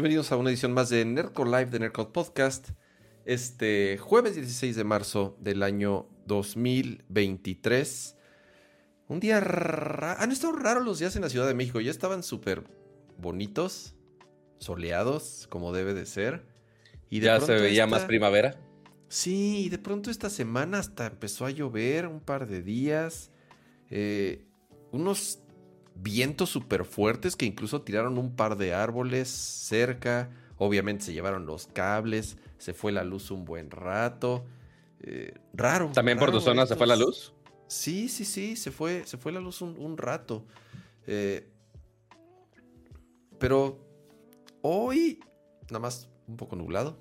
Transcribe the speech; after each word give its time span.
Bienvenidos 0.00 0.32
a 0.32 0.38
una 0.38 0.48
edición 0.48 0.72
más 0.72 0.88
de 0.88 1.04
Nerdcore 1.04 1.50
Live 1.50 1.66
de 1.66 1.78
Nerdcore 1.78 2.08
Podcast. 2.08 2.70
Este 3.26 3.98
jueves 3.98 4.34
16 4.34 4.74
de 4.74 4.82
marzo 4.82 5.36
del 5.40 5.62
año 5.62 6.08
2023. 6.24 8.16
Un 9.08 9.20
día 9.20 9.40
raro. 9.40 10.18
Han 10.18 10.32
estado 10.32 10.54
raros 10.54 10.86
los 10.86 11.00
días 11.00 11.16
en 11.16 11.22
la 11.22 11.28
Ciudad 11.28 11.46
de 11.46 11.52
México. 11.52 11.82
Ya 11.82 11.90
estaban 11.90 12.22
súper 12.22 12.64
bonitos, 13.18 13.94
soleados, 14.58 15.46
como 15.50 15.70
debe 15.70 15.92
de 15.92 16.06
ser. 16.06 16.46
Y 17.10 17.20
ya 17.20 17.38
se 17.38 17.56
veía 17.56 17.86
más 17.86 18.06
primavera. 18.06 18.58
Sí, 19.08 19.66
y 19.66 19.68
de 19.68 19.76
pronto 19.76 20.10
esta 20.10 20.30
semana 20.30 20.78
hasta 20.78 21.08
empezó 21.08 21.44
a 21.44 21.50
llover 21.50 22.06
un 22.06 22.20
par 22.20 22.48
de 22.48 22.62
días. 22.62 23.32
Eh, 23.90 24.46
unos 24.92 25.40
vientos 26.02 26.50
súper 26.50 26.84
fuertes 26.84 27.36
que 27.36 27.46
incluso 27.46 27.82
tiraron 27.82 28.18
un 28.18 28.34
par 28.34 28.56
de 28.56 28.74
árboles 28.74 29.28
cerca. 29.28 30.30
Obviamente 30.56 31.04
se 31.04 31.12
llevaron 31.12 31.46
los 31.46 31.66
cables, 31.66 32.36
se 32.58 32.74
fue 32.74 32.92
la 32.92 33.04
luz 33.04 33.30
un 33.30 33.44
buen 33.44 33.70
rato. 33.70 34.44
Eh, 35.02 35.34
raro. 35.54 35.90
¿También 35.92 36.18
por 36.18 36.30
tu 36.30 36.40
zona 36.40 36.66
se 36.66 36.76
fue 36.76 36.86
la 36.86 36.96
luz? 36.96 37.32
Sí, 37.66 38.08
sí, 38.08 38.24
sí, 38.24 38.56
se 38.56 38.70
fue, 38.70 39.06
se 39.06 39.16
fue 39.16 39.32
la 39.32 39.40
luz 39.40 39.62
un, 39.62 39.96
rato. 39.96 40.44
Eh, 41.06 41.48
pero 43.38 43.78
hoy, 44.62 45.20
nada 45.68 45.78
más 45.78 46.08
un 46.26 46.36
poco 46.36 46.56
nublado. 46.56 46.98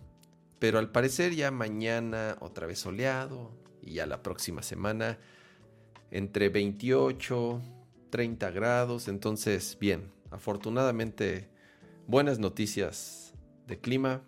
Pero 0.60 0.78
al 0.78 0.92
parecer 0.92 1.36
ya 1.36 1.52
mañana 1.52 2.38
otra 2.40 2.68
vez 2.68 2.80
soleado. 2.80 3.52
Y 3.82 3.94
ya 3.94 4.06
la 4.06 4.22
próxima 4.22 4.62
semana 4.62 5.18
entre 6.12 6.50
28, 6.50 7.62
30 8.10 8.52
grados. 8.52 9.08
Entonces, 9.08 9.78
bien, 9.80 10.12
afortunadamente 10.32 11.50
buenas 12.08 12.40
noticias 12.40 13.34
de 13.68 13.80
clima 13.80 14.24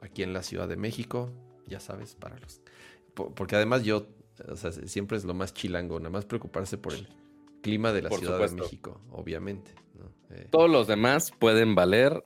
aquí 0.00 0.22
en 0.22 0.32
la 0.32 0.42
Ciudad 0.42 0.68
de 0.68 0.76
México. 0.76 1.30
Ya 1.66 1.80
sabes, 1.80 2.14
para 2.16 2.38
los... 2.38 2.60
Porque 3.14 3.56
además 3.56 3.84
yo, 3.84 4.06
o 4.48 4.56
sea, 4.56 4.72
siempre 4.72 5.16
es 5.16 5.24
lo 5.24 5.34
más 5.34 5.52
chilango, 5.52 5.98
nada 5.98 6.10
más 6.10 6.24
preocuparse 6.24 6.78
por 6.78 6.94
el 6.94 7.08
clima 7.62 7.92
de 7.92 8.02
la 8.02 8.10
Ciudad 8.10 8.38
de 8.38 8.54
México, 8.54 9.00
obviamente. 9.12 9.72
Eh, 10.30 10.46
Todos 10.50 10.70
los 10.70 10.86
demás 10.86 11.32
pueden 11.38 11.74
valer 11.74 12.24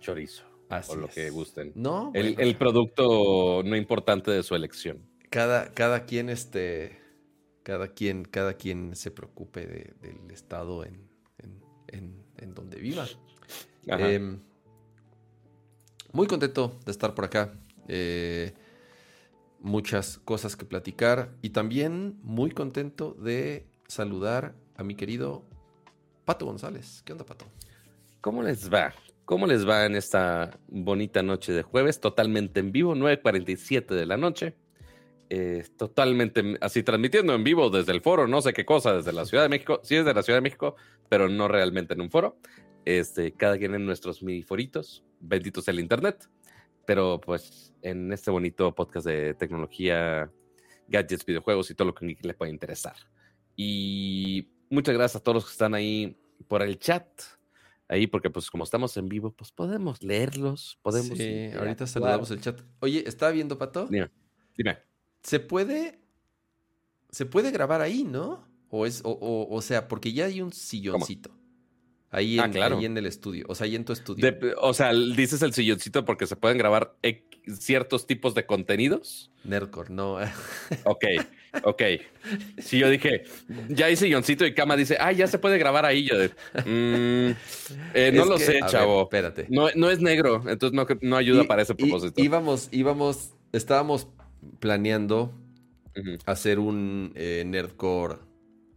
chorizo. 0.00 0.44
o 0.88 0.96
lo 0.96 1.08
que 1.08 1.30
gusten. 1.30 1.72
No. 1.74 2.10
El, 2.14 2.56
producto 2.56 3.62
no 3.64 3.76
importante 3.76 4.30
de 4.30 4.42
su 4.42 4.54
elección. 4.54 5.02
Cada, 5.30 5.72
cada 5.72 6.04
quien 6.04 6.30
este 6.30 7.03
cada 7.64 7.88
quien, 7.88 8.24
cada 8.24 8.54
quien 8.54 8.94
se 8.94 9.10
preocupe 9.10 9.66
del 10.00 10.30
estado 10.30 10.84
en, 10.84 12.54
donde 12.54 12.78
viva. 12.78 13.06
Em, 13.86 14.38
muy 16.12 16.28
contento 16.28 16.78
de 16.84 16.92
estar 16.92 17.14
por 17.14 17.24
acá. 17.24 17.52
Eh, 17.88 18.52
muchas 19.58 20.18
cosas 20.18 20.56
que 20.56 20.64
platicar 20.64 21.34
y 21.42 21.50
también 21.50 22.18
muy 22.22 22.50
contento 22.50 23.14
de 23.14 23.66
saludar 23.88 24.54
a 24.76 24.84
mi 24.84 24.94
querido 24.94 25.44
Pato 26.24 26.46
González. 26.46 27.02
¿Qué 27.04 27.12
onda, 27.12 27.24
Pato? 27.24 27.46
¿Cómo 28.20 28.42
les 28.42 28.72
va? 28.72 28.94
¿Cómo 29.24 29.46
les 29.46 29.66
va 29.66 29.86
en 29.86 29.96
esta 29.96 30.58
bonita 30.68 31.22
noche 31.22 31.52
de 31.52 31.62
jueves? 31.62 31.98
Totalmente 31.98 32.60
en 32.60 32.72
vivo, 32.72 32.94
9.47 32.94 33.86
de 33.94 34.06
la 34.06 34.18
noche. 34.18 34.54
Eh, 35.36 35.64
totalmente 35.76 36.56
así 36.60 36.84
transmitiendo 36.84 37.34
en 37.34 37.42
vivo 37.42 37.68
desde 37.68 37.90
el 37.90 38.02
foro, 38.02 38.28
no 38.28 38.40
sé 38.40 38.52
qué 38.52 38.64
cosa, 38.64 38.94
desde 38.94 39.12
la 39.12 39.24
Ciudad 39.26 39.42
de 39.42 39.48
México, 39.48 39.80
sí 39.82 39.96
es 39.96 40.04
de 40.04 40.14
la 40.14 40.22
Ciudad 40.22 40.36
de 40.36 40.42
México, 40.42 40.76
pero 41.08 41.28
no 41.28 41.48
realmente 41.48 41.94
en 41.94 42.02
un 42.02 42.10
foro. 42.10 42.38
Este, 42.84 43.32
cada 43.32 43.58
quien 43.58 43.74
en 43.74 43.84
nuestros 43.84 44.22
mini 44.22 44.44
foritos, 44.44 45.02
benditos 45.18 45.66
el 45.66 45.80
internet, 45.80 46.30
pero 46.86 47.20
pues 47.20 47.74
en 47.82 48.12
este 48.12 48.30
bonito 48.30 48.72
podcast 48.76 49.08
de 49.08 49.34
tecnología, 49.34 50.30
gadgets, 50.86 51.26
videojuegos 51.26 51.68
y 51.72 51.74
todo 51.74 51.88
lo 51.88 51.94
que 51.96 52.16
le 52.20 52.34
pueda 52.34 52.52
interesar. 52.52 52.94
Y 53.56 54.52
muchas 54.70 54.94
gracias 54.94 55.20
a 55.20 55.24
todos 55.24 55.34
los 55.34 55.44
que 55.46 55.52
están 55.52 55.74
ahí 55.74 56.16
por 56.46 56.62
el 56.62 56.78
chat. 56.78 57.08
Ahí, 57.88 58.06
porque 58.06 58.30
pues 58.30 58.50
como 58.52 58.62
estamos 58.62 58.96
en 58.98 59.08
vivo, 59.08 59.32
pues 59.32 59.50
podemos 59.50 60.00
leerlos, 60.00 60.78
podemos... 60.80 61.18
Sí, 61.18 61.50
ahorita 61.58 61.88
saludamos 61.88 62.30
el 62.30 62.40
chat. 62.40 62.60
Oye, 62.78 63.02
¿está 63.04 63.32
viendo, 63.32 63.58
Pato? 63.58 63.88
Dime. 63.88 64.12
Dime 64.56 64.93
se 65.24 65.40
puede. 65.40 65.98
Se 67.10 67.26
puede 67.26 67.50
grabar 67.50 67.80
ahí, 67.80 68.04
¿no? 68.04 68.46
O 68.70 68.86
es, 68.86 69.00
o, 69.04 69.48
o, 69.48 69.62
sea, 69.62 69.88
porque 69.88 70.12
ya 70.12 70.26
hay 70.26 70.40
un 70.40 70.52
silloncito. 70.52 71.30
Ahí 72.10 72.38
ah, 72.38 72.44
en, 72.44 72.62
ahí 72.62 72.84
en 72.84 72.96
el 72.96 73.06
estudio, 73.06 73.44
o 73.48 73.54
sea, 73.54 73.66
ahí 73.66 73.74
en 73.74 73.84
tu 73.84 73.92
estudio. 73.92 74.36
o 74.60 74.72
sea, 74.72 74.92
dices 74.92 75.42
el 75.42 75.52
silloncito 75.52 76.04
porque 76.04 76.26
se 76.26 76.36
pueden 76.36 76.58
grabar 76.58 76.96
ciertos 77.58 78.06
tipos 78.06 78.34
de 78.34 78.46
contenidos. 78.46 79.30
Nerdcore, 79.44 79.90
no. 79.90 80.14
ok, 80.84 81.04
ok. 81.64 81.82
Si 82.58 82.78
yo 82.78 82.88
dije, 82.88 83.24
ya 83.68 83.86
hay 83.86 83.96
silloncito 83.96 84.44
y 84.46 84.54
cama, 84.54 84.76
dice, 84.76 84.96
ah, 85.00 85.12
ya 85.12 85.26
se 85.26 85.38
puede 85.38 85.58
grabar 85.58 85.84
ahí. 85.84 86.04
Yo 86.04 86.14
mm, 86.16 87.30
eh, 87.94 88.12
no 88.12 88.24
lo 88.26 88.38
sé, 88.38 88.60
chavo. 88.68 89.02
espérate. 89.02 89.46
No, 89.50 89.68
no 89.74 89.90
es 89.90 90.00
negro, 90.00 90.44
entonces 90.48 90.72
no, 90.72 90.86
no 91.00 91.16
ayuda 91.16 91.44
para 91.44 91.62
ese 91.62 91.74
propósito. 91.74 92.20
íbamos, 92.20 92.68
íbamos, 92.72 93.32
estábamos 93.52 94.08
planeando 94.60 95.32
hacer 96.26 96.58
un 96.58 97.12
eh, 97.14 97.44
Nerdcore 97.46 98.16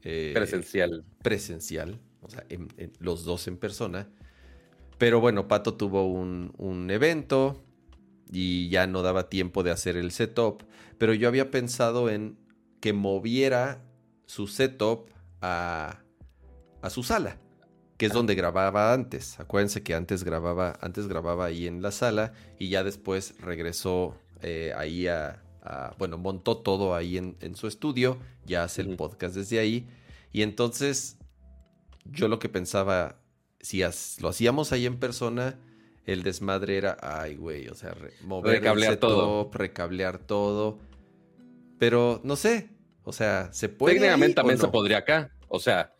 eh, 0.03 0.31
presencial. 0.33 1.05
Presencial, 1.21 1.99
o 2.21 2.29
sea, 2.29 2.45
los 2.99 3.23
dos 3.23 3.47
en 3.47 3.57
persona. 3.57 4.09
Pero 4.97 5.19
bueno, 5.19 5.47
Pato 5.47 5.75
tuvo 5.75 6.11
un, 6.11 6.87
evento 6.89 7.63
y 8.31 8.69
ya 8.69 8.87
no 8.87 9.01
daba 9.03 9.29
tiempo 9.29 9.63
de 9.63 9.71
hacer 9.71 9.95
el 9.97 10.11
setup. 10.11 10.63
Pero 10.97 11.13
yo 11.13 11.27
había 11.27 11.51
pensado 11.51 12.09
en 12.09 12.37
que 12.79 12.93
moviera 12.93 13.83
su 14.25 14.47
setup 14.47 15.09
a, 15.41 15.99
a 16.81 16.89
su 16.89 17.03
sala, 17.03 17.37
que 17.97 18.07
es 18.07 18.13
donde 18.13 18.35
grababa 18.35 18.93
antes. 18.93 19.39
Acuérdense 19.39 19.83
que 19.83 19.93
antes 19.93 20.23
grababa, 20.23 20.77
antes 20.81 21.07
grababa 21.07 21.45
ahí 21.45 21.67
en 21.67 21.81
la 21.81 21.91
sala 21.91 22.33
y 22.57 22.69
ya 22.69 22.83
después 22.83 23.35
regresó 23.39 24.17
eh, 24.41 24.73
ahí 24.75 25.07
a, 25.07 25.43
bueno, 25.97 26.17
montó 26.17 26.57
todo 26.57 26.95
ahí 26.95 27.17
en, 27.17 27.55
su 27.55 27.67
estudio, 27.67 28.17
ya 28.45 28.63
hace 28.63 28.81
el 28.81 28.95
podcast 28.95 29.35
desde 29.35 29.59
ahí. 29.59 29.87
Y 30.31 30.41
entonces 30.41 31.17
yo 32.05 32.27
lo 32.27 32.39
que 32.39 32.49
pensaba, 32.49 33.19
si 33.59 33.83
lo 34.19 34.29
hacíamos 34.29 34.71
ahí 34.71 34.85
en 34.85 34.99
persona, 34.99 35.59
el 36.05 36.23
desmadre 36.23 36.77
era, 36.77 36.97
ay, 37.01 37.35
güey, 37.35 37.67
o 37.67 37.75
sea, 37.75 37.95
mover 38.21 38.59
recablear 38.59 38.93
el 38.93 38.99
todo, 38.99 39.51
recablear 39.53 40.19
todo. 40.19 40.79
Pero 41.77 42.21
no 42.23 42.35
sé, 42.35 42.69
o 43.03 43.11
sea, 43.11 43.51
se 43.51 43.69
puede. 43.69 43.95
Técnicamente 43.95 44.35
también 44.35 44.57
se 44.57 44.67
podría 44.67 44.99
acá. 44.99 45.31
O 45.49 45.59
sea, 45.59 45.93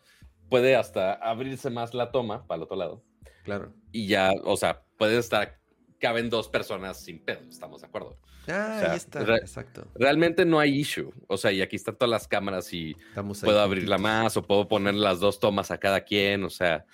puede 0.48 0.76
hasta 0.76 1.12
abrirse 1.12 1.70
más 1.70 1.94
la 1.94 2.10
toma 2.10 2.46
para 2.46 2.56
el 2.56 2.62
otro 2.62 2.76
lado. 2.76 3.04
Claro. 3.44 3.72
Y 3.92 4.06
ya, 4.06 4.32
o 4.44 4.56
sea, 4.56 4.82
puede 4.96 5.18
estar, 5.18 5.58
caben 5.98 6.30
dos 6.30 6.48
personas 6.48 7.00
sin 7.00 7.18
pedo, 7.24 7.40
estamos 7.48 7.80
de 7.80 7.86
acuerdo. 7.86 8.18
Ah, 8.48 8.90
ahí 8.90 8.96
está, 8.96 9.20
exacto. 9.36 9.86
Realmente 9.94 10.44
no 10.44 10.58
hay 10.58 10.78
issue. 10.78 11.12
O 11.26 11.36
sea, 11.36 11.52
y 11.52 11.60
aquí 11.60 11.76
están 11.76 11.96
todas 11.96 12.10
las 12.10 12.26
cámaras 12.26 12.72
y 12.72 12.96
puedo 13.42 13.60
abrirla 13.60 13.98
más 13.98 14.36
o 14.36 14.42
puedo 14.42 14.68
poner 14.68 14.94
las 14.94 15.20
dos 15.20 15.38
tomas 15.38 15.70
a 15.70 15.78
cada 15.78 16.02
quien. 16.02 16.44
O 16.44 16.50
sea, 16.50 16.86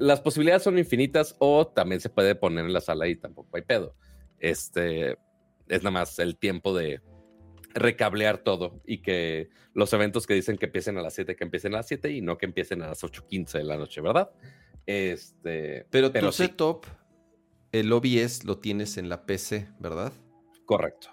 las 0.00 0.20
posibilidades 0.20 0.62
son 0.62 0.78
infinitas 0.78 1.36
o 1.38 1.66
también 1.66 2.00
se 2.00 2.08
puede 2.08 2.34
poner 2.34 2.64
en 2.64 2.72
la 2.72 2.80
sala 2.80 3.08
y 3.08 3.16
tampoco 3.16 3.56
hay 3.56 3.62
pedo. 3.62 3.94
Este 4.38 5.18
es 5.68 5.82
nada 5.82 5.90
más 5.90 6.18
el 6.18 6.36
tiempo 6.38 6.74
de 6.74 7.02
recablear 7.74 8.38
todo 8.38 8.80
y 8.86 8.98
que 8.98 9.48
los 9.74 9.92
eventos 9.92 10.26
que 10.26 10.34
dicen 10.34 10.58
que 10.58 10.66
empiecen 10.66 10.98
a 10.98 11.02
las 11.02 11.14
7, 11.14 11.36
que 11.36 11.44
empiecen 11.44 11.74
a 11.74 11.78
las 11.78 11.88
7 11.88 12.10
y 12.10 12.20
no 12.20 12.38
que 12.38 12.46
empiecen 12.46 12.82
a 12.82 12.88
las 12.88 13.02
8.15 13.02 13.58
de 13.58 13.64
la 13.64 13.76
noche, 13.76 14.00
¿verdad? 14.00 14.30
Este, 14.84 15.86
pero, 15.90 16.12
pero 16.12 16.28
tu 16.28 16.32
setup, 16.32 16.86
el 17.72 17.92
OBS 17.92 18.44
lo 18.44 18.58
tienes 18.58 18.98
en 18.98 19.08
la 19.08 19.24
PC, 19.26 19.68
¿verdad? 19.80 20.12
Correcto. 20.66 21.08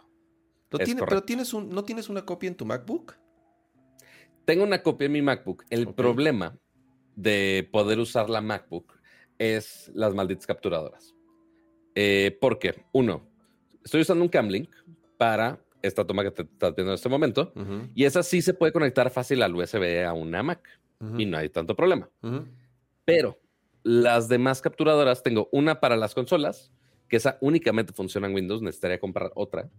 Pero 0.70 1.24
tienes 1.24 1.54
un, 1.54 1.70
¿no 1.70 1.84
tienes 1.84 2.10
una 2.10 2.26
copia 2.26 2.48
en 2.48 2.56
tu 2.56 2.66
MacBook? 2.66 3.16
Tengo 4.46 4.64
una 4.64 4.84
copia 4.84 5.06
en 5.06 5.14
mi 5.14 5.22
MacBook. 5.22 5.64
El 5.70 5.94
problema 5.94 6.58
de 7.16 7.68
poder 7.72 8.00
usar 8.00 8.30
la 8.30 8.42
MacBook 8.42 9.00
es 9.38 9.90
las 9.94 10.14
malditas 10.14 10.46
capturadoras. 10.46 11.16
Eh, 11.96 12.38
¿Por 12.40 12.60
qué? 12.60 12.84
Uno, 12.92 13.28
estoy 13.84 14.02
usando 14.02 14.24
un 14.24 14.30
Camlink 14.30 14.70
para 15.18 15.60
esta 15.82 16.06
toma 16.06 16.24
que 16.24 16.32
te 16.32 16.42
estás 16.44 16.76
viendo 16.76 16.92
en 16.92 16.96
este 16.96 17.10
momento 17.10 17.54
y 17.96 18.04
esa 18.04 18.22
sí 18.22 18.42
se 18.42 18.54
puede 18.54 18.74
conectar 18.74 19.10
fácil 19.10 19.42
al 19.42 19.56
USB 19.56 20.06
a 20.06 20.14
una 20.14 20.44
Mac 20.44 20.68
y 21.18 21.26
no 21.26 21.38
hay 21.38 21.50
tanto 21.50 21.76
problema. 21.76 22.10
Pero 23.06 23.40
las 23.84 24.28
demás 24.28 24.62
capturadoras, 24.62 25.24
tengo 25.24 25.50
una 25.52 25.80
para 25.80 25.98
las 25.98 26.14
consolas 26.14 26.72
que 27.08 27.18
esa 27.18 27.38
únicamente 27.42 27.92
funciona 27.92 28.28
en 28.28 28.36
Windows, 28.36 28.62
necesitaría 28.62 29.00
comprar 29.00 29.32
otra. 29.36 29.70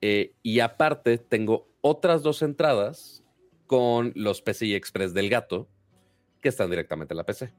Eh, 0.00 0.34
y 0.42 0.60
aparte, 0.60 1.18
tengo 1.18 1.68
otras 1.80 2.22
dos 2.22 2.42
entradas 2.42 3.22
con 3.66 4.12
los 4.16 4.42
PCI 4.42 4.74
Express 4.74 5.14
del 5.14 5.30
gato 5.30 5.68
que 6.40 6.48
están 6.48 6.70
directamente 6.70 7.14
en 7.14 7.18
la 7.18 7.24
PC. 7.24 7.52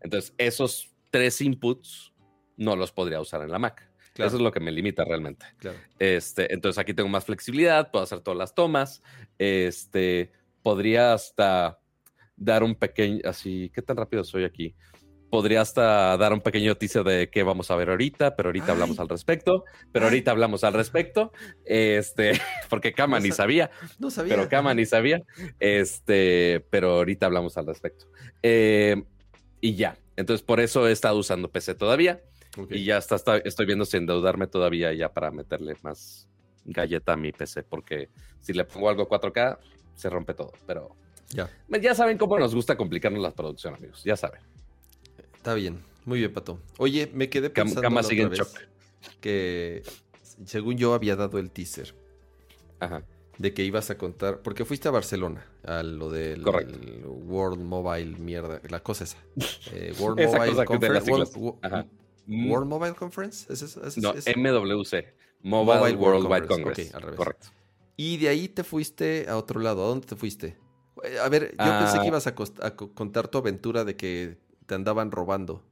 Entonces, 0.00 0.32
esos 0.38 0.94
tres 1.10 1.40
inputs, 1.40 2.12
no 2.56 2.76
los 2.76 2.92
podría 2.92 3.20
usar 3.20 3.42
en 3.42 3.50
la 3.50 3.58
Mac. 3.58 3.88
Eso 4.14 4.36
es 4.36 4.42
lo 4.42 4.50
que 4.50 4.60
me 4.60 4.72
limita 4.72 5.04
realmente. 5.04 5.46
Este, 5.98 6.52
entonces 6.52 6.78
aquí 6.78 6.92
tengo 6.92 7.08
más 7.08 7.24
flexibilidad, 7.24 7.90
puedo 7.90 8.02
hacer 8.02 8.20
todas 8.20 8.36
las 8.36 8.54
tomas. 8.54 9.00
Este, 9.38 10.32
podría 10.62 11.12
hasta 11.12 11.80
dar 12.38 12.62
un 12.62 12.74
pequeño, 12.74 13.20
así, 13.24 13.70
¿qué 13.74 13.82
tan 13.82 13.96
rápido 13.96 14.24
soy 14.24 14.44
aquí? 14.44 14.74
Podría 15.30 15.60
hasta 15.60 16.16
dar 16.16 16.32
un 16.32 16.40
pequeño 16.40 16.70
noticia 16.70 17.02
de 17.02 17.28
qué 17.28 17.42
vamos 17.42 17.70
a 17.70 17.76
ver 17.76 17.90
ahorita, 17.90 18.34
pero 18.34 18.48
ahorita 18.48 18.72
hablamos 18.72 18.98
al 18.98 19.08
respecto, 19.08 19.64
pero 19.92 20.06
ahorita 20.06 20.30
hablamos 20.30 20.64
al 20.64 20.72
respecto, 20.72 21.32
este, 21.66 22.32
porque 22.70 22.92
Kama 22.92 23.20
ni 23.20 23.30
sabía, 23.30 23.70
no 23.98 24.10
sabía, 24.10 24.36
pero 24.36 24.48
Kama 24.48 24.72
ni 24.72 24.86
sabía, 24.86 25.22
este, 25.60 26.64
pero 26.70 26.92
ahorita 26.92 27.26
hablamos 27.26 27.58
al 27.58 27.66
respecto. 27.66 28.06
Eh, 28.42 29.02
y 29.60 29.74
ya, 29.74 29.98
entonces 30.16 30.44
por 30.44 30.60
eso 30.60 30.88
he 30.88 30.92
estado 30.92 31.18
usando 31.18 31.50
PC 31.50 31.74
todavía. 31.74 32.22
Y 32.70 32.84
ya 32.84 32.98
está, 32.98 33.36
estoy 33.44 33.66
viendo 33.66 33.84
sin 33.84 34.00
endeudarme 34.00 34.46
todavía 34.46 34.92
ya 34.92 35.12
para 35.12 35.30
meterle 35.30 35.76
más 35.82 36.28
galleta 36.64 37.12
a 37.12 37.16
mi 37.16 37.30
PC, 37.32 37.62
porque 37.62 38.08
si 38.40 38.52
le 38.52 38.64
pongo 38.64 38.88
algo 38.88 39.08
4K, 39.08 39.58
se 39.94 40.10
rompe 40.10 40.34
todo. 40.34 40.52
Pero 40.66 40.96
ya. 41.30 41.50
ya 41.80 41.94
saben 41.94 42.18
cómo 42.18 42.38
nos 42.38 42.54
gusta 42.54 42.76
complicarnos 42.76 43.22
la 43.22 43.32
producción, 43.32 43.74
amigos. 43.74 44.02
Ya 44.04 44.16
saben. 44.16 44.40
Está 45.34 45.54
bien. 45.54 45.78
Muy 46.04 46.20
bien, 46.20 46.32
Pato. 46.32 46.58
Oye, 46.78 47.10
me 47.12 47.28
quedé 47.28 47.50
pensando 47.50 48.02
sigue 48.02 48.22
en 48.22 48.30
shock. 48.30 48.48
que 49.20 49.82
según 50.44 50.76
yo 50.76 50.94
había 50.94 51.16
dado 51.16 51.38
el 51.38 51.50
teaser. 51.50 51.94
Ajá. 52.80 53.02
De 53.36 53.54
que 53.54 53.62
ibas 53.64 53.90
a 53.90 53.98
contar, 53.98 54.40
porque 54.40 54.64
fuiste 54.64 54.88
a 54.88 54.90
Barcelona, 54.90 55.46
a 55.64 55.82
lo 55.82 56.10
del 56.10 56.44
World 56.44 57.62
Mobile, 57.62 58.18
mierda, 58.18 58.60
la 58.68 58.82
cosa 58.82 59.04
esa. 59.04 59.18
Eh, 59.72 59.94
World 60.00 60.20
Mobile 60.26 60.64
Conference. 60.64 61.38
Mm. 62.26 62.50
World 62.50 62.68
Mobile 62.68 62.94
Conference. 62.94 63.52
¿Es 63.52 63.62
eso? 63.62 63.80
no, 64.00 64.12
MWC. 64.12 65.04
Mobile, 65.42 65.96
World 65.96 66.26
Wide 66.26 66.46
Congress. 66.46 66.92
Correcto. 67.16 67.48
Y 67.96 68.16
de 68.16 68.28
ahí 68.28 68.48
te 68.48 68.64
fuiste 68.64 69.26
a 69.28 69.36
otro 69.36 69.60
lado. 69.60 69.84
¿A 69.84 69.88
dónde 69.88 70.06
te 70.06 70.16
fuiste? 70.16 70.56
Eh, 71.04 71.18
a 71.18 71.28
ver, 71.28 71.50
yo 71.50 71.78
pensé 71.78 71.98
que 71.98 72.04
ah. 72.04 72.06
ibas 72.06 72.26
a, 72.26 72.34
contar 72.34 73.28
tu 73.28 73.38
aventura 73.38 73.84
de 73.84 73.96
que 73.96 74.38
te 74.66 74.74
andaban 74.74 75.10
robando. 75.10 75.62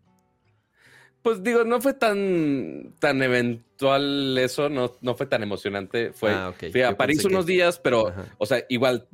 Pues 1.22 1.42
digo, 1.42 1.64
no 1.64 1.80
fue 1.80 1.92
tan, 1.92 2.94
tan 3.00 3.20
eventual 3.20 4.38
eso, 4.38 4.68
no, 4.68 4.92
no 5.00 5.14
fue 5.16 5.26
tan 5.26 5.42
emocionante. 5.42 6.12
Fue, 6.12 6.30
ah, 6.30 6.54
Fui 6.70 6.82
a 6.82 6.96
París 6.96 7.24
unos 7.24 7.46
días, 7.46 7.80
pero, 7.80 8.12
o 8.38 8.46
sea, 8.46 8.64
igual 8.68 9.08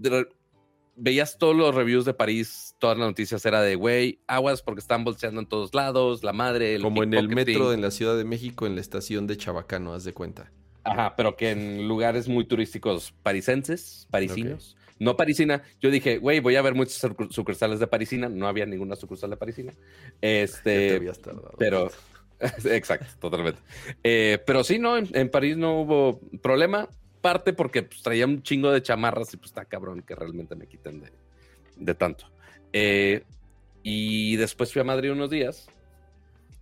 veías 0.97 1.39
todos 1.39 1.57
los 1.57 1.75
reviews 1.75 2.05
de 2.05 2.15
París, 2.15 2.75
todas 2.79 2.99
las 2.99 3.09
noticias 3.09 3.45
era 3.47 3.63
de, 3.63 3.77
güey, 3.77 4.21
aguas 4.27 4.63
porque 4.63 4.81
están 4.81 5.05
bolseando 5.05 5.41
en 5.41 5.47
todos 5.47 5.75
lados, 5.75 6.23
la 6.23 6.33
madre, 6.33 6.75
el 6.75 6.83
Como 6.83 7.03
en 7.03 7.15
el 7.15 7.29
metro 7.29 7.73
en 7.73 7.81
la 7.81 7.91
Ciudad 7.91 8.17
de 8.17 8.25
México, 8.25 8.67
en 8.67 8.75
la 8.75 8.81
estación 8.81 9.27
de 9.27 9.37
Chabacano, 9.37 9.95
haz 9.95 10.05
de 10.05 10.13
cuenta. 10.13 10.53
Ajá, 10.85 11.15
pero 11.17 11.37
que 11.37 11.51
en 11.51 11.87
lugares 11.87 12.29
muy 12.29 12.45
turísticos 12.45 13.15
parisenses, 13.23 14.07
parisinos. 14.11 14.77
No 15.03 15.17
parisina. 15.17 15.65
Yo 15.81 15.91
dije, 15.91 16.19
güey, 16.19 16.39
voy 16.39 16.55
a 16.55 16.63
ver 16.63 16.77
muchos 16.77 17.05
sucursales 17.31 17.81
de 17.81 17.89
parisina. 17.89 18.29
No 18.29 18.47
había 18.47 18.67
ninguna 18.67 18.95
sucursal 18.95 19.31
de 19.31 19.37
parisina. 19.37 19.73
Este. 20.21 21.01
Pero. 21.59 21.91
Exacto, 22.65 23.07
totalmente. 23.19 23.61
Eh, 24.05 24.39
pero 24.47 24.63
sí, 24.63 24.79
no, 24.79 24.97
en, 24.97 25.29
París 25.29 25.57
no 25.57 25.81
hubo 25.81 26.21
problema 26.41 26.89
parte 27.21 27.53
porque 27.53 27.83
pues, 27.83 28.01
traía 28.03 28.27
un 28.27 28.43
chingo 28.43 28.71
de 28.71 28.81
chamarras 28.81 29.35
y 29.35 29.39
pues 29.39 29.51
está 29.51 29.65
cabrón 29.65 30.03
que 30.03 30.15
realmente 30.15 30.55
me 30.55 30.69
quiten 30.69 31.03
de, 31.77 31.95
tanto. 31.95 32.27
Eh, 32.73 33.25
y 33.83 34.37
después 34.37 34.73
fui 34.73 34.83
a 34.83 34.85
Madrid 34.85 35.11
unos 35.11 35.31
días. 35.31 35.69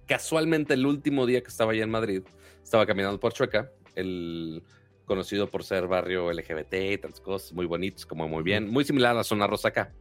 Casualmente 0.06 0.74
el 0.74 0.86
último 0.86 1.26
día 1.26 1.42
que 1.42 1.48
estaba 1.48 1.72
allá 1.72 1.84
en 1.84 1.90
Madrid, 1.90 2.22
estaba 2.62 2.86
caminando 2.86 3.20
por 3.20 3.34
Chueca, 3.34 3.70
el 3.94 4.62
conocido 5.10 5.50
por 5.50 5.64
ser 5.64 5.88
barrio 5.88 6.30
LGBT 6.32 6.72
y 6.92 6.98
tantas 6.98 7.20
cosas, 7.20 7.52
muy 7.52 7.66
bonitos, 7.66 8.06
como 8.06 8.28
muy 8.28 8.44
bien, 8.44 8.70
muy 8.70 8.84
similar 8.84 9.10
a 9.10 9.14
la 9.14 9.24
zona 9.24 9.48
rosa 9.48 9.66
acá. 9.66 9.92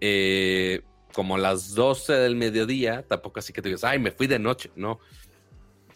Eh, 0.00 0.82
como 1.12 1.38
las 1.38 1.76
12 1.76 2.14
del 2.14 2.34
mediodía, 2.34 3.04
tampoco 3.06 3.38
así 3.38 3.52
que 3.52 3.62
te 3.62 3.68
digas, 3.68 3.84
ay, 3.84 4.00
me 4.00 4.10
fui 4.10 4.26
de 4.26 4.40
noche, 4.40 4.72
no. 4.74 4.98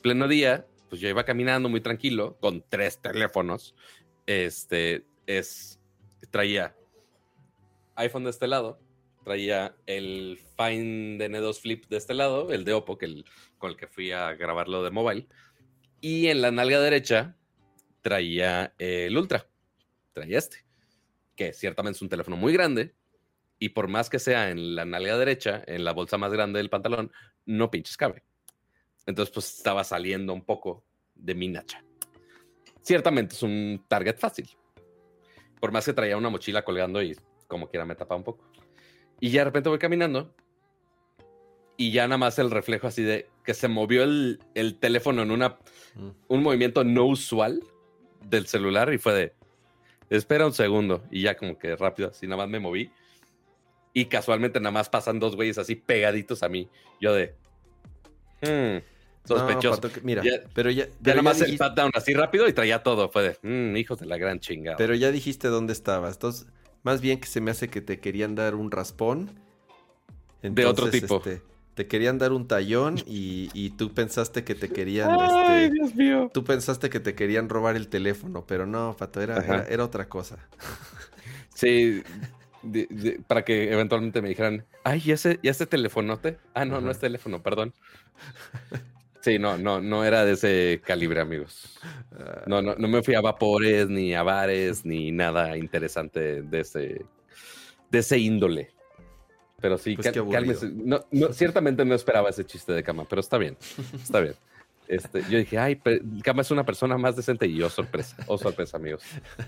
Pleno 0.02 0.28
día, 0.28 0.68
pues 0.88 1.00
yo 1.00 1.08
iba 1.08 1.24
caminando 1.24 1.68
muy 1.68 1.80
tranquilo 1.80 2.36
con 2.38 2.62
tres 2.68 3.02
teléfonos. 3.02 3.74
Este 4.24 5.04
es 5.26 5.80
traía 6.30 6.76
iPhone 7.96 8.22
de 8.22 8.30
este 8.30 8.46
lado, 8.46 8.78
traía 9.24 9.74
el 9.86 10.38
Find 10.56 11.20
N2 11.20 11.60
Flip 11.60 11.86
de 11.88 11.96
este 11.96 12.14
lado, 12.14 12.52
el 12.52 12.64
de 12.64 12.72
Oppo, 12.72 12.98
que 12.98 13.06
el, 13.06 13.24
con 13.58 13.70
el 13.72 13.76
que 13.76 13.88
fui 13.88 14.12
a 14.12 14.32
grabarlo 14.34 14.84
de 14.84 14.92
mobile. 14.92 15.26
Y 16.00 16.28
en 16.28 16.40
la 16.40 16.52
nalga 16.52 16.78
derecha 16.78 17.34
traía 18.02 18.74
el 18.78 19.16
Ultra, 19.16 19.46
traía 20.12 20.38
este, 20.38 20.64
que 21.36 21.52
ciertamente 21.52 21.96
es 21.96 22.02
un 22.02 22.08
teléfono 22.08 22.36
muy 22.36 22.52
grande. 22.52 22.94
Y 23.60 23.70
por 23.70 23.88
más 23.88 24.08
que 24.08 24.20
sea 24.20 24.50
en 24.50 24.76
la 24.76 24.84
nalga 24.84 25.18
derecha, 25.18 25.64
en 25.66 25.84
la 25.84 25.92
bolsa 25.92 26.16
más 26.16 26.32
grande 26.32 26.58
del 26.58 26.70
pantalón, 26.70 27.10
no 27.44 27.70
pinches 27.70 27.96
cabe. 27.96 28.22
Entonces, 29.04 29.34
pues 29.34 29.56
estaba 29.56 29.82
saliendo 29.82 30.32
un 30.32 30.44
poco 30.44 30.84
de 31.14 31.34
mi 31.34 31.48
nacha. 31.48 31.82
Ciertamente 32.82 33.34
es 33.34 33.42
un 33.42 33.84
target 33.88 34.16
fácil. 34.16 34.48
Por 35.60 35.72
más 35.72 35.84
que 35.84 35.92
traía 35.92 36.16
una 36.16 36.30
mochila 36.30 36.64
colgando 36.64 37.02
y 37.02 37.16
como 37.48 37.68
quiera 37.68 37.84
me 37.84 37.96
tapa 37.96 38.14
un 38.14 38.22
poco. 38.22 38.44
Y 39.18 39.30
ya 39.30 39.40
de 39.40 39.46
repente 39.46 39.68
voy 39.68 39.78
caminando 39.78 40.34
y 41.76 41.92
ya 41.92 42.06
nada 42.06 42.18
más 42.18 42.38
el 42.38 42.50
reflejo 42.50 42.86
así 42.86 43.02
de 43.02 43.30
que 43.44 43.54
se 43.54 43.68
movió 43.68 44.02
el, 44.02 44.38
teléfono 44.80 45.22
en 45.22 45.30
una, 45.30 45.58
mm. 45.94 46.08
un 46.28 46.42
movimiento 46.42 46.84
no 46.84 47.06
usual 47.06 47.62
del 48.24 48.46
celular 48.46 48.92
y 48.92 48.98
fue 48.98 49.14
de, 49.14 49.32
espera 50.10 50.46
un 50.46 50.52
segundo. 50.52 51.02
Y 51.10 51.22
ya 51.22 51.36
como 51.36 51.58
que 51.58 51.76
rápido, 51.76 52.10
así 52.10 52.26
nada 52.26 52.38
más 52.38 52.48
me 52.48 52.60
moví. 52.60 52.90
Y 53.92 54.06
casualmente 54.06 54.60
nada 54.60 54.70
más 54.70 54.88
pasan 54.88 55.18
dos 55.18 55.34
güeyes 55.34 55.58
así 55.58 55.74
pegaditos 55.74 56.42
a 56.42 56.48
mí. 56.48 56.68
Yo 57.00 57.14
de... 57.14 57.34
Hmm, 58.40 58.78
Sospechoso. 59.28 59.80
mira, 60.02 60.22
pero 60.54 60.70
ya. 60.70 60.86
Ya 61.00 61.12
nada 61.12 61.22
más 61.22 61.40
el 61.40 61.56
pat 61.58 61.76
down 61.76 61.90
así 61.94 62.14
rápido 62.14 62.48
y 62.48 62.52
traía 62.52 62.82
todo. 62.82 63.10
Fue 63.10 63.22
de, 63.22 63.38
mm, 63.42 63.76
hijos 63.76 63.98
de 63.98 64.06
la 64.06 64.16
gran 64.16 64.40
chingada. 64.40 64.76
Pero 64.76 64.94
ya 64.94 65.10
dijiste 65.10 65.48
dónde 65.48 65.72
estabas. 65.72 66.14
Entonces, 66.14 66.46
más 66.82 67.00
bien 67.00 67.20
que 67.20 67.26
se 67.26 67.40
me 67.40 67.50
hace 67.50 67.68
que 67.68 67.80
te 67.80 68.00
querían 68.00 68.34
dar 68.34 68.54
un 68.54 68.70
raspón. 68.70 69.30
de 70.42 70.64
otro 70.64 70.88
tipo. 70.88 71.16
Este, 71.18 71.42
te 71.78 71.86
querían 71.86 72.18
dar 72.18 72.32
un 72.32 72.48
tallón 72.48 72.96
y, 73.06 73.70
tú 73.78 73.94
pensaste 73.94 74.42
que 74.42 74.56
te 74.56 74.68
querían. 74.68 75.12
Ay, 75.12 75.28
este, 75.28 75.70
Dios 75.70 75.94
mío. 75.94 76.28
Tú 76.34 76.42
pensaste 76.42 76.90
que 76.90 76.98
te 76.98 77.14
querían 77.14 77.48
robar 77.48 77.76
el 77.76 77.86
teléfono, 77.86 78.44
pero 78.48 78.66
no, 78.66 78.96
Pato, 78.98 79.20
era, 79.20 79.64
era, 79.68 79.84
otra 79.84 80.08
cosa. 80.08 80.38
Sí, 81.54 82.02
para 83.28 83.44
que 83.44 83.72
eventualmente 83.72 84.20
me 84.20 84.28
dijeran, 84.28 84.64
ay, 84.82 85.00
¿y 85.04 85.12
ese, 85.12 85.38
¿y 85.40 85.48
ese 85.48 85.66
telefonote? 85.66 86.38
Ah, 86.52 86.64
no, 86.64 86.80
no 86.80 86.90
es 86.90 86.98
teléfono, 86.98 87.44
perdón. 87.44 87.72
Sí, 89.20 89.38
no, 89.38 89.56
no, 89.56 89.80
no 89.80 90.04
era 90.04 90.24
de 90.24 90.32
ese 90.32 90.80
calibre, 90.84 91.20
amigos. 91.20 91.78
No, 92.46 92.60
no, 92.60 92.74
no 92.74 92.88
me 92.88 93.04
fui 93.04 93.14
a 93.14 93.20
vapores, 93.20 93.88
ni 93.88 94.14
a 94.14 94.24
bares, 94.24 94.84
ni 94.84 95.12
nada 95.12 95.56
interesante 95.56 96.42
de 96.42 96.60
ese, 96.60 97.04
de 97.90 97.98
ese 97.98 98.18
índole. 98.18 98.77
Pero 99.60 99.76
sí, 99.76 99.96
pues 99.96 100.62
no, 100.72 101.02
ciertamente 101.32 101.84
no 101.84 101.94
esperaba 101.94 102.30
ese 102.30 102.44
chiste 102.44 102.72
de 102.72 102.82
cama, 102.82 103.04
pero 103.08 103.20
está 103.20 103.38
bien, 103.38 103.56
está 103.94 104.20
bien. 104.20 104.34
Este, 104.86 105.22
yo 105.28 105.38
dije, 105.38 105.58
ay, 105.58 105.78
Cama 106.22 106.40
es 106.40 106.50
una 106.50 106.64
persona 106.64 106.96
más 106.96 107.14
decente 107.14 107.46
y 107.46 107.56
yo, 107.56 107.68
sorpresa, 107.68 108.16
oh, 108.26 108.38
sorpresa, 108.38 108.78
amigos. 108.78 109.02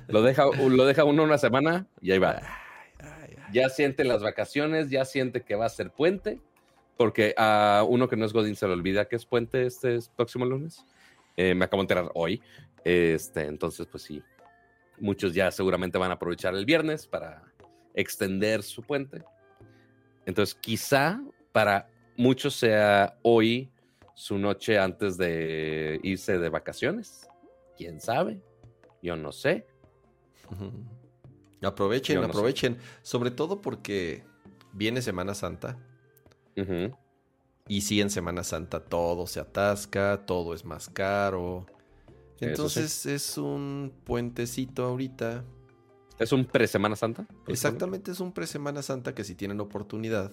Lo 0.09 0.21
deja, 0.21 0.45
lo 0.45 0.85
deja 0.85 1.05
uno 1.05 1.23
una 1.23 1.39
semana 1.39 1.87
y 2.03 2.11
ahí 2.13 2.19
va. 2.19 2.43
Ya 3.53 3.69
siente 3.71 4.05
las 4.05 4.23
vacaciones, 4.23 4.91
ya 4.91 5.05
siente 5.05 5.41
que 5.41 5.55
va 5.55 5.65
a 5.65 5.71
ser 5.71 5.91
puente 5.91 6.39
porque 7.01 7.33
a 7.39 7.83
uno 7.89 8.11
que 8.11 8.17
no 8.17 8.27
es 8.27 8.35
Godín 8.35 8.55
se 8.55 8.67
le 8.67 8.75
olvida 8.75 9.07
que 9.07 9.17
es 9.17 9.25
puente 9.25 9.65
este 9.65 9.99
próximo 10.15 10.45
lunes. 10.45 10.85
Eh, 11.35 11.55
me 11.55 11.65
acabo 11.65 11.81
de 11.81 11.85
enterar 11.85 12.11
hoy. 12.15 12.43
Este, 12.85 13.47
entonces, 13.47 13.87
pues 13.87 14.03
sí, 14.03 14.23
muchos 14.99 15.33
ya 15.33 15.51
seguramente 15.51 15.97
van 15.97 16.11
a 16.11 16.15
aprovechar 16.15 16.55
el 16.55 16.67
viernes 16.67 17.07
para 17.07 17.43
extender 17.95 18.63
su 18.63 18.83
puente. 18.83 19.23
Entonces, 20.27 20.55
quizá 20.55 21.23
para 21.53 21.89
muchos 22.17 22.55
sea 22.55 23.19
hoy 23.23 23.71
su 24.15 24.39
noche 24.39 24.79
antes 24.79 25.17
de 25.17 25.99
irse 26.03 26.39
de 26.39 26.49
vacaciones. 26.49 27.29
¿Quién 27.77 28.01
sabe? 28.01 28.43
Yo 29.03 29.17
no 29.17 29.33
sé. 29.33 29.67
Aprovechen, 31.63 32.23
aprovechen. 32.25 32.79
Sobre 33.03 33.31
todo 33.31 33.61
porque 33.63 34.25
viene 34.73 35.03
Semana 35.03 35.35
Santa. 35.35 35.79
Y 37.67 37.81
sí, 37.81 38.01
en 38.01 38.11
Semana 38.11 38.45
Santa 38.45 38.85
todo 38.85 39.27
se 39.27 39.41
atasca, 39.41 40.27
todo 40.27 40.55
es 40.55 40.65
más 40.65 40.89
caro. 40.89 41.67
Entonces 42.41 43.07
es 43.07 43.39
un 43.39 43.93
puentecito 44.05 44.85
ahorita. 44.85 45.45
¿Es 46.21 46.33
un 46.33 46.45
pre-Semana 46.45 46.95
Santa? 46.95 47.27
Exactamente, 47.49 48.13
es 48.13 48.21
un 48.21 48.33
pre-Semana 48.33 48.83
Santa 48.83 49.15
que 49.15 49.25
si 49.25 49.35
tienen 49.35 49.59
oportunidad, 49.61 50.33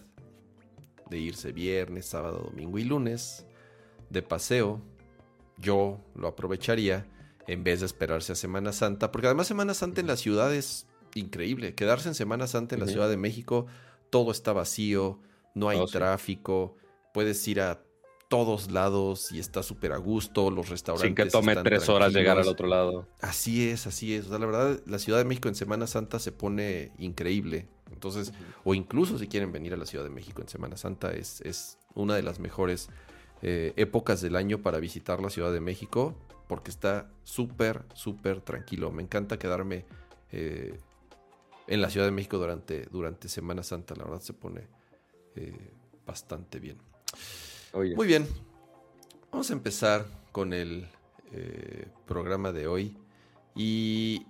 de 1.09 1.17
irse 1.17 1.51
viernes, 1.51 2.05
sábado, 2.05 2.49
domingo 2.51 2.77
y 2.77 2.83
lunes 2.83 3.45
de 4.09 4.21
paseo, 4.21 4.81
yo 5.57 5.99
lo 6.15 6.27
aprovecharía 6.27 7.05
en 7.47 7.63
vez 7.63 7.79
de 7.79 7.85
esperarse 7.85 8.33
a 8.33 8.35
Semana 8.35 8.73
Santa, 8.73 9.11
porque 9.11 9.27
además 9.27 9.47
Semana 9.47 9.73
Santa 9.73 10.01
en 10.01 10.07
la 10.07 10.17
ciudad 10.17 10.53
es 10.53 10.85
increíble. 11.15 11.75
Quedarse 11.75 12.09
en 12.09 12.15
Semana 12.15 12.47
Santa 12.47 12.75
en 12.75 12.81
la 12.81 12.87
Ciudad 12.87 13.09
de 13.09 13.17
México, 13.17 13.67
todo 14.09 14.31
está 14.31 14.53
vacío, 14.53 15.19
no 15.55 15.69
hay 15.69 15.79
oh, 15.79 15.85
tráfico, 15.85 16.75
puedes 17.13 17.47
ir 17.47 17.61
a 17.61 17.81
todos 18.27 18.71
lados 18.71 19.31
y 19.31 19.39
está 19.39 19.63
súper 19.63 19.93
a 19.93 19.97
gusto, 19.97 20.51
los 20.51 20.69
restaurantes. 20.69 21.07
Sin 21.07 21.15
que 21.15 21.25
tome 21.25 21.55
tres 21.55 21.87
horas 21.89 22.13
llegar 22.13 22.37
al 22.37 22.47
otro 22.47 22.67
lado. 22.67 23.07
Así 23.21 23.69
es, 23.69 23.87
así 23.87 24.13
es. 24.13 24.25
O 24.25 24.29
sea, 24.29 24.39
la 24.39 24.45
verdad, 24.45 24.81
la 24.85 24.99
Ciudad 24.99 25.19
de 25.19 25.25
México 25.25 25.47
en 25.47 25.55
Semana 25.55 25.87
Santa 25.87 26.19
se 26.19 26.31
pone 26.31 26.91
increíble. 26.97 27.67
Entonces, 27.91 28.33
o 28.63 28.73
incluso 28.73 29.17
si 29.17 29.27
quieren 29.27 29.51
venir 29.51 29.73
a 29.73 29.77
la 29.77 29.85
Ciudad 29.85 30.03
de 30.03 30.09
México 30.09 30.41
en 30.41 30.49
Semana 30.49 30.77
Santa, 30.77 31.11
es, 31.11 31.41
es 31.41 31.77
una 31.95 32.15
de 32.15 32.23
las 32.23 32.39
mejores 32.39 32.89
eh, 33.41 33.73
épocas 33.75 34.21
del 34.21 34.35
año 34.35 34.61
para 34.61 34.79
visitar 34.79 35.21
la 35.21 35.29
Ciudad 35.29 35.53
de 35.53 35.61
México, 35.61 36.15
porque 36.47 36.69
está 36.69 37.09
súper, 37.23 37.83
súper 37.93 38.41
tranquilo. 38.41 38.91
Me 38.91 39.03
encanta 39.03 39.39
quedarme 39.39 39.85
eh, 40.31 40.77
en 41.67 41.81
la 41.81 41.89
Ciudad 41.89 42.05
de 42.05 42.11
México 42.11 42.37
durante, 42.37 42.85
durante 42.85 43.29
Semana 43.29 43.63
Santa. 43.63 43.95
La 43.95 44.03
verdad 44.03 44.21
se 44.21 44.33
pone 44.33 44.67
eh, 45.35 45.71
bastante 46.05 46.59
bien. 46.59 46.77
Muy 47.77 48.07
bien. 48.07 48.27
Vamos 49.31 49.51
a 49.51 49.53
empezar 49.53 50.07
con 50.31 50.51
el 50.51 50.87
eh, 51.31 51.87
programa 52.05 52.51
de 52.51 52.67
hoy. 52.67 52.97
Y. 53.55 54.25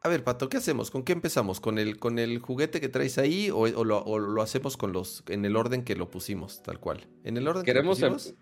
A 0.00 0.08
ver, 0.08 0.24
Pato, 0.24 0.48
¿qué 0.48 0.56
hacemos? 0.56 0.90
¿Con 0.90 1.02
qué 1.02 1.12
empezamos? 1.12 1.60
¿Con 1.60 1.78
el, 1.78 1.98
con 1.98 2.18
el 2.18 2.38
juguete 2.38 2.80
que 2.80 2.88
traes 2.88 3.18
ahí 3.18 3.50
o, 3.52 3.66
lo, 3.84 4.42
hacemos 4.42 4.76
con 4.76 4.92
los, 4.92 5.24
en 5.28 5.44
el 5.44 5.56
orden 5.56 5.84
que 5.84 5.96
lo 5.96 6.10
pusimos, 6.10 6.62
tal 6.62 6.78
cual? 6.80 7.06
¿En 7.24 7.36
el 7.36 7.46
orden 7.46 7.64
Queremos 7.64 7.98
que 7.98 8.06
lo 8.06 8.12
pusimos? 8.12 8.38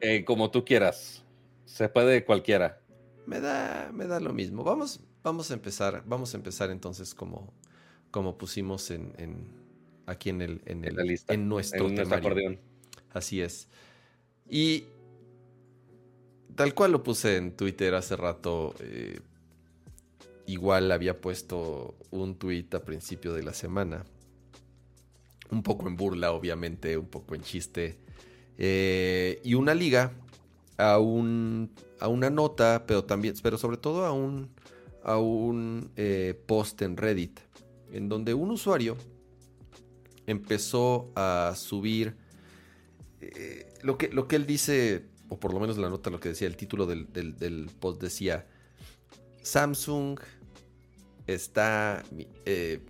Eh, 0.00 0.24
como 0.24 0.50
tú 0.50 0.64
quieras. 0.64 1.24
Se 1.64 1.88
puede 1.88 2.24
cualquiera. 2.24 2.80
Me 3.26 3.40
da, 3.40 3.90
me 3.92 4.06
da 4.06 4.20
lo 4.20 4.32
mismo. 4.32 4.62
Vamos, 4.62 5.00
vamos 5.22 5.50
a 5.50 5.54
empezar. 5.54 6.02
Vamos 6.06 6.34
a 6.34 6.36
empezar 6.36 6.70
entonces 6.70 7.14
como, 7.14 7.52
como 8.10 8.36
pusimos 8.38 8.90
en, 8.90 9.12
aquí 10.06 10.30
en 10.30 10.42
el, 10.42 10.62
en, 10.66 10.84
el, 10.84 11.18
en 11.28 11.48
nuestro 11.48 11.86
acordeón. 11.86 12.58
Así 13.12 13.40
es. 13.40 13.68
Y 14.48 14.84
tal 16.54 16.74
cual 16.74 16.92
lo 16.92 17.02
puse 17.02 17.36
en 17.36 17.56
Twitter 17.56 17.94
hace 17.94 18.16
rato, 18.16 18.74
eh, 18.80 19.20
igual 20.46 20.90
había 20.92 21.20
puesto 21.20 21.94
un 22.10 22.34
tweet 22.36 22.66
a 22.72 22.80
principio 22.80 23.32
de 23.32 23.42
la 23.42 23.54
semana. 23.54 24.04
Un 25.50 25.62
poco 25.62 25.88
en 25.88 25.96
burla, 25.96 26.32
obviamente, 26.32 26.96
un 26.96 27.06
poco 27.06 27.34
en 27.34 27.42
chiste. 27.42 27.98
Eh, 28.58 29.40
y 29.44 29.54
una 29.54 29.74
liga 29.74 30.12
a, 30.76 30.98
un, 30.98 31.70
a 31.98 32.08
una 32.08 32.30
nota, 32.30 32.84
pero 32.86 33.04
también, 33.04 33.34
pero 33.42 33.58
sobre 33.58 33.76
todo 33.76 34.04
a 34.04 34.12
un, 34.12 34.50
a 35.02 35.18
un 35.18 35.90
eh, 35.96 36.40
post 36.46 36.82
en 36.82 36.96
Reddit, 36.96 37.40
en 37.92 38.08
donde 38.08 38.34
un 38.34 38.50
usuario 38.50 38.96
empezó 40.26 41.10
a 41.16 41.54
subir 41.56 42.14
eh, 43.20 43.72
lo, 43.82 43.98
que, 43.98 44.08
lo 44.08 44.26
que 44.28 44.36
él 44.36 44.46
dice, 44.46 45.04
o 45.28 45.38
por 45.38 45.52
lo 45.52 45.60
menos 45.60 45.78
la 45.78 45.88
nota, 45.88 46.10
lo 46.10 46.20
que 46.20 46.30
decía, 46.30 46.48
el 46.48 46.56
título 46.56 46.86
del, 46.86 47.70
post 47.80 48.02
decía, 48.02 48.46
Samsung 49.42 50.20
está... 51.26 52.02
Eh, 52.46 52.80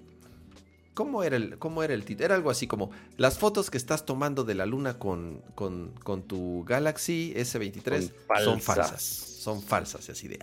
¿Cómo 0.95 1.23
era, 1.23 1.37
el, 1.37 1.59
¿Cómo 1.59 1.83
era 1.83 1.95
el 1.95 2.05
título? 2.05 2.27
Era 2.27 2.35
algo 2.35 2.51
así 2.51 2.67
como 2.67 2.91
las 3.17 3.39
fotos 3.39 3.71
que 3.71 3.79
estás 3.79 4.05
tomando 4.05 4.45
de 4.45 4.55
la 4.55 4.67
luna 4.67 4.99
con, 4.99 5.43
con, 5.55 6.23
tu 6.27 6.65
Galaxy 6.65 7.33
S23 7.37 8.13
son 8.45 8.61
falsas. 8.61 9.03
Son 9.03 9.63
falsas. 9.63 10.09
Y 10.09 10.13
así 10.13 10.29
de... 10.29 10.39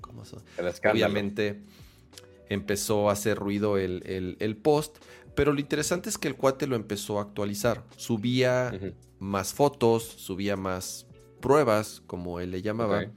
¿cómo 0.00 0.24
son? 0.24 0.42
Obviamente 0.90 1.60
empezó 2.48 3.10
a 3.10 3.12
hacer 3.12 3.36
ruido 3.36 3.76
el, 3.78 4.36
el, 4.38 4.56
post, 4.56 4.98
pero 5.36 5.52
lo 5.52 5.60
interesante 5.60 6.08
es 6.08 6.18
que 6.18 6.28
el 6.28 6.34
cuate 6.34 6.66
lo 6.66 6.74
empezó 6.74 7.18
a 7.18 7.22
actualizar. 7.22 7.84
Subía 7.96 8.72
más 9.18 9.52
fotos, 9.52 10.02
subía 10.02 10.56
más 10.56 11.06
pruebas, 11.40 12.02
como 12.06 12.40
él 12.40 12.50
le 12.50 12.62
llamaba. 12.62 13.12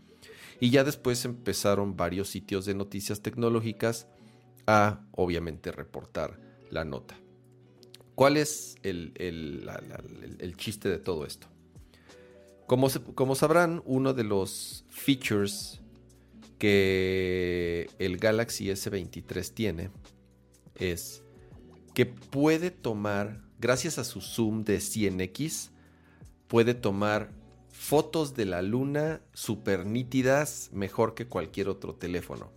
Y 0.59 0.69
ya 0.69 0.83
después 0.83 1.23
empezaron 1.23 1.95
varios 1.95 2.27
sitios 2.29 2.65
de 2.65 2.75
noticias 2.75 3.21
tecnológicas 3.21 4.07
a, 4.67 5.05
obviamente, 5.11 5.71
reportar 5.71 6.37
la 6.69 6.83
nota. 6.83 7.17
¿Cuál 8.15 8.35
es 8.35 8.75
el, 8.83 9.13
chiste 10.57 10.89
de 10.89 10.99
todo 10.99 11.25
esto? 11.25 11.47
Como, 12.67 12.89
como, 13.15 13.35
sabrán, 13.35 13.81
uno 13.85 14.13
de 14.13 14.25
los 14.25 14.83
features 14.89 15.79
que 16.57 17.89
el 17.97 18.17
Galaxy 18.17 18.67
S23 18.67 19.53
tiene 19.53 19.89
es 20.75 21.23
que 21.99 22.05
puede 22.05 22.71
tomar, 22.71 23.41
gracias 23.59 23.97
a 23.97 24.05
su 24.05 24.21
zoom 24.21 24.63
de 24.63 24.77
100x, 24.77 25.69
puede 26.47 26.73
tomar 26.73 27.29
fotos 27.73 28.35
de 28.35 28.45
la 28.45 28.61
luna 28.61 29.19
super 29.33 29.85
nítidas 29.85 30.69
mejor 30.71 31.13
que 31.13 31.27
cualquier 31.27 31.67
otro 31.67 31.93
teléfono. 31.95 32.53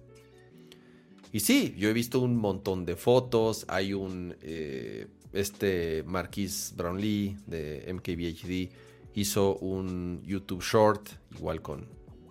Y 1.33 1.41
sí, 1.41 1.75
yo 1.77 1.89
he 1.89 1.93
visto 1.93 2.21
un 2.21 2.37
montón 2.37 2.85
de 2.85 2.95
fotos. 2.95 3.65
Hay 3.67 3.95
un. 3.95 4.37
Eh, 4.43 5.09
este 5.33 6.05
Marquis 6.05 6.73
Brownlee 6.77 7.37
de 7.49 7.93
MKBHD 7.93 8.73
hizo 9.19 9.57
un 9.57 10.23
YouTube 10.25 10.63
Short, 10.63 11.09
igual 11.37 11.61
con 11.63 11.89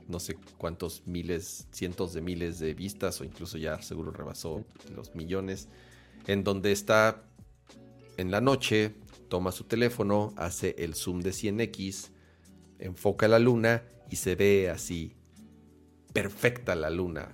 no 0.07 0.21
sé 0.21 0.37
cuántos 0.57 1.03
miles, 1.05 1.67
cientos 1.73 2.13
de 2.13 2.21
miles 2.21 2.57
de 2.59 2.73
vistas, 2.73 3.19
o 3.19 3.25
incluso 3.25 3.57
ya 3.57 3.81
seguro 3.81 4.11
rebasó 4.11 4.63
los 4.95 5.13
millones 5.13 5.67
en 6.27 6.43
donde 6.43 6.71
está 6.71 7.23
en 8.17 8.31
la 8.31 8.41
noche, 8.41 8.95
toma 9.29 9.51
su 9.51 9.63
teléfono, 9.63 10.33
hace 10.37 10.75
el 10.77 10.95
zoom 10.95 11.21
de 11.21 11.31
100x, 11.31 12.09
enfoca 12.79 13.27
la 13.27 13.39
luna 13.39 13.83
y 14.09 14.17
se 14.17 14.35
ve 14.35 14.69
así 14.69 15.15
perfecta 16.13 16.75
la 16.75 16.89
luna. 16.89 17.31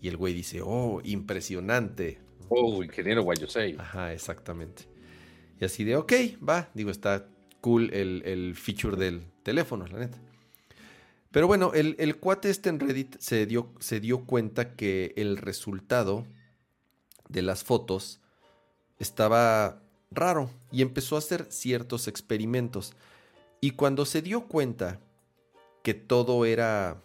Y 0.00 0.08
el 0.08 0.16
güey 0.16 0.34
dice, 0.34 0.60
oh, 0.62 1.00
impresionante. 1.04 2.18
Oh, 2.48 2.82
ingeniero 2.82 3.22
Guayosei. 3.22 3.76
Ajá, 3.78 4.12
exactamente. 4.12 4.84
Y 5.60 5.64
así 5.64 5.84
de, 5.84 5.96
ok, 5.96 6.12
va, 6.46 6.70
digo, 6.74 6.90
está 6.90 7.28
cool 7.60 7.92
el, 7.92 8.54
feature 8.54 8.96
del 8.96 9.22
teléfono, 9.42 9.86
la 9.86 9.98
neta. 9.98 10.18
Pero 11.30 11.46
bueno, 11.46 11.72
el, 11.74 11.96
el, 11.98 12.16
cuate 12.16 12.50
este 12.50 12.68
en 12.68 12.80
Reddit 12.80 13.16
se 13.18 13.46
dio, 13.46 13.74
se 13.78 14.00
dio 14.00 14.24
cuenta 14.24 14.74
que 14.74 15.12
el 15.16 15.36
resultado 15.36 16.26
de 17.28 17.42
las 17.42 17.64
fotos 17.64 18.20
estaba 18.98 19.82
raro 20.10 20.50
y 20.70 20.82
empezó 20.82 21.16
a 21.16 21.18
hacer 21.18 21.46
ciertos 21.50 22.08
experimentos. 22.08 22.92
Y 23.60 23.72
cuando 23.72 24.06
se 24.06 24.22
dio 24.22 24.46
cuenta 24.46 25.00
que 25.82 25.94
todo 25.94 26.44
era... 26.44 27.02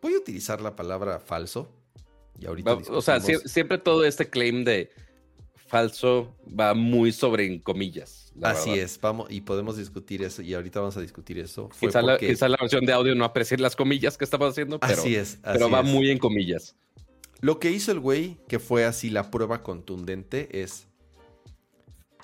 Voy 0.00 0.14
a 0.14 0.18
utilizar 0.18 0.60
la 0.60 0.76
palabra 0.76 1.18
falso. 1.18 1.68
Y 2.38 2.46
ahorita 2.46 2.74
o 2.74 3.02
sea, 3.02 3.20
siempre 3.20 3.78
todo 3.78 4.04
este 4.04 4.30
claim 4.30 4.64
de 4.64 4.90
falso 5.68 6.34
va 6.48 6.74
muy 6.74 7.12
sobre 7.12 7.46
en 7.46 7.58
comillas. 7.58 8.32
Así 8.42 8.70
es, 8.70 9.00
vamos, 9.00 9.30
y 9.30 9.40
podemos 9.40 9.76
discutir 9.76 10.22
eso, 10.22 10.42
y 10.42 10.54
ahorita 10.54 10.80
vamos 10.80 10.96
a 10.96 11.00
discutir 11.00 11.38
eso. 11.38 11.68
quizá, 11.80 12.02
la, 12.02 12.16
versión 12.60 12.84
de 12.84 12.92
audio 12.92 13.14
no 13.14 13.24
aprecia 13.24 13.56
las 13.58 13.74
comillas 13.74 14.16
que 14.16 14.24
estamos 14.24 14.50
haciendo, 14.50 14.78
pero, 14.78 14.94
así 14.94 15.16
es, 15.16 15.38
pero 15.42 15.68
va 15.68 15.82
muy 15.82 16.10
en 16.10 16.18
comillas. 16.18 16.76
Lo 17.40 17.60
que 17.60 17.70
hizo 17.70 17.92
el 17.92 18.00
güey, 18.00 18.38
que 18.48 18.58
fue 18.58 18.84
así 18.84 19.10
la 19.10 19.30
prueba 19.30 19.62
contundente, 19.62 20.62
es... 20.62 20.86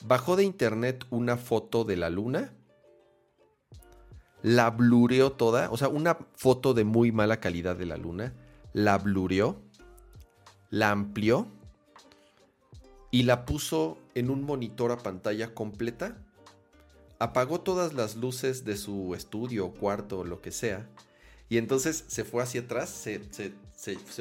Bajó 0.04 0.36
de 0.36 0.44
internet 0.44 1.06
una 1.10 1.36
foto 1.36 1.84
de 1.84 1.96
la 1.96 2.10
luna, 2.10 2.52
la 4.42 4.68
blureó 4.70 5.32
toda, 5.32 5.70
o 5.70 5.76
sea, 5.78 5.88
una 5.88 6.18
foto 6.34 6.74
de 6.74 6.84
muy 6.84 7.12
mala 7.12 7.40
calidad 7.40 7.76
de 7.76 7.86
la 7.86 7.96
luna, 7.96 8.34
la 8.74 8.98
blureó, 8.98 9.62
la 10.68 10.90
amplió 10.90 11.46
y 13.10 13.22
la 13.22 13.46
puso 13.46 13.96
en 14.14 14.28
un 14.28 14.42
monitor 14.42 14.90
a 14.90 14.98
pantalla 14.98 15.54
completa, 15.54 16.18
apagó 17.18 17.60
todas 17.62 17.94
las 17.94 18.16
luces 18.16 18.66
de 18.66 18.76
su 18.76 19.14
estudio, 19.14 19.70
cuarto, 19.70 20.24
lo 20.24 20.42
que 20.42 20.50
sea, 20.50 20.90
y 21.48 21.56
entonces 21.56 22.04
se 22.08 22.24
fue 22.24 22.42
hacia 22.42 22.62
atrás, 22.62 22.90
se, 22.90 23.54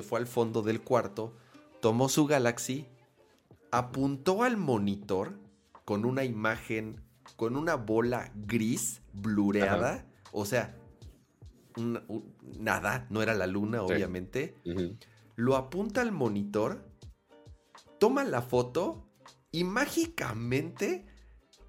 fue 0.04 0.20
al 0.20 0.28
fondo 0.28 0.62
del 0.62 0.82
cuarto, 0.82 1.34
tomó 1.82 2.10
su 2.10 2.26
Galaxy, 2.26 2.88
apuntó 3.72 4.44
al 4.44 4.58
monitor 4.58 5.40
con 5.86 6.06
una 6.06 6.24
imagen, 6.24 7.02
con 7.36 7.56
una 7.56 7.76
bola 7.76 8.32
gris, 8.36 9.02
blureada, 9.14 10.06
o 10.32 10.46
sea, 10.46 10.78
nada, 12.60 13.08
no 13.10 13.22
era 13.22 13.34
la 13.34 13.48
luna, 13.48 13.84
obviamente. 13.84 14.56
Lo 15.36 15.56
apunta 15.56 16.02
al 16.02 16.12
monitor, 16.12 16.88
toma 18.00 18.24
la 18.24 18.42
foto 18.42 19.10
Y 19.52 19.64
mágicamente 19.64 21.06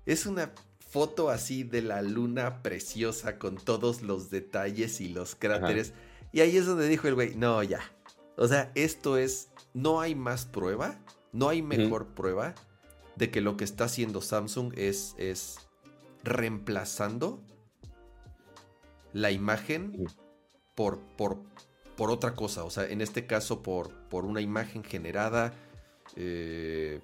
es 0.06 0.26
una 0.26 0.52
foto 0.78 1.28
así 1.28 1.64
de 1.64 1.82
la 1.82 2.02
luna 2.02 2.62
preciosa 2.62 3.38
con 3.38 3.56
todos 3.56 4.02
los 4.02 4.30
detalles 4.30 5.00
y 5.00 5.08
los 5.08 5.34
cráteres. 5.34 5.92
Y 6.34 6.40
ahí 6.40 6.56
es 6.56 6.66
donde 6.66 6.88
dijo 6.88 7.06
el 7.06 7.14
güey, 7.14 7.36
no, 7.36 7.62
ya. 7.62 7.80
O 8.36 8.48
sea, 8.48 8.72
esto 8.74 9.16
es, 9.16 9.52
no 9.72 10.00
hay 10.00 10.16
más 10.16 10.46
prueba, 10.46 10.98
no 11.32 11.48
hay 11.48 11.62
mejor 11.62 12.08
prueba 12.08 12.56
de 13.14 13.30
que 13.30 13.40
lo 13.40 13.56
que 13.56 13.62
está 13.62 13.84
haciendo 13.84 14.20
Samsung 14.20 14.72
es, 14.76 15.14
es 15.16 15.60
reemplazando 16.24 17.40
la 19.12 19.30
imagen 19.30 20.08
por, 20.74 20.98
por, 21.16 21.38
por, 21.96 22.10
otra 22.10 22.34
cosa. 22.34 22.64
O 22.64 22.70
sea, 22.70 22.88
en 22.88 23.00
este 23.00 23.28
caso 23.28 23.62
por, 23.62 23.94
por 24.08 24.24
una 24.24 24.40
imagen 24.40 24.82
generada. 24.82 25.54
Eh, 26.16 27.00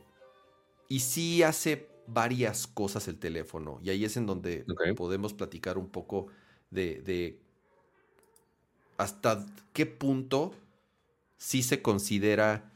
y 0.89 0.99
sí 0.99 1.45
hace 1.45 1.89
varias 2.09 2.67
cosas 2.67 3.07
el 3.07 3.21
teléfono. 3.21 3.79
Y 3.81 3.91
ahí 3.91 4.05
es 4.05 4.17
en 4.17 4.27
donde 4.27 4.65
podemos 4.97 5.35
platicar 5.35 5.79
un 5.79 5.89
poco 5.89 6.27
de, 6.71 7.39
hasta 9.01 9.47
qué 9.73 9.87
punto 9.87 10.53
sí 11.39 11.63
se 11.63 11.81
considera 11.81 12.71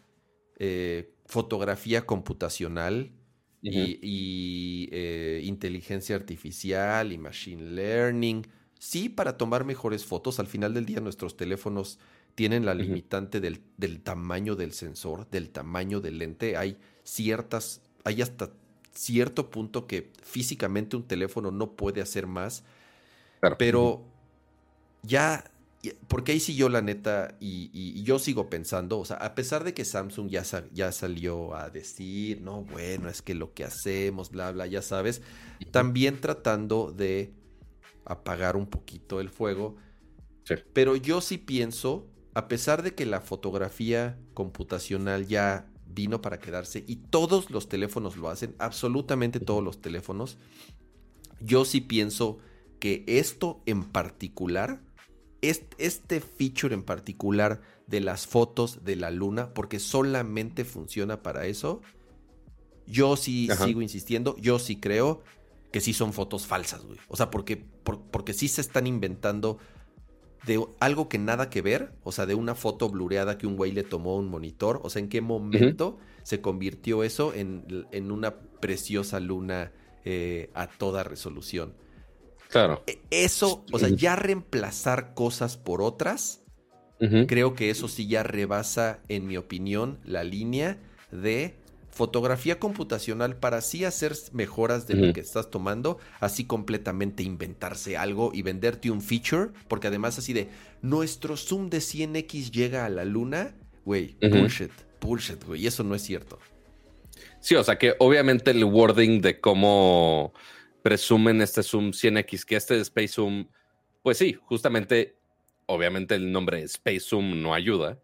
eh, 0.58 1.12
fotografía 1.26 2.06
computacional 2.06 3.10
y, 3.60 4.88
eh, 4.92 5.42
inteligencia 5.44 6.16
artificial 6.16 7.12
y 7.12 7.18
machine 7.18 7.62
learning. 7.72 8.46
Sí, 8.78 9.08
para 9.08 9.36
tomar 9.36 9.64
mejores 9.64 10.04
fotos. 10.04 10.38
Al 10.38 10.46
final 10.46 10.74
del 10.74 10.86
día 10.86 11.00
nuestros 11.00 11.36
teléfonos 11.36 11.98
tienen 12.34 12.64
la 12.66 12.74
limitante 12.74 13.40
del, 13.40 13.60
del, 13.76 14.00
tamaño 14.00 14.56
del 14.56 14.72
sensor, 14.72 15.28
del 15.30 15.50
tamaño 15.50 16.00
del 16.00 16.18
lente. 16.18 16.56
Hay 16.56 16.78
ciertas, 17.02 17.82
hay 18.02 18.22
hasta 18.22 18.50
cierto 18.92 19.50
punto 19.50 19.86
que 19.86 20.10
físicamente 20.22 20.96
un 20.96 21.06
teléfono 21.06 21.50
no 21.50 21.72
puede 21.72 22.00
hacer 22.00 22.26
más. 22.26 22.64
Pero 23.58 24.04
ya, 25.02 25.44
porque 26.08 26.32
ahí 26.32 26.40
sí 26.40 26.54
yo 26.54 26.68
la 26.68 26.82
neta, 26.82 27.36
y, 27.40 28.02
yo 28.02 28.18
sigo 28.18 28.48
pensando, 28.48 28.98
o 28.98 29.04
sea, 29.04 29.16
a 29.16 29.34
pesar 29.34 29.64
de 29.64 29.74
que 29.74 29.84
Samsung 29.84 30.28
ya, 30.28 30.44
ya 30.72 30.92
salió 30.92 31.54
a 31.54 31.70
decir, 31.70 32.40
no, 32.40 32.62
bueno, 32.62 33.08
es 33.08 33.22
que 33.22 33.34
lo 33.34 33.54
que 33.54 33.64
hacemos, 33.64 34.30
bla, 34.30 34.52
bla, 34.52 34.66
ya 34.66 34.82
sabes, 34.82 35.22
también 35.70 36.20
tratando 36.20 36.92
de 36.92 37.32
apagar 38.04 38.56
un 38.56 38.66
poquito 38.66 39.20
el 39.20 39.30
fuego. 39.30 39.76
Pero 40.72 40.96
yo 40.96 41.20
sí 41.20 41.38
pienso, 41.38 42.06
a 42.34 42.48
pesar 42.48 42.82
de 42.82 42.94
que 42.94 43.06
la 43.06 43.20
fotografía 43.20 44.18
computacional 44.34 45.26
ya 45.26 45.70
vino 45.86 46.20
para 46.20 46.38
quedarse 46.38 46.84
y 46.86 46.96
todos 46.96 47.50
los 47.50 47.68
teléfonos 47.68 48.16
lo 48.16 48.28
hacen, 48.28 48.54
absolutamente 48.58 49.40
todos 49.40 49.62
los 49.62 49.80
teléfonos. 49.80 50.36
Yo 51.40 51.64
sí 51.64 51.80
pienso 51.80 52.38
que 52.78 53.04
esto 53.06 53.62
en 53.66 53.84
particular, 53.84 54.80
este, 55.50 56.20
feature 56.20 56.74
en 56.74 56.82
particular 56.82 57.60
de 57.86 58.00
las 58.00 58.26
fotos 58.26 58.84
de 58.84 58.96
la 58.96 59.10
luna, 59.10 59.52
porque 59.54 59.78
solamente 59.78 60.64
funciona 60.64 61.22
para 61.22 61.46
eso, 61.46 61.82
yo 62.86 63.16
sí 63.16 63.48
sigo 63.64 63.82
insistiendo, 63.82 64.36
yo 64.38 64.58
sí 64.58 64.76
creo 64.76 65.22
que 65.72 65.80
sí 65.80 65.92
son 65.92 66.12
fotos 66.12 66.46
falsas, 66.46 66.84
güey. 66.84 66.98
O 67.08 67.16
sea, 67.16 67.30
porque, 67.30 67.56
porque 67.56 68.32
sí 68.32 68.48
se 68.48 68.60
están 68.60 68.86
inventando 68.86 69.58
de 70.46 70.64
algo 70.78 71.08
que 71.08 71.18
nada 71.18 71.50
que 71.50 71.62
ver, 71.62 71.94
o 72.02 72.12
sea, 72.12 72.26
de 72.26 72.34
una 72.34 72.54
foto 72.54 72.88
blureada 72.88 73.38
que 73.38 73.46
un 73.46 73.56
güey 73.56 73.72
le 73.72 73.82
tomó 73.82 74.16
un 74.16 74.28
monitor, 74.28 74.80
o 74.82 74.90
sea, 74.90 75.00
en 75.00 75.08
qué 75.08 75.20
momento 75.20 75.98
se 76.22 76.40
convirtió 76.40 77.02
eso 77.02 77.32
en, 77.34 77.64
una 78.10 78.36
preciosa 78.60 79.20
luna 79.20 79.72
eh, 80.04 80.50
a 80.54 80.66
toda 80.66 81.02
resolución. 81.02 81.74
Claro. 82.54 82.84
E, 82.86 83.00
eso, 83.10 83.64
o 83.72 83.80
sea, 83.80 83.88
ya 83.88 84.14
reemplazar 84.14 85.12
cosas 85.14 85.56
por 85.56 85.82
otras, 85.82 86.44
creo 87.26 87.54
que 87.54 87.68
eso 87.68 87.88
sí 87.88 88.06
ya 88.06 88.22
rebasa, 88.22 89.00
en 89.08 89.26
mi 89.26 89.36
opinión, 89.36 89.98
la 90.04 90.22
línea 90.22 90.78
de 91.10 91.56
fotografía 91.90 92.60
computacional 92.60 93.36
para 93.36 93.56
así 93.56 93.84
hacer 93.84 94.12
mejoras 94.32 94.86
de 94.86 94.94
lo 94.94 95.12
que 95.12 95.20
estás 95.20 95.50
tomando, 95.50 95.98
así 96.20 96.44
completamente 96.44 97.24
inventarse 97.24 97.96
algo 97.96 98.30
y 98.32 98.42
venderte 98.42 98.88
un 98.88 99.02
feature, 99.02 99.50
porque 99.66 99.88
además 99.88 100.18
así 100.18 100.32
de 100.32 100.48
nuestro 100.80 101.36
zoom 101.36 101.70
de 101.70 101.78
100x 101.78 102.52
llega 102.52 102.86
a 102.86 102.88
la 102.88 103.04
luna, 103.04 103.56
güey, 103.84 104.16
bullshit, 104.22 104.70
bullshit, 105.00 105.42
güey, 105.44 105.62
y 105.62 105.66
eso 105.66 105.82
no 105.82 105.96
es 105.96 106.02
cierto. 106.02 106.38
Sí, 107.40 107.56
o 107.56 107.64
sea 107.64 107.78
que 107.78 107.94
obviamente 107.98 108.52
el 108.52 108.62
wording 108.62 109.20
de 109.20 109.40
cómo 109.40 110.32
presumen 110.84 111.40
este 111.40 111.62
zoom 111.62 111.92
100x, 111.92 112.44
que 112.44 112.56
este 112.56 112.78
Space 112.80 113.08
Zoom, 113.08 113.48
pues 114.02 114.18
sí, 114.18 114.34
justamente, 114.34 115.16
obviamente 115.64 116.14
el 116.14 116.30
nombre 116.30 116.62
Space 116.64 117.00
Zoom 117.00 117.40
no 117.40 117.54
ayuda, 117.54 117.98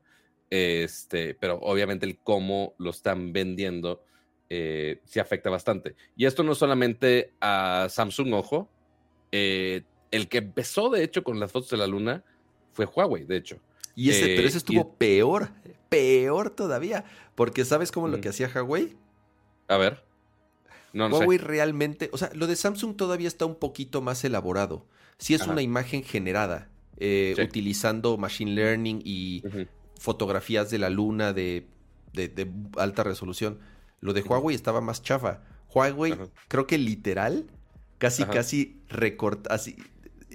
este, 0.49 1.35
pero 1.35 1.59
obviamente 1.61 2.07
el 2.07 2.17
cómo 2.17 2.75
lo 2.79 2.89
están 2.89 3.35
vendiendo 3.35 4.03
eh, 4.49 5.03
sí 5.05 5.21
afecta 5.21 5.51
bastante. 5.51 5.95
Y 6.17 6.25
esto 6.25 6.43
no 6.43 6.55
solamente 6.55 7.35
a 7.43 7.89
Samsung, 7.91 8.33
ojo. 8.33 8.71
Eh, 9.31 9.83
el 10.11 10.31
que 10.31 10.39
empezó, 10.39 10.89
de 10.89 11.05
hecho, 11.05 11.23
con 11.23 11.39
las 11.39 11.53
fotos 11.53 11.69
de 11.69 11.77
la 11.77 11.87
luna 11.87 12.25
fue 12.73 12.87
Huawei, 12.87 13.27
de 13.27 13.37
hecho. 13.37 13.61
Y 13.95 14.09
ese, 14.09 14.25
pero 14.37 14.49
ese 14.49 14.57
eh, 14.57 14.59
estuvo 14.59 14.95
peor, 14.95 15.51
peor 15.91 16.49
todavía. 16.49 17.05
Porque 17.35 17.67
¿sabes 17.67 17.93
cómo 17.93 18.09
lo 18.09 18.23
que 18.23 18.31
hacía 18.31 18.49
Huawei? 18.49 18.97
A 19.69 19.77
ver. 19.77 20.10
No, 20.93 21.09
Huawei 21.09 21.39
realmente, 21.39 22.11
o 22.13 22.19
sea, 22.19 22.31
lo 22.35 22.47
de 22.47 22.57
Samsung 22.57 22.97
todavía 22.97 23.29
está 23.29 23.47
un 23.47 23.57
poquito 23.57 24.01
más 24.01 24.25
elaborado. 24.25 24.87
Si 25.19 25.35
es 25.35 25.47
una 25.47 25.63
imagen 25.63 26.03
generada, 26.03 26.69
utilizando 27.43 28.17
machine 28.17 28.53
learning 28.53 29.03
y 29.05 29.43
fotografías 29.99 30.71
de 30.71 30.79
la 30.79 30.91
luna 30.91 31.33
de, 31.33 31.67
alta 32.77 33.05
resolución. 33.05 33.59
Lo 34.01 34.13
de 34.13 34.23
Huawei 34.23 34.55
estaba 34.55 34.81
más 34.81 35.03
chafa. 35.03 35.43
Huawei, 35.73 36.17
creo 36.49 36.67
que 36.67 36.79
literal, 36.79 37.47
casi, 37.99 38.25
casi 38.25 38.81
recorta, 38.89 39.55
así, 39.55 39.77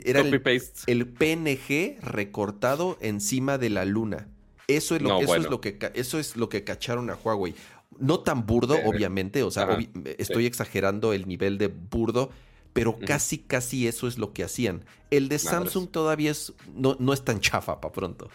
era 0.04 0.22
el, 0.22 1.08
PNG 1.08 2.00
recortado 2.02 2.98
encima 3.02 3.58
de 3.58 3.70
la 3.70 3.86
luna. 3.86 4.28
Eso 4.68 4.96
es 4.96 5.02
lo, 5.02 5.20
eso 5.20 5.36
es 5.36 5.50
lo 5.50 5.62
que 5.62 5.78
eso 5.94 6.20
es 6.20 6.36
lo 6.38 6.50
que 6.50 6.64
cacharon 6.64 7.10
a 7.10 7.16
Huawei. 7.16 7.56
No 7.98 8.20
tan 8.20 8.46
burdo, 8.46 8.78
obviamente, 8.84 9.44
o 9.44 9.52
sea, 9.52 9.78
estoy 10.18 10.46
exagerando 10.46 11.14
el 11.14 11.28
nivel 11.28 11.58
de 11.58 11.68
burdo, 11.68 12.30
pero 12.74 12.98
casi, 13.00 13.40
casi 13.40 13.88
eso 13.88 14.08
es 14.08 14.18
lo 14.18 14.34
que 14.34 14.44
hacían. 14.44 14.84
El 15.10 15.30
de 15.30 15.40
Samsung 15.40 15.90
todavía 15.90 16.32
es, 16.32 16.54
no, 16.74 16.98
no 17.00 17.14
es 17.14 17.24
tan 17.24 17.40
chafa 17.40 17.80
para 17.80 17.94
pronto. 17.94 18.30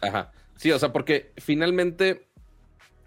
Ajá. 0.00 0.32
Sí, 0.56 0.70
o 0.70 0.78
sea, 0.78 0.92
porque 0.92 1.32
finalmente, 1.38 2.28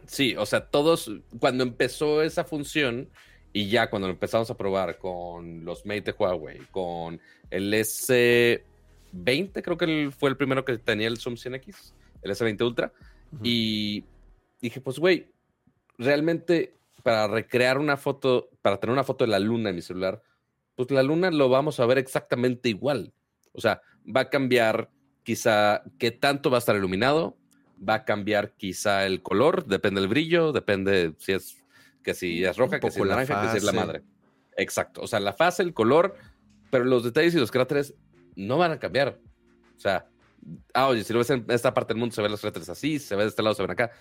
sí, 0.05 0.35
o 0.35 0.45
sea, 0.45 0.65
todos, 0.65 1.09
cuando 1.39 1.63
empezó 1.63 2.21
esa 2.21 2.43
función 2.43 3.09
y 3.53 3.69
ya 3.69 3.89
cuando 3.89 4.09
lo 4.09 4.13
empezamos 4.13 4.51
a 4.51 4.57
probar 4.57 4.97
con 4.97 5.63
los 5.63 5.85
Mate 5.85 6.01
de 6.01 6.15
Huawei, 6.19 6.59
con 6.71 7.21
el 7.49 7.73
S20, 7.73 8.61
creo 9.63 9.77
que 9.77 10.11
fue 10.11 10.29
el 10.29 10.35
primero 10.35 10.65
que 10.65 10.77
tenía 10.77 11.07
el 11.07 11.17
Zoom 11.17 11.35
100X, 11.35 11.93
el 12.21 12.31
S20 12.31 12.61
Ultra, 12.65 12.91
y 13.41 14.03
dije, 14.61 14.81
pues, 14.81 14.99
güey, 14.99 15.27
realmente 15.97 16.77
para 17.03 17.27
recrear 17.27 17.77
una 17.77 17.97
foto, 17.97 18.49
para 18.61 18.79
tener 18.79 18.93
una 18.93 19.03
foto 19.03 19.25
de 19.25 19.31
la 19.31 19.39
luna 19.39 19.69
en 19.69 19.75
mi 19.75 19.81
celular, 19.81 20.21
pues 20.75 20.91
la 20.91 21.03
luna 21.03 21.31
lo 21.31 21.49
vamos 21.49 21.79
a 21.79 21.85
ver 21.85 21.97
exactamente 21.97 22.69
igual. 22.69 23.13
O 23.53 23.61
sea, 23.61 23.81
va 24.05 24.21
a 24.21 24.29
cambiar 24.29 24.89
quizá 25.23 25.83
qué 25.97 26.11
tanto 26.11 26.49
va 26.49 26.57
a 26.57 26.59
estar 26.59 26.75
iluminado, 26.75 27.37
va 27.77 27.95
a 27.95 28.05
cambiar 28.05 28.53
quizá 28.53 29.05
el 29.05 29.21
color, 29.21 29.65
depende 29.65 30.01
del 30.01 30.09
brillo, 30.09 30.51
depende 30.51 31.13
si 31.17 31.33
es 31.33 31.57
que 32.03 32.13
si 32.13 32.43
es 32.43 32.55
roja, 32.55 32.79
que 32.79 32.91
si 32.91 33.01
es 33.01 33.07
naranja, 33.07 33.41
que 33.41 33.49
si 33.49 33.57
es 33.57 33.63
la 33.63 33.71
madre. 33.71 34.03
Exacto. 34.57 35.01
O 35.01 35.07
sea, 35.07 35.19
la 35.19 35.33
fase, 35.33 35.63
el 35.63 35.73
color, 35.73 36.15
pero 36.69 36.85
los 36.85 37.03
detalles 37.03 37.33
y 37.35 37.39
los 37.39 37.51
cráteres 37.51 37.95
no 38.35 38.57
van 38.57 38.71
a 38.71 38.79
cambiar. 38.79 39.19
O 39.75 39.79
sea, 39.79 40.07
ah, 40.73 40.87
oye, 40.87 41.03
si 41.03 41.13
lo 41.13 41.19
ves 41.19 41.29
en 41.31 41.45
esta 41.49 41.73
parte 41.73 41.93
del 41.93 41.99
mundo, 41.99 42.13
se 42.15 42.21
ven 42.21 42.31
los 42.31 42.41
cráteres 42.41 42.69
así, 42.69 42.99
se 42.99 43.15
ve 43.15 43.23
de 43.23 43.29
este 43.29 43.41
lado, 43.41 43.55
se 43.55 43.63
ven 43.63 43.71
acá. 43.71 43.91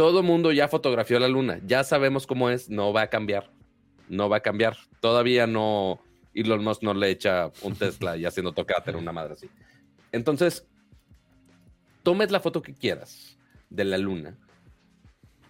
Todo 0.00 0.20
el 0.20 0.24
mundo 0.24 0.50
ya 0.50 0.66
fotografió 0.66 1.18
la 1.18 1.28
luna, 1.28 1.60
ya 1.66 1.84
sabemos 1.84 2.26
cómo 2.26 2.48
es, 2.48 2.70
no 2.70 2.90
va 2.90 3.02
a 3.02 3.06
cambiar. 3.08 3.50
No 4.08 4.30
va 4.30 4.38
a 4.38 4.40
cambiar. 4.40 4.78
Todavía 5.00 5.46
no. 5.46 6.00
Elon 6.32 6.64
Musk 6.64 6.82
no 6.82 6.94
le 6.94 7.10
echa 7.10 7.52
un 7.60 7.76
Tesla 7.76 8.16
y 8.16 8.24
haciendo 8.24 8.52
tocáter 8.52 8.96
una 8.96 9.12
madre 9.12 9.34
así. 9.34 9.50
Entonces, 10.10 10.66
tomes 12.02 12.30
la 12.30 12.40
foto 12.40 12.62
que 12.62 12.72
quieras 12.72 13.36
de 13.68 13.84
la 13.84 13.98
luna, 13.98 14.38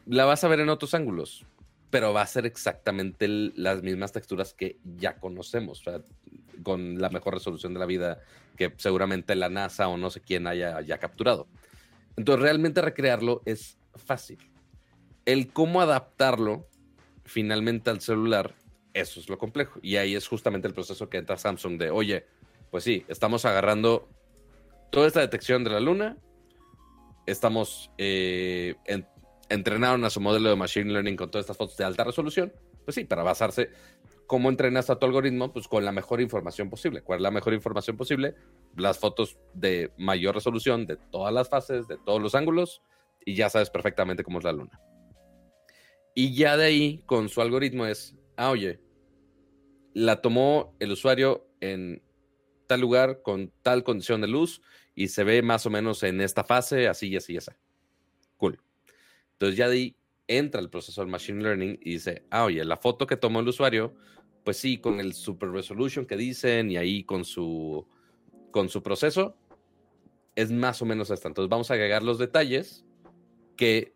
la 0.07 0.25
vas 0.25 0.43
a 0.43 0.49
ver 0.49 0.59
en 0.59 0.69
otros 0.69 0.95
ángulos, 0.95 1.47
pero 1.91 2.13
va 2.13 2.23
a 2.23 2.27
ser 2.27 2.45
exactamente 2.45 3.29
las 3.29 3.85
mismas 3.85 4.11
texturas 4.11 4.53
que 4.53 4.79
ya 4.99 5.21
conocemos, 5.21 5.85
con 6.65 7.01
la 7.01 7.09
mejor 7.11 7.35
resolución 7.35 7.73
de 7.73 7.79
la 7.79 7.87
vida 7.87 8.19
que 8.57 8.75
seguramente 8.79 9.37
la 9.37 9.49
NASA 9.49 9.87
o 9.87 9.97
no 9.97 10.11
sé 10.11 10.21
quién 10.21 10.49
haya 10.49 10.81
ya 10.81 10.99
capturado. 10.99 11.47
Entonces, 12.17 12.43
realmente 12.43 12.83
recrearlo 12.83 13.43
es 13.45 13.77
fácil. 13.95 14.39
El 15.25 15.53
cómo 15.53 15.81
adaptarlo, 15.81 16.69
finalmente 17.25 17.91
al 17.91 18.01
celular, 18.01 18.55
eso 18.95 19.21
es 19.21 19.29
lo 19.29 19.39
complejo. 19.39 19.79
Y 19.83 19.97
ahí 19.97 20.15
es 20.15 20.27
justamente 20.27 20.69
el 20.69 20.75
proceso 20.75 21.09
que 21.09 21.19
entra 21.19 21.37
Samsung 21.37 21.79
de, 21.79 21.91
oye, 21.91 22.27
pues 22.71 22.85
sí, 22.85 23.05
estamos 23.09 23.45
agarrando 23.45 24.09
toda 24.91 25.07
esta 25.07 25.21
detección 25.21 25.65
de 25.65 25.71
la 25.71 25.81
luna, 25.81 26.17
estamos 27.27 27.91
eh, 27.99 28.75
a 29.49 30.11
su 30.11 30.21
modelo 30.21 30.49
de 30.49 30.57
Machine 30.57 30.93
Learning 30.93 31.17
con 31.17 31.31
todas 31.31 31.45
estas 31.45 31.57
fotos 31.57 31.77
de 31.77 31.85
alta 31.85 32.05
resolución, 32.05 32.53
pues 32.85 32.95
sí, 32.95 33.05
para 33.05 33.23
basarse, 33.23 33.71
¿cómo 34.27 34.49
entrenas 34.49 34.91
a 34.91 34.99
tu 34.99 35.07
algoritmo? 35.07 35.53
Pues 35.53 35.69
con 35.69 35.85
la 35.85 35.93
mejor 35.93 36.21
información 36.21 36.71
posible. 36.71 37.03
¿Cuál 37.03 37.19
es 37.19 37.23
la 37.23 37.31
mejor 37.31 37.55
información 37.55 37.97
posible? 37.97 38.35
Las 38.77 38.99
fotos 38.99 39.39
de 39.55 39.93
mayor 39.97 40.35
resolución 40.35 40.87
de 40.87 40.97
todas 40.97 41.33
las 41.33 41.49
fases, 41.49 41.87
de 41.89 41.99
todos 41.99 42.21
los 42.21 42.35
ángulos, 42.35 42.83
y 43.31 43.35
ya 43.35 43.49
sabes 43.49 43.71
perfectamente 43.71 44.25
cómo 44.25 44.39
es 44.39 44.45
la 44.45 44.53
luna. 44.53 44.81
Y 46.15 46.35
ya 46.35 46.57
de 46.57 46.65
ahí, 46.65 47.03
con 47.07 47.29
su 47.29 47.41
algoritmo 47.41 47.87
es, 47.87 48.17
ah, 48.37 48.51
oye, 48.51 48.81
la 49.95 50.21
tomó 50.21 50.75
el 50.81 50.91
usuario 50.91 51.47
en 51.61 52.03
tal 52.67 52.81
lugar 52.81 53.23
con 53.23 53.53
tal 53.63 53.85
condición 53.85 54.21
de 54.21 54.27
luz 54.27 54.63
y 54.97 55.09
se 55.09 55.23
ve 55.23 55.43
más 55.43 55.65
o 55.65 55.71
menos 55.71 56.03
en 56.03 56.21
esta 56.21 56.43
fase, 56.43 56.89
así 56.89 57.09
y 57.09 57.17
así 57.17 57.35
y 57.35 57.37
así. 57.37 57.53
Cool. 58.37 58.61
Entonces 59.33 59.57
ya 59.57 59.69
de 59.69 59.77
ahí 59.77 59.97
entra 60.27 60.61
el 60.61 60.71
proceso 60.71 61.01
del 61.01 61.11
Machine 61.11 61.43
Learning 61.43 61.79
y 61.81 61.93
dice, 61.93 62.25
ah, 62.31 62.45
oye, 62.45 62.65
la 62.65 62.77
foto 62.77 63.07
que 63.07 63.17
tomó 63.17 63.41
el 63.41 63.49
usuario, 63.49 63.95
pues 64.45 64.57
sí, 64.57 64.79
con 64.79 64.99
el 64.99 65.15
Super 65.15 65.51
Resolution 65.51 66.05
que 66.05 66.17
dicen 66.17 66.69
y 66.71 66.77
ahí 66.77 67.05
con 67.05 67.25
su, 67.25 67.87
con 68.51 68.69
su 68.69 68.83
proceso, 68.83 69.37
es 70.35 70.51
más 70.51 70.83
o 70.83 70.85
menos 70.85 71.11
esta. 71.11 71.29
Entonces 71.29 71.49
vamos 71.49 71.71
a 71.71 71.75
agregar 71.75 72.03
los 72.03 72.19
detalles 72.19 72.85
que 73.61 73.95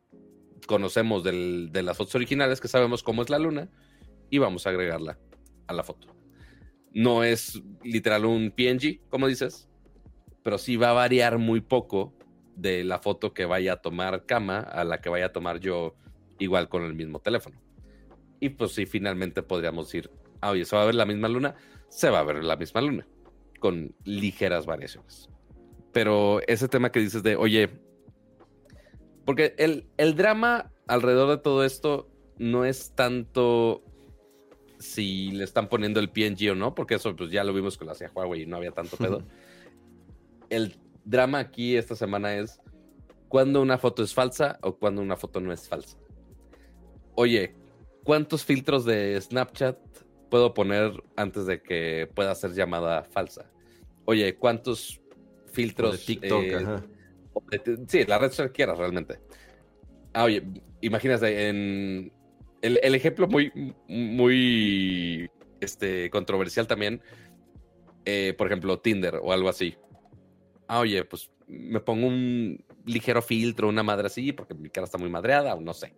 conocemos 0.66 1.24
de 1.24 1.82
las 1.82 1.96
fotos 1.96 2.14
originales, 2.16 2.60
que 2.60 2.68
sabemos 2.68 3.02
cómo 3.02 3.22
es 3.22 3.30
la 3.30 3.38
luna, 3.38 3.70
y 4.28 4.36
vamos 4.36 4.66
a 4.66 4.70
agregarla 4.70 5.18
a 5.66 5.72
la 5.72 5.82
foto. 5.82 6.14
No 6.92 7.24
es 7.24 7.62
literal 7.82 8.26
un 8.26 8.50
PNG, 8.50 9.00
como 9.08 9.26
dices, 9.26 9.66
pero 10.42 10.58
sí 10.58 10.76
va 10.76 10.90
a 10.90 10.92
variar 10.92 11.38
muy 11.38 11.62
poco 11.62 12.12
de 12.56 12.84
la 12.84 12.98
foto 12.98 13.32
que 13.32 13.46
vaya 13.46 13.72
a 13.72 13.76
tomar 13.76 14.26
Cama 14.26 14.58
a 14.58 14.84
la 14.84 15.00
que 15.00 15.08
vaya 15.08 15.26
a 15.26 15.32
tomar 15.32 15.60
yo 15.60 15.94
igual 16.38 16.68
con 16.68 16.82
el 16.82 16.92
mismo 16.92 17.20
teléfono. 17.20 17.58
Y 18.40 18.50
pues 18.50 18.72
sí, 18.72 18.84
finalmente 18.84 19.42
podríamos 19.42 19.86
decir, 19.86 20.10
ah, 20.42 20.50
oye, 20.50 20.66
¿se 20.66 20.76
va 20.76 20.82
a 20.82 20.86
ver 20.86 20.94
la 20.94 21.06
misma 21.06 21.28
luna? 21.28 21.54
Se 21.88 22.10
va 22.10 22.18
a 22.18 22.24
ver 22.24 22.44
la 22.44 22.56
misma 22.56 22.82
luna, 22.82 23.08
con 23.60 23.94
ligeras 24.04 24.66
variaciones. 24.66 25.30
Pero 25.90 26.42
ese 26.46 26.68
tema 26.68 26.92
que 26.92 27.00
dices 27.00 27.22
de, 27.22 27.36
oye, 27.36 27.70
porque 29.24 29.54
el, 29.58 29.86
el 29.96 30.14
drama 30.16 30.70
alrededor 30.86 31.30
de 31.30 31.38
todo 31.38 31.64
esto 31.64 32.08
no 32.38 32.64
es 32.64 32.92
tanto 32.94 33.82
si 34.78 35.30
le 35.30 35.44
están 35.44 35.68
poniendo 35.68 36.00
el 36.00 36.10
PNG 36.10 36.50
o 36.52 36.54
no, 36.54 36.74
porque 36.74 36.96
eso 36.96 37.14
pues 37.16 37.30
ya 37.30 37.44
lo 37.44 37.54
vimos 37.54 37.78
con 37.78 37.86
la 37.86 37.94
CIA 37.94 38.10
Huawei 38.14 38.42
y 38.42 38.46
no 38.46 38.56
había 38.56 38.72
tanto 38.72 38.96
pedo. 38.96 39.22
el 40.50 40.76
drama 41.04 41.38
aquí 41.38 41.76
esta 41.76 41.94
semana 41.94 42.34
es 42.36 42.60
cuando 43.28 43.62
una 43.62 43.78
foto 43.78 44.02
es 44.02 44.14
falsa 44.14 44.58
o 44.62 44.76
cuando 44.76 45.02
una 45.02 45.16
foto 45.16 45.40
no 45.40 45.52
es 45.52 45.68
falsa. 45.68 45.96
Oye, 47.14 47.54
¿cuántos 48.04 48.44
filtros 48.44 48.84
de 48.84 49.20
Snapchat 49.20 49.78
puedo 50.30 50.52
poner 50.54 51.02
antes 51.16 51.46
de 51.46 51.62
que 51.62 52.10
pueda 52.14 52.34
ser 52.34 52.52
llamada 52.52 53.04
falsa? 53.04 53.50
Oye, 54.04 54.36
¿cuántos 54.36 55.00
filtros 55.50 55.92
de 55.92 55.98
TikTok? 55.98 56.42
Eh, 56.42 56.93
sí, 57.88 58.04
la 58.04 58.18
red 58.18 58.30
social 58.30 58.52
quieras 58.52 58.78
realmente. 58.78 59.20
Ah, 60.12 60.24
oye, 60.24 60.42
imagínate 60.80 61.48
en 61.48 62.12
el, 62.62 62.94
ejemplo 62.94 63.28
muy, 63.28 63.74
muy 63.88 65.30
este, 65.60 66.08
controversial 66.10 66.66
también, 66.66 67.02
eh, 68.04 68.34
por 68.36 68.46
ejemplo, 68.46 68.78
Tinder 68.78 69.16
o 69.22 69.32
algo 69.32 69.48
así. 69.48 69.76
Ah, 70.66 70.80
oye, 70.80 71.04
pues 71.04 71.30
me 71.46 71.80
pongo 71.80 72.06
un 72.06 72.64
ligero 72.86 73.20
filtro, 73.22 73.68
una 73.68 73.82
madre 73.82 74.06
así, 74.06 74.32
porque 74.32 74.54
mi 74.54 74.70
cara 74.70 74.86
está 74.86 74.98
muy 74.98 75.10
madreada 75.10 75.54
o 75.54 75.60
no 75.60 75.74
sé. 75.74 75.94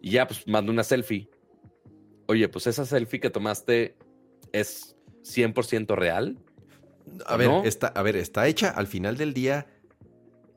Y 0.00 0.10
ya, 0.12 0.26
pues 0.26 0.46
mando 0.46 0.72
una 0.72 0.84
selfie. 0.84 1.28
Oye, 2.26 2.48
pues 2.48 2.66
esa 2.66 2.84
selfie 2.84 3.20
que 3.20 3.30
tomaste 3.30 3.96
es 4.52 4.96
100% 5.22 5.94
real. 5.96 6.38
A 7.26 7.36
ver, 7.36 7.50
está, 7.64 7.88
a 7.88 8.02
ver, 8.02 8.16
está 8.16 8.46
hecha 8.46 8.70
al 8.70 8.86
final 8.86 9.16
del 9.16 9.34
día. 9.34 9.66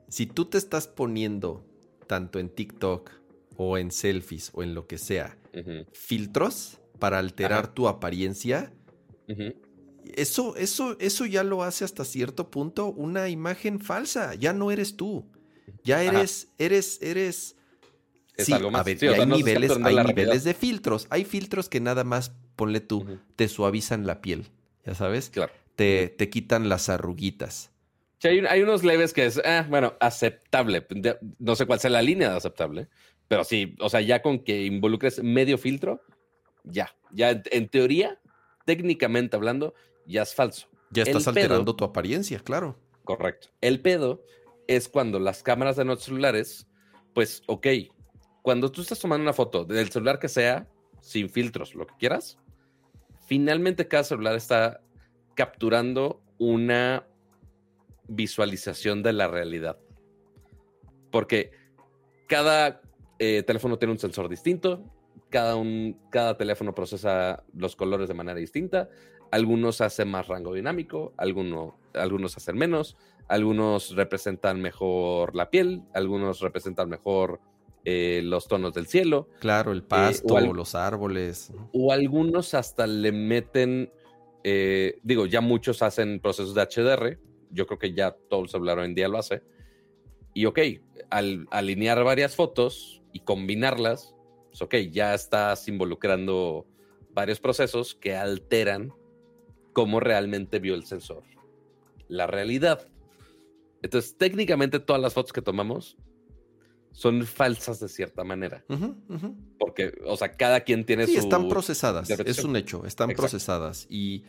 Si 0.09 0.25
tú 0.25 0.45
te 0.45 0.57
estás 0.57 0.87
poniendo 0.87 1.63
tanto 2.07 2.39
en 2.39 2.49
TikTok 2.49 3.11
o 3.57 3.77
en 3.77 3.91
selfies 3.91 4.51
o 4.53 4.63
en 4.63 4.73
lo 4.73 4.87
que 4.87 4.97
sea, 4.97 5.37
filtros 5.91 6.79
para 6.97 7.19
alterar 7.19 7.73
tu 7.73 7.87
apariencia, 7.87 8.71
eso, 10.15 10.55
eso, 10.55 10.97
eso 10.99 11.25
ya 11.25 11.43
lo 11.43 11.63
hace 11.63 11.85
hasta 11.85 12.05
cierto 12.05 12.49
punto 12.49 12.87
una 12.87 13.29
imagen 13.29 13.79
falsa. 13.79 14.35
Ya 14.35 14.53
no 14.53 14.71
eres 14.71 14.95
tú. 14.97 15.25
Ya 15.83 16.03
eres, 16.03 16.49
eres, 16.57 16.99
eres. 17.01 17.55
sí, 18.37 18.53
a 18.53 18.83
ver, 18.83 18.97
hay, 19.09 19.25
niveles, 19.25 19.71
hay 19.83 20.03
niveles 20.03 20.43
de 20.43 20.53
filtros. 20.53 21.07
Hay 21.09 21.25
filtros 21.25 21.69
que 21.69 21.79
nada 21.79 22.03
más, 22.03 22.31
ponle 22.55 22.79
tú, 22.79 23.05
te 23.35 23.47
suavizan 23.47 24.07
la 24.07 24.21
piel. 24.21 24.47
¿Ya 24.85 24.95
sabes? 24.95 25.29
Claro. 25.29 25.53
Te, 25.75 26.09
te 26.09 26.29
quitan 26.29 26.67
las 26.67 26.89
arruguitas. 26.89 27.71
Sí, 28.19 28.27
hay, 28.27 28.39
hay, 28.39 28.61
unos 28.61 28.83
leves 28.83 29.13
que 29.13 29.25
es, 29.25 29.41
ah, 29.43 29.65
bueno, 29.69 29.95
aceptable. 29.99 30.85
No 31.39 31.55
sé 31.55 31.65
cuál 31.65 31.79
sea 31.79 31.89
la 31.89 32.01
línea 32.01 32.29
de 32.29 32.37
aceptable. 32.37 32.89
Pero 33.29 33.43
sí, 33.43 33.75
o 33.79 33.89
sea, 33.89 34.01
ya 34.01 34.21
con 34.21 34.39
que 34.39 34.65
involucres 34.65 35.23
medio 35.23 35.57
filtro, 35.57 36.01
ya, 36.63 36.93
ya 37.11 37.41
en, 37.51 37.69
teoría, 37.69 38.19
técnicamente 38.65 39.35
hablando, 39.35 39.73
ya 40.05 40.23
es 40.23 40.33
falso. 40.33 40.67
Ya 40.91 41.03
estás 41.03 41.27
alterando 41.27 41.75
tu 41.75 41.85
apariencia, 41.85 42.39
claro. 42.39 42.77
Correcto. 43.03 43.49
El 43.61 43.81
pedo 43.81 44.23
es 44.67 44.89
cuando 44.89 45.19
las 45.19 45.43
cámaras 45.43 45.75
de 45.75 45.85
nuestros 45.85 46.07
celulares, 46.07 46.67
pues, 47.13 47.43
ok, 47.47 47.67
cuando 48.41 48.71
tú 48.71 48.81
estás 48.81 48.99
tomando 48.99 49.23
una 49.23 49.33
foto 49.33 49.63
del 49.63 49.89
celular 49.89 50.19
que 50.19 50.27
sea, 50.27 50.67
sin 51.01 51.29
filtros, 51.29 51.75
lo 51.75 51.85
que 51.85 51.95
quieras, 51.99 52.39
finalmente 53.27 53.87
cada 53.87 54.03
celular 54.03 54.35
está 54.35 54.81
capturando 55.35 56.21
una 56.39 57.05
visualización 58.09 59.03
de 59.03 59.13
la 59.13 59.27
realidad. 59.27 59.77
Porque 61.11 61.51
cada 62.27 62.81
eh, 63.17 63.43
teléfono 63.43 63.77
tiene 63.77 63.93
un 63.93 63.99
sensor 63.99 64.29
distinto, 64.29 64.83
cada, 65.29 65.55
un, 65.55 65.99
cada 66.09 66.37
teléfono 66.37 66.73
procesa 66.75 67.43
los 67.55 67.75
colores 67.75 68.07
de 68.07 68.13
manera 68.13 68.37
distinta, 68.39 68.89
algunos 69.31 69.81
hacen 69.81 70.09
más 70.09 70.27
rango 70.27 70.53
dinámico, 70.53 71.13
algunos, 71.17 71.73
algunos 71.93 72.35
hacen 72.37 72.57
menos, 72.57 72.97
algunos 73.27 73.95
representan 73.95 74.59
mejor 74.61 75.35
la 75.35 75.49
piel, 75.49 75.83
algunos 75.93 76.39
representan 76.39 76.89
mejor 76.89 77.39
eh, 77.85 78.21
los 78.23 78.47
tonos 78.47 78.73
del 78.73 78.87
cielo. 78.87 79.29
Claro, 79.39 79.71
el 79.71 79.79
eh, 79.79 79.85
pasto, 79.87 80.33
o 80.33 80.53
los 80.53 80.73
árboles. 80.73 81.53
O 81.73 81.91
algunos 81.91 82.53
hasta 82.53 82.87
le 82.87 83.11
meten, 83.11 83.91
digo, 85.03 85.27
ya 85.27 85.41
muchos 85.41 85.83
hacen 85.83 86.19
procesos 86.19 86.55
de 86.55 86.61
HDR, 86.61 87.19
yo 87.51 87.67
creo 87.67 87.79
que 87.79 87.93
ya 87.93 88.11
todo 88.11 88.43
el 88.43 88.49
celular 88.49 88.79
hoy 88.79 88.85
en 88.85 88.95
día 88.95 89.07
lo 89.07 89.17
hace. 89.17 89.43
Y 90.33 90.45
ok, 90.45 90.59
al 91.09 91.47
alinear 91.51 92.03
varias 92.03 92.35
fotos, 92.35 92.99
y 93.11 93.21
combinarlas, 93.21 94.15
pues 94.49 94.61
ok, 94.61 94.75
ya 94.91 95.13
estás 95.13 95.67
involucrando 95.67 96.67
varios 97.11 97.39
procesos 97.39 97.95
que 97.95 98.15
alteran 98.15 98.93
cómo 99.73 99.99
realmente 99.99 100.59
vio 100.59 100.75
el 100.75 100.85
sensor 100.85 101.23
la 102.07 102.27
realidad. 102.27 102.87
Entonces, 103.81 104.17
técnicamente 104.17 104.79
todas 104.79 105.01
las 105.01 105.13
fotos 105.13 105.31
que 105.31 105.41
tomamos 105.41 105.95
son 106.91 107.23
falsas 107.25 107.79
de 107.79 107.87
cierta 107.87 108.23
manera. 108.23 108.65
Porque, 109.59 109.93
o 110.05 110.17
sea, 110.17 110.35
cada 110.35 110.61
quien 110.61 110.85
tiene 110.85 111.05
sí, 111.05 111.15
están 111.15 111.47
procesadas, 111.47 112.09
es 112.09 112.43
un 112.43 112.55
hecho, 112.55 112.83
están 112.85 113.11
procesadas. 113.11 113.85
Y, 113.89 114.23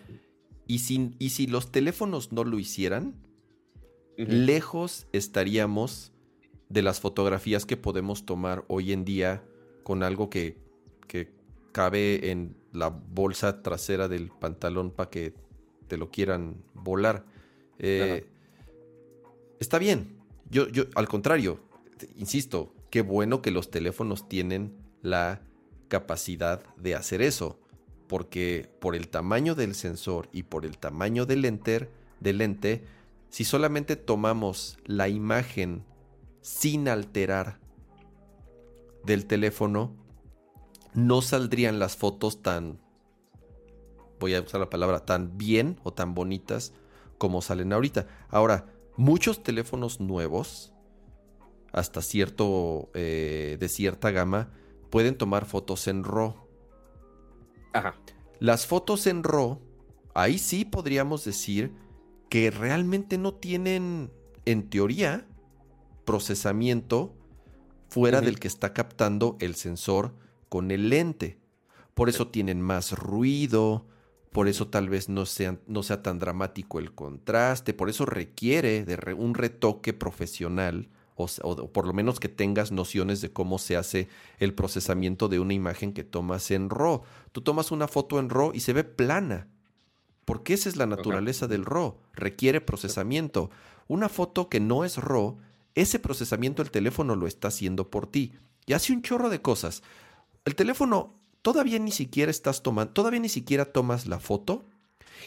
y, 0.70 1.14
y 1.18 1.30
si 1.30 1.46
los 1.48 1.72
teléfonos 1.72 2.30
no 2.30 2.44
lo 2.44 2.58
hicieran, 2.58 3.14
lejos 4.16 5.08
estaríamos 5.12 6.12
de 6.68 6.82
las 6.82 7.00
fotografías 7.00 7.66
que 7.66 7.76
podemos 7.76 8.24
tomar 8.24 8.64
hoy 8.68 8.92
en 8.92 9.04
día 9.04 9.42
con 9.82 10.04
algo 10.04 10.30
que, 10.30 10.58
cabe 11.72 12.30
en 12.32 12.56
la 12.72 12.88
bolsa 12.88 13.62
trasera 13.62 14.08
del 14.08 14.28
pantalón 14.28 14.90
para 14.90 15.08
que 15.08 15.34
te 15.86 15.96
lo 15.96 16.10
quieran 16.10 16.56
volar. 16.74 17.24
Eh, 17.78 18.26
está 19.60 19.78
bien. 19.78 20.18
Yo, 20.50 20.68
yo, 20.68 20.84
al 20.96 21.08
contrario, 21.08 21.60
insisto, 22.16 22.74
qué 22.90 23.02
bueno 23.02 23.40
que 23.40 23.52
los 23.52 23.70
teléfonos 23.70 24.28
tienen 24.28 24.76
la 25.00 25.42
capacidad 25.86 26.62
de 26.76 26.96
hacer 26.96 27.22
eso. 27.22 27.60
Porque 28.10 28.68
por 28.80 28.96
el 28.96 29.08
tamaño 29.08 29.54
del 29.54 29.76
sensor 29.76 30.28
y 30.32 30.42
por 30.42 30.66
el 30.66 30.78
tamaño 30.78 31.26
del 31.26 31.42
lente, 31.42 31.88
del 32.18 32.38
lente 32.38 32.84
si 33.30 33.44
solamente 33.44 33.94
tomamos 33.94 34.76
la 34.84 35.08
imagen 35.08 35.84
sin 36.40 36.88
alterar 36.88 37.60
del 39.04 39.26
teléfono, 39.26 39.94
no 40.94 41.22
saldrían 41.22 41.78
las 41.78 41.96
fotos 41.96 42.42
tan, 42.42 42.80
voy 44.18 44.34
a 44.34 44.40
usar 44.40 44.60
la 44.60 44.68
palabra, 44.68 45.06
tan 45.06 45.38
bien 45.38 45.78
o 45.84 45.92
tan 45.92 46.12
bonitas 46.12 46.72
como 47.18 47.40
salen 47.40 47.72
ahorita. 47.72 48.08
Ahora, 48.28 48.66
muchos 48.96 49.44
teléfonos 49.44 50.00
nuevos, 50.00 50.72
hasta 51.72 52.02
cierto, 52.02 52.90
eh, 52.94 53.58
de 53.60 53.68
cierta 53.68 54.10
gama, 54.10 54.50
pueden 54.90 55.16
tomar 55.16 55.46
fotos 55.46 55.86
en 55.86 56.02
RAW. 56.02 56.49
Ajá. 57.72 57.94
Las 58.38 58.66
fotos 58.66 59.06
en 59.06 59.22
RAW, 59.22 59.60
ahí 60.14 60.38
sí 60.38 60.64
podríamos 60.64 61.24
decir 61.24 61.72
que 62.28 62.50
realmente 62.50 63.18
no 63.18 63.34
tienen, 63.34 64.10
en 64.44 64.70
teoría, 64.70 65.26
procesamiento 66.04 67.14
fuera 67.88 68.20
del 68.20 68.38
que 68.38 68.48
está 68.48 68.72
captando 68.72 69.36
el 69.40 69.56
sensor 69.56 70.14
con 70.48 70.70
el 70.70 70.88
lente. 70.88 71.38
Por 71.94 72.08
eso 72.08 72.28
tienen 72.28 72.62
más 72.62 72.92
ruido, 72.92 73.86
por 74.30 74.48
eso 74.48 74.68
tal 74.68 74.88
vez 74.88 75.08
no 75.08 75.26
sea, 75.26 75.58
no 75.66 75.82
sea 75.82 76.02
tan 76.02 76.18
dramático 76.18 76.78
el 76.78 76.94
contraste, 76.94 77.74
por 77.74 77.90
eso 77.90 78.06
requiere 78.06 78.84
de 78.84 79.14
un 79.14 79.34
retoque 79.34 79.92
profesional 79.92 80.88
o, 81.20 81.50
o, 81.50 81.72
por 81.72 81.86
lo 81.86 81.92
menos 81.92 82.20
que 82.20 82.28
tengas 82.28 82.72
nociones 82.72 83.20
de 83.20 83.32
cómo 83.32 83.58
se 83.58 83.76
hace 83.76 84.08
el 84.38 84.54
procesamiento 84.54 85.28
de 85.28 85.40
una 85.40 85.54
imagen 85.54 85.92
que 85.92 86.04
tomas 86.04 86.50
en 86.50 86.70
RAW. 86.70 87.02
Tú 87.32 87.42
tomas 87.42 87.70
una 87.70 87.88
foto 87.88 88.18
en 88.18 88.30
RAW 88.30 88.52
y 88.54 88.60
se 88.60 88.72
ve 88.72 88.84
plana, 88.84 89.48
porque 90.24 90.54
esa 90.54 90.68
es 90.68 90.76
la 90.76 90.86
naturaleza 90.86 91.46
del 91.46 91.64
RAW, 91.64 91.98
requiere 92.12 92.60
procesamiento. 92.60 93.50
Una 93.88 94.08
foto 94.08 94.48
que 94.48 94.60
no 94.60 94.84
es 94.84 94.96
RAW, 94.96 95.38
ese 95.74 95.98
procesamiento 95.98 96.62
el 96.62 96.70
teléfono 96.70 97.16
lo 97.16 97.26
está 97.26 97.48
haciendo 97.48 97.90
por 97.90 98.06
ti 98.06 98.32
y 98.66 98.72
hace 98.72 98.92
un 98.92 99.02
chorro 99.02 99.30
de 99.30 99.42
cosas. 99.42 99.82
El 100.44 100.54
teléfono 100.54 101.14
todavía 101.42 101.78
ni 101.78 101.90
siquiera 101.90 102.30
estás 102.30 102.62
tomando, 102.62 102.92
todavía 102.92 103.20
ni 103.20 103.28
siquiera 103.28 103.66
tomas 103.66 104.06
la 104.06 104.18
foto 104.18 104.64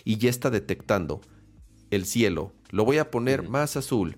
y 0.03 0.17
ya 0.17 0.29
está 0.29 0.49
detectando 0.49 1.21
el 1.91 2.05
cielo. 2.05 2.53
Lo 2.69 2.85
voy 2.85 2.97
a 2.97 3.11
poner 3.11 3.49
más 3.49 3.77
azul. 3.77 4.17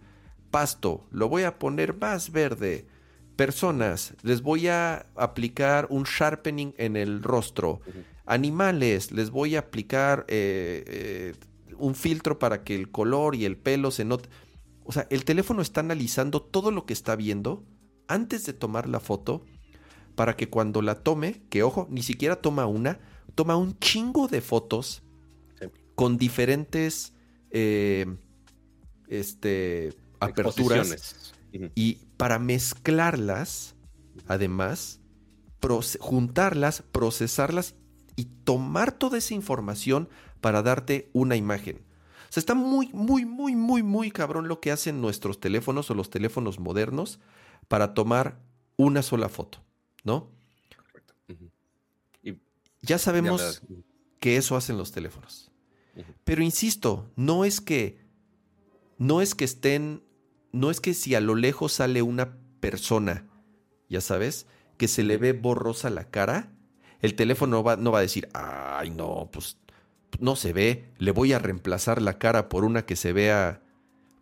Pasto, 0.55 1.05
lo 1.11 1.27
voy 1.27 1.43
a 1.43 1.59
poner 1.59 1.97
más 1.97 2.31
verde. 2.31 2.87
Personas, 3.35 4.13
les 4.23 4.41
voy 4.41 4.69
a 4.69 5.05
aplicar 5.17 5.85
un 5.89 6.03
sharpening 6.03 6.71
en 6.77 6.95
el 6.95 7.23
rostro. 7.23 7.81
Animales, 8.25 9.11
les 9.11 9.31
voy 9.31 9.57
a 9.57 9.59
aplicar 9.59 10.25
eh, 10.29 10.85
eh, 10.87 11.33
un 11.77 11.93
filtro 11.93 12.39
para 12.39 12.63
que 12.63 12.73
el 12.73 12.89
color 12.89 13.35
y 13.35 13.43
el 13.43 13.57
pelo 13.57 13.91
se 13.91 14.05
note. 14.05 14.29
O 14.85 14.93
sea, 14.93 15.07
el 15.09 15.25
teléfono 15.25 15.61
está 15.61 15.81
analizando 15.81 16.41
todo 16.41 16.71
lo 16.71 16.85
que 16.85 16.93
está 16.93 17.17
viendo 17.17 17.65
antes 18.07 18.45
de 18.45 18.53
tomar 18.53 18.87
la 18.87 19.01
foto 19.01 19.43
para 20.15 20.37
que 20.37 20.49
cuando 20.49 20.81
la 20.81 21.03
tome, 21.03 21.41
que 21.49 21.63
ojo, 21.63 21.85
ni 21.91 22.01
siquiera 22.01 22.37
toma 22.37 22.65
una, 22.65 22.99
toma 23.35 23.57
un 23.57 23.77
chingo 23.79 24.29
de 24.29 24.39
fotos 24.39 25.03
con 25.95 26.15
diferentes 26.17 27.11
eh, 27.51 28.05
este, 29.09 29.93
aperturas. 30.25 31.33
Y 31.73 31.95
para 32.17 32.37
mezclarlas, 32.39 33.75
además, 34.27 34.99
juntarlas, 35.99 36.83
procesarlas 36.91 37.75
y 38.15 38.25
tomar 38.25 38.91
toda 38.91 39.17
esa 39.17 39.33
información 39.33 40.09
para 40.41 40.61
darte 40.61 41.09
una 41.13 41.35
imagen. 41.35 41.77
O 42.29 42.33
sea, 42.35 42.41
está 42.41 42.53
muy, 42.55 42.89
muy, 42.93 43.25
muy, 43.25 43.55
muy, 43.55 43.83
muy 43.83 44.11
cabrón 44.11 44.47
lo 44.47 44.59
que 44.59 44.71
hacen 44.71 44.99
nuestros 45.01 45.39
teléfonos 45.39 45.89
o 45.89 45.93
los 45.93 46.09
teléfonos 46.09 46.59
modernos 46.59 47.19
para 47.67 47.93
tomar 47.93 48.39
una 48.77 49.01
sola 49.01 49.29
foto. 49.29 49.65
¿no? 50.05 50.31
Correcto. 50.77 51.13
y 52.23 52.39
ya 52.81 52.97
sabemos 52.97 53.61
que 54.21 54.37
eso 54.37 54.55
hacen 54.55 54.77
los 54.77 54.93
teléfonos. 54.93 55.51
Pero 56.23 56.43
insisto, 56.43 57.11
no 57.15 57.43
es 57.43 57.59
que 57.59 58.05
no 58.97 59.21
es 59.21 59.35
que 59.35 59.45
estén 59.45 60.03
no 60.55 60.71
es 60.71 60.79
que 60.79 60.93
si 60.93 61.15
a 61.15 61.19
lo 61.19 61.35
lejos 61.35 61.73
sale 61.73 62.01
una 62.01 62.37
persona, 62.61 63.25
ya 63.89 64.01
sabes, 64.01 64.47
que 64.77 64.87
se 64.87 65.03
le 65.03 65.17
ve 65.17 65.33
borrosa 65.33 65.89
la 65.89 66.05
cara, 66.05 66.49
el 67.01 67.15
teléfono 67.15 67.61
va, 67.61 67.75
no 67.75 67.91
va 67.91 67.99
a 67.99 68.03
decir, 68.03 68.29
ay, 68.33 68.89
no, 68.89 69.29
pues 69.31 69.57
no 70.19 70.35
se 70.37 70.53
ve, 70.53 70.85
le 70.97 71.11
voy 71.11 71.33
a 71.33 71.39
reemplazar 71.39 72.01
la 72.01 72.17
cara 72.17 72.47
por 72.47 72.63
una 72.63 72.85
que 72.85 72.95
se 72.95 73.13
vea 73.13 73.61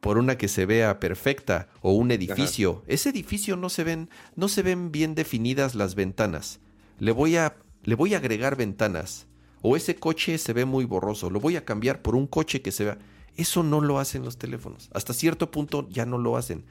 por 0.01 0.17
una 0.17 0.37
que 0.37 0.49
se 0.49 0.65
vea 0.65 0.99
perfecta 0.99 1.69
o 1.81 1.93
un 1.93 2.11
edificio. 2.11 2.83
Ese 2.87 3.09
edificio 3.09 3.55
no 3.55 3.69
se 3.69 3.85
ven 3.85 4.09
no 4.35 4.49
se 4.49 4.61
ven 4.61 4.91
bien 4.91 5.15
definidas 5.15 5.75
las 5.75 5.95
ventanas. 5.95 6.59
Le 6.99 7.13
voy 7.13 7.37
a 7.37 7.55
le 7.83 7.95
voy 7.95 8.13
a 8.13 8.17
agregar 8.17 8.57
ventanas. 8.57 9.27
O 9.61 9.77
ese 9.77 9.95
coche 9.95 10.37
se 10.39 10.51
ve 10.51 10.65
muy 10.65 10.83
borroso, 10.83 11.29
lo 11.29 11.39
voy 11.39 11.55
a 11.55 11.63
cambiar 11.63 12.01
por 12.01 12.15
un 12.15 12.27
coche 12.27 12.61
que 12.61 12.73
se 12.73 12.83
vea. 12.83 12.97
Eso 13.35 13.63
no 13.63 13.81
lo 13.81 13.99
hacen 13.99 14.23
los 14.23 14.37
teléfonos. 14.37 14.89
Hasta 14.93 15.13
cierto 15.13 15.51
punto 15.51 15.87
ya 15.89 16.05
no 16.05 16.17
lo 16.17 16.37
hacen. 16.37 16.65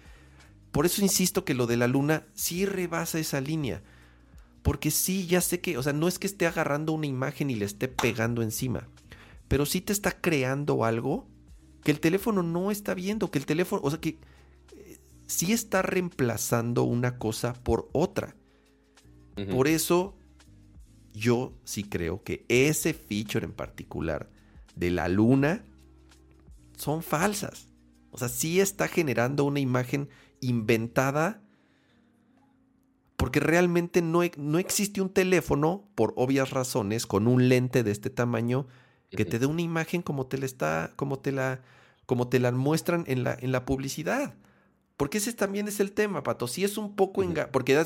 Por 0.70 0.87
eso 0.87 1.03
insisto 1.03 1.44
que 1.44 1.55
lo 1.55 1.66
de 1.66 1.77
la 1.77 1.87
luna 1.87 2.27
sí 2.35 2.64
rebasa 2.66 3.18
esa 3.18 3.40
línea. 3.40 3.83
Porque 4.62 4.90
sí, 4.90 5.27
ya 5.27 5.40
sé 5.40 5.61
que, 5.61 5.77
o 5.77 5.83
sea, 5.83 5.92
no 5.92 6.09
es 6.09 6.18
que 6.18 6.27
esté 6.27 6.46
agarrando 6.46 6.92
una 6.92 7.07
imagen 7.07 7.51
y 7.51 7.57
le 7.57 7.64
esté 7.64 7.88
pegando 7.88 8.42
encima, 8.42 8.88
pero 9.48 9.66
sí 9.66 9.81
te 9.81 9.92
está 9.92 10.12
creando 10.12 10.85
algo 10.85 11.27
que 11.83 11.90
el 11.90 12.01
teléfono 12.01 12.44
no 12.44 12.70
está 12.70 12.94
viendo, 12.94 13.31
que 13.31 13.38
el 13.38 13.46
teléfono, 13.46 13.83
o 13.85 13.90
sea, 13.90 14.01
que 14.01 14.20
eh, 14.77 14.98
sí 15.27 15.53
está 15.53 15.83
reemplazando 15.83 16.85
una 16.85 17.18
cosa 17.18 17.55
por 17.55 17.88
otra. 17.92 18.37
Por 19.51 19.66
eso 19.66 20.14
yo 21.14 21.55
sí 21.64 21.85
creo 21.85 22.22
que 22.22 22.44
ese 22.48 22.92
feature 22.92 23.46
en 23.46 23.53
particular 23.53 24.29
de 24.77 24.90
la 24.90 25.09
luna 25.09 25.64
son 26.83 27.03
falsas. 27.03 27.68
O 28.11 28.18
sea, 28.18 28.29
sí 28.29 28.61
está 28.61 28.88
generando 28.88 29.45
una 29.45 29.61
imagen 29.61 30.09
inventada 30.40 31.40
porque 33.16 33.38
realmente 33.38 34.03
no, 34.03 34.23
no, 34.37 34.59
existe 34.59 35.01
un 35.01 35.09
teléfono, 35.09 35.88
por 35.95 36.12
obvias 36.16 36.51
razones, 36.51 37.07
con 37.07 37.29
un 37.29 37.49
lente 37.49 37.85
de 37.85 37.92
este 37.92 38.11
tamaño 38.11 38.66
que 39.11 39.25
te 39.25 39.38
dé 39.38 39.47
una 39.47 39.62
imagen 39.62 40.03
como 40.03 40.27
te 40.27 40.38
la 40.38 40.47
está, 40.47 40.92
como 40.97 41.21
te 41.21 41.31
la, 41.31 41.62
como 42.07 42.29
te 42.29 42.40
la 42.40 42.51
muestran 42.51 43.05
en 43.07 43.23
la, 43.23 43.37
en 43.38 43.53
la 43.53 43.64
publicidad. 43.64 44.35
Porque 44.97 45.18
ese 45.18 45.33
también 45.33 45.68
es 45.68 45.79
el 45.79 45.92
tema, 45.92 46.25
Pato. 46.25 46.49
Si 46.49 46.64
es 46.64 46.77
un 46.79 46.97
poco 46.97 47.23
enga 47.23 47.49
porque 47.53 47.81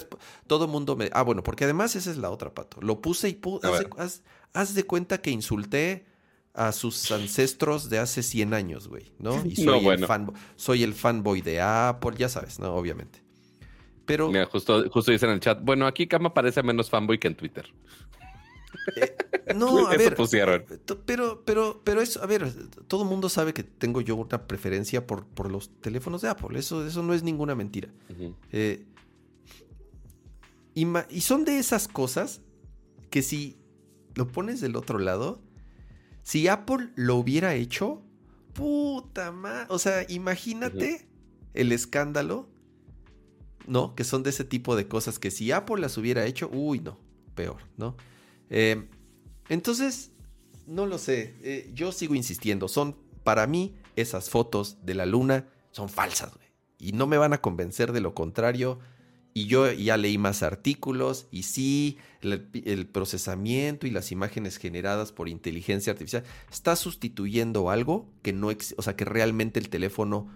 todo 0.47 0.65
el 0.65 0.71
mundo 0.71 0.97
me. 0.97 1.11
Ah, 1.13 1.23
bueno, 1.23 1.43
porque 1.43 1.65
además 1.65 1.97
esa 1.97 2.11
es 2.11 2.17
la 2.17 2.31
otra, 2.31 2.55
Pato. 2.55 2.81
Lo 2.81 3.03
puse 3.03 3.29
y 3.29 3.41
haz, 4.55 4.75
de, 4.75 4.85
cuenta 4.85 5.21
que 5.21 5.31
insulté 5.31 6.07
a 6.57 6.73
sus 6.73 7.12
ancestros 7.12 7.90
de 7.90 7.99
hace 7.99 8.23
100 8.23 8.55
años, 8.55 8.88
güey, 8.88 9.12
¿no? 9.19 9.40
Y 9.45 9.57
soy, 9.57 9.87
el 9.87 10.07
fan, 10.07 10.33
soy 10.57 10.83
el 10.83 10.95
fanboy 10.95 11.40
de 11.42 11.61
Apple, 11.61 12.16
ya 12.16 12.29
sabes, 12.29 12.59
¿no? 12.59 12.75
Obviamente. 12.75 13.23
Pero. 14.07 14.29
Mira, 14.29 14.47
justo, 14.47 14.88
justo 14.90 15.12
dicen 15.12 15.29
en 15.29 15.35
el 15.35 15.40
chat. 15.40 15.61
Bueno, 15.62 15.87
aquí 15.87 16.07
Kama 16.07 16.33
parece 16.33 16.62
menos 16.62 16.90
fanboy 16.90 17.19
que 17.19 17.29
en 17.29 17.35
Twitter. 17.35 17.73
Eh, 18.97 19.16
no, 19.55 19.87
a 19.88 19.97
ver. 19.97 20.16
Pero, 21.05 21.42
pero, 21.45 21.81
pero 21.85 22.01
eso, 22.01 22.23
a 22.23 22.27
ver, 22.27 22.53
todo 22.87 23.03
el 23.03 23.09
mundo 23.09 23.29
sabe 23.29 23.53
que 23.53 23.62
tengo 23.62 24.01
yo 24.01 24.16
una 24.16 24.47
preferencia 24.47 25.07
por, 25.07 25.27
por 25.27 25.51
los 25.51 25.71
teléfonos 25.81 26.23
de 26.23 26.29
Apple. 26.29 26.59
Eso, 26.59 26.87
eso 26.87 27.03
no 27.03 27.14
es 27.14 27.23
ninguna 27.23 27.55
mentira. 27.55 27.88
Eh, 28.53 28.85
y, 30.75 31.21
son 31.23 31.45
de 31.45 31.59
esas 31.59 31.88
cosas 31.88 32.42
que 33.11 33.23
si 33.23 33.57
lo 34.14 34.29
pones 34.29 34.61
del 34.61 34.77
otro 34.77 34.99
lado, 34.99 35.40
si 36.27 36.49
Apple 36.49 36.91
lo 36.97 37.15
hubiera 37.15 37.55
hecho, 37.55 38.03
puta 38.53 39.31
madre. 39.31 39.67
O 39.69 39.79
sea, 39.79 40.05
imagínate 40.09 41.07
el 41.55 41.71
escándalo, 41.71 42.49
¿no? 43.69 43.95
Que 43.95 44.03
son 44.03 44.25
de 44.25 44.31
ese 44.31 44.43
tipo 44.43 44.75
de 44.75 44.89
cosas 44.89 45.21
que 45.21 45.31
si 45.31 45.53
Apple 45.53 45.81
las 45.81 45.97
hubiera 45.97 46.27
hecho, 46.27 46.51
uy, 46.53 46.81
no, 46.81 46.99
peor, 47.37 47.59
¿no? 47.77 47.97
Eh, 48.51 48.89
entonces, 49.49 50.11
no 50.67 50.87
lo 50.87 50.99
sé. 50.99 51.37
Eh, 51.45 51.71
yo 51.73 51.93
sigo 51.93 52.17
insistiendo. 52.17 52.67
Son, 52.67 52.97
para 53.23 53.47
mí, 53.47 53.77
esas 53.95 54.29
fotos 54.29 54.79
de 54.85 54.95
la 54.95 55.07
luna 55.07 55.47
son 55.71 55.89
falsas, 55.89 56.35
güey. 56.35 56.49
Y 56.81 56.91
no 56.91 57.07
me 57.07 57.19
van 57.19 57.35
a 57.35 57.41
convencer 57.41 57.93
de 57.93 58.01
lo 58.01 58.17
contrario. 58.17 58.81
Y 59.37 59.49
yo 59.49 59.70
ya 59.70 59.99
leí 59.99 60.16
más 60.16 60.42
artículos 60.42 61.29
y 61.31 61.42
sí, 61.42 61.99
el, 62.22 62.87
procesamiento 62.87 63.87
y 63.87 63.90
las 63.90 64.11
imágenes 64.11 64.57
generadas 64.57 65.12
por 65.12 65.29
inteligencia 65.29 65.92
artificial 65.92 66.25
está 66.51 66.75
sustituyendo 66.75 67.68
algo 67.68 68.11
que 68.22 68.33
no, 68.33 68.49
o 68.49 68.83
sea, 68.83 68.96
que 68.96 69.05
realmente 69.05 69.61
el 69.61 69.68
teléfono 69.68 70.29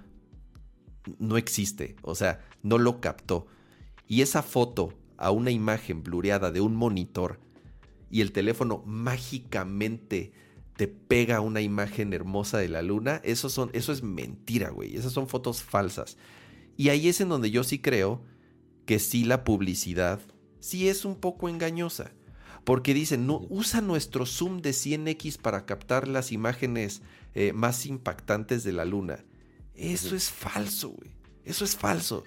no 1.19 1.39
existe, 1.39 1.97
o 2.03 2.15
sea, 2.15 2.47
no 2.63 2.77
lo 2.77 3.01
captó. 3.01 3.47
Y 4.07 4.21
esa 4.21 4.43
foto 4.43 4.93
a 5.17 5.31
una 5.31 5.51
imagen 5.51 6.03
blureada 6.03 6.53
de 6.53 6.61
un 6.61 6.77
monitor 6.77 7.41
y 8.11 8.21
el 8.21 8.33
teléfono 8.33 8.83
mágicamente 8.85 10.35
te 10.77 10.89
pega 10.89 11.41
una 11.41 11.63
imagen 11.63 12.13
hermosa 12.13 12.59
de 12.59 12.69
la 12.69 12.83
luna, 12.83 13.23
eso, 13.25 13.49
son, 13.49 13.71
eso 13.73 13.93
es 13.93 14.03
mentira, 14.03 14.69
güey. 14.69 14.95
Esas 14.95 15.15
son 15.15 15.27
fotos 15.27 15.63
falsas. 15.63 16.19
Y 16.77 16.91
ahí 16.91 17.09
es 17.09 17.23
en 17.23 17.31
donde 17.31 17.51
yo 17.51 17.65
sí 17.65 17.79
creo 17.79 18.29
que 18.91 18.99
sí 18.99 19.23
la 19.23 19.45
publicidad 19.45 20.19
sí 20.59 20.89
es 20.89 21.05
un 21.05 21.15
poco 21.15 21.49
engañosa. 21.49 22.11
porque 22.65 22.93
dicen, 22.93 23.25
no, 23.25 23.47
usa 23.49 23.81
nuestro 23.81 24.27
zoom 24.27 24.63
de 24.63 24.71
100x 24.71 25.41
para 25.41 25.65
captar 25.65 26.09
las 26.09 26.33
imágenes 26.33 27.01
eh, 27.37 27.53
más 27.53 27.87
impactantes 27.87 28.65
de 28.65 28.73
la 28.73 28.85
luna. 28.85 29.25
Eso 29.77 30.17
es 30.17 30.29
falso, 30.29 30.89
güey. 30.89 31.13
Eso 31.45 31.65
es 31.65 31.77
falso. 31.77 32.25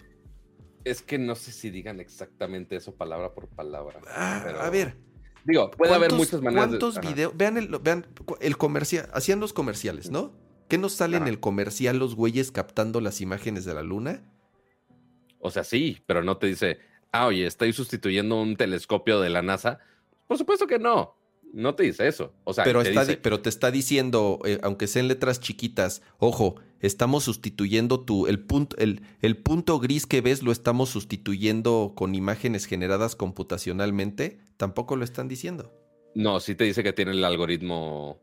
Es 0.86 1.02
que 1.02 1.18
no 1.18 1.36
sé 1.36 1.52
si 1.52 1.70
digan 1.70 2.00
exactamente 2.00 2.78
eso 2.78 2.96
palabra 2.96 3.34
por 3.34 3.50
palabra. 3.50 4.00
Ah, 4.08 4.46
A 4.62 4.70
ver. 4.70 4.96
Digo, 5.44 5.70
puede 5.70 5.94
haber 5.94 6.14
muchas 6.14 6.42
maneras. 6.42 6.68
¿Cuántos 6.68 7.02
videos? 7.02 7.36
Vean 7.36 7.58
el, 7.58 7.68
vean 7.80 8.08
el 8.40 8.56
comercial. 8.56 9.10
Hacían 9.12 9.42
los 9.42 9.52
comerciales, 9.52 10.12
¿no? 10.12 10.34
¿Qué 10.70 10.78
nos 10.78 10.94
sale 10.94 11.18
en 11.18 11.28
el 11.28 11.42
comercial 11.42 12.00
los 12.00 12.16
güeyes 12.16 12.52
captando 12.52 13.02
las 13.02 13.20
imágenes 13.20 13.66
de 13.66 13.74
la 13.74 13.84
luna? 13.84 14.24
O 15.44 15.52
sea, 15.52 15.66
sí, 15.66 16.02
pero 16.06 16.24
no 16.24 16.38
te 16.38 16.48
dice, 16.48 16.80
ah, 17.12 17.28
oye, 17.28 17.46
estoy 17.46 17.74
sustituyendo 17.74 18.42
un 18.42 18.56
telescopio 18.56 19.20
de 19.20 19.30
la 19.30 19.42
NASA. 19.42 19.80
Por 20.26 20.38
supuesto 20.38 20.68
que 20.68 20.80
no. 20.80 21.18
No 21.52 21.76
te 21.76 21.84
dice 21.84 22.08
eso. 22.08 22.34
O 22.46 22.54
sea, 22.54 22.64
pero, 22.64 22.82
te 22.82 23.18
pero 23.18 23.42
te 23.42 23.50
está 23.50 23.70
diciendo, 23.70 24.40
eh, 24.46 24.58
aunque 24.64 24.88
sean 24.88 25.10
letras 25.10 25.42
chiquitas, 25.42 26.02
ojo, 26.18 26.56
estamos 26.80 27.26
sustituyendo 27.26 28.00
tu, 28.06 28.26
el 28.26 28.40
punto, 28.40 28.78
el, 28.78 29.02
el 29.22 29.36
punto 29.38 29.80
gris 29.80 30.08
que 30.08 30.22
ves 30.22 30.44
lo 30.44 30.52
estamos 30.54 30.90
sustituyendo 30.90 31.92
con 31.94 32.16
imágenes 32.16 32.66
generadas 32.66 33.18
computacionalmente. 33.18 34.40
Tampoco 34.56 34.96
lo 34.96 35.04
están 35.04 35.28
diciendo. 35.28 35.72
No, 36.16 36.40
sí 36.40 36.56
te 36.56 36.64
dice 36.64 36.84
que 36.84 36.94
tiene 36.94 37.12
el 37.12 37.24
algoritmo, 37.26 38.22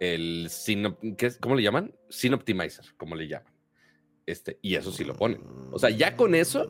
el 0.00 0.50
¿cómo 1.40 1.56
le 1.56 1.62
llaman? 1.62 1.94
Synoptimizer, 2.08 2.86
como 2.96 3.16
le 3.16 3.28
llaman. 3.28 3.53
Este, 4.26 4.58
y 4.62 4.74
eso 4.76 4.90
sí 4.90 5.04
lo 5.04 5.14
ponen. 5.14 5.42
O 5.72 5.78
sea, 5.78 5.90
ya 5.90 6.16
con 6.16 6.34
eso, 6.34 6.66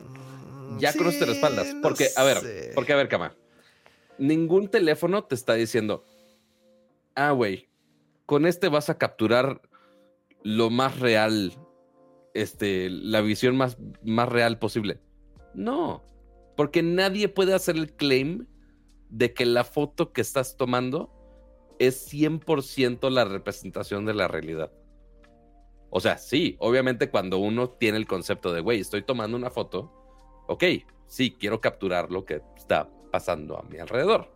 ya 0.79 0.93
con 0.93 1.07
eso 1.07 1.19
te 1.19 1.25
respaldas. 1.25 1.75
Porque, 1.81 2.09
a 2.15 2.23
ver, 2.23 2.71
porque, 2.75 2.93
a 2.93 2.95
ver, 2.97 3.07
Cama 3.07 3.35
ningún 4.17 4.67
teléfono 4.67 5.23
te 5.23 5.35
está 5.35 5.53
diciendo, 5.53 6.05
ah, 7.15 7.31
güey, 7.31 7.69
con 8.25 8.45
este 8.45 8.69
vas 8.69 8.89
a 8.89 8.97
capturar 8.97 9.61
lo 10.43 10.69
más 10.69 10.99
real, 10.99 11.53
este, 12.33 12.89
la 12.89 13.21
visión 13.21 13.55
más, 13.55 13.77
más 14.03 14.29
real 14.29 14.59
posible. 14.59 14.99
No, 15.53 16.03
porque 16.55 16.83
nadie 16.83 17.29
puede 17.29 17.53
hacer 17.53 17.75
el 17.75 17.93
claim 17.93 18.47
de 19.09 19.33
que 19.33 19.45
la 19.45 19.63
foto 19.63 20.11
que 20.11 20.21
estás 20.21 20.57
tomando 20.57 21.11
es 21.79 22.11
100% 22.11 23.09
la 23.09 23.25
representación 23.25 24.05
de 24.05 24.13
la 24.13 24.27
realidad. 24.27 24.71
O 25.97 26.01
sea, 26.01 26.17
sí, 26.17 26.57
obviamente 26.59 27.09
cuando 27.09 27.37
uno 27.37 27.69
tiene 27.69 27.97
el 27.97 28.05
concepto 28.05 28.51
de, 28.51 28.59
güey, 28.59 28.81
estoy 28.81 29.01
tomando 29.01 29.37
una 29.37 29.49
foto, 29.49 29.93
ok, 30.45 30.61
sí, 31.07 31.31
quiero 31.39 31.61
capturar 31.61 32.11
lo 32.11 32.25
que 32.25 32.41
está 32.57 32.89
pasando 33.13 33.57
a 33.57 33.63
mi 33.63 33.77
alrededor. 33.77 34.29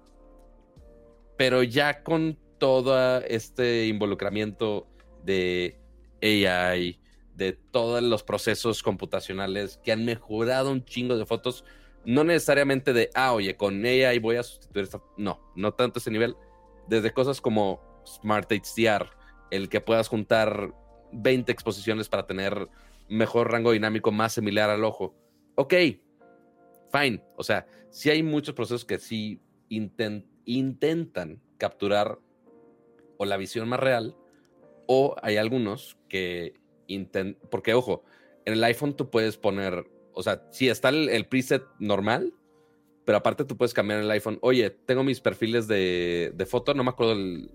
Pero 1.36 1.62
ya 1.62 2.02
con 2.02 2.40
todo 2.60 3.20
este 3.24 3.88
involucramiento 3.88 4.88
de 5.26 5.78
AI, 6.22 6.98
de 7.36 7.52
todos 7.52 8.02
los 8.04 8.24
procesos 8.24 8.82
computacionales 8.82 9.82
que 9.84 9.92
han 9.92 10.06
mejorado 10.06 10.72
un 10.72 10.86
chingo 10.86 11.18
de 11.18 11.26
fotos, 11.26 11.66
no 12.06 12.24
necesariamente 12.24 12.94
de, 12.94 13.10
ah, 13.16 13.34
oye, 13.34 13.58
con 13.58 13.84
AI 13.84 14.18
voy 14.20 14.38
a 14.38 14.44
sustituir 14.44 14.86
esta. 14.86 15.02
No, 15.18 15.42
no 15.58 15.74
tanto 15.74 16.00
ese 16.00 16.10
nivel. 16.10 16.38
Desde 16.88 17.12
cosas 17.12 17.42
como 17.42 17.82
Smart 18.06 18.50
HDR, 18.50 19.10
el 19.52 19.68
que 19.68 19.82
puedas 19.82 20.08
juntar 20.08 20.74
20 21.12 21.52
exposiciones 21.52 22.10
para 22.10 22.26
tener 22.26 22.70
mejor 23.08 23.52
rango 23.52 23.72
dinámico 23.72 24.12
más 24.12 24.34
similar 24.34 24.70
al 24.70 24.84
ojo. 24.84 25.16
Ok, 25.56 25.74
fine. 26.92 27.24
O 27.36 27.44
sea, 27.44 27.66
sí 27.90 28.10
hay 28.10 28.24
muchos 28.24 28.56
procesos 28.56 28.86
que 28.86 29.00
sí 29.00 29.42
intentan 29.68 31.42
capturar 31.58 32.20
o 33.18 33.26
la 33.26 33.38
visión 33.38 33.68
más 33.68 33.80
real, 33.80 34.16
o 34.88 35.16
hay 35.22 35.38
algunos 35.38 35.98
que 36.08 36.54
intentan, 36.88 37.38
porque 37.52 37.74
ojo, 37.74 38.04
en 38.46 38.54
el 38.54 38.64
iPhone 38.64 38.96
tú 38.96 39.10
puedes 39.10 39.38
poner, 39.38 39.86
o 40.14 40.24
sea, 40.24 40.48
sí 40.52 40.70
está 40.70 40.90
el, 40.90 41.26
preset 41.28 41.64
normal, 41.80 42.34
pero 43.06 43.18
aparte 43.18 43.46
tú 43.46 43.58
puedes 43.58 43.74
cambiar 43.74 44.00
el 44.00 44.10
iPhone, 44.10 44.40
oye, 44.42 44.70
tengo 44.70 45.04
mis 45.04 45.20
perfiles 45.20 45.68
de, 45.68 46.32
de 46.34 46.46
foto, 46.46 46.74
no 46.74 46.84
me 46.84 46.90
acuerdo 46.92 47.14
el 47.14 47.52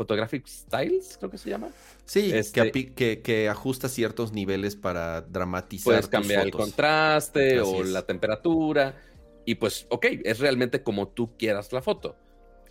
Photographic 0.00 0.46
Styles, 0.46 1.18
creo 1.18 1.30
que 1.30 1.36
se 1.36 1.50
llama. 1.50 1.68
Sí, 2.06 2.32
este 2.32 2.72
que, 2.94 3.20
que, 3.20 3.48
ajusta 3.50 3.86
ciertos 3.86 4.32
niveles 4.32 4.74
para 4.74 5.20
dramatizar. 5.20 5.84
Puedes 5.84 6.08
cambiar 6.08 6.46
el 6.46 6.52
contraste 6.52 7.60
o 7.60 7.84
la 7.84 8.06
temperatura. 8.06 8.96
Y 9.44 9.56
pues, 9.56 9.86
ok, 9.90 10.06
es 10.24 10.38
realmente 10.38 10.82
como 10.82 11.08
tú 11.08 11.36
quieras 11.36 11.70
la 11.74 11.82
foto. 11.82 12.16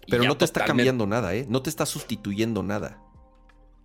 Pero 0.09 0.23
no 0.23 0.37
te 0.37 0.45
está 0.45 0.65
cambiando 0.65 1.05
nada, 1.05 1.35
¿eh? 1.35 1.45
No 1.47 1.61
te 1.61 1.69
está 1.69 1.85
sustituyendo 1.85 2.63
nada. 2.63 2.99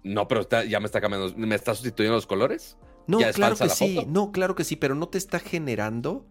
No, 0.02 0.26
pero 0.26 0.48
ya 0.66 0.80
me 0.80 0.87
está 0.87 1.02
cambiando. 1.02 1.37
¿Me 1.37 1.54
está 1.54 1.74
sustituyendo 1.74 2.16
los 2.16 2.26
colores? 2.26 2.78
No, 3.07 3.18
claro 3.35 3.57
que 3.57 3.68
sí. 3.68 4.07
No, 4.07 4.33
claro 4.33 4.54
que 4.54 4.64
sí, 4.64 4.76
pero 4.76 4.94
no 4.94 5.11
te 5.11 5.18
está 5.18 5.38
generando. 5.38 6.24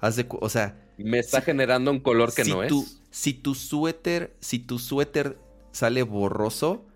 Haz 0.00 0.16
de, 0.16 0.26
o 0.28 0.48
sea. 0.48 0.76
Me 0.98 1.20
está 1.20 1.40
generando 1.40 1.92
un 1.92 2.00
color 2.00 2.34
que 2.34 2.44
no 2.44 2.64
es. 2.64 3.00
Si 3.12 3.32
tu 3.32 3.54
suéter, 3.54 4.34
si 4.40 4.58
tu 4.58 4.80
suéter 4.80 5.38
sale 5.72 6.02
borroso, 6.02 6.86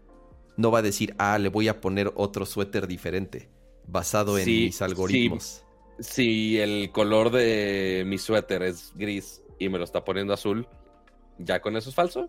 no 0.56 0.70
va 0.70 0.78
a 0.78 0.82
decir, 0.82 1.14
ah, 1.18 1.38
le 1.38 1.48
voy 1.48 1.68
a 1.68 1.80
poner 1.80 2.12
otro 2.14 2.46
suéter 2.46 2.86
diferente, 2.86 3.50
basado 3.86 4.38
en 4.38 4.46
mis 4.46 4.80
algoritmos. 4.82 5.64
Si 5.98 6.58
el 6.58 6.92
color 6.92 7.30
de 7.30 8.04
mi 8.06 8.18
suéter 8.18 8.62
es 8.62 8.92
gris 8.94 9.42
y 9.58 9.68
me 9.68 9.78
lo 9.78 9.84
está 9.84 10.04
poniendo 10.04 10.34
azul, 10.34 10.68
¿ya 11.38 11.60
con 11.60 11.76
eso 11.76 11.88
es 11.88 11.94
falso? 11.94 12.28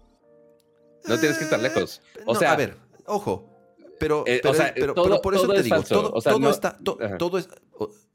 No 1.06 1.20
tienes 1.20 1.38
que 1.38 1.44
estar 1.44 1.60
lejos. 1.60 2.02
O 2.26 2.36
sea, 2.36 2.54
a 2.54 2.56
ver, 2.56 2.78
ojo. 3.06 3.54
Pero, 4.00 4.24
eh, 4.28 4.42
pero, 4.44 4.94
por 5.22 5.34
eso 5.34 5.48
te 5.48 5.64
digo, 5.64 5.82
todo, 5.82 6.50
está, 6.52 6.78
todo 7.18 7.38
es, 7.40 7.50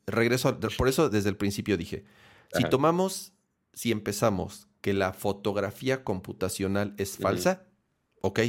regreso, 0.06 0.58
por 0.78 0.88
eso 0.88 1.08
desde 1.08 1.28
el 1.28 1.36
principio 1.36 1.76
dije, 1.76 2.04
si 2.52 2.64
tomamos, 2.64 3.32
si 3.72 3.90
empezamos 3.90 4.68
que 4.80 4.92
la 4.92 5.12
fotografía 5.12 6.04
computacional 6.04 6.94
es 6.98 7.16
falsa, 7.16 7.64
ok, 8.22 8.40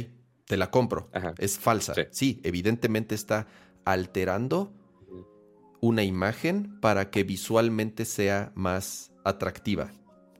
te 0.46 0.56
la 0.56 0.70
compro, 0.70 1.10
es 1.38 1.58
falsa. 1.58 1.94
Sí. 2.10 2.40
evidentemente 2.42 3.14
está 3.14 3.46
alterando 3.84 4.72
una 5.80 6.02
imagen 6.02 6.80
para 6.80 7.10
que 7.10 7.24
visualmente 7.24 8.04
sea 8.06 8.52
más 8.54 9.12
atractiva. 9.24 9.90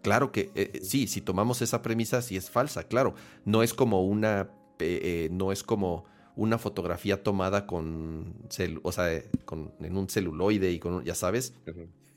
Claro 0.02 0.32
que 0.32 0.50
eh, 0.54 0.70
eh, 0.74 0.80
sí, 0.82 1.06
si 1.06 1.20
tomamos 1.20 1.62
esa 1.62 1.82
premisa, 1.82 2.22
sí 2.22 2.36
es 2.36 2.50
falsa, 2.50 2.84
claro. 2.84 3.14
No 3.44 3.62
es 3.62 3.74
como 3.74 4.04
una, 4.04 4.50
eh, 4.78 5.28
no 5.32 5.52
es 5.52 5.62
como 5.62 6.04
una 6.36 6.58
fotografía 6.58 7.22
tomada 7.22 7.66
con, 7.66 8.34
o 8.82 8.92
sea, 8.92 9.12
en 9.12 9.96
un 9.96 10.08
celuloide 10.08 10.72
y 10.72 10.78
con, 10.78 11.04
ya 11.04 11.14
sabes. 11.14 11.54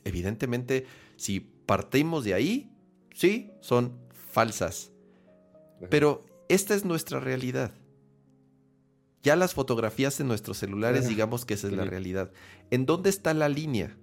Evidentemente, 0.03 0.85
si 1.15 1.39
partimos 1.39 2.23
de 2.23 2.33
ahí, 2.33 2.71
sí, 3.13 3.51
son 3.61 3.97
falsas. 4.31 4.91
Pero 5.89 6.25
esta 6.49 6.75
es 6.75 6.85
nuestra 6.85 7.19
realidad. 7.19 7.71
Ya 9.23 9.35
las 9.35 9.53
fotografías 9.53 10.19
en 10.19 10.27
nuestros 10.27 10.57
celulares, 10.57 11.07
digamos 11.07 11.45
que 11.45 11.55
esa 11.55 11.67
es 11.67 11.73
la 11.73 11.85
realidad. 11.85 12.31
¿En 12.71 12.85
dónde 12.85 13.09
está 13.09 13.33
la 13.33 13.49
línea? 13.49 13.97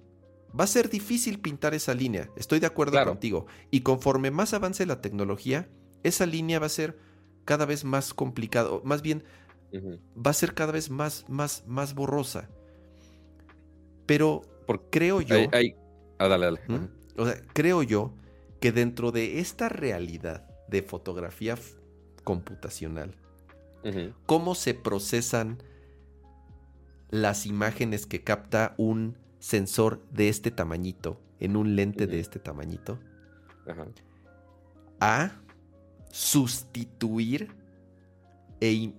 Va 0.59 0.65
a 0.65 0.69
ser 0.69 0.89
difícil 0.91 1.41
pintar 1.41 1.75
esa 1.75 1.95
línea, 1.95 2.29
estoy 2.37 2.61
de 2.61 2.67
acuerdo 2.67 3.03
contigo. 3.05 3.47
Y 3.71 3.81
conforme 3.81 4.31
más 4.31 4.55
avance 4.55 4.87
la 4.87 5.01
tecnología, 5.01 5.69
esa 6.03 6.27
línea 6.27 6.59
va 6.59 6.67
a 6.67 6.71
ser 6.71 6.99
cada 7.45 7.65
vez 7.65 7.85
más 7.85 8.15
complicado, 8.15 8.83
más 8.85 9.03
bien 9.03 9.25
va 9.75 10.31
a 10.31 10.35
ser 10.35 10.55
cada 10.55 10.73
vez 10.73 10.91
más, 10.91 11.25
más, 11.29 11.65
más 11.67 11.95
borrosa. 11.95 12.49
Pero 14.07 14.43
creo 14.91 15.21
yo... 15.21 15.37
Ah, 16.19 16.29
dale, 16.29 16.47
dale. 16.47 16.61
O 17.17 17.27
sea, 17.27 17.41
creo 17.53 17.83
yo 17.83 18.15
que 18.61 18.73
dentro 18.73 19.11
de 19.11 19.41
esta 19.41 19.69
realidad 19.69 20.47
de 20.69 20.83
fotografía 20.83 21.57
computacional. 22.25 23.15
¿Cómo 24.27 24.55
se 24.55 24.73
procesan 24.75 25.63
las 27.11 27.47
imágenes 27.47 28.07
que 28.07 28.25
capta 28.25 28.75
un 28.79 29.19
sensor 29.39 30.03
de 30.11 30.31
este 30.31 30.51
tamañito 30.51 31.21
en 31.39 31.57
un 31.57 31.77
lente 31.77 32.07
de 32.07 32.19
este 32.19 32.39
tamañito? 32.39 32.99
A 35.01 35.33
sustituir 36.11 37.49
e 38.61 38.95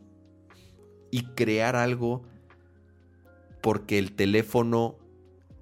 y 1.12 1.24
crear 1.34 1.76
algo 1.76 2.24
porque 3.62 3.98
el 3.98 4.12
teléfono 4.12 4.98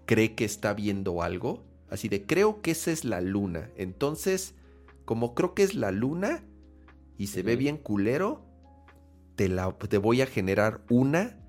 cree 0.05 0.35
que 0.35 0.45
está 0.45 0.73
viendo 0.73 1.21
algo. 1.21 1.63
Así 1.89 2.09
de, 2.09 2.25
creo 2.25 2.61
que 2.61 2.71
esa 2.71 2.91
es 2.91 3.05
la 3.05 3.21
luna. 3.21 3.69
Entonces, 3.77 4.55
como 5.05 5.35
creo 5.35 5.53
que 5.53 5.63
es 5.63 5.75
la 5.75 5.91
luna, 5.91 6.43
y 7.17 7.27
se 7.27 7.43
ve 7.43 7.55
bien 7.55 7.77
culero, 7.77 8.45
te, 9.35 9.49
la, 9.49 9.71
te 9.71 9.97
voy 9.97 10.21
a 10.21 10.25
generar 10.25 10.83
una 10.89 11.39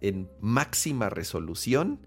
en 0.00 0.28
máxima 0.40 1.08
resolución 1.08 2.06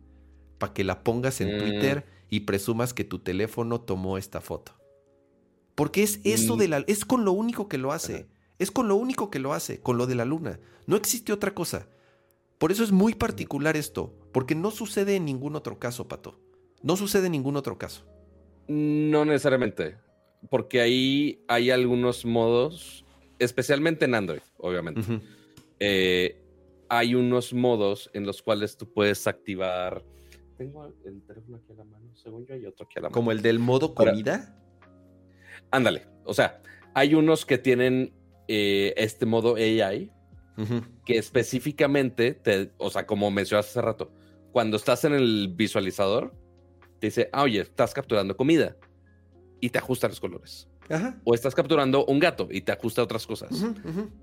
para 0.58 0.74
que 0.74 0.84
la 0.84 1.04
pongas 1.04 1.42
en 1.42 1.58
Twitter 1.58 2.06
mm. 2.06 2.26
y 2.30 2.40
presumas 2.42 2.94
que 2.94 3.04
tu 3.04 3.20
teléfono 3.20 3.82
tomó 3.82 4.18
esta 4.18 4.42
foto. 4.42 4.74
Porque 5.76 6.04
es 6.04 6.20
eso 6.24 6.56
Mm. 6.56 6.60
de 6.60 6.68
la... 6.68 6.78
Es 6.88 7.06
con 7.06 7.26
lo 7.26 7.32
único 7.32 7.68
que 7.68 7.78
lo 7.78 7.92
hace. 7.92 8.28
Es 8.60 8.72
con 8.72 8.88
lo 8.88 8.96
único 8.96 9.30
que 9.30 9.40
lo 9.40 9.54
hace, 9.54 9.80
con 9.80 9.98
lo 9.98 10.08
de 10.08 10.16
la 10.16 10.26
luna. 10.26 10.60
No 10.88 10.96
existe 10.96 11.32
otra 11.32 11.54
cosa. 11.54 11.88
Por 12.58 12.72
eso 12.72 12.84
es 12.84 12.92
muy 12.92 13.14
particular 13.14 13.78
esto, 13.78 14.16
porque 14.32 14.56
no 14.56 14.72
sucede 14.72 15.16
en 15.16 15.26
ningún 15.26 15.56
otro 15.56 15.78
caso, 15.78 16.08
Pato. 16.08 16.40
No 16.82 16.98
sucede 16.98 17.28
en 17.28 17.34
ningún 17.34 17.56
otro 17.56 17.78
caso. 17.78 18.06
No 18.68 19.26
necesariamente, 19.26 19.98
porque 20.50 20.82
ahí 20.82 21.44
hay 21.48 21.72
algunos 21.72 22.26
modos, 22.26 23.06
especialmente 23.40 24.06
en 24.06 24.16
Android, 24.16 24.42
obviamente. 24.58 25.02
Eh, 25.80 26.42
hay 26.90 27.16
unos 27.16 27.54
modos 27.54 28.10
en 28.14 28.26
los 28.26 28.42
cuales 28.42 28.78
tú 28.78 28.92
puedes 28.92 29.28
activar. 29.28 30.04
Tengo 30.58 30.86
el 31.06 31.22
teléfono 31.24 31.58
aquí 31.58 31.72
a 31.72 31.76
la 31.76 31.84
mano, 31.84 32.16
según 32.16 32.46
yo 32.46 32.54
hay 32.54 32.66
otro 32.66 32.86
aquí 32.86 33.00
a 33.00 33.02
la 33.02 33.10
mano. 33.10 33.14
Como 33.14 33.32
el 33.32 33.42
del 33.42 33.60
modo 33.60 33.94
comida. 33.94 34.58
Ándale, 35.72 36.08
o 36.24 36.34
sea, 36.34 36.62
hay 36.94 37.14
unos 37.14 37.46
que 37.46 37.58
tienen 37.58 38.14
eh, 38.48 38.94
este 38.98 39.26
modo 39.26 39.56
AI 39.56 40.12
que 41.06 41.20
específicamente, 41.20 42.34
te, 42.34 42.72
o 42.78 42.90
sea, 42.90 43.06
como 43.06 43.30
mencionaste 43.30 43.72
hace 43.72 43.82
rato, 43.82 44.12
cuando 44.52 44.78
estás 44.78 45.04
en 45.04 45.14
el 45.14 45.54
visualizador, 45.56 46.34
te 47.00 47.08
dice, 47.08 47.30
ah, 47.32 47.44
oye, 47.44 47.62
estás 47.62 47.94
capturando 47.94 48.36
comida 48.36 48.76
y 49.60 49.70
te 49.70 49.80
ajusta 49.80 50.08
los 50.08 50.20
colores. 50.20 50.68
Ajá. 50.90 51.20
O 51.24 51.34
estás 51.34 51.54
capturando 51.54 52.06
un 52.06 52.20
gato 52.20 52.48
y 52.50 52.62
te 52.62 52.72
ajusta 52.72 53.04
otras 53.04 53.28
cosas. 53.28 53.50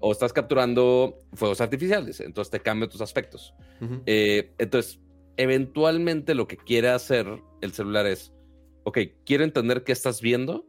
O 0.00 0.12
estás 0.12 0.32
capturando 0.32 1.18
fuegos 1.34 1.60
artificiales, 1.60 2.20
entonces 2.20 2.50
te 2.50 2.60
cambia 2.60 2.88
tus 2.88 3.00
aspectos. 3.00 3.54
Eh, 4.06 4.54
entonces, 4.58 5.00
eventualmente 5.36 6.34
lo 6.34 6.46
que 6.48 6.56
quiere 6.56 6.88
hacer 6.88 7.26
el 7.60 7.72
celular 7.72 8.06
es, 8.06 8.32
ok, 8.84 8.98
quiero 9.24 9.44
entender 9.44 9.84
qué 9.84 9.92
estás 9.92 10.20
viendo 10.20 10.66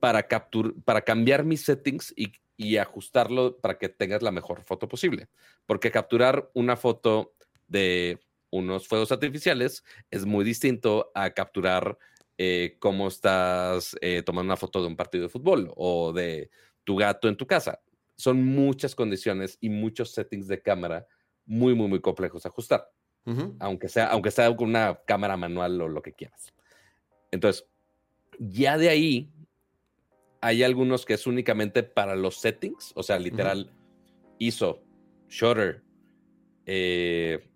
para, 0.00 0.24
captur 0.24 0.80
para 0.84 1.02
cambiar 1.02 1.44
mis 1.44 1.64
settings 1.64 2.12
y, 2.16 2.32
y 2.56 2.76
ajustarlo 2.76 3.58
para 3.58 3.78
que 3.78 3.88
tengas 3.88 4.22
la 4.22 4.30
mejor 4.30 4.62
foto 4.62 4.86
posible. 4.86 5.28
Porque 5.66 5.90
capturar 5.90 6.50
una 6.54 6.76
foto 6.76 7.34
de 7.66 8.20
unos 8.50 8.86
fuegos 8.88 9.12
artificiales 9.12 9.84
es 10.10 10.24
muy 10.24 10.44
distinto 10.44 11.10
a 11.14 11.30
capturar 11.30 11.98
eh, 12.38 12.76
cómo 12.78 13.08
estás 13.08 13.96
eh, 14.00 14.22
tomando 14.22 14.48
una 14.48 14.56
foto 14.56 14.80
de 14.80 14.86
un 14.86 14.96
partido 14.96 15.24
de 15.24 15.28
fútbol 15.28 15.72
o 15.76 16.12
de 16.12 16.50
tu 16.84 16.96
gato 16.96 17.28
en 17.28 17.36
tu 17.36 17.46
casa. 17.46 17.82
Son 18.16 18.42
muchas 18.42 18.94
condiciones 18.94 19.58
y 19.60 19.68
muchos 19.68 20.12
settings 20.12 20.48
de 20.48 20.62
cámara 20.62 21.06
muy, 21.44 21.74
muy, 21.74 21.88
muy 21.88 22.00
complejos 22.00 22.42
de 22.42 22.48
ajustar 22.48 22.90
Ujú. 23.28 23.56
aunque 23.58 23.88
sea, 23.88 24.06
aunque 24.06 24.30
sea 24.30 24.54
con 24.56 24.70
una 24.70 25.00
cámara 25.06 25.36
manual 25.36 25.80
o 25.80 25.88
lo 25.88 26.00
que 26.00 26.12
quieras. 26.12 26.54
Entonces, 27.30 27.68
ya 28.38 28.78
de 28.78 28.88
ahí 28.88 29.30
hay 30.40 30.62
algunos 30.62 31.04
que 31.04 31.14
es 31.14 31.26
únicamente 31.26 31.82
para 31.82 32.16
los 32.16 32.36
settings, 32.36 32.92
o 32.94 33.02
sea, 33.02 33.18
literal, 33.18 33.72
ISO, 34.38 34.82
shutter, 35.28 35.82
eh, 36.64 37.50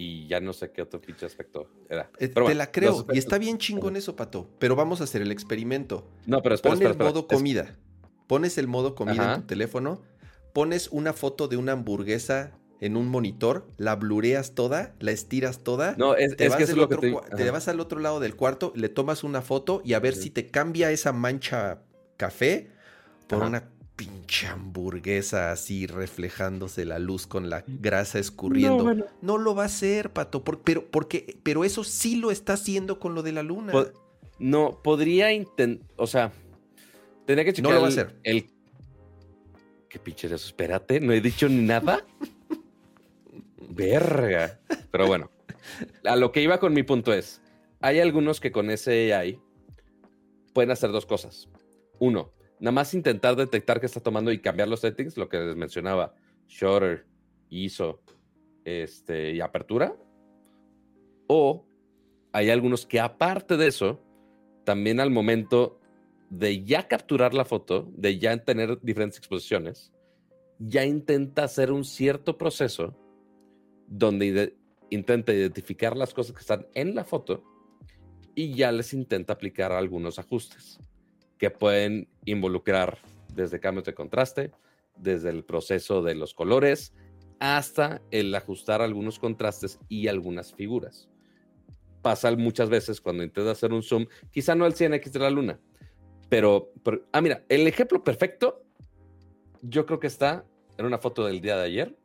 y 0.00 0.28
ya 0.28 0.38
no 0.38 0.52
sé 0.52 0.70
qué 0.70 0.80
otro 0.80 1.00
pinche 1.00 1.26
aspecto 1.26 1.68
era. 1.88 2.02
Eh, 2.20 2.28
Pero 2.28 2.32
te 2.34 2.40
bueno, 2.42 2.58
la 2.58 2.70
creo. 2.70 3.04
Y 3.12 3.18
está 3.18 3.36
bien 3.36 3.58
chingón 3.58 3.96
eso, 3.96 4.14
Pato. 4.14 4.48
Pero 4.60 4.76
vamos 4.76 5.00
a 5.00 5.04
hacer 5.04 5.22
el 5.22 5.32
experimento. 5.32 6.08
No, 6.24 6.40
pero 6.40 6.54
espera, 6.54 6.70
Pon 6.70 6.76
espera, 6.78 6.90
el 6.90 6.92
espera. 6.94 7.10
modo 7.10 7.26
comida. 7.26 7.76
Pones 8.28 8.58
el 8.58 8.68
modo 8.68 8.94
comida 8.94 9.22
Ajá. 9.24 9.34
en 9.34 9.40
tu 9.40 9.46
teléfono. 9.48 10.00
Pones 10.52 10.86
una 10.92 11.12
foto 11.14 11.48
de 11.48 11.56
una 11.56 11.72
hamburguesa 11.72 12.52
en 12.80 12.96
un 12.96 13.08
monitor. 13.08 13.66
La 13.76 13.96
blureas 13.96 14.54
toda. 14.54 14.94
La 15.00 15.10
estiras 15.10 15.64
toda. 15.64 15.96
No, 15.98 16.14
es, 16.14 16.36
te, 16.36 16.44
es 16.44 16.50
vas 16.50 16.58
que 16.58 16.62
es 16.64 16.76
lo 16.76 16.88
que 16.88 16.96
te... 17.36 17.50
vas 17.50 17.66
al 17.66 17.80
otro 17.80 17.98
lado 17.98 18.20
del 18.20 18.36
cuarto, 18.36 18.72
le 18.76 18.88
tomas 18.88 19.24
una 19.24 19.42
foto 19.42 19.82
y 19.84 19.94
a 19.94 19.98
ver 19.98 20.14
si 20.14 20.30
te 20.30 20.46
cambia 20.46 20.92
esa 20.92 21.12
mancha 21.12 21.82
café 22.16 22.70
por 23.26 23.38
Ajá. 23.38 23.48
una 23.48 23.70
pinche 23.98 24.46
hamburguesa 24.46 25.50
así 25.50 25.88
reflejándose 25.88 26.84
la 26.84 27.00
luz 27.00 27.26
con 27.26 27.50
la 27.50 27.64
grasa 27.66 28.20
escurriendo. 28.20 28.78
No, 28.78 28.84
bueno. 28.84 29.38
lo 29.38 29.54
va 29.56 29.64
a 29.64 29.66
hacer, 29.66 30.12
Pato, 30.12 30.44
por- 30.44 30.60
pero, 30.60 30.86
porque, 30.88 31.36
pero 31.42 31.64
eso 31.64 31.82
sí 31.82 32.14
lo 32.14 32.30
está 32.30 32.52
haciendo 32.52 33.00
con 33.00 33.16
lo 33.16 33.24
de 33.24 33.32
la 33.32 33.42
luna. 33.42 33.72
Po- 33.72 33.88
no, 34.38 34.80
podría 34.84 35.32
intentar, 35.32 35.84
o 35.96 36.06
sea, 36.06 36.30
tendría 37.26 37.44
que 37.44 37.52
checar 37.52 37.70
No 37.72 37.74
lo 37.74 37.80
va 37.82 37.88
a 37.88 37.90
hacer. 37.90 38.14
el... 38.22 38.46
¿Qué 39.88 39.98
pinche 39.98 40.28
eso? 40.28 40.36
Espérate, 40.36 41.00
no 41.00 41.12
he 41.12 41.20
dicho 41.20 41.48
ni 41.48 41.62
nada. 41.62 42.06
Verga. 43.70 44.60
Pero 44.92 45.06
bueno, 45.08 45.30
a 46.04 46.14
lo 46.14 46.30
que 46.30 46.40
iba 46.40 46.60
con 46.60 46.72
mi 46.72 46.84
punto 46.84 47.12
es, 47.12 47.40
hay 47.80 47.98
algunos 47.98 48.38
que 48.38 48.52
con 48.52 48.70
ese 48.70 49.12
AI 49.12 49.40
pueden 50.52 50.70
hacer 50.70 50.90
dos 50.92 51.04
cosas. 51.06 51.48
Uno, 51.98 52.30
nada 52.60 52.72
más 52.72 52.94
intentar 52.94 53.36
detectar 53.36 53.80
qué 53.80 53.86
está 53.86 54.00
tomando 54.00 54.32
y 54.32 54.40
cambiar 54.40 54.68
los 54.68 54.80
settings, 54.80 55.16
lo 55.16 55.28
que 55.28 55.38
les 55.38 55.56
mencionaba, 55.56 56.14
shutter, 56.48 57.06
ISO, 57.50 58.02
este, 58.64 59.32
y 59.32 59.40
apertura. 59.40 59.96
O 61.26 61.66
hay 62.32 62.50
algunos 62.50 62.86
que 62.86 63.00
aparte 63.00 63.56
de 63.56 63.68
eso, 63.68 64.02
también 64.64 65.00
al 65.00 65.10
momento 65.10 65.80
de 66.30 66.64
ya 66.64 66.88
capturar 66.88 67.34
la 67.34 67.44
foto, 67.44 67.90
de 67.96 68.18
ya 68.18 68.36
tener 68.44 68.80
diferentes 68.82 69.18
exposiciones, 69.18 69.92
ya 70.58 70.84
intenta 70.84 71.44
hacer 71.44 71.70
un 71.72 71.84
cierto 71.84 72.36
proceso 72.36 72.96
donde 73.86 74.56
intenta 74.90 75.32
identificar 75.32 75.96
las 75.96 76.12
cosas 76.12 76.34
que 76.34 76.40
están 76.40 76.66
en 76.74 76.94
la 76.94 77.04
foto 77.04 77.44
y 78.34 78.52
ya 78.54 78.72
les 78.72 78.92
intenta 78.92 79.32
aplicar 79.34 79.72
algunos 79.72 80.18
ajustes 80.18 80.80
que 81.38 81.50
pueden 81.50 82.08
involucrar 82.24 82.98
desde 83.34 83.60
cambios 83.60 83.84
de 83.84 83.94
contraste, 83.94 84.50
desde 84.96 85.30
el 85.30 85.44
proceso 85.44 86.02
de 86.02 86.14
los 86.14 86.34
colores, 86.34 86.92
hasta 87.38 88.02
el 88.10 88.34
ajustar 88.34 88.82
algunos 88.82 89.18
contrastes 89.18 89.78
y 89.88 90.08
algunas 90.08 90.52
figuras. 90.52 91.08
Pasa 92.02 92.34
muchas 92.36 92.68
veces 92.68 93.00
cuando 93.00 93.22
intentas 93.22 93.52
hacer 93.58 93.72
un 93.72 93.82
zoom, 93.82 94.06
quizá 94.32 94.54
no 94.54 94.64
al 94.64 94.74
100x 94.74 95.10
de 95.12 95.18
la 95.20 95.30
luna, 95.30 95.60
pero, 96.28 96.72
pero- 96.82 97.06
ah, 97.12 97.20
mira, 97.20 97.44
el 97.48 97.66
ejemplo 97.66 98.02
perfecto, 98.02 98.64
yo 99.62 99.86
creo 99.86 100.00
que 100.00 100.06
está 100.08 100.44
en 100.76 100.86
una 100.86 100.98
foto 100.98 101.24
del 101.24 101.40
día 101.40 101.56
de 101.56 101.64
ayer, 101.64 101.96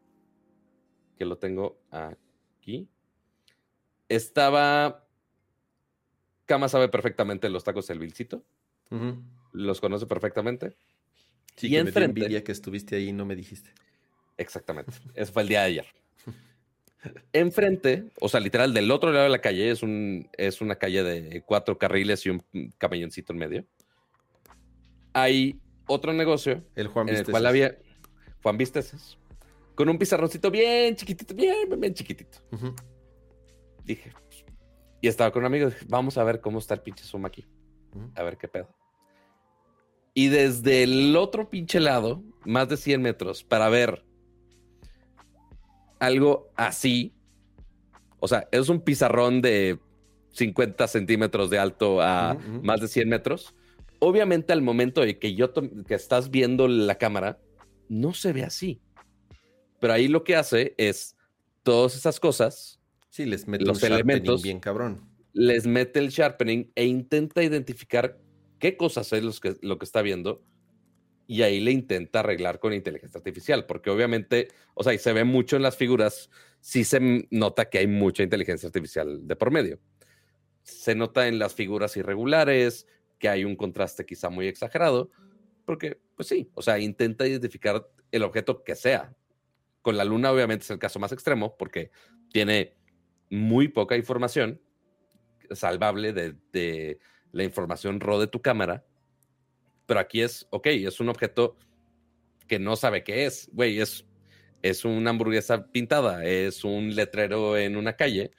que 1.17 1.25
lo 1.25 1.37
tengo 1.37 1.79
aquí. 1.91 2.87
Estaba, 4.09 5.05
Cama 6.45 6.69
sabe 6.69 6.89
perfectamente 6.89 7.49
los 7.49 7.63
tacos 7.63 7.87
del 7.87 7.99
Vilcito, 7.99 8.43
Los 9.51 9.81
conoce 9.81 10.05
perfectamente. 10.05 10.75
Sí, 11.55 11.67
Y 11.67 11.71
que 11.71 11.83
me 11.83 11.91
dio 11.91 12.01
enfrente- 12.01 12.43
que 12.43 12.51
estuviste 12.51 12.95
ahí 12.95 13.09
y 13.09 13.13
no 13.13 13.25
me 13.25 13.35
dijiste. 13.35 13.71
Exactamente. 14.37 14.91
Eso 15.13 15.31
fue 15.31 15.43
el 15.43 15.47
día 15.49 15.59
de 15.61 15.65
ayer. 15.67 15.85
Enfrente, 17.33 18.11
o 18.21 18.29
sea, 18.29 18.39
literal, 18.39 18.73
del 18.73 18.89
otro 18.89 19.11
lado 19.11 19.25
de 19.25 19.29
la 19.29 19.41
calle, 19.41 19.69
es, 19.69 19.83
un, 19.83 20.29
es 20.37 20.61
una 20.61 20.75
calle 20.75 21.03
de 21.03 21.41
cuatro 21.45 21.77
carriles 21.77 22.25
y 22.25 22.29
un 22.29 22.43
camelloncito 22.77 23.33
en 23.33 23.39
medio. 23.39 23.65
Hay 25.13 25.59
otro 25.85 26.13
negocio 26.13 26.63
El 26.75 26.87
Juan 26.87 27.09
en 27.09 27.15
el 27.15 27.25
cual 27.25 27.45
había 27.45 27.77
Juan 28.41 28.57
Visteces, 28.57 29.17
con 29.75 29.89
un 29.89 29.97
pizarroncito 29.97 30.49
bien 30.49 30.95
chiquitito, 30.95 31.33
bien, 31.35 31.67
bien, 31.67 31.79
bien 31.79 31.93
chiquitito. 31.93 32.39
Dije, 33.83 34.11
pues, 34.27 34.45
y 35.01 35.07
estaba 35.07 35.31
con 35.31 35.41
un 35.41 35.47
amigo, 35.47 35.69
dije, 35.69 35.85
vamos 35.89 36.17
a 36.17 36.23
ver 36.23 36.39
cómo 36.41 36.59
está 36.59 36.73
el 36.73 36.81
pinche 36.81 37.03
Zoom 37.03 37.25
aquí, 37.25 37.45
a 38.15 38.23
ver 38.23 38.37
qué 38.37 38.47
pedo. 38.47 38.69
Y 40.13 40.27
desde 40.27 40.83
el 40.83 41.15
otro 41.15 41.49
pinche 41.49 41.79
lado, 41.79 42.23
más 42.45 42.69
de 42.69 42.77
100 42.77 43.01
metros, 43.01 43.43
para 43.43 43.69
ver 43.69 44.03
algo 45.99 46.51
así, 46.55 47.13
o 48.19 48.27
sea, 48.27 48.47
es 48.51 48.69
un 48.69 48.81
pizarrón 48.81 49.41
de 49.41 49.79
50 50.33 50.87
centímetros 50.87 51.49
de 51.49 51.59
alto 51.59 52.01
a 52.01 52.37
más 52.61 52.81
de 52.81 52.87
100 52.87 53.09
metros. 53.09 53.55
Obviamente 53.99 54.51
al 54.53 54.61
momento 54.61 55.01
de 55.01 55.17
que 55.17 55.33
yo 55.35 55.53
que 55.53 55.93
estás 55.95 56.29
viendo 56.29 56.67
la 56.67 56.95
cámara, 56.95 57.39
no 57.89 58.13
se 58.13 58.33
ve 58.33 58.43
así. 58.43 58.81
Pero 59.79 59.93
ahí 59.93 60.07
lo 60.07 60.23
que 60.23 60.35
hace 60.35 60.73
es 60.77 61.15
todas 61.63 61.95
esas 61.95 62.19
cosas, 62.19 62.79
Sí, 63.09 63.25
les 63.25 63.47
mete 63.47 63.63
Los 63.65 63.83
elementos- 63.83 64.41
bien 64.41 64.59
cabrón. 64.59 65.07
les 65.33 65.67
mete 65.67 65.99
el 65.99 66.09
sharpening 66.09 66.71
e 66.73 66.85
intenta 66.85 67.43
identificar 67.43 68.17
qué 68.63 68.77
cosas 68.77 69.11
es 69.11 69.21
los 69.21 69.41
que, 69.41 69.57
lo 69.61 69.77
que 69.77 69.83
está 69.83 70.01
viendo 70.01 70.41
y 71.27 71.41
ahí 71.41 71.59
le 71.59 71.71
intenta 71.71 72.21
arreglar 72.21 72.61
con 72.61 72.71
inteligencia 72.71 73.17
artificial, 73.17 73.65
porque 73.65 73.89
obviamente, 73.89 74.47
o 74.73 74.85
sea, 74.85 74.93
y 74.93 74.99
se 74.99 75.11
ve 75.11 75.25
mucho 75.25 75.57
en 75.57 75.63
las 75.63 75.75
figuras, 75.75 76.29
sí 76.61 76.85
se 76.85 77.27
nota 77.29 77.69
que 77.69 77.79
hay 77.79 77.87
mucha 77.87 78.23
inteligencia 78.23 78.67
artificial 78.67 79.27
de 79.27 79.35
por 79.35 79.51
medio. 79.51 79.81
Se 80.61 80.95
nota 80.95 81.27
en 81.27 81.39
las 81.39 81.53
figuras 81.53 81.97
irregulares, 81.97 82.87
que 83.19 83.27
hay 83.27 83.43
un 83.43 83.57
contraste 83.57 84.05
quizá 84.05 84.29
muy 84.29 84.47
exagerado, 84.47 85.11
porque, 85.65 85.99
pues 86.15 86.29
sí, 86.29 86.49
o 86.53 86.61
sea, 86.61 86.79
intenta 86.79 87.27
identificar 87.27 87.85
el 88.13 88.23
objeto 88.23 88.63
que 88.63 88.75
sea. 88.75 89.13
Con 89.81 89.97
la 89.97 90.05
luna 90.05 90.31
obviamente 90.31 90.63
es 90.63 90.71
el 90.71 90.79
caso 90.79 90.99
más 90.99 91.11
extremo, 91.11 91.57
porque 91.57 91.91
tiene 92.31 92.77
muy 93.29 93.67
poca 93.67 93.97
información 93.97 94.61
salvable 95.51 96.13
de, 96.13 96.37
de 96.53 97.01
la 97.33 97.43
información 97.43 97.99
rode 97.99 98.27
tu 98.27 98.41
cámara. 98.41 98.85
Pero 99.85 99.99
aquí 99.99 100.21
es, 100.21 100.47
ok, 100.51 100.67
es 100.67 101.01
un 101.01 101.09
objeto 101.09 101.57
que 102.47 102.59
no 102.59 102.77
sabe 102.77 103.03
qué 103.03 103.25
es. 103.25 103.49
Güey, 103.51 103.81
es, 103.81 104.05
es 104.61 104.85
una 104.85 105.09
hamburguesa 105.09 105.69
pintada, 105.71 106.23
es 106.23 106.63
un 106.63 106.95
letrero 106.95 107.57
en 107.57 107.75
una 107.75 107.97
calle. 107.97 108.31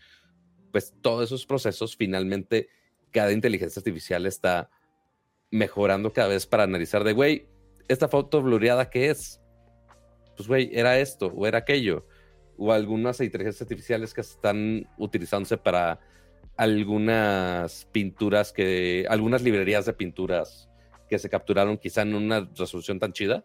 Pues 0.73 0.95
todos 1.03 1.25
esos 1.25 1.45
procesos, 1.45 1.97
finalmente, 1.97 2.69
cada 3.11 3.33
inteligencia 3.33 3.81
artificial 3.81 4.25
está 4.25 4.71
mejorando 5.51 6.13
cada 6.13 6.29
vez 6.29 6.47
para 6.47 6.63
analizar 6.63 7.05
de, 7.05 7.13
güey, 7.13 7.47
esta 7.89 8.09
foto 8.09 8.41
blureada, 8.43 8.89
¿qué 8.89 9.11
es? 9.11 9.41
Pues, 10.37 10.49
güey, 10.49 10.71
era 10.73 10.99
esto 10.99 11.27
o 11.27 11.47
era 11.47 11.59
aquello. 11.59 12.07
O 12.57 12.73
algunas 12.73 13.21
inteligencias 13.21 13.63
artificiales 13.63 14.15
que 14.15 14.21
están 14.21 14.89
utilizándose 14.99 15.57
para 15.57 16.01
algunas 16.57 17.87
pinturas 17.87 18.53
que, 18.53 19.07
algunas 19.09 19.43
librerías 19.43 19.87
de 19.87 19.93
pinturas 19.93 20.69
que 21.09 21.19
se 21.19 21.29
capturaron 21.29 21.79
quizá 21.79 22.03
en 22.03 22.15
una 22.15 22.49
resolución 22.57 22.99
tan 22.99 23.13
chida. 23.13 23.45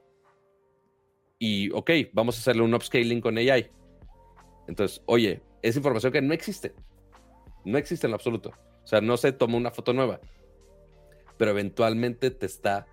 Y, 1.37 1.71
ok, 1.71 1.91
vamos 2.13 2.37
a 2.37 2.41
hacerle 2.41 2.63
un 2.63 2.73
upscaling 2.73 3.21
con 3.21 3.37
AI. 3.37 3.71
Entonces, 4.67 5.01
oye, 5.05 5.41
es 5.61 5.75
información 5.75 6.11
que 6.11 6.21
no 6.21 6.33
existe. 6.33 6.73
No 7.65 7.77
existe 7.77 8.07
en 8.07 8.11
lo 8.11 8.15
absoluto. 8.15 8.51
O 8.83 8.87
sea, 8.87 9.01
no 9.01 9.17
se 9.17 9.31
toma 9.31 9.57
una 9.57 9.71
foto 9.71 9.93
nueva. 9.93 10.19
Pero 11.37 11.51
eventualmente 11.51 12.31
te 12.31 12.45
está 12.45 12.87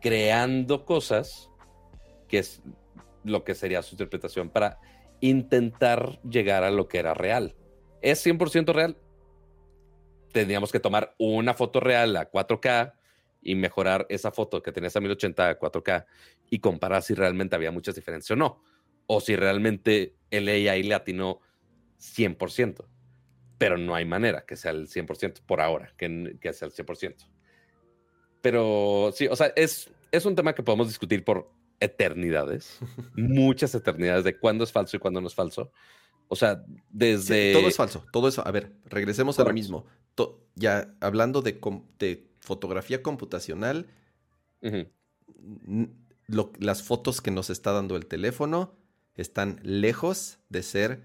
creando 0.00 0.84
cosas 0.84 1.50
que 2.28 2.38
es 2.38 2.62
lo 3.24 3.44
que 3.44 3.54
sería 3.54 3.82
su 3.82 3.94
interpretación 3.94 4.50
para 4.50 4.78
intentar 5.20 6.20
llegar 6.22 6.62
a 6.62 6.70
lo 6.70 6.88
que 6.88 6.98
era 6.98 7.14
real. 7.14 7.56
¿Es 8.00 8.24
100% 8.24 8.72
real? 8.72 8.96
Tendríamos 10.32 10.72
que 10.72 10.80
tomar 10.80 11.14
una 11.18 11.54
foto 11.54 11.80
real 11.80 12.16
a 12.16 12.30
4K 12.30 12.94
y 13.42 13.54
mejorar 13.54 14.06
esa 14.08 14.30
foto 14.30 14.62
que 14.62 14.72
tenías 14.72 14.96
a 14.96 15.00
1080 15.00 15.48
a 15.48 15.58
4K 15.58 16.06
y 16.50 16.58
comparar 16.58 17.02
si 17.02 17.14
realmente 17.14 17.56
había 17.56 17.70
muchas 17.70 17.94
diferencias 17.94 18.32
o 18.32 18.36
no. 18.36 18.62
O 19.06 19.20
si 19.20 19.36
realmente 19.36 20.16
el 20.30 20.48
AI 20.48 20.82
le 20.82 20.94
atinó 20.94 21.40
100%. 21.98 22.84
Pero 23.58 23.76
no 23.76 23.94
hay 23.94 24.04
manera 24.04 24.44
que 24.44 24.56
sea 24.56 24.70
el 24.70 24.88
100% 24.88 25.40
por 25.44 25.60
ahora, 25.60 25.92
que, 25.96 26.36
que 26.40 26.52
sea 26.52 26.68
el 26.68 26.74
100%. 26.74 27.28
Pero 28.40 29.10
sí, 29.14 29.26
o 29.26 29.34
sea, 29.34 29.52
es, 29.56 29.90
es 30.12 30.24
un 30.24 30.36
tema 30.36 30.54
que 30.54 30.62
podemos 30.62 30.86
discutir 30.86 31.24
por 31.24 31.50
eternidades, 31.80 32.78
muchas 33.16 33.74
eternidades 33.74 34.24
de 34.24 34.38
cuándo 34.38 34.64
es 34.64 34.72
falso 34.72 34.96
y 34.96 35.00
cuándo 35.00 35.20
no 35.20 35.26
es 35.26 35.34
falso. 35.34 35.72
O 36.28 36.36
sea, 36.36 36.62
desde... 36.90 37.52
todo 37.52 37.68
es 37.68 37.76
falso, 37.76 38.04
todo 38.12 38.28
eso. 38.28 38.46
A 38.46 38.50
ver, 38.50 38.72
regresemos 38.84 39.38
a 39.38 39.44
lo 39.44 39.52
mismo. 39.52 39.86
Ya 40.54 40.94
hablando 41.00 41.42
de, 41.42 41.60
de 41.98 42.30
fotografía 42.40 43.02
computacional, 43.02 43.86
las 46.58 46.82
fotos 46.82 47.20
que 47.20 47.30
nos 47.30 47.50
está 47.50 47.72
dando 47.72 47.96
el 47.96 48.06
teléfono 48.06 48.74
están 49.14 49.60
lejos 49.62 50.38
de 50.48 50.62
ser 50.62 51.02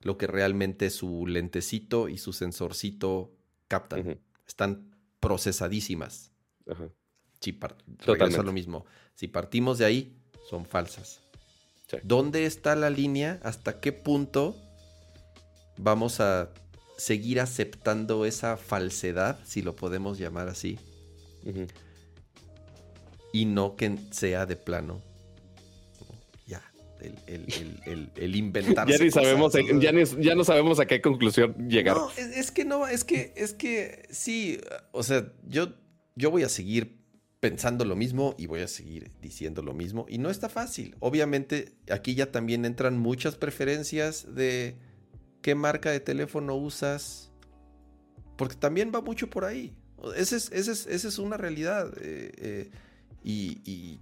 lo 0.00 0.16
que 0.16 0.26
realmente 0.26 0.90
su 0.90 1.26
lentecito 1.26 2.08
y 2.08 2.18
su 2.18 2.32
sensorcito 2.32 3.32
captan. 3.66 4.20
Están 4.46 4.94
procesadísimas. 5.20 6.32
Ajá. 6.66 6.88
Sí, 7.40 7.58
lo 8.44 8.52
mismo. 8.52 8.84
Si 9.14 9.28
partimos 9.28 9.78
de 9.78 9.84
ahí, 9.84 10.16
son 10.48 10.64
falsas. 10.66 11.20
¿Dónde 12.02 12.46
está 12.46 12.76
la 12.76 12.90
línea? 12.90 13.40
¿Hasta 13.42 13.80
qué 13.80 13.92
punto 13.92 14.56
vamos 15.78 16.20
a 16.20 16.52
seguir 16.98 17.40
aceptando 17.40 18.26
esa 18.26 18.56
falsedad, 18.56 19.38
si 19.44 19.62
lo 19.62 19.76
podemos 19.76 20.18
llamar 20.18 20.48
así? 20.48 20.78
Y 23.32 23.44
no 23.46 23.76
que 23.76 23.96
sea 24.10 24.44
de 24.44 24.56
plano. 24.56 25.00
Ya, 26.46 26.60
el, 27.28 28.10
el, 28.16 28.36
inventar. 28.36 28.88
ya, 28.90 28.98
ni 28.98 29.10
sabemos, 29.12 29.54
ya, 30.18 30.34
no 30.34 30.44
sabemos 30.44 30.80
a 30.80 30.86
qué 30.86 31.00
conclusión 31.00 31.54
llegar. 31.68 31.96
No, 31.96 32.10
es, 32.10 32.50
que 32.50 32.64
no, 32.64 32.86
es 32.86 33.04
que, 33.04 33.32
es 33.36 33.54
que 33.54 34.02
sí, 34.10 34.60
o 34.90 35.04
sea, 35.04 35.32
yo, 35.46 35.72
yo 36.16 36.32
voy 36.32 36.42
a 36.42 36.48
seguir 36.48 36.98
pensando 37.38 37.84
lo 37.84 37.94
mismo 37.94 38.34
y 38.36 38.46
voy 38.46 38.62
a 38.62 38.68
seguir 38.68 39.12
diciendo 39.22 39.62
lo 39.62 39.72
mismo. 39.72 40.04
Y 40.08 40.18
no 40.18 40.30
está 40.30 40.48
fácil. 40.48 40.96
Obviamente 40.98 41.74
aquí 41.90 42.16
ya 42.16 42.32
también 42.32 42.64
entran 42.64 42.98
muchas 42.98 43.36
preferencias 43.36 44.34
de 44.34 44.76
qué 45.48 45.54
marca 45.54 45.90
de 45.90 46.00
teléfono 46.00 46.56
usas. 46.56 47.30
Porque 48.36 48.54
también 48.54 48.92
va 48.94 49.00
mucho 49.00 49.30
por 49.30 49.46
ahí. 49.46 49.74
Esa 50.14 50.36
es, 50.36 50.50
es, 50.52 51.18
una 51.18 51.38
realidad. 51.38 51.90
Eh, 52.02 52.32
eh, 52.36 52.70
y, 53.24 53.98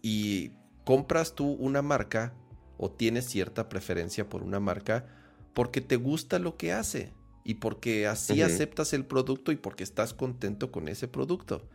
y, 0.00 0.52
compras 0.84 1.34
tú 1.34 1.54
una 1.54 1.82
marca 1.82 2.34
o 2.78 2.88
tienes 2.88 3.24
cierta 3.24 3.68
preferencia 3.68 4.28
por 4.28 4.44
una 4.44 4.60
marca 4.60 5.06
porque 5.54 5.80
te 5.80 5.96
gusta 5.96 6.38
lo 6.38 6.56
que 6.56 6.72
hace 6.72 7.12
y 7.44 7.54
porque 7.54 8.06
así 8.06 8.40
aceptas 8.40 8.92
el 8.92 9.04
producto 9.04 9.50
y 9.50 9.56
porque 9.56 9.82
estás 9.82 10.14
contento 10.14 10.70
con 10.70 10.86
ese 10.86 11.08
producto. 11.08 11.68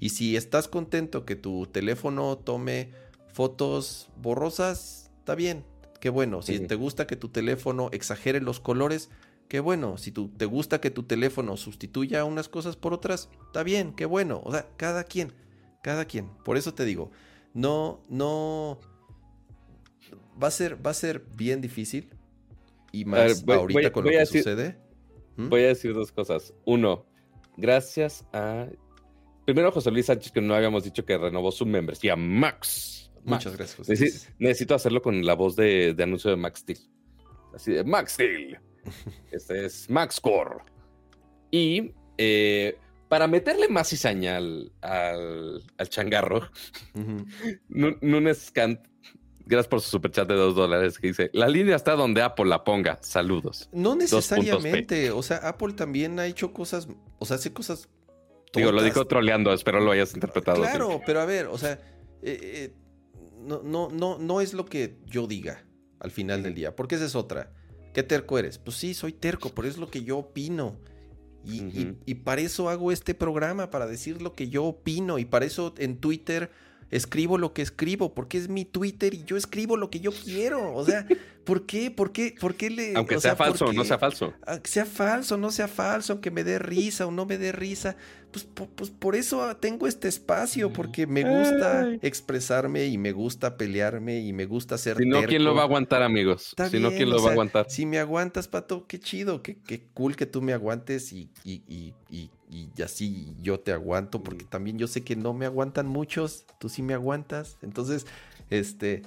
Y 0.00 0.08
si 0.08 0.36
estás 0.36 0.66
contento 0.66 1.24
que 1.24 1.36
tu 1.36 1.66
teléfono 1.68 2.36
tome 2.38 2.90
fotos 3.32 4.10
borrosas, 4.16 5.12
está 5.20 5.36
bien, 5.36 5.64
qué 6.02 6.10
bueno. 6.10 6.42
Si 6.42 6.58
te 6.58 6.74
gusta 6.74 7.06
que 7.06 7.14
tu 7.14 7.28
teléfono 7.28 7.88
exagere 7.92 8.40
los 8.40 8.58
colores, 8.58 9.08
qué 9.46 9.60
bueno. 9.60 9.98
Si 9.98 10.10
te 10.10 10.46
gusta 10.46 10.80
que 10.80 10.90
tu 10.90 11.04
teléfono 11.04 11.56
sustituya 11.56 12.24
unas 12.24 12.48
cosas 12.48 12.74
por 12.74 12.92
otras, 12.92 13.30
está 13.46 13.62
bien, 13.62 13.92
qué 13.92 14.04
bueno. 14.04 14.40
O 14.42 14.50
sea, 14.50 14.66
cada 14.76 15.04
quien, 15.04 15.32
cada 15.80 16.04
quien. 16.06 16.26
Por 16.44 16.56
eso 16.56 16.74
te 16.74 16.84
digo, 16.84 17.12
no, 17.54 18.04
no. 18.08 18.80
Va 20.42 20.48
a 20.48 20.50
ser, 20.50 20.84
va 20.84 20.90
a 20.90 20.94
ser 20.94 21.24
bien 21.36 21.60
difícil. 21.60 22.10
Y 22.90 23.04
más 23.04 23.44
ahorita 23.46 23.92
con 23.92 24.04
lo 24.04 24.10
que 24.10 24.26
sucede. 24.26 24.80
¿Mm? 25.36 25.50
Voy 25.50 25.62
a 25.62 25.68
decir 25.68 25.94
dos 25.94 26.10
cosas. 26.10 26.52
Uno, 26.64 27.06
gracias 27.56 28.24
a 28.32 28.66
Primero, 29.44 29.70
José 29.70 29.92
Luis 29.92 30.06
Sánchez, 30.06 30.32
que 30.32 30.40
no 30.40 30.52
habíamos 30.52 30.82
dicho 30.82 31.04
que 31.04 31.16
renovó 31.16 31.52
su 31.52 31.64
membresía 31.64 32.16
Max. 32.16 33.01
Muchas 33.24 33.56
gracias. 33.56 34.28
necesito, 34.38 34.74
hacerlo 34.74 35.02
con 35.02 35.24
la 35.24 35.34
voz 35.34 35.56
de, 35.56 35.94
anuncio 36.00 36.30
de 36.30 36.36
Max 36.36 36.60
Steel. 36.60 36.78
Así 37.54 37.72
de 37.72 37.84
Max 37.84 38.12
Steel. 38.12 38.58
este 39.30 39.66
es 39.66 39.88
Max 39.88 40.20
Core. 40.20 40.56
Y 41.50 41.92
eh, 42.18 42.76
para 43.08 43.26
meterle 43.26 43.68
más 43.68 43.90
cizaña 43.90 44.38
al, 44.38 44.72
al, 44.80 45.88
changarro, 45.88 46.48
Nunes 47.68 48.50
Kant, 48.50 48.80
gracias 49.44 49.68
por 49.68 49.80
su 49.80 49.90
superchat 49.90 50.28
de 50.28 50.34
dos 50.34 50.54
dólares, 50.54 50.98
que 50.98 51.08
dice: 51.08 51.30
La 51.32 51.48
línea 51.48 51.76
está 51.76 51.94
donde 51.94 52.22
Apple 52.22 52.46
la 52.46 52.64
ponga. 52.64 52.98
Saludos. 53.02 53.68
No 53.72 53.94
necesariamente. 53.94 55.10
O 55.10 55.22
sea, 55.22 55.36
Apple 55.36 55.74
también 55.74 56.18
ha 56.18 56.26
hecho 56.26 56.52
cosas, 56.52 56.88
o 57.18 57.26
sea, 57.26 57.36
hace 57.36 57.52
cosas 57.52 57.88
Digo, 58.54 58.72
lo 58.72 58.82
dijo 58.82 59.06
troleando, 59.06 59.52
espero 59.52 59.80
lo 59.80 59.92
hayas 59.92 60.14
interpretado. 60.14 60.60
Claro, 60.60 61.00
pero 61.06 61.20
a 61.20 61.24
ver, 61.24 61.46
o 61.46 61.56
sea, 61.56 61.72
eh, 62.22 62.38
eh, 62.42 62.72
no, 63.42 63.62
no, 63.62 63.88
no, 63.90 64.18
no 64.18 64.40
es 64.40 64.54
lo 64.54 64.66
que 64.66 64.96
yo 65.06 65.26
diga 65.26 65.64
al 66.00 66.10
final 66.10 66.42
del 66.42 66.54
día, 66.54 66.74
porque 66.74 66.96
esa 66.96 67.04
es 67.04 67.14
otra. 67.14 67.52
¿Qué 67.92 68.02
terco 68.02 68.38
eres? 68.38 68.58
Pues 68.58 68.76
sí, 68.76 68.94
soy 68.94 69.12
terco, 69.12 69.50
pero 69.54 69.68
es 69.68 69.76
lo 69.76 69.90
que 69.90 70.02
yo 70.02 70.18
opino. 70.18 70.78
Y, 71.44 71.96
y, 72.06 72.14
para 72.14 72.40
eso 72.40 72.68
hago 72.68 72.92
este 72.92 73.14
programa, 73.14 73.70
para 73.70 73.86
decir 73.86 74.22
lo 74.22 74.32
que 74.32 74.48
yo 74.48 74.64
opino. 74.64 75.18
Y 75.18 75.24
para 75.24 75.44
eso 75.44 75.74
en 75.76 75.98
Twitter 75.98 76.50
escribo 76.90 77.36
lo 77.36 77.52
que 77.52 77.62
escribo, 77.62 78.14
porque 78.14 78.38
es 78.38 78.48
mi 78.48 78.64
Twitter 78.64 79.12
y 79.14 79.24
yo 79.24 79.36
escribo 79.36 79.76
lo 79.76 79.90
que 79.90 80.00
yo 80.00 80.12
quiero. 80.12 80.74
O 80.74 80.84
sea, 80.84 81.06
¿por 81.44 81.66
qué? 81.66 81.90
¿Por 81.90 82.12
qué? 82.12 82.34
¿Por 82.38 82.54
qué 82.54 82.70
le.? 82.70 82.94
Aunque 82.96 83.20
sea, 83.20 83.36
falso 83.36 83.66
o 83.66 83.72
no 83.72 83.84
sea 83.84 83.98
falso. 83.98 84.32
Sea 84.64 84.86
falso, 84.86 85.36
no 85.36 85.50
sea 85.50 85.68
falso, 85.68 86.14
aunque 86.14 86.30
me 86.30 86.44
dé 86.44 86.58
risa 86.58 87.06
o 87.06 87.10
no 87.10 87.26
me 87.26 87.38
dé 87.38 87.52
risa. 87.52 87.96
Pues, 88.30 88.46
pues 88.74 88.90
por 88.90 89.14
eso 89.14 89.54
tengo 89.56 89.86
este 89.86 90.08
espacio, 90.08 90.72
porque 90.72 91.06
me 91.06 91.22
gusta 91.22 91.90
expresarme 92.00 92.86
y 92.86 92.96
me 92.96 93.12
gusta 93.12 93.58
pelearme 93.58 94.20
y 94.20 94.32
me 94.32 94.46
gusta 94.46 94.78
ser. 94.78 94.96
Si 94.96 95.04
no, 95.04 95.22
¿quién 95.24 95.44
lo 95.44 95.54
va 95.54 95.62
a 95.62 95.64
aguantar, 95.64 96.02
amigos? 96.02 96.54
si 96.70 96.80
no, 96.80 96.90
¿quién 96.90 97.10
lo 97.10 97.22
va 97.22 97.30
a 97.30 97.32
aguantar? 97.32 97.68
Si 97.68 97.84
me 97.84 97.98
aguantas, 97.98 98.48
pato, 98.48 98.86
qué 98.86 98.98
chido, 98.98 99.42
qué, 99.42 99.58
qué 99.58 99.88
cool 99.92 100.16
que 100.16 100.26
tú 100.26 100.40
me 100.40 100.54
aguantes 100.54 101.12
y, 101.12 101.30
y, 101.44 101.62
y, 101.68 101.94
y 102.08 102.30
y 102.52 102.70
así 102.82 103.34
yo 103.40 103.60
te 103.60 103.72
aguanto, 103.72 104.22
porque 104.22 104.44
también 104.44 104.78
yo 104.78 104.86
sé 104.86 105.02
que 105.02 105.16
no 105.16 105.32
me 105.32 105.46
aguantan 105.46 105.86
muchos, 105.86 106.44
tú 106.58 106.68
sí 106.68 106.82
me 106.82 106.92
aguantas. 106.92 107.56
Entonces, 107.62 108.06
este, 108.50 109.02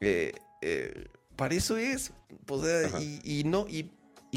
eh, 0.00 0.32
eh, 0.62 1.08
para 1.36 1.54
eso 1.54 1.76
es, 1.76 2.12
pues, 2.46 2.92
y, 3.24 3.44
no, 3.44 3.66
y, 3.68 3.90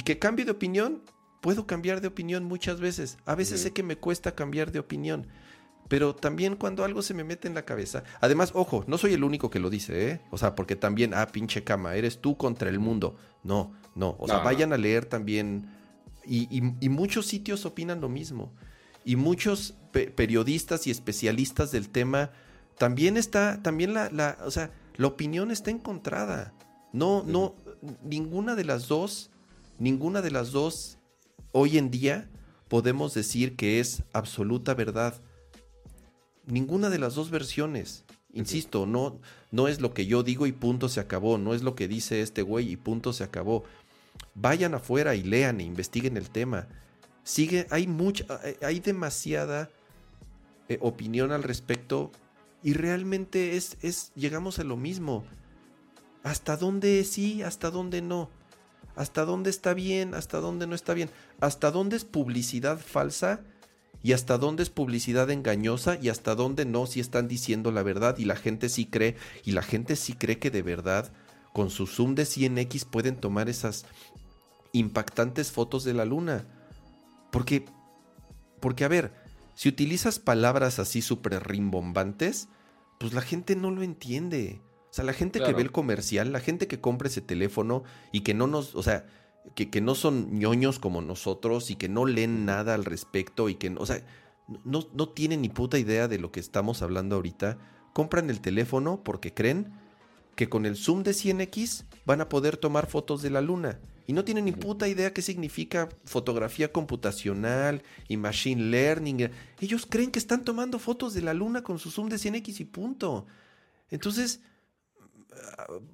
que 0.04 0.20
cambie 0.20 0.46
de 0.46 0.52
opinión, 0.52 1.04
puedo 1.42 1.68
cambiar 1.68 2.02
de 2.02 2.08
opinión 2.08 2.44
muchas 2.44 2.80
veces. 2.80 3.18
A 3.26 3.36
veces 3.36 3.62
sé 3.62 3.74
que 3.74 3.84
me 3.84 3.98
cuesta 3.98 4.36
cambiar 4.36 4.72
de 4.72 4.80
opinión. 4.80 5.28
Pero 5.88 6.14
también 6.14 6.58
cuando 6.58 6.84
algo 6.84 7.02
se 7.02 7.14
me 7.14 7.24
mete 7.24 7.48
en 7.48 7.54
la 7.54 7.64
cabeza. 7.64 8.04
Además, 8.20 8.52
ojo, 8.54 8.84
no 8.88 8.98
soy 8.98 9.14
el 9.14 9.24
único 9.24 9.50
que 9.50 9.60
lo 9.60 9.70
dice, 9.70 10.10
¿eh? 10.10 10.22
O 10.32 10.38
sea, 10.38 10.54
porque 10.54 10.76
también, 10.76 11.14
ah, 11.14 11.28
pinche 11.28 11.64
cama, 11.64 11.96
eres 11.96 12.20
tú 12.20 12.36
contra 12.36 12.70
el 12.70 12.80
mundo. 12.80 13.16
No, 13.44 13.72
no. 13.96 14.18
O 14.20 14.28
sea, 14.28 14.40
vayan 14.40 14.74
a 14.74 14.78
leer 14.78 15.06
también 15.06 15.70
y, 16.28 16.90
muchos 16.90 17.26
sitios 17.26 17.66
opinan 17.66 18.02
lo 18.02 18.10
mismo. 18.10 18.54
Y 19.06 19.16
muchos 19.16 19.76
periodistas 19.92 20.86
y 20.88 20.92
especialistas 20.92 21.72
del 21.72 21.90
tema 21.90 22.32
también 22.78 23.18
está, 23.18 23.62
también 23.64 23.94
la, 23.94 24.10
la, 24.12 24.38
o 24.44 24.52
sea, 24.52 24.72
la 24.98 25.08
opinión 25.08 25.52
está 25.52 25.72
encontrada. 25.72 26.54
No, 26.94 27.24
no, 27.26 27.56
ninguna 28.04 28.56
de 28.56 28.64
las 28.64 28.88
dos, 28.88 29.30
ninguna 29.78 30.22
de 30.22 30.32
las 30.32 30.52
dos 30.52 30.98
hoy 31.52 31.78
en 31.78 31.92
día 31.92 32.30
podemos 32.68 33.14
decir 33.14 33.56
que 33.56 33.80
es 33.80 34.04
absoluta 34.14 34.74
verdad. 34.74 35.22
Ninguna 36.46 36.90
de 36.90 37.00
las 37.00 37.16
dos 37.16 37.30
versiones. 37.30 38.06
Insisto, 38.34 38.86
no, 38.86 39.20
no 39.52 39.68
es 39.68 39.82
lo 39.82 39.94
que 39.94 40.06
yo 40.06 40.24
digo 40.24 40.48
y 40.48 40.52
punto 40.52 40.90
se 40.90 41.00
acabó. 41.00 41.38
No 41.38 41.54
es 41.54 41.64
lo 41.64 41.76
que 41.76 41.88
dice 41.88 42.22
este 42.22 42.42
güey 42.42 42.72
y 42.72 42.78
punto 42.78 43.14
se 43.14 43.24
acabó. 43.24 43.64
Vayan 44.36 44.76
afuera 44.76 45.16
y 45.16 45.24
lean 45.24 45.60
e 45.60 45.64
investiguen 45.64 46.18
el 46.18 46.30
tema. 46.30 46.68
Sigue, 47.24 47.68
hay 47.70 47.88
mucha, 47.88 48.26
hay 48.62 48.80
demasiada 48.80 49.70
eh, 50.70 50.78
opinión 50.82 51.32
al 51.32 51.44
respecto 51.44 52.12
y 52.64 52.74
realmente 52.74 53.58
es, 53.58 53.78
es, 53.82 54.12
llegamos 54.16 54.60
a 54.60 54.64
lo 54.64 54.78
mismo. 54.78 55.26
¿Hasta 56.28 56.58
dónde 56.58 57.06
sí? 57.06 57.42
¿Hasta 57.42 57.72
dónde 57.72 58.02
no? 58.02 58.30
¿Hasta 58.98 59.24
dónde 59.24 59.50
está 59.50 59.74
bien? 59.74 60.14
¿Hasta 60.14 60.42
dónde 60.42 60.68
no 60.68 60.76
está 60.76 60.94
bien? 60.94 61.10
¿Hasta 61.40 61.72
dónde 61.72 61.96
es 61.96 62.04
publicidad 62.04 62.80
falsa? 62.80 63.40
¿Y 64.04 64.12
hasta 64.12 64.38
dónde 64.38 64.64
es 64.64 64.70
publicidad 64.70 65.32
engañosa? 65.32 65.98
¿Y 66.02 66.10
hasta 66.10 66.36
dónde 66.36 66.66
no 66.66 66.86
si 66.86 67.00
están 67.00 67.30
diciendo 67.30 67.72
la 67.72 67.82
verdad? 67.82 68.18
Y 68.18 68.26
la 68.26 68.36
gente 68.36 68.68
sí 68.68 68.88
cree, 68.88 69.16
y 69.46 69.54
la 69.54 69.62
gente 69.62 69.96
sí 69.96 70.14
cree 70.14 70.38
que 70.38 70.52
de 70.52 70.64
verdad 70.64 71.14
con 71.54 71.70
su 71.70 71.88
zoom 71.88 72.14
de 72.14 72.24
100x 72.24 72.86
pueden 72.86 73.16
tomar 73.16 73.48
esas 73.48 73.86
impactantes 74.74 75.54
fotos 75.54 75.86
de 75.86 75.94
la 75.94 76.04
luna. 76.04 76.46
Porque, 77.32 77.64
porque 78.60 78.84
a 78.84 78.90
ver, 78.90 79.14
si 79.56 79.70
utilizas 79.70 80.20
palabras 80.20 80.78
así 80.78 81.02
súper 81.02 81.48
rimbombantes, 81.48 82.50
pues 83.00 83.14
la 83.14 83.22
gente 83.22 83.56
no 83.56 83.72
lo 83.72 83.82
entiende. 83.82 84.60
O 84.98 85.00
sea, 85.00 85.06
la 85.06 85.14
gente 85.14 85.40
que 85.40 85.54
ve 85.54 85.62
el 85.62 85.72
comercial, 85.72 86.34
la 86.34 86.40
gente 86.40 86.68
que 86.68 86.82
compra 86.82 87.08
ese 87.08 87.22
teléfono 87.22 87.84
y 88.12 88.22
que 88.22 88.34
no 88.34 88.48
nos, 88.48 88.74
o 88.74 88.82
sea, 88.82 89.06
que, 89.54 89.70
que, 89.70 89.80
no 89.80 89.94
son 89.94 90.40
ñoños 90.40 90.80
como 90.80 91.04
nosotros 91.04 91.70
y 91.70 91.76
que 91.76 91.88
no 91.88 92.08
leen 92.08 92.46
nada 92.46 92.74
al 92.74 92.84
respecto 92.84 93.48
y 93.48 93.54
que, 93.54 93.76
o 93.78 93.86
sea, 93.86 94.02
no, 94.66 94.88
no 94.96 95.10
tienen 95.10 95.44
ni 95.44 95.50
puta 95.50 95.78
idea 95.78 96.08
de 96.08 96.18
lo 96.18 96.32
que 96.32 96.40
estamos 96.40 96.82
hablando 96.82 97.16
ahorita, 97.16 97.60
compran 97.94 98.32
el 98.32 98.42
teléfono 98.42 99.04
porque 99.04 99.36
creen 99.36 99.72
que 100.36 100.50
con 100.50 100.66
el 100.66 100.76
zoom 100.76 101.04
de 101.04 101.12
100x 101.12 101.84
van 102.08 102.22
a 102.22 102.28
poder 102.28 102.58
tomar 102.58 102.88
fotos 102.88 103.22
de 103.22 103.30
la 103.30 103.42
luna. 103.42 103.80
Y 104.08 104.14
no 104.14 104.26
tienen 104.26 104.46
ni 104.46 104.52
puta 104.52 104.88
idea 104.88 105.14
qué 105.14 105.22
significa 105.22 105.90
fotografía 106.06 106.72
computacional 106.72 107.84
y 108.08 108.18
machine 108.18 108.72
learning. 108.72 109.30
Ellos 109.60 109.86
creen 109.88 110.10
que 110.10 110.18
están 110.18 110.44
tomando 110.44 110.80
fotos 110.80 111.14
de 111.14 111.22
la 111.22 111.36
luna 111.36 111.62
con 111.62 111.78
su 111.78 111.92
zoom 111.92 112.10
de 112.10 112.16
100x 112.16 112.62
y 112.62 112.66
punto. 112.66 113.28
Entonces, 113.92 114.42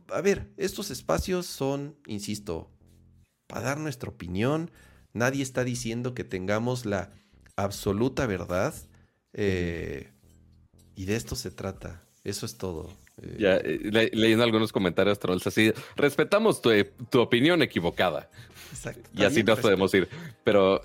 a 0.10 0.22
ver, 0.22 0.52
estos 0.58 0.92
espacios 0.92 1.46
son, 1.46 1.96
insisto, 2.08 2.70
para 3.48 3.62
dar 3.62 3.80
nuestra 3.80 4.10
opinión. 4.10 4.72
Nadie 5.14 5.44
está 5.44 5.64
diciendo 5.64 6.14
que 6.14 6.24
tengamos 6.24 6.86
la 6.86 7.12
absoluta 7.56 8.26
verdad. 8.26 8.74
Eh, 9.34 10.10
y 10.96 11.06
de 11.06 11.16
esto 11.16 11.36
se 11.36 11.52
trata. 11.52 12.04
Eso 12.24 12.46
es 12.46 12.58
todo. 12.58 12.90
Eh, 13.22 13.38
ya, 13.40 13.58
eh, 13.58 14.10
leyendo 14.14 14.44
algunos 14.44 14.72
comentarios 14.72 15.20
trolls 15.20 15.46
así, 15.46 15.72
respetamos 15.96 16.62
tu, 16.62 16.72
opinión 17.20 17.62
equivocada. 17.62 18.30
Exacto. 18.72 19.10
Y 19.14 19.24
así 19.24 19.44
nos 19.44 19.60
podemos 19.60 19.94
ir. 19.94 20.10
Pero 20.44 20.82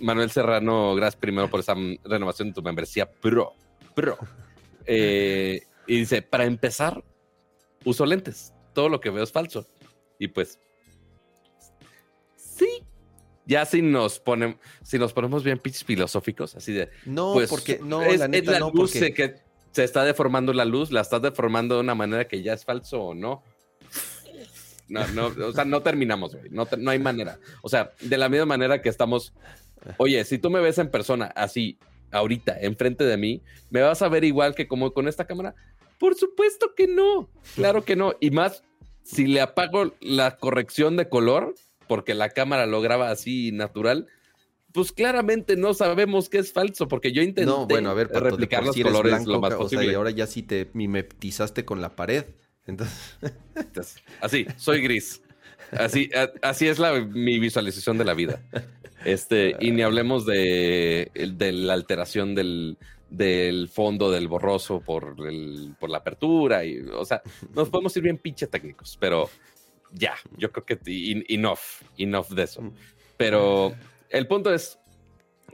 Manuel 0.00 0.30
Serrano, 0.30 0.94
gracias 0.94 1.20
primero 1.20 1.50
por 1.50 1.60
esa 1.60 1.74
renovación 2.04 2.48
de 2.48 2.54
tu 2.54 2.62
membresía 2.62 3.10
pro. 3.10 3.52
Pro. 3.94 4.16
y 4.86 5.60
dice, 5.86 6.22
para 6.22 6.44
empezar, 6.44 7.04
uso 7.84 8.06
lentes. 8.06 8.52
Todo 8.74 8.88
lo 8.88 9.00
que 9.00 9.10
veo 9.10 9.24
es 9.24 9.32
falso. 9.32 9.66
Y 10.18 10.28
pues, 10.28 10.58
sí. 12.36 12.84
Ya 13.46 13.64
si 13.64 13.82
nos 13.82 14.20
ponemos, 14.20 14.56
si 14.82 14.98
nos 14.98 15.12
ponemos 15.12 15.42
bien 15.42 15.58
pitches 15.58 15.82
filosóficos, 15.82 16.54
así 16.54 16.72
de. 16.72 16.90
No, 17.04 17.32
pues, 17.32 17.50
porque 17.50 17.80
no, 17.82 18.02
es, 18.02 18.20
la 18.20 18.28
neta, 18.28 18.58
no, 18.58 18.70
luz 18.70 18.92
porque... 18.92 19.12
que 19.12 19.42
se 19.72 19.84
está 19.84 20.04
deformando 20.04 20.52
la 20.52 20.64
luz, 20.64 20.92
la 20.92 21.00
estás 21.00 21.22
deformando 21.22 21.76
de 21.76 21.80
una 21.80 21.94
manera 21.94 22.28
que 22.28 22.42
ya 22.42 22.52
es 22.52 22.64
falso 22.64 23.02
o 23.02 23.14
no. 23.14 23.42
No, 24.88 25.06
no, 25.08 25.26
o 25.46 25.52
sea, 25.52 25.64
no 25.64 25.82
terminamos, 25.82 26.34
güey. 26.34 26.50
No, 26.50 26.66
no 26.76 26.90
hay 26.90 26.98
manera. 26.98 27.38
O 27.62 27.68
sea, 27.68 27.92
de 28.00 28.18
la 28.18 28.28
misma 28.28 28.46
manera 28.46 28.82
que 28.82 28.88
estamos. 28.88 29.32
Oye, 29.96 30.24
si 30.24 30.38
tú 30.38 30.50
me 30.50 30.60
ves 30.60 30.78
en 30.78 30.90
persona 30.90 31.26
así, 31.36 31.78
ahorita, 32.10 32.58
enfrente 32.60 33.04
de 33.04 33.16
mí, 33.16 33.40
¿me 33.70 33.82
vas 33.82 34.02
a 34.02 34.08
ver 34.08 34.24
igual 34.24 34.54
que 34.54 34.66
como 34.66 34.92
con 34.92 35.08
esta 35.08 35.26
cámara? 35.26 35.54
Por 36.00 36.14
supuesto 36.14 36.74
que 36.74 36.88
no, 36.88 37.28
claro 37.54 37.84
que 37.84 37.94
no. 37.94 38.14
Y 38.20 38.30
más, 38.30 38.64
si 39.02 39.26
le 39.26 39.42
apago 39.42 39.92
la 40.00 40.38
corrección 40.38 40.96
de 40.96 41.10
color, 41.10 41.54
porque 41.88 42.14
la 42.14 42.30
cámara 42.30 42.64
lo 42.64 42.80
graba 42.80 43.10
así 43.10 43.52
natural, 43.52 44.06
pues 44.72 44.92
claramente 44.92 45.56
no 45.56 45.74
sabemos 45.74 46.30
qué 46.30 46.38
es 46.38 46.54
falso, 46.54 46.88
porque 46.88 47.12
yo 47.12 47.20
intenté 47.20 47.44
no, 47.44 47.66
bueno, 47.66 47.90
a 47.90 47.94
ver, 47.94 48.08
replicar 48.08 48.64
los 48.64 48.74
colores 48.74 49.26
lo 49.26 49.42
más 49.42 49.54
posible. 49.54 49.92
y 49.92 49.94
ahora 49.94 50.10
ya 50.10 50.26
sí 50.26 50.42
te 50.42 50.70
mimetizaste 50.72 51.66
con 51.66 51.82
la 51.82 51.94
pared. 51.94 52.24
Entonces... 52.66 53.14
así, 54.22 54.46
soy 54.56 54.80
gris. 54.80 55.20
Así, 55.72 56.08
así 56.40 56.66
es 56.66 56.78
la, 56.78 56.98
mi 56.98 57.38
visualización 57.38 57.98
de 57.98 58.06
la 58.06 58.14
vida. 58.14 58.42
Este, 59.04 59.54
y 59.60 59.70
ni 59.72 59.82
hablemos 59.82 60.24
de, 60.24 61.10
de 61.14 61.52
la 61.52 61.74
alteración 61.74 62.34
del, 62.34 62.78
del 63.10 63.68
fondo 63.68 64.10
del 64.10 64.28
borroso 64.28 64.80
por, 64.80 65.16
el, 65.26 65.74
por 65.78 65.90
la 65.90 65.98
apertura. 65.98 66.64
Y, 66.64 66.78
o 66.80 67.04
sea, 67.04 67.22
nos 67.54 67.68
podemos 67.70 67.96
ir 67.96 68.04
bien 68.04 68.18
pinche 68.18 68.46
técnicos, 68.46 68.96
pero 68.98 69.28
ya, 69.92 70.14
yo 70.36 70.50
creo 70.52 70.64
que 70.64 70.78
enough, 71.28 71.82
enough 71.98 72.28
de 72.28 72.42
eso. 72.44 72.72
Pero 73.16 73.74
el 74.08 74.26
punto 74.26 74.54
es, 74.54 74.78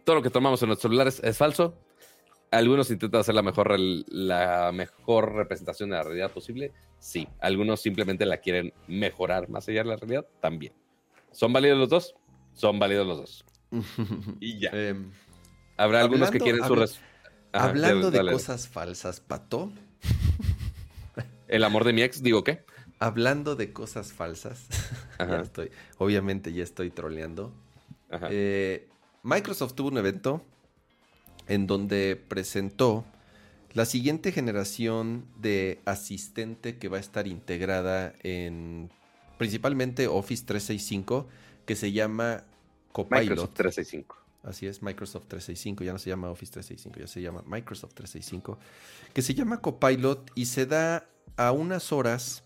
todo 0.04 0.16
lo 0.16 0.22
que 0.22 0.30
tomamos 0.30 0.62
en 0.62 0.68
nuestros 0.68 0.90
celulares 0.90 1.20
es 1.24 1.36
falso. 1.36 1.74
Algunos 2.52 2.90
intentan 2.90 3.20
hacer 3.20 3.34
la 3.34 3.42
mejor, 3.42 3.74
la 3.78 4.70
mejor 4.72 5.34
representación 5.34 5.90
de 5.90 5.96
la 5.96 6.04
realidad 6.04 6.30
posible. 6.30 6.72
Sí, 6.98 7.26
algunos 7.40 7.80
simplemente 7.80 8.24
la 8.24 8.38
quieren 8.38 8.72
mejorar 8.86 9.48
más 9.48 9.68
allá 9.68 9.82
de 9.82 9.88
la 9.88 9.96
realidad 9.96 10.26
también. 10.40 10.72
¿Son 11.32 11.52
válidos 11.52 11.78
los 11.78 11.88
dos? 11.88 12.14
Son 12.54 12.78
válidos 12.78 13.06
los 13.06 13.18
dos. 13.18 13.44
y 14.40 14.60
ya. 14.60 14.70
Em, 14.72 15.10
Habrá 15.76 16.00
algunos 16.00 16.30
que 16.30 16.38
quieren 16.38 16.64
su, 16.64 16.88
Hablando 17.52 18.10
de 18.10 18.20
cosas 18.30 18.68
falsas, 18.68 19.20
Pato. 19.20 19.72
El 21.48 21.64
amor 21.64 21.84
de 21.84 21.92
mi 21.92 22.02
ex, 22.02 22.22
digo 22.22 22.44
qué. 22.44 22.64
Hablando 22.98 23.56
de 23.56 23.72
cosas 23.72 24.12
falsas. 24.12 24.66
estoy, 25.42 25.70
obviamente 25.98 26.52
ya 26.52 26.64
estoy 26.64 26.90
troleando. 26.90 27.52
Eh, 28.30 28.88
Microsoft 29.22 29.74
tuvo 29.74 29.88
un 29.88 29.98
evento 29.98 30.44
en 31.48 31.66
donde 31.66 32.20
presentó 32.28 33.04
la 33.74 33.84
siguiente 33.84 34.32
generación 34.32 35.26
de 35.36 35.80
asistente 35.84 36.78
que 36.78 36.88
va 36.88 36.96
a 36.96 37.00
estar 37.00 37.26
integrada 37.26 38.14
en 38.22 38.90
principalmente 39.36 40.06
Office 40.06 40.44
365, 40.46 41.28
que 41.66 41.76
se 41.76 41.92
llama 41.92 42.44
Copilot. 42.92 43.20
Microsoft 43.20 43.54
365. 43.54 44.25
Así 44.46 44.66
es, 44.68 44.80
Microsoft 44.80 45.26
365, 45.26 45.82
ya 45.82 45.92
no 45.92 45.98
se 45.98 46.08
llama 46.08 46.30
Office 46.30 46.52
365, 46.52 47.00
ya 47.00 47.08
se 47.08 47.20
llama 47.20 47.42
Microsoft 47.46 47.94
365, 47.94 48.58
que 49.12 49.20
se 49.20 49.34
llama 49.34 49.60
Copilot 49.60 50.30
y 50.36 50.46
se 50.46 50.66
da 50.66 51.08
a 51.36 51.50
unas 51.50 51.90
horas 51.90 52.44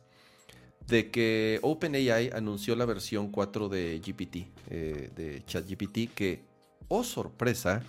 de 0.86 1.11
que 1.11 1.59
OpenAI 1.61 2.30
anunció 2.32 2.74
la 2.74 2.86
versión 2.86 3.30
4 3.30 3.68
de 3.68 4.01
GPT, 4.01 4.48
eh, 4.70 5.11
de 5.14 5.44
ChatGPT, 5.44 6.14
que, 6.14 6.42
oh 6.88 7.05
sorpresa, 7.05 7.82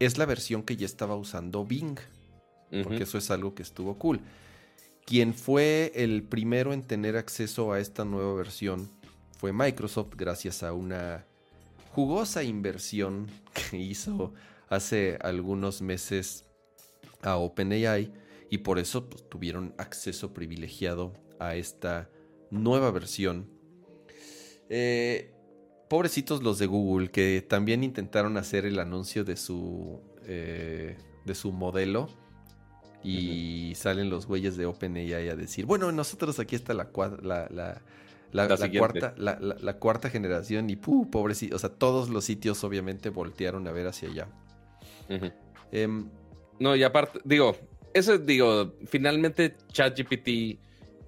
es 0.00 0.18
la 0.18 0.26
versión 0.26 0.64
que 0.64 0.76
ya 0.76 0.86
estaba 0.86 1.14
usando 1.14 1.64
Bing, 1.64 1.98
porque 2.82 3.04
eso 3.04 3.18
es 3.18 3.30
algo 3.30 3.54
que 3.54 3.62
estuvo 3.62 3.98
cool. 3.98 4.20
Quien 5.04 5.32
fue 5.32 5.92
el 5.94 6.24
primero 6.24 6.72
en 6.72 6.82
tener 6.82 7.16
acceso 7.16 7.72
a 7.72 7.78
esta 7.78 8.04
nueva 8.04 8.34
versión 8.34 8.90
fue 9.38 9.52
Microsoft 9.52 10.14
gracias 10.16 10.64
a 10.64 10.72
una 10.72 11.24
jugosa 11.92 12.42
inversión 12.42 13.28
que 13.70 13.76
hizo 13.76 14.32
hace 14.68 15.18
algunos 15.20 15.82
meses 15.82 16.44
a 17.22 17.36
OpenAI 17.36 18.12
y 18.50 18.58
por 18.58 18.78
eso 18.78 19.08
pues, 19.08 19.28
tuvieron 19.28 19.74
acceso 19.78 20.32
privilegiado 20.32 21.12
a 21.38 21.54
esta 21.56 22.10
nueva 22.50 22.90
versión. 22.90 23.48
Eh, 24.68 25.34
pobrecitos 25.88 26.42
los 26.42 26.58
de 26.58 26.66
Google 26.66 27.10
que 27.10 27.44
también 27.46 27.84
intentaron 27.84 28.36
hacer 28.36 28.64
el 28.64 28.78
anuncio 28.78 29.24
de 29.24 29.36
su, 29.36 30.00
eh, 30.24 30.96
de 31.24 31.34
su 31.34 31.52
modelo 31.52 32.08
y 33.04 33.74
salen 33.74 34.08
los 34.08 34.26
güeyes 34.26 34.56
de 34.56 34.64
OpenAI 34.66 35.28
a 35.28 35.36
decir, 35.36 35.66
bueno, 35.66 35.92
nosotros 35.92 36.38
aquí 36.38 36.56
está 36.56 36.72
la, 36.72 36.88
la, 37.22 37.48
La, 37.50 37.82
La 38.32 38.48
la 38.48 38.56
siguiente. 38.56 38.78
cuarta, 39.00 39.14
la, 39.18 39.38
la- 39.40 39.56
la 39.60 39.78
cuarta 39.78 40.08
generación 40.10 40.70
y 40.70 40.76
¡puh! 40.76 41.10
pobrecito. 41.10 41.56
O 41.56 41.58
sea, 41.58 41.70
todos 41.70 42.08
los 42.08 42.24
sitios 42.24 42.64
obviamente 42.64 43.10
voltearon 43.10 43.66
a 43.68 43.72
ver 43.72 43.86
hacia 43.86 44.08
allá. 44.08 44.28
Ujú. 45.08 45.30
Em, 45.70 46.08
No, 46.58 46.76
y 46.76 46.82
aparte, 46.82 47.18
digo, 47.24 47.56
eso 47.92 48.16
digo, 48.18 48.74
finalmente 48.86 49.56
ChatGPT 49.72 50.58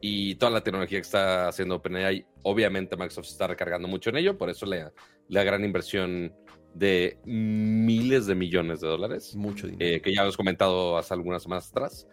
y 0.00 0.34
toda 0.34 0.50
la 0.50 0.62
tecnología 0.62 0.98
que 0.98 1.02
está 1.02 1.48
haciendo 1.48 1.76
OpenAI, 1.76 2.26
obviamente 2.42 2.96
Microsoft 2.96 3.26
está 3.28 3.46
recargando 3.46 3.88
mucho 3.88 4.10
en 4.10 4.16
ello, 4.16 4.36
por 4.36 4.50
eso 4.50 4.66
la, 4.66 4.92
la 5.28 5.44
gran 5.44 5.64
inversión 5.64 6.32
de 6.74 7.18
miles 7.24 8.26
de 8.26 8.34
millones 8.34 8.80
de 8.80 8.88
dólares, 8.88 9.34
mucho 9.36 9.66
dinero. 9.68 9.96
eh, 9.96 10.00
que 10.02 10.12
ya 10.14 10.22
hemos 10.22 10.36
comentado 10.36 10.98
hace 10.98 11.14
algunas 11.14 11.42
semanas 11.44 11.70
atrás. 11.70 12.06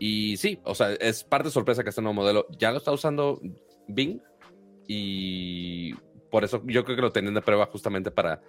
Y 0.00 0.36
sí, 0.36 0.58
o 0.64 0.74
sea, 0.74 0.92
es 0.94 1.24
parte 1.24 1.48
de 1.48 1.52
sorpresa 1.52 1.82
que 1.84 1.90
este 1.90 2.02
nuevo 2.02 2.14
modelo 2.14 2.46
ya 2.58 2.70
lo 2.72 2.78
está 2.78 2.90
usando 2.92 3.40
Bing 3.86 4.20
y 4.88 5.94
por 6.30 6.42
eso 6.44 6.62
yo 6.66 6.84
creo 6.84 6.96
que 6.96 7.02
lo 7.02 7.12
tenían 7.12 7.34
de 7.34 7.42
prueba 7.42 7.66
justamente 7.66 8.10
para 8.10 8.40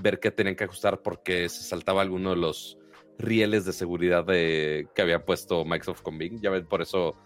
ver 0.00 0.18
qué 0.20 0.30
tenían 0.30 0.54
que 0.56 0.64
ajustar 0.64 1.02
porque 1.02 1.48
se 1.48 1.64
saltaba 1.64 2.00
alguno 2.00 2.30
de 2.30 2.36
los 2.36 2.78
rieles 3.18 3.64
de 3.66 3.72
seguridad 3.72 4.24
de, 4.24 4.88
que 4.94 5.02
había 5.02 5.24
puesto 5.26 5.64
Microsoft 5.64 6.02
con 6.02 6.16
Bing. 6.16 6.40
Ya 6.40 6.48
ven, 6.50 6.66
por 6.66 6.80
eso 6.80 7.16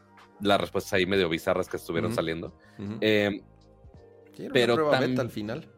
las 0.41 0.61
respuestas 0.61 0.95
ahí 0.95 1.07
medio 1.07 1.29
bizarras 1.29 1.69
que 1.69 1.77
estuvieron 1.77 2.13
saliendo. 2.13 2.57
Eh, 3.01 3.41
Sí, 4.37 4.43
una 4.47 4.53
pero 4.53 4.75
prueba 4.75 4.97
tam- 4.99 5.09
beta 5.11 5.23
al 5.23 5.31
final. 5.31 5.69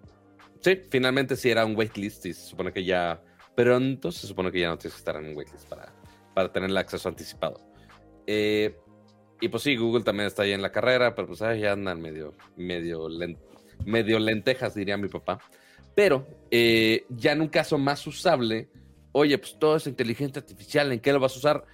sí, 0.60 0.80
finalmente 0.90 1.36
sí 1.36 1.50
era 1.50 1.66
un 1.66 1.76
waitlist 1.76 2.24
y 2.24 2.32
se 2.32 2.40
supone 2.46 2.72
que 2.72 2.82
ya 2.84 3.22
pronto 3.54 4.10
se 4.10 4.26
supone 4.26 4.50
que 4.50 4.60
ya 4.60 4.68
no 4.68 4.78
tienes 4.78 4.94
que 4.94 4.98
estar 5.00 5.16
en 5.16 5.28
un 5.28 5.36
waitlist 5.36 5.68
para, 5.68 5.92
para 6.34 6.50
tener 6.50 6.70
el 6.70 6.76
acceso 6.78 7.08
anticipado. 7.10 7.60
Eh, 8.26 8.78
y 9.40 9.48
pues 9.48 9.62
sí, 9.62 9.76
Google 9.76 10.04
también 10.04 10.26
está 10.26 10.42
ahí 10.42 10.52
en 10.52 10.62
la 10.62 10.72
carrera, 10.72 11.14
pero 11.14 11.28
pues 11.28 11.42
ahí 11.42 11.64
andan 11.64 12.00
medio, 12.00 12.34
medio, 12.56 13.08
len- 13.08 13.38
medio 13.84 14.18
lentejas, 14.18 14.74
diría 14.74 14.96
mi 14.96 15.08
papá. 15.08 15.38
Pero 15.94 16.26
eh, 16.50 17.04
ya 17.10 17.32
en 17.32 17.40
un 17.40 17.48
caso 17.48 17.78
más 17.78 18.06
usable, 18.06 18.68
oye, 19.12 19.36
pues 19.38 19.58
todo 19.58 19.76
es 19.76 19.86
inteligencia 19.86 20.40
artificial, 20.40 20.92
¿en 20.92 21.00
qué 21.00 21.12
lo 21.12 21.20
vas 21.20 21.34
a 21.34 21.38
usar? 21.38 21.64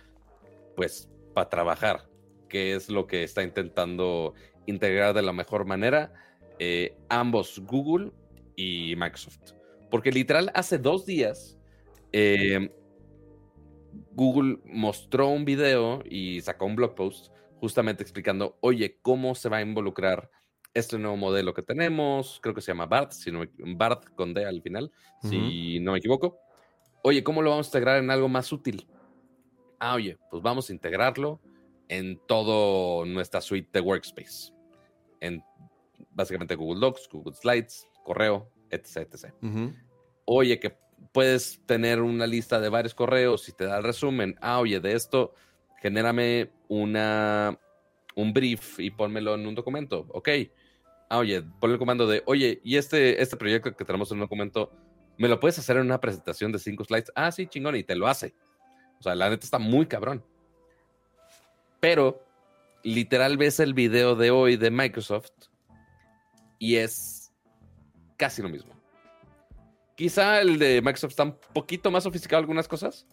Pues 0.77 1.09
para 1.35 1.49
trabajar, 1.49 2.09
que 2.49 2.75
es 2.75 2.89
lo 2.89 3.07
que 3.07 3.25
está 3.25 3.43
intentando 3.43 4.35
integrar 4.67 5.15
de 5.15 5.23
la 5.23 5.33
mejor 5.33 5.65
manera 5.65 6.13
eh, 6.59 6.97
ambos, 7.09 7.61
Google 7.61 8.13
y 8.55 8.95
Microsoft. 8.97 9.53
Porque 9.91 10.13
literal, 10.13 10.51
hace 10.55 10.79
dos 10.79 11.05
días, 11.05 11.59
eh, 12.13 12.71
Google 14.13 14.59
mostró 14.65 15.29
un 15.29 15.45
video 15.45 16.03
y 16.09 16.41
sacó 16.43 16.67
un 16.67 16.77
blog 16.77 16.95
post 16.95 17.33
justamente 17.63 18.03
explicando, 18.03 18.59
oye, 18.61 18.99
cómo 19.03 19.37
se 19.37 19.49
va 19.49 19.59
a 19.59 19.63
involucrar 19.63 20.29
este 20.75 20.99
nuevo 20.99 21.17
modelo 21.17 21.55
que 21.55 21.63
tenemos, 21.63 22.41
creo 22.43 22.57
que 22.57 22.61
se 22.61 22.73
llama 22.73 22.87
BART, 22.87 23.13
si 23.13 23.31
no 23.31 23.39
me- 23.39 23.75
BART 23.77 24.13
con 24.17 24.35
D 24.35 24.45
al 24.45 24.61
final, 24.63 24.91
si 25.21 25.79
no 25.79 25.93
me 25.93 25.99
equivoco. 25.99 26.41
Oye, 27.05 27.23
¿cómo 27.23 27.41
lo 27.41 27.51
vamos 27.51 27.67
a 27.67 27.69
integrar 27.69 28.03
en 28.03 28.11
algo 28.11 28.29
más 28.29 28.51
útil? 28.51 28.89
Ah, 29.79 29.95
oye, 29.95 30.19
pues 30.29 30.43
vamos 30.43 30.71
a 30.71 30.73
integrarlo 30.73 31.41
en 31.87 32.21
todo 32.27 33.05
nuestra 33.05 33.41
suite 33.41 33.71
de 33.73 33.81
Workspace. 33.81 34.53
En 35.21 35.41
básicamente 36.11 36.57
Google 36.57 36.81
Docs, 36.81 37.09
Google 37.13 37.35
Slides, 37.35 37.87
correo, 38.03 38.51
etc, 38.71 38.97
etc. 39.09 39.33
Oye, 40.25 40.59
que 40.59 40.77
puedes 41.13 41.65
tener 41.65 42.01
una 42.01 42.27
lista 42.27 42.59
de 42.59 42.71
varios 42.71 42.93
correos 42.97 43.49
y 43.49 43.53
te 43.53 43.67
da 43.67 43.79
el 43.79 43.85
resumen. 43.85 44.37
Ah, 44.41 44.59
oye, 44.59 44.81
de 44.81 44.95
esto, 44.95 45.35
genérame 45.83 46.51
una, 46.69 47.59
un 48.15 48.33
brief 48.33 48.79
y 48.79 48.91
pónmelo 48.91 49.35
en 49.35 49.47
un 49.47 49.55
documento. 49.55 50.07
Ok. 50.11 50.29
Ah, 51.11 51.19
oye, 51.19 51.43
ponle 51.61 51.75
el 51.75 51.79
comando 51.79 52.07
de, 52.07 52.23
oye, 52.25 52.61
y 52.65 52.77
este, 52.77 53.21
este 53.21 53.37
proyecto 53.37 53.77
que 53.77 53.85
tenemos 53.85 54.11
en 54.11 54.17
un 54.17 54.21
documento, 54.23 54.73
¿me 55.19 55.29
lo 55.29 55.41
puedes 55.41 55.59
hacer 55.59 55.77
en 55.77 55.83
una 55.83 56.01
presentación 56.01 56.53
de 56.53 56.59
cinco 56.59 56.85
slides? 56.85 57.13
Ah, 57.15 57.31
sí, 57.31 57.47
chingón, 57.47 57.77
y 57.77 57.85
te 57.85 57.97
lo 57.97 58.07
hace. 58.07 58.35
O 58.99 59.03
sea, 59.03 59.15
la 59.15 59.29
neta 59.29 59.45
está 59.45 59.59
muy 59.59 59.85
cabrón. 59.87 60.25
Pero, 61.81 62.25
literal, 62.85 63.37
ves 63.37 63.61
el 63.61 63.75
video 63.75 64.15
de 64.15 64.31
hoy 64.31 64.57
de 64.57 64.71
Microsoft 64.71 65.33
y 66.59 66.77
es 66.77 67.33
casi 68.17 68.41
lo 68.41 68.49
mismo. 68.49 68.73
Quizá 69.97 70.41
el 70.41 70.59
de 70.59 70.81
Microsoft 70.81 71.11
está 71.11 71.25
un 71.25 71.37
poquito 71.53 71.91
más 71.91 72.05
sofisticado 72.05 72.41
algunas 72.41 72.69
cosas, 72.69 73.07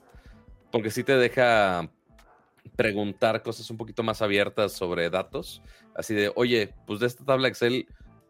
porque 0.72 0.92
sí 0.92 1.04
te 1.04 1.18
deja 1.18 1.92
preguntar 2.76 3.42
cosas 3.44 3.70
un 3.70 3.78
poquito 3.78 4.04
más 4.04 4.22
abiertas 4.22 4.74
sobre 4.74 5.10
datos. 5.10 5.62
Así 5.96 6.14
de, 6.14 6.32
oye, 6.36 6.74
pues 6.86 7.00
de 7.00 7.08
esta 7.08 7.26
tabla 7.26 7.48
Excel, 7.48 7.88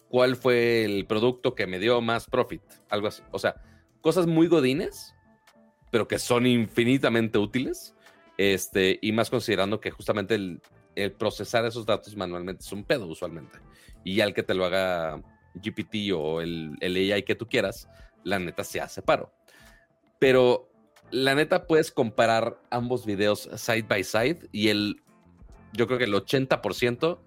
¿cuál 0.09 0.35
fue 0.35 0.83
el 0.85 1.05
producto 1.05 1.55
que 1.55 1.67
me 1.67 1.79
dio 1.79 2.01
más 2.01 2.27
profit? 2.27 2.61
Algo 2.89 3.07
así. 3.07 3.23
O 3.31 3.39
sea, 3.39 3.55
cosas 4.01 4.27
muy 4.27 4.47
godines, 4.47 5.15
pero 5.91 6.07
que 6.07 6.19
son 6.19 6.45
infinitamente 6.47 7.37
útiles. 7.37 7.95
Este, 8.37 8.99
y 9.01 9.11
más 9.11 9.29
considerando 9.29 9.79
que 9.81 9.91
justamente 9.91 10.35
el, 10.35 10.61
procesar 11.17 11.65
esos 11.65 11.85
datos 11.85 12.15
manualmente 12.17 12.63
es 12.63 12.71
un 12.71 12.83
pedo 12.83 13.05
usualmente. 13.07 13.59
Y 14.03 14.15
ya 14.15 14.25
el 14.25 14.33
que 14.33 14.43
te 14.43 14.53
lo 14.53 14.65
haga 14.65 15.21
GPT 15.55 16.13
o 16.13 16.41
el, 16.41 16.77
el 16.81 16.95
AI 16.95 17.23
que 17.23 17.35
tú 17.35 17.47
quieras, 17.47 17.87
la 18.23 18.39
neta 18.39 18.63
se 18.63 18.81
hace 18.81 19.01
paro. 19.01 19.33
Pero 20.19 20.68
la 21.11 21.35
neta 21.35 21.65
puedes 21.67 21.91
comparar 21.91 22.59
ambos 22.69 23.05
videos 23.05 23.49
side 23.55 23.83
by 23.83 24.03
side 24.03 24.47
y 24.51 24.69
el, 24.69 25.01
yo 25.73 25.87
creo 25.87 25.97
que 25.99 26.05
el 26.05 26.13
80% 26.13 27.19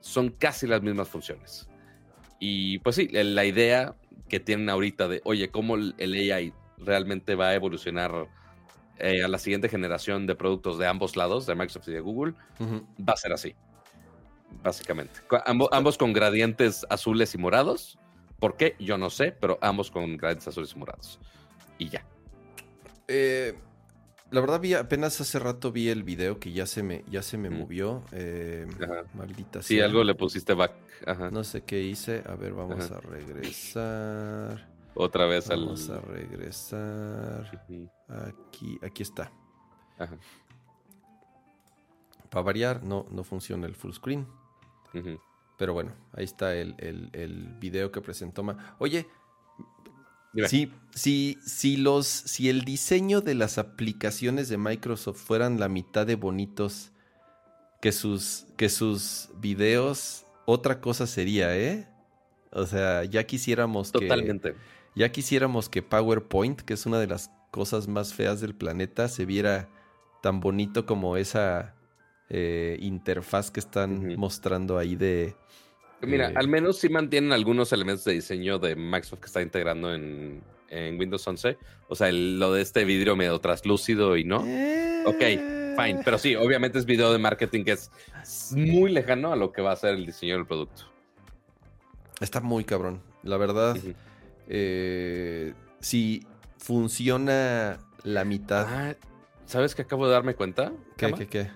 son 0.00 0.30
casi 0.30 0.66
las 0.66 0.82
mismas 0.82 1.08
funciones. 1.08 1.68
Y 2.38 2.78
pues 2.80 2.96
sí, 2.96 3.08
la 3.08 3.44
idea 3.44 3.94
que 4.28 4.40
tienen 4.40 4.68
ahorita 4.68 5.08
de, 5.08 5.20
oye, 5.24 5.50
cómo 5.50 5.76
el 5.76 5.94
AI 5.98 6.52
realmente 6.78 7.34
va 7.34 7.48
a 7.48 7.54
evolucionar 7.54 8.28
eh, 8.98 9.22
a 9.24 9.28
la 9.28 9.38
siguiente 9.38 9.68
generación 9.68 10.26
de 10.26 10.34
productos 10.34 10.78
de 10.78 10.86
ambos 10.86 11.16
lados, 11.16 11.46
de 11.46 11.54
Microsoft 11.54 11.88
y 11.88 11.92
de 11.92 12.00
Google, 12.00 12.34
va 13.00 13.14
a 13.14 13.16
ser 13.16 13.32
así. 13.32 13.54
Básicamente. 14.62 15.20
Ambo- 15.46 15.68
ambos 15.72 15.98
con 15.98 16.12
gradientes 16.12 16.86
azules 16.90 17.34
y 17.34 17.38
morados. 17.38 17.98
¿Por 18.38 18.56
qué? 18.56 18.76
Yo 18.78 18.98
no 18.98 19.10
sé, 19.10 19.32
pero 19.32 19.58
ambos 19.62 19.90
con 19.90 20.16
gradientes 20.16 20.46
azules 20.48 20.72
y 20.74 20.78
morados. 20.78 21.18
Y 21.78 21.88
ya. 21.88 22.04
Eh, 23.08 23.54
la 24.30 24.40
verdad 24.40 24.60
vi 24.60 24.74
apenas 24.74 25.20
hace 25.20 25.38
rato 25.38 25.70
vi 25.70 25.88
el 25.90 26.02
video 26.02 26.40
que 26.40 26.52
ya 26.52 26.66
se 26.66 26.82
me 26.82 27.04
ya 27.08 27.22
se 27.22 27.36
me 27.38 27.50
movió. 27.50 28.02
eh, 28.12 28.66
maldita 29.14 29.62
Si 29.62 29.76
sea. 29.76 29.84
algo 29.86 30.02
le 30.04 30.14
pusiste 30.14 30.54
back. 30.54 30.72
Ajá. 31.06 31.30
No 31.30 31.44
sé 31.44 31.62
qué 31.62 31.82
hice. 31.82 32.22
A 32.26 32.34
ver, 32.34 32.52
vamos 32.52 32.84
Ajá. 32.90 32.96
a 32.96 33.00
regresar. 33.00 34.68
Otra 34.94 35.26
vez 35.26 35.50
al. 35.50 35.60
Vamos 35.64 35.88
a 35.90 36.00
regresar. 36.00 37.62
Aquí, 38.08 38.78
aquí 38.82 39.02
está. 39.02 39.30
Ajá. 39.98 40.16
Para 42.30 42.42
variar, 42.42 42.82
no, 42.82 43.06
no 43.10 43.22
funciona 43.24 43.66
el 43.66 43.74
full 43.76 43.92
screen. 43.92 44.26
Pero 45.58 45.72
bueno, 45.72 45.92
ahí 46.12 46.24
está 46.24 46.54
el, 46.54 46.74
el- 46.78 47.10
el 47.12 47.54
video 47.60 47.92
que 47.92 48.00
presentó. 48.00 48.42
Ma- 48.42 48.76
Oye, 48.78 49.06
Dime. 50.34 50.48
si, 50.48 51.38
si, 51.44 51.76
los, 51.76 52.06
si 52.06 52.48
el 52.48 52.64
diseño 52.64 53.20
de 53.20 53.34
las 53.34 53.58
aplicaciones 53.58 54.48
de 54.48 54.58
Microsoft 54.58 55.22
fueran 55.22 55.60
la 55.60 55.68
mitad 55.68 56.06
de 56.06 56.16
bonitos 56.16 56.90
que 57.80 57.92
sus, 57.92 58.46
que 58.56 58.68
sus 58.68 59.28
videos, 59.40 60.24
otra 60.46 60.80
cosa 60.80 61.06
sería, 61.06 61.56
¿eh? 61.56 61.86
O 62.50 62.66
sea, 62.66 63.04
ya 63.04 63.24
quisiéramos 63.24 63.92
que... 63.92 64.00
Totalmente. 64.00 64.54
Ya 64.96 65.10
quisiéramos 65.10 65.68
que 65.68 65.82
PowerPoint, 65.82 66.60
que 66.60 66.74
es 66.74 66.86
una 66.86 66.98
de 66.98 67.08
las 67.08 67.30
cosas 67.50 67.88
más 67.88 68.14
feas 68.14 68.40
del 68.40 68.54
planeta, 68.54 69.08
se 69.08 69.26
viera 69.26 69.68
tan 70.22 70.40
bonito 70.40 70.86
como 70.86 71.16
esa 71.16 71.74
eh, 72.30 72.78
interfaz 72.80 73.50
que 73.50 73.60
están 73.60 74.16
mostrando 74.16 74.78
ahí 74.78 74.96
de... 74.96 75.36
Mira, 76.06 76.30
eh, 76.30 76.34
al 76.36 76.48
menos 76.48 76.78
sí 76.78 76.88
mantienen 76.88 77.32
algunos 77.32 77.72
elementos 77.72 78.04
de 78.04 78.12
diseño 78.14 78.58
de 78.58 78.76
Microsoft 78.76 79.20
que 79.20 79.26
está 79.26 79.42
integrando 79.42 79.94
en, 79.94 80.42
en 80.68 80.98
Windows 80.98 81.26
11. 81.26 81.56
O 81.88 81.94
sea, 81.94 82.08
el- 82.08 82.38
lo 82.38 82.52
de 82.52 82.62
este 82.62 82.84
vidrio 82.84 83.16
medio 83.16 83.38
translúcido 83.40 84.16
y 84.16 84.24
no. 84.24 84.44
eh, 84.46 85.02
Ok, 85.06 85.20
Fine, 85.76 86.00
pero 86.04 86.18
sí, 86.18 86.36
obviamente 86.36 86.78
es 86.78 86.86
video 86.86 87.12
de 87.12 87.18
marketing 87.18 87.64
que 87.64 87.72
es 87.72 87.90
muy 88.54 88.92
lejano 88.92 89.32
a 89.32 89.36
lo 89.36 89.52
que 89.52 89.60
va 89.60 89.72
a 89.72 89.76
ser 89.76 89.94
el 89.96 90.06
diseño 90.06 90.36
del 90.36 90.46
producto. 90.46 90.84
Está 92.20 92.40
muy 92.40 92.64
cabrón. 92.64 93.02
La 93.24 93.36
verdad, 93.36 93.76
eh, 94.48 95.52
si 95.80 96.26
funciona 96.58 97.78
la 98.04 98.24
mitad... 98.24 98.66
Ah, 98.68 98.94
¿Sabes 99.46 99.74
qué 99.74 99.82
acabo 99.82 100.06
de 100.06 100.12
darme 100.12 100.34
cuenta? 100.34 100.72
¿Qué, 100.96 101.12
qué, 101.12 101.26
qué? 101.26 101.50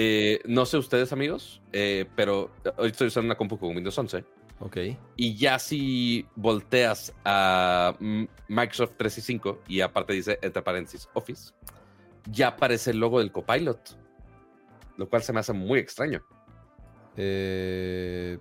Eh, 0.00 0.40
no 0.44 0.64
sé 0.64 0.76
ustedes, 0.76 1.12
amigos, 1.12 1.60
eh, 1.72 2.06
pero 2.14 2.52
hoy 2.76 2.90
estoy 2.90 3.08
usando 3.08 3.26
una 3.26 3.34
compu 3.34 3.58
con 3.58 3.74
Windows 3.74 3.98
11 3.98 4.24
Ok. 4.60 4.76
y 5.16 5.34
ya 5.36 5.58
si 5.58 6.24
volteas 6.36 7.12
a 7.24 7.96
Microsoft 8.46 8.92
365 8.96 9.62
y 9.66 9.80
aparte 9.80 10.12
dice, 10.12 10.38
entre 10.40 10.62
paréntesis, 10.62 11.08
Office, 11.14 11.52
ya 12.30 12.46
aparece 12.46 12.92
el 12.92 13.00
logo 13.00 13.18
del 13.18 13.32
Copilot, 13.32 13.98
lo 14.98 15.08
cual 15.08 15.24
se 15.24 15.32
me 15.32 15.40
hace 15.40 15.52
muy 15.52 15.80
extraño. 15.80 16.22
Eh, 17.16 18.38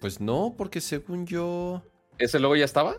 Pues 0.00 0.20
no, 0.20 0.54
porque 0.56 0.80
según 0.80 1.26
yo. 1.26 1.82
¿Ese 2.18 2.38
logo 2.38 2.54
ya 2.54 2.66
estaba? 2.66 2.98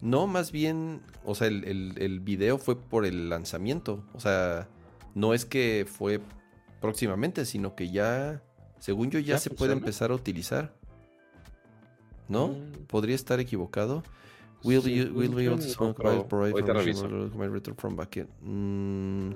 No, 0.00 0.28
más 0.28 0.52
bien, 0.52 1.02
o 1.24 1.34
sea, 1.34 1.48
el, 1.48 1.64
el, 1.98 2.20
video 2.20 2.58
fue 2.58 2.78
por 2.78 3.04
el 3.04 3.30
lanzamiento. 3.30 4.04
O 4.14 4.20
sea, 4.20 4.68
no 5.16 5.34
es 5.34 5.44
que 5.44 5.86
fue 5.90 6.20
próximamente, 6.80 7.44
sino 7.44 7.74
que 7.74 7.90
ya, 7.90 8.42
según 8.78 9.10
yo, 9.10 9.18
ya, 9.18 9.38
se 9.38 9.50
puede 9.50 9.72
empezar 9.72 10.10
a 10.10 10.14
utilizar. 10.14 10.72
¿No? 12.28 12.48
Mm. 12.48 12.86
¿Podría 12.86 13.14
estar 13.14 13.38
equivocado? 13.38 14.02
Will, 14.64 14.82
you, 14.82 15.12
will 15.14 15.34
be 15.34 15.46
able 15.46 15.58
to 15.58 16.26
provide 16.28 17.50
retro 17.50 17.74
from 17.76 17.94
backend? 17.94 18.28
Mm, 18.40 19.32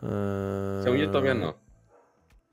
según 0.00 0.98
yo 0.98 1.10
todavía 1.10 1.34
no. 1.34 1.56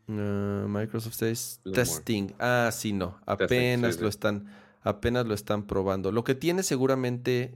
Uh, 0.09 0.67
Microsoft 0.67 1.15
says 1.15 1.59
testing. 1.73 2.33
Ah, 2.39 2.69
sí, 2.71 2.93
no. 2.93 3.19
Apenas 3.25 3.99
lo 3.99 4.07
están 4.07 4.47
apenas 4.83 5.25
lo 5.25 5.33
están 5.33 5.63
probando. 5.63 6.11
Lo 6.11 6.23
que 6.23 6.35
tiene 6.35 6.63
seguramente 6.63 7.55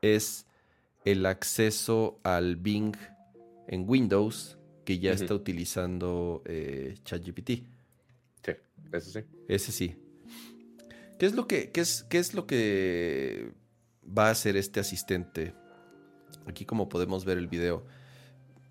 es 0.00 0.46
el 1.04 1.26
acceso 1.26 2.18
al 2.22 2.56
Bing 2.56 2.96
en 3.68 3.84
Windows 3.88 4.58
que 4.84 4.98
ya 4.98 5.12
está 5.12 5.34
utilizando 5.34 6.42
eh, 6.44 6.96
ChatGPT. 7.04 7.50
Sí, 8.44 8.52
ese 8.92 9.10
sí. 9.12 9.26
Ese 9.48 9.72
sí. 9.72 9.96
¿Qué 11.18 11.26
es 11.26 11.34
lo 11.34 11.46
que, 11.46 11.70
qué 11.70 11.80
es, 11.80 12.04
qué 12.04 12.18
es 12.18 12.34
lo 12.34 12.46
que 12.46 13.52
va 14.06 14.28
a 14.28 14.30
hacer 14.30 14.56
este 14.56 14.80
asistente? 14.80 15.54
Aquí 16.46 16.64
como 16.64 16.88
podemos 16.88 17.24
ver 17.24 17.38
el 17.38 17.46
video. 17.46 17.84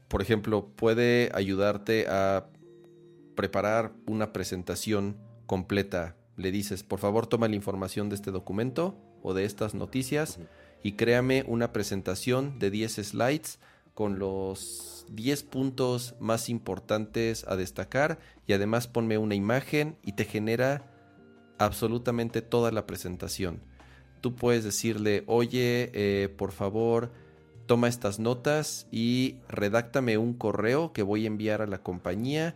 Por 0.07 0.21
ejemplo, 0.21 0.67
puede 0.75 1.31
ayudarte 1.33 2.07
a 2.09 2.47
preparar 3.35 3.93
una 4.05 4.33
presentación 4.33 5.17
completa 5.45 6.17
le 6.41 6.51
dices, 6.51 6.83
por 6.83 6.99
favor 6.99 7.27
toma 7.27 7.47
la 7.47 7.55
información 7.55 8.09
de 8.09 8.15
este 8.15 8.31
documento 8.31 8.95
o 9.21 9.33
de 9.33 9.45
estas 9.45 9.73
noticias 9.73 10.39
y 10.83 10.93
créame 10.93 11.43
una 11.47 11.71
presentación 11.71 12.57
de 12.57 12.71
10 12.71 12.93
slides 12.93 13.59
con 13.93 14.19
los 14.19 15.05
10 15.09 15.43
puntos 15.43 16.15
más 16.19 16.49
importantes 16.49 17.45
a 17.47 17.55
destacar 17.55 18.19
y 18.47 18.53
además 18.53 18.87
ponme 18.87 19.17
una 19.17 19.35
imagen 19.35 19.97
y 20.03 20.13
te 20.13 20.25
genera 20.25 20.91
absolutamente 21.57 22.41
toda 22.41 22.71
la 22.71 22.87
presentación. 22.87 23.61
Tú 24.21 24.35
puedes 24.35 24.63
decirle, 24.63 25.23
oye, 25.27 25.91
eh, 25.93 26.29
por 26.29 26.51
favor, 26.51 27.11
toma 27.65 27.87
estas 27.87 28.19
notas 28.19 28.87
y 28.91 29.37
redáctame 29.47 30.17
un 30.17 30.33
correo 30.33 30.93
que 30.93 31.03
voy 31.03 31.23
a 31.23 31.27
enviar 31.27 31.61
a 31.61 31.67
la 31.67 31.79
compañía 31.79 32.55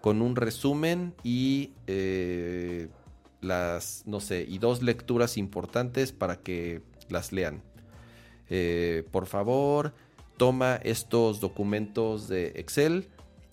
con 0.00 0.22
un 0.22 0.36
resumen 0.36 1.14
y 1.22 1.72
eh, 1.86 2.88
las, 3.40 4.02
no 4.06 4.20
sé, 4.20 4.44
y 4.48 4.58
dos 4.58 4.82
lecturas 4.82 5.36
importantes 5.36 6.12
para 6.12 6.36
que 6.36 6.82
las 7.08 7.32
lean. 7.32 7.62
Eh, 8.48 9.04
por 9.10 9.26
favor, 9.26 9.94
toma 10.40 10.76
estos 10.76 11.38
documentos 11.38 12.26
de 12.26 12.54
Excel, 12.56 13.10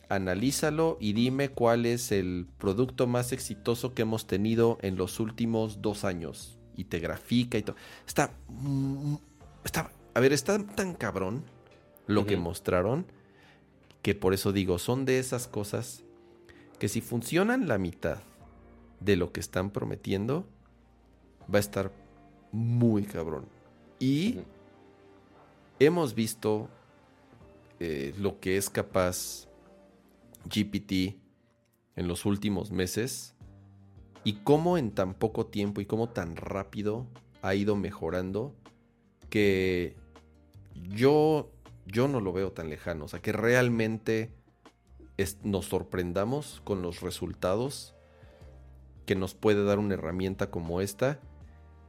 analízalo 0.07 0.97
y 1.01 1.11
dime 1.11 1.49
cuál 1.49 1.85
es 1.85 2.13
el 2.13 2.47
producto 2.57 3.07
más 3.07 3.33
exitoso 3.33 3.93
que 3.93 4.03
hemos 4.03 4.25
tenido 4.25 4.77
en 4.81 4.95
los 4.95 5.19
últimos 5.19 5.81
dos 5.81 6.05
años. 6.05 6.57
Y 6.77 6.85
te 6.85 6.99
grafica 6.99 7.57
y 7.57 7.63
todo. 7.63 7.75
Está, 8.07 8.31
está, 9.65 9.91
a 10.13 10.19
ver, 10.21 10.31
está 10.31 10.65
tan 10.65 10.93
cabrón 10.93 11.43
lo 12.05 12.25
que 12.25 12.37
mostraron 12.37 13.05
que 14.01 14.15
por 14.15 14.33
eso 14.33 14.53
digo, 14.53 14.79
son 14.79 15.03
de 15.03 15.19
esas 15.19 15.45
cosas 15.45 16.05
que 16.79 16.87
si 16.87 17.01
funcionan 17.01 17.67
la 17.67 17.77
mitad 17.77 18.19
de 19.01 19.17
lo 19.17 19.33
que 19.33 19.41
están 19.41 19.71
prometiendo 19.71 20.47
va 21.53 21.57
a 21.57 21.59
estar 21.59 21.91
muy 22.53 23.03
cabrón. 23.03 23.43
Y 23.99 24.39
hemos 25.79 26.15
visto 26.15 26.69
eh, 27.79 28.13
lo 28.17 28.39
que 28.39 28.57
es 28.57 28.69
capaz 28.69 29.47
GPT 30.45 31.19
en 31.95 32.07
los 32.07 32.25
últimos 32.25 32.71
meses 32.71 33.35
y 34.23 34.33
cómo 34.43 34.77
en 34.77 34.91
tan 34.91 35.13
poco 35.13 35.45
tiempo 35.45 35.81
y 35.81 35.85
cómo 35.85 36.09
tan 36.09 36.35
rápido 36.35 37.07
ha 37.41 37.55
ido 37.55 37.75
mejorando 37.75 38.55
que 39.29 39.95
yo, 40.89 41.51
yo 41.85 42.07
no 42.07 42.19
lo 42.19 42.33
veo 42.33 42.51
tan 42.51 42.69
lejano. 42.69 43.05
O 43.05 43.07
sea, 43.07 43.21
que 43.21 43.31
realmente 43.31 44.31
nos 45.43 45.65
sorprendamos 45.65 46.61
con 46.63 46.81
los 46.81 47.01
resultados 47.01 47.95
que 49.05 49.15
nos 49.15 49.33
puede 49.33 49.63
dar 49.63 49.79
una 49.79 49.95
herramienta 49.95 50.51
como 50.51 50.81
esta. 50.81 51.19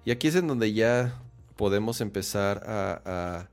Y 0.05 0.11
aquí 0.11 0.28
es 0.28 0.36
en 0.36 0.47
donde 0.47 0.72
ya 0.72 1.20
podemos 1.57 2.01
empezar 2.01 2.62
a, 2.66 3.51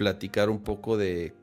platicar 0.00 0.48
un 0.48 0.60
poco 0.60 0.96
de 0.96 1.34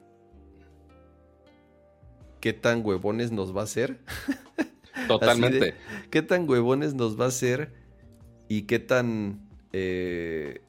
qué 2.39 2.53
tan 2.53 2.83
huevones 2.83 3.31
nos 3.31 3.55
va 3.55 3.61
a 3.61 3.65
hacer. 3.65 3.99
Totalmente. 5.07 5.75
qué 6.09 6.23
tan 6.23 6.49
huevones 6.49 6.95
nos 6.95 7.19
va 7.19 7.25
a 7.25 7.27
hacer 7.27 7.71
y 8.49 8.63
qué 8.63 8.79
tan... 8.79 9.47
Eh, 9.73 10.63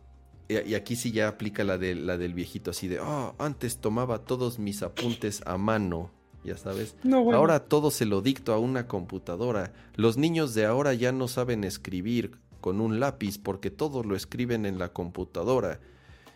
y 0.51 0.74
aquí 0.74 0.97
sí 0.97 1.12
ya 1.12 1.28
aplica 1.28 1.64
la, 1.64 1.78
de, 1.78 1.95
la 1.95 2.18
del 2.18 2.34
viejito, 2.34 2.72
así 2.72 2.89
de, 2.89 3.01
oh, 3.01 3.34
antes 3.39 3.78
tomaba 3.78 4.18
todos 4.18 4.59
mis 4.59 4.82
apuntes 4.82 5.43
a 5.47 5.57
mano 5.57 6.11
ya 6.45 6.57
sabes. 6.57 6.95
Ahora 7.11 7.64
todo 7.64 7.91
se 7.91 8.05
lo 8.05 8.20
dicto 8.22 8.53
a 8.53 8.59
una 8.59 8.86
computadora. 8.86 9.72
Los 9.97 10.16
niños 10.16 10.55
de 10.55 10.66
ahora 10.66 10.95
ya 10.95 11.12
no 11.12 11.28
saben 11.28 11.64
escribir 11.64 12.39
con 12.61 12.80
un 12.80 13.01
lápiz 13.01 13.39
porque 13.39 13.70
todo 13.70 14.03
lo 14.03 14.14
escriben 14.14 14.66
en 14.66 14.78
la 14.78 14.93
computadora. 14.93 15.80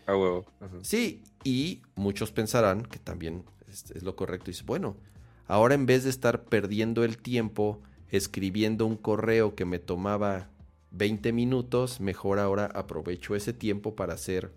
Ah, 0.07 0.17
huevo. 0.17 0.45
Sí, 0.83 1.23
y 1.45 1.83
muchos 1.95 2.33
pensarán 2.33 2.83
que 2.83 2.99
también 2.99 3.45
es, 3.69 4.03
lo 4.03 4.17
correcto. 4.17 4.51
Y 4.51 4.55
bueno, 4.65 4.97
ahora 5.47 5.75
en 5.75 5.87
vez 5.87 6.05
de 6.05 6.11
estar 6.11 6.45
perdiendo 6.45 7.05
el 7.05 7.19
tiempo 7.19 7.81
escribiendo 8.11 8.85
un 8.87 8.97
correo 8.97 9.55
que 9.55 9.65
me 9.65 9.79
tomaba 9.79 10.51
20 10.91 11.33
minutos, 11.33 12.01
mejor 12.01 12.39
ahora 12.39 12.67
aprovecho 12.67 13.35
ese 13.35 13.55
tiempo 13.55 13.97
para 13.97 14.13
hacer, 14.13 14.53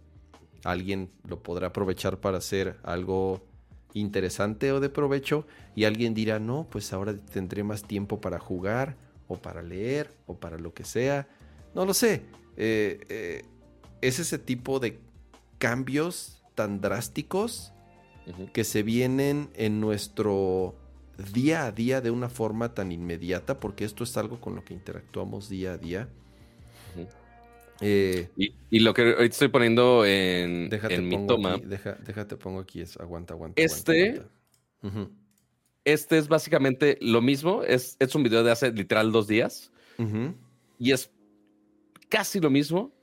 alguien 0.66 1.10
lo 1.28 1.42
podrá 1.42 1.68
aprovechar 1.68 2.20
para 2.20 2.40
hacer 2.40 2.78
algo 2.84 3.46
interesante 3.94 4.74
o 4.74 4.82
de 4.82 4.90
provecho 4.90 5.48
y 5.74 5.86
alguien 5.86 6.14
dirá, 6.14 6.38
no, 6.40 6.68
pues 6.70 6.92
ahora 6.92 7.16
tendré 7.16 7.64
más 7.64 7.84
tiempo 7.84 8.20
para 8.20 8.40
jugar 8.40 8.98
o 9.30 9.38
para 9.38 9.64
leer 9.64 10.12
o 10.28 10.36
para 10.36 10.58
lo 10.58 10.74
que 10.74 10.84
sea. 10.84 11.28
No 11.74 11.86
lo 11.86 11.94
sé. 11.94 12.24
Eh, 12.58 13.00
eh, 13.08 13.46
es 14.02 14.20
ese 14.20 14.38
tipo 14.38 14.80
de 14.80 15.00
cambios 15.58 16.44
tan 16.56 16.82
drásticos 16.82 17.74
que 18.54 18.64
se 18.64 18.82
vienen 18.82 19.50
en 19.54 19.80
nuestro 19.80 20.76
día 21.34 21.66
a 21.66 21.72
día 21.72 22.02
de 22.02 22.12
una 22.12 22.30
forma 22.30 22.74
tan 22.74 22.92
inmediata, 22.92 23.60
porque 23.60 23.86
esto 23.86 24.04
es 24.04 24.18
algo 24.18 24.42
con 24.42 24.56
lo 24.56 24.64
que 24.64 24.74
interactuamos 24.74 25.50
día 25.50 25.74
a 25.74 25.78
día. 25.78 26.10
Eh, 27.82 28.30
y, 28.38 28.80
lo 28.80 28.94
que 28.94 29.02
ahorita 29.02 29.24
estoy 29.24 29.50
poniendo 29.50 30.06
en, 30.06 30.70
mi 31.02 31.28
toma. 31.28 31.58
déjate, 31.58 32.38
pongo 32.38 32.62
aquí, 32.62 32.82
es, 32.82 32.98
aguanta, 32.98 33.34
aguanta. 33.34 33.62
Este, 33.62 34.22
este 35.84 36.18
es 36.18 36.28
básicamente 36.28 36.98
lo 37.02 37.22
mismo. 37.22 37.64
Es, 37.64 37.98
es 38.00 38.16
un 38.16 38.24
video 38.24 38.44
de 38.44 38.52
hace 38.52 38.72
literal 38.72 39.12
dos 39.12 39.28
días. 39.28 39.72
Y 40.80 40.92
es 40.92 41.12
casi 42.10 42.40
lo 42.40 42.50
mismo 42.50 42.95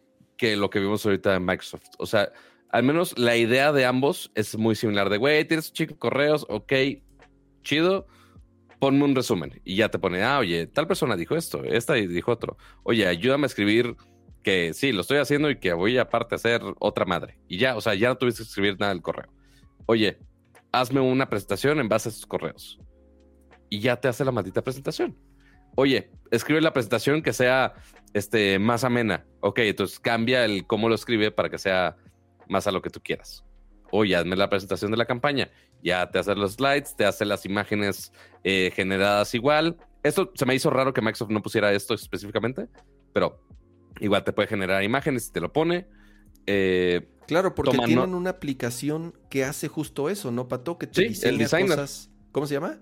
que 0.43 0.57
lo 0.57 0.71
que 0.71 0.81
vimos 0.81 1.07
ahorita 1.07 1.37
en 1.37 1.45
Microsoft. 1.45 1.87
O 1.99 2.07
sea, 2.07 2.33
al 2.71 2.83
menos 2.83 3.17
la 3.17 3.37
idea 3.37 3.71
de 3.71 3.87
ambos 3.87 4.33
es 4.35 4.59
muy 4.59 4.75
similar. 4.75 5.09
De, 5.09 5.17
güey, 5.17 5.45
tienes 5.45 5.73
chicos 5.73 5.97
correos, 5.99 6.45
ok, 6.49 6.73
chido 7.63 8.09
ponme 8.81 9.05
un 9.05 9.15
resumen 9.15 9.61
y 9.65 9.77
ya 9.77 9.89
te 9.89 10.01
pone, 10.01 10.25
ah, 10.25 10.41
oye, 10.41 10.67
tal 10.67 10.89
persona 10.89 11.15
dijo 11.15 11.37
esto, 11.37 11.63
esta 11.63 11.95
dijo 11.95 12.33
otro. 12.33 12.57
Oye, 12.83 13.07
ayúdame 13.07 13.45
a 13.45 13.47
escribir 13.47 13.95
que 14.43 14.75
sí, 14.75 14.91
lo 14.91 15.03
estoy 15.03 15.19
haciendo 15.19 15.49
y 15.49 15.61
que 15.61 15.75
voy 15.75 15.97
aparte 15.97 16.35
a 16.35 16.39
hacer 16.39 16.61
otra 16.81 17.05
madre. 17.05 17.39
Y 17.47 17.59
ya, 17.59 17.77
o 17.77 17.81
sea, 17.81 17.95
ya 17.95 18.09
no 18.09 18.17
tuviste 18.17 18.43
que 18.43 18.49
escribir 18.49 18.81
nada 18.81 18.93
del 18.93 19.01
correo. 19.01 19.33
Oye, 19.87 20.19
hazme 20.73 20.99
una 20.99 21.29
presentación 21.29 21.79
en 21.79 21.89
base 21.89 22.09
a 22.09 22.11
esos 22.11 22.27
correos. 22.27 22.81
Y 23.71 23.79
ya 23.79 23.95
te 24.01 24.09
hace 24.09 24.25
la 24.25 24.33
maldita 24.33 24.65
presentación. 24.65 25.17
Oye, 25.77 26.11
escribe 26.33 26.61
la 26.61 26.73
presentación 26.73 27.23
que 27.23 27.33
sea 27.33 27.75
este, 28.15 28.59
más 28.59 28.85
amena. 28.85 29.25
Ok, 29.41 29.59
entonces 29.61 29.99
cambia 29.99 30.45
el 30.45 30.67
cómo 30.67 30.89
lo 30.89 30.95
escribe 30.95 31.31
para 31.31 31.51
que 31.51 31.59
sea 31.59 31.97
más 32.49 32.67
a 32.67 32.73
lo 32.73 32.83
que 32.83 32.91
tú 32.91 33.01
quieras. 33.03 33.45
Oye, 33.91 34.17
hazme 34.17 34.37
la 34.37 34.49
presentación 34.49 34.91
de 34.91 34.97
la 34.97 35.07
campaña. 35.07 35.51
Ya 35.83 36.11
te 36.11 36.19
hace 36.19 36.35
los 36.35 36.55
slides, 36.55 36.97
te 36.97 37.05
hace 37.05 37.25
las 37.25 37.45
imágenes 37.45 38.13
eh, 38.45 38.71
generadas 38.75 39.35
igual. 39.35 39.77
Esto 40.03 40.33
se 40.35 40.47
me 40.47 40.55
hizo 40.55 40.71
raro 40.71 40.93
que 40.93 41.01
Microsoft 41.01 41.31
no 41.31 41.43
pusiera 41.43 41.73
esto 41.73 41.95
específicamente, 41.95 42.69
pero 43.13 43.41
Igual 44.01 44.25
te 44.25 44.33
puede 44.33 44.49
generar 44.49 44.83
imágenes 44.83 45.29
y 45.29 45.33
te 45.33 45.41
lo 45.41 45.53
pone. 45.53 45.87
Eh, 46.47 47.09
claro, 47.27 47.55
porque 47.55 47.79
tienen 47.79 48.15
una 48.15 48.31
aplicación 48.31 49.15
que 49.29 49.45
hace 49.45 49.69
justo 49.69 50.09
eso, 50.09 50.31
¿no, 50.31 50.49
Pato? 50.49 50.79
Que 50.79 50.87
te 50.87 51.15
sí, 51.15 51.31
diseña 51.37 51.69
cosas. 51.69 52.11
¿Cómo 52.33 52.47
se 52.47 52.55
llama? 52.55 52.81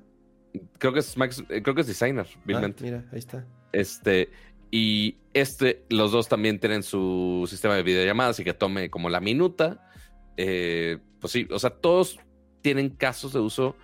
creo 0.79 0.93
que 0.93 0.99
es 0.99 1.17
Max, 1.17 1.45
eh, 1.49 1.63
creo 1.63 1.77
que 1.77 1.83
es 1.83 1.87
designer, 1.87 2.27
ah, 2.27 2.73
mira, 2.81 3.05
ahí 3.13 3.19
está. 3.21 3.47
Este, 3.71 4.31
y 4.71 5.17
este, 5.35 5.85
los 5.89 6.13
dos 6.13 6.29
también 6.29 6.59
tienen 6.61 6.83
su 6.83 7.47
sistema 7.49 7.75
de 7.75 7.83
videollamadas 7.83 8.39
y 8.41 8.45
que 8.45 8.55
tome 8.55 8.91
como 8.91 9.09
la 9.11 9.21
minuta. 9.21 9.91
Eh, 10.37 10.99
pues 11.21 11.33
sí, 11.33 11.49
o 11.51 11.59
sea, 11.59 11.71
todos 11.71 12.19
tienen 12.63 12.91
casos 12.91 13.33
de 13.33 13.41
uso 13.41 13.77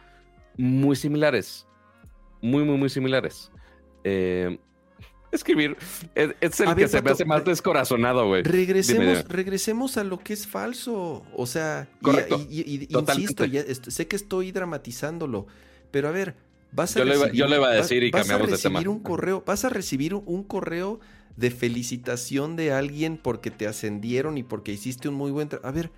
muy 0.56 0.96
similares. 0.96 1.66
Muy, 2.40 2.64
muy, 2.64 2.76
muy 2.76 2.88
similares. 2.88 3.50
Eh, 4.04 4.58
escribir 5.32 5.76
es, 6.14 6.60
el 6.60 6.74
que 6.74 6.88
se 6.88 7.02
me 7.02 7.10
hace 7.10 7.24
más 7.24 7.44
descorazonado, 7.44 8.26
güey. 8.28 8.42
Regresemos, 8.42 9.24
regresemos 9.28 9.96
a 9.96 10.04
lo 10.04 10.18
que 10.18 10.32
es 10.32 10.46
falso. 10.46 11.24
O 11.34 11.46
sea, 11.46 11.88
Y, 12.48 12.88
insisto, 12.96 13.44
sé 13.88 14.06
que 14.06 14.16
estoy 14.16 14.52
dramatizándolo, 14.52 15.46
pero 15.90 16.08
a 16.08 16.12
ver, 16.12 16.36
vas 16.72 16.96
a 16.96 17.00
yo, 17.00 17.04
recibir, 17.04 17.32
le, 17.32 17.38
yo 17.38 17.46
le 17.46 17.56
iba 17.56 17.68
a 17.68 17.74
decir 17.74 18.02
y 18.02 18.10
cambiamos 18.10 18.50
de 18.50 18.58
tema. 18.58 18.80
Un 18.80 19.00
correo, 19.00 19.42
vas 19.46 19.64
a 19.64 19.68
recibir 19.68 20.14
un 20.14 20.44
correo 20.44 21.00
de 21.36 21.50
felicitación 21.50 22.56
de 22.56 22.72
alguien 22.72 23.18
porque 23.18 23.50
te 23.50 23.66
ascendieron 23.66 24.38
y 24.38 24.42
porque 24.42 24.72
hiciste 24.72 25.08
un 25.08 25.14
muy 25.14 25.30
buen 25.30 25.48
trabajo. 25.48 25.68
A 25.68 25.72
ver, 25.72 25.90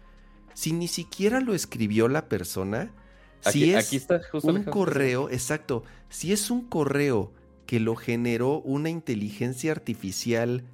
si 0.55 0.73
ni 0.73 0.89
siquiera 0.89 1.41
lo 1.41 1.55
escribió 1.55 2.09
la 2.09 2.29
persona, 2.29 2.93
si 3.41 3.73
es 3.73 3.93
está 3.93 4.21
un 4.43 4.65
correo, 4.65 5.31
exacto, 5.31 5.85
si 6.09 6.33
es 6.33 6.51
un 6.51 6.63
correo 6.63 7.33
que 7.67 7.81
lo 7.81 7.95
generó 7.95 8.61
una 8.63 8.91
inteligencia 8.91 9.73
artificial, 9.73 10.65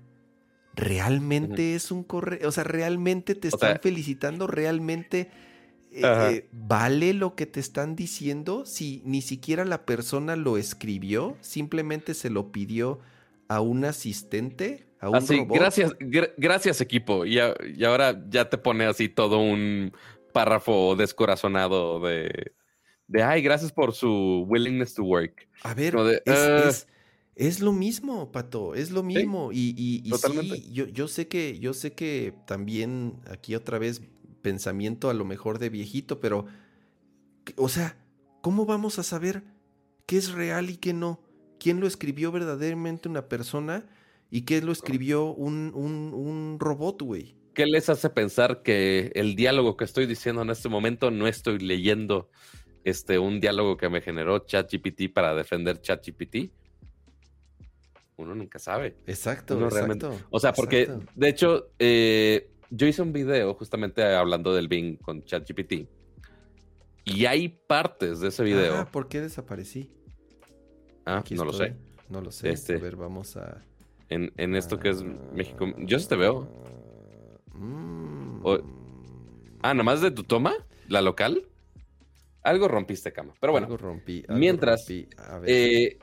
realmente 0.75 1.75
es 1.75 1.91
un 1.91 2.03
correo, 2.05 2.49
o 2.49 2.53
sea, 2.53 2.65
realmente 2.65 3.35
te 3.35 3.49
están 3.49 3.79
felicitando, 3.83 4.47
realmente 4.47 5.31
eh, 5.97 6.03
eh, 6.03 6.49
vale 6.53 7.15
lo 7.15 7.35
que 7.37 7.47
te 7.47 7.61
están 7.61 7.95
diciendo 7.95 8.67
si 8.67 9.03
ni 9.05 9.23
siquiera 9.23 9.65
la 9.65 9.87
persona 9.87 10.35
lo 10.35 10.57
escribió, 10.57 11.37
simplemente 11.41 12.15
se 12.15 12.31
lo 12.31 12.51
pidió 12.51 12.99
a 13.49 13.61
un 13.61 13.85
asistente, 13.85 14.87
a 15.01 15.11
un 15.11 15.17
así, 15.17 15.45
Gracias, 15.49 15.95
gracias 16.37 16.81
equipo. 16.81 17.25
Y, 17.25 17.39
y, 17.39 17.85
ahora 17.85 18.25
ya 18.29 18.49
te 18.49 18.59
pone 18.59 18.87
así 18.87 19.09
todo 19.09 19.39
un 19.39 19.93
párrafo 20.33 20.97
descorazonado 20.97 22.01
de, 22.01 22.53
de, 23.07 23.23
ay, 23.23 23.43
gracias 23.43 23.71
por 23.71 23.95
su 23.95 24.45
willingness 24.49 24.95
to 24.95 25.05
work. 25.05 25.49
A 25.63 25.75
ver, 25.75 25.97
ah". 26.27 26.71
es, 27.37 27.61
lo 27.61 27.73
mismo, 27.73 28.33
Pato, 28.33 28.75
es 28.75 28.91
lo 28.91 29.03
mismo. 29.03 29.53
Y, 29.53 29.75
y, 29.77 30.11
sí, 30.13 30.73
yo, 30.73 30.87
yo, 30.87 31.07
sé 31.07 31.29
que, 31.29 31.59
yo 31.59 31.73
sé 31.73 31.93
que 31.93 32.35
también 32.47 33.21
aquí 33.31 33.55
otra 33.55 33.79
vez 33.79 34.03
pensamiento 34.45 35.09
a 35.09 35.15
lo 35.15 35.25
mejor 35.25 35.59
de 35.59 35.71
viejito, 35.71 36.21
pero, 36.21 36.45
o 37.57 37.69
sea, 37.69 37.97
¿cómo 38.43 38.67
vamos 38.67 38.99
a 38.99 39.03
saber 39.03 39.43
qué 40.07 40.19
es 40.19 40.33
real 40.33 40.69
y 40.69 40.77
qué 40.77 40.93
no? 40.93 41.23
¿Quién 41.59 41.81
lo 41.81 41.87
escribió 41.87 42.31
verdaderamente 42.31 43.09
una 43.09 43.27
persona 43.27 43.87
y 44.31 44.43
qué 44.43 44.61
lo 44.61 44.71
escribió 44.71 45.33
un, 45.33 45.73
un, 45.75 46.13
un 46.13 46.59
robot, 46.61 47.01
güey? 47.03 47.37
¿Qué 47.55 47.65
les 47.65 47.89
hace 47.89 48.11
pensar 48.11 48.63
que 48.63 49.13
el 49.15 49.35
diálogo 49.35 49.77
que 49.79 49.85
estoy 49.85 50.07
diciendo 50.07 50.43
en 50.43 50.51
este 50.51 50.69
momento 50.69 51.11
no 51.11 51.27
estoy 51.27 51.59
leyendo 51.59 52.29
este, 52.85 53.19
un 53.19 53.41
diálogo 53.41 53.79
que 53.79 53.89
me 53.89 54.03
generó 54.03 54.41
ChatGPT 54.41 55.13
para 55.13 55.35
defender 55.35 55.81
ChatGPT? 55.81 56.51
Uno 58.17 58.35
nunca 58.35 58.59
sabe. 58.59 58.97
Exacto, 59.07 59.59
exacto. 59.65 60.15
o 60.31 60.39
sea, 60.39 60.53
porque 60.53 60.91
de 61.15 61.29
hecho, 61.29 61.71
eh, 61.79 62.51
yo 62.75 62.87
hice 62.87 63.03
un 63.03 63.13
video 63.13 63.55
justamente 63.55 64.03
hablando 64.03 64.53
del 64.53 64.69
Bing 64.69 64.99
con 64.99 65.25
ChatGPT. 65.25 65.89
Y 67.05 67.27
hay 67.27 67.49
partes 67.49 68.21
de 68.21 68.29
ese 68.29 68.43
video. 68.43 68.77
Ah, 68.77 68.89
¿por 68.91 69.09
qué 69.09 69.21
desaparecí? 69.21 69.91
Ah, 71.05 71.23
no 71.31 71.45
lo 71.45 71.53
sé. 71.53 71.77
No 72.09 72.21
lo 72.21 72.33
sé. 72.33 72.51
Este, 72.51 72.77
a 72.77 72.79
ver, 72.79 72.97
vamos 72.97 73.37
a. 73.37 73.63
En, 74.09 74.33
en 74.37 74.57
esto 74.57 74.79
que 74.79 74.91
es 74.91 75.03
México. 75.03 75.67
Yo 75.79 75.99
sí 75.99 76.09
te 76.09 76.17
veo. 76.17 76.49
Mm. 77.53 78.43
ah, 79.63 79.75
nada 79.75 79.85
más 79.85 80.01
de 80.01 80.11
tu 80.11 80.25
toma, 80.25 80.55
la 80.89 81.03
local. 81.03 81.47
Algo 82.43 82.69
rompiste, 82.69 83.13
cama. 83.13 83.35
Pero 83.41 83.53
bueno. 83.53 83.67
Algo 83.67 83.77
rompí. 83.77 84.25
mientras. 84.29 84.89
Eh, 84.89 85.99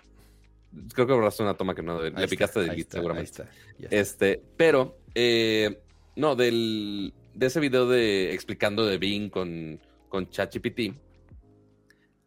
creo 0.93 1.07
que 1.07 1.13
borraste 1.13 1.43
una 1.43 1.55
toma 1.55 1.75
que 1.75 1.81
no. 1.81 2.01
le 2.01 2.27
picaste 2.27 2.61
del 2.61 2.85
seguramente. 2.87 3.43
Este, 3.89 4.41
pero. 4.55 4.99
Eh, 5.13 5.81
no, 6.15 6.35
del, 6.35 7.13
de 7.33 7.45
ese 7.45 7.59
video 7.59 7.87
de 7.87 8.33
explicando 8.33 8.85
de 8.85 8.97
Bing 8.97 9.29
con, 9.29 9.79
con 10.09 10.29
ChatGPT. 10.29 10.95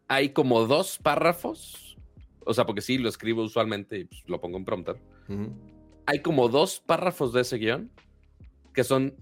Hay 0.07 0.29
como 0.29 0.65
dos 0.67 0.99
párrafos 0.99 1.85
o 2.45 2.53
sea, 2.53 2.65
porque 2.65 2.81
sí, 2.81 2.97
lo 2.97 3.09
escribo 3.09 3.43
usualmente 3.43 3.99
y 3.99 4.05
pues, 4.05 4.23
lo 4.27 4.39
pongo 4.39 4.57
en 4.57 4.65
prompter. 4.65 4.97
Hay 6.05 6.19
como 6.19 6.47
dos 6.47 6.79
párrafos 6.79 7.33
de 7.33 7.41
ese 7.41 7.57
guion 7.57 7.91
que 8.73 8.83
son 8.83 9.15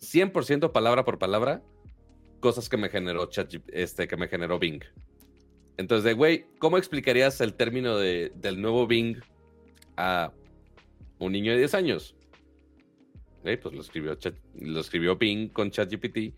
100% 0.00 0.70
palabra 0.72 1.04
por 1.04 1.18
palabra 1.18 1.62
cosas 2.40 2.68
que 2.68 2.76
me 2.76 2.88
generó 2.88 3.26
chat, 3.26 3.52
este, 3.72 4.06
que 4.06 4.16
me 4.16 4.28
generó 4.28 4.60
Bing. 4.60 4.80
Entonces, 5.76 6.04
de 6.04 6.12
güey, 6.12 6.46
¿cómo 6.58 6.78
explicarías 6.78 7.40
el 7.40 7.54
término 7.54 7.96
de, 7.96 8.30
del 8.36 8.60
nuevo 8.60 8.86
Bing 8.86 9.16
a 9.96 10.32
un 11.18 11.32
niño 11.32 11.52
de 11.52 11.58
10 11.58 11.74
años? 11.74 12.14
Pues 13.56 13.74
lo 13.74 13.80
escribió, 13.80 14.16
lo 14.60 14.80
escribió 14.80 15.16
Bing 15.16 15.48
con 15.48 15.70
ChatGPT. 15.70 16.34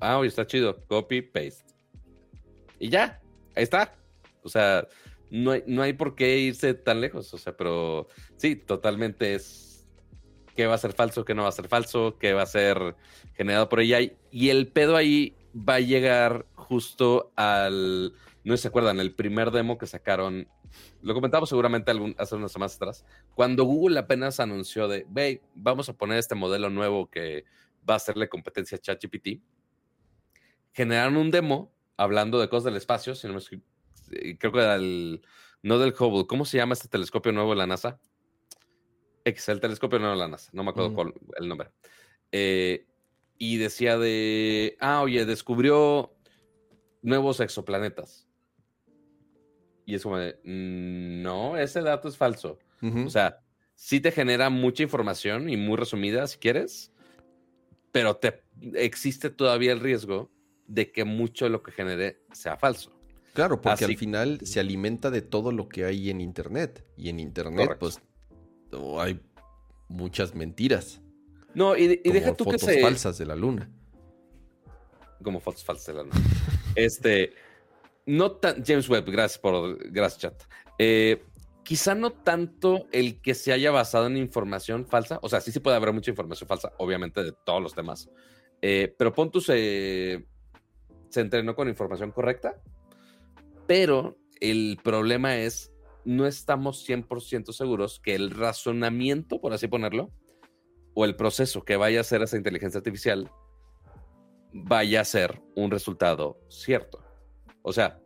Ah, 0.00 0.18
oye, 0.18 0.28
está 0.28 0.46
chido. 0.46 0.84
Copy, 0.86 1.22
paste. 1.22 1.64
Y 2.78 2.88
ya, 2.90 3.20
ahí 3.54 3.62
está. 3.62 3.94
O 4.42 4.48
sea, 4.48 4.86
no 5.30 5.52
no 5.66 5.82
hay 5.82 5.94
por 5.94 6.14
qué 6.14 6.38
irse 6.38 6.74
tan 6.74 7.00
lejos, 7.00 7.32
o 7.32 7.38
sea, 7.38 7.56
pero 7.56 8.08
sí, 8.36 8.56
totalmente 8.56 9.34
es 9.34 9.86
qué 10.54 10.66
va 10.66 10.74
a 10.74 10.78
ser 10.78 10.92
falso, 10.92 11.24
qué 11.24 11.34
no 11.34 11.42
va 11.42 11.48
a 11.48 11.52
ser 11.52 11.68
falso, 11.68 12.16
qué 12.18 12.32
va 12.32 12.42
a 12.42 12.46
ser 12.46 12.96
generado 13.34 13.68
por 13.68 13.80
ella. 13.80 13.98
Y 14.30 14.48
el 14.50 14.68
pedo 14.68 14.96
ahí 14.96 15.36
va 15.56 15.76
a 15.76 15.80
llegar 15.80 16.46
justo 16.54 17.32
al, 17.36 18.14
no 18.44 18.56
se 18.56 18.68
acuerdan, 18.68 19.00
el 19.00 19.14
primer 19.14 19.50
demo 19.50 19.78
que 19.78 19.86
sacaron, 19.86 20.48
lo 21.02 21.14
comentamos 21.14 21.48
seguramente 21.48 21.90
algún, 21.90 22.14
hace 22.18 22.34
unas 22.34 22.52
semanas 22.52 22.76
atrás, 22.76 23.04
cuando 23.34 23.64
Google 23.64 23.98
apenas 23.98 24.40
anunció 24.40 24.88
de, 24.88 25.06
ve, 25.08 25.42
vamos 25.54 25.88
a 25.88 25.96
poner 25.96 26.18
este 26.18 26.34
modelo 26.34 26.70
nuevo 26.70 27.10
que 27.10 27.44
va 27.88 27.94
a 27.94 27.96
hacerle 27.98 28.28
competencia 28.28 28.76
a 28.76 28.80
ChatGPT, 28.80 29.40
generaron 30.72 31.16
un 31.16 31.30
demo 31.30 31.72
hablando 31.96 32.40
de 32.40 32.48
cosas 32.48 32.64
del 32.64 32.76
espacio, 32.76 33.14
si 33.14 33.26
no 33.28 33.34
me 33.34 33.40
eh, 34.12 34.36
creo 34.38 34.52
que 34.52 34.58
era 34.58 34.74
el, 34.76 35.22
no 35.62 35.78
del 35.78 35.94
Hubble, 35.98 36.26
¿cómo 36.26 36.44
se 36.44 36.56
llama 36.56 36.74
este 36.74 36.88
telescopio 36.88 37.32
nuevo 37.32 37.50
de 37.50 37.56
la 37.56 37.66
NASA? 37.66 38.00
X, 39.24 39.48
el 39.48 39.60
telescopio 39.60 39.98
nuevo 39.98 40.14
de 40.14 40.20
la 40.20 40.28
NASA, 40.28 40.50
no 40.52 40.62
me 40.62 40.70
acuerdo 40.70 41.14
el 41.38 41.48
nombre. 41.48 41.70
Eh, 42.32 42.86
y 43.38 43.56
decía 43.56 43.98
de, 43.98 44.76
ah, 44.80 45.02
oye, 45.02 45.24
descubrió 45.24 46.14
nuevos 47.02 47.40
exoplanetas. 47.40 48.23
Y 49.86 49.94
es 49.94 50.02
como 50.02 50.18
de, 50.18 50.38
mm, 50.44 51.22
no, 51.22 51.56
ese 51.56 51.82
dato 51.82 52.08
es 52.08 52.16
falso. 52.16 52.58
O 52.82 53.08
sea, 53.08 53.40
sí 53.74 53.98
te 53.98 54.12
genera 54.12 54.50
mucha 54.50 54.82
información 54.82 55.48
y 55.48 55.56
muy 55.56 55.78
resumida 55.78 56.26
si 56.26 56.36
quieres, 56.36 56.92
pero 57.92 58.16
te 58.16 58.42
existe 58.74 59.30
todavía 59.30 59.72
el 59.72 59.80
riesgo 59.80 60.30
de 60.66 60.92
que 60.92 61.04
mucho 61.04 61.46
de 61.46 61.50
lo 61.50 61.62
que 61.62 61.72
genere 61.72 62.20
sea 62.32 62.58
falso. 62.58 62.94
Claro, 63.34 63.60
porque 63.60 63.84
al 63.84 63.96
final 63.96 64.40
se 64.44 64.60
alimenta 64.60 65.10
de 65.10 65.20
todo 65.20 65.50
lo 65.50 65.68
que 65.68 65.84
hay 65.84 66.08
en 66.08 66.20
Internet. 66.20 66.84
Y 66.96 67.08
en 67.08 67.18
Internet, 67.18 67.76
pues, 67.80 68.00
hay 68.98 69.20
muchas 69.88 70.34
mentiras. 70.34 71.00
No, 71.52 71.76
y, 71.76 71.96
deja 71.96 72.34
tú 72.34 72.44
que 72.46 72.58
se... 72.58 72.80
falsas 72.80 73.18
de 73.18 73.26
la 73.26 73.34
luna. 73.34 73.70
Como 75.22 75.40
fotos 75.40 75.64
falsas 75.64 75.86
de 75.86 75.94
la 75.94 76.02
luna. 76.04 76.14
este, 76.76 77.32
no 78.06 78.32
tan... 78.32 78.64
James 78.64 78.88
Webb, 78.88 79.10
gracias 79.10 79.38
por... 79.38 79.78
Gracias, 79.90 80.20
chat. 80.20 80.42
Eh, 80.78 81.22
quizá 81.62 81.94
no 81.94 82.12
tanto 82.12 82.86
el 82.92 83.20
que 83.20 83.34
se 83.34 83.52
haya 83.52 83.70
basado 83.70 84.06
en 84.06 84.16
información 84.16 84.86
falsa. 84.86 85.18
O 85.22 85.28
sea, 85.28 85.40
sí, 85.40 85.52
sí 85.52 85.60
puede 85.60 85.76
haber 85.76 85.92
mucha 85.92 86.10
información 86.10 86.48
falsa, 86.48 86.72
obviamente, 86.78 87.22
de 87.22 87.32
todos 87.44 87.62
los 87.62 87.74
temas. 87.74 88.10
Eh, 88.62 88.94
pero 88.96 89.12
Pontus 89.12 89.46
se, 89.46 90.26
se 91.08 91.20
entrenó 91.20 91.54
con 91.54 91.68
información 91.68 92.10
correcta 92.10 92.60
pero 93.66 94.18
el 94.40 94.78
problema 94.82 95.36
es, 95.36 95.72
no 96.04 96.26
estamos 96.26 96.86
100% 96.88 97.52
seguros 97.52 98.00
que 98.00 98.14
el 98.14 98.30
razonamiento, 98.30 99.40
por 99.40 99.52
así 99.52 99.68
ponerlo, 99.68 100.10
o 100.94 101.04
el 101.04 101.16
proceso 101.16 101.64
que 101.64 101.76
vaya 101.76 101.98
a 101.98 102.00
hacer 102.02 102.22
esa 102.22 102.36
inteligencia 102.36 102.78
artificial 102.78 103.30
vaya 104.52 105.00
a 105.00 105.04
ser 105.04 105.42
un 105.56 105.70
resultado 105.70 106.38
cierto. 106.48 107.02
O 107.66 107.72
sea, 107.72 107.98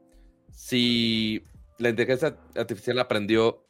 si 0.52 1.42
la 1.78 1.88
inteligencia 1.88 2.38
artificial 2.54 3.00
aprendió 3.00 3.66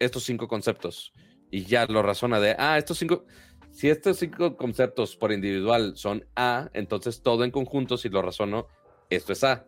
estos 0.00 0.24
cinco 0.24 0.48
conceptos 0.48 1.12
y 1.52 1.64
ya 1.64 1.86
lo 1.86 2.02
razona 2.02 2.40
de, 2.40 2.56
ah, 2.58 2.78
estos 2.78 2.98
cinco, 2.98 3.24
si 3.70 3.88
estos 3.88 4.18
cinco 4.18 4.56
conceptos 4.56 5.14
por 5.16 5.30
individual 5.30 5.96
son 5.96 6.26
A, 6.34 6.68
entonces 6.74 7.22
todo 7.22 7.44
en 7.44 7.52
conjunto, 7.52 7.96
si 7.96 8.08
lo 8.08 8.22
razono, 8.22 8.66
esto 9.08 9.32
es 9.32 9.44
A 9.44 9.66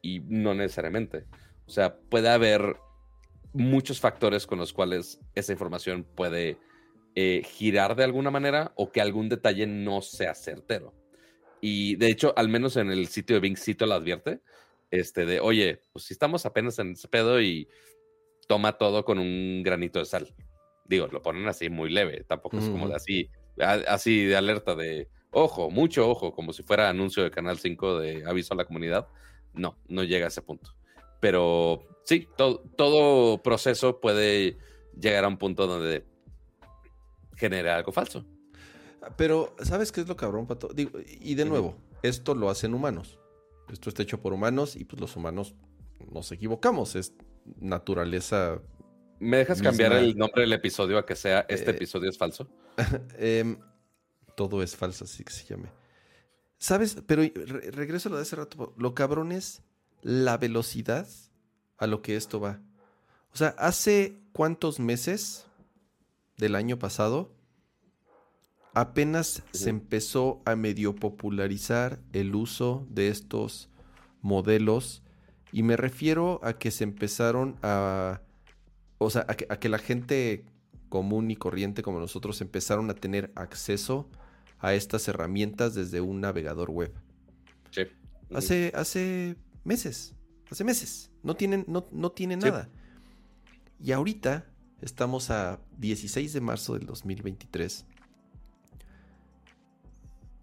y 0.00 0.20
no 0.20 0.54
necesariamente. 0.54 1.26
O 1.66 1.70
sea, 1.70 1.96
puede 1.96 2.28
haber 2.28 2.76
muchos 3.52 3.98
factores 3.98 4.46
con 4.46 4.60
los 4.60 4.72
cuales 4.72 5.18
esa 5.34 5.52
información 5.52 6.04
puede 6.14 6.58
eh, 7.16 7.42
girar 7.44 7.96
de 7.96 8.04
alguna 8.04 8.30
manera 8.30 8.72
o 8.76 8.92
que 8.92 9.00
algún 9.00 9.28
detalle 9.28 9.66
no 9.66 10.00
sea 10.00 10.34
certero. 10.36 10.94
Y 11.66 11.96
de 11.96 12.08
hecho, 12.08 12.34
al 12.36 12.50
menos 12.50 12.76
en 12.76 12.90
el 12.90 13.06
sitio 13.06 13.36
de 13.36 13.40
Bing 13.40 13.56
Cito 13.56 13.86
lo 13.86 13.94
advierte, 13.94 14.42
este 14.90 15.24
de, 15.24 15.40
oye, 15.40 15.80
pues 15.94 16.04
si 16.04 16.12
estamos 16.12 16.44
apenas 16.44 16.78
en 16.78 16.92
ese 16.92 17.08
pedo 17.08 17.40
y 17.40 17.70
toma 18.46 18.76
todo 18.76 19.02
con 19.06 19.18
un 19.18 19.62
granito 19.62 19.98
de 19.98 20.04
sal. 20.04 20.34
Digo, 20.84 21.06
lo 21.06 21.22
ponen 21.22 21.48
así 21.48 21.70
muy 21.70 21.88
leve, 21.88 22.22
tampoco 22.24 22.58
es 22.58 22.68
como 22.68 22.86
de 22.86 22.96
así, 22.96 23.30
así 23.88 24.26
de 24.26 24.36
alerta 24.36 24.74
de, 24.74 25.08
ojo, 25.30 25.70
mucho 25.70 26.06
ojo, 26.06 26.34
como 26.34 26.52
si 26.52 26.62
fuera 26.62 26.90
anuncio 26.90 27.22
de 27.22 27.30
Canal 27.30 27.58
5 27.58 27.98
de 27.98 28.26
aviso 28.26 28.52
a 28.52 28.58
la 28.58 28.66
comunidad. 28.66 29.08
No, 29.54 29.78
no 29.88 30.04
llega 30.04 30.26
a 30.26 30.28
ese 30.28 30.42
punto. 30.42 30.74
Pero 31.18 31.82
sí, 32.04 32.28
todo 32.36 33.42
proceso 33.42 34.02
puede 34.02 34.58
llegar 35.00 35.24
a 35.24 35.28
un 35.28 35.38
punto 35.38 35.66
donde 35.66 36.04
genera 37.36 37.76
algo 37.76 37.90
falso. 37.90 38.26
Pero, 39.16 39.54
¿sabes 39.62 39.92
qué 39.92 40.00
es 40.00 40.08
lo 40.08 40.16
cabrón, 40.16 40.46
Pato? 40.46 40.70
y 40.74 41.34
de 41.34 41.44
nuevo, 41.44 41.76
esto 42.02 42.34
lo 42.34 42.50
hacen 42.50 42.74
humanos. 42.74 43.18
Esto 43.72 43.88
está 43.88 44.02
hecho 44.02 44.20
por 44.20 44.32
humanos 44.32 44.76
y 44.76 44.84
pues 44.84 45.00
los 45.00 45.16
humanos 45.16 45.54
nos 46.12 46.30
equivocamos. 46.32 46.96
Es 46.96 47.14
naturaleza. 47.60 48.60
¿Me 49.20 49.38
dejas 49.38 49.62
cambiar 49.62 49.92
el 49.92 50.16
nombre 50.16 50.42
del 50.42 50.52
episodio 50.52 50.98
a 50.98 51.06
que 51.06 51.16
sea 51.16 51.46
este 51.48 51.70
eh, 51.70 51.74
episodio 51.74 52.10
es 52.10 52.18
falso? 52.18 52.48
Em, 53.18 53.58
todo 54.36 54.62
es 54.62 54.76
falso, 54.76 55.04
así 55.04 55.24
que 55.24 55.32
se 55.32 55.46
llame. 55.46 55.70
¿Sabes? 56.58 56.98
Pero 57.06 57.22
regreso 57.72 58.08
a 58.08 58.10
lo 58.10 58.16
de 58.16 58.22
hace 58.22 58.36
rato. 58.36 58.74
Lo 58.76 58.94
cabrón 58.94 59.32
es 59.32 59.62
la 60.02 60.36
velocidad 60.36 61.08
a 61.78 61.86
lo 61.86 62.02
que 62.02 62.16
esto 62.16 62.40
va. 62.40 62.60
O 63.32 63.36
sea, 63.36 63.48
hace 63.58 64.18
cuántos 64.32 64.78
meses 64.78 65.46
del 66.36 66.54
año 66.54 66.78
pasado 66.78 67.33
apenas 68.74 69.42
se 69.52 69.70
empezó 69.70 70.42
a 70.44 70.56
medio 70.56 70.94
popularizar 70.94 72.00
el 72.12 72.34
uso 72.34 72.86
de 72.90 73.08
estos 73.08 73.70
modelos 74.20 75.02
y 75.52 75.62
me 75.62 75.76
refiero 75.76 76.40
a 76.42 76.58
que 76.58 76.72
se 76.72 76.82
empezaron 76.82 77.56
a, 77.62 78.20
o 78.98 79.08
sea, 79.10 79.24
a 79.28 79.34
que, 79.36 79.68
la 79.68 79.78
gente 79.78 80.44
común 80.88 81.30
y 81.30 81.36
corriente 81.36 81.82
como 81.82 82.00
nosotros 82.00 82.40
empezaron 82.40 82.90
a 82.90 82.94
tener 82.94 83.32
acceso 83.36 84.08
a 84.58 84.74
estas 84.74 85.06
herramientas 85.06 85.74
desde 85.74 86.00
un 86.00 86.20
navegador 86.20 86.70
web. 86.70 86.92
Sí. 87.70 87.82
Hace, 88.34 88.72
hace 88.74 89.36
meses, 89.62 90.14
hace 90.50 90.64
meses, 90.64 91.12
no 91.22 91.36
tienen, 91.36 91.64
no, 91.68 91.86
no 91.92 92.10
tienen 92.10 92.40
nada. 92.40 92.68
Y 93.78 93.92
ahorita 93.92 94.46
estamos 94.80 95.30
a 95.30 95.60
16 95.78 96.32
de 96.32 96.40
marzo 96.40 96.74
del 96.74 96.86
2023 96.86 97.86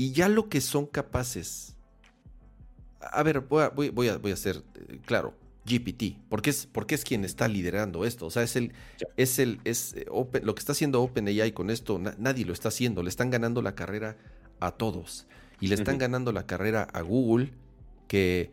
y 0.02 0.14
ya 0.14 0.30
lo 0.30 0.50
que 0.50 0.62
son 0.62 0.88
capaces. 0.88 1.76
A 3.00 3.22
ver, 3.22 3.42
voy 3.42 3.62
a, 3.62 3.70
voy, 3.70 4.08
a, 4.08 4.18
voy 4.18 4.32
a 4.32 4.34
hacer 4.34 4.64
eh, 4.74 5.00
claro. 5.06 5.36
GPT, 5.64 6.18
porque 6.28 6.50
es, 6.50 6.66
porque 6.66 6.96
es 6.96 7.04
quien 7.04 7.24
está 7.24 7.48
liderando 7.48 8.04
esto. 8.04 8.26
O 8.26 8.32
sea, 8.32 8.42
es 8.42 8.56
el, 8.56 8.74
es 9.16 9.38
el, 9.38 9.60
es 9.64 9.94
eh, 9.94 10.08
lo 10.08 10.56
que 10.56 10.60
está 10.60 10.72
haciendo 10.72 11.04
OpenAI 11.04 11.52
con 11.52 11.70
esto, 11.70 12.00
nadie 12.00 12.46
lo 12.46 12.54
está 12.54 12.70
haciendo. 12.70 13.04
Le 13.04 13.10
están 13.10 13.30
ganando 13.30 13.62
la 13.62 13.76
carrera 13.76 14.18
a 14.60 14.72
todos. 14.72 15.28
Y 15.60 15.68
le 15.68 15.76
están 15.76 16.00
ganando 16.00 16.32
la 16.32 16.48
carrera 16.48 16.88
a 16.94 17.02
Google, 17.02 17.54
que 18.08 18.52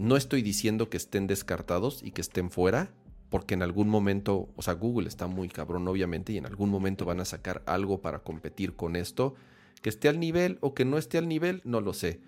no 0.00 0.16
estoy 0.16 0.42
diciendo 0.42 0.88
que 0.88 0.96
estén 0.96 1.26
descartados 1.26 2.04
y 2.04 2.12
que 2.12 2.20
estén 2.20 2.52
fuera, 2.52 2.92
porque 3.30 3.54
en 3.54 3.64
algún 3.64 3.88
momento, 3.88 4.48
o 4.54 4.62
sea, 4.62 4.74
Google 4.74 5.08
está 5.08 5.26
muy 5.26 5.48
cabrón, 5.48 5.88
obviamente, 5.88 6.34
y 6.34 6.36
en 6.38 6.46
algún 6.46 6.70
momento 6.70 7.04
van 7.04 7.18
a 7.18 7.24
sacar 7.24 7.64
algo 7.66 8.00
para 8.00 8.20
competir 8.20 8.76
con 8.76 8.94
esto. 8.94 9.34
Que 9.82 9.88
esté 9.88 10.08
al 10.08 10.18
nivel 10.20 10.58
o 10.60 10.74
que 10.74 10.84
no 10.84 10.98
esté 10.98 11.18
al 11.18 11.28
nivel, 11.28 11.62
no 11.64 11.80
lo 11.80 11.92
sé. 11.92 12.20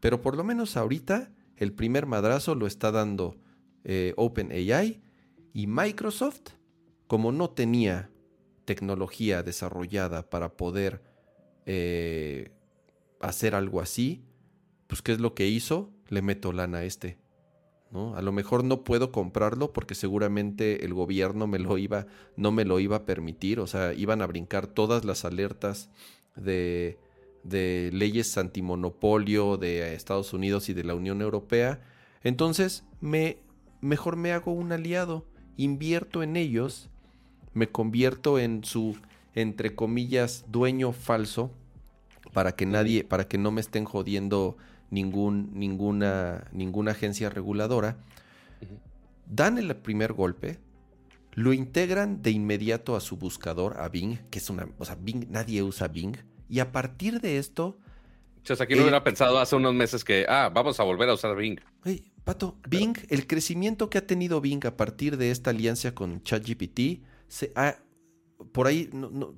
Pero 0.00 0.20
por 0.22 0.36
lo 0.36 0.44
menos 0.44 0.76
ahorita 0.76 1.30
el 1.56 1.72
primer 1.72 2.06
madrazo 2.06 2.54
lo 2.54 2.66
está 2.66 2.92
dando 2.92 3.36
eh, 3.84 4.14
OpenAI 4.16 5.00
y 5.52 5.66
Microsoft, 5.66 6.52
como 7.06 7.32
no 7.32 7.50
tenía 7.50 8.10
tecnología 8.64 9.42
desarrollada 9.42 10.28
para 10.28 10.56
poder 10.56 11.02
eh, 11.66 12.52
hacer 13.20 13.54
algo 13.54 13.80
así, 13.80 14.24
pues 14.86 15.02
¿qué 15.02 15.12
es 15.12 15.20
lo 15.20 15.34
que 15.34 15.48
hizo? 15.48 15.90
Le 16.08 16.22
meto 16.22 16.52
lana 16.52 16.78
a 16.78 16.84
este. 16.84 17.18
¿no? 17.90 18.14
A 18.14 18.22
lo 18.22 18.32
mejor 18.32 18.64
no 18.64 18.84
puedo 18.84 19.10
comprarlo 19.10 19.72
porque 19.72 19.94
seguramente 19.94 20.84
el 20.84 20.94
gobierno 20.94 21.46
me 21.46 21.58
lo 21.58 21.78
iba, 21.78 22.06
no 22.36 22.52
me 22.52 22.64
lo 22.64 22.80
iba 22.80 22.96
a 22.96 23.06
permitir, 23.06 23.60
o 23.60 23.66
sea, 23.66 23.94
iban 23.94 24.22
a 24.22 24.26
brincar 24.26 24.66
todas 24.66 25.04
las 25.04 25.24
alertas 25.24 25.90
de, 26.36 26.98
de 27.42 27.90
leyes 27.92 28.36
antimonopolio 28.38 29.56
de 29.56 29.94
Estados 29.94 30.32
Unidos 30.32 30.68
y 30.68 30.74
de 30.74 30.84
la 30.84 30.94
Unión 30.94 31.20
Europea. 31.22 31.80
Entonces, 32.22 32.84
me, 33.00 33.38
mejor 33.80 34.16
me 34.16 34.32
hago 34.32 34.52
un 34.52 34.72
aliado, 34.72 35.24
invierto 35.56 36.22
en 36.22 36.36
ellos, 36.36 36.90
me 37.54 37.68
convierto 37.68 38.38
en 38.38 38.64
su, 38.64 38.96
entre 39.34 39.74
comillas, 39.74 40.44
dueño 40.48 40.92
falso, 40.92 41.50
para 42.32 42.52
que 42.52 42.66
nadie, 42.66 43.04
para 43.04 43.26
que 43.26 43.38
no 43.38 43.50
me 43.50 43.60
estén 43.60 43.84
jodiendo 43.84 44.56
ningún, 44.90 45.50
ninguna, 45.54 46.48
ninguna 46.52 46.92
agencia 46.92 47.30
reguladora. 47.30 47.96
Dan 49.26 49.58
el 49.58 49.74
primer 49.76 50.12
golpe, 50.12 50.58
lo 51.38 51.52
integran 51.52 52.20
de 52.20 52.32
inmediato 52.32 52.96
a 52.96 53.00
su 53.00 53.16
buscador, 53.16 53.78
a 53.78 53.88
Bing, 53.88 54.18
que 54.28 54.40
es 54.40 54.50
una, 54.50 54.68
o 54.76 54.84
sea, 54.84 54.96
Bing, 54.96 55.30
nadie 55.30 55.62
usa 55.62 55.86
Bing. 55.86 56.16
Y 56.48 56.58
a 56.58 56.72
partir 56.72 57.20
de 57.20 57.38
esto... 57.38 57.78
O 58.42 58.54
sea, 58.56 58.64
aquí 58.64 58.74
no 58.74 58.82
hubiera 58.82 59.04
pensado 59.04 59.38
hace 59.38 59.54
unos 59.54 59.72
meses 59.72 60.02
que, 60.02 60.26
ah, 60.28 60.50
vamos 60.52 60.80
a 60.80 60.82
volver 60.82 61.08
a 61.08 61.14
usar 61.14 61.36
Bing. 61.36 61.60
Hey, 61.84 62.10
Pato, 62.24 62.58
Bing, 62.68 62.96
el 63.08 63.28
crecimiento 63.28 63.88
que 63.88 63.98
ha 63.98 64.06
tenido 64.06 64.40
Bing 64.40 64.66
a 64.66 64.76
partir 64.76 65.16
de 65.16 65.30
esta 65.30 65.50
alianza 65.50 65.94
con 65.94 66.24
ChatGPT, 66.24 67.04
se 67.28 67.52
por 68.52 68.66
ahí, 68.66 68.90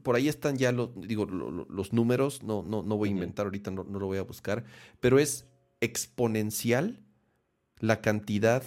por 0.03 0.17
ahí 0.17 0.29
están 0.29 0.57
ya 0.57 0.73
los, 0.73 0.91
digo, 0.95 1.27
los 1.27 1.93
números, 1.93 2.43
no, 2.43 2.63
no, 2.63 2.83
no 2.83 2.97
voy 2.97 3.11
a 3.11 3.13
inventar 3.13 3.45
ahorita, 3.45 3.71
no, 3.71 3.85
lo 3.85 4.07
voy 4.07 4.19
a 4.19 4.23
buscar, 4.23 4.65
pero 5.01 5.19
es 5.19 5.47
exponencial 5.81 7.05
la 7.79 8.01
cantidad 8.01 8.63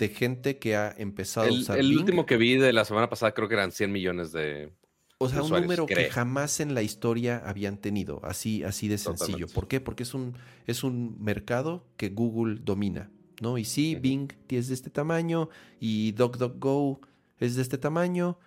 de 0.00 0.08
gente 0.08 0.58
que 0.58 0.74
ha 0.76 0.94
empezado 0.96 1.48
a 1.48 1.52
usar 1.52 1.78
El 1.78 1.96
último 1.96 2.26
que 2.26 2.36
vi 2.38 2.56
de 2.56 2.72
la 2.72 2.84
semana 2.84 3.08
pasada 3.08 3.32
creo 3.32 3.48
que 3.48 3.54
eran 3.54 3.70
100 3.70 3.92
millones 3.92 4.32
de, 4.32 4.72
o 5.18 5.28
sea, 5.28 5.42
un 5.42 5.50
número 5.50 5.84
que 5.84 6.08
jamás 6.10 6.60
en 6.60 6.74
la 6.74 6.80
historia 6.80 7.42
habían 7.44 7.76
tenido, 7.76 8.20
así, 8.24 8.64
así 8.64 8.88
de 8.88 8.96
sencillo. 8.96 9.46
¿Por 9.48 9.68
qué? 9.68 9.78
Porque 9.78 10.04
es 10.04 10.14
un, 10.14 10.34
es 10.66 10.82
un 10.82 11.22
mercado 11.22 11.86
que 11.98 12.08
Google 12.08 12.60
domina, 12.62 13.10
¿no? 13.42 13.58
Y 13.58 13.66
sí, 13.66 13.96
Bing 13.96 14.32
es 14.48 14.68
de 14.68 14.74
este 14.74 14.88
tamaño 14.88 15.50
y 15.78 16.12
DuckDuckGo 16.12 17.02
es 17.38 17.56
de 17.56 17.62
este 17.62 17.76
tamaño. 17.76 18.38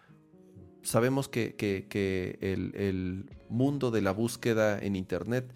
Sabemos 0.82 1.30
que, 1.30 1.56
que, 1.56 2.40
el, 2.42 3.30
mundo 3.50 3.92
de 3.92 4.02
la 4.02 4.12
búsqueda 4.12 4.80
en 4.80 4.96
Internet 4.96 5.54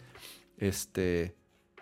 este, 0.58 1.37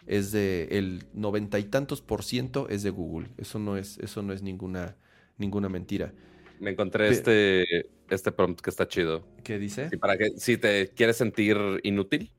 es 0.08 0.32
de 0.32 0.68
el 0.72 1.04
noventa 1.14 1.60
y 1.60 1.64
tantos 1.64 2.02
por 2.02 2.24
ciento 2.24 2.68
es 2.70 2.84
de 2.84 2.90
Google. 2.90 3.30
Eso 3.38 3.60
no 3.60 3.78
es, 3.78 3.98
eso 4.00 4.22
no 4.22 4.34
es 4.34 4.42
ninguna, 4.42 4.96
ninguna 5.38 5.70
mentira. 5.70 6.14
Me 6.60 6.72
encontré 6.72 7.10
este, 7.10 7.88
este 8.10 8.32
prompt 8.32 8.62
que 8.62 8.70
está 8.70 8.88
chido. 8.88 9.28
¿Qué 9.44 9.60
dice? 9.60 9.90
para 10.00 10.18
que 10.18 10.32
si 10.38 10.58
te 10.58 10.90
quieres 10.90 11.18
sentir 11.18 11.58
inútil, 11.84 12.32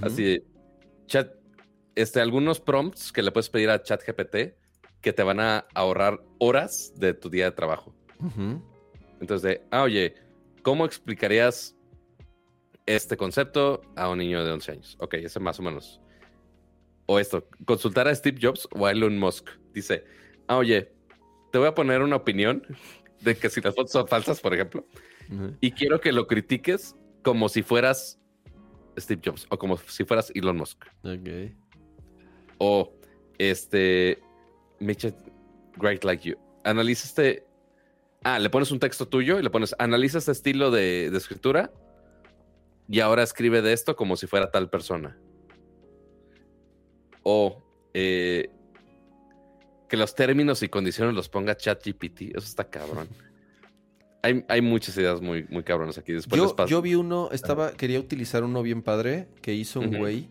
así 0.00 0.42
chat, 1.06 1.32
este, 1.94 2.20
algunos 2.20 2.60
prompts 2.60 3.12
que 3.12 3.22
le 3.22 3.30
puedes 3.30 3.48
pedir 3.48 3.70
a 3.70 3.82
ChatGPT 3.82 4.54
que 5.00 5.12
te 5.12 5.22
van 5.22 5.38
a 5.40 5.66
ahorrar 5.74 6.24
horas 6.38 6.92
de 6.96 7.14
tu 7.14 7.28
día 7.28 7.44
de 7.44 7.52
trabajo. 7.52 7.94
Entonces, 9.20 9.60
ah, 9.70 9.82
oye, 9.82 10.14
¿cómo 10.62 10.86
explicarías 10.86 11.76
este 12.86 13.16
concepto 13.16 13.82
a 13.96 14.08
un 14.08 14.18
niño 14.18 14.44
de 14.44 14.50
11 14.50 14.72
años? 14.72 14.96
Ok, 14.98 15.14
ese 15.14 15.40
más 15.40 15.60
o 15.60 15.62
menos. 15.62 16.00
O 17.06 17.18
esto, 17.18 17.46
consultar 17.64 18.08
a 18.08 18.14
Steve 18.14 18.38
Jobs 18.40 18.66
o 18.72 18.86
a 18.86 18.92
Elon 18.92 19.18
Musk. 19.18 19.48
Dice, 19.72 20.04
ah, 20.46 20.56
oye, 20.56 20.92
te 21.52 21.58
voy 21.58 21.68
a 21.68 21.74
poner 21.74 22.02
una 22.02 22.16
opinión 22.16 22.66
de 23.20 23.36
que 23.36 23.50
si 23.50 23.60
las 23.60 23.74
fotos 23.74 23.92
son 23.92 24.08
falsas, 24.08 24.40
por 24.40 24.54
ejemplo, 24.54 24.86
y 25.60 25.70
quiero 25.72 26.00
que 26.00 26.12
lo 26.12 26.26
critiques 26.26 26.96
como 27.22 27.48
si 27.48 27.62
fueras 27.62 28.20
Steve 28.98 29.22
Jobs 29.24 29.46
o 29.50 29.58
como 29.58 29.76
si 29.78 30.04
fueras 30.04 30.30
Elon 30.34 30.56
Musk. 30.56 30.84
Ok. 31.02 31.52
O 32.58 32.92
este, 33.38 34.22
Mitch, 34.78 35.12
great 35.76 36.04
like 36.04 36.28
you. 36.28 36.36
Analiza 36.64 37.06
este. 37.06 37.46
Ah, 38.22 38.38
le 38.38 38.48
pones 38.48 38.70
un 38.70 38.78
texto 38.78 39.06
tuyo 39.06 39.38
y 39.38 39.42
le 39.42 39.50
pones, 39.50 39.74
analiza 39.78 40.18
este 40.18 40.32
estilo 40.32 40.70
de, 40.70 41.10
de 41.10 41.18
escritura 41.18 41.70
y 42.88 43.00
ahora 43.00 43.22
escribe 43.22 43.60
de 43.60 43.72
esto 43.72 43.96
como 43.96 44.16
si 44.16 44.26
fuera 44.26 44.50
tal 44.50 44.70
persona. 44.70 45.18
O 47.24 47.62
eh, 47.92 48.50
que 49.88 49.96
los 49.96 50.14
términos 50.14 50.62
y 50.62 50.68
condiciones 50.68 51.14
los 51.14 51.28
ponga 51.28 51.56
ChatGPT. 51.56 52.36
Eso 52.36 52.38
está 52.38 52.64
cabrón. 52.64 53.08
hay, 54.22 54.44
hay, 54.48 54.60
muchas 54.62 54.96
ideas 54.96 55.20
muy, 55.20 55.44
muy 55.50 55.62
cabronas 55.64 55.98
aquí. 55.98 56.12
Después 56.12 56.40
yo, 56.40 56.66
yo 56.66 56.80
vi 56.80 56.94
uno, 56.94 57.28
estaba, 57.32 57.72
quería 57.72 58.00
utilizar 58.00 58.44
uno 58.44 58.62
bien 58.62 58.82
padre 58.82 59.28
que 59.42 59.52
hizo 59.52 59.80
un 59.80 59.98
güey, 59.98 60.28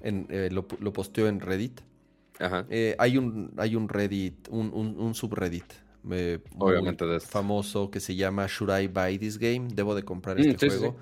en, 0.00 0.26
eh, 0.30 0.48
lo, 0.50 0.66
lo, 0.78 0.92
posteó 0.92 1.28
en 1.28 1.40
Reddit. 1.40 1.80
Ajá. 2.38 2.64
Eh, 2.70 2.94
hay, 2.98 3.18
un, 3.18 3.52
hay 3.58 3.76
un 3.76 3.88
Reddit, 3.88 4.48
un, 4.48 4.72
un, 4.72 4.98
un 4.98 5.14
subreddit 5.14 5.70
eh, 6.10 6.38
Obviamente 6.58 7.04
de 7.04 7.20
famoso 7.20 7.90
que 7.90 8.00
se 8.00 8.16
llama 8.16 8.46
Should 8.48 8.82
I 8.82 8.86
Buy 8.86 9.18
This 9.18 9.38
Game? 9.38 9.68
Debo 9.72 9.94
de 9.94 10.02
comprar 10.02 10.40
este 10.40 10.54
Mm, 10.54 10.58
sí, 10.58 10.70
sí, 10.70 10.78
juego. 10.78 10.96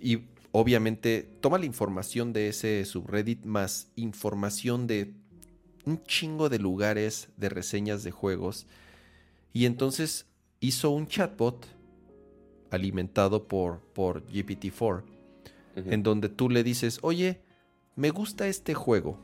Y 0.00 0.16
obviamente 0.58 1.28
toma 1.42 1.58
la 1.58 1.66
información 1.66 2.32
de 2.32 2.48
ese 2.48 2.82
subreddit 2.86 3.44
más 3.44 3.92
información 3.94 4.86
de 4.86 5.12
un 5.84 6.02
chingo 6.04 6.48
de 6.48 6.58
lugares 6.58 7.28
de 7.36 7.50
reseñas 7.50 8.02
de 8.04 8.10
juegos. 8.10 8.66
Y 9.52 9.66
entonces 9.66 10.26
hizo 10.60 10.90
un 10.90 11.08
chatbot 11.08 11.66
alimentado 12.70 13.46
por, 13.46 13.80
por 13.92 14.26
GPT-4 14.28 15.02
Ujú. 15.76 15.90
en 15.90 16.02
donde 16.02 16.30
tú 16.30 16.48
le 16.48 16.64
dices, 16.64 17.00
oye, 17.02 17.42
me 17.94 18.08
gusta 18.08 18.48
este 18.48 18.72
juego. 18.72 19.18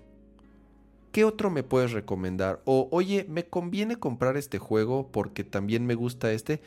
¿Qué 1.13 1.25
otro 1.25 1.51
me 1.51 1.63
puedes 1.63 1.93
recomendar? 1.93 2.61
O, 2.67 2.89
oye, 2.91 3.25
me 3.27 3.47
conviene 3.47 3.97
comprar 3.97 4.37
este 4.37 4.59
juego 4.59 5.09
porque 5.11 5.45
también 5.45 5.87
me 5.87 5.95
gusta 5.95 6.31
este. 6.33 6.61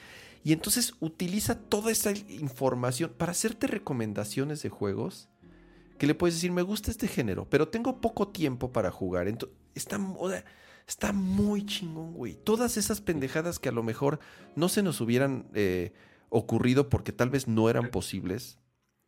Y 0.45 0.53
entonces 0.53 0.93
utiliza 0.99 1.59
toda 1.59 1.91
esa 1.91 2.11
información 2.11 3.11
para 3.17 3.31
hacerte 3.31 3.65
recomendaciones 3.65 4.61
de 4.61 4.69
juegos 4.69 5.27
que 5.97 6.05
le 6.05 6.13
puedes 6.13 6.35
decir, 6.35 6.51
me 6.51 6.61
gusta 6.61 6.91
este 6.91 7.07
género, 7.07 7.49
pero 7.49 7.67
tengo 7.67 7.99
poco 7.99 8.27
tiempo 8.27 8.71
para 8.71 8.91
jugar. 8.91 9.27
Entonces, 9.27 9.57
está, 9.73 9.99
está 10.87 11.13
muy 11.13 11.65
chingón, 11.65 12.13
güey. 12.13 12.35
Todas 12.35 12.77
esas 12.77 13.01
pendejadas 13.01 13.57
que 13.57 13.69
a 13.69 13.71
lo 13.71 13.81
mejor 13.81 14.19
no 14.55 14.69
se 14.69 14.83
nos 14.83 15.01
hubieran 15.01 15.47
eh, 15.55 15.93
ocurrido 16.29 16.89
porque 16.89 17.11
tal 17.11 17.31
vez 17.31 17.47
no 17.47 17.67
eran 17.67 17.89
posibles, 17.89 18.59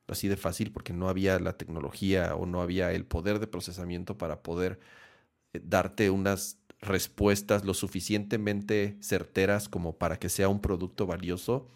así 0.07 0.27
de 0.27 0.38
fácil, 0.38 0.72
porque 0.72 0.91
no 0.91 1.07
había 1.07 1.38
la 1.38 1.55
tecnología 1.55 2.34
o 2.34 2.47
no 2.47 2.64
había 2.64 2.91
el 2.93 3.05
poder 3.05 3.38
de 3.38 3.45
procesamiento 3.45 4.18
para 4.18 4.41
poder 4.41 4.80
eh, 5.53 5.61
darte 5.64 6.09
unas 6.09 6.57
respuestas 6.82 7.66
lo 7.66 7.74
suficientemente 7.74 8.98
certeras 9.02 9.68
como 9.70 9.98
para 9.98 10.18
que 10.18 10.30
sea 10.30 10.49
un 10.49 10.62
producto 10.62 11.06
valioso. 11.08 11.68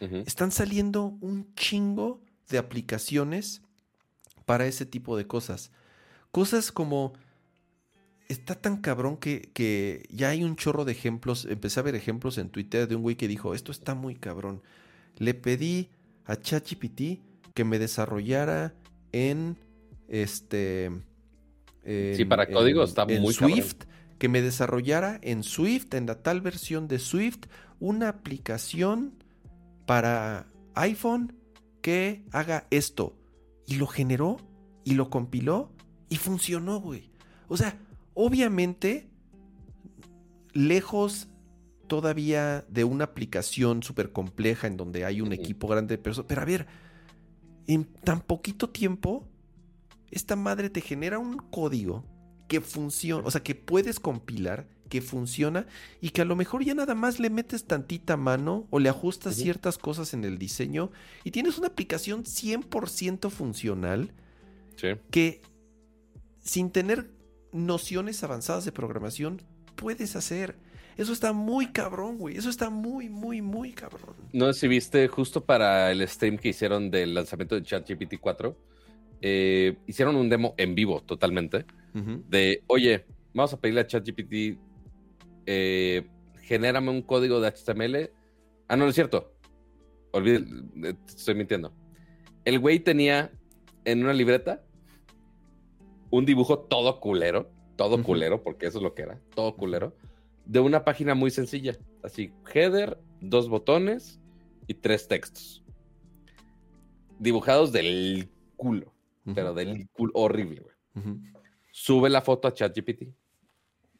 Están 0.00 0.52
saliendo 0.52 1.16
un 1.20 1.52
chingo 1.54 2.20
de 2.48 2.58
aplicaciones 2.58 3.62
para 4.46 4.66
ese 4.66 4.86
tipo 4.86 5.16
de 5.16 5.26
cosas. 5.26 5.70
Cosas 6.30 6.72
como... 6.72 7.12
Está 8.28 8.54
tan 8.54 8.76
cabrón 8.82 9.16
que, 9.16 9.50
que 9.54 10.06
ya 10.10 10.28
hay 10.28 10.44
un 10.44 10.54
chorro 10.54 10.84
de 10.84 10.92
ejemplos. 10.92 11.46
Empecé 11.46 11.80
a 11.80 11.82
ver 11.82 11.94
ejemplos 11.94 12.36
en 12.36 12.50
Twitter 12.50 12.86
de 12.86 12.94
un 12.94 13.02
güey 13.02 13.16
que 13.16 13.26
dijo, 13.26 13.54
esto 13.54 13.72
está 13.72 13.94
muy 13.94 14.14
cabrón. 14.16 14.62
Le 15.16 15.32
pedí 15.32 15.88
a 16.26 16.36
ChatGPT 16.36 17.20
que 17.54 17.64
me 17.64 17.78
desarrollara 17.78 18.74
en 19.12 19.56
este... 20.08 20.90
en- 21.84 22.14
Sí, 22.16 22.24
para 22.26 22.46
código 22.50 22.84
está 22.84 23.04
en 23.08 23.22
muy 23.22 23.34
cabrón. 23.34 23.58
Que 24.18 24.28
me 24.28 24.42
desarrollara 24.42 25.18
en 25.22 25.42
Swift, 25.42 25.94
en 25.94 26.06
la 26.06 26.22
tal 26.22 26.40
versión 26.40 26.88
de 26.88 26.98
Swift, 26.98 27.46
una 27.80 28.08
aplicación 28.08 29.14
para 29.86 30.46
iPhone 30.74 31.34
que 31.82 32.24
haga 32.32 32.66
esto. 32.70 33.16
Y 33.66 33.76
lo 33.76 33.86
generó 33.86 34.38
y 34.84 34.94
lo 34.94 35.10
compiló 35.10 35.72
y 36.08 36.16
funcionó, 36.16 36.80
güey. 36.80 37.10
O 37.48 37.56
sea, 37.56 37.78
obviamente, 38.14 39.08
lejos 40.52 41.28
todavía 41.86 42.64
de 42.68 42.84
una 42.84 43.04
aplicación 43.04 43.82
súper 43.82 44.12
compleja 44.12 44.66
en 44.66 44.76
donde 44.76 45.04
hay 45.04 45.20
un 45.20 45.32
equipo 45.32 45.68
grande 45.68 45.96
de 45.96 46.02
personas. 46.02 46.28
Pero 46.28 46.42
a 46.42 46.44
ver, 46.44 46.66
en 47.66 47.84
tan 47.84 48.20
poquito 48.20 48.70
tiempo, 48.70 49.28
esta 50.10 50.36
madre 50.36 50.70
te 50.70 50.80
genera 50.80 51.18
un 51.18 51.36
código 51.36 52.04
que 52.48 52.60
funciona, 52.60 53.26
o 53.26 53.30
sea, 53.30 53.42
que 53.42 53.54
puedes 53.54 54.00
compilar, 54.00 54.66
que 54.88 55.02
funciona 55.02 55.66
y 56.00 56.10
que 56.10 56.22
a 56.22 56.24
lo 56.24 56.34
mejor 56.34 56.64
ya 56.64 56.74
nada 56.74 56.94
más 56.94 57.20
le 57.20 57.28
metes 57.30 57.66
tantita 57.66 58.16
mano 58.16 58.66
o 58.70 58.78
le 58.78 58.88
ajustas 58.88 59.36
ciertas 59.36 59.76
cosas 59.76 60.14
en 60.14 60.24
el 60.24 60.38
diseño 60.38 60.90
y 61.24 61.30
tienes 61.30 61.58
una 61.58 61.66
aplicación 61.68 62.24
100% 62.24 63.28
funcional 63.30 64.12
Sí. 64.76 64.88
que 65.10 65.42
sin 66.40 66.70
tener 66.70 67.10
nociones 67.52 68.22
avanzadas 68.24 68.64
de 68.64 68.72
programación 68.72 69.42
puedes 69.76 70.16
hacer. 70.16 70.56
Eso 70.96 71.12
está 71.12 71.32
muy 71.32 71.68
cabrón, 71.72 72.16
güey. 72.18 72.36
Eso 72.36 72.48
está 72.50 72.70
muy, 72.70 73.08
muy, 73.08 73.40
muy 73.42 73.72
cabrón. 73.72 74.16
No 74.32 74.52
sé 74.52 74.60
si 74.60 74.68
viste 74.68 75.06
justo 75.08 75.44
para 75.44 75.92
el 75.92 76.06
stream 76.08 76.38
que 76.38 76.48
hicieron 76.48 76.90
del 76.90 77.14
lanzamiento 77.14 77.54
de 77.54 77.62
ChatGPT 77.62 78.14
4. 78.20 78.56
eh, 79.20 79.76
hicieron 79.86 80.14
un 80.16 80.28
demo 80.28 80.54
en 80.56 80.74
vivo 80.76 81.00
totalmente. 81.02 81.64
De, 82.28 82.62
oye, 82.66 83.06
vamos 83.34 83.52
a 83.52 83.60
pedirle 83.60 83.80
a 83.80 83.86
ChatGPT, 83.86 84.58
eh, 85.46 86.06
genérame 86.42 86.90
un 86.90 87.02
código 87.02 87.40
de 87.40 87.48
HTML. 87.48 88.10
Ah, 88.68 88.76
no, 88.76 88.84
no 88.84 88.90
es 88.90 88.94
cierto. 88.94 89.32
Olvide, 90.12 90.44
eh, 90.84 90.94
estoy 91.06 91.34
mintiendo. 91.34 91.72
El 92.44 92.58
güey 92.58 92.80
tenía 92.80 93.30
en 93.84 94.04
una 94.04 94.12
libreta 94.12 94.62
un 96.10 96.24
dibujo 96.24 96.58
todo 96.60 97.00
culero, 97.00 97.50
todo 97.76 98.02
culero, 98.02 98.42
porque 98.42 98.66
eso 98.66 98.78
es 98.78 98.82
lo 98.82 98.94
que 98.94 99.02
era, 99.02 99.20
todo 99.34 99.56
culero, 99.56 99.94
de 100.46 100.60
una 100.60 100.84
página 100.84 101.14
muy 101.14 101.30
sencilla. 101.30 101.76
Así, 102.02 102.32
header, 102.52 102.98
dos 103.20 103.48
botones 103.48 104.20
y 104.66 104.74
tres 104.74 105.08
textos. 105.08 105.64
Dibujados 107.18 107.72
del 107.72 108.30
culo, 108.56 108.92
pero 109.34 109.52
del 109.54 109.88
culo 109.90 110.12
horrible, 110.14 110.62
güey. 110.62 111.18
Sube 111.78 112.10
la 112.10 112.22
foto 112.22 112.48
a 112.48 112.52
ChatGPT 112.52 113.04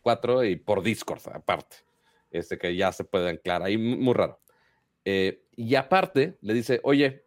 4 0.02 0.44
y 0.44 0.56
por 0.56 0.82
Discord 0.82 1.22
aparte. 1.32 1.76
Este 2.30 2.58
que 2.58 2.74
ya 2.74 2.90
se 2.92 3.04
puede 3.04 3.30
anclar 3.30 3.62
ahí, 3.62 3.78
mu- 3.78 3.96
muy 3.96 4.14
raro. 4.14 4.40
Eh, 5.04 5.44
y 5.56 5.74
aparte 5.76 6.36
le 6.40 6.54
dice, 6.54 6.80
oye, 6.82 7.24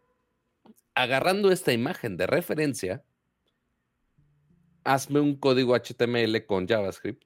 agarrando 0.93 1.51
esta 1.51 1.71
imagen 1.71 2.17
de 2.17 2.27
referencia, 2.27 3.03
hazme 4.83 5.19
un 5.21 5.35
código 5.35 5.73
HTML 5.75 6.45
con 6.45 6.67
JavaScript 6.67 7.23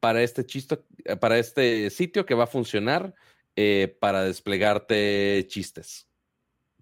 para 0.00 0.22
este 0.22 0.44
chisto, 0.46 0.84
eh, 1.04 1.16
para 1.16 1.38
este 1.38 1.90
sitio 1.90 2.24
que 2.24 2.34
va 2.34 2.44
a 2.44 2.48
funcionar 2.48 3.14
eh, 3.56 3.94
para 4.00 4.24
desplegarte 4.24 5.44
chistes, 5.48 6.08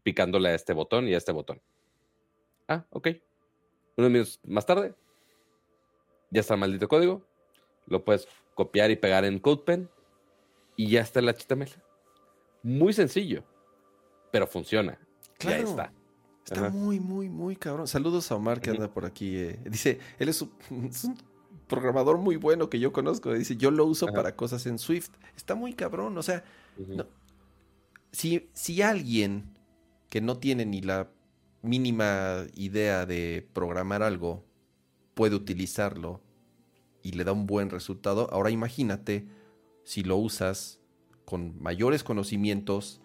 picándole 0.02 0.50
a 0.50 0.54
este 0.54 0.72
botón 0.72 1.08
y 1.08 1.14
a 1.14 1.18
este 1.18 1.32
botón. 1.32 1.60
Ah, 2.68 2.86
ok. 2.90 3.08
Unos 3.96 4.10
minutos 4.10 4.40
más 4.44 4.64
tarde, 4.64 4.94
ya 6.30 6.40
está 6.40 6.54
el 6.54 6.60
maldito 6.60 6.88
código. 6.88 7.22
Lo 7.86 8.04
puedes 8.04 8.28
copiar 8.54 8.90
y 8.90 8.96
pegar 8.96 9.24
en 9.24 9.38
CodePen 9.38 9.88
y 10.76 10.90
ya 10.90 11.00
está 11.00 11.20
el 11.20 11.28
HTML. 11.28 11.70
Muy 12.62 12.92
sencillo, 12.92 13.44
pero 14.30 14.46
funciona. 14.46 14.98
Claro. 15.38 15.64
Ya 15.64 15.70
está. 15.70 15.92
Está 16.44 16.60
Ajá. 16.66 16.70
muy, 16.70 16.98
muy, 16.98 17.28
muy 17.28 17.56
cabrón. 17.56 17.86
Saludos 17.86 18.30
a 18.32 18.36
Omar 18.36 18.60
que 18.60 18.70
anda 18.70 18.92
por 18.92 19.04
aquí. 19.04 19.36
eh. 19.36 19.60
Dice, 19.64 20.00
él 20.18 20.28
es 20.28 20.42
un, 20.42 20.50
es 20.90 21.04
un 21.04 21.16
programador 21.66 22.18
muy 22.18 22.36
bueno 22.36 22.68
que 22.70 22.80
yo 22.80 22.92
conozco. 22.92 23.32
Dice, 23.32 23.56
yo 23.56 23.70
lo 23.70 23.84
uso 23.84 24.06
Ajá. 24.06 24.14
para 24.16 24.36
cosas 24.36 24.66
en 24.66 24.78
Swift. 24.78 25.10
Está 25.36 25.54
muy 25.54 25.74
cabrón. 25.74 26.16
O 26.18 26.22
sea, 26.22 26.44
no. 26.76 27.06
si, 28.12 28.48
si 28.54 28.82
alguien 28.82 29.54
que 30.08 30.20
no 30.20 30.38
tiene 30.38 30.64
ni 30.64 30.80
la 30.80 31.10
mínima 31.62 32.46
idea 32.54 33.04
de 33.04 33.46
programar 33.52 34.02
algo 34.02 34.44
puede 35.18 35.34
utilizarlo 35.34 36.20
y 37.02 37.10
le 37.10 37.24
da 37.24 37.32
un 37.32 37.48
buen 37.48 37.70
resultado, 37.70 38.32
ahora 38.32 38.50
imagínate 38.50 39.26
si 39.82 40.04
lo 40.04 40.16
usas 40.16 40.78
con 41.24 41.60
mayores 41.60 42.04
conocimientos, 42.04 43.00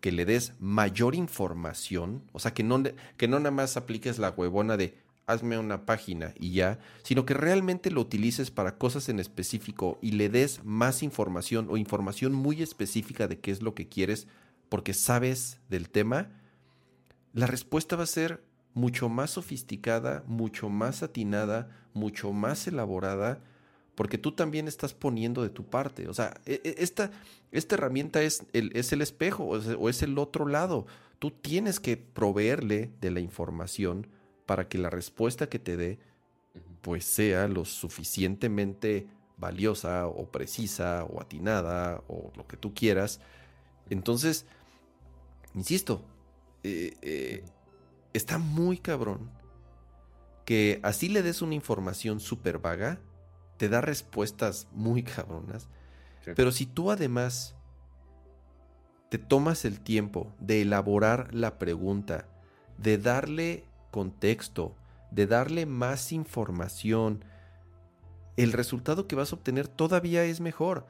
que 0.00 0.10
le 0.10 0.24
des 0.24 0.54
mayor 0.58 1.14
información, 1.14 2.24
o 2.32 2.40
sea, 2.40 2.52
que 2.52 2.64
no, 2.64 2.82
que 3.16 3.28
no 3.28 3.38
nada 3.38 3.52
más 3.52 3.76
apliques 3.76 4.18
la 4.18 4.30
huevona 4.30 4.76
de 4.76 4.98
hazme 5.26 5.56
una 5.56 5.86
página 5.86 6.34
y 6.36 6.50
ya, 6.50 6.80
sino 7.04 7.24
que 7.24 7.34
realmente 7.34 7.92
lo 7.92 8.00
utilices 8.00 8.50
para 8.50 8.76
cosas 8.76 9.08
en 9.08 9.20
específico 9.20 10.00
y 10.02 10.10
le 10.10 10.30
des 10.30 10.64
más 10.64 11.04
información 11.04 11.68
o 11.70 11.76
información 11.76 12.32
muy 12.32 12.60
específica 12.60 13.28
de 13.28 13.38
qué 13.38 13.52
es 13.52 13.62
lo 13.62 13.76
que 13.76 13.88
quieres 13.88 14.26
porque 14.68 14.94
sabes 14.94 15.60
del 15.70 15.90
tema, 15.90 16.28
la 17.32 17.46
respuesta 17.46 17.94
va 17.94 18.02
a 18.02 18.06
ser 18.08 18.42
mucho 18.74 19.08
más 19.08 19.30
sofisticada, 19.30 20.24
mucho 20.26 20.68
más 20.68 21.02
atinada, 21.02 21.70
mucho 21.94 22.32
más 22.32 22.66
elaborada, 22.66 23.40
porque 23.94 24.18
tú 24.18 24.32
también 24.32 24.68
estás 24.68 24.94
poniendo 24.94 25.42
de 25.42 25.50
tu 25.50 25.64
parte. 25.64 26.08
O 26.08 26.14
sea, 26.14 26.40
e- 26.46 26.60
e- 26.64 26.76
esta, 26.78 27.10
esta 27.50 27.74
herramienta 27.74 28.22
es 28.22 28.44
el, 28.52 28.70
es 28.74 28.92
el 28.92 29.02
espejo 29.02 29.44
o 29.44 29.88
es, 29.88 30.02
el 30.02 30.18
otro 30.18 30.46
lado. 30.46 30.86
Tú 31.18 31.30
tienes 31.30 31.80
que 31.80 31.96
proveerle 31.96 32.90
de 33.00 33.10
la 33.10 33.20
información 33.20 34.06
para 34.46 34.68
que 34.68 34.78
la 34.78 34.90
respuesta 34.90 35.48
que 35.48 35.58
te 35.58 35.76
dé 35.76 35.98
pues 36.80 37.04
sea 37.04 37.46
lo 37.48 37.64
suficientemente 37.64 39.06
valiosa 39.36 40.06
o 40.06 40.26
precisa 40.30 41.04
o 41.04 41.20
atinada 41.20 42.02
o 42.08 42.32
lo 42.36 42.46
que 42.46 42.56
tú 42.56 42.74
quieras. 42.74 43.20
Entonces, 43.90 44.46
insisto, 45.54 46.02
eh, 46.62 46.94
eh, 47.02 47.44
está 48.12 48.38
muy 48.38 48.78
cabrón 48.78 49.30
que 50.44 50.80
así 50.82 51.08
le 51.08 51.22
des 51.22 51.42
una 51.42 51.54
información 51.54 52.20
súper 52.20 52.58
vaga, 52.58 53.00
te 53.56 53.68
da 53.68 53.80
respuestas 53.80 54.66
muy 54.72 55.02
cabronas. 55.02 55.68
Pero 56.36 56.52
si 56.52 56.66
tú 56.66 56.90
además 56.90 57.54
te 59.08 59.18
tomas 59.18 59.64
el 59.64 59.80
tiempo 59.80 60.34
de 60.40 60.62
elaborar 60.62 61.34
la 61.34 61.58
pregunta, 61.58 62.28
de 62.78 62.98
darle 62.98 63.64
contexto, 63.90 64.74
de 65.10 65.26
darle 65.26 65.66
más 65.66 66.12
información, 66.12 67.24
el 68.36 68.52
resultado 68.52 69.06
que 69.06 69.16
vas 69.16 69.32
a 69.32 69.36
obtener 69.36 69.68
todavía 69.68 70.24
es 70.24 70.40
mejor. 70.40 70.86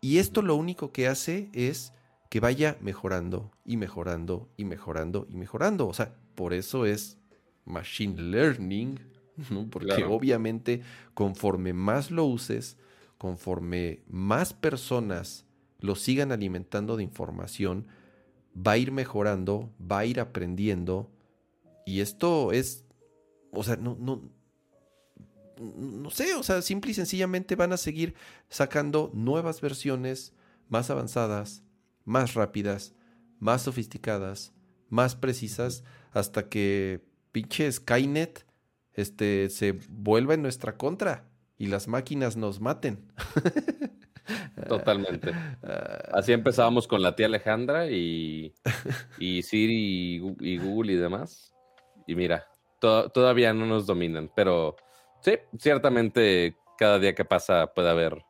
Y 0.00 0.18
esto 0.18 0.42
lo 0.42 0.56
único 0.56 0.92
que 0.92 1.08
hace 1.08 1.48
es 1.52 1.94
que 2.32 2.40
vaya 2.40 2.78
mejorando 2.80 3.50
y 3.62 3.76
mejorando 3.76 4.48
y 4.56 4.64
mejorando 4.64 5.26
y 5.28 5.36
mejorando. 5.36 5.86
O 5.86 5.92
sea, 5.92 6.14
por 6.34 6.54
eso 6.54 6.86
es 6.86 7.18
machine 7.66 8.18
learning, 8.22 8.98
porque 9.70 10.04
obviamente 10.04 10.80
conforme 11.12 11.74
más 11.74 12.10
lo 12.10 12.24
uses, 12.24 12.78
conforme 13.18 14.00
más 14.08 14.54
personas 14.54 15.44
lo 15.78 15.94
sigan 15.94 16.32
alimentando 16.32 16.96
de 16.96 17.02
información, 17.02 17.86
va 18.56 18.72
a 18.72 18.78
ir 18.78 18.92
mejorando, 18.92 19.70
va 19.78 19.98
a 19.98 20.06
ir 20.06 20.18
aprendiendo. 20.18 21.10
Y 21.84 22.00
esto 22.00 22.52
es, 22.52 22.86
o 23.50 23.62
sea, 23.62 23.76
no, 23.76 23.94
no, 24.00 24.22
no 25.60 26.08
sé, 26.08 26.34
o 26.34 26.42
sea, 26.42 26.62
simple 26.62 26.92
y 26.92 26.94
sencillamente 26.94 27.56
van 27.56 27.74
a 27.74 27.76
seguir 27.76 28.14
sacando 28.48 29.10
nuevas 29.12 29.60
versiones 29.60 30.32
más 30.70 30.88
avanzadas, 30.88 31.62
más 32.04 32.34
rápidas, 32.34 32.94
más 33.38 33.62
sofisticadas, 33.62 34.52
más 34.88 35.16
precisas, 35.16 35.84
hasta 36.12 36.48
que 36.48 37.04
pinche 37.32 37.70
Skynet 37.70 38.46
este, 38.92 39.48
se 39.48 39.72
vuelva 39.88 40.34
en 40.34 40.42
nuestra 40.42 40.76
contra 40.76 41.28
y 41.58 41.66
las 41.66 41.88
máquinas 41.88 42.36
nos 42.36 42.60
maten. 42.60 43.12
Totalmente. 44.68 45.32
Así 46.12 46.32
empezábamos 46.32 46.86
con 46.86 47.02
la 47.02 47.16
tía 47.16 47.26
Alejandra 47.26 47.90
y, 47.90 48.54
y 49.18 49.42
Siri 49.42 50.34
y, 50.40 50.58
Google 50.58 50.92
y 50.92 50.96
demás. 50.96 51.54
Y 52.06 52.14
mira, 52.14 52.46
todavía 52.80 53.52
no 53.52 53.66
nos 53.66 53.86
dominan, 53.86 54.30
pero 54.34 54.76
sí, 55.20 55.38
ciertamente 55.58 56.56
cada 56.78 56.98
día 56.98 57.14
que 57.14 57.24
pasa 57.24 57.72
puede 57.72 57.90
haber 57.90 58.24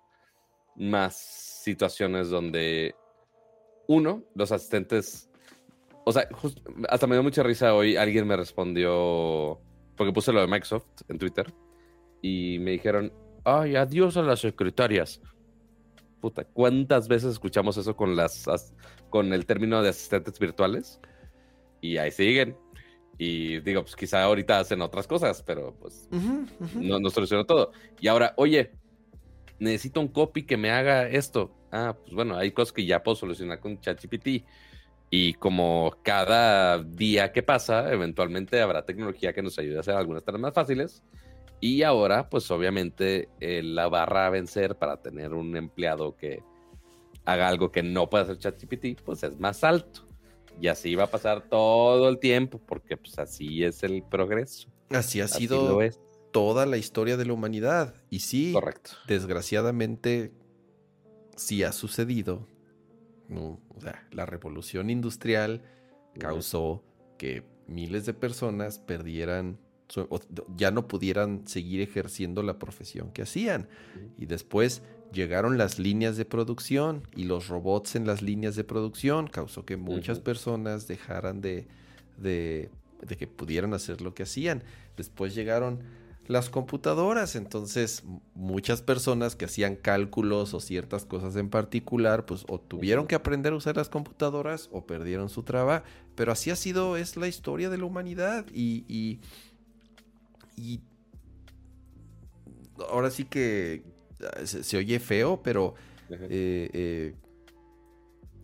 más 0.76 1.16
situaciones 1.62 2.28
donde 2.28 2.94
uno, 3.92 4.22
los 4.34 4.52
asistentes, 4.52 5.30
o 6.04 6.12
sea, 6.12 6.28
hasta 6.88 7.06
me 7.06 7.14
dio 7.14 7.22
mucha 7.22 7.42
risa 7.42 7.74
hoy, 7.74 7.96
alguien 7.96 8.26
me 8.26 8.36
respondió, 8.36 9.60
porque 9.96 10.12
puse 10.12 10.32
lo 10.32 10.40
de 10.40 10.46
Microsoft 10.46 10.86
en 11.08 11.18
Twitter, 11.18 11.52
y 12.22 12.58
me 12.60 12.72
dijeron, 12.72 13.12
ay, 13.44 13.76
adiós 13.76 14.16
a 14.16 14.22
las 14.22 14.40
secretarias. 14.40 15.20
Puta, 16.20 16.44
¿cuántas 16.44 17.08
veces 17.08 17.32
escuchamos 17.32 17.76
eso 17.76 17.96
con 17.96 18.14
las 18.14 18.46
con 19.10 19.32
el 19.32 19.44
término 19.44 19.82
de 19.82 19.88
asistentes 19.88 20.38
virtuales? 20.38 21.00
Y 21.80 21.96
ahí 21.96 22.12
siguen. 22.12 22.56
Y 23.18 23.60
digo, 23.60 23.82
pues 23.82 23.96
quizá 23.96 24.22
ahorita 24.22 24.60
hacen 24.60 24.80
otras 24.80 25.06
cosas, 25.06 25.42
pero 25.42 25.74
pues 25.74 26.08
No, 26.76 27.00
no 27.00 27.10
solucionó 27.10 27.44
todo. 27.44 27.72
Y 28.00 28.06
ahora, 28.06 28.34
oye, 28.36 28.72
necesito 29.58 30.00
un 30.00 30.08
copy 30.08 30.44
que 30.44 30.56
me 30.56 30.70
haga 30.70 31.08
esto. 31.08 31.54
Ah, 31.72 31.96
pues 31.98 32.14
bueno, 32.14 32.36
hay 32.36 32.52
cosas 32.52 32.72
que 32.72 32.84
ya 32.84 33.02
puedo 33.02 33.16
solucionar 33.16 33.58
con 33.58 33.80
ChatGPT. 33.80 34.44
Y 35.10 35.34
como 35.34 35.96
cada 36.02 36.82
día 36.82 37.32
que 37.32 37.42
pasa, 37.42 37.92
eventualmente 37.92 38.60
habrá 38.60 38.84
tecnología 38.84 39.32
que 39.32 39.42
nos 39.42 39.58
ayude 39.58 39.78
a 39.78 39.80
hacer 39.80 39.94
algunas 39.94 40.22
tareas 40.22 40.40
más 40.40 40.54
fáciles. 40.54 41.02
Y 41.60 41.82
ahora, 41.82 42.28
pues 42.28 42.50
obviamente, 42.50 43.28
eh, 43.40 43.62
la 43.62 43.88
barra 43.88 44.26
a 44.26 44.30
vencer 44.30 44.76
para 44.76 45.00
tener 45.00 45.32
un 45.32 45.56
empleado 45.56 46.16
que 46.16 46.42
haga 47.24 47.48
algo 47.48 47.70
que 47.70 47.82
no 47.82 48.10
puede 48.10 48.24
hacer 48.24 48.38
ChatGPT, 48.38 49.00
pues 49.02 49.22
es 49.22 49.38
más 49.38 49.64
alto. 49.64 50.06
Y 50.60 50.68
así 50.68 50.94
va 50.94 51.04
a 51.04 51.10
pasar 51.10 51.48
todo 51.48 52.08
el 52.08 52.18
tiempo, 52.18 52.60
porque 52.66 52.96
pues 52.96 53.18
así 53.18 53.64
es 53.64 53.82
el 53.82 54.02
progreso. 54.02 54.68
Así 54.90 55.20
ha 55.20 55.28
sido 55.28 55.78
toda 56.32 56.66
la 56.66 56.76
historia 56.76 57.16
de 57.16 57.24
la 57.24 57.32
humanidad. 57.32 57.94
Y 58.10 58.20
sí, 58.20 58.52
Correcto. 58.52 58.92
desgraciadamente, 59.06 60.32
sí 61.36 61.62
ha 61.62 61.72
sucedido. 61.72 62.46
la 64.10 64.26
revolución 64.26 64.90
industrial 64.90 65.62
causó 66.18 66.84
que 67.18 67.44
miles 67.66 68.06
de 68.06 68.14
personas 68.14 68.78
perdieran 68.78 69.58
ya 70.56 70.70
no 70.70 70.88
pudieran 70.88 71.46
seguir 71.46 71.80
ejerciendo 71.80 72.42
la 72.42 72.58
profesión 72.58 73.10
que 73.12 73.22
hacían. 73.22 73.68
Y 74.18 74.26
después 74.26 74.82
llegaron 75.12 75.58
las 75.58 75.78
líneas 75.78 76.16
de 76.16 76.24
producción 76.24 77.06
y 77.14 77.24
los 77.24 77.48
robots 77.48 77.96
en 77.96 78.06
las 78.06 78.22
líneas 78.22 78.56
de 78.56 78.64
producción 78.64 79.26
causó 79.26 79.64
que 79.64 79.76
muchas 79.76 80.20
personas 80.20 80.88
dejaran 80.88 81.40
de, 81.40 81.66
de, 82.16 82.70
que 83.18 83.26
pudieran 83.26 83.74
hacer 83.74 84.00
lo 84.00 84.14
que 84.14 84.22
hacían. 84.22 84.62
Después 84.96 85.34
llegaron 85.34 85.80
las 86.28 86.50
computadoras, 86.50 87.36
entonces 87.36 88.04
muchas 88.34 88.80
personas 88.80 89.36
que 89.36 89.46
hacían 89.46 89.76
cálculos 89.76 90.54
o 90.54 90.60
ciertas 90.60 91.04
cosas 91.04 91.36
en 91.36 91.50
particular, 91.50 92.26
pues 92.26 92.44
o 92.48 92.60
tuvieron 92.60 93.06
que 93.06 93.14
aprender 93.14 93.52
a 93.52 93.56
usar 93.56 93.76
las 93.76 93.88
computadoras 93.88 94.68
o 94.72 94.86
perdieron 94.86 95.28
su 95.28 95.42
trabajo, 95.42 95.84
pero 96.14 96.32
así 96.32 96.50
ha 96.50 96.56
sido, 96.56 96.96
es 96.96 97.16
la 97.16 97.28
historia 97.28 97.70
de 97.70 97.78
la 97.78 97.84
humanidad. 97.84 98.46
Y 98.52 99.18
y 100.56 100.80
ahora 102.88 103.10
sí 103.10 103.24
que 103.24 103.82
ah, 104.20 104.46
se, 104.46 104.76
oye 104.76 105.00
feo, 105.00 105.42
pero 105.42 105.74
eh, 106.10 106.70
eh, 106.72 107.14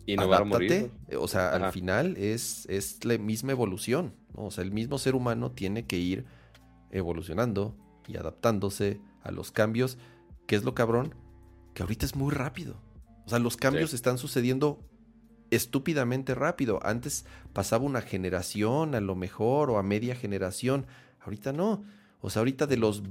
y 0.05 0.17
morir. 0.17 0.91
O 1.17 1.27
sea, 1.27 1.51
al 1.51 1.71
final 1.71 2.17
es, 2.17 2.65
es 2.67 3.03
la 3.05 3.17
misma 3.17 3.51
evolución. 3.51 4.13
O 4.33 4.51
sea, 4.51 4.63
el 4.63 4.71
mismo 4.71 4.97
ser 4.97 5.15
humano 5.15 5.51
tiene 5.51 5.85
que 5.85 5.97
ir 5.97 6.25
evolucionando 6.91 7.75
y 8.07 8.17
adaptándose 8.17 9.01
a 9.23 9.31
los 9.31 9.51
cambios. 9.51 9.97
¿Qué 10.47 10.55
es 10.55 10.63
lo 10.63 10.73
cabrón? 10.73 11.15
Que 11.73 11.83
ahorita 11.83 12.05
es 12.05 12.15
muy 12.15 12.33
rápido. 12.33 12.81
O 13.25 13.29
sea, 13.29 13.39
los 13.39 13.57
cambios 13.57 13.93
están 13.93 14.17
sucediendo 14.17 14.79
estúpidamente 15.51 16.35
rápido. 16.35 16.79
Antes 16.83 17.25
pasaba 17.53 17.85
una 17.85 18.01
generación 18.01 18.95
a 18.95 19.01
lo 19.01 19.15
mejor 19.15 19.69
o 19.69 19.77
a 19.77 19.83
media 19.83 20.15
generación. 20.15 20.87
Ahorita 21.19 21.53
no. 21.53 21.83
O 22.21 22.29
sea, 22.29 22.41
ahorita 22.41 22.67
de 22.67 22.77
los 22.77 23.03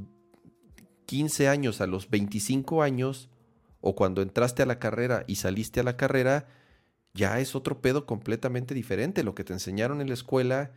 15 1.07 1.49
años 1.49 1.81
a 1.81 1.87
los 1.87 2.11
25 2.11 2.83
años, 2.83 3.31
o 3.81 3.95
cuando 3.95 4.23
entraste 4.23 4.63
a 4.63 4.67
la 4.67 4.79
carrera 4.79 5.25
y 5.27 5.37
saliste 5.37 5.81
a 5.81 5.85
la 5.85 5.97
carrera, 5.97 6.49
ya 7.15 7.41
es 7.41 7.55
otro 7.55 7.81
pedo 7.81 8.07
completamente 8.07 8.75
diferente. 8.75 9.23
Lo 9.23 9.35
que 9.35 9.45
te 9.45 9.53
enseñaron 9.53 10.01
en 10.01 10.09
la 10.09 10.15
escuela, 10.15 10.73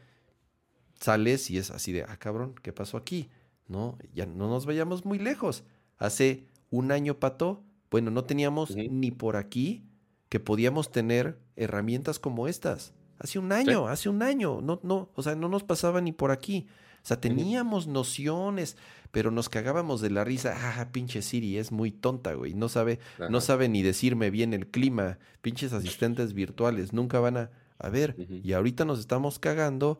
sales 1.02 1.49
y 1.49 1.57
es 1.57 1.72
así 1.72 1.91
de, 1.91 2.03
ah, 2.03 2.18
cabrón, 2.18 2.56
¿qué 2.61 2.72
pasó 2.72 2.98
aquí? 2.98 3.30
No, 3.68 3.98
ya 4.14 4.26
no 4.26 4.49
nos 4.49 4.65
vayamos 4.65 5.06
muy 5.06 5.19
lejos. 5.19 5.64
Hace 5.98 6.45
un 6.69 6.91
año, 6.91 7.19
Pato, 7.19 7.64
bueno, 7.90 8.11
no 8.11 8.23
teníamos 8.23 8.76
ni 8.76 9.11
por 9.11 9.36
aquí 9.36 9.84
que 10.30 10.40
podíamos 10.40 10.91
tener 10.91 11.40
herramientas 11.56 12.19
como 12.19 12.48
estas. 12.48 12.94
Hace 13.19 13.38
un 13.38 13.52
año, 13.52 13.88
hace 13.88 14.10
un 14.10 14.23
año, 14.23 14.61
no, 14.61 14.80
no, 14.84 15.10
o 15.14 15.22
sea, 15.22 15.36
no 15.36 15.48
nos 15.48 15.64
pasaba 15.64 16.02
ni 16.02 16.11
por 16.11 16.32
aquí. 16.32 16.68
O 17.03 17.07
sea, 17.07 17.19
teníamos 17.19 17.88
nociones, 17.88 18.78
pero 19.11 19.32
nos 19.32 19.49
cagábamos 19.49 20.02
de 20.02 20.11
la 20.11 20.23
risa. 20.23 20.56
Ah, 20.56 20.90
pinche 20.91 21.22
Siri, 21.22 21.57
es 21.57 21.72
muy 21.72 21.91
tonta, 21.91 22.34
güey. 22.34 22.53
No 22.53 22.69
sabe, 22.69 22.99
no 23.30 23.41
sabe 23.41 23.69
ni 23.69 23.82
decirme 23.82 24.30
bien 24.30 24.53
el 24.53 24.68
clima. 24.68 25.18
Pinches 25.41 25.73
asistentes 25.73 26.34
virtuales, 26.34 26.94
nunca 26.94 27.19
van 27.19 27.38
a, 27.38 27.52
a 27.80 27.90
ver. 27.90 28.15
Y 28.44 28.53
ahorita 28.53 28.86
nos 28.86 28.99
estamos 28.99 29.40
cagando 29.40 29.99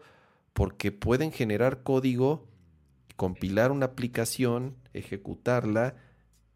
porque 0.54 0.92
pueden 0.92 1.32
generar 1.32 1.84
código, 1.84 2.48
compilar 3.16 3.72
una 3.72 3.88
aplicación, 3.88 4.76
ejecutarla. 4.94 5.96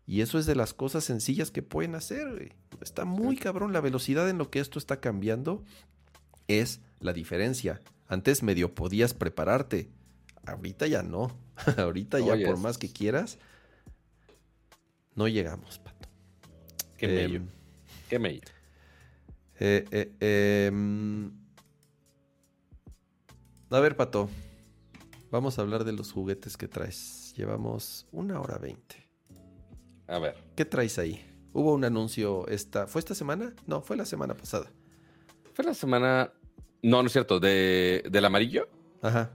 Y 0.07 0.21
eso 0.21 0.37
es 0.37 0.45
de 0.45 0.55
las 0.55 0.73
cosas 0.73 1.03
sencillas 1.03 1.49
que 1.51 1.63
pueden 1.63 1.95
hacer. 1.95 2.29
Güey. 2.29 2.51
Está 2.81 3.05
muy 3.05 3.37
cabrón 3.37 3.73
la 3.73 3.81
velocidad 3.81 4.29
en 4.29 4.37
lo 4.37 4.51
que 4.51 4.59
esto 4.59 4.77
está 4.77 4.99
cambiando. 4.99 5.63
Es 6.47 6.81
la 6.99 7.13
diferencia. 7.13 7.81
Antes 8.07 8.43
medio 8.43 8.75
podías 8.75 9.15
prepararte 9.15 9.89
Ahorita 10.45 10.87
ya 10.87 11.03
no. 11.03 11.35
Ahorita 11.77 12.19
ya 12.19 12.35
por 12.45 12.57
más 12.57 12.77
que 12.77 12.89
quieras, 12.89 13.37
no 15.15 15.27
llegamos, 15.27 15.79
Pato. 15.79 16.09
Qué 16.97 17.07
mello. 17.07 17.37
Em, 17.37 17.47
Qué 18.09 18.19
mello. 18.19 18.41
Eh, 19.59 19.85
eh, 19.91 20.67
em, 20.67 21.31
a 23.69 23.79
ver, 23.79 23.95
Pato. 23.95 24.29
Vamos 25.31 25.59
a 25.59 25.61
hablar 25.61 25.83
de 25.83 25.91
los 25.91 26.11
juguetes 26.11 26.57
que 26.57 26.67
traes. 26.67 27.33
Llevamos 27.35 28.07
una 28.11 28.39
hora 28.39 28.57
veinte. 28.57 29.05
A 30.07 30.19
ver. 30.19 30.35
¿Qué 30.55 30.65
traes 30.65 30.97
ahí? 30.99 31.25
Hubo 31.53 31.73
un 31.73 31.83
anuncio 31.83 32.47
esta. 32.47 32.87
¿Fue 32.87 32.99
esta 32.99 33.15
semana? 33.15 33.53
No, 33.65 33.81
fue 33.81 33.97
la 33.97 34.05
semana 34.05 34.35
pasada. 34.35 34.71
Fue 35.53 35.65
la 35.65 35.73
semana. 35.73 36.31
No, 36.81 37.01
no 37.01 37.07
es 37.07 37.13
cierto. 37.13 37.39
¿De, 37.39 38.03
¿Del 38.09 38.25
amarillo? 38.25 38.69
Ajá. 39.01 39.31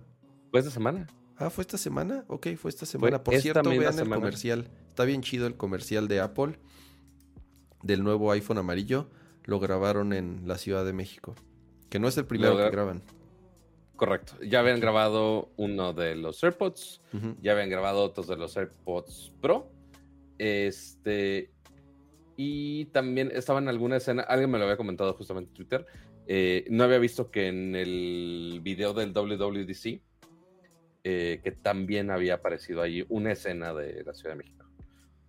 ¿Fue 0.51 0.61
esta 0.61 0.71
semana? 0.71 1.07
Ah, 1.37 1.51
¿fue 1.51 1.63
esta 1.63 1.79
semana? 1.79 2.25
Ok, 2.29 2.49
fue 2.57 2.71
esta 2.71 2.87
semana. 2.87 3.23
Por 3.23 3.35
cierto, 3.37 3.71
vean 3.71 3.99
el 3.99 4.09
comercial. 4.09 4.69
Está 4.89 5.05
bien 5.05 5.23
chido 5.23 5.47
el 5.47 5.57
comercial 5.57 6.09
de 6.09 6.21
Apple 6.21 6.59
del 7.83 8.05
nuevo 8.05 8.31
iPhone 8.33 8.59
amarillo. 8.59 9.09
Lo 9.45 9.59
grabaron 9.59 10.13
en 10.13 10.43
la 10.47 10.59
Ciudad 10.59 10.85
de 10.85 10.93
México. 10.93 11.35
Que 11.89 11.99
no 11.99 12.09
es 12.09 12.17
el 12.19 12.27
primero 12.27 12.57
que 12.57 12.71
graban. 12.71 13.03
Correcto. 14.01 14.33
Ya 14.43 14.61
habían 14.61 14.81
grabado 14.81 15.51
uno 15.59 15.93
de 15.93 16.17
los 16.17 16.43
AirPods. 16.43 17.03
Ya 17.43 17.53
habían 17.53 17.69
grabado 17.69 18.03
otros 18.03 18.29
de 18.29 18.37
los 18.37 18.57
AirPods 18.57 19.35
Pro. 19.43 19.71
Este. 20.39 21.51
Y 22.35 22.87
también 22.87 23.31
estaba 23.35 23.59
en 23.59 23.69
alguna 23.69 23.99
escena. 23.99 24.23
Alguien 24.23 24.51
me 24.51 24.57
lo 24.57 24.65
había 24.65 24.79
comentado 24.79 25.13
justamente 25.13 25.51
en 25.51 25.55
Twitter. 25.55 25.87
Eh, 26.27 26.65
no 26.71 26.85
había 26.85 26.97
visto 26.97 27.31
que 27.31 27.49
en 27.49 27.77
el 27.77 28.61
video 28.63 28.95
del 28.95 29.13
WWDC. 29.13 30.01
Eh, 31.05 31.41
que 31.45 31.53
también 31.53 32.11
había 32.11 32.37
aparecido 32.37 32.81
allí 32.81 33.05
una 33.11 33.33
escena 33.33 33.75
de 33.75 34.03
la 34.03 34.15
Ciudad 34.15 34.31
de 34.31 34.39
México. 34.39 34.65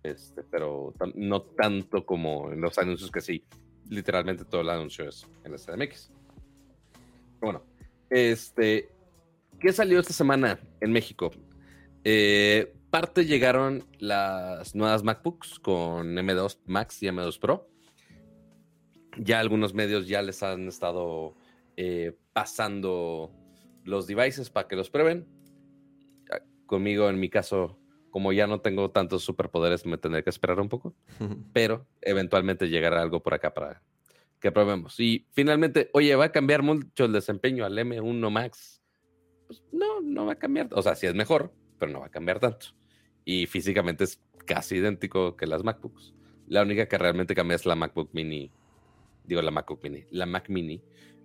Este, 0.02 0.44
pero 0.44 0.94
no 1.14 1.42
tanto 1.42 2.06
como 2.06 2.50
en 2.50 2.62
los 2.62 2.78
anuncios 2.78 3.10
que 3.10 3.20
sí. 3.20 3.44
Literalmente 3.90 4.46
todo 4.46 4.62
el 4.62 4.70
anuncio 4.70 5.06
es 5.10 5.28
en 5.44 5.52
la 5.52 5.58
CDMX. 5.58 6.10
Bueno, 7.38 7.64
este, 8.12 8.90
¿qué 9.58 9.72
salió 9.72 9.98
esta 9.98 10.12
semana 10.12 10.60
en 10.80 10.92
México? 10.92 11.30
Eh, 12.04 12.74
parte 12.90 13.24
llegaron 13.24 13.84
las 13.98 14.74
nuevas 14.74 15.02
MacBooks 15.02 15.58
con 15.58 16.14
M2 16.14 16.58
Max 16.66 17.02
y 17.02 17.06
M2 17.06 17.38
Pro. 17.38 17.68
Ya 19.16 19.40
algunos 19.40 19.72
medios 19.72 20.06
ya 20.08 20.20
les 20.20 20.42
han 20.42 20.68
estado 20.68 21.34
eh, 21.76 22.16
pasando 22.34 23.32
los 23.84 24.06
devices 24.06 24.50
para 24.50 24.68
que 24.68 24.76
los 24.76 24.90
prueben. 24.90 25.26
Conmigo, 26.66 27.08
en 27.08 27.18
mi 27.18 27.28
caso, 27.28 27.78
como 28.10 28.32
ya 28.32 28.46
no 28.46 28.60
tengo 28.60 28.90
tantos 28.90 29.22
superpoderes, 29.22 29.86
me 29.86 29.98
tendré 29.98 30.22
que 30.22 30.30
esperar 30.30 30.60
un 30.60 30.68
poco. 30.68 30.94
pero 31.54 31.86
eventualmente 32.02 32.68
llegará 32.68 33.00
algo 33.00 33.22
por 33.22 33.32
acá 33.34 33.54
para 33.54 33.82
que 34.42 34.50
probemos. 34.50 34.98
Y 34.98 35.26
finalmente, 35.30 35.88
oye, 35.94 36.14
¿va 36.16 36.26
a 36.26 36.32
cambiar 36.32 36.62
mucho 36.62 37.04
el 37.04 37.12
desempeño 37.12 37.64
al 37.64 37.78
M1 37.78 38.30
Max? 38.30 38.82
Pues 39.46 39.62
no, 39.72 40.00
no 40.00 40.26
va 40.26 40.32
a 40.32 40.38
cambiar. 40.38 40.68
O 40.72 40.82
sea, 40.82 40.96
sí 40.96 41.06
es 41.06 41.14
mejor, 41.14 41.54
pero 41.78 41.92
no 41.92 42.00
va 42.00 42.06
a 42.06 42.10
cambiar 42.10 42.40
tanto. 42.40 42.66
Y 43.24 43.46
físicamente 43.46 44.02
es 44.04 44.20
casi 44.44 44.76
idéntico 44.76 45.36
que 45.36 45.46
las 45.46 45.62
MacBooks. 45.62 46.12
La 46.48 46.62
única 46.62 46.88
que 46.88 46.98
realmente 46.98 47.36
cambia 47.36 47.54
es 47.54 47.64
la 47.64 47.76
MacBook 47.76 48.10
Mini. 48.12 48.50
Digo, 49.24 49.40
la 49.42 49.52
MacBook 49.52 49.80
Mini. 49.84 50.04
La 50.10 50.26
Mac 50.26 50.48
Mini, 50.48 50.82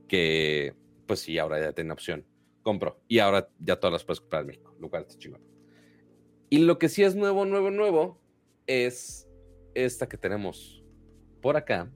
que 0.08 0.76
pues 1.08 1.22
sí, 1.22 1.40
ahora 1.40 1.60
ya 1.60 1.74
tiene 1.74 1.92
opción. 1.92 2.24
Compro. 2.62 3.02
Y 3.08 3.18
ahora 3.18 3.50
ya 3.60 3.80
todas 3.80 3.94
las 3.94 4.04
puedes 4.04 4.22
comprar 4.22 4.42
en 4.42 4.48
México, 4.48 4.76
lo 4.80 4.90
cual 4.90 5.04
está 5.04 5.18
chingón. 5.18 5.42
Y 6.52 6.60
lo 6.60 6.78
que 6.78 6.88
sí 6.88 7.04
es 7.04 7.16
nuevo, 7.16 7.46
nuevo, 7.46 7.72
nuevo 7.72 8.22
es 8.68 9.28
esta 9.74 10.08
que 10.08 10.18
tenemos 10.18 10.84
por 11.42 11.58
acá, 11.58 11.92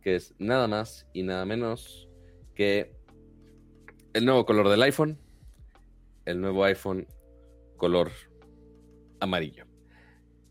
que 0.00 0.16
es 0.16 0.34
nada 0.38 0.66
más 0.68 1.06
y 1.12 1.22
nada 1.22 1.44
menos 1.44 2.08
que 2.54 2.94
el 4.12 4.24
nuevo 4.24 4.44
color 4.46 4.68
del 4.68 4.82
iPhone, 4.82 5.18
el 6.24 6.40
nuevo 6.40 6.64
iPhone 6.64 7.06
color 7.76 8.10
amarillo. 9.20 9.66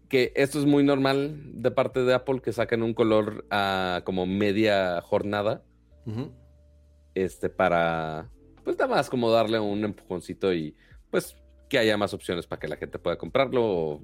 Que 0.07 0.33
esto 0.35 0.59
es 0.59 0.65
muy 0.65 0.83
normal 0.83 1.61
de 1.61 1.71
parte 1.71 2.03
de 2.03 2.13
Apple 2.13 2.41
que 2.41 2.53
saquen 2.53 2.81
un 2.81 2.93
color 2.93 3.45
a 3.51 4.01
como 4.05 4.25
media 4.25 5.01
jornada. 5.01 5.63
Este 7.13 7.49
para 7.49 8.29
pues 8.63 8.77
nada 8.77 8.95
más 8.95 9.09
como 9.09 9.31
darle 9.31 9.59
un 9.59 9.83
empujoncito 9.83 10.53
y 10.53 10.75
pues 11.11 11.35
que 11.69 11.77
haya 11.77 11.97
más 11.97 12.13
opciones 12.13 12.47
para 12.47 12.59
que 12.59 12.67
la 12.67 12.77
gente 12.77 12.97
pueda 12.99 13.17
comprarlo 13.17 13.63
o 13.63 14.01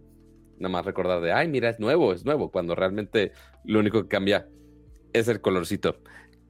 nada 0.58 0.72
más 0.72 0.86
recordar 0.86 1.22
de, 1.22 1.32
ay, 1.32 1.48
mira, 1.48 1.70
es 1.70 1.80
nuevo, 1.80 2.14
es 2.14 2.26
nuevo, 2.26 2.52
cuando 2.52 2.76
realmente 2.76 3.32
lo 3.64 3.80
único 3.80 4.02
que 4.04 4.08
cambia 4.08 4.48
es 5.20 5.28
el 5.28 5.42
colorcito. 5.42 5.98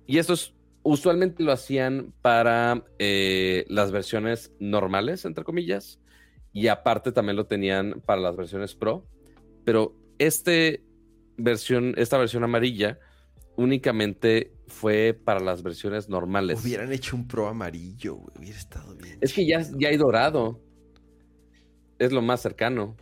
Y 0.06 0.18
estos 0.18 0.56
usualmente 0.84 1.44
lo 1.44 1.52
hacían 1.52 2.14
para 2.22 2.84
eh, 3.00 3.66
las 3.70 3.92
versiones 3.92 4.54
normales, 4.60 5.26
entre 5.26 5.44
comillas, 5.44 6.00
y 6.54 6.68
aparte 6.68 7.12
también 7.12 7.36
lo 7.36 7.48
tenían 7.48 8.02
para 8.06 8.22
las 8.22 8.36
versiones 8.36 8.76
Pro, 8.76 9.08
pero 9.66 9.96
este 10.20 10.84
versión, 11.38 11.94
esta 11.98 12.18
versión 12.18 12.44
amarilla 12.44 13.00
únicamente 13.58 14.54
fue 14.68 15.14
para 15.14 15.40
las 15.40 15.64
versiones 15.64 16.10
normales. 16.10 16.64
Hubieran 16.64 16.92
hecho 16.92 17.16
un 17.16 17.28
Pro 17.28 17.48
amarillo, 17.48 18.16
hubiera 18.38 18.58
estado 18.58 18.96
bien. 18.96 19.18
Es 19.22 19.34
que 19.34 19.46
ya, 19.46 19.62
ya 19.78 19.90
hay 19.90 19.98
dorado. 19.98 20.62
Es 21.98 22.12
lo 22.12 22.22
más 22.22 22.42
cercano. 22.42 22.96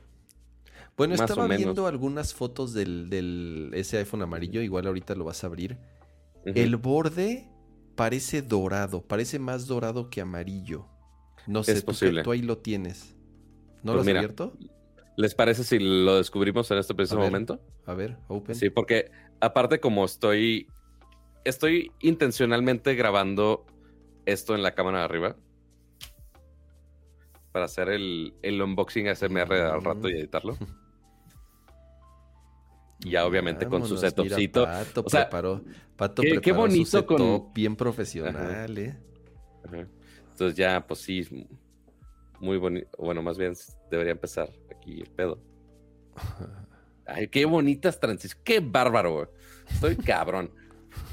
Bueno, 0.96 1.16
estaba 1.16 1.48
viendo 1.48 1.88
algunas 1.88 2.34
fotos 2.34 2.74
del, 2.74 3.72
ese 3.74 3.98
iPhone 3.98 4.22
amarillo, 4.22 4.62
igual 4.62 4.88
ahorita 4.88 5.16
lo 5.16 5.26
vas 5.26 5.44
a 5.44 5.48
abrir. 5.48 5.78
El 6.46 6.76
borde 6.76 7.50
parece 7.96 8.42
dorado, 8.42 9.02
parece 9.02 9.40
más 9.40 9.68
dorado 9.68 10.10
que 10.10 10.22
amarillo. 10.22 10.88
No 11.48 11.64
sé, 11.64 11.82
tú, 11.82 11.94
tú 12.24 12.32
ahí 12.32 12.42
lo 12.42 12.60
tienes. 12.60 13.16
¿No 13.82 13.94
pues 13.94 14.06
lo 14.06 14.12
has 14.12 14.18
abierto? 14.18 14.54
¿Les 15.18 15.36
parece 15.36 15.64
si 15.64 15.80
lo 15.80 16.18
descubrimos 16.18 16.70
en 16.72 16.78
este 16.78 16.94
preciso 16.94 17.20
momento? 17.20 17.60
A 17.86 17.94
ver, 17.94 18.18
open. 18.28 18.56
Sí, 18.56 18.70
porque 18.70 19.12
aparte 19.42 19.80
como 19.80 20.06
estoy, 20.06 20.68
estoy 21.44 21.92
intencionalmente 22.02 22.96
grabando 22.96 23.66
esto 24.26 24.56
en 24.56 24.64
la 24.64 24.74
cámara 24.74 25.00
de 25.00 25.06
arriba 25.06 25.36
para 27.52 27.66
hacer 27.66 27.90
el, 27.90 28.34
el 28.42 28.62
unboxing 28.62 29.08
SMR 29.14 29.54
al 29.54 29.84
rato 29.84 30.10
y 30.10 30.14
editarlo. 30.14 30.58
ya 33.06 33.26
obviamente 33.26 33.68
con 33.68 33.86
su 33.86 33.98
setupcito. 33.98 34.66
Pato 34.66 35.04
preparó, 35.04 35.62
Pato 35.96 36.22
qué, 36.22 36.40
qué 36.42 36.52
bonito 36.52 37.00
su 37.00 37.06
con 37.06 37.54
bien 37.54 37.76
profesional, 37.76 38.78
¿eh? 38.78 38.98
Entonces 40.32 40.56
ya, 40.56 40.86
pues 40.86 41.02
sí, 41.02 41.48
muy 42.40 42.58
bonito. 42.58 42.90
Bueno, 42.98 43.22
más 43.22 43.38
bien 43.38 43.54
debería 43.90 44.12
empezar 44.12 44.50
aquí 44.76 45.02
el 45.02 45.10
pedo. 45.10 45.40
Ay, 47.06 47.28
qué 47.28 47.46
bonitas 47.46 48.00
transiciones. 48.00 48.44
Qué 48.44 48.60
bárbaro, 48.60 49.14
güey. 49.14 49.28
Estoy 49.70 49.96
cabrón. 49.98 50.52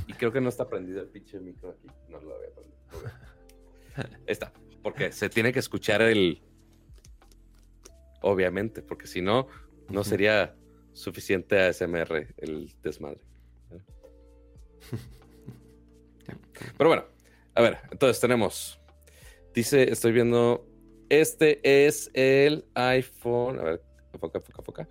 Y 0.06 0.12
creo 0.14 0.32
que 0.32 0.40
no 0.40 0.48
está 0.48 0.68
prendido 0.68 1.00
el 1.00 1.08
pinche 1.08 1.38
micro 1.38 1.70
aquí. 1.70 1.88
No 2.08 2.20
lo 2.20 2.34
había 2.34 2.50
prendido. 2.50 4.20
está. 4.26 4.52
Porque 4.82 5.12
se 5.12 5.28
tiene 5.28 5.52
que 5.52 5.58
escuchar 5.58 6.02
el. 6.02 6.42
Obviamente, 8.22 8.82
porque 8.82 9.06
si 9.06 9.22
no, 9.22 9.46
no 9.88 10.04
sería 10.04 10.54
suficiente 11.00 11.58
ASMR 11.58 12.34
el 12.36 12.72
desmadre. 12.82 13.20
Pero 16.76 16.90
bueno, 16.90 17.04
a 17.54 17.62
ver, 17.62 17.78
entonces 17.90 18.20
tenemos. 18.20 18.78
Dice, 19.54 19.90
estoy 19.90 20.12
viendo. 20.12 20.66
Este 21.08 21.60
es 21.86 22.10
el 22.14 22.66
iPhone. 22.74 23.58
A 23.58 23.62
ver, 23.64 23.82
foca, 24.18 24.40
foca, 24.40 24.62
foca. 24.62 24.88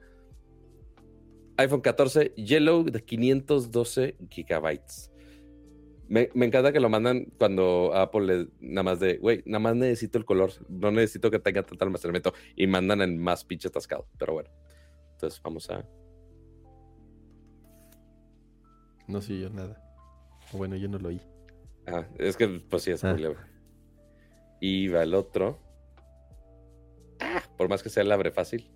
iPhone 1.58 1.82
14 1.82 2.34
Yellow 2.36 2.84
de 2.84 3.02
512 3.04 4.16
gigabytes. 4.30 5.12
Me, 6.10 6.28
encanta 6.34 6.74
que 6.74 6.80
lo 6.80 6.90
mandan 6.90 7.26
cuando 7.38 7.94
Apple 7.94 8.26
le 8.26 8.48
nada 8.60 8.82
más 8.82 9.00
de, 9.00 9.18
güey, 9.18 9.44
nada 9.46 9.60
más 9.60 9.76
necesito 9.76 10.18
el 10.18 10.26
color, 10.26 10.52
no 10.68 10.90
necesito 10.90 11.30
que 11.30 11.38
tenga 11.38 11.62
tanto 11.62 11.86
almacenamiento 11.86 12.34
y 12.56 12.66
mandan 12.66 13.04
en 13.04 13.20
más 13.20 13.46
pinche 13.46 13.68
atascado. 13.68 14.08
Pero 14.18 14.34
bueno, 14.34 14.50
entonces 15.20 15.42
vamos 15.44 15.70
a 15.70 15.84
no 19.10 19.22
sé 19.22 19.38
yo 19.38 19.50
nada. 19.50 19.84
Bueno, 20.54 20.78
yo 20.78 20.88
no 20.88 20.98
lo 20.98 21.10
oí. 21.10 21.20
Ah, 21.88 22.06
es 22.18 22.38
que 22.38 22.48
pues 22.48 22.84
sí, 22.84 22.92
es 22.92 23.04
muy 23.04 23.14
ah. 23.14 23.18
leve. 23.18 23.38
Y 24.62 24.88
va 24.88 25.04
el 25.04 25.14
otro. 25.14 25.60
Ah, 27.20 27.44
por 27.58 27.68
más 27.68 27.84
que 27.84 27.90
sea 27.90 28.04
el 28.04 28.12
abre 28.12 28.32
fácil. 28.32 28.72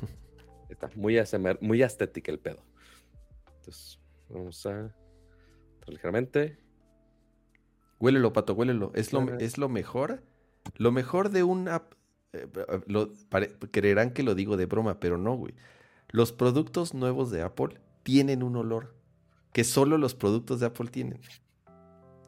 Está 0.68 0.90
muy, 0.94 1.18
muy 1.60 1.82
estética 1.82 2.30
el 2.30 2.38
pedo. 2.38 2.62
Entonces, 3.56 3.98
vamos 4.28 4.64
a 4.66 4.94
ligeramente. 5.86 6.58
Huélelo, 7.98 8.32
pato, 8.32 8.52
huélelo. 8.52 8.92
Es 8.94 9.12
lo, 9.12 9.38
es 9.38 9.58
lo 9.58 9.68
mejor. 9.68 10.22
Lo 10.76 10.92
mejor 10.92 11.30
de 11.30 11.42
un 11.42 11.68
app. 11.68 11.94
Eh, 12.32 12.48
creerán 13.70 14.12
que 14.12 14.22
lo 14.22 14.34
digo 14.34 14.56
de 14.56 14.66
broma, 14.66 15.00
pero 15.00 15.18
no, 15.18 15.34
güey. 15.34 15.54
Los 16.10 16.32
productos 16.32 16.94
nuevos 16.94 17.30
de 17.30 17.42
Apple 17.42 17.78
tienen 18.02 18.42
un 18.42 18.56
olor 18.56 18.94
que 19.52 19.64
solo 19.64 19.98
los 19.98 20.14
productos 20.14 20.60
de 20.60 20.66
Apple 20.66 20.88
tienen. 20.90 21.20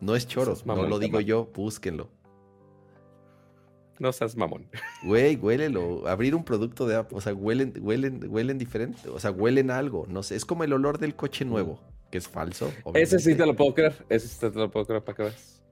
No 0.00 0.14
es 0.14 0.26
choro, 0.26 0.56
no 0.64 0.86
lo 0.86 0.98
digo 0.98 1.20
yo, 1.20 1.50
búsquenlo. 1.54 2.10
No 3.98 4.12
seas 4.12 4.36
mamón. 4.36 4.66
Güey, 5.04 5.36
huélelo. 5.36 6.06
Abrir 6.08 6.34
un 6.34 6.44
producto 6.44 6.86
de 6.86 6.96
Apple, 6.96 7.16
o 7.16 7.20
sea, 7.20 7.32
huelen, 7.32 7.72
huelen, 7.80 8.26
huelen 8.28 8.58
diferente. 8.58 9.08
O 9.08 9.20
sea, 9.20 9.30
huelen 9.30 9.70
a 9.70 9.78
algo. 9.78 10.06
No 10.08 10.22
sé, 10.22 10.34
es 10.34 10.44
como 10.44 10.64
el 10.64 10.72
olor 10.72 10.98
del 10.98 11.14
coche 11.14 11.44
nuevo, 11.44 11.78
que 12.10 12.18
es 12.18 12.28
falso. 12.28 12.72
Ese 12.94 13.18
sí 13.20 13.34
te 13.36 13.46
lo 13.46 13.54
puedo 13.54 13.72
creer. 13.72 14.04
Ese 14.08 14.28
sí 14.28 14.38
te 14.40 14.50
lo 14.50 14.70
puedo 14.70 14.86
creer 14.86 15.04
para 15.04 15.16
que 15.16 15.22
veas. 15.22 15.62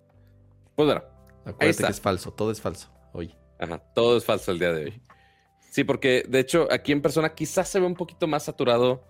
Pues 0.76 0.86
bueno. 0.86 1.02
Acuérdate 1.44 1.84
que 1.84 1.90
es 1.90 2.00
falso, 2.00 2.32
todo 2.32 2.52
es 2.52 2.60
falso 2.60 2.88
hoy. 3.12 3.34
Ajá, 3.62 3.78
todo 3.94 4.16
es 4.16 4.24
falso 4.24 4.50
el 4.50 4.58
día 4.58 4.72
de 4.72 4.84
hoy. 4.86 5.02
Sí, 5.70 5.84
porque 5.84 6.24
de 6.28 6.40
hecho 6.40 6.66
aquí 6.70 6.90
en 6.90 7.00
persona 7.00 7.32
quizás 7.32 7.68
se 7.68 7.78
ve 7.78 7.86
un 7.86 7.94
poquito 7.94 8.26
más 8.26 8.42
saturado 8.42 9.04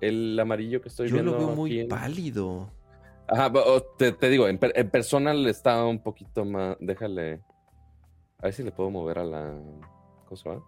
el 0.00 0.38
amarillo 0.38 0.80
que 0.80 0.88
estoy 0.88 1.10
viendo. 1.10 1.32
Yo 1.32 1.38
lo 1.38 1.46
veo 1.46 1.56
muy 1.56 1.84
pálido. 1.88 2.70
Ajá, 3.26 3.52
te, 3.98 4.30
digo, 4.30 4.46
en, 4.46 4.58
persona 4.58 5.34
le 5.34 5.50
está 5.50 5.84
un 5.84 5.98
poquito 5.98 6.44
más. 6.44 6.76
Déjale. 6.78 7.42
A 8.38 8.44
ver 8.44 8.52
si 8.52 8.62
le 8.62 8.70
puedo 8.70 8.90
mover 8.90 9.18
a 9.18 9.24
la. 9.24 9.60
¿Cómo 10.24 10.36
se 10.36 10.48
llama? 10.48 10.64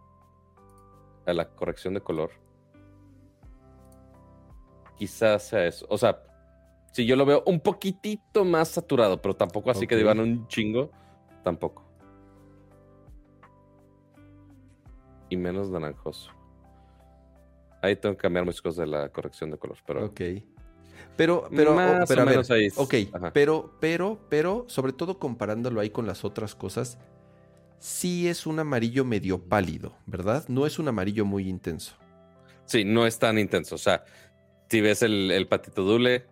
A 1.24 1.32
la 1.32 1.48
corrección 1.48 1.94
de 1.94 2.00
color. 2.00 2.32
Quizás 4.96 5.44
sea 5.44 5.64
eso. 5.64 5.86
O 5.88 5.96
sea, 5.96 6.24
si 6.90 7.06
yo 7.06 7.14
lo 7.14 7.24
veo 7.24 7.44
un 7.46 7.60
poquitito 7.60 8.44
más 8.44 8.66
saturado, 8.66 9.22
pero 9.22 9.36
tampoco 9.36 9.70
así 9.70 9.86
que 9.86 9.94
digan 9.94 10.18
un 10.18 10.48
chingo. 10.48 10.90
Tampoco. 11.44 11.87
Y 15.30 15.36
menos 15.36 15.70
naranjoso. 15.70 16.32
Ahí 17.82 17.96
tengo 17.96 18.16
que 18.16 18.22
cambiar 18.22 18.44
muchas 18.44 18.62
cosas 18.62 18.78
de 18.78 18.86
la 18.86 19.08
corrección 19.10 19.50
de 19.50 19.58
color, 19.58 19.78
pero. 19.86 20.06
Ok. 20.06 20.20
Pero, 21.16 21.48
pero, 21.54 21.76
pero, 22.06 22.42
ok, 22.76 22.94
pero, 23.32 23.74
pero, 23.80 24.20
pero, 24.28 24.64
sobre 24.68 24.92
todo 24.92 25.18
comparándolo 25.18 25.80
ahí 25.80 25.90
con 25.90 26.06
las 26.06 26.24
otras 26.24 26.54
cosas, 26.54 26.98
sí 27.78 28.28
es 28.28 28.46
un 28.46 28.58
amarillo 28.60 29.04
medio 29.04 29.42
pálido, 29.42 29.96
¿verdad? 30.06 30.44
No 30.48 30.66
es 30.66 30.78
un 30.78 30.88
amarillo 30.88 31.24
muy 31.24 31.48
intenso. 31.48 31.96
Sí, 32.66 32.84
no 32.84 33.06
es 33.06 33.18
tan 33.18 33.38
intenso. 33.38 33.74
O 33.74 33.78
sea, 33.78 34.04
si 34.68 34.80
ves 34.80 35.02
el, 35.02 35.46
patito 35.48 35.82
dule, 35.82 36.26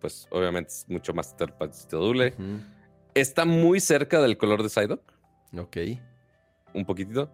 pues 0.00 0.26
obviamente 0.30 0.70
es 0.70 0.88
mucho 0.88 1.12
más 1.14 1.34
el 1.38 1.52
patito 1.52 1.98
dule. 1.98 2.34
Está 3.14 3.44
muy 3.44 3.78
cerca 3.78 4.20
del 4.20 4.38
color 4.38 4.62
de 4.62 4.70
Psyduck. 4.70 5.02
Ok. 5.56 5.76
Un 6.74 6.86
poquitito. 6.86 7.30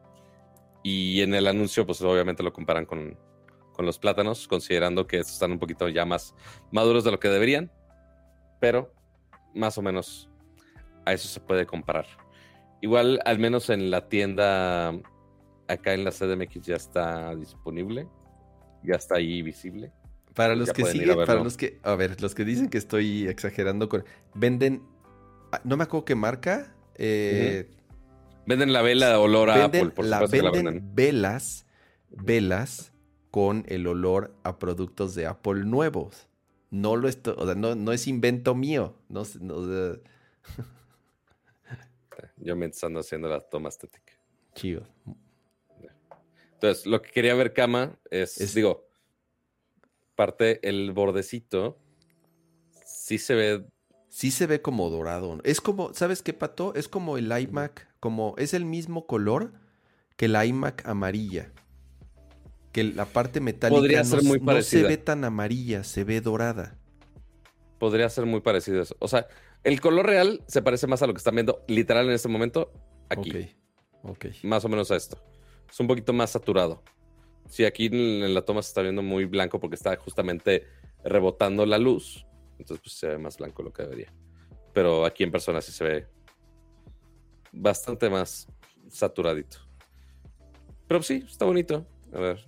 Y 0.82 1.22
en 1.22 1.34
el 1.34 1.46
anuncio, 1.46 1.86
pues 1.86 2.00
obviamente 2.02 2.42
lo 2.42 2.52
comparan 2.52 2.86
con, 2.86 3.18
con 3.72 3.86
los 3.86 3.98
plátanos, 3.98 4.48
considerando 4.48 5.06
que 5.06 5.18
estos 5.18 5.34
están 5.34 5.52
un 5.52 5.58
poquito 5.58 5.88
ya 5.88 6.04
más 6.04 6.34
maduros 6.70 7.04
de 7.04 7.10
lo 7.10 7.20
que 7.20 7.28
deberían, 7.28 7.70
pero 8.60 8.92
más 9.54 9.78
o 9.78 9.82
menos 9.82 10.28
a 11.04 11.12
eso 11.12 11.28
se 11.28 11.40
puede 11.40 11.66
comparar. 11.66 12.06
Igual, 12.80 13.20
al 13.24 13.38
menos 13.38 13.70
en 13.70 13.90
la 13.90 14.08
tienda 14.08 14.90
acá 15.68 15.94
en 15.94 16.04
la 16.04 16.10
CDMX 16.10 16.66
ya 16.66 16.76
está 16.76 17.34
disponible, 17.36 18.08
ya 18.82 18.96
está 18.96 19.16
ahí 19.16 19.42
visible. 19.42 19.92
Para 20.34 20.54
los 20.54 20.72
que 20.72 20.84
siguen, 20.84 21.16
para 21.26 21.42
los 21.42 21.56
que, 21.56 21.78
a 21.82 21.94
ver, 21.94 22.20
los 22.22 22.34
que 22.34 22.44
dicen 22.44 22.68
que 22.68 22.78
estoy 22.78 23.26
exagerando 23.26 23.88
con, 23.88 24.04
venden, 24.34 24.82
ah, 25.52 25.60
no 25.64 25.76
me 25.76 25.84
acuerdo 25.84 26.04
qué 26.04 26.14
marca. 26.14 26.74
Eh, 26.94 27.70
venden 28.48 28.72
la 28.72 28.80
vela 28.80 29.10
de 29.10 29.16
olor 29.16 29.50
a 29.50 29.64
Apple, 29.66 29.90
por 29.90 30.06
la, 30.06 30.26
venden 30.26 30.94
velas, 30.94 31.66
velas 32.08 32.94
con 33.30 33.66
el 33.68 33.86
olor 33.86 34.34
a 34.42 34.58
productos 34.58 35.14
de 35.14 35.26
Apple 35.26 35.66
nuevos. 35.66 36.30
No 36.70 36.96
lo 36.96 37.08
estoy, 37.08 37.34
o 37.36 37.44
sea, 37.44 37.54
no, 37.54 37.92
es 37.92 38.06
invento 38.06 38.54
mío. 38.54 38.96
No, 39.08 39.22
Yo 42.38 42.56
me 42.56 42.70
ando 42.82 43.00
haciendo 43.00 43.28
la 43.28 43.40
toma 43.40 43.68
estética. 43.68 44.14
Chido. 44.54 44.88
Entonces, 46.54 46.86
lo 46.86 47.02
que 47.02 47.10
quería 47.10 47.34
ver, 47.34 47.52
Cama, 47.52 47.98
es, 48.10 48.54
digo, 48.54 48.88
parte 50.14 50.66
el 50.66 50.92
bordecito, 50.92 51.78
sí 52.84 53.18
se 53.18 53.34
ve. 53.34 53.66
Sí 54.08 54.30
se 54.30 54.46
ve 54.46 54.62
como 54.62 54.90
dorado. 54.90 55.38
Es 55.44 55.60
como, 55.60 55.92
¿sabes 55.94 56.22
qué, 56.22 56.32
Pato? 56.32 56.74
Es 56.74 56.88
como 56.88 57.18
el 57.18 57.30
iMac, 57.30 57.88
como, 58.00 58.34
es 58.38 58.54
el 58.54 58.64
mismo 58.64 59.06
color 59.06 59.52
que 60.16 60.28
la 60.28 60.46
iMac 60.46 60.86
amarilla 60.86 61.52
que 62.72 62.84
la 62.84 63.06
parte 63.06 63.40
metálica 63.40 64.02
no, 64.04 64.62
se 64.62 64.82
ve 64.82 64.96
tan 64.96 65.24
amarilla, 65.24 65.84
se 65.84 66.04
ve 66.04 66.20
dorada. 66.20 66.76
Podría 67.78 68.08
ser 68.08 68.26
muy 68.26 68.40
parecido 68.40 68.82
eso. 68.82 68.96
O 68.98 69.08
sea, 69.08 69.26
el 69.64 69.80
color 69.80 70.06
real 70.06 70.42
se 70.46 70.62
parece 70.62 70.86
más 70.86 71.02
a 71.02 71.06
lo 71.06 71.14
que 71.14 71.18
están 71.18 71.34
viendo 71.34 71.64
literal 71.68 72.06
en 72.06 72.12
este 72.12 72.28
momento 72.28 72.72
aquí. 73.08 73.56
Ok, 74.02 74.10
ok. 74.10 74.26
Más 74.42 74.64
o 74.64 74.68
menos 74.68 74.90
a 74.90 74.96
esto. 74.96 75.22
Es 75.70 75.78
un 75.80 75.86
poquito 75.86 76.12
más 76.12 76.30
saturado. 76.30 76.82
Sí, 77.48 77.64
aquí 77.64 77.86
en 77.86 78.34
la 78.34 78.42
toma 78.42 78.62
se 78.62 78.68
está 78.68 78.82
viendo 78.82 79.02
muy 79.02 79.24
blanco 79.24 79.58
porque 79.60 79.76
está 79.76 79.96
justamente 79.96 80.66
rebotando 81.02 81.64
la 81.64 81.78
luz. 81.78 82.26
Entonces, 82.58 82.80
pues 82.82 82.92
se 82.94 83.08
ve 83.08 83.18
más 83.18 83.38
blanco 83.38 83.62
lo 83.62 83.72
que 83.72 83.82
debería. 83.82 84.12
Pero 84.72 85.04
aquí 85.04 85.24
en 85.24 85.30
persona 85.30 85.60
sí 85.60 85.72
se 85.72 85.84
ve 85.84 86.06
bastante 87.52 88.10
más 88.10 88.48
saturadito. 88.88 89.58
Pero 90.86 91.02
sí, 91.02 91.24
está 91.26 91.44
bonito. 91.44 91.86
A 92.12 92.20
ver, 92.20 92.44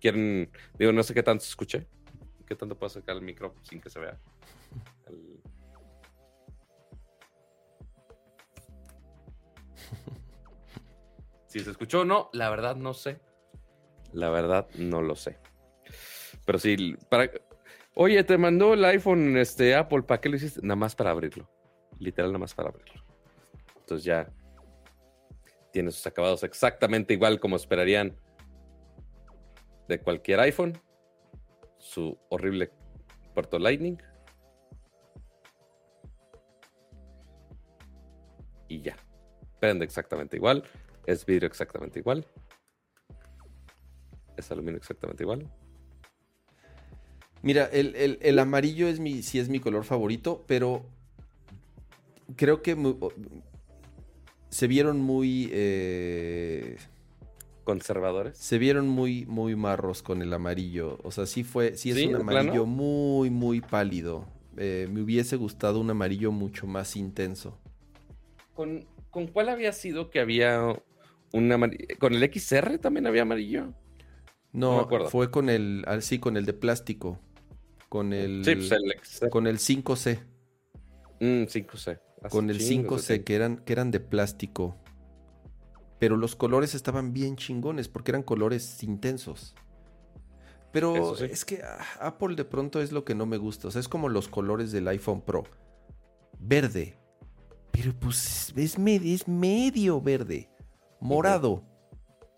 quieren, 0.00 0.50
digo, 0.78 0.92
no 0.92 1.02
sé 1.02 1.14
qué 1.14 1.22
tanto 1.22 1.44
se 1.44 1.50
escuche, 1.50 1.86
qué 2.46 2.56
tanto 2.56 2.76
puedo 2.76 2.90
sacar 2.90 3.16
el 3.16 3.22
micro 3.22 3.54
sin 3.62 3.80
que 3.80 3.90
se 3.90 4.00
vea. 4.00 4.18
Si 11.46 11.58
se 11.58 11.72
escuchó 11.72 12.02
o 12.02 12.04
no, 12.04 12.30
la 12.32 12.48
verdad 12.48 12.76
no 12.76 12.94
sé. 12.94 13.20
La 14.12 14.30
verdad 14.30 14.68
no 14.76 15.02
lo 15.02 15.16
sé. 15.16 15.38
Pero 16.44 16.60
sí, 16.60 16.96
para... 17.08 17.28
Oye, 17.94 18.22
te 18.24 18.38
mandó 18.38 18.74
el 18.74 18.84
iPhone 18.84 19.36
este, 19.36 19.74
Apple, 19.74 20.02
¿para 20.02 20.20
qué 20.20 20.28
lo 20.28 20.36
hiciste? 20.36 20.60
Nada 20.62 20.76
más 20.76 20.94
para 20.94 21.10
abrirlo. 21.10 21.50
Literal, 21.98 22.30
nada 22.30 22.38
más 22.38 22.54
para 22.54 22.68
abrirlo. 22.68 23.04
Entonces 23.78 24.04
ya 24.04 24.32
tiene 25.72 25.90
sus 25.90 26.06
acabados 26.06 26.42
exactamente 26.42 27.14
igual 27.14 27.40
como 27.40 27.56
esperarían 27.56 28.16
de 29.88 30.00
cualquier 30.00 30.40
iPhone, 30.40 30.78
su 31.78 32.16
horrible 32.28 32.70
puerto 33.34 33.58
Lightning. 33.58 34.00
Y 38.68 38.82
ya. 38.82 38.96
Prende 39.58 39.84
exactamente 39.84 40.36
igual. 40.36 40.64
Es 41.06 41.26
vidrio 41.26 41.48
exactamente 41.48 41.98
igual. 41.98 42.24
Es 44.36 44.50
aluminio 44.50 44.78
exactamente 44.78 45.24
igual. 45.24 45.50
Mira, 47.42 47.64
el, 47.72 48.38
amarillo 48.38 48.88
es 48.88 49.00
mi, 49.00 49.22
sí 49.22 49.38
es 49.38 49.48
mi 49.48 49.60
color 49.60 49.84
favorito, 49.84 50.44
pero 50.46 50.84
creo 52.36 52.62
que 52.62 52.76
se 54.50 54.66
vieron 54.66 55.00
muy... 55.00 55.48
Eh, 55.52 56.76
conservadores. 57.64 58.36
Se 58.36 58.58
vieron 58.58 58.88
muy, 58.88 59.26
muy 59.26 59.54
marros 59.54 60.02
con 60.02 60.22
el 60.22 60.32
amarillo. 60.32 60.98
O 61.02 61.10
sea, 61.10 61.26
sí 61.26 61.44
fue, 61.44 61.76
sí 61.76 61.90
es 61.90 62.04
un 62.06 62.16
amarillo 62.16 62.66
muy, 62.66 63.30
muy 63.30 63.60
pálido. 63.60 64.26
Eh, 64.56 64.88
me 64.90 65.02
hubiese 65.02 65.36
gustado 65.36 65.80
un 65.80 65.88
amarillo 65.90 66.32
mucho 66.32 66.66
más 66.66 66.96
intenso. 66.96 67.56
¿Con, 68.54 68.86
cuál 69.32 69.48
había 69.48 69.72
sido 69.72 70.10
que 70.10 70.20
había 70.20 70.76
un 71.32 71.52
amarillo? 71.52 71.86
¿Con 71.98 72.14
el 72.14 72.30
XR 72.30 72.78
también 72.78 73.06
había 73.06 73.22
amarillo? 73.22 73.72
No, 74.52 74.88
fue 75.08 75.30
con 75.30 75.48
el, 75.48 75.84
ah, 75.86 76.00
sí, 76.00 76.18
con 76.18 76.36
el 76.36 76.44
de 76.44 76.52
plástico. 76.52 77.18
Con 77.90 78.14
el, 78.14 78.40
pues 78.42 79.20
con 79.30 79.46
el 79.46 79.58
5C. 79.58 80.18
5C. 81.20 82.00
Mm, 82.22 82.28
con 82.28 82.48
el 82.48 82.60
5C, 82.60 83.24
que 83.24 83.34
eran, 83.34 83.58
que 83.58 83.74
eran 83.74 83.90
de 83.90 84.00
plástico 84.00 84.80
pero 86.00 86.16
los 86.16 86.34
colores 86.34 86.74
estaban 86.74 87.12
bien 87.12 87.36
chingones 87.36 87.88
porque 87.88 88.10
eran 88.10 88.22
colores 88.22 88.82
intensos. 88.82 89.54
Pero 90.72 91.14
es 91.18 91.44
que 91.44 91.62
ah, 91.62 91.84
Apple 92.00 92.36
de 92.36 92.46
pronto 92.46 92.80
es 92.80 92.90
lo 92.90 93.04
que 93.04 93.14
no 93.14 93.26
me 93.26 93.36
gusta. 93.36 93.68
O 93.68 93.70
sea, 93.70 93.80
es 93.80 93.88
como 93.88 94.08
los 94.08 94.26
colores 94.26 94.72
del 94.72 94.88
iPhone 94.88 95.20
Pro. 95.20 95.44
Verde. 96.38 96.96
Pero 97.70 97.92
pues 97.92 98.54
es, 98.56 98.78
medio 98.78 100.00
verde. 100.00 100.48
Morado. 101.00 101.64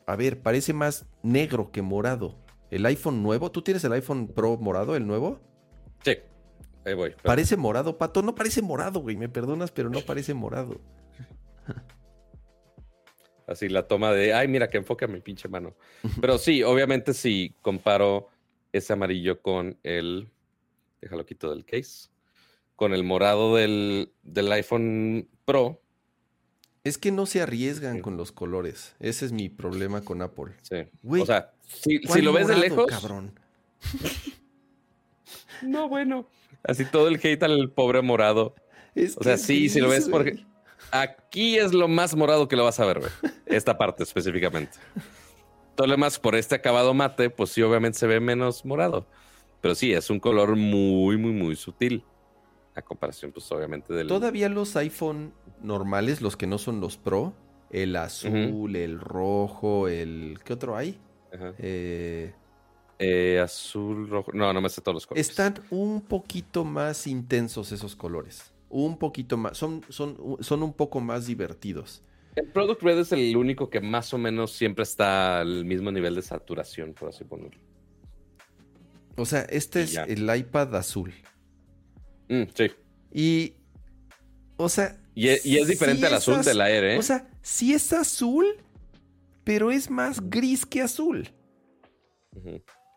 A 0.08 0.16
ver, 0.16 0.42
parece 0.42 0.72
más 0.72 1.06
negro 1.22 1.70
que 1.70 1.82
morado. 1.82 2.41
El 2.72 2.86
iPhone 2.86 3.22
nuevo, 3.22 3.52
¿tú 3.52 3.60
tienes 3.60 3.84
el 3.84 3.92
iPhone 3.92 4.28
Pro 4.28 4.56
morado, 4.56 4.96
el 4.96 5.06
nuevo? 5.06 5.38
Sí, 6.02 6.16
ahí 6.86 6.94
voy. 6.94 7.14
Parece 7.22 7.58
morado, 7.58 7.98
pato. 7.98 8.22
No 8.22 8.34
parece 8.34 8.62
morado, 8.62 9.00
güey. 9.00 9.14
Me 9.14 9.28
perdonas, 9.28 9.70
pero 9.70 9.90
no 9.90 10.00
parece 10.00 10.32
morado. 10.32 10.80
Así 13.46 13.68
la 13.68 13.86
toma 13.86 14.12
de, 14.12 14.32
ay, 14.32 14.48
mira 14.48 14.70
que 14.70 14.78
enfoca 14.78 15.06
mi 15.06 15.20
pinche 15.20 15.48
mano. 15.48 15.74
Pero 16.18 16.38
sí, 16.38 16.62
obviamente 16.62 17.12
si 17.12 17.54
comparo 17.60 18.30
ese 18.72 18.94
amarillo 18.94 19.42
con 19.42 19.78
el, 19.82 20.30
déjalo 21.02 21.26
quito 21.26 21.50
del 21.50 21.66
case, 21.66 22.08
con 22.74 22.94
el 22.94 23.04
morado 23.04 23.54
del, 23.54 24.14
del 24.22 24.50
iPhone 24.50 25.28
Pro, 25.44 25.82
Es 26.84 26.96
que 26.96 27.12
no 27.12 27.26
se 27.26 27.42
arriesgan 27.42 28.00
con 28.00 28.16
los 28.16 28.32
colores. 28.32 28.96
Ese 28.98 29.26
es 29.26 29.32
mi 29.32 29.50
problema 29.50 30.00
con 30.00 30.22
Apple. 30.22 30.54
Sí. 30.62 30.88
Güey, 31.02 31.20
o 31.20 31.26
sea, 31.26 31.52
si, 31.74 32.00
¿Cuál 32.00 32.18
si 32.18 32.24
lo 32.24 32.32
ves 32.32 32.48
de 32.48 32.56
lejos. 32.56 32.86
Cabrón. 32.86 33.38
No, 35.62 35.88
bueno. 35.88 36.26
Así 36.64 36.84
todo 36.84 37.08
el 37.08 37.20
hate 37.22 37.42
al 37.44 37.70
pobre 37.70 38.02
morado. 38.02 38.54
Es 38.94 39.16
O 39.16 39.22
sea, 39.22 39.36
sí, 39.36 39.68
si 39.68 39.80
lo 39.80 39.88
ves 39.88 40.08
porque 40.08 40.44
aquí 40.90 41.56
es 41.56 41.72
lo 41.72 41.88
más 41.88 42.14
morado 42.14 42.48
que 42.48 42.56
lo 42.56 42.64
vas 42.64 42.80
a 42.80 42.84
ver, 42.84 43.00
güey. 43.00 43.10
Esta 43.46 43.78
parte 43.78 44.02
específicamente. 44.02 44.78
Todo 45.74 45.86
lo 45.86 45.92
demás 45.92 46.18
por 46.18 46.34
este 46.34 46.54
acabado 46.54 46.92
mate, 46.94 47.30
pues 47.30 47.50
sí, 47.50 47.62
obviamente 47.62 47.98
se 47.98 48.06
ve 48.06 48.20
menos 48.20 48.64
morado. 48.64 49.06
Pero 49.60 49.74
sí, 49.74 49.92
es 49.92 50.10
un 50.10 50.20
color 50.20 50.56
muy, 50.56 51.16
muy, 51.16 51.32
muy 51.32 51.56
sutil. 51.56 52.04
A 52.74 52.82
comparación, 52.82 53.32
pues 53.32 53.50
obviamente 53.52 53.92
del. 53.92 54.08
Todavía 54.08 54.48
los 54.48 54.76
iPhone 54.76 55.32
normales, 55.62 56.20
los 56.20 56.36
que 56.36 56.46
no 56.46 56.58
son 56.58 56.80
los 56.80 56.96
Pro, 56.96 57.34
el 57.70 57.96
azul, 57.96 58.76
el 58.76 58.98
rojo, 58.98 59.88
el... 59.88 60.38
¿Qué 60.44 60.54
otro 60.54 60.76
hay? 60.76 60.98
Ajá. 61.32 61.54
Eh, 61.58 62.32
Eh, 62.98 63.40
azul, 63.40 64.08
rojo. 64.08 64.30
No, 64.32 64.52
no 64.52 64.60
me 64.60 64.68
sé 64.68 64.80
todos 64.80 64.94
los 64.94 65.06
colores. 65.06 65.28
están 65.28 65.54
un 65.70 66.02
poquito 66.02 66.64
más 66.64 67.06
intensos 67.08 67.72
esos 67.72 67.96
colores. 67.96 68.52
Un 68.68 68.96
poquito 68.96 69.36
más. 69.36 69.58
Son, 69.58 69.84
son, 69.88 70.16
son 70.40 70.62
un 70.62 70.72
poco 70.72 71.00
más 71.00 71.26
divertidos. 71.26 72.02
El 72.36 72.46
Product 72.46 72.80
Red 72.82 72.98
es 73.00 73.12
el 73.12 73.36
único 73.36 73.68
que 73.68 73.80
más 73.80 74.14
o 74.14 74.18
menos 74.18 74.52
siempre 74.52 74.84
está 74.84 75.40
al 75.40 75.64
mismo 75.64 75.90
nivel 75.90 76.14
de 76.14 76.22
saturación, 76.22 76.94
por 76.94 77.08
así 77.10 77.24
ponerlo. 77.24 77.60
O 79.16 79.26
sea, 79.26 79.42
este 79.42 79.82
es 79.82 79.96
el 79.96 80.34
iPad 80.34 80.74
azul. 80.76 81.12
Mm, 82.28 82.44
sí. 82.54 82.70
Y. 83.12 83.54
O 84.56 84.68
sea. 84.68 84.96
Y 85.14 85.28
es, 85.28 85.44
y 85.44 85.58
es 85.58 85.66
diferente 85.66 86.06
al 86.06 86.14
azul 86.14 86.40
es 86.40 86.46
de 86.46 86.54
la 86.54 86.70
Air, 86.70 86.84
¿eh? 86.84 86.98
O 86.98 87.02
sea, 87.02 87.28
sí 87.42 87.74
es 87.74 87.92
azul, 87.92 88.46
pero 89.44 89.70
es 89.70 89.90
más 89.90 90.28
gris 90.30 90.66
que 90.66 90.82
azul. 90.82 91.28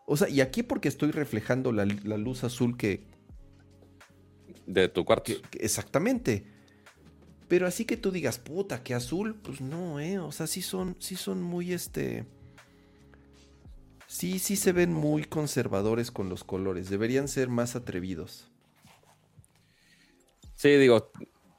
O 0.06 0.16
sea, 0.16 0.28
y 0.28 0.40
aquí 0.40 0.62
porque 0.62 0.88
estoy 0.88 1.10
reflejando 1.10 1.72
la, 1.72 1.84
la 2.04 2.16
luz 2.16 2.44
azul 2.44 2.76
que, 2.76 3.06
De 4.66 4.88
tu 4.88 5.04
cuarto. 5.04 5.24
que- 5.24 5.40
que- 5.42 5.64
Exactamente. 5.64 6.46
Pero 7.48 7.66
así 7.66 7.84
que 7.84 7.96
tú 7.96 8.10
digas, 8.10 8.38
puta, 8.38 8.82
que 8.82 8.94
azul, 8.94 9.36
pues 9.36 9.60
no, 9.60 10.00
¿eh? 10.00 10.18
O 10.18 10.32
sea, 10.32 10.46
sí 10.48 10.62
son, 10.62 10.96
sí 10.98 11.14
son 11.16 11.42
muy, 11.42 11.72
este... 11.72 12.26
Sí, 14.08 14.38
sí 14.38 14.56
se 14.56 14.72
ven 14.72 14.92
muy 14.92 15.24
conservadores 15.24 16.10
con 16.10 16.28
los 16.28 16.44
colores. 16.44 16.88
Deberían 16.90 17.28
ser 17.28 17.48
más 17.48 17.74
atrevidos. 17.76 18.50
Sí, 20.54 20.70
digo, 20.76 21.10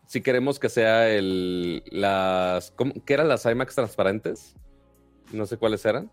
si 0.07 0.22
queremos 0.22 0.57
que 0.57 0.69
sea 0.69 1.09
el. 1.09 1.84
Las. 1.91 2.72
¿cómo- 2.72 2.93
¿Qué 3.05 3.14
eran 3.14 3.27
las 3.27 3.45
IMAX 3.45 3.76
transparentes? 3.76 4.55
No 5.31 5.45
sé 5.45 5.57
cuáles 5.57 5.85
eran. 5.85 6.09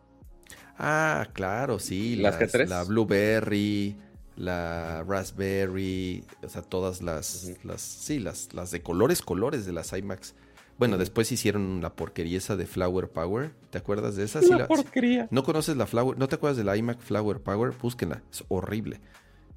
Ah, 0.78 1.28
claro, 1.32 1.78
sí. 1.78 2.16
¿Las 2.16 2.38
G3? 2.38 2.66
La 2.66 2.84
Blueberry, 2.84 3.96
la 4.36 5.04
Raspberry, 5.06 6.24
o 6.42 6.48
sea, 6.48 6.62
todas 6.62 7.02
las, 7.02 7.52
las 7.64 7.80
sí, 7.80 8.18
las, 8.18 8.52
las 8.54 8.70
de 8.70 8.82
colores, 8.82 9.22
colores 9.22 9.66
de 9.66 9.72
las 9.72 9.92
iMacs. 9.92 10.34
Bueno, 10.76 10.98
después 10.98 11.30
hicieron 11.30 11.80
la 11.82 11.94
porquería 11.94 12.38
esa 12.38 12.56
de 12.56 12.66
Flower 12.66 13.08
Power. 13.08 13.52
¿Te 13.70 13.78
acuerdas 13.78 14.16
de 14.16 14.24
esa? 14.24 14.42
Sí, 14.42 14.50
la- 14.50 14.66
porquería. 14.66 15.28
¿No 15.30 15.44
conoces 15.44 15.76
la 15.76 15.86
Flower? 15.86 16.18
¿No 16.18 16.26
te 16.28 16.34
acuerdas 16.34 16.56
de 16.56 16.64
la 16.64 16.76
iMac 16.76 16.98
Flower 16.98 17.40
Power? 17.40 17.72
Búsquenla, 17.80 18.22
es 18.32 18.44
horrible. 18.48 19.00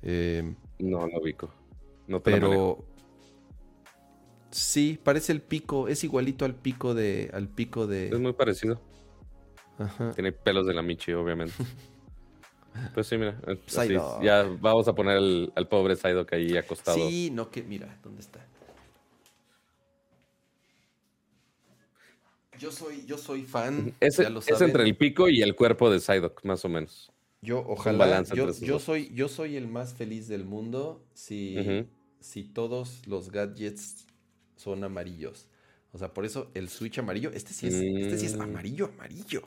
Eh, 0.03 0.53
No, 0.79 1.07
no 1.07 1.17
ubico. 1.19 1.51
No 2.07 2.21
te 2.21 2.31
la 2.31 2.39
pero 2.39 2.85
sí, 4.51 4.99
parece 5.03 5.31
el 5.31 5.41
pico, 5.41 5.88
es 5.88 6.03
igualito 6.03 6.45
al 6.45 6.55
pico 6.55 6.93
de, 6.93 7.29
al 7.34 7.47
pico 7.49 7.84
Es 7.84 7.89
de. 8.11 8.17
muy 8.19 8.34
parecido. 8.34 8.79
Ajá. 9.78 10.14
Tiene 10.14 10.32
pelos 10.32 10.66
de 10.66 10.74
la 10.74 10.82
Michi, 10.82 11.14
obviamente. 11.14 11.54
Pues 12.94 13.08
sí, 13.08 13.18
mira. 13.18 13.36
así, 13.76 13.95
ya 14.22 14.44
vamos 14.62 14.88
a 14.88 14.94
poner 14.94 15.18
al, 15.18 15.52
al 15.56 15.68
pobre 15.68 15.95
Psyduck 15.95 16.32
ahí 16.34 16.56
acostado. 16.58 16.95
Sí, 16.95 17.32
no 17.34 17.49
que, 17.49 17.64
mira, 17.64 17.98
¿dónde 18.04 18.22
está? 18.22 18.45
Yo 22.60 22.72
soy, 22.72 23.06
yo 23.06 23.18
soy 23.18 23.44
fan. 23.44 23.94
Es, 23.99 24.18
ya 24.18 24.30
lo 24.30 24.40
es 24.40 24.62
entre 24.62 24.84
el 24.84 24.95
pico 24.95 25.30
y 25.30 25.41
el 25.41 25.56
cuerpo 25.56 25.90
de 25.90 25.99
Psyduck, 25.99 26.44
más 26.44 26.66
o 26.66 26.70
menos. 26.70 27.12
Yo, 27.41 27.64
ojalá. 27.68 27.98
balance 27.98 28.36
Yo, 28.36 28.80
soy, 28.80 29.12
yo 29.14 29.28
soy 29.28 29.56
el 29.58 29.68
más 29.68 29.94
feliz 29.94 30.28
del 30.28 30.44
mundo 30.44 31.04
si, 31.14 31.88
si 32.20 32.44
todos 32.44 33.08
los 33.08 33.32
gadgets 33.32 34.08
son 34.56 34.84
amarillos. 34.84 35.48
O 35.94 35.98
sea, 35.98 36.14
por 36.14 36.26
eso 36.26 36.52
el 36.54 36.70
Switch 36.70 36.98
amarillo, 36.99 37.32
este 37.34 37.54
sí 37.54 37.68
es, 37.68 37.76
este 37.76 38.18
sí 38.18 38.26
es 38.26 38.38
Mm. 38.38 38.41
amarillo, 38.41 38.91
amarillo. 38.95 39.44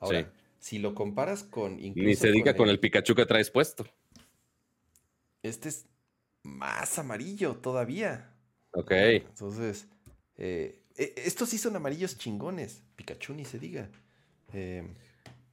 Ahora, 0.00 0.20
Sí. 0.20 0.26
si 0.58 0.78
lo 0.78 0.94
comparas 0.94 1.42
con 1.42 1.78
incluso 1.80 2.08
Ni 2.08 2.14
se 2.14 2.30
diga 2.30 2.54
con 2.54 2.68
el 2.68 2.78
Pikachu 2.80 3.14
que 3.14 3.26
traes 3.26 3.50
puesto. 3.50 3.86
Este 5.42 5.68
es 5.68 5.86
más 6.42 6.98
amarillo 6.98 7.56
todavía. 7.56 8.32
Ok. 8.72 8.92
Entonces, 8.92 9.88
eh, 10.36 10.82
eh, 10.96 11.14
estos 11.16 11.48
sí 11.48 11.58
son 11.58 11.76
amarillos 11.76 12.18
chingones. 12.18 12.82
Pikachu 12.96 13.34
ni 13.34 13.44
se 13.44 13.58
diga. 13.58 13.88
Eh, 14.52 14.86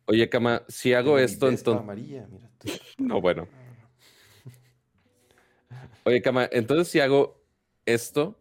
Oye, 0.05 0.29
Kama, 0.29 0.63
si 0.67 0.93
hago 0.93 1.17
esto, 1.17 1.47
entonces. 1.47 1.81
amarilla, 1.81 2.27
mira. 2.29 2.49
tú. 2.57 2.67
No, 2.97 3.21
bueno. 3.21 3.47
Oye, 6.05 6.21
Kama, 6.21 6.49
entonces 6.51 6.89
si 6.89 6.99
hago 6.99 7.41
esto, 7.85 8.35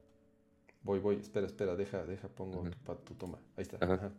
Voy, 0.84 0.98
voy, 0.98 1.16
espera, 1.16 1.46
espera, 1.46 1.76
deja, 1.76 2.04
deja, 2.04 2.26
pongo 2.28 2.62
Ujú. 2.62 2.70
tu, 3.04 3.14
toma. 3.14 3.38
Ahí 3.56 3.62
está. 3.62 3.76
Ajá. 3.80 3.94
ajá. 3.94 4.12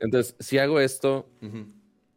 Entonces 0.00 0.34
si 0.40 0.58
hago 0.58 0.80
esto, 0.80 1.28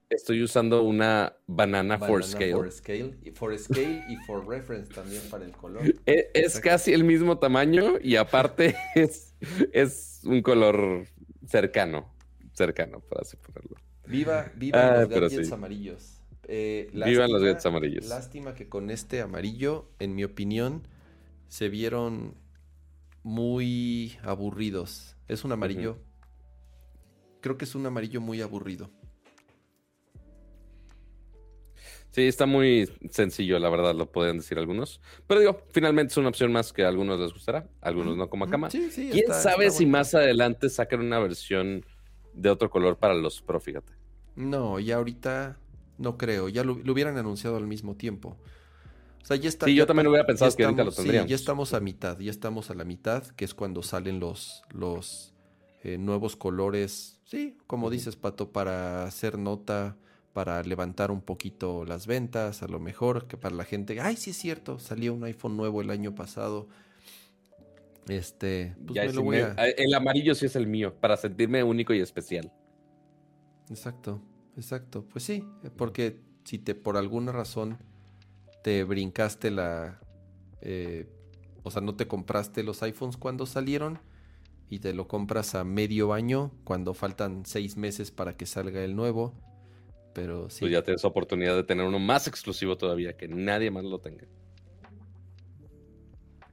estoy 0.09 0.43
usando 0.43 0.83
una 0.83 1.35
banana, 1.47 1.97
for 1.97 2.23
scale. 2.23 2.53
For 2.53 2.71
scale, 2.71 3.17
y 3.23 3.31
for 3.31 3.57
scale 3.57 4.03
y 4.09 4.15
for 4.25 4.47
reference 4.47 4.93
también 4.93 5.21
para 5.29 5.45
el 5.45 5.51
color. 5.51 5.83
E- 6.05 6.29
Es, 6.33 6.59
casi 6.59 6.93
el 6.93 7.03
mismo 7.03 7.37
tamaño 7.39 7.93
y 8.01 8.15
aparte 8.17 8.75
es, 8.95 9.35
es 9.73 10.21
un 10.23 10.41
color 10.41 11.05
cercano. 11.47 12.13
Cercano, 12.53 12.99
por 12.99 13.21
así 13.21 13.37
ponerlo. 13.37 13.77
Viva, 14.05 14.51
viva 14.55 14.79
Ah, 14.95 14.99
los 15.01 15.09
gadgets 15.09 15.47
sí. 15.47 15.53
amarillos. 15.53 16.17
Eh, 16.47 16.89
Vivan 16.91 17.05
los 17.05 17.15
lástima- 17.15 17.39
gadgets 17.39 17.65
amarillos. 17.65 18.05
Lástima 18.09 18.53
que 18.55 18.67
con 18.67 18.89
este 18.89 19.21
amarillo, 19.21 19.89
en 19.99 20.15
mi 20.15 20.25
opinión, 20.25 20.85
se 21.47 21.69
vieron 21.69 22.35
muy 23.23 24.17
aburridos. 24.23 25.15
Es 25.27 25.43
un 25.45 25.51
amarillo. 25.53 25.97
Creo 27.41 27.57
que 27.57 27.65
es 27.65 27.75
un 27.75 27.85
amarillo 27.85 28.21
muy 28.21 28.41
aburrido. 28.41 28.89
Sí, 32.11 32.23
está 32.23 32.45
muy 32.45 32.89
sencillo, 33.09 33.57
la 33.57 33.69
verdad, 33.69 33.95
lo 33.95 34.11
podrían 34.11 34.37
decir 34.37 34.57
algunos. 34.59 34.99
Pero 35.27 35.39
digo, 35.39 35.61
finalmente 35.71 36.11
es 36.11 36.17
una 36.17 36.27
opción 36.27 36.51
más 36.51 36.73
que 36.73 36.83
a 36.83 36.89
algunos 36.89 37.17
les 37.19 37.31
gustará, 37.31 37.69
a 37.81 37.87
algunos 37.87 38.17
no 38.17 38.29
como 38.29 38.43
a 38.45 38.49
Kama. 38.49 38.69
Sí, 38.69 38.91
sí, 38.91 39.09
¿Quién 39.11 39.23
está- 39.31 39.41
sabe 39.41 39.67
está 39.67 39.77
si 39.77 39.85
bonito. 39.85 39.97
más 39.97 40.13
adelante 40.13 40.69
sacan 40.69 40.99
una 40.99 41.19
versión 41.19 41.85
de 42.33 42.49
otro 42.49 42.69
color 42.69 42.97
para 42.97 43.13
los 43.13 43.41
Pro, 43.41 43.61
fíjate? 43.61 43.93
No, 44.35 44.77
ya 44.79 44.97
ahorita 44.97 45.57
no 45.97 46.17
creo. 46.17 46.49
Ya 46.49 46.65
lo, 46.65 46.75
lo 46.83 46.91
hubieran 46.91 47.17
anunciado 47.17 47.55
al 47.55 47.65
mismo 47.67 47.95
tiempo. 47.95 48.37
O 49.21 49.25
sea, 49.25 49.37
ya 49.37 49.47
está. 49.47 49.65
Sí, 49.67 49.75
ya 49.75 49.79
yo 49.83 49.87
también 49.87 50.05
ta- 50.05 50.09
hubiera 50.09 50.25
pensado 50.27 50.53
que 50.53 50.65
ahorita 50.65 50.83
lo 50.83 50.89
estamos- 50.89 50.95
sí, 50.95 51.01
tendríamos. 51.03 51.29
ya 51.29 51.35
estamos 51.35 51.73
a 51.73 51.79
mitad. 51.79 52.19
Ya 52.19 52.31
estamos 52.31 52.69
a 52.71 52.73
la 52.73 52.83
mitad, 52.83 53.25
que 53.27 53.45
es 53.45 53.53
cuando 53.53 53.83
salen 53.83 54.19
los, 54.19 54.63
los 54.73 55.33
eh, 55.83 55.97
nuevos 55.97 56.35
colores. 56.35 57.20
Sí, 57.31 57.55
como 57.65 57.89
dices, 57.89 58.17
Pato, 58.17 58.51
para 58.51 59.05
hacer 59.05 59.37
nota, 59.37 59.95
para 60.33 60.61
levantar 60.63 61.11
un 61.11 61.21
poquito 61.21 61.85
las 61.85 62.05
ventas, 62.05 62.61
a 62.61 62.67
lo 62.67 62.77
mejor, 62.77 63.25
que 63.25 63.37
para 63.37 63.55
la 63.55 63.63
gente. 63.63 64.01
Ay, 64.01 64.17
sí 64.17 64.31
es 64.31 64.37
cierto, 64.37 64.79
salió 64.79 65.13
un 65.13 65.23
iPhone 65.23 65.55
nuevo 65.55 65.79
el 65.79 65.91
año 65.91 66.13
pasado. 66.13 66.67
Este, 68.09 68.75
pues 68.85 68.95
Ya 68.95 69.05
me 69.05 69.13
lo 69.13 69.23
voy 69.23 69.37
a. 69.37 69.53
El 69.53 69.93
amarillo 69.93 70.35
sí 70.35 70.47
es 70.47 70.57
el 70.57 70.67
mío, 70.67 70.93
para 70.99 71.15
sentirme 71.15 71.63
único 71.63 71.93
y 71.93 72.01
especial. 72.01 72.51
Exacto, 73.69 74.21
exacto. 74.57 75.05
Pues 75.07 75.23
sí, 75.23 75.45
eh, 75.63 75.69
porque 75.73 76.19
si 76.43 76.59
te 76.59 76.75
por 76.75 76.97
alguna 76.97 77.31
razón 77.31 77.77
te 78.61 78.83
brincaste 78.83 79.51
la... 79.51 80.01
eh, 80.59 81.07
o 81.63 81.71
sea, 81.71 81.81
no 81.81 81.95
te 81.95 82.09
compraste 82.09 82.61
los 82.63 82.83
iPhones 82.83 83.15
cuando 83.15 83.45
salieron 83.45 83.99
y 84.71 84.79
te 84.79 84.93
lo 84.93 85.05
compras 85.07 85.53
a 85.53 85.65
medio 85.65 86.13
año 86.13 86.49
cuando 86.63 86.93
faltan 86.93 87.45
seis 87.45 87.75
meses 87.75 88.09
para 88.09 88.37
que 88.37 88.45
salga 88.45 88.81
el 88.83 88.95
nuevo. 88.95 89.33
Pero 90.13 90.49
sí, 90.49 90.61
Tú 90.61 90.69
ya 90.69 90.81
tienes 90.81 91.03
oportunidad 91.03 91.57
de 91.57 91.63
tener 91.65 91.85
uno 91.85 91.99
más 91.99 92.25
exclusivo 92.27 92.77
todavía, 92.77 93.17
que 93.17 93.27
nadie 93.27 93.69
más 93.69 93.83
lo 93.83 93.99
tenga. 93.99 94.25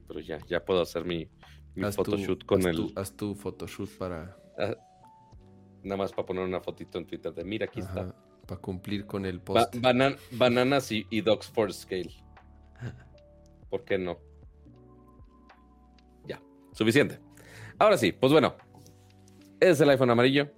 Pero 0.05 0.19
ya, 0.19 0.37
ya 0.47 0.63
puedo 0.65 0.81
hacer 0.81 1.05
mi, 1.05 1.29
mi 1.75 1.85
haz 1.85 1.95
tu- 1.95 2.03
photoshoot 2.03 2.43
con 2.45 2.59
haz 2.59 2.65
el... 2.65 2.75
tu- 2.75 2.91
haz 2.95 3.15
tu 3.15 3.35
photoshoot 3.35 3.89
para, 3.97 4.37
ah, 4.57 4.75
nada 5.81 5.97
más 5.97 6.11
para 6.11 6.25
poner 6.25 6.43
una 6.43 6.59
fotito 6.59 6.97
en 6.97 7.05
Twitter 7.07 7.33
de, 7.33 7.45
mira, 7.45 7.67
aquí 7.67 7.79
está. 7.79 8.13
para 8.45 8.59
cumplir 8.59 9.05
con 9.05 9.25
el 9.25 9.37
Ba- 9.39 9.45
post. 9.45 9.75
banan- 9.77 10.17
bananas 10.31 10.91
y, 10.91 11.07
y 11.09 11.21
dogs 11.21 11.47
for 11.47 11.71
scale. 11.73 12.11
¿Por 13.69 13.85
qué 13.85 13.97
no? 13.97 14.17
Ya, 16.27 16.41
suficiente. 16.73 17.19
Ahora 17.79 17.97
sí, 17.97 18.11
pues 18.11 18.31
bueno, 18.31 18.55
Es 19.61 19.79
el 19.81 19.89
iPhone 19.89 20.09
amarillo. 20.09 20.49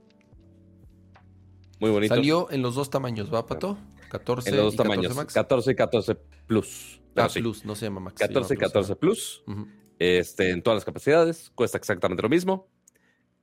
Muy 1.79 1.89
bonito. 1.89 2.13
Salió 2.13 2.51
en 2.51 2.61
los 2.61 2.75
dos 2.75 2.89
tamaños, 2.89 3.33
¿va, 3.33 3.45
Pato? 3.45 3.77
14 4.09 4.49
en 4.49 4.55
los 4.57 4.65
dos 4.65 4.73
y 4.73 4.77
tamaños. 4.77 5.07
14 5.07 5.15
Max. 5.21 5.33
14 5.33 5.71
y 5.71 5.75
14 5.75 6.15
Plus. 6.45 7.01
Ah, 7.15 7.29
sí, 7.29 7.39
Plus, 7.41 7.65
no 7.65 7.75
se 7.75 7.85
llama 7.85 7.99
Max. 8.01 8.19
14 8.19 8.39
y 8.39 8.47
se 8.47 8.61
llama 8.61 8.67
14 8.73 8.95
Plus. 8.95 9.43
Este, 9.97 10.51
en 10.51 10.61
todas 10.61 10.77
las 10.77 10.85
capacidades. 10.85 11.51
Cuesta 11.55 11.77
exactamente 11.77 12.21
lo 12.21 12.29
mismo. 12.29 12.67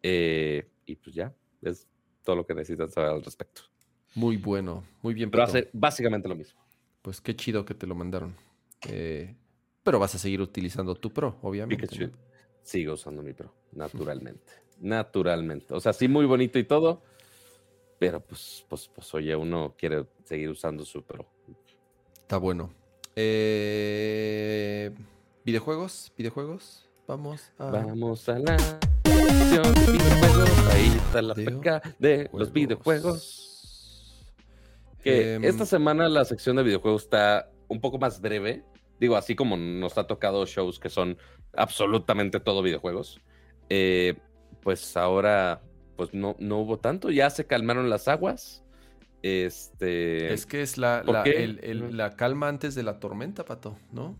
Eh, 0.02 0.70
y 0.86 0.96
pues 0.96 1.14
ya. 1.16 1.34
Es 1.62 1.88
todo 2.22 2.36
lo 2.36 2.46
que 2.46 2.54
necesitan 2.54 2.90
saber 2.90 3.10
al 3.10 3.24
respecto. 3.24 3.62
Muy 4.14 4.36
bueno, 4.36 4.84
muy 5.02 5.14
bien, 5.14 5.30
Pero 5.30 5.44
Pato. 5.44 5.58
hace 5.58 5.70
básicamente 5.72 6.28
lo 6.28 6.36
mismo. 6.36 6.60
Pues 7.02 7.20
qué 7.20 7.34
chido 7.34 7.64
que 7.64 7.74
te 7.74 7.86
lo 7.86 7.94
mandaron. 7.94 8.36
Eh, 8.88 9.36
pero 9.82 9.98
vas 9.98 10.14
a 10.14 10.18
seguir 10.18 10.40
utilizando 10.40 10.94
tu 10.94 11.12
Pro, 11.12 11.38
obviamente. 11.42 11.88
Pikachu. 11.88 12.12
¿no? 12.12 12.27
Sigo 12.68 12.92
usando 12.92 13.22
mi 13.22 13.32
Pro. 13.32 13.50
Naturalmente. 13.72 14.52
naturalmente. 14.80 15.72
O 15.72 15.80
sea, 15.80 15.94
sí, 15.94 16.06
muy 16.06 16.26
bonito 16.26 16.58
y 16.58 16.64
todo. 16.64 17.00
Pero 17.98 18.20
pues, 18.20 18.62
pues, 18.68 18.90
pues, 18.94 19.14
oye, 19.14 19.34
uno 19.34 19.74
quiere 19.78 20.04
seguir 20.24 20.50
usando 20.50 20.84
su 20.84 21.02
Pro. 21.02 21.24
Está 22.12 22.36
bueno. 22.36 22.70
Eh, 23.16 24.90
¿Videojuegos? 25.46 26.12
¿Videojuegos? 26.14 26.86
Vamos 27.06 27.50
a... 27.56 27.70
Vamos 27.70 28.28
a 28.28 28.38
la 28.38 28.56
videojuegos. 29.04 30.68
Ahí 30.70 30.88
está 30.88 31.22
la 31.22 31.34
peca 31.34 31.80
de 31.98 32.28
los 32.34 32.52
videojuegos. 32.52 34.26
Que 35.02 35.36
Em, 35.36 35.44
esta 35.44 35.64
semana 35.64 36.06
la 36.10 36.26
sección 36.26 36.56
de 36.56 36.64
videojuegos 36.64 37.04
está 37.04 37.50
un 37.66 37.80
poco 37.80 37.98
más 37.98 38.20
breve. 38.20 38.62
Digo, 39.00 39.16
así 39.16 39.34
como 39.34 39.56
nos 39.56 39.96
ha 39.96 40.06
tocado 40.06 40.44
shows 40.44 40.78
que 40.78 40.90
son 40.90 41.16
absolutamente 41.62 42.40
todo 42.40 42.62
videojuegos. 42.62 43.20
eh, 43.70 44.14
pues 44.62 44.96
ahora, 44.96 45.62
pues 45.96 46.12
no, 46.14 46.34
no 46.38 46.58
hubo 46.58 46.78
tanto. 46.78 47.10
Ya 47.10 47.30
se 47.30 47.46
calmaron 47.46 47.88
las 47.90 48.08
aguas. 48.08 48.64
Este. 49.22 50.32
Es 50.32 50.46
que 50.46 50.62
es 50.62 50.78
la, 50.78 51.02
el- 51.24 51.96
la 51.96 52.16
calma 52.16 52.48
antes 52.48 52.74
de 52.74 52.82
la 52.82 52.98
tormenta, 53.00 53.44
Pato, 53.44 53.76
¿no? 53.92 54.16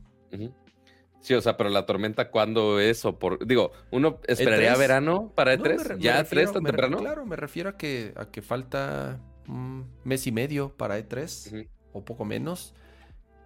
Sí, 1.20 1.35
o 1.35 1.40
sea, 1.40 1.56
pero 1.56 1.69
la 1.70 1.85
tormenta, 1.86 2.31
¿cuándo 2.31 2.78
es? 2.81 3.05
O 3.05 3.19
por... 3.19 3.44
Digo, 3.47 3.73
uno 3.90 4.20
esperaría 4.27 4.74
E3? 4.74 4.78
verano 4.78 5.32
para 5.35 5.56
No, 5.56 5.65
E3. 5.65 5.77
me 5.77 5.85
re- 5.85 5.97
me 5.97 6.02
¿Ya 6.02 6.23
refiero- 6.23 6.51
E3 6.51 6.52
tan 6.55 6.65
temprano? 6.65 6.98
Claro, 6.98 7.27
me 7.27 7.36
refiero 7.36 7.70
a 7.70 7.77
que, 7.77 8.12
a 8.16 8.27
que 8.31 8.40
falta 8.43 9.20
un 9.48 9.86
mes 10.05 10.27
y 10.27 10.32
medio 10.32 10.77
para 10.77 10.98
E3 10.98 11.52
Ujú. 11.62 11.69
o 11.93 12.05
poco 12.05 12.24
menos. 12.24 12.74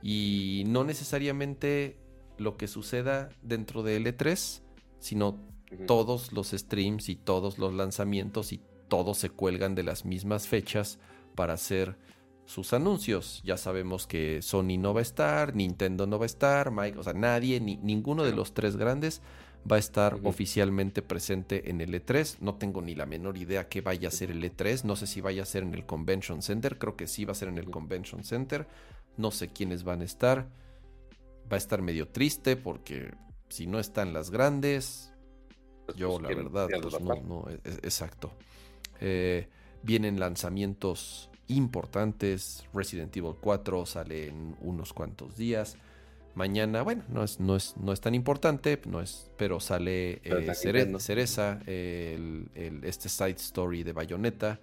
Y 0.02 0.64
no 0.66 0.84
necesariamente 0.84 1.96
lo 2.42 2.56
que 2.56 2.68
suceda 2.68 3.30
dentro 3.42 3.82
del 3.82 4.06
E3, 4.06 4.60
sino 4.98 5.38
todos 5.86 6.32
los 6.32 6.50
streams 6.50 7.08
y 7.08 7.16
todos 7.16 7.58
los 7.58 7.72
lanzamientos 7.72 8.52
y 8.52 8.60
todos 8.88 9.18
se 9.18 9.30
cuelgan 9.30 9.74
de 9.74 9.82
las 9.82 10.04
mismas 10.04 10.46
fechas 10.46 10.98
para 11.34 11.54
hacer 11.54 11.96
sus 12.44 12.72
anuncios. 12.72 13.40
Ya 13.44 13.56
sabemos 13.56 14.06
que 14.06 14.42
Sony 14.42 14.76
no 14.78 14.92
va 14.92 15.00
a 15.00 15.02
estar, 15.02 15.54
Nintendo 15.54 16.06
no 16.06 16.18
va 16.18 16.24
a 16.24 16.26
estar, 16.26 16.70
Mike, 16.70 16.98
o 16.98 17.02
sea, 17.02 17.14
nadie, 17.14 17.60
ni, 17.60 17.76
ninguno 17.76 18.24
de 18.24 18.32
los 18.32 18.52
tres 18.52 18.76
grandes 18.76 19.22
va 19.70 19.76
a 19.76 19.78
estar 19.78 20.18
oficialmente 20.24 21.02
presente 21.02 21.70
en 21.70 21.80
el 21.80 21.94
E3. 21.94 22.38
No 22.40 22.56
tengo 22.56 22.82
ni 22.82 22.94
la 22.94 23.06
menor 23.06 23.38
idea 23.38 23.68
qué 23.68 23.80
vaya 23.80 24.08
a 24.08 24.12
ser 24.12 24.30
el 24.30 24.42
E3. 24.42 24.84
No 24.84 24.96
sé 24.96 25.06
si 25.06 25.20
vaya 25.20 25.42
a 25.42 25.46
ser 25.46 25.62
en 25.62 25.74
el 25.74 25.86
Convention 25.86 26.42
Center. 26.42 26.78
Creo 26.78 26.96
que 26.96 27.06
sí 27.06 27.24
va 27.24 27.32
a 27.32 27.36
ser 27.36 27.48
en 27.48 27.58
el. 27.58 27.70
Convention 27.70 28.24
Center. 28.24 28.66
No 29.16 29.30
sé 29.30 29.48
quiénes 29.48 29.84
van 29.84 30.00
a 30.00 30.04
estar. 30.04 30.48
Va 31.50 31.56
a 31.56 31.58
estar 31.58 31.82
medio 31.82 32.08
triste 32.08 32.56
porque 32.56 33.12
si 33.48 33.66
no 33.66 33.78
están 33.78 34.12
las 34.12 34.30
grandes, 34.30 35.12
Pues, 35.86 35.96
yo, 35.98 36.10
pues, 36.10 36.22
la 36.22 36.28
¿quién- 36.28 36.38
verdad, 36.44 36.68
pues 36.80 37.00
no, 37.00 37.14
no, 37.22 37.50
e- 37.50 37.54
e- 37.64 37.74
exacto. 37.82 38.32
Eh, 39.00 39.48
vienen 39.82 40.18
lanzamientos 40.20 41.28
importantes. 41.48 42.64
Resident 42.72 43.14
Evil 43.16 43.34
4 43.40 43.84
sale 43.86 44.28
en 44.28 44.56
unos 44.60 44.92
cuantos 44.92 45.36
días. 45.36 45.76
Mañana, 46.34 46.80
bueno, 46.82 47.02
no 47.10 47.24
es, 47.24 47.40
no 47.40 47.56
es, 47.56 47.76
no 47.76 47.92
es 47.92 48.00
tan 48.00 48.14
importante, 48.14 48.80
no 48.86 49.02
es, 49.02 49.30
pero 49.36 49.60
sale 49.60 50.20
Pero 50.22 50.38
eh, 50.38 50.54
Cere-. 50.54 50.98
Cereza, 50.98 51.60
el, 51.66 52.48
el- 52.54 52.84
este 52.84 53.08
side 53.10 53.32
story 53.36 53.82
de 53.82 53.92
Bayonetta. 53.92 54.58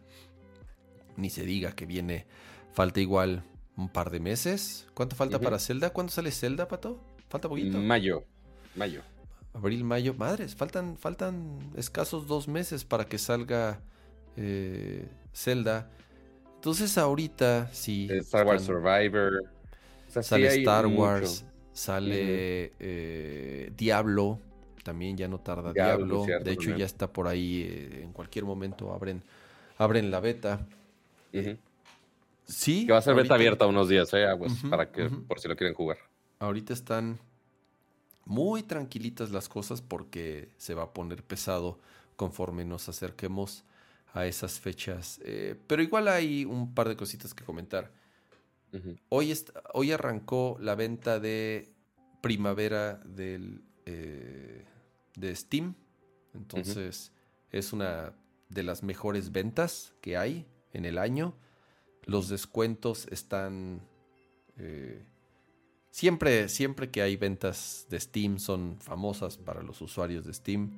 Ni 1.17 1.29
se 1.29 1.43
diga 1.43 1.73
que 1.73 1.85
viene, 1.85 2.25
falta 2.71 3.01
igual 3.01 3.43
un 3.79 3.89
par 3.89 4.09
de 4.09 4.19
meses. 4.19 4.87
¿Cuánto 4.93 5.15
falta 5.15 5.39
para 5.39 5.57
Zelda? 5.59 5.91
¿Cuándo 5.91 6.11
sale 6.11 6.31
Zelda, 6.31 6.67
Pato? 6.67 6.99
¿Falta 7.29 7.47
poquito? 7.47 7.77
Mayo. 7.77 8.23
Mayo. 8.75 9.01
Abril, 9.53 9.83
mayo, 9.83 10.13
madres, 10.13 10.55
faltan, 10.55 10.95
faltan 10.97 11.59
escasos 11.75 12.27
dos 12.27 12.47
meses 12.47 12.85
para 12.85 13.05
que 13.05 13.17
salga 13.17 13.79
eh, 14.37 15.07
Zelda. 15.33 15.89
Entonces 16.55 16.97
ahorita 16.97 17.69
sí. 17.73 18.07
Star 18.11 18.45
Wars 18.45 18.61
están- 18.61 18.75
Survivor. 18.75 19.43
O 20.07 20.11
sea, 20.11 20.23
sí 20.23 20.29
sale 20.29 20.47
Star 20.59 20.87
mucho. 20.87 21.01
Wars, 21.01 21.45
sale 21.71 22.73
eh, 22.79 23.71
Diablo, 23.77 24.39
también 24.83 25.15
ya 25.17 25.27
no 25.27 25.39
tarda 25.39 25.71
Diablo, 25.73 26.05
Diablo. 26.05 26.25
cierto, 26.25 26.45
de 26.45 26.51
hecho 26.51 26.61
también. 26.61 26.77
ya 26.79 26.85
está 26.85 27.11
por 27.11 27.27
ahí, 27.27 27.61
eh, 27.63 28.01
en 28.03 28.11
cualquier 28.11 28.45
momento 28.45 28.93
abren, 28.93 29.23
abren 29.77 30.11
la 30.11 30.19
beta. 30.19 30.67
Ujú. 31.33 31.57
Sí. 32.49 32.85
Que 32.85 32.91
va 32.93 32.97
a 32.97 33.01
ser 33.01 33.13
beta 33.13 33.21
ahorita- 33.21 33.35
abierta 33.35 33.67
unos 33.67 33.87
días, 33.89 34.13
¿eh? 34.13 34.25
Para 34.69 34.91
que, 34.91 35.09
por 35.09 35.39
si 35.39 35.47
lo 35.47 35.55
quieren 35.55 35.75
jugar. 35.75 35.97
Ahorita 36.39 36.73
están 36.73 37.19
muy 38.25 38.63
tranquilitas 38.63 39.31
las 39.31 39.47
cosas 39.49 39.81
porque 39.81 40.49
se 40.57 40.73
va 40.73 40.83
a 40.83 40.93
poner 40.93 41.23
pesado 41.23 41.79
conforme 42.15 42.65
nos 42.65 42.89
acerquemos 42.89 43.63
a 44.13 44.25
esas 44.25 44.59
fechas. 44.59 45.19
Eh, 45.23 45.55
pero 45.67 45.81
igual 45.83 46.07
hay 46.07 46.43
un 46.45 46.73
par 46.73 46.89
de 46.89 46.95
cositas 46.95 47.33
que 47.33 47.43
comentar. 47.43 47.91
Hoy, 49.09 49.33
hoy 49.73 49.91
arrancó 49.91 50.57
la 50.59 50.75
venta 50.75 51.19
de 51.19 51.71
primavera 52.21 52.95
del, 53.05 53.63
eh, 53.85 54.65
de 55.15 55.35
Steam. 55.35 55.73
Entonces 56.35 57.11
es 57.51 57.73
una 57.73 58.13
de 58.49 58.63
las 58.63 58.83
mejores 58.83 59.31
ventas 59.31 59.93
que 60.01 60.17
hay 60.17 60.45
en 60.73 60.85
el 60.85 60.97
año. 60.99 61.35
Los 62.09 62.29
descuentos 62.29 63.07
están... 63.11 63.81
eh, 64.57 65.03
siempre, 65.91 66.47
siempre 66.49 66.89
que 66.89 67.01
hay 67.01 67.15
ventas 67.17 67.85
de 67.89 67.99
Steam 67.99 68.39
son 68.39 68.77
famosas 68.79 69.37
para 69.37 69.61
los 69.63 69.81
usuarios 69.81 70.25
de 70.25 70.33
Steam. 70.33 70.71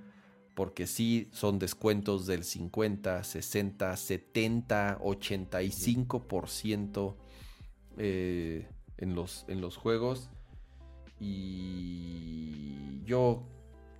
Porque 0.55 0.85
sí 0.85 1.29
son 1.31 1.59
descuentos 1.59 2.25
del 2.27 2.43
50, 2.43 3.23
60, 3.23 3.95
70, 3.95 4.99
85% 4.99 7.15
eh, 7.97 8.67
en, 8.97 9.15
los, 9.15 9.45
en 9.47 9.61
los 9.61 9.77
juegos. 9.77 10.29
Y 11.19 13.01
yo 13.05 13.43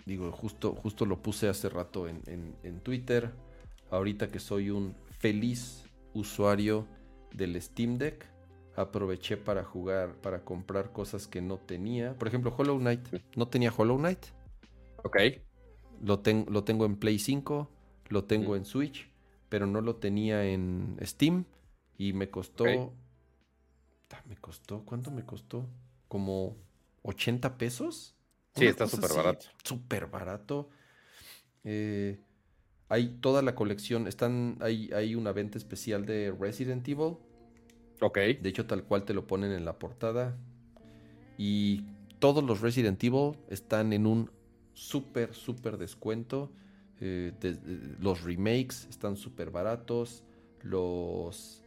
digo, 0.06 0.32
justo, 0.32 0.76
justo 0.76 1.06
lo 1.06 1.22
puse 1.22 1.48
hace 1.48 1.70
rato 1.70 2.08
en, 2.08 2.22
en- 2.28 2.56
en 2.64 2.80
Twitter. 2.82 3.32
Ahorita 3.90 4.28
que 4.28 4.40
soy 4.40 4.70
un 4.72 4.94
feliz 5.20 5.86
usuario 6.14 6.86
del 7.34 7.62
Steam 7.62 7.98
Deck, 7.98 8.26
aproveché 8.76 9.38
para 9.38 9.64
jugar, 9.64 10.16
para 10.16 10.44
comprar 10.44 10.92
cosas 10.92 11.28
que 11.28 11.42
no 11.42 11.58
tenía. 11.58 12.18
Por 12.18 12.28
ejemplo, 12.28 12.54
Hollow 12.58 12.78
Knight. 12.80 13.08
No 13.36 13.48
tenía 13.48 13.74
Hollow 13.76 13.98
Knight. 13.98 14.26
Ok. 15.04 15.18
Lo, 16.02 16.20
ten- 16.20 16.46
lo 16.50 16.64
tengo 16.64 16.86
en 16.86 16.98
Play 16.98 17.20
5, 17.20 17.70
lo 18.10 18.24
tengo 18.26 18.54
Mm. 18.54 18.58
en 18.58 18.66
Switch, 18.66 19.10
pero 19.50 19.68
no 19.68 19.82
lo 19.82 19.96
tenía 19.98 20.46
en 20.46 20.98
Steam 21.04 21.46
y 21.98 22.14
me 22.14 22.30
costó... 22.30 22.94
Me 24.28 24.36
costó, 24.38 24.84
¿cuánto 24.86 25.10
me 25.12 25.26
costó? 25.26 25.68
Como 26.08 26.58
80 27.04 27.58
pesos. 27.58 28.16
Sí, 28.56 28.64
Una 28.64 28.72
está 28.72 28.88
súper 28.88 29.14
barato. 29.14 29.46
Súper 29.64 30.08
barato. 30.08 30.70
Eh, 31.64 32.20
hay 32.92 33.08
toda 33.22 33.42
la 33.42 33.56
colección, 33.56 34.06
están, 34.06 34.58
hay, 34.60 34.90
hay 34.94 35.16
una 35.16 35.32
venta 35.32 35.58
especial 35.58 36.06
de 36.06 36.36
Resident 36.38 36.86
Evil. 36.90 37.16
Ok. 38.02 38.18
De 38.18 38.50
hecho, 38.50 38.66
tal 38.66 38.84
cual 38.84 39.06
te 39.06 39.14
lo 39.14 39.26
ponen 39.26 39.54
en 39.54 39.64
la 39.64 39.80
portada. 39.80 40.36
Y 41.38 41.86
todos 42.20 42.44
los 42.44 42.60
Resident 42.60 43.02
Evil 43.02 43.38
están 43.50 43.94
en 43.94 44.06
un 44.06 44.30
súper, 44.74 45.34
súper 45.34 45.78
descuento. 45.78 46.52
Eh, 47.00 47.32
de- 47.40 47.54
de- 47.54 47.96
los 48.00 48.24
remakes 48.24 48.88
están 48.90 49.16
súper 49.16 49.52
baratos. 49.52 50.26
Los, 50.62 51.64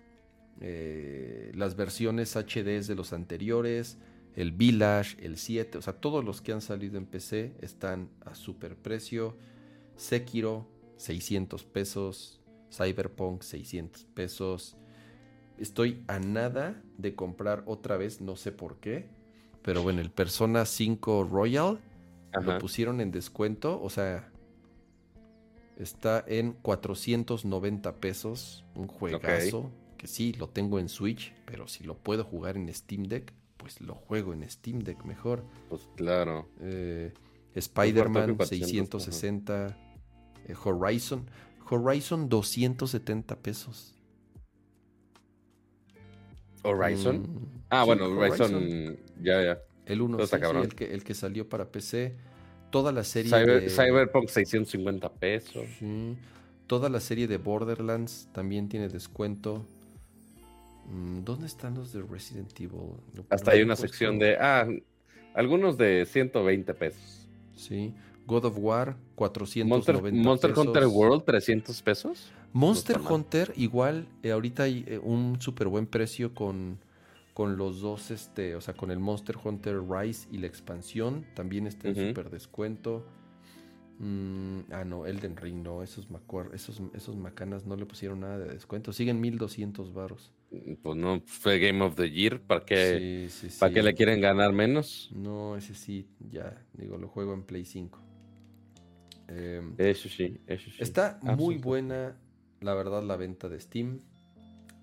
eh, 0.61 1.53
las 1.55 1.75
versiones 1.75 2.37
HDs 2.37 2.87
de 2.87 2.95
los 2.97 3.15
anteriores. 3.15 3.97
El 4.37 4.53
Village, 4.53 5.17
el 5.25 5.39
7. 5.39 5.79
O 5.79 5.83
sea, 5.83 5.95
todos 5.95 6.23
los 6.23 6.43
que 6.43 6.53
han 6.53 6.61
salido 6.61 6.99
en 6.99 7.07
PC 7.07 7.55
están 7.63 8.11
a 8.27 8.35
súper 8.35 8.77
precio. 8.77 9.37
Sekiro, 9.97 10.67
600 10.97 11.65
pesos. 11.65 12.41
Cyberpunk, 12.71 13.43
600 13.43 14.05
pesos. 14.15 14.77
Estoy 15.59 16.03
a 16.09 16.19
nada 16.19 16.83
de 16.99 17.15
comprar 17.15 17.63
otra 17.67 17.97
vez, 17.97 18.21
no 18.21 18.37
sé 18.37 18.53
por 18.53 18.79
qué. 18.79 19.09
Pero 19.63 19.83
bueno, 19.83 20.01
el 20.01 20.11
Persona 20.11 20.67
5 20.67 21.25
Royal 21.25 21.81
lo 22.43 22.59
pusieron 22.59 23.01
en 23.01 23.13
descuento. 23.13 23.81
O 23.81 23.89
sea, 23.89 24.31
Está 25.77 26.25
en 26.27 26.53
490 26.53 27.97
pesos. 27.97 28.65
Un 28.75 28.87
juegazo. 28.87 29.71
Que 29.97 30.07
sí, 30.07 30.33
lo 30.33 30.49
tengo 30.49 30.79
en 30.79 30.89
Switch. 30.89 31.35
Pero 31.47 31.67
si 31.67 31.85
lo 31.85 31.97
puedo 31.97 32.25
jugar 32.25 32.57
en 32.57 32.73
Steam 32.73 33.05
Deck, 33.05 33.33
pues 33.57 33.81
lo 33.81 33.95
juego 33.95 34.33
en 34.33 34.49
Steam 34.49 34.81
Deck 34.81 35.05
mejor. 35.05 35.45
Pues 35.69 35.89
claro. 35.97 36.49
Eh, 36.61 37.13
Spider-Man 37.55 38.37
660. 38.39 39.77
Eh, 40.47 40.55
Horizon. 40.65 41.27
Horizon 41.71 42.29
270 42.29 43.37
pesos. 43.37 43.95
Horizon. 46.63 47.23
Mm, 47.23 47.63
ah, 47.71 47.83
sí, 47.83 47.87
bueno, 47.87 48.07
Horizon, 48.07 48.97
ya, 49.21 49.43
ya. 49.43 49.59
El 49.87 50.01
1, 50.01 50.23
Está 50.23 50.39
sí, 50.39 50.57
el, 50.57 50.75
que, 50.75 50.95
el 50.95 51.05
que 51.05 51.15
salió 51.15 51.49
para 51.49 51.71
PC. 51.71 52.15
Toda 52.71 52.91
la 52.91 53.05
serie 53.05 53.31
Cyber- 53.31 53.61
de... 53.61 53.71
Cyberpunk 53.71 54.29
650 54.29 55.13
pesos. 55.13 55.67
Toda 56.67 56.89
la 56.89 57.01
serie 57.01 57.29
de 57.29 57.37
Borderlands 57.37 58.29
también 58.33 58.69
tiene 58.69 58.89
descuento. 58.89 59.67
Mm, 60.91 61.23
¿Dónde 61.25 61.47
están 61.47 61.75
los 61.75 61.93
de 61.93 62.03
Resident 62.03 62.59
Evil? 62.59 62.95
Hasta 63.29 63.53
hay 63.53 63.63
una 63.63 63.77
sección 63.77 64.19
de, 64.19 64.37
ah, 64.39 64.67
algunos 65.35 65.77
de 65.77 66.07
120 66.07 66.75
pesos. 66.75 67.29
Sí. 67.55 67.93
God 68.27 68.45
of 68.47 68.57
War, 68.59 68.97
490 69.17 69.93
Monster, 69.93 70.13
Monster 70.13 70.51
pesos. 70.51 70.67
Hunter 70.67 70.87
World, 70.87 71.25
300 71.25 71.83
pesos. 71.83 72.33
Monster 72.53 73.01
No. 73.01 73.15
Hunter, 73.15 73.53
igual, 73.57 74.07
eh, 74.23 74.31
ahorita 74.31 74.63
hay 74.65 74.85
eh, 74.87 74.99
un 74.99 75.41
súper 75.41 75.69
buen 75.69 75.87
precio 75.87 76.35
con, 76.35 76.79
con 77.35 77.57
los 77.57 77.81
dos, 77.81 78.11
este, 78.11 78.55
o 78.55 78.61
sea, 78.61 78.75
con 78.75 78.91
el 78.91 78.99
Monster 79.01 79.37
Hunter 79.43 79.81
Rise 79.83 80.29
y 80.31 80.39
la 80.39 80.47
expansión, 80.47 81.27
también 81.35 81.67
está 81.67 81.89
en 81.89 81.99
Ujú. 81.99 82.09
súper 82.09 82.31
descuento. 82.31 83.05
Mm, 83.99 84.61
ah, 84.73 84.85
no, 84.85 85.07
Elden 85.07 85.37
Ring, 85.37 85.63
no, 85.63 85.83
esos, 85.83 86.09
esos, 86.53 86.81
esos 86.95 87.17
macanas 87.17 87.65
no 87.65 87.77
le 87.77 87.87
pusieron 87.87 88.21
nada 88.21 88.39
de 88.39 88.47
descuento, 88.53 88.93
siguen 88.93 89.21
1200 89.21 89.93
varos. 89.93 90.33
Pues 90.83 90.97
no, 90.97 91.21
fue 91.27 91.59
Game 91.59 91.83
of 91.85 91.97
the 91.97 92.11
Year. 92.11 92.41
¿Para 92.41 92.65
qué, 92.65 93.29
Sí, 93.29 93.49
sí, 93.49 93.59
¿para 93.59 93.71
sí. 93.71 93.75
qué 93.75 93.83
le 93.83 93.95
quieren 93.95 94.21
ganar 94.21 94.53
menos? 94.53 95.11
No, 95.15 95.57
ese 95.57 95.75
sí, 95.75 96.07
ya, 96.31 96.65
digo, 96.75 96.97
lo 96.99 97.09
juego 97.09 97.35
en 97.35 97.43
Play 97.43 97.65
5. 97.65 97.99
Em, 99.29 99.75
Eso 99.79 100.09
sí, 100.09 100.39
eso 100.47 100.71
sí. 100.71 100.77
Está 100.83 101.19
Ah, 101.25 101.37
muy 101.37 101.57
sí. 101.57 101.61
buena, 101.63 102.17
la 102.61 102.75
verdad, 102.75 103.03
la 103.03 103.17
venta 103.17 103.49
de 103.49 103.61
Steam. 103.61 104.01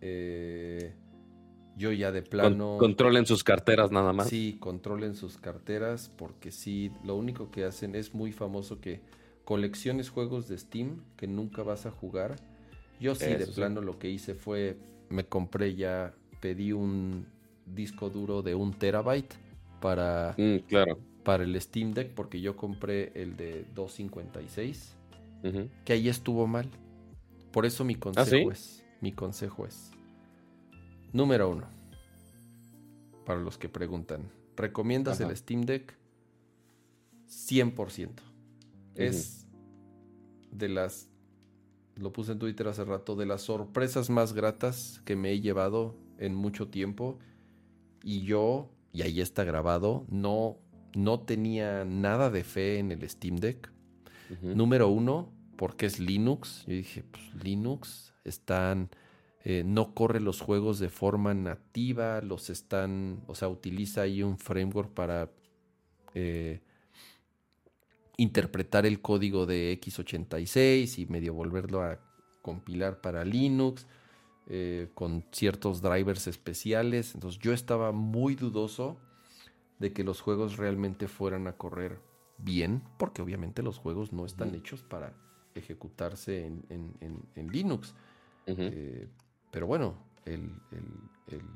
Eh, 0.01 0.93
yo 1.77 1.91
ya 1.91 2.11
de 2.11 2.21
Con- 2.21 2.29
plano... 2.29 2.77
controlen 2.79 3.25
sus 3.25 3.43
carteras 3.43 3.91
nada 3.91 4.13
más. 4.13 4.27
Sí, 4.27 4.57
controlen 4.59 5.15
sus 5.15 5.37
carteras 5.37 6.11
porque 6.17 6.51
sí, 6.51 6.91
lo 7.05 7.15
único 7.15 7.51
que 7.51 7.65
hacen 7.65 7.95
es 7.95 8.13
muy 8.13 8.31
famoso 8.31 8.79
que 8.81 8.99
colecciones 9.45 10.09
juegos 10.09 10.47
de 10.47 10.57
Steam 10.57 11.01
que 11.17 11.27
nunca 11.27 11.63
vas 11.63 11.85
a 11.85 11.91
jugar. 11.91 12.35
Yo 12.99 13.15
sí, 13.15 13.25
de 13.25 13.47
sí. 13.47 13.53
plano 13.53 13.81
lo 13.81 13.97
que 13.99 14.09
hice 14.09 14.35
fue, 14.35 14.77
me 15.09 15.25
compré 15.25 15.75
ya, 15.75 16.13
pedí 16.39 16.71
un 16.71 17.25
disco 17.65 18.09
duro 18.09 18.41
de 18.41 18.53
un 18.55 18.73
terabyte 18.73 19.33
para, 19.81 20.35
Mm, 20.37 20.57
claro. 20.67 20.99
Para 21.23 21.43
el 21.43 21.59
Steam 21.61 21.93
Deck 21.93 22.13
porque 22.13 22.41
yo 22.41 22.55
compré 22.55 23.11
el 23.15 23.35
de 23.37 23.65
256 23.75 24.95
Ujú. 25.43 25.69
que 25.85 25.93
ahí 25.93 26.09
estuvo 26.09 26.47
mal. 26.47 26.69
Por 27.51 27.65
eso 27.65 27.83
mi 27.83 27.95
consejo 27.95 28.29
¿sí? 28.29 28.47
es, 28.51 28.85
mi 29.01 29.11
consejo 29.11 29.65
es, 29.65 29.91
número 31.11 31.49
uno, 31.49 31.67
para 33.25 33.39
los 33.41 33.57
que 33.57 33.69
preguntan, 33.69 34.31
¿recomiendas 34.55 35.19
Ajá. 35.19 35.29
el 35.29 35.37
Steam 35.37 35.61
Deck? 35.61 35.97
100%. 37.27 38.09
Es 38.95 39.47
de 40.51 40.69
las, 40.69 41.09
lo 41.95 42.11
puse 42.11 42.33
en 42.33 42.39
Twitter 42.39 42.67
hace 42.67 42.83
rato, 42.83 43.15
de 43.15 43.25
las 43.25 43.41
sorpresas 43.41 44.09
más 44.09 44.33
gratas 44.33 45.01
que 45.05 45.15
me 45.15 45.31
he 45.31 45.41
llevado 45.41 45.95
en 46.17 46.35
mucho 46.35 46.67
tiempo. 46.67 47.19
Y 48.03 48.21
yo, 48.21 48.69
y 48.93 49.01
ahí 49.01 49.21
está 49.21 49.43
grabado, 49.43 50.05
no, 50.09 50.57
no 50.95 51.21
tenía 51.21 51.85
nada 51.85 52.29
de 52.29 52.43
fe 52.43 52.79
en 52.79 52.91
el 52.91 53.07
Steam 53.09 53.37
Deck. 53.37 53.71
Número 54.41 54.87
uno, 54.87 55.29
porque 55.57 55.85
es 55.85 55.99
Linux. 55.99 56.63
Yo 56.65 56.73
dije, 56.73 57.03
pues 57.03 57.43
Linux 57.43 58.13
están, 58.23 58.89
eh, 59.43 59.63
no 59.65 59.93
corre 59.93 60.21
los 60.21 60.39
juegos 60.39 60.79
de 60.79 60.89
forma 60.89 61.33
nativa, 61.33 62.21
los 62.21 62.49
están, 62.49 63.23
o 63.27 63.35
sea, 63.35 63.49
utiliza 63.49 64.01
ahí 64.01 64.23
un 64.23 64.37
framework 64.37 64.93
para 64.93 65.29
eh, 66.13 66.61
interpretar 68.17 68.85
el 68.85 69.01
código 69.01 69.45
de 69.45 69.77
x86 69.81 70.99
y 70.99 71.05
medio 71.07 71.33
volverlo 71.33 71.81
a 71.81 71.99
compilar 72.41 73.01
para 73.01 73.25
Linux 73.25 73.85
eh, 74.47 74.89
con 74.93 75.25
ciertos 75.31 75.81
drivers 75.81 76.27
especiales. 76.27 77.13
Entonces 77.15 77.39
yo 77.39 77.53
estaba 77.53 77.91
muy 77.91 78.35
dudoso 78.35 78.97
de 79.81 79.91
que 79.93 80.03
los 80.03 80.21
juegos 80.21 80.57
realmente 80.57 81.07
fueran 81.07 81.47
a 81.47 81.53
correr 81.53 81.99
bien, 82.37 82.81
porque 82.97 83.21
obviamente 83.21 83.61
los 83.63 83.77
juegos 83.77 84.13
no 84.13 84.25
están 84.25 84.55
hechos 84.55 84.83
para 84.83 85.13
ejecutarse 85.55 86.45
en, 86.45 86.63
en- 86.69 86.93
en- 87.01 87.25
en 87.35 87.47
Linux. 87.47 87.93
Eh, 88.71 89.07
pero 89.51 89.67
bueno, 89.67 89.95
el, 90.25 90.51
el- 90.71 91.35
el- 91.35 91.49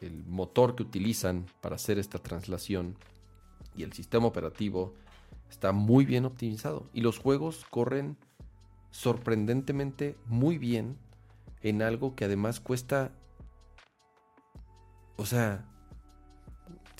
el 0.00 0.24
motor 0.26 0.74
que 0.76 0.82
utilizan 0.82 1.46
para 1.60 1.76
hacer 1.76 1.98
esta 1.98 2.18
translación 2.18 2.96
y 3.76 3.82
el 3.82 3.92
sistema 3.92 4.26
operativo 4.26 4.94
está 5.48 5.72
muy 5.72 6.04
bien 6.04 6.24
optimizado. 6.24 6.88
Y 6.92 7.00
los 7.02 7.18
juegos 7.18 7.64
corren 7.70 8.16
sorprendentemente 8.90 10.16
muy 10.26 10.58
bien 10.58 10.96
en 11.62 11.82
algo 11.82 12.14
que 12.16 12.24
además 12.24 12.60
cuesta, 12.60 13.12
o 15.16 15.26
sea, 15.26 15.66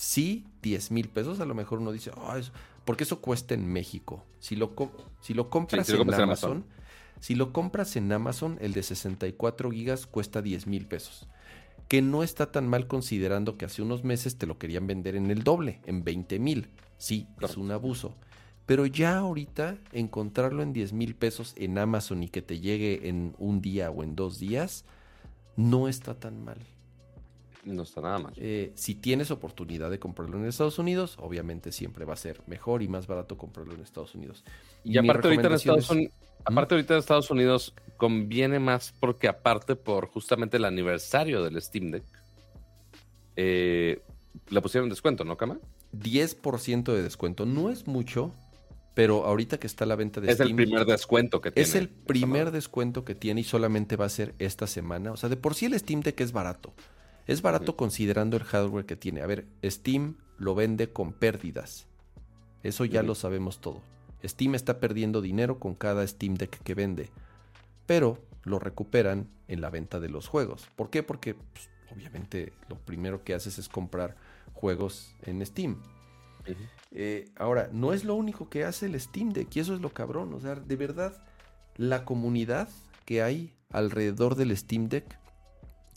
sí, 0.02 0.46
10 0.62 0.90
mil 0.90 1.08
pesos. 1.10 1.40
A 1.40 1.44
lo 1.44 1.54
mejor 1.54 1.78
uno 1.80 1.92
dice, 1.92 2.10
"Ah, 2.16 2.38
eso- 2.38 2.52
porque 2.86 3.04
eso 3.04 3.20
cuesta 3.20 3.52
en 3.54 3.66
México. 3.70 4.24
Si 4.38 4.56
lo, 4.56 4.74
co- 4.74 4.90
si 5.20 5.34
lo 5.34 5.50
compras 5.50 5.86
si 5.86 5.92
lo 5.92 5.98
en 5.98 6.00
compras 6.06 6.18
en 6.18 6.24
Amazon, 6.24 6.50
Amazon. 6.52 6.64
si 7.20 7.34
lo 7.34 7.52
compras 7.52 7.96
en 7.96 8.10
Amazon, 8.12 8.56
el 8.62 8.72
de 8.72 8.82
64 8.82 9.70
gigas 9.70 10.06
cuesta 10.06 10.40
10 10.40 10.66
mil 10.66 10.86
pesos. 10.86 11.28
Que 11.88 12.00
no 12.02 12.22
está 12.22 12.50
tan 12.50 12.66
mal 12.68 12.86
considerando 12.86 13.58
que 13.58 13.66
hace 13.66 13.82
unos 13.82 14.02
meses 14.02 14.38
te 14.38 14.46
lo 14.46 14.58
querían 14.58 14.86
vender 14.86 15.16
en 15.16 15.30
el 15.30 15.42
doble, 15.44 15.80
en 15.86 16.02
20 16.02 16.38
mil. 16.38 16.68
Sí, 16.96 17.26
es 17.42 17.56
un 17.58 17.70
abuso. 17.70 18.14
Pero 18.64 18.86
ya 18.86 19.18
ahorita 19.18 19.76
encontrarlo 19.92 20.62
en 20.62 20.72
10 20.72 20.92
mil 20.92 21.14
pesos 21.14 21.52
en 21.56 21.76
Amazon 21.78 22.22
y 22.22 22.28
que 22.28 22.40
te 22.42 22.60
llegue 22.60 23.08
en 23.08 23.34
un 23.38 23.60
día 23.60 23.90
o 23.90 24.02
en 24.04 24.14
dos 24.16 24.38
días, 24.38 24.84
no 25.56 25.88
está 25.88 26.14
tan 26.18 26.42
mal. 26.44 26.58
No 27.70 27.82
está 27.84 28.00
nada 28.00 28.18
mal. 28.18 28.32
Eh, 28.36 28.72
si 28.74 28.94
tienes 28.94 29.30
oportunidad 29.30 29.90
de 29.90 29.98
comprarlo 29.98 30.38
en 30.38 30.46
Estados 30.46 30.78
Unidos, 30.78 31.16
obviamente 31.20 31.72
siempre 31.72 32.04
va 32.04 32.14
a 32.14 32.16
ser 32.16 32.40
mejor 32.46 32.82
y 32.82 32.88
más 32.88 33.06
barato 33.06 33.38
comprarlo 33.38 33.74
en 33.74 33.80
Estados 33.80 34.14
Unidos. 34.14 34.44
Y 34.84 34.90
mi 34.90 34.98
aparte 34.98 35.28
ahorita 35.28 35.46
en 35.48 35.52
Estados 35.54 35.84
es- 35.84 35.90
Unidos, 35.90 36.14
aparte 36.44 36.74
ahorita 36.74 36.94
en 36.94 37.00
Estados 37.00 37.30
Unidos 37.30 37.74
conviene 37.96 38.58
más 38.58 38.94
porque 38.98 39.28
aparte 39.28 39.76
por 39.76 40.06
justamente 40.08 40.56
el 40.56 40.64
aniversario 40.64 41.42
del 41.44 41.60
Steam 41.62 41.90
Deck, 41.90 42.04
eh, 43.36 44.02
le 44.48 44.60
pusieron 44.60 44.88
descuento, 44.88 45.24
¿no, 45.24 45.36
Cama? 45.36 45.58
10% 45.92 46.92
de 46.94 47.02
descuento. 47.02 47.46
No 47.46 47.70
es 47.70 47.86
mucho, 47.86 48.32
pero 48.94 49.24
ahorita 49.24 49.58
que 49.58 49.66
está 49.66 49.86
la 49.86 49.96
venta 49.96 50.20
de 50.20 50.30
Es 50.30 50.40
el 50.40 50.48
Steam, 50.48 50.56
primer 50.56 50.84
descuento 50.86 51.40
que 51.40 51.50
tiene. 51.50 51.68
es 51.68 51.74
el 51.74 51.88
primer 51.88 52.50
descuento 52.50 53.04
que 53.04 53.14
tiene 53.14 53.40
y 53.40 53.44
solamente 53.44 53.96
va 53.96 54.04
a 54.06 54.08
ser 54.10 54.34
esta 54.38 54.66
semana. 54.66 55.12
O 55.12 55.16
sea, 55.16 55.28
de 55.28 55.36
por 55.36 55.54
sí 55.54 55.66
el 55.66 55.78
Steam 55.78 56.00
Deck 56.00 56.20
es 56.20 56.32
barato. 56.32 56.72
Es 57.26 57.42
barato 57.42 57.76
considerando 57.76 58.36
el 58.36 58.44
hardware 58.44 58.86
que 58.86 58.96
tiene. 58.96 59.22
A 59.22 59.26
ver, 59.26 59.46
Steam 59.64 60.16
lo 60.38 60.54
vende 60.54 60.92
con 60.92 61.12
pérdidas. 61.12 61.86
Eso 62.62 62.84
ya 62.84 63.02
lo 63.02 63.14
sabemos 63.14 63.60
todo. 63.60 63.82
Steam 64.24 64.54
está 64.54 64.80
perdiendo 64.80 65.20
dinero 65.20 65.58
con 65.58 65.74
cada 65.74 66.06
Steam 66.06 66.34
Deck 66.34 66.62
que 66.62 66.74
vende. 66.74 67.10
Pero 67.86 68.18
lo 68.44 68.58
recuperan 68.58 69.28
en 69.48 69.60
la 69.60 69.70
venta 69.70 70.00
de 70.00 70.08
los 70.08 70.28
juegos. 70.28 70.68
¿Por 70.76 70.90
qué? 70.90 71.02
Porque 71.02 71.34
pues, 71.34 71.68
obviamente 71.92 72.52
lo 72.68 72.76
primero 72.76 73.24
que 73.24 73.34
haces 73.34 73.58
es 73.58 73.68
comprar 73.68 74.16
juegos 74.52 75.14
en 75.22 75.44
Steam. 75.44 75.80
Eh, 76.90 77.30
ahora, 77.36 77.68
no 77.72 77.92
es 77.92 78.04
lo 78.04 78.14
único 78.14 78.48
que 78.48 78.64
hace 78.64 78.86
el 78.86 78.98
Steam 78.98 79.32
Deck 79.32 79.54
y 79.54 79.60
eso 79.60 79.74
es 79.74 79.80
lo 79.80 79.90
cabrón. 79.90 80.34
O 80.34 80.40
sea, 80.40 80.54
de 80.54 80.76
verdad, 80.76 81.22
la 81.76 82.04
comunidad 82.04 82.68
que 83.04 83.22
hay 83.22 83.54
alrededor 83.70 84.34
del 84.34 84.56
Steam 84.56 84.88
Deck 84.88 85.18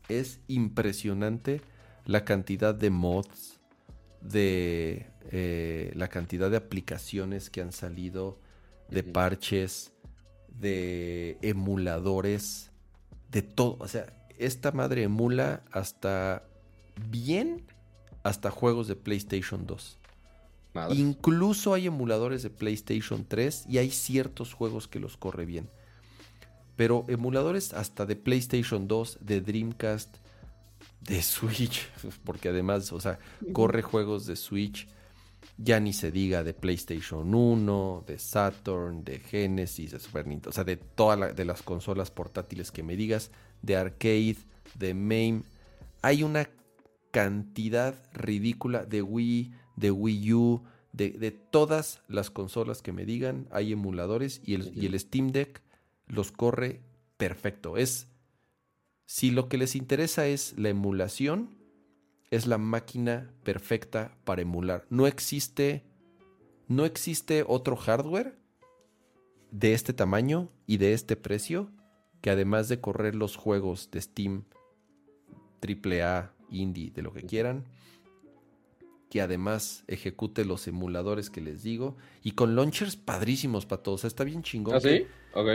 es 0.09 0.39
impresionante 0.47 1.61
la 2.05 2.25
cantidad 2.25 2.75
de 2.75 2.89
mods, 2.89 3.59
de 4.21 5.07
eh, 5.31 5.91
la 5.95 6.07
cantidad 6.07 6.49
de 6.51 6.57
aplicaciones 6.57 7.49
que 7.49 7.61
han 7.61 7.71
salido, 7.71 8.39
de 8.89 9.03
parches, 9.03 9.91
de 10.49 11.38
emuladores, 11.41 12.71
de 13.31 13.41
todo. 13.41 13.77
O 13.80 13.88
sea, 13.88 14.13
esta 14.38 14.71
madre 14.71 15.03
emula 15.03 15.63
hasta 15.71 16.43
bien, 17.09 17.63
hasta 18.23 18.51
juegos 18.51 18.88
de 18.88 18.95
PlayStation 18.95 19.65
2. 19.65 19.99
Madre. 20.73 20.95
Incluso 20.95 21.73
hay 21.73 21.88
emuladores 21.88 22.43
de 22.43 22.49
PlayStation 22.49 23.25
3 23.27 23.65
y 23.69 23.77
hay 23.77 23.91
ciertos 23.91 24.53
juegos 24.53 24.88
que 24.88 24.99
los 24.99 25.17
corre 25.17 25.45
bien. 25.45 25.69
Pero 26.75 27.05
emuladores 27.07 27.73
hasta 27.73 28.05
de 28.05 28.15
PlayStation 28.15 28.87
2, 28.87 29.19
de 29.21 29.41
Dreamcast, 29.41 30.17
de 31.01 31.21
Switch, 31.21 31.89
porque 32.23 32.49
además, 32.49 32.91
o 32.91 32.99
sea, 32.99 33.19
corre 33.51 33.81
juegos 33.81 34.25
de 34.25 34.35
Switch, 34.35 34.87
ya 35.57 35.79
ni 35.79 35.93
se 35.93 36.11
diga 36.11 36.43
de 36.43 36.53
PlayStation 36.53 37.33
1, 37.33 38.05
de 38.07 38.17
Saturn, 38.17 39.03
de 39.03 39.19
Genesis, 39.19 39.91
de 39.91 39.99
Super 39.99 40.25
Nintendo, 40.25 40.49
o 40.49 40.53
sea, 40.53 40.63
de 40.63 40.77
todas 40.77 41.35
de 41.35 41.45
las 41.45 41.61
consolas 41.61 42.11
portátiles 42.11 42.71
que 42.71 42.83
me 42.83 42.95
digas, 42.95 43.31
de 43.61 43.75
arcade, 43.75 44.37
de 44.75 44.93
MAME. 44.93 45.43
Hay 46.01 46.23
una 46.23 46.49
cantidad 47.11 47.95
ridícula 48.13 48.85
de 48.85 49.01
Wii, 49.01 49.53
de 49.75 49.91
Wii 49.91 50.33
U, 50.33 50.63
de, 50.91 51.11
de 51.11 51.31
todas 51.31 52.01
las 52.07 52.29
consolas 52.29 52.81
que 52.81 52.91
me 52.91 53.05
digan, 53.05 53.47
hay 53.51 53.73
emuladores 53.73 54.41
y 54.45 54.55
el, 54.55 54.71
y 54.75 54.85
el 54.85 54.99
Steam 54.99 55.31
Deck 55.31 55.61
los 56.07 56.31
corre 56.31 56.81
perfecto. 57.17 57.77
Es, 57.77 58.07
si 59.05 59.31
lo 59.31 59.49
que 59.49 59.57
les 59.57 59.75
interesa 59.75 60.27
es 60.27 60.57
la 60.57 60.69
emulación, 60.69 61.55
es 62.31 62.47
la 62.47 62.57
máquina 62.57 63.31
perfecta 63.43 64.17
para 64.23 64.41
emular. 64.41 64.85
No 64.89 65.07
existe, 65.07 65.84
no 66.67 66.85
existe 66.85 67.43
otro 67.47 67.75
hardware 67.75 68.38
de 69.51 69.73
este 69.73 69.93
tamaño 69.93 70.49
y 70.65 70.77
de 70.77 70.93
este 70.93 71.15
precio 71.15 71.69
que 72.21 72.30
además 72.30 72.69
de 72.69 72.80
correr 72.80 73.15
los 73.15 73.35
juegos 73.35 73.91
de 73.91 74.01
Steam, 74.01 74.45
AAA, 75.61 76.34
indie, 76.49 76.91
de 76.91 77.01
lo 77.01 77.11
que 77.13 77.23
quieran, 77.23 77.65
que 79.09 79.21
además 79.21 79.84
ejecute 79.88 80.45
los 80.45 80.67
emuladores 80.67 81.30
que 81.30 81.41
les 81.41 81.61
digo 81.61 81.97
y 82.23 82.31
con 82.31 82.55
launchers 82.55 82.95
padrísimos 82.95 83.65
para 83.65 83.84
todos. 83.84 84.05
está 84.05 84.23
bien 84.23 84.41
chingón. 84.41 84.75
¿Ah, 84.75 84.80
sí? 84.80 85.05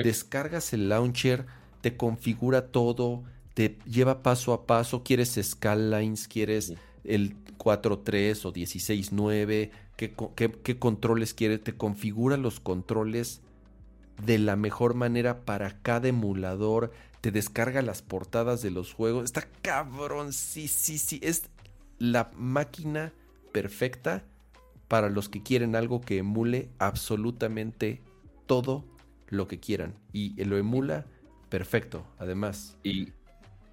Descargas 0.02 0.72
el 0.72 0.88
launcher, 0.88 1.46
te 1.80 1.96
configura 1.96 2.68
todo, 2.68 3.22
te 3.54 3.78
lleva 3.86 4.22
paso 4.22 4.52
a 4.52 4.66
paso. 4.66 5.02
Quieres 5.04 5.38
Scalines, 5.40 6.26
quieres 6.26 6.74
el 7.04 7.36
4.3 7.58 8.44
o 8.44 8.52
16.9, 8.52 9.70
¿qué, 9.96 10.14
qué, 10.34 10.52
qué 10.52 10.78
controles 10.78 11.34
quieres. 11.34 11.62
Te 11.62 11.76
configura 11.76 12.36
los 12.36 12.60
controles 12.60 13.40
de 14.24 14.38
la 14.38 14.56
mejor 14.56 14.94
manera 14.94 15.44
para 15.44 15.80
cada 15.80 16.08
emulador. 16.08 16.92
Te 17.20 17.30
descarga 17.30 17.82
las 17.82 18.02
portadas 18.02 18.62
de 18.62 18.70
los 18.70 18.92
juegos. 18.92 19.24
Está 19.24 19.46
cabrón, 19.62 20.32
sí, 20.32 20.66
sí, 20.66 20.98
sí. 20.98 21.20
Es 21.22 21.44
la 21.98 22.30
máquina 22.36 23.12
perfecta 23.52 24.24
para 24.88 25.08
los 25.08 25.28
que 25.28 25.42
quieren 25.42 25.76
algo 25.76 26.00
que 26.00 26.18
emule 26.18 26.68
absolutamente 26.78 28.00
todo 28.46 28.84
lo 29.28 29.46
que 29.48 29.60
quieran. 29.60 29.94
Y 30.12 30.42
lo 30.44 30.58
emula 30.58 31.06
perfecto, 31.48 32.06
además. 32.18 32.76
Y, 32.82 33.08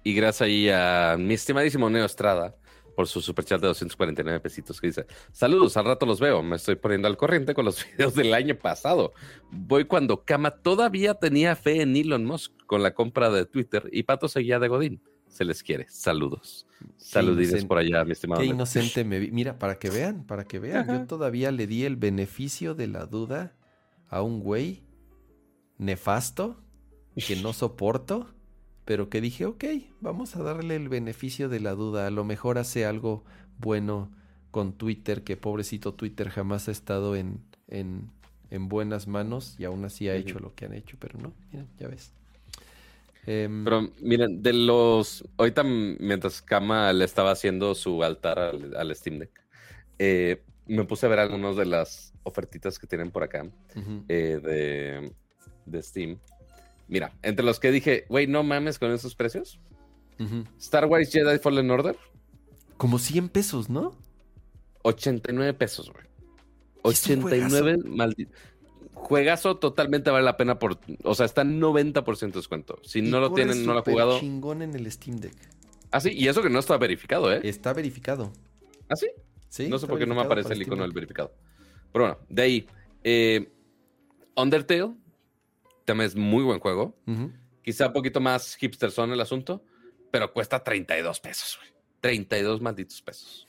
y 0.02 0.14
gracias 0.14 0.42
ahí 0.42 0.68
a 0.68 1.16
mi 1.18 1.34
estimadísimo 1.34 1.90
Neo 1.90 2.04
Estrada 2.04 2.56
por 2.96 3.06
su 3.06 3.20
superchat 3.20 3.60
de 3.60 3.66
249 3.68 4.40
pesitos 4.40 4.80
que 4.80 4.86
dice, 4.86 5.06
saludos, 5.30 5.76
al 5.76 5.84
rato 5.84 6.06
los 6.06 6.18
veo, 6.18 6.42
me 6.42 6.56
estoy 6.56 6.76
poniendo 6.76 7.06
al 7.06 7.18
corriente 7.18 7.52
con 7.52 7.66
los 7.66 7.84
videos 7.92 8.14
del 8.14 8.32
año 8.32 8.56
pasado. 8.56 9.12
Voy 9.50 9.84
cuando 9.84 10.24
Kama 10.24 10.50
todavía 10.50 11.14
tenía 11.14 11.54
fe 11.54 11.82
en 11.82 11.94
Elon 11.94 12.24
Musk 12.24 12.52
con 12.64 12.82
la 12.82 12.94
compra 12.94 13.30
de 13.30 13.44
Twitter 13.44 13.88
y 13.92 14.04
Pato 14.04 14.28
seguía 14.28 14.58
de 14.58 14.68
Godín. 14.68 15.02
Se 15.28 15.44
les 15.44 15.62
quiere. 15.62 15.86
Saludos. 15.90 16.66
Saludines 16.96 17.64
por 17.66 17.76
allá, 17.76 18.04
mi 18.04 18.12
estimado. 18.12 18.40
Qué 18.40 18.46
inocente 18.46 19.04
me 19.04 19.18
vi. 19.18 19.30
Mira, 19.30 19.58
para 19.58 19.78
que 19.78 19.90
vean, 19.90 20.24
para 20.24 20.44
que 20.44 20.58
vean, 20.58 20.86
yo 20.88 21.06
todavía 21.06 21.50
le 21.50 21.66
di 21.66 21.84
el 21.84 21.96
beneficio 21.96 22.74
de 22.74 22.86
la 22.86 23.04
duda 23.04 23.54
a 24.08 24.22
un 24.22 24.40
güey 24.40 24.85
nefasto 25.78 26.56
que 27.24 27.36
no 27.36 27.52
soporto, 27.52 28.28
pero 28.84 29.08
que 29.08 29.20
dije, 29.20 29.46
ok, 29.46 29.64
vamos 30.00 30.36
a 30.36 30.42
darle 30.42 30.76
el 30.76 30.88
beneficio 30.88 31.48
de 31.48 31.60
la 31.60 31.72
duda. 31.72 32.06
A 32.06 32.10
lo 32.10 32.24
mejor 32.24 32.58
hace 32.58 32.84
algo 32.84 33.24
bueno 33.58 34.10
con 34.50 34.72
Twitter, 34.72 35.22
que 35.22 35.36
pobrecito 35.36 35.94
Twitter 35.94 36.28
jamás 36.28 36.68
ha 36.68 36.72
estado 36.72 37.16
en, 37.16 37.40
en, 37.68 38.10
en 38.50 38.68
buenas 38.68 39.06
manos 39.06 39.56
y 39.58 39.64
aún 39.64 39.84
así 39.84 40.08
ha 40.08 40.14
hecho 40.14 40.38
lo 40.38 40.54
que 40.54 40.66
han 40.66 40.74
hecho, 40.74 40.96
pero 40.98 41.18
no, 41.18 41.32
miren, 41.50 41.68
ya 41.78 41.88
ves. 41.88 42.12
Em, 43.26 43.64
pero 43.64 43.90
miren, 44.00 44.42
de 44.42 44.52
los. 44.52 45.24
Ahorita, 45.36 45.64
mientras 45.64 46.40
Kama 46.40 46.92
le 46.92 47.04
estaba 47.04 47.32
haciendo 47.32 47.74
su 47.74 48.04
altar 48.04 48.38
al, 48.38 48.94
Steam 48.94 49.18
Deck, 49.18 49.42
eh, 49.98 50.42
me 50.66 50.84
puse 50.84 51.06
a 51.06 51.08
ver 51.08 51.18
algunas 51.18 51.56
de 51.56 51.66
las 51.66 52.14
ofertitas 52.22 52.78
que 52.78 52.86
tienen 52.86 53.10
por 53.10 53.24
acá 53.24 53.46
eh, 54.08 54.40
de 54.42 55.12
de 55.66 55.82
Steam. 55.82 56.18
Mira, 56.88 57.12
entre 57.22 57.44
los 57.44 57.60
que 57.60 57.70
dije, 57.70 58.06
güey, 58.08 58.26
no 58.26 58.42
mames 58.42 58.78
con 58.78 58.90
esos 58.92 59.14
precios. 59.14 59.58
Star 60.58 60.86
Wars 60.86 61.10
Jedi 61.12 61.38
Fallen 61.38 61.70
Order. 61.70 61.96
Como 62.76 62.98
100 62.98 63.28
pesos, 63.28 63.68
¿no? 63.68 63.94
89 64.82 65.54
pesos, 65.54 65.90
güey. 65.92 66.04
89 66.82 67.78
maldito. 67.84 68.32
Juegazo 68.94 69.56
totalmente 69.56 70.10
vale 70.10 70.24
la 70.24 70.36
pena 70.36 70.58
por. 70.58 70.78
O 71.02 71.14
sea, 71.14 71.26
está 71.26 71.42
en 71.42 71.60
90% 71.60 72.18
de 72.18 72.32
descuento. 72.32 72.78
Si 72.82 73.02
no 73.02 73.20
lo 73.20 73.32
tienen, 73.32 73.66
no 73.66 73.72
lo 73.72 73.78
han 73.80 73.84
jugado. 73.84 74.18
chingón 74.20 74.62
en 74.62 74.74
el 74.74 74.90
Steam 74.90 75.18
Deck. 75.18 75.34
Ah, 75.90 76.00
sí, 76.00 76.10
y 76.12 76.28
eso 76.28 76.42
que 76.42 76.50
no 76.50 76.58
está 76.58 76.76
verificado, 76.78 77.32
¿eh? 77.32 77.40
Está 77.44 77.72
verificado. 77.72 78.32
¿Ah, 78.88 78.96
sí? 78.96 79.08
Sí. 79.48 79.68
No 79.68 79.78
sé 79.78 79.86
por 79.86 79.98
qué 79.98 80.06
no 80.06 80.14
me 80.14 80.22
aparece 80.22 80.54
el 80.54 80.62
icono 80.62 80.82
del 80.82 80.92
verificado. 80.92 81.32
Pero 81.92 82.04
bueno, 82.04 82.18
de 82.28 82.42
ahí. 82.42 82.66
Eh, 83.04 83.52
Undertale 84.34 84.94
también 85.86 86.08
es 86.08 86.16
muy 86.16 86.44
buen 86.44 86.60
juego. 86.60 86.94
Quizá 87.62 87.86
un 87.86 87.92
poquito 87.94 88.20
más 88.20 88.56
hipster 88.56 88.90
son 88.90 89.12
el 89.12 89.20
asunto, 89.20 89.64
pero 90.10 90.32
cuesta 90.32 90.62
32 90.62 91.20
pesos, 91.20 91.58
güey. 91.58 91.72
32 92.00 92.60
malditos 92.60 93.00
pesos. 93.00 93.48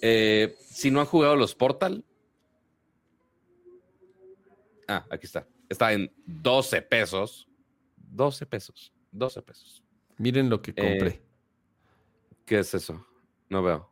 Eh, 0.00 0.54
si 0.60 0.90
no 0.90 1.00
han 1.00 1.06
jugado 1.06 1.34
los 1.34 1.54
Portal. 1.54 2.04
Ah, 4.86 5.04
aquí 5.10 5.26
está. 5.26 5.48
Está 5.68 5.92
en 5.92 6.12
12 6.26 6.82
pesos. 6.82 7.48
12 7.96 8.46
pesos. 8.46 8.92
12 9.10 9.42
pesos. 9.42 9.82
Miren 10.18 10.48
lo 10.48 10.62
que 10.62 10.70
eh, 10.70 10.74
compré. 10.76 11.22
¿Qué 12.44 12.60
es 12.60 12.72
eso? 12.74 13.04
No 13.48 13.62
veo. 13.62 13.90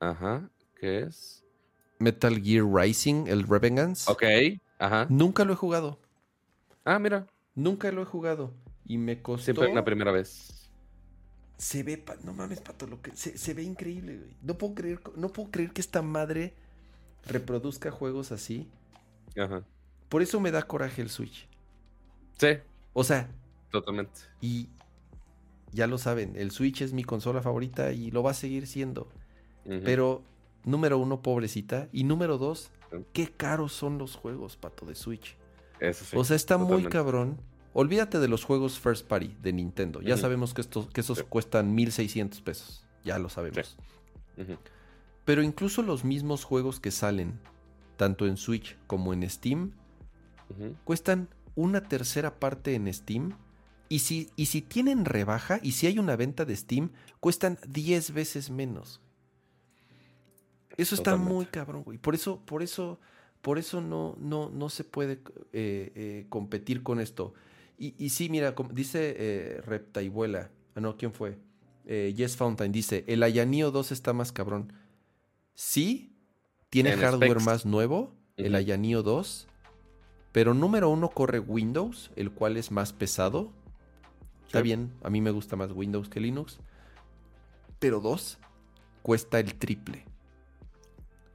Ajá. 0.00 0.50
¿Qué 0.74 1.00
es? 1.00 1.44
Metal 1.98 2.42
Gear 2.42 2.64
Rising, 2.66 3.26
el 3.28 3.46
Revengeance. 3.46 4.10
Ok. 4.10 4.24
Ajá. 4.78 5.06
Nunca 5.10 5.44
lo 5.44 5.52
he 5.52 5.56
jugado. 5.56 6.00
Ah, 6.84 6.98
mira. 6.98 7.26
Nunca 7.54 7.90
lo 7.92 8.02
he 8.02 8.04
jugado. 8.04 8.54
Y 8.84 8.98
me 8.98 9.20
costó. 9.22 9.44
Siempre 9.44 9.74
la 9.74 9.84
primera 9.84 10.12
vez. 10.12 10.70
Se 11.56 11.82
ve, 11.82 12.02
no 12.24 12.32
mames, 12.32 12.60
pato, 12.60 12.86
lo 12.86 13.02
que. 13.02 13.14
Se, 13.14 13.54
ve 13.54 13.62
increíble, 13.62 14.16
güey. 14.16 14.36
No 14.42 14.56
puedo 14.56 14.74
creer, 14.74 15.00
no 15.16 15.28
puedo 15.28 15.50
creer 15.50 15.72
que 15.72 15.80
esta 15.80 16.00
madre 16.00 16.54
reproduzca 17.26 17.90
juegos 17.90 18.32
así. 18.32 18.68
Ajá. 19.38 19.64
Por 20.08 20.22
eso 20.22 20.40
me 20.40 20.50
da 20.50 20.62
coraje 20.62 21.02
el 21.02 21.10
Switch. 21.10 21.48
Sí. 22.38 22.58
O 22.94 23.04
sea. 23.04 23.28
Totalmente. 23.70 24.20
Y 24.40 24.68
ya 25.70 25.86
lo 25.86 25.98
saben, 25.98 26.34
el 26.34 26.50
Switch 26.50 26.80
es 26.80 26.92
mi 26.92 27.04
consola 27.04 27.42
favorita 27.42 27.92
y 27.92 28.10
lo 28.10 28.22
va 28.22 28.32
a 28.32 28.34
seguir 28.34 28.66
siendo. 28.66 29.08
Pero, 29.84 30.24
número 30.64 30.98
uno, 30.98 31.22
pobrecita. 31.22 31.88
Y 31.92 32.02
número 32.02 32.38
dos, 32.38 32.72
qué 33.12 33.30
caros 33.30 33.72
son 33.72 33.98
los 33.98 34.16
juegos, 34.16 34.56
pato, 34.56 34.86
de 34.86 34.96
Switch 34.96 35.36
o 36.14 36.24
sea, 36.24 36.36
está 36.36 36.58
muy 36.58 36.84
cabrón. 36.84 37.40
Olvídate 37.72 38.18
de 38.18 38.28
los 38.28 38.44
juegos 38.44 38.78
first 38.78 39.06
party 39.06 39.36
de 39.42 39.52
Nintendo. 39.52 40.00
Ya 40.02 40.16
sabemos 40.16 40.54
que, 40.54 40.60
estos, 40.60 40.88
que 40.88 41.00
esos 41.00 41.22
cuestan 41.22 41.74
1600 41.74 42.40
pesos. 42.42 42.84
Ya 43.04 43.18
lo 43.18 43.28
sabemos. 43.28 43.76
Pero 45.24 45.42
incluso 45.42 45.82
los 45.82 46.04
mismos 46.04 46.44
juegos 46.44 46.80
que 46.80 46.90
salen, 46.90 47.38
tanto 47.96 48.26
en 48.26 48.36
Switch 48.36 48.76
como 48.86 49.12
en 49.12 49.28
Steam, 49.28 49.72
cuestan 50.84 51.28
una 51.54 51.82
tercera 51.84 52.38
parte 52.40 52.74
en 52.74 52.92
Steam. 52.92 53.36
Y 53.88 54.00
si, 54.00 54.30
y 54.36 54.46
si 54.46 54.62
tienen 54.62 55.04
rebaja, 55.04 55.58
y 55.62 55.72
si 55.72 55.86
hay 55.86 55.98
una 55.98 56.16
venta 56.16 56.44
de 56.44 56.56
Steam, 56.56 56.90
cuestan 57.18 57.58
10 57.68 58.12
veces 58.12 58.50
menos. 58.50 59.00
Eso 60.76 60.94
está 60.94 61.16
muy 61.16 61.46
cabrón, 61.46 61.82
güey. 61.82 61.98
Por 61.98 62.14
eso, 62.14 62.40
por 62.46 62.62
eso 62.62 63.00
por 63.42 63.58
eso 63.58 63.80
no, 63.80 64.16
no, 64.20 64.50
no 64.50 64.68
se 64.68 64.84
puede 64.84 65.20
eh, 65.52 65.92
eh, 65.94 66.26
competir 66.28 66.82
con 66.82 67.00
esto. 67.00 67.34
Y, 67.78 67.94
y 67.98 68.10
sí, 68.10 68.28
mira, 68.28 68.54
dice 68.72 69.14
eh, 69.18 69.60
Repta 69.62 70.02
y 70.02 70.08
Vuela. 70.08 70.50
Ah, 70.74 70.80
no, 70.80 70.96
¿quién 70.96 71.12
fue? 71.12 71.38
Eh, 71.86 72.12
Yes 72.14 72.36
Fountain 72.36 72.72
dice: 72.72 73.04
El 73.06 73.22
Ayanio 73.22 73.70
2 73.70 73.92
está 73.92 74.12
más 74.12 74.32
cabrón. 74.32 74.72
Sí, 75.54 76.14
tiene 76.68 76.92
hardware 76.92 77.40
más 77.40 77.64
nuevo, 77.66 78.14
el 78.36 78.54
Ayanio 78.54 79.02
2. 79.02 79.48
Pero 80.32 80.54
número 80.54 80.88
uno 80.88 81.10
corre 81.10 81.40
Windows, 81.40 82.10
el 82.16 82.30
cual 82.30 82.56
es 82.56 82.70
más 82.70 82.92
pesado. 82.92 83.52
Está 84.46 84.62
bien, 84.62 84.92
a 85.02 85.10
mí 85.10 85.20
me 85.20 85.30
gusta 85.30 85.56
más 85.56 85.72
Windows 85.72 86.08
que 86.08 86.20
Linux. 86.20 86.60
Pero 87.78 88.00
dos, 88.00 88.38
cuesta 89.02 89.40
el 89.40 89.54
triple. 89.54 90.04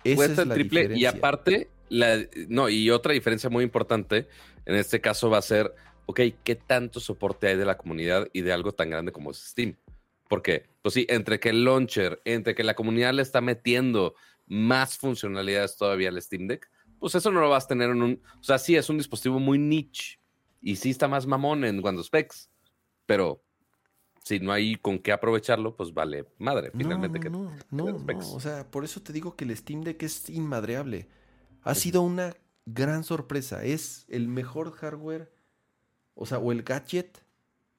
Esa 0.03 0.15
cuesta 0.15 0.33
es 0.33 0.39
el 0.39 0.49
la 0.49 0.55
triple 0.55 0.97
y 0.97 1.05
aparte, 1.05 1.69
la, 1.89 2.17
no, 2.47 2.69
y 2.69 2.89
otra 2.89 3.13
diferencia 3.13 3.49
muy 3.49 3.63
importante 3.63 4.27
en 4.65 4.75
este 4.75 5.01
caso 5.01 5.29
va 5.29 5.37
a 5.37 5.43
ser, 5.43 5.73
ok, 6.05 6.21
¿qué 6.43 6.55
tanto 6.55 6.99
soporte 6.99 7.47
hay 7.47 7.57
de 7.57 7.65
la 7.65 7.77
comunidad 7.77 8.27
y 8.33 8.41
de 8.41 8.51
algo 8.51 8.71
tan 8.73 8.89
grande 8.89 9.11
como 9.11 9.31
es 9.31 9.37
Steam? 9.37 9.75
Porque, 10.27 10.65
pues 10.81 10.93
sí, 10.93 11.05
entre 11.09 11.39
que 11.39 11.49
el 11.49 11.63
launcher, 11.63 12.21
entre 12.25 12.55
que 12.55 12.63
la 12.63 12.73
comunidad 12.73 13.13
le 13.13 13.21
está 13.21 13.41
metiendo 13.41 14.15
más 14.47 14.97
funcionalidades 14.97 15.77
todavía 15.77 16.09
al 16.09 16.21
Steam 16.21 16.47
Deck, 16.47 16.69
pues 16.99 17.13
eso 17.13 17.31
no 17.31 17.41
lo 17.41 17.49
vas 17.49 17.65
a 17.65 17.67
tener 17.67 17.91
en 17.91 18.01
un, 18.01 18.21
o 18.39 18.43
sea, 18.43 18.57
sí 18.57 18.75
es 18.75 18.89
un 18.89 18.97
dispositivo 18.97 19.39
muy 19.39 19.59
niche 19.59 20.19
y 20.61 20.77
sí 20.77 20.89
está 20.89 21.07
más 21.07 21.27
mamón 21.27 21.63
en 21.63 21.81
cuando 21.81 22.03
specs, 22.03 22.49
pero 23.05 23.43
si 24.23 24.39
no 24.39 24.51
hay 24.51 24.75
con 24.77 24.97
qué 24.97 25.11
aprovecharlo, 25.11 25.75
pues 25.75 25.93
vale 25.93 26.25
madre, 26.39 26.71
finalmente. 26.75 27.19
no, 27.19 27.23
que 27.23 27.29
no, 27.29 27.51
que 27.51 27.75
no, 27.75 27.85
los 27.85 27.93
no, 27.93 27.99
specs. 27.99 28.25
o 28.33 28.39
sea, 28.39 28.71
por 28.71 28.83
eso 28.83 29.01
te 29.01 29.13
digo 29.13 29.35
que 29.35 29.45
el 29.45 29.55
Steam 29.55 29.81
Deck 29.81 30.01
es 30.01 30.29
inmadreable. 30.29 31.07
Ha 31.65 31.75
sido 31.75 32.01
una 32.01 32.33
gran 32.65 33.03
sorpresa. 33.03 33.63
Es 33.63 34.05
el 34.07 34.27
mejor 34.27 34.71
hardware, 34.71 35.31
o 36.13 36.25
sea, 36.25 36.39
o 36.39 36.51
el 36.51 36.63
gadget 36.63 37.23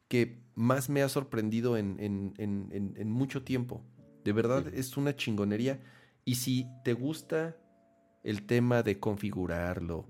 que 0.08 0.38
más 0.54 0.88
me 0.88 1.02
ha 1.02 1.08
sorprendido 1.08 1.76
en, 1.76 1.96
en- 1.98 2.34
en- 2.38 2.94
en- 2.96 3.10
mucho 3.10 3.42
tiempo. 3.42 3.82
De 4.24 4.32
verdad, 4.32 4.66
es 4.74 4.96
una 4.96 5.16
chingonería. 5.16 5.80
Y 6.24 6.34
si 6.36 6.66
te 6.84 6.92
gusta 6.92 7.56
el 8.24 8.46
tema 8.46 8.82
de 8.82 8.98
configurarlo, 9.00 10.08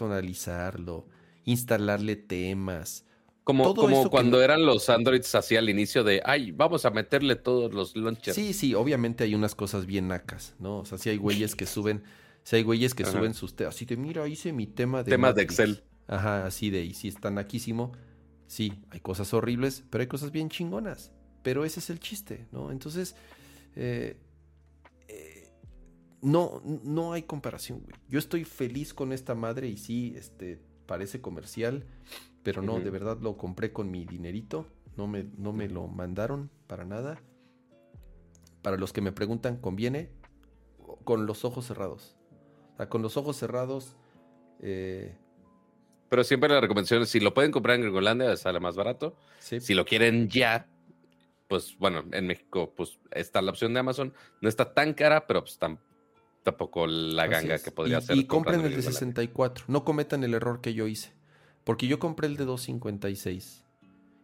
personalizarlo, 0.00 1.06
instalarle 1.44 2.16
temas, 2.16 3.04
Como, 3.44 3.74
como 3.74 4.04
que 4.04 4.10
cuando 4.10 4.42
eran 4.42 4.66
los 4.66 4.88
Androids 4.90 5.34
así 5.34 5.56
al 5.56 5.68
inicio 5.68 6.02
de, 6.02 6.20
ay, 6.24 6.50
vamos 6.50 6.84
a 6.84 6.90
meterle 6.90 7.36
todos 7.36 7.72
los 7.72 7.94
launchers. 7.96 8.34
Sí, 8.34 8.52
sí, 8.52 8.74
obviamente 8.74 9.24
hay 9.24 9.34
unas 9.34 9.54
cosas 9.54 9.86
bien 9.86 10.08
nacas, 10.08 10.54
¿no? 10.58 10.78
O 10.78 10.84
sea, 10.84 10.98
sí 10.98 11.10
hay 11.10 11.16
güeyes 11.16 11.54
que 11.54 11.66
suben, 11.66 12.02
sí 12.46 12.54
hay 12.54 12.62
güeyes 12.62 12.94
que 12.94 13.02
Ajá. 13.02 13.10
suben 13.10 13.34
sus 13.34 13.56
temas, 13.56 13.74
así 13.74 13.86
de, 13.86 13.96
mira, 13.96 14.26
hice 14.28 14.52
mi 14.52 14.68
tema 14.68 15.02
de 15.02 15.10
Temas 15.10 15.34
de 15.34 15.42
Matrix". 15.42 15.58
Excel. 15.58 15.84
Ajá, 16.06 16.46
así 16.46 16.70
de, 16.70 16.84
y 16.84 16.94
si 16.94 17.08
está 17.08 17.28
naquísimo, 17.32 17.90
sí, 18.46 18.84
hay 18.90 19.00
cosas 19.00 19.34
horribles, 19.34 19.82
pero 19.90 20.02
hay 20.02 20.06
cosas 20.06 20.30
bien 20.30 20.48
chingonas. 20.48 21.10
Pero 21.42 21.64
ese 21.64 21.80
es 21.80 21.90
el 21.90 21.98
chiste, 21.98 22.46
¿no? 22.52 22.70
Entonces, 22.70 23.16
eh, 23.74 24.20
eh, 25.08 25.52
no, 26.22 26.62
no 26.64 27.12
hay 27.14 27.24
comparación, 27.24 27.80
güey. 27.80 27.96
Yo 28.08 28.20
estoy 28.20 28.44
feliz 28.44 28.94
con 28.94 29.12
esta 29.12 29.34
madre 29.34 29.66
y 29.66 29.76
sí, 29.76 30.14
este, 30.16 30.60
parece 30.86 31.20
comercial, 31.20 31.84
pero 32.44 32.62
no, 32.62 32.78
de 32.78 32.90
verdad 32.90 33.18
lo 33.20 33.36
compré 33.36 33.72
con 33.72 33.90
mi 33.90 34.04
dinerito, 34.04 34.68
no 34.96 35.08
me, 35.08 35.24
no 35.36 35.52
me 35.52 35.68
lo 35.68 35.88
mandaron 35.88 36.52
para 36.68 36.84
nada. 36.84 37.20
Para 38.62 38.76
los 38.76 38.92
que 38.92 39.00
me 39.00 39.10
preguntan, 39.10 39.56
¿conviene? 39.56 40.10
Con 41.02 41.26
los 41.26 41.44
ojos 41.44 41.66
cerrados. 41.66 42.15
Sea, 42.76 42.88
con 42.88 43.02
los 43.02 43.16
ojos 43.16 43.36
cerrados, 43.36 43.96
eh, 44.62 45.14
Pero 46.08 46.22
siempre 46.24 46.48
la 46.48 46.60
recomendación 46.60 47.02
es, 47.02 47.08
si 47.08 47.20
lo 47.20 47.34
pueden 47.34 47.50
comprar 47.50 47.76
en 47.76 47.82
Gringolandia, 47.82 48.36
sale 48.36 48.60
más 48.60 48.76
barato. 48.76 49.16
sí, 49.40 49.60
Si 49.60 49.74
lo 49.74 49.84
quieren 49.84 50.28
ya, 50.28 50.68
pues 51.48 51.76
bueno, 51.78 52.04
en 52.12 52.26
México 52.26 52.72
pues 52.76 52.98
está 53.10 53.42
la 53.42 53.50
opción 53.50 53.74
de 53.74 53.80
Amazon. 53.80 54.12
No 54.40 54.48
está 54.48 54.72
tan 54.72 54.94
cara, 54.94 55.26
pero 55.26 55.42
pues 55.42 55.58
tam- 55.60 55.78
tampoco 56.42 56.86
la 56.86 57.26
ganga 57.26 57.58
que 57.58 57.70
podría 57.72 57.98
y, 57.98 58.02
ser. 58.02 58.16
Y 58.16 58.24
compren 58.24 58.28
comprando 58.56 58.66
el 58.68 58.70
de 58.70 58.76
Gringolandia. 58.76 58.98
64. 59.00 59.64
No 59.68 59.84
cometan 59.84 60.22
el 60.24 60.34
error 60.34 60.60
que 60.60 60.74
yo 60.74 60.86
hice. 60.86 61.12
Porque 61.64 61.88
yo 61.88 61.98
compré 61.98 62.28
el 62.28 62.36
de 62.36 62.44
256. 62.44 63.64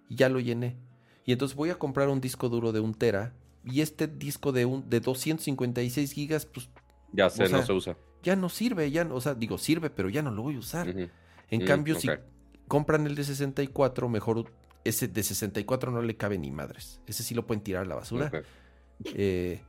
Y 0.08 0.14
ya 0.16 0.28
lo 0.28 0.38
llené. 0.40 0.76
Y 1.24 1.32
entonces 1.32 1.56
voy 1.56 1.70
a 1.70 1.76
comprar 1.78 2.08
un 2.08 2.20
disco 2.20 2.48
duro 2.48 2.70
de 2.72 2.80
un 2.80 2.94
tera. 2.94 3.34
Y 3.64 3.80
este 3.80 4.06
disco 4.06 4.52
de, 4.52 4.64
un, 4.66 4.88
de 4.88 5.00
256 5.00 6.12
gigas, 6.12 6.46
pues 6.46 6.68
Ya 7.12 7.26
o 7.26 7.30
sea, 7.30 7.48
no 7.48 7.62
se 7.64 7.72
usa. 7.72 7.96
Ya 8.22 8.36
no 8.36 8.48
sirve. 8.48 8.90
Ya, 8.90 9.04
no- 9.04 9.14
o 9.16 9.20
sea, 9.20 9.34
digo, 9.34 9.58
sirve, 9.58 9.90
pero 9.90 10.08
ya 10.08 10.22
no 10.22 10.30
lo 10.30 10.42
voy 10.42 10.56
a 10.56 10.58
usar. 10.58 10.88
En 11.50 11.64
cambio, 11.64 11.94
si 11.98 12.08
compran 12.68 13.06
el 13.06 13.14
de 13.14 13.24
64, 13.24 14.08
mejor 14.08 14.50
ese 14.84 15.06
de 15.08 15.22
64 15.22 15.90
no 15.92 16.02
le 16.02 16.16
cabe 16.16 16.38
ni 16.38 16.50
madres. 16.50 17.00
Ese 17.06 17.22
sí 17.22 17.34
lo 17.34 17.46
pueden 17.46 17.62
tirar 17.62 17.82
a 17.82 17.86
la 17.86 17.94
basura. 17.96 18.30
Eh, 19.04 19.60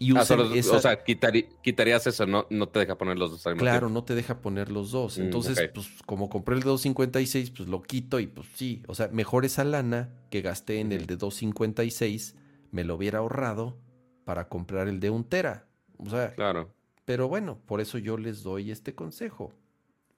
y 0.00 0.16
Ah, 0.16 0.24
solo- 0.24 0.54
esa- 0.54 0.76
O 0.76 0.80
sea, 0.80 1.04
quitari- 1.04 1.48
quitarías 1.62 2.06
eso, 2.06 2.24
no, 2.24 2.46
no 2.50 2.68
te 2.68 2.78
deja 2.78 2.96
poner 2.96 3.18
los 3.18 3.32
dos 3.32 3.46
al 3.48 3.56
Claro, 3.56 3.88
no 3.88 4.04
te 4.04 4.14
deja 4.14 4.40
poner 4.40 4.70
los 4.70 4.92
dos. 4.92 5.18
Mm, 5.18 5.22
Entonces, 5.22 5.70
pues 5.74 5.88
como 6.06 6.28
compré 6.28 6.54
el 6.54 6.60
de 6.62 6.68
256, 6.68 7.50
pues 7.50 7.68
lo 7.68 7.82
quito 7.82 8.20
y 8.20 8.28
pues 8.28 8.46
sí. 8.54 8.82
O 8.86 8.94
sea, 8.94 9.08
mejor 9.08 9.44
esa 9.44 9.64
lana 9.64 10.10
que 10.30 10.40
gasté 10.40 10.78
en 10.80 10.92
el 10.92 11.06
de 11.06 11.16
256 11.16 12.36
me 12.70 12.84
lo 12.84 12.94
hubiera 12.94 13.18
ahorrado 13.18 13.76
para 14.24 14.48
comprar 14.48 14.86
el 14.88 15.00
de 15.00 15.10
un 15.10 15.24
tera. 15.24 15.66
O 15.96 16.08
sea, 16.08 16.32
Claro. 16.34 16.72
Pero 17.08 17.26
bueno, 17.26 17.58
por 17.64 17.80
eso 17.80 17.96
yo 17.96 18.18
les 18.18 18.42
doy 18.42 18.70
este 18.70 18.94
consejo. 18.94 19.54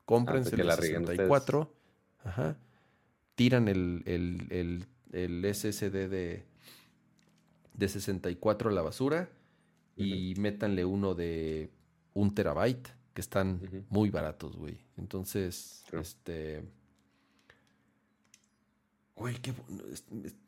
Cómprense 0.07 0.49
Antes 0.49 0.55
que 0.57 0.63
el 0.63 0.67
la 0.67 0.75
de 0.75 0.83
rieguen 0.83 1.07
64. 1.07 1.73
Ajá. 2.25 2.57
Tiran 3.37 3.69
el, 3.69 4.03
el, 4.07 4.49
el, 4.51 4.87
el 5.13 5.55
SSD 5.55 6.09
de, 6.09 6.47
de 7.75 7.89
64 7.89 8.71
a 8.71 8.73
la 8.73 8.83
basura 8.83 9.31
y 9.95 10.35
métanle 10.35 10.85
uno 10.85 11.15
de 11.15 11.71
un 12.13 12.35
terabyte, 12.35 12.89
que 13.15 13.21
están 13.21 13.87
muy 13.89 14.11
baratos, 14.11 14.57
güey. 14.57 14.81
Entonces, 14.97 15.85
este... 15.93 16.65
Güey, 19.21 19.35
qué... 19.37 19.53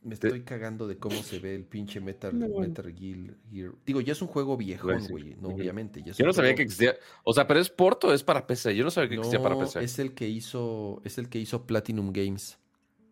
me, 0.03 0.15
estoy 0.15 0.41
cagando 0.43 0.89
de 0.89 0.97
cómo 0.97 1.23
se 1.23 1.39
ve 1.39 1.55
el 1.55 1.65
pinche 1.65 2.01
Metal, 2.01 2.37
No, 2.39 2.49
bueno. 2.49 2.69
Metal 2.69 2.93
Gear, 2.99 3.37
Gear. 3.53 3.73
Digo, 3.85 4.01
ya 4.01 4.13
es 4.13 4.23
un 4.23 4.29
juego 4.29 4.57
viejón, 4.57 5.03
sí. 5.03 5.11
güey. 5.11 5.37
No, 5.41 5.49
obviamente. 5.49 6.03
ya 6.03 6.13
Yo 6.13 6.25
no 6.25 6.33
sabía 6.33 6.51
juego- 6.53 6.57
que 6.57 6.63
existía. 6.63 6.95
O 7.23 7.35
sea, 7.35 7.47
pero 7.47 7.61
es 7.61 7.69
Porto, 7.69 8.15
es 8.15 8.25
para 8.25 8.47
PC. 8.47 8.75
Yo 8.75 8.83
no 8.83 8.91
sabía 8.91 9.11
que 9.11 9.15
existía 9.17 9.43
para 9.43 9.59
PC. 9.59 9.85
es 9.85 9.99
el 9.99 10.15
que 10.15 10.27
hizo, 10.29 11.03
es 11.05 11.19
el 11.19 11.29
que 11.29 11.39
hizo 11.39 11.67
Platinum 11.67 12.13
Games. 12.13 12.59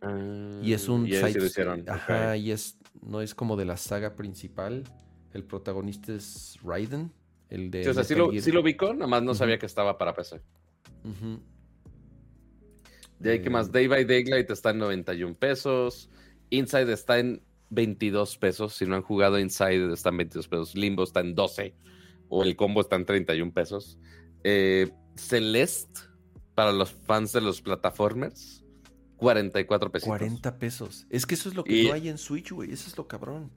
Ah, 0.01 0.61
Y 0.63 0.73
es 0.73 0.89
un 0.89 1.07
y 1.07 1.11
side- 1.13 1.65
lo. 1.65 1.93
Ajá, 1.93 2.37
y 2.39 2.53
es, 2.53 2.79
no 3.03 3.21
es 3.21 3.35
como 3.35 3.57
de 3.57 3.67
la 3.67 3.77
saga 3.77 4.17
principal. 4.17 4.85
El 5.35 5.45
protagonista 5.45 6.15
es 6.15 6.59
Raiden, 6.65 7.13
el 7.51 7.71
de 7.71 7.85
Sí, 7.85 7.91
o 7.91 7.95
sea, 7.95 8.03
sí 8.05 8.15
lo, 8.15 8.33
sí 8.33 8.51
lo 8.51 8.63
ubico, 8.63 8.95
nada 8.95 9.07
más 9.07 9.23
no 9.23 9.35
sabía 9.35 9.59
que 9.59 9.67
estaba 9.67 9.99
para 9.99 10.15
PC. 10.15 10.41
Ujú. 11.05 11.41
De 13.21 13.33
ahí 13.33 13.43
que 13.43 13.51
más, 13.51 13.71
Day 13.71 13.87
by 13.87 14.05
Daylight 14.05 14.51
está 14.51 14.71
en 14.71 14.79
91 14.79 15.35
pesos. 15.35 16.09
Inside 16.51 16.93
está 16.93 17.19
en 17.19 17.43
22 17.69 18.37
pesos. 18.39 18.75
Si 18.75 18.87
no 18.87 18.97
han 18.97 19.03
jugado 19.03 19.39
Inside, 19.39 19.93
está 19.93 20.09
en 20.09 20.17
22 20.17 20.49
pesos. 20.49 20.75
Limbo 20.75 21.05
está 21.05 21.21
en 21.21 21.35
12. 21.35 21.75
O 22.29 22.43
el 22.43 22.57
combo 22.57 22.81
está 22.81 22.97
en 22.97 23.05
31 23.05 23.53
pesos. 23.53 23.99
Eh, 24.43 24.91
Celeste, 25.17 26.01
para 26.55 26.73
los 26.73 26.91
fans 26.93 27.33
de 27.33 27.41
los 27.43 27.61
plataformers, 27.61 28.65
44 29.17 29.93
pesos. 29.93 30.07
40 30.09 30.59
pesos. 30.59 31.07
Es 31.11 31.27
que 31.27 31.35
eso 31.35 31.49
es 31.51 31.55
lo 31.55 31.63
que 31.65 31.77
Y- 31.83 31.87
no 31.89 31.93
hay 31.93 32.09
en 32.09 32.17
Switch, 32.19 32.51
güey. 32.53 32.73
Eso 32.73 32.89
es 32.89 32.97
lo 32.97 33.07
cabrón. 33.07 33.51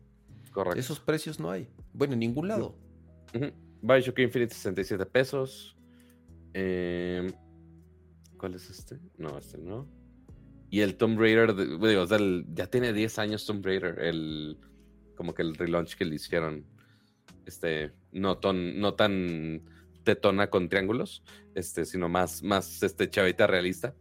Correcto. 0.52 0.80
Esos 0.80 1.00
precios 1.00 1.40
no 1.40 1.50
hay. 1.50 1.68
Bueno, 1.94 2.14
en 2.14 2.20
ningún 2.20 2.48
lado. 2.50 2.76
Ujú. 3.34 3.46
Bioshock 3.82 4.20
Infinite 4.20 4.54
67 4.54 5.06
pesos. 5.06 5.76
Eh, 6.54 7.32
¿Cuál 8.44 8.56
es 8.56 8.70
este? 8.70 9.00
No, 9.18 9.38
este 9.38 9.58
no. 9.58 9.88
Y 10.70 10.82
el 10.82 10.98
Tomb 10.98 11.18
Raider, 11.18 11.56
de- 11.56 11.78
digo, 11.88 12.02
o 12.02 12.08
sea, 12.08 12.18
el- 12.18 12.46
ya 12.54 12.68
tiene 12.68 12.92
10 12.92 13.18
años 13.18 13.46
Tomb 13.46 13.66
Raider, 13.66 14.00
el, 14.00 14.58
como 15.16 15.34
que 15.34 15.44
el 15.44 15.56
relaunch 15.56 15.96
que 15.96 16.04
le 16.04 16.16
hicieron, 16.16 16.66
este, 17.46 17.94
no, 18.12 18.40
ton- 18.40 18.82
no 18.82 18.96
tan 18.96 19.62
tetona 20.04 20.50
con 20.50 20.68
triángulos, 20.68 21.24
este, 21.56 21.86
sino 21.86 22.10
más, 22.10 22.44
más 22.44 22.84
este, 22.84 23.10
chavita 23.10 23.48
realista. 23.48 23.96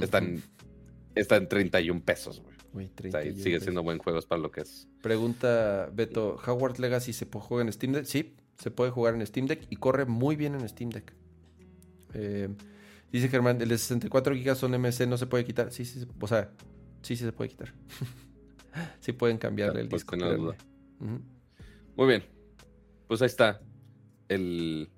Están, 0.00 0.40
está 1.16 1.34
en 1.34 1.48
31 1.48 2.00
pesos, 2.04 2.40
güey. 2.42 2.54
O 2.76 2.78
sea, 2.78 2.94
31 2.94 3.42
sigue 3.42 3.58
siendo 3.58 3.82
buen 3.82 3.98
juego 3.98 4.20
para 4.22 4.40
lo 4.40 4.52
que 4.52 4.60
es. 4.60 4.86
Pregunta 5.02 5.90
Beto, 5.92 6.40
¿Howard 6.46 6.78
Legacy 6.78 7.12
se 7.12 7.26
puede 7.26 7.44
jugar 7.44 7.66
en 7.66 7.72
Steam 7.72 7.92
Deck? 7.92 8.04
Sí, 8.04 8.36
se 8.56 8.70
puede 8.70 8.92
jugar 8.92 9.16
en 9.16 9.26
Steam 9.26 9.46
Deck 9.48 9.66
y 9.68 9.74
corre 9.74 10.04
muy 10.04 10.36
bien 10.36 10.54
en 10.54 10.68
Steam 10.68 10.90
Deck. 10.90 11.12
Eh, 12.14 12.48
dice 13.18 13.28
Germán, 13.28 13.60
el 13.60 13.68
de 13.68 13.78
64 13.78 14.34
GB 14.34 14.54
son 14.56 14.72
MC, 14.80 15.06
no 15.06 15.16
se 15.16 15.26
puede 15.26 15.44
quitar. 15.44 15.70
Sí, 15.72 15.84
sí, 15.84 16.06
o 16.20 16.26
sea, 16.26 16.50
sí, 17.02 17.16
sí 17.16 17.24
se 17.24 17.32
puede 17.32 17.50
quitar. 17.50 17.72
sí 19.00 19.12
pueden 19.12 19.38
cambiarle 19.38 19.80
el 19.82 19.88
Pues, 19.88 20.02
disco. 20.02 20.16
no 20.16 20.32
duda. 20.34 20.56
Muy 21.96 22.06
bien. 22.08 22.24
Pues 23.06 23.20
ahí 23.22 23.26
está 23.26 23.60
el 24.28 24.90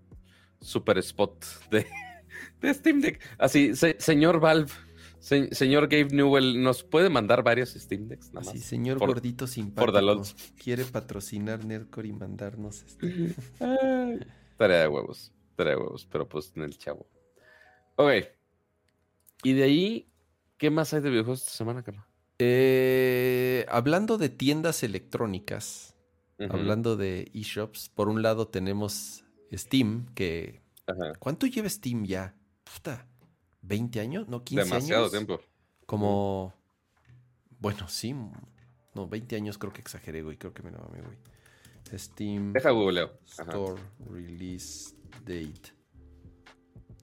super 0.60 0.98
spot 0.98 1.44
de, 1.70 1.86
de 2.60 2.74
Steam 2.74 3.00
Deck. 3.00 3.20
Así, 3.38 3.74
se- 3.74 3.96
señor 3.98 4.40
Valve, 4.40 4.70
se- 5.18 5.54
señor 5.54 5.88
Gabe 5.88 6.08
Newell, 6.14 6.62
¿nos 6.62 6.84
puede 6.84 7.10
mandar 7.10 7.42
varios 7.42 7.70
Steam 7.74 8.08
Decks? 8.08 8.32
Nada 8.32 8.48
Así, 8.48 8.58
más? 8.58 8.66
señor 8.66 8.98
Por- 8.98 9.08
gordito 9.08 9.46
simpático. 9.46 10.22
Quiere 10.62 10.84
patrocinar 10.84 11.64
Nerdcore 11.64 12.08
y 12.08 12.12
mandarnos 12.12 12.82
este. 12.84 13.34
Tarea 14.56 14.80
de 14.82 14.88
huevos, 14.88 15.32
tarea 15.54 15.74
de 15.74 15.80
huevos, 15.80 16.06
pero 16.10 16.26
pues 16.28 16.52
en 16.56 16.62
el 16.62 16.78
chavo. 16.78 17.06
Ok. 17.96 18.12
Y 19.42 19.52
de 19.52 19.62
ahí, 19.62 20.12
¿qué 20.58 20.70
más 20.70 20.92
hay 20.94 21.00
de 21.00 21.10
videojuegos 21.10 21.42
esta 21.42 21.52
semana, 21.52 21.82
Carla? 21.82 22.06
Eh, 22.38 23.64
hablando 23.68 24.18
de 24.18 24.28
tiendas 24.28 24.82
electrónicas, 24.82 25.94
hablando 26.50 26.96
de 26.96 27.30
eShops, 27.34 27.88
por 27.88 28.08
un 28.08 28.22
lado 28.22 28.48
tenemos 28.48 29.24
Steam, 29.52 30.06
que... 30.14 30.60
Ajá. 30.86 31.14
¿Cuánto 31.18 31.46
lleva 31.46 31.68
Steam 31.68 32.04
ya? 32.04 32.34
Puta, 32.64 33.06
¿20 33.66 34.00
años? 34.00 34.28
¿No? 34.28 34.44
¿15 34.44 34.64
Demasiado 34.64 35.02
años? 35.02 35.12
tiempo. 35.12 35.40
Como... 35.86 36.54
Bueno, 37.58 37.88
sí. 37.88 38.14
No, 38.94 39.08
20 39.08 39.36
años 39.36 39.58
creo 39.58 39.72
que 39.72 39.80
exageré, 39.80 40.22
güey. 40.22 40.36
Creo 40.36 40.52
que 40.52 40.62
me 40.62 40.70
lo 40.70 40.78
mamé, 40.78 41.00
güey. 41.02 41.18
Steam 41.98 42.52
Deja 42.52 42.70
googleo. 42.70 43.18
Store 43.26 43.80
Release 44.10 44.94
Date. 45.24 45.75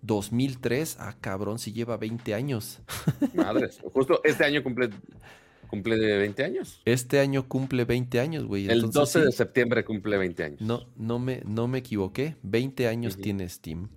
2003. 0.03 0.97
Ah, 0.99 1.15
cabrón, 1.19 1.57
si 1.57 1.73
lleva 1.73 1.97
20 1.97 2.33
años. 2.33 2.81
Madres. 3.33 3.79
Justo 3.93 4.21
este 4.23 4.43
año 4.43 4.61
cumple, 4.61 4.89
cumple 5.69 5.97
de 5.97 6.17
20 6.17 6.43
años. 6.43 6.81
Este 6.85 7.19
año 7.19 7.47
cumple 7.47 7.85
20 7.85 8.19
años, 8.19 8.45
güey. 8.45 8.65
El 8.65 8.83
Entonces, 8.83 8.93
12 8.93 9.19
de 9.21 9.31
sí, 9.31 9.37
septiembre 9.37 9.83
cumple 9.83 10.17
20 10.17 10.43
años. 10.43 10.61
No, 10.61 10.85
no 10.95 11.19
me, 11.19 11.41
no 11.45 11.67
me 11.67 11.79
equivoqué. 11.79 12.35
20 12.43 12.87
años 12.87 13.17
tiene 13.17 13.47
Steam. 13.49 13.89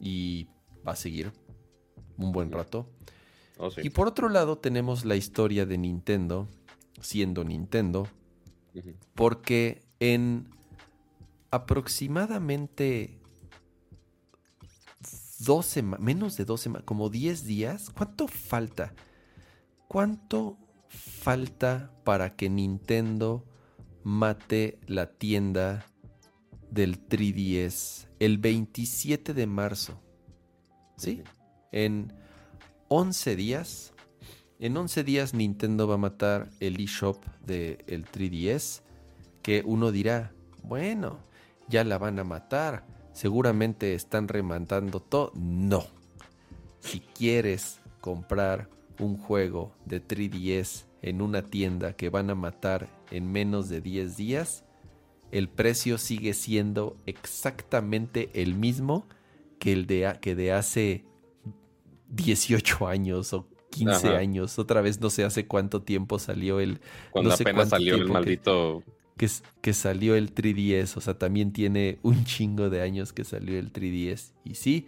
Y 0.00 0.48
va 0.86 0.92
a 0.92 0.96
seguir 0.96 1.32
un 2.18 2.32
buen 2.32 2.50
rato. 2.50 2.88
Oh, 3.58 3.70
sí. 3.70 3.80
Y 3.84 3.90
por 3.90 4.08
otro 4.08 4.28
lado 4.28 4.58
tenemos 4.58 5.04
la 5.04 5.16
historia 5.16 5.64
de 5.64 5.78
Nintendo, 5.78 6.46
siendo 7.00 7.44
Nintendo, 7.44 8.06
porque 9.14 9.82
en 10.00 10.48
aproximadamente 11.50 13.18
dos 15.38 15.66
semanas, 15.66 16.04
menos 16.04 16.36
de 16.36 16.44
dos 16.44 16.60
semanas, 16.60 16.84
como 16.84 17.10
10 17.10 17.44
días, 17.44 17.90
¿cuánto 17.90 18.28
falta? 18.28 18.94
¿Cuánto 19.88 20.58
falta 20.88 21.92
para 22.04 22.36
que 22.36 22.48
Nintendo 22.48 23.44
mate 24.02 24.78
la 24.86 25.12
tienda 25.12 25.86
del 26.70 27.06
3DS 27.08 28.08
el 28.18 28.38
27 28.38 29.34
de 29.34 29.46
marzo? 29.46 30.00
¿Sí? 30.96 31.22
En 31.72 32.12
11 32.88 33.36
días, 33.36 33.92
en 34.58 34.76
11 34.76 35.04
días 35.04 35.34
Nintendo 35.34 35.86
va 35.86 35.94
a 35.94 35.98
matar 35.98 36.50
el 36.60 36.80
eShop 36.80 37.22
del 37.44 38.06
3DS, 38.06 38.82
que 39.42 39.62
uno 39.64 39.92
dirá, 39.92 40.32
bueno, 40.62 41.18
ya 41.68 41.84
la 41.84 41.98
van 41.98 42.18
a 42.18 42.24
matar, 42.24 42.86
seguramente 43.16 43.94
están 43.94 44.28
rematando 44.28 45.00
todo. 45.00 45.32
No. 45.34 45.84
Si 46.80 47.00
quieres 47.00 47.80
comprar 48.02 48.68
un 49.00 49.16
juego 49.16 49.72
de 49.86 50.06
3DS 50.06 50.84
en 51.00 51.22
una 51.22 51.40
tienda 51.42 51.94
que 51.94 52.10
van 52.10 52.28
a 52.28 52.34
matar 52.34 52.88
en 53.10 53.32
menos 53.32 53.70
de 53.70 53.80
10 53.80 54.16
días, 54.18 54.64
el 55.32 55.48
precio 55.48 55.96
sigue 55.96 56.34
siendo 56.34 56.96
exactamente 57.06 58.28
el 58.34 58.54
mismo 58.54 59.06
que 59.58 59.72
el 59.72 59.86
de, 59.86 60.18
que 60.20 60.34
de 60.34 60.52
hace 60.52 61.04
18 62.10 62.86
años 62.86 63.32
o 63.32 63.48
15 63.70 64.08
Ajá. 64.08 64.18
años. 64.18 64.58
Otra 64.58 64.82
vez 64.82 65.00
no 65.00 65.08
sé 65.10 65.24
hace 65.24 65.46
cuánto 65.46 65.82
tiempo 65.82 66.18
salió 66.18 66.60
el 66.60 66.80
Cuando 67.10 67.30
no 67.30 67.36
sé 67.36 67.44
apenas 67.44 67.70
salió 67.70 67.94
el 67.94 68.06
que- 68.06 68.12
maldito. 68.12 68.82
Que, 69.16 69.72
salió 69.72 70.14
el 70.14 70.34
3DS. 70.34 70.96
O 70.96 71.00
sea, 71.00 71.18
también 71.18 71.52
tiene 71.52 71.98
un 72.02 72.24
chingo 72.24 72.70
de 72.70 72.82
años 72.82 73.12
que 73.12 73.24
salió 73.24 73.58
el 73.58 73.72
3DS. 73.72 74.32
Y 74.44 74.54
sí, 74.54 74.86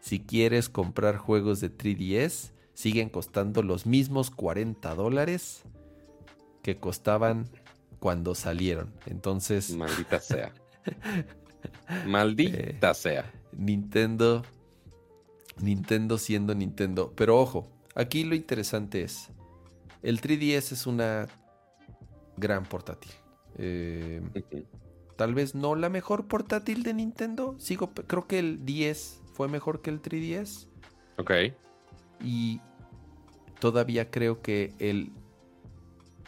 si 0.00 0.20
quieres 0.20 0.68
comprar 0.68 1.16
juegos 1.16 1.60
de 1.60 1.76
3DS, 1.76 2.52
siguen 2.74 3.08
costando 3.08 3.62
los 3.62 3.86
mismos 3.86 4.30
40 4.30 4.94
dólares 4.94 5.62
que 6.62 6.78
costaban 6.78 7.48
cuando 7.98 8.34
salieron. 8.34 8.92
Entonces, 9.06 9.74
Maldita 9.74 10.20
sea. 10.20 10.52
Maldita 12.06 12.90
Eh. 12.90 12.94
sea. 12.94 13.32
Nintendo, 13.52 14.42
Nintendo 15.60 16.18
siendo 16.18 16.54
Nintendo. 16.54 17.12
Pero 17.16 17.40
ojo, 17.40 17.68
aquí 17.94 18.24
lo 18.24 18.34
interesante 18.34 19.02
es, 19.02 19.30
el 20.02 20.20
3DS 20.20 20.72
es 20.72 20.86
una 20.86 21.28
gran 22.36 22.64
portátil. 22.64 23.12
Eh. 23.58 24.22
Tal 25.16 25.34
vez 25.34 25.54
no 25.54 25.74
la 25.74 25.88
mejor 25.88 26.26
portátil 26.26 26.82
de 26.82 26.94
Nintendo. 26.94 27.54
Sigo, 27.58 27.92
creo 27.92 28.26
que 28.26 28.38
el 28.38 28.64
10 28.64 29.22
fue 29.32 29.48
mejor 29.48 29.80
que 29.80 29.90
el 29.90 30.02
3DS. 30.02 30.66
Ok. 31.18 31.30
Y 32.20 32.60
todavía 33.60 34.10
creo 34.10 34.42
que 34.42 34.72
el 34.78 35.12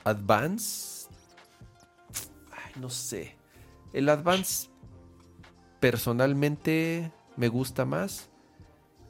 Advance. 0.04 1.08
Ay, 2.52 2.80
no 2.80 2.90
sé. 2.90 3.36
El 3.92 4.08
Advance 4.08 4.68
personalmente 5.80 7.12
me 7.36 7.48
gusta 7.48 7.84
más. 7.84 8.28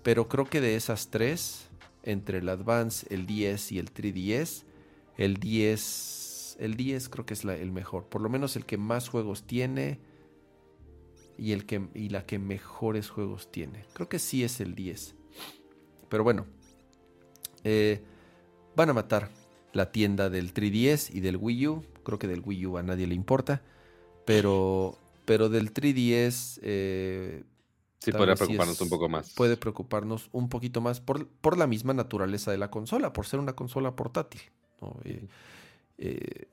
Pero 0.03 0.29
creo 0.29 0.45
que 0.45 0.61
de 0.61 0.77
esas 0.77 1.11
tres, 1.11 1.69
entre 2.05 2.39
el 2.39 2.49
Advance, 2.49 3.07
el 3.13 3.27
10 3.27 3.73
y 3.73 3.79
el 3.81 3.93
3DS, 3.93 4.65
el 5.17 5.39
10, 5.39 5.83
el 6.59 6.77
10 6.77 7.09
creo 7.09 7.27
que 7.27 7.35
es 7.35 7.45
la- 7.45 7.57
el 7.57 7.73
mejor. 7.73 8.05
Por 8.09 8.21
lo 8.21 8.29
menos 8.29 8.57
el 8.57 8.65
que 8.67 8.77
más 8.77 9.09
juegos 9.09 9.47
tiene 9.47 9.99
y, 11.39 11.53
el 11.53 11.67
que, 11.67 11.89
y 11.95 12.09
la 12.09 12.25
que 12.27 12.39
mejores 12.39 13.11
juegos 13.11 13.51
tiene. 13.53 13.85
Creo 13.93 14.09
que 14.09 14.19
sí 14.19 14.43
es 14.45 14.61
el 14.61 14.75
10. 14.75 15.15
Pero 16.09 16.25
bueno, 16.25 16.47
eh, 17.65 18.03
van 18.75 18.91
a 18.91 18.95
matar 18.95 19.31
la 19.73 19.93
tienda 19.93 20.31
del 20.31 20.55
3DS 20.55 21.11
y 21.15 21.21
del 21.21 21.37
Wii 21.37 21.67
U. 21.69 21.85
Creo 22.05 22.19
que 22.19 22.27
del 22.29 22.41
Wii 22.45 22.67
U 22.67 22.79
a 22.79 22.83
nadie 22.83 23.07
le 23.07 23.15
importa. 23.15 23.63
Pero, 24.25 24.99
pero 25.25 25.49
del 25.49 25.73
3DS 25.73 26.61
eh, 26.63 27.45
Sí, 27.99 28.13
podría 28.13 28.37
sí 28.37 28.45
preocuparnos 28.45 28.77
es- 28.77 28.81
un 28.83 28.89
poco 28.89 29.09
más. 29.09 29.33
puede 29.35 29.57
preocuparnos 29.57 30.29
un 30.33 30.49
poquito 30.49 30.81
más 30.81 31.01
por, 31.01 31.27
por 31.29 31.59
la 31.59 31.67
misma 31.67 31.93
naturaleza 31.93 32.51
de 32.53 32.59
la 32.59 32.71
consola, 32.71 33.13
por 33.13 33.27
ser 33.27 33.41
una 33.41 33.55
consola 33.55 33.97
portátil. 33.97 34.41
¿no? 34.81 34.97
Eh, 35.05 35.27
eh, 35.99 36.49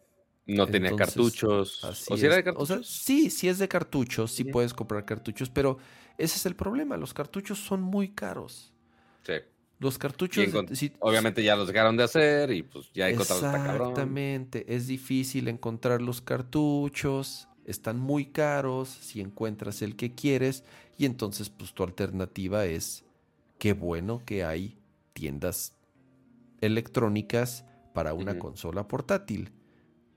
No 0.45 0.68
tenía 0.68 0.90
entonces, 0.90 1.15
cartuchos. 1.15 1.84
así 1.84 2.14
¿O 2.14 2.18
si 2.18 2.26
era 2.26 2.36
de 2.36 2.41
es. 2.41 2.48
O 2.56 2.65
sea, 2.65 2.76
cartuchos? 2.78 2.88
sí, 2.90 3.30
sí 3.30 3.48
es 3.48 3.60
de 3.60 3.68
cartuchos, 3.68 4.32
sí 4.32 4.44
puedes 4.44 4.74
comprar 4.74 5.06
cartuchos, 5.06 5.49
pero 5.49 5.78
ese 6.18 6.38
es 6.38 6.45
el 6.45 6.56
problema. 6.56 6.98
Los 6.98 7.14
cartuchos 7.14 7.60
son 7.60 7.82
muy 7.82 8.10
caros. 8.10 8.74
Sí. 9.26 9.34
Los 9.80 9.98
cartuchos. 9.98 10.45
Si- 10.78 10.94
Obviamente 10.99 11.44
ya 11.44 11.56
los 11.56 11.68
dejaron 11.68 11.98
de 11.98 12.03
hacer 12.03 12.52
y 12.52 12.64
pues 12.64 12.91
ya 12.94 13.06
cabrón. 13.14 13.22
Exactamente, 13.22 14.65
es 14.74 14.88
difícil 14.88 15.48
encontrar 15.48 16.02
los 16.02 16.22
cartuchos, 16.22 17.48
están 17.65 17.99
muy 17.99 18.28
caros 18.28 18.90
si 18.90 19.22
encuentras 19.22 19.82
el 19.82 19.95
que 19.95 20.14
quieres 20.14 20.64
y 20.98 21.06
entonces 21.06 21.49
pues 21.49 21.74
tu 21.74 21.84
alternativa 21.84 22.65
es 22.65 23.03
qué 23.60 23.74
bueno 23.74 24.22
que 24.26 24.44
hay 24.44 24.78
tiendas 25.14 25.74
electrónicas 26.61 27.65
para 27.94 28.14
una 28.14 28.40
consola 28.40 28.88
portátil. 28.88 29.52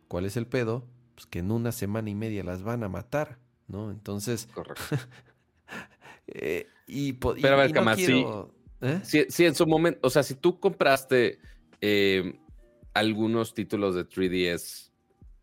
¿Cuál 0.08 0.24
es 0.24 0.36
el 0.36 0.46
pedo? 0.46 0.86
Pues 1.14 1.26
que 1.26 1.40
en 1.40 1.50
una 1.50 1.72
semana 1.72 2.10
y 2.10 2.14
media 2.14 2.44
las 2.44 2.62
van 2.62 2.82
a 2.82 2.88
matar, 2.88 3.38
¿no? 3.68 3.90
Entonces, 3.90 4.48
Correcto. 4.52 4.82
eh, 6.26 6.66
y, 6.86 7.12
Pero 7.14 7.54
a 7.54 7.56
ver, 7.56 7.72
no 7.74 8.48
¿eh? 8.82 9.00
Si, 9.02 9.24
si 9.28 9.44
en 9.44 9.54
su 9.54 9.66
momento, 9.66 10.00
o 10.02 10.10
sea, 10.10 10.22
si 10.22 10.34
tú 10.34 10.60
compraste 10.60 11.38
eh, 11.80 12.38
algunos 12.94 13.54
títulos 13.54 13.94
de 13.94 14.08
3DS 14.08 14.92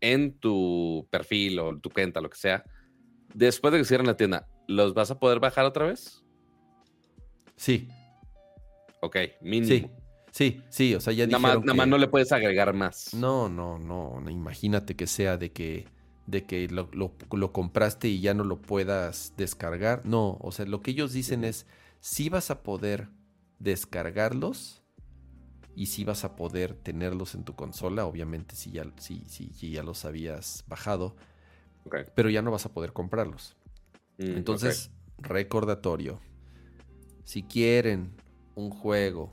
en 0.00 0.38
tu 0.38 1.06
perfil 1.10 1.58
o 1.58 1.78
tu 1.78 1.90
cuenta, 1.90 2.20
lo 2.20 2.30
que 2.30 2.38
sea, 2.38 2.64
después 3.34 3.72
de 3.72 3.78
que 3.78 3.84
cierren 3.84 4.06
la 4.06 4.16
tienda, 4.16 4.46
¿los 4.68 4.94
vas 4.94 5.10
a 5.10 5.18
poder 5.18 5.40
bajar 5.40 5.64
otra 5.64 5.86
vez? 5.86 6.24
Sí, 7.56 7.88
Ok, 9.04 9.16
mínimo. 9.42 9.88
sí, 9.88 10.03
sí, 10.34 10.60
sí, 10.68 10.94
o 10.94 11.00
sea, 11.00 11.12
ya 11.12 11.26
nada, 11.26 11.38
más, 11.38 11.52
dijeron 11.52 11.64
nada 11.64 11.74
más 11.74 11.88
no 11.88 11.98
le 11.98 12.08
puedes 12.08 12.32
agregar 12.32 12.72
más. 12.74 13.10
No, 13.12 13.48
no, 13.48 13.78
no, 13.78 14.20
Imagínate 14.30 14.96
que 14.96 15.06
sea 15.06 15.36
de 15.36 15.52
que, 15.52 15.86
de 16.26 16.42
que 16.44 16.68
lo, 16.68 16.88
lo- 16.92 17.12
lo 17.32 17.52
compraste 17.52 18.08
y 18.08 18.20
ya 18.20 18.34
no 18.34 18.44
lo 18.44 18.60
puedas 18.60 19.32
descargar. 19.36 20.02
No, 20.04 20.38
o 20.40 20.50
sea, 20.52 20.66
lo 20.66 20.80
que 20.80 20.90
ellos 20.90 21.12
dicen 21.12 21.44
es, 21.44 21.66
sí 22.00 22.28
vas 22.28 22.50
a 22.50 22.62
poder 22.62 23.08
descargarlos 23.60 24.82
y 25.76 25.86
sí 25.86 26.04
vas 26.04 26.24
a 26.24 26.36
poder 26.36 26.74
tenerlos 26.74 27.34
en 27.34 27.44
tu 27.44 27.54
consola, 27.54 28.06
obviamente 28.06 28.56
si 28.56 28.72
ya, 28.72 28.84
si, 28.98 29.22
si- 29.26 29.50
si 29.52 29.70
ya 29.72 29.82
los 29.82 30.04
habías 30.04 30.64
bajado, 30.68 31.16
pero 32.14 32.30
ya 32.30 32.42
no 32.42 32.50
vas 32.50 32.66
a 32.66 32.72
poder 32.72 32.92
comprarlos. 32.92 33.56
Mm, 34.18 34.36
Entonces, 34.36 34.90
recordatorio. 35.18 36.20
Si 37.24 37.42
quieren 37.42 38.12
un 38.54 38.70
juego 38.70 39.32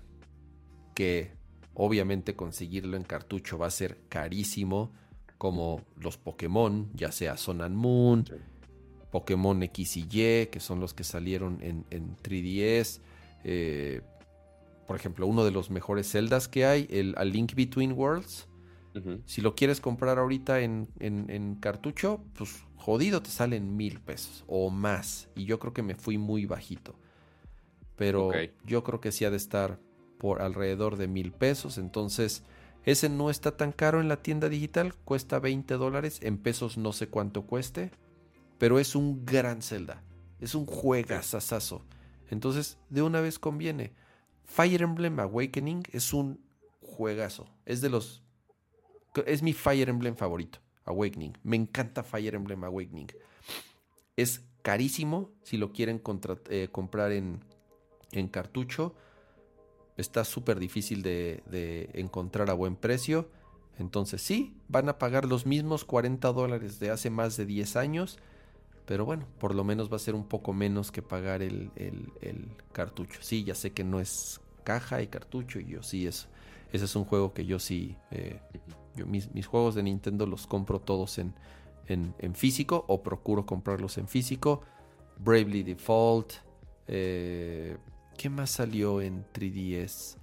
que 0.94 1.32
obviamente 1.74 2.36
conseguirlo 2.36 2.98
en 2.98 3.04
cartucho 3.04 3.58
va 3.58 3.68
a 3.68 3.72
ser 3.72 3.98
carísimo, 4.10 4.92
como 5.38 5.82
los 5.98 6.18
Pokémon, 6.18 6.90
ya 6.94 7.12
sea 7.12 7.38
Sun 7.38 7.62
and 7.62 7.76
Moon, 7.76 8.26
Sí. 8.28 8.34
Pokémon 9.12 9.62
X 9.64 9.98
y 9.98 10.02
Y, 10.10 10.46
que 10.48 10.60
son 10.60 10.80
los 10.80 10.94
que 10.94 11.04
salieron 11.04 11.60
en, 11.62 11.86
en 11.90 12.16
3DS. 12.18 13.02
eh, 13.44 14.02
por 14.88 14.96
ejemplo, 14.98 15.26
uno 15.26 15.44
de 15.46 15.52
los 15.52 15.70
mejores 15.70 16.08
celdas 16.12 16.48
que 16.48 16.66
hay, 16.66 16.86
el 16.90 17.14
A 17.18 17.24
Link 17.26 17.54
Between 17.56 17.94
Worlds. 17.94 18.48
Si 19.26 19.40
lo 19.42 19.56
quieres 19.56 19.80
comprar 19.80 20.20
ahorita 20.20 20.60
en, 20.60 20.90
en- 21.00 21.30
en 21.30 21.56
cartucho, 21.56 22.26
pues 22.38 22.64
jodido 22.76 23.22
te 23.22 23.30
salen 23.30 23.78
mil 23.78 24.02
pesos 24.02 24.44
o 24.48 24.70
más. 24.70 25.30
Y 25.34 25.46
yo 25.46 25.60
creo 25.60 25.72
que 25.74 25.82
me 25.82 25.96
fui 25.96 26.18
muy 26.18 26.46
bajito. 26.46 27.00
Pero 27.96 28.32
yo 28.66 28.84
creo 28.84 29.00
que 29.00 29.12
sí 29.14 29.24
ha 29.26 29.30
de 29.32 29.38
estar 29.38 29.80
por 30.22 30.44
alrededor 30.44 30.98
de 30.98 31.08
mil 31.08 31.32
pesos. 31.32 31.80
Entonces, 31.80 32.44
ese 32.86 33.10
no 33.10 33.32
está 33.32 33.58
tan 33.58 33.72
caro 33.72 34.00
en 34.00 34.08
la 34.08 34.22
tienda 34.22 34.50
digital. 34.50 34.94
Cuesta 34.94 35.40
20 35.40 35.74
dólares. 35.78 36.20
En 36.22 36.38
pesos 36.38 36.78
no 36.78 36.94
sé 36.94 37.08
cuánto 37.08 37.48
cueste. 37.48 37.90
Pero 38.60 38.78
es 38.78 38.96
un 38.96 39.26
gran 39.26 39.64
Zelda. 39.64 40.04
Es 40.40 40.54
un 40.54 40.68
juegazazazo. 40.68 41.84
Entonces, 42.30 42.78
de 42.92 43.02
una 43.02 43.20
vez 43.20 43.40
conviene. 43.40 43.94
Fire 44.46 44.84
Emblem 44.84 45.20
Awakening 45.20 45.86
es 45.92 46.14
un 46.14 46.40
juegazo. 46.84 47.50
Es 47.66 47.82
de 47.82 47.90
los. 47.90 48.22
Es 49.26 49.42
mi 49.42 49.54
Fire 49.54 49.90
Emblem 49.90 50.16
favorito. 50.16 50.60
Awakening. 50.86 51.36
Me 51.42 51.56
encanta 51.56 52.04
Fire 52.04 52.36
Emblem 52.36 52.64
Awakening. 52.64 53.12
Es 54.18 54.44
carísimo 54.62 55.32
si 55.42 55.58
lo 55.58 55.72
quieren 55.72 56.00
eh, 56.52 56.68
comprar 56.72 57.12
en, 57.12 57.44
en 58.12 58.28
cartucho. 58.28 58.94
Está 59.98 60.24
súper 60.24 60.60
difícil 60.60 61.02
de, 61.02 61.90
encontrar 61.94 62.50
a 62.50 62.54
buen 62.54 62.76
precio. 62.76 63.30
Entonces 63.78 64.22
sí, 64.22 64.54
van 64.68 64.90
a 64.90 64.98
pagar 65.00 65.26
los 65.26 65.46
mismos 65.46 65.86
40 65.86 66.32
dólares 66.34 66.80
de 66.80 66.92
hace 66.92 67.10
más 67.10 67.38
de 67.38 67.46
10 67.46 67.76
años. 67.76 68.20
Pero 68.86 69.06
bueno, 69.06 69.26
por 69.40 69.56
lo 69.56 69.64
menos 69.64 69.92
va 69.92 69.96
a 69.96 70.00
ser 70.00 70.16
un 70.16 70.26
poco 70.26 70.54
menos 70.54 70.92
que 70.92 71.02
pagar 71.02 71.42
el, 71.42 71.72
cartucho. 72.72 73.20
Sí, 73.22 73.44
ya 73.44 73.56
sé 73.56 73.72
que 73.72 73.84
no 73.84 74.00
es 74.00 74.42
caja 74.64 75.02
y 75.02 75.08
cartucho. 75.08 75.60
Y 75.60 75.68
yo 75.68 75.84
sí, 75.84 76.08
es, 76.08 76.28
ese 76.72 76.86
es 76.86 76.96
un 76.96 77.06
juego 77.06 77.34
que 77.34 77.46
yo 77.46 77.60
sí... 77.60 77.96
eh, 78.12 78.40
yo 78.96 79.06
mis, 79.06 79.34
mis 79.34 79.48
juegos 79.48 79.76
de 79.76 79.84
Nintendo 79.84 80.26
los 80.26 80.48
compro 80.48 80.82
todos 80.82 81.18
en, 81.18 81.34
en, 81.88 82.14
en 82.20 82.36
físico 82.36 82.84
o 82.90 83.02
procuro 83.02 83.46
comprarlos 83.46 83.98
en 83.98 84.08
físico. 84.08 84.62
Bravely 85.18 85.64
Default. 85.64 86.34
eh, 86.88 87.78
¿Qué 88.18 88.30
más 88.30 88.52
salió 88.52 89.02
en 89.02 89.26
3DS? 89.34 90.18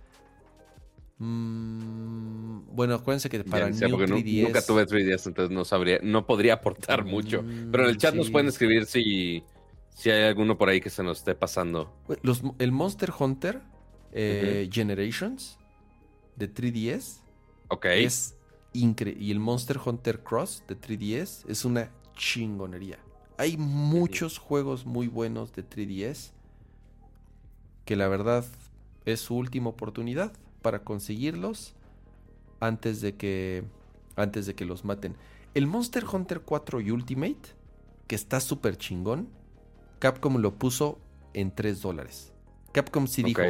Mm, 1.19 2.61
bueno, 2.77 2.95
acuérdense 2.95 3.29
que 3.29 3.43
para 3.43 3.67
decía, 3.67 3.89
New 3.89 3.97
porque 3.97 4.07
nu- 4.07 4.17
3DS... 4.19 4.43
nunca 4.43 4.63
tuve 4.65 4.87
3DS, 4.87 5.27
entonces 5.29 5.55
no 5.55 5.65
sabría, 5.65 5.99
no 6.03 6.27
podría 6.27 6.55
aportar 6.55 7.05
mucho. 7.05 7.45
Pero 7.71 7.85
en 7.85 7.91
el 7.91 7.99
chat 7.99 8.15
nos 8.15 8.29
Mm, 8.29 8.33
pueden 8.33 8.49
escribir 8.49 8.87
si, 8.87 9.43
si 9.95 10.11
hay 10.11 10.23
alguno 10.25 10.57
por 10.57 10.69
ahí 10.69 10.81
que 10.81 10.91
se 10.91 11.03
nos 11.03 11.19
esté 11.19 11.35
pasando. 11.35 11.93
Los- 12.23 12.43
el 12.59 12.73
Monster 12.73 13.13
Hunter 13.19 13.63
eh, 14.13 14.69
Generations 14.73 15.59
de 16.37 16.49
3DS 16.49 17.21
Ok. 17.69 17.87
es 17.87 18.37
increíble. 18.73 19.23
Y 19.25 19.33
el 19.33 19.41
Monster 19.41 19.79
Hunter 19.85 20.23
Cross 20.23 20.63
de 20.69 20.77
3DS 20.77 21.45
es 21.49 21.65
una 21.65 21.91
chingonería. 22.17 22.99
Hay 23.37 23.57
muchos 23.57 24.39
juegos 24.39 24.87
muy 24.87 25.09
buenos 25.09 25.53
de 25.53 25.63
3DS 25.63 26.33
que 27.89 27.97
la 27.97 28.07
verdad 28.07 28.45
es 29.07 29.21
su 29.21 29.35
última 29.35 29.71
oportunidad 29.71 30.31
para 30.61 30.81
conseguirlos 30.85 31.75
antes 32.61 33.01
de 33.01 33.17
que 33.17 33.65
antes 34.15 34.45
de 34.45 34.55
que 34.55 34.67
los 34.67 34.85
maten. 34.85 35.17
El 35.55 35.67
Monster 35.67 36.05
Hunter 36.05 36.43
4 36.43 36.83
y 36.83 36.91
Ultimate, 36.91 37.55
que 38.07 38.15
está 38.15 38.41
súper 38.41 38.77
chingón, 38.77 39.31
Capcom 40.01 40.37
lo 40.37 40.53
puso 40.57 40.99
en 41.33 41.51
3 41.51 41.81
dólares. 41.81 42.35
Capcom 42.73 43.07
sí 43.07 43.23
dijo, 43.23 43.41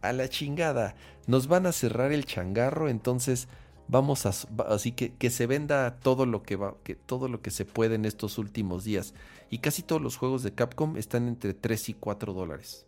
a 0.00 0.12
la 0.14 0.30
chingada, 0.30 0.94
nos 1.26 1.46
van 1.46 1.66
a 1.66 1.72
cerrar 1.72 2.12
el 2.12 2.24
changarro, 2.24 2.88
entonces 2.88 3.46
vamos 3.88 4.24
a 4.24 4.30
así 4.70 4.92
que 4.92 5.12
que 5.12 5.28
se 5.28 5.46
venda 5.46 5.96
todo 5.96 6.24
lo 6.24 6.42
que 6.42 6.56
va 6.56 6.76
que 6.82 6.94
todo 6.94 7.28
lo 7.28 7.42
que 7.42 7.50
se 7.50 7.66
puede 7.66 7.96
en 7.96 8.06
estos 8.06 8.38
últimos 8.38 8.84
días 8.84 9.12
y 9.50 9.58
casi 9.58 9.82
todos 9.82 10.00
los 10.00 10.16
juegos 10.16 10.42
de 10.42 10.54
Capcom 10.54 10.96
están 10.96 11.28
entre 11.28 11.52
3 11.52 11.90
y 11.90 11.94
4 11.94 12.32
dólares 12.32 12.85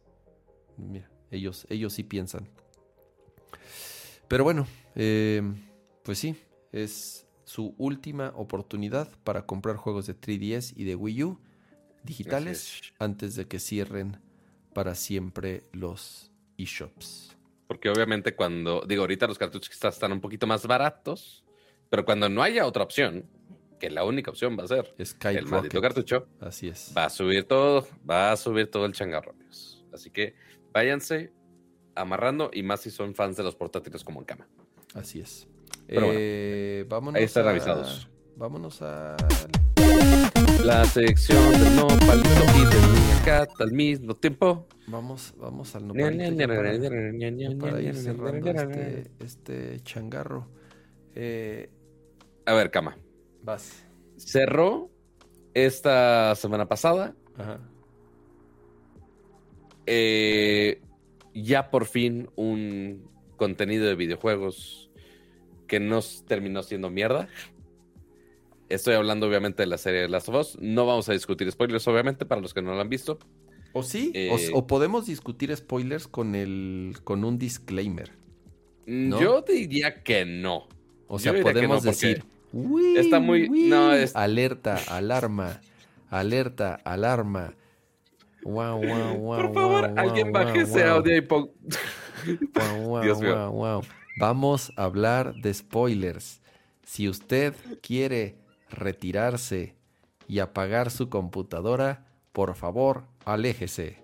mira 0.78 1.10
ellos 1.30 1.66
ellos 1.68 1.92
sí 1.92 2.04
piensan 2.04 2.48
pero 4.28 4.44
bueno 4.44 4.66
eh, 4.94 5.42
pues 6.02 6.18
sí 6.18 6.36
es 6.72 7.26
su 7.44 7.74
última 7.78 8.32
oportunidad 8.36 9.10
para 9.24 9.46
comprar 9.46 9.76
juegos 9.76 10.06
de 10.06 10.14
3DS 10.14 10.74
y 10.76 10.84
de 10.84 10.94
Wii 10.94 11.24
U 11.24 11.40
digitales 12.04 12.80
antes 12.98 13.36
de 13.36 13.46
que 13.46 13.58
cierren 13.58 14.20
para 14.74 14.94
siempre 14.94 15.64
los 15.72 16.30
eShops 16.56 17.36
Porque 17.66 17.88
obviamente 17.90 18.34
cuando, 18.34 18.84
digo, 18.86 19.02
ahorita 19.02 19.26
los 19.26 19.38
cartuchos 19.38 19.68
quizás 19.68 19.94
están 19.94 20.12
un 20.12 20.20
poquito 20.20 20.46
más 20.46 20.66
baratos, 20.66 21.44
pero 21.90 22.04
cuando 22.04 22.28
no 22.28 22.42
haya 22.42 22.66
otra 22.66 22.82
opción, 22.82 23.26
que 23.78 23.90
la 23.90 24.04
única 24.04 24.30
opción 24.30 24.58
va 24.58 24.64
a 24.64 24.68
ser 24.68 24.94
Sky 25.02 25.36
el 25.36 25.46
maldito 25.46 25.80
cartucho, 25.80 26.26
Así 26.40 26.68
es. 26.68 26.92
va 26.96 27.06
a 27.06 27.10
subir 27.10 27.44
todo, 27.44 27.86
va 28.08 28.32
a 28.32 28.36
subir 28.36 28.70
todo 28.70 28.86
el 28.86 28.92
changarro, 28.92 29.32
amigos. 29.32 29.84
Así 29.92 30.10
que 30.10 30.34
váyanse 30.72 31.32
amarrando 31.94 32.50
y 32.52 32.62
más 32.62 32.80
si 32.80 32.90
son 32.90 33.14
fans 33.14 33.36
de 33.36 33.42
los 33.42 33.54
portátiles 33.56 34.04
como 34.04 34.20
en 34.20 34.26
cama. 34.26 34.46
Así 34.94 35.20
es. 35.20 35.48
Pero 35.86 36.02
bueno, 36.06 36.18
Eh, 36.20 36.84
vámonos 36.88 37.18
ahí 37.18 37.24
están 37.24 37.46
a- 37.46 37.50
avisados. 37.50 38.08
Vámonos 38.36 38.82
a. 38.82 39.16
La 40.64 40.84
sección 40.84 41.50
del 41.52 41.76
no 41.76 41.86
palito 41.88 42.28
y 42.56 42.64
del 42.70 42.92
niña 42.92 43.22
cat 43.24 43.50
al 43.60 43.72
mismo 43.72 44.14
tiempo. 44.14 44.66
Vamos, 44.86 45.34
vamos 45.38 45.74
al 45.74 45.86
nopalito 45.88 46.24
ya 46.34 46.46
para, 46.46 47.80
ir 47.82 47.94
cerrando 47.94 48.50
este, 48.50 49.10
este 49.20 49.80
changarro. 49.80 50.46
Eh, 51.14 51.70
A 52.46 52.52
ver, 52.54 52.70
cama. 52.70 52.96
vas. 53.42 53.84
Cerró 54.16 54.90
esta 55.54 56.34
semana 56.36 56.66
pasada. 56.68 57.14
Ajá. 57.36 57.60
Eh, 59.88 60.80
ya 61.34 61.70
por 61.70 61.86
fin 61.86 62.28
un 62.36 63.08
contenido 63.36 63.86
de 63.86 63.94
videojuegos 63.94 64.90
que 65.66 65.80
no 65.80 66.00
terminó 66.26 66.62
siendo 66.62 66.90
mierda. 66.90 67.28
Estoy 68.68 68.94
hablando 68.94 69.26
obviamente 69.26 69.62
de 69.62 69.66
la 69.66 69.78
serie 69.78 70.02
de 70.02 70.08
Last 70.08 70.28
of 70.28 70.34
Us. 70.36 70.58
No 70.60 70.84
vamos 70.86 71.08
a 71.08 71.12
discutir 71.12 71.50
spoilers, 71.50 71.86
obviamente, 71.88 72.26
para 72.26 72.40
los 72.40 72.52
que 72.52 72.60
no 72.60 72.74
lo 72.74 72.80
han 72.80 72.88
visto. 72.90 73.18
O 73.72 73.82
sí, 73.82 74.10
Eh, 74.14 74.50
o 74.52 74.58
o, 74.58 74.66
podemos 74.66 75.06
discutir 75.06 75.54
spoilers 75.56 76.06
con 76.08 76.34
el 76.34 76.96
con 77.04 77.24
un 77.24 77.38
disclaimer. 77.38 78.10
Mm, 78.86 79.08
¿No? 79.08 79.20
Yo 79.20 79.42
diría 79.42 80.02
que 80.02 80.24
no. 80.24 80.68
O 81.06 81.18
sea, 81.18 81.32
podemos 81.40 81.84
no, 81.84 81.90
decir. 81.90 82.24
"Uy, 82.52 82.96
está 82.96 83.20
muy- 83.20 83.48
uy", 83.48 83.64
no, 83.68 83.92
es- 83.92 84.14
Alerta, 84.16 84.76
alarma, 84.88 85.60
alerta, 86.10 86.74
alarma. 86.84 87.54
Wow, 88.42 88.80
wow, 88.80 89.14
wow. 89.16 89.36
por 89.36 89.54
favor, 89.54 89.88
wow, 89.88 89.98
alguien 89.98 90.32
wow, 90.32 90.44
baje 90.44 90.60
ese 90.60 90.84
wow. 90.84 90.96
audio 90.96 91.16
y 91.16 91.20
pon... 91.20 91.50
Dios 93.02 93.20
mío. 93.20 93.50
guau. 93.50 93.82
Vamos 94.18 94.72
a 94.76 94.84
hablar 94.84 95.34
de 95.34 95.54
spoilers. 95.54 96.40
Si 96.82 97.08
usted 97.08 97.54
quiere 97.82 98.36
retirarse 98.70 99.76
y 100.26 100.40
apagar 100.40 100.90
su 100.90 101.08
computadora, 101.08 102.06
por 102.32 102.54
favor, 102.54 103.04
aléjese. 103.24 104.02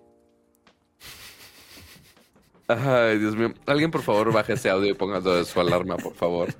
Ay, 2.68 3.18
Dios 3.18 3.36
mío. 3.36 3.52
Alguien, 3.66 3.90
por 3.90 4.02
favor, 4.02 4.32
baje 4.32 4.54
ese 4.54 4.70
audio 4.70 4.90
y 4.90 4.94
póngalo 4.94 5.36
de 5.36 5.44
su 5.44 5.60
alarma, 5.60 5.96
por 5.96 6.14
favor. 6.14 6.54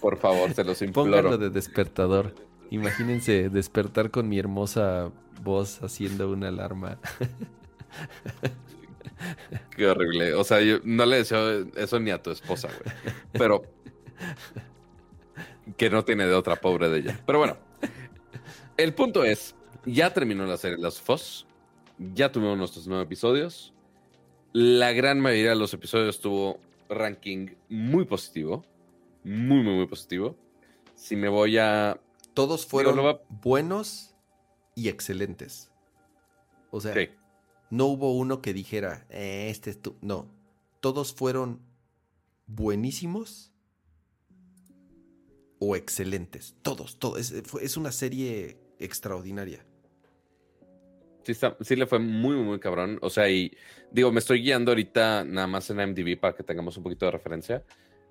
Por 0.00 0.18
favor, 0.18 0.52
se 0.52 0.62
los 0.62 0.80
imploro. 0.82 1.38
de 1.38 1.50
despertador. 1.50 2.34
Imagínense 2.70 3.48
despertar 3.50 4.10
con 4.10 4.28
mi 4.28 4.38
hermosa 4.38 5.10
voz 5.42 5.82
haciendo 5.82 6.30
una 6.30 6.48
alarma. 6.48 6.98
Qué 9.76 9.86
horrible. 9.86 10.34
O 10.34 10.44
sea, 10.44 10.60
yo 10.60 10.78
no 10.84 11.06
le 11.06 11.16
deseo 11.16 11.66
eso 11.76 12.00
ni 12.00 12.10
a 12.10 12.22
tu 12.22 12.30
esposa, 12.30 12.68
güey. 12.68 12.94
Pero. 13.32 13.62
Que 15.76 15.90
no 15.90 16.04
tiene 16.04 16.26
de 16.26 16.34
otra 16.34 16.56
pobre 16.56 16.88
de 16.88 16.98
ella. 16.98 17.20
Pero 17.26 17.38
bueno. 17.38 17.56
El 18.76 18.94
punto 18.94 19.24
es: 19.24 19.54
ya 19.86 20.12
terminó 20.12 20.46
la 20.46 20.56
serie 20.56 20.78
Las 20.78 21.00
Fos. 21.00 21.46
Ya 21.98 22.32
tuvimos 22.32 22.58
nuestros 22.58 22.86
nueve 22.86 23.04
episodios. 23.04 23.72
La 24.52 24.92
gran 24.92 25.20
mayoría 25.20 25.50
de 25.50 25.56
los 25.56 25.72
episodios 25.74 26.20
tuvo 26.20 26.60
ranking 26.88 27.54
muy 27.68 28.04
positivo. 28.04 28.64
Muy, 29.24 29.62
muy, 29.62 29.74
muy 29.74 29.86
positivo. 29.86 30.36
Si 30.94 31.16
me 31.16 31.28
voy 31.28 31.58
a. 31.58 32.00
Todos 32.34 32.66
fueron 32.66 32.98
va- 32.98 33.20
buenos 33.28 34.13
y 34.74 34.88
excelentes. 34.88 35.70
O 36.70 36.80
sea, 36.80 36.94
Sí. 36.94 37.08
no 37.70 37.86
hubo 37.86 38.16
uno 38.16 38.42
que 38.42 38.52
dijera, 38.52 39.06
"Eh, 39.10 39.48
este 39.50 39.70
es 39.70 39.80
tu. 39.80 39.96
No. 40.00 40.28
Todos 40.80 41.14
fueron 41.14 41.60
buenísimos 42.46 43.52
o 45.58 45.76
excelentes. 45.76 46.56
Todos, 46.62 46.98
todos. 46.98 47.18
Es, 47.32 47.42
fue- 47.48 47.64
es 47.64 47.76
una 47.76 47.92
serie 47.92 48.58
extraordinaria. 48.78 49.64
Sí, 51.22 51.32
está- 51.32 51.56
sí 51.62 51.74
le 51.74 51.86
fue 51.86 51.98
muy, 52.00 52.36
muy, 52.36 52.60
cabrón. 52.60 52.98
O 53.00 53.08
sea, 53.08 53.30
y 53.30 53.56
digo, 53.90 54.12
me 54.12 54.18
estoy 54.18 54.42
guiando 54.42 54.72
ahorita 54.72 55.24
nada 55.24 55.46
más 55.46 55.70
en 55.70 55.80
IMDb 55.80 56.18
para 56.20 56.34
que 56.34 56.42
tengamos 56.42 56.76
un 56.76 56.82
poquito 56.82 57.06
de 57.06 57.12
referencia. 57.12 57.64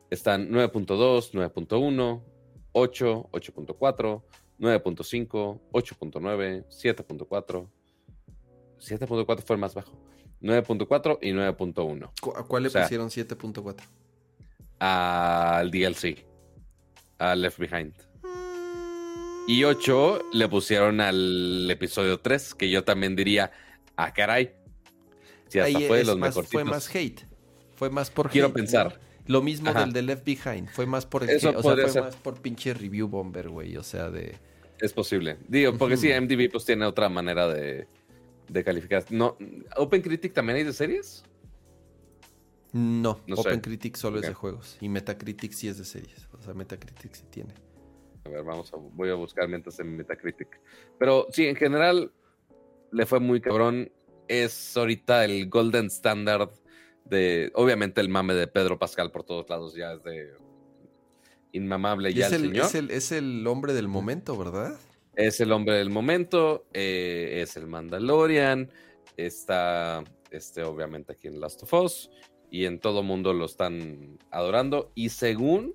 están 0.10 0.52
9.2, 0.52 1.34
9.1, 1.34 2.24
8, 2.72 3.30
8.4, 3.32 4.24
9.5, 4.64 5.60
8.9, 5.74 6.66
7.4. 6.70 7.68
7.4 8.80 9.42
fue 9.42 9.56
el 9.56 9.60
más 9.60 9.74
bajo. 9.74 9.92
9.4 10.42 11.20
y 11.22 11.32
9.1. 11.32 12.12
¿Cu- 12.22 12.34
¿A 12.36 12.48
cuál 12.48 12.64
le 12.64 12.68
O 12.68 12.72
sea, 12.72 12.84
pusieron 12.84 13.10
7.4? 13.10 13.84
Al 14.80 15.70
DLC. 15.70 16.26
A 17.20 17.36
Left 17.36 17.60
Behind. 17.60 17.94
Y 19.48 19.64
8 19.66 20.22
le 20.34 20.48
pusieron 20.48 21.02
al 21.02 21.70
episodio 21.70 22.20
3, 22.22 22.56
que 22.56 22.70
yo 22.70 22.84
también 22.86 23.16
diría, 23.16 23.52
ah, 23.98 24.14
caray. 24.14 24.54
Si 25.50 25.60
hasta 25.60 25.78
Ahí 25.78 25.88
fue 25.88 25.98
de 26.00 26.06
los 26.06 26.18
más- 26.18 26.30
mejorcitos. 26.30 26.62
Fue 26.62 26.64
más 26.64 26.96
hate. 26.96 27.22
Fue 27.76 27.90
más 27.90 28.10
por 28.10 28.30
Quiero 28.30 28.48
hate, 28.48 28.56
pensar. 28.56 28.94
¿no? 28.94 29.04
Lo 29.28 29.42
mismo 29.42 29.70
Ajá. 29.70 29.82
del 29.82 29.94
de 29.94 30.02
Left 30.02 30.26
Behind. 30.26 30.70
Fue 30.70 30.86
más 30.86 31.06
por 31.06 31.24
el 31.24 31.30
Eso 31.30 31.50
hate, 31.50 31.58
o 31.58 31.62
sea, 31.64 31.74
fue 31.76 31.90
ser. 31.90 32.04
más 32.04 32.16
por 32.16 32.42
pinche 32.42 32.74
review 32.74 33.08
bomber, 33.08 33.50
güey. 33.50 33.76
O 33.78 33.84
sea, 33.84 34.10
de. 34.10 34.36
Es 34.80 34.94
posible. 34.94 35.38
Digo, 35.48 35.78
porque 35.78 35.98
sí, 35.98 36.12
Ujú. 36.12 36.22
MDB 36.22 36.52
pues 36.52 36.66
tiene 36.66 36.86
otra 36.86 37.10
manera 37.10 37.48
de, 37.48 37.88
de 38.50 38.64
calificar. 38.64 39.06
No, 39.10 39.38
¿Open 39.78 40.02
Critic 40.02 40.34
también 40.34 40.58
hay 40.58 40.64
de 40.64 40.74
series? 40.74 41.24
No, 42.74 43.22
No 43.28 43.36
sé. 43.36 43.42
OpenCritic 43.50 43.96
solo 43.96 44.20
es 44.20 44.26
de 44.26 44.34
juegos. 44.34 44.78
Y 44.82 44.90
Metacritic 44.90 45.52
sí 45.52 45.68
es 45.68 45.78
de 45.78 45.86
series. 45.86 46.28
O 46.34 46.42
sea, 46.42 46.56
Metacritic 46.56 47.14
sí 47.14 47.24
tiene. 47.30 47.54
A 48.26 48.30
ver, 48.30 48.44
vamos 48.44 48.74
a, 48.74 48.78
voy 48.78 49.10
a 49.10 49.14
buscar 49.14 49.48
mientras 49.48 49.80
en 49.80 49.96
Metacritic. 49.96 50.60
Pero 50.98 51.28
sí, 51.30 51.46
en 51.46 51.56
general 51.56 52.12
le 52.92 53.06
fue 53.06 53.20
muy 53.20 53.42
cabrón. 53.42 53.92
Es 54.28 54.76
ahorita 54.76 55.24
el 55.26 55.50
golden 55.50 55.86
standard 55.88 56.50
de, 57.06 57.52
obviamente 57.54 58.02
el 58.02 58.10
mame 58.10 58.34
de 58.34 58.48
Pedro 58.48 58.80
Pascal 58.80 59.12
por 59.12 59.24
todos 59.24 59.48
lados 59.50 59.76
ya 59.76 59.94
es 59.94 60.04
de 60.04 60.34
inmamable 61.54 62.12
Y 62.12 62.16
ya 62.16 62.28
es 62.28 62.34
el, 62.34 62.44
el, 62.44 62.50
señor. 62.50 62.66
es, 62.66 62.76
el, 62.76 62.92
es 62.92 63.12
el 63.14 63.48
hombre 63.48 63.74
del 63.74 63.88
momento, 63.88 64.38
¿verdad? 64.38 64.78
Es 65.16 65.40
el 65.40 65.52
hombre 65.52 65.76
del 65.78 65.90
momento, 65.90 66.66
eh, 66.74 67.40
es 67.42 67.56
el 67.56 67.68
Mandalorian, 67.68 68.70
está 69.16 70.04
este, 70.32 70.64
obviamente 70.64 71.14
aquí 71.14 71.28
en 71.28 71.40
Last 71.40 71.64
of 71.64 71.74
Us 71.74 72.10
y 72.50 72.66
en 72.66 72.80
todo 72.80 73.02
mundo 73.04 73.34
lo 73.34 73.46
están 73.46 74.18
adorando 74.32 74.92
y 74.96 75.10
según... 75.10 75.74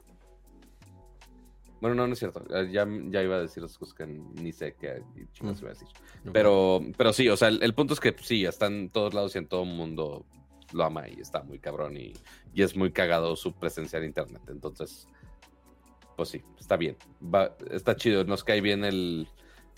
Bueno, 1.81 1.95
no, 1.95 2.09
no 2.09 2.13
es 2.15 2.19
cierto. 2.19 2.43
eh, 2.53 2.69
Ya, 2.73 2.87
ya 3.11 3.23
iba 3.23 3.37
a 3.37 3.41
decir 3.41 3.63
las 3.63 3.79
cosas 3.79 3.95
que 3.95 4.07
ni 4.07 4.53
sé 4.53 4.75
qué 4.75 5.01
chingados 5.33 5.61
Mm. 5.61 5.65
iba 5.65 5.71
a 5.71 5.75
decir. 5.75 5.89
Pero, 6.33 6.81
pero 6.97 7.13
sí, 7.13 7.29
o 7.29 7.37
sea, 7.37 7.49
el, 7.49 7.63
el 7.63 7.73
punto 7.75 7.95
es 7.95 8.01
que 8.01 8.15
sí, 8.21 8.45
está 8.45 8.67
en 8.67 8.91
todos 8.91 9.15
lados 9.15 9.35
y 9.37 9.39
en 9.39 9.47
todo 9.47 9.65
mundo 9.65 10.27
lo 10.73 10.85
ama 10.85 11.09
y 11.09 11.21
está 11.21 11.43
muy 11.45 11.61
cabrón 11.61 11.97
y, 11.97 12.13
y 12.53 12.63
es 12.63 12.77
muy 12.77 12.91
cagado 12.91 13.37
su 13.37 13.53
presencia 13.53 13.99
en 14.01 14.07
internet. 14.07 14.43
Entonces, 14.49 15.07
pues 16.19 16.29
sí, 16.31 16.43
está 16.59 16.77
bien. 16.77 16.99
Va, 17.23 17.57
está 17.71 17.97
chido, 17.97 18.25
nos 18.25 18.45
cae 18.45 18.61
bien 18.61 18.85
el, 18.85 19.27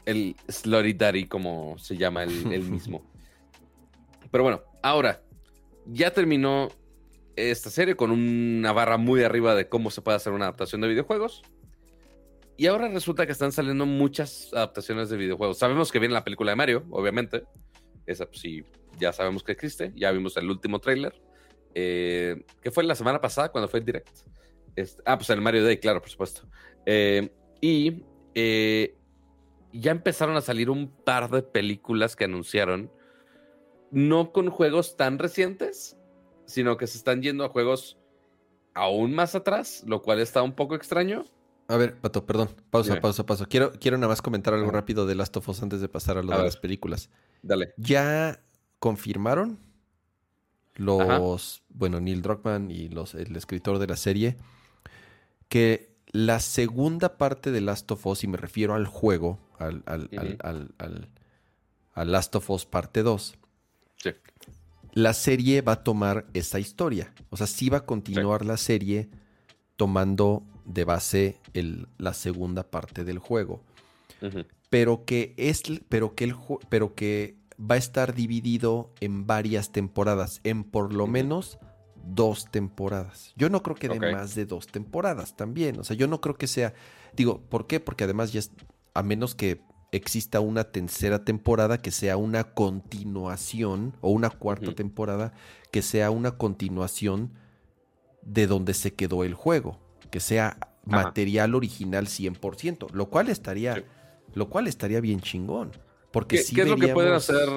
el 0.07 0.35
Slurry 0.49 0.95
Daddy, 0.95 1.27
como 1.27 1.79
se 1.79 1.97
llama 1.97 2.25
el, 2.25 2.53
el 2.53 2.62
mismo. 2.71 3.05
Pero 4.33 4.43
bueno, 4.43 4.62
ahora, 4.83 5.23
ya 5.87 6.12
terminó 6.12 6.71
esta 7.37 7.71
serie 7.71 7.95
con 7.95 8.11
una 8.11 8.73
barra 8.73 8.97
muy 8.97 9.23
arriba 9.23 9.55
de 9.55 9.69
cómo 9.69 9.91
se 9.91 10.03
puede 10.03 10.17
hacer 10.17 10.33
una 10.33 10.47
adaptación 10.47 10.81
de 10.81 10.89
videojuegos. 10.89 11.43
Y 12.57 12.67
ahora 12.67 12.89
resulta 12.89 13.27
que 13.27 13.33
están 13.33 13.53
saliendo 13.53 13.87
muchas 13.87 14.51
adaptaciones 14.53 15.11
de 15.11 15.17
videojuegos. 15.19 15.59
Sabemos 15.59 15.93
que 15.93 15.99
viene 15.99 16.15
la 16.15 16.25
película 16.25 16.53
de 16.53 16.57
Mario, 16.57 16.85
obviamente. 16.91 17.45
Esa 18.07 18.27
pues, 18.27 18.41
sí, 18.41 18.65
ya 18.99 19.12
sabemos 19.12 19.43
que 19.43 19.53
existe. 19.53 19.93
Ya 19.95 20.11
vimos 20.11 20.37
el 20.37 20.51
último 20.51 20.79
tráiler. 20.81 21.15
eh, 21.75 22.45
que 22.62 22.71
fue 22.71 22.83
la 22.85 22.95
semana 22.95 23.21
pasada 23.21 23.51
cuando 23.51 23.69
fue 23.69 23.81
el 23.81 23.87
direct. 23.87 24.11
Este- 24.77 25.03
ah, 25.07 25.17
pues 25.19 25.31
el 25.31 25.41
Mario 25.41 25.65
Day, 25.65 25.79
claro, 25.79 26.01
por 26.01 26.11
supuesto. 26.11 26.43
Eh, 26.87 27.33
y 27.61 28.05
eh, 28.35 28.97
ya 29.73 29.91
empezaron 29.91 30.37
a 30.37 30.41
salir 30.41 30.71
un 30.71 30.89
par 30.89 31.31
de 31.31 31.43
películas 31.43 32.17
que 32.17 32.25
anunciaron. 32.25 32.91
No 33.91 34.33
con 34.33 34.51
juegos 34.51 34.97
tan 34.97 35.19
recientes, 35.19 35.97
sino 36.47 36.77
que 36.77 36.87
se 36.87 36.99
están 36.99 37.23
yendo 37.23 37.45
a 37.45 37.49
juegos 37.49 37.99
aún 38.75 39.15
más 39.15 39.35
atrás, 39.35 39.83
lo 39.87 40.01
cual 40.03 40.21
está 40.21 40.43
un 40.43 40.53
poco 40.55 40.75
extraño. 40.77 41.25
A 41.69 41.77
ver, 41.77 42.01
Pato, 42.01 42.25
perdón. 42.27 42.49
Pausa, 42.71 42.91
Dime. 42.95 43.01
pausa, 43.01 43.27
pausa. 43.27 43.47
Quiero, 43.47 43.73
quiero 43.73 43.97
nada 43.99 44.09
más 44.09 44.23
comentar 44.23 44.55
algo 44.55 44.71
rápido 44.71 45.07
de 45.07 45.15
Last 45.15 45.37
of 45.37 45.49
Us 45.49 45.63
antes 45.63 45.81
de 45.81 45.89
pasar 45.89 46.19
a 46.19 46.23
lo 46.23 46.33
A 46.33 46.37
de 46.37 46.43
ver. 46.43 46.47
las 46.47 46.57
películas. 46.57 47.11
Dale. 47.43 47.75
Ya 47.77 48.41
confirmaron 48.81 49.59
los, 50.75 51.63
bueno, 51.69 52.01
Neil 52.01 52.23
Druckmann 52.23 52.71
y 52.71 52.89
los, 52.89 53.15
el 53.15 53.37
escritor 53.37 53.79
de 53.79 53.87
la 53.87 53.97
serie, 53.97 54.37
que 55.51 55.90
la 56.12 56.40
segunda 56.40 57.18
parte 57.18 57.51
de 57.51 57.60
Last 57.60 57.90
of 57.90 58.06
Us, 58.06 58.24
y 58.24 58.28
me 58.28 58.39
refiero 58.39 58.74
al 58.74 58.86
juego, 58.86 59.39
al, 59.59 59.82
al, 59.85 60.09
al- 60.43 60.74
al- 61.94 62.10
Last 62.10 62.35
of 62.36 62.48
Us 62.48 62.64
parte 62.64 63.02
2, 63.02 63.35
Sí. 63.97 64.10
la 64.94 65.12
serie 65.12 65.60
va 65.60 65.72
a 65.72 65.85
tomar 65.85 66.27
esa 66.32 66.59
historia. 66.59 67.12
O 67.28 67.36
sea, 67.36 67.47
sí 67.47 67.68
va 67.68 67.78
a 67.78 67.85
continuar 67.86 68.47
la 68.47 68.56
serie 68.56 69.10
tomando 69.77 70.43
de 70.64 70.85
base 70.85 71.39
el- 71.52 71.86
la 71.98 72.14
segunda 72.14 72.62
parte 72.70 73.05
del 73.05 73.18
juego. 73.18 73.62
Pero 74.70 75.05
que 75.05 75.35
es. 75.36 75.62
Pero 75.89 76.14
que 76.14 76.24
el 76.24 76.36
pero 76.68 76.94
que 76.94 77.36
va 77.60 77.74
a 77.74 77.78
estar 77.78 78.14
dividido 78.14 78.93
en 79.01 79.27
varias 79.27 79.72
temporadas. 79.72 80.40
En 80.44 80.62
por 80.64 80.93
lo 80.94 81.06
menos 81.06 81.59
dos 82.05 82.51
temporadas. 82.51 83.32
Yo 83.36 83.48
no 83.48 83.62
creo 83.62 83.77
que 83.77 83.89
de 83.89 84.12
más 84.12 84.35
de 84.35 84.47
dos 84.47 84.66
temporadas 84.66 85.36
también. 85.36 85.78
O 85.78 85.85
sea, 85.85 85.97
yo 85.97 86.06
no 86.06 86.20
creo 86.20 86.36
que 86.36 86.47
sea. 86.47 86.74
Digo, 87.14 87.40
¿por 87.48 87.66
qué? 87.66 87.81
Porque 87.81 88.05
además 88.05 88.32
ya 88.32 88.40
es. 88.40 88.51
A 88.94 89.02
menos 89.02 89.35
que 89.35 89.60
exista 89.93 90.40
una 90.40 90.64
tercera 90.64 91.24
temporada 91.24 91.78
que 91.78 91.90
sea 91.90 92.16
una 92.16 92.44
continuación. 92.44 93.97
O 94.01 94.10
una 94.10 94.31
cuarta 94.31 94.74
temporada 94.74 95.32
que 95.70 95.82
sea 95.82 96.10
una 96.10 96.32
continuación 96.32 97.32
de 98.22 98.47
donde 98.47 98.74
se 98.74 98.94
quedó 98.94 99.24
el 99.24 99.35
juego. 99.35 99.78
Que 100.10 100.20
sea 100.20 100.59
material 100.85 101.55
original 101.55 102.06
100%. 102.06 102.90
Lo 102.93 103.10
cual 103.10 103.28
estaría. 103.28 103.77
Sí. 103.77 103.82
Lo 104.35 104.48
cual 104.48 104.66
estaría 104.66 105.01
bien 105.01 105.20
chingón. 105.20 105.72
Porque 106.10 106.36
¿Qué, 106.36 106.43
sí 106.43 106.55
qué 106.55 106.62
es 106.62 106.68
lo 106.68 106.77
que 106.77 106.89
pueden 106.89 107.12
hacer? 107.12 107.48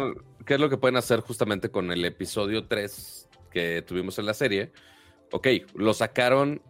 ¿Qué 0.46 0.56
es 0.56 0.60
lo 0.60 0.70
que 0.70 0.78
pueden 0.78 0.98
hacer 0.98 1.22
justamente 1.22 1.70
con 1.70 1.92
el 1.92 2.04
episodio 2.06 2.68
3 2.68 3.24
que 3.54 3.82
tuvimos 3.82 4.20
en 4.20 4.26
la 4.26 4.34
serie? 4.34 4.72
Ok, 5.32 5.48
lo 5.76 5.94
sacaron, 5.94 6.62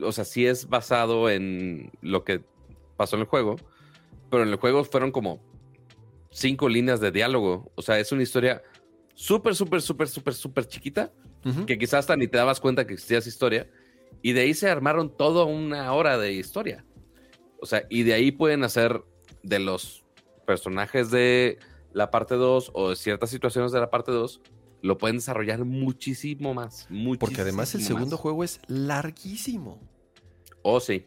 o 0.00 0.10
sea, 0.12 0.24
sí 0.24 0.46
es 0.46 0.68
basado 0.68 1.30
en 1.30 1.92
lo 2.00 2.24
que 2.24 2.42
pasó 2.96 3.16
en 3.16 3.22
el 3.22 3.28
juego, 3.28 3.56
pero 4.30 4.42
en 4.42 4.48
el 4.48 4.56
juego 4.56 4.82
fueron 4.84 5.12
como 5.12 5.40
cinco 6.30 6.68
líneas 6.68 7.00
de 7.00 7.10
diálogo. 7.10 7.70
O 7.74 7.82
sea, 7.82 7.98
es 7.98 8.10
una 8.12 8.22
historia 8.22 8.62
súper, 9.14 9.54
súper, 9.54 9.82
súper, 9.82 10.08
súper, 10.08 10.34
súper 10.34 10.66
chiquita, 10.66 11.12
que 11.66 11.78
quizás 11.78 12.00
hasta 12.00 12.16
ni 12.16 12.28
te 12.28 12.36
dabas 12.36 12.60
cuenta 12.60 12.86
que 12.86 12.94
existía 12.94 13.18
esa 13.18 13.28
historia, 13.28 13.70
y 14.20 14.32
de 14.32 14.40
ahí 14.40 14.54
se 14.54 14.68
armaron 14.68 15.16
toda 15.16 15.44
una 15.44 15.92
hora 15.92 16.18
de 16.18 16.32
historia. 16.32 16.84
O 17.60 17.66
sea, 17.66 17.84
y 17.88 18.02
de 18.02 18.14
ahí 18.14 18.32
pueden 18.32 18.64
hacer 18.64 19.02
de 19.42 19.58
los 19.58 20.04
personajes 20.46 21.10
de 21.10 21.58
la 21.92 22.10
parte 22.10 22.34
2 22.34 22.72
o 22.74 22.90
de 22.90 22.96
ciertas 22.96 23.30
situaciones 23.30 23.72
de 23.72 23.80
la 23.80 23.90
parte 23.90 24.12
2, 24.12 24.40
lo 24.82 24.98
pueden 24.98 25.16
desarrollar 25.16 25.64
muchísimo 25.64 26.54
más. 26.54 26.86
Porque 27.18 27.40
además 27.40 27.74
el 27.74 27.80
muchísimo 27.80 27.98
segundo 27.98 28.16
más. 28.16 28.20
juego 28.22 28.44
es 28.44 28.60
larguísimo. 28.68 29.80
Oh, 30.62 30.80
sí. 30.80 31.06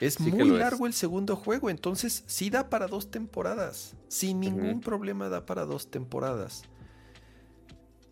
Es 0.00 0.14
Sí 0.14 0.30
muy 0.30 0.48
es. 0.50 0.58
largo 0.58 0.86
el 0.86 0.92
segundo 0.92 1.34
juego, 1.34 1.70
entonces 1.70 2.22
sí 2.26 2.50
da 2.50 2.70
para 2.70 2.86
dos 2.86 3.10
temporadas. 3.10 3.96
Sin 4.08 4.38
ningún 4.40 4.80
problema 4.80 5.28
da 5.28 5.44
para 5.44 5.64
dos 5.64 5.90
temporadas. 5.90 6.62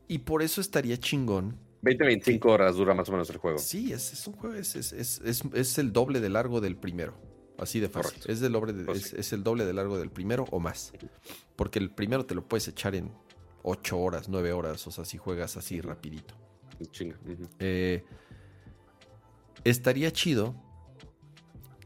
Y 0.09 0.19
por 0.19 0.43
eso 0.43 0.61
estaría 0.61 0.97
chingón. 0.99 1.59
20-25 1.83 2.45
horas 2.47 2.77
dura 2.77 2.95
más 2.95 3.09
o 3.09 3.13
menos 3.13 3.31
el 3.31 3.37
juego. 3.37 3.59
Sí, 3.59 3.93
es, 3.93 4.13
es 4.13 4.27
un 4.27 4.35
juego, 4.35 4.57
es, 4.57 4.75
es- 4.75 4.93
es- 4.93 5.21
es- 5.25 5.43
es 5.53 5.79
el 5.79 5.93
doble 5.93 6.21
de 6.21 6.29
largo 6.29 6.61
del 6.61 6.77
primero. 6.77 7.15
Así 7.59 7.81
de 7.81 7.89
fácil. 7.89 8.11
Correcto. 8.13 8.33
Es, 8.33 8.41
del 8.41 8.53
doble 8.53 8.73
de- 8.73 8.85
Pues 8.85 9.03
sí. 9.11 9.17
es 9.19 9.33
el 9.33 9.43
doble 9.45 9.65
de 9.65 9.73
largo 9.73 9.99
del 9.99 10.11
primero 10.11 10.45
o 10.51 10.59
más. 10.61 10.93
Porque 11.55 11.79
el 11.79 11.91
primero 11.91 12.27
te 12.27 12.35
lo 12.35 12.47
puedes 12.47 12.67
echar 12.69 12.95
en 12.97 13.11
8 13.69 13.99
horas, 13.99 14.29
9 14.29 14.53
horas, 14.53 14.87
o 14.87 14.91
sea, 14.93 15.05
si 15.05 15.19
juegas 15.19 15.57
así 15.57 15.81
rapidito. 15.81 16.35
Chinga. 16.93 17.19
Eh, 17.59 18.05
estaría 19.65 20.13
chido, 20.13 20.55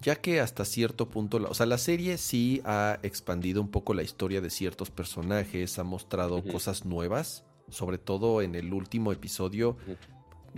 ya 0.02 0.16
que 0.16 0.40
hasta 0.40 0.64
cierto 0.64 1.08
punto, 1.08 1.38
la- 1.38 1.48
o 1.48 1.54
sea, 1.54 1.66
la 1.66 1.78
serie 1.78 2.18
sí 2.18 2.60
ha 2.64 2.98
expandido 3.02 3.60
un 3.60 3.68
poco 3.70 3.94
la 3.94 4.02
historia 4.02 4.40
de 4.40 4.50
ciertos 4.50 4.90
personajes, 4.90 5.78
ha 5.78 5.84
mostrado 5.84 6.42
cosas 6.44 6.84
nuevas, 6.84 7.44
sobre 7.68 7.98
todo 7.98 8.42
en 8.42 8.54
el 8.54 8.72
último 8.72 9.12
episodio. 9.12 9.76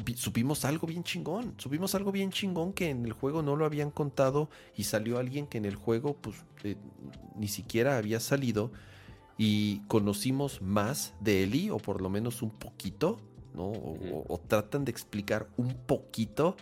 vi- 0.05 0.15
Supimos 0.17 0.65
algo 0.65 0.87
bien 0.87 1.05
chingón, 1.05 1.55
supimos 1.59 1.95
algo 1.95 2.13
bien 2.13 2.31
chingón 2.31 2.73
que 2.73 2.89
en 2.89 3.05
el 3.05 3.13
juego 3.13 3.43
no 3.43 3.57
lo 3.57 3.67
habían 3.67 3.91
contado 3.91 4.49
y 4.75 4.85
salió 4.85 5.19
alguien 5.19 5.47
que 5.47 5.59
en 5.59 5.67
el 5.67 5.75
juego 5.77 6.15
pues 6.17 6.37
eh, 6.65 6.77
ni 7.37 7.47
siquiera 7.49 7.99
había 7.99 8.19
salido 8.19 8.73
y 9.39 9.81
conocimos 9.89 10.61
más 10.63 11.15
de 11.21 11.43
Eli 11.43 11.71
o 11.71 11.79
por 11.79 12.01
lo 12.01 12.09
menos 12.11 12.43
un 12.43 12.51
poquito, 12.51 13.19
¿no? 13.55 13.65
O, 13.69 13.93
Ujú. 13.93 14.17
o- 14.29 14.35
o 14.35 14.39
tratan 14.39 14.85
de 14.85 14.91
explicar 14.91 15.49
un 15.57 15.75
poquito 15.75 16.57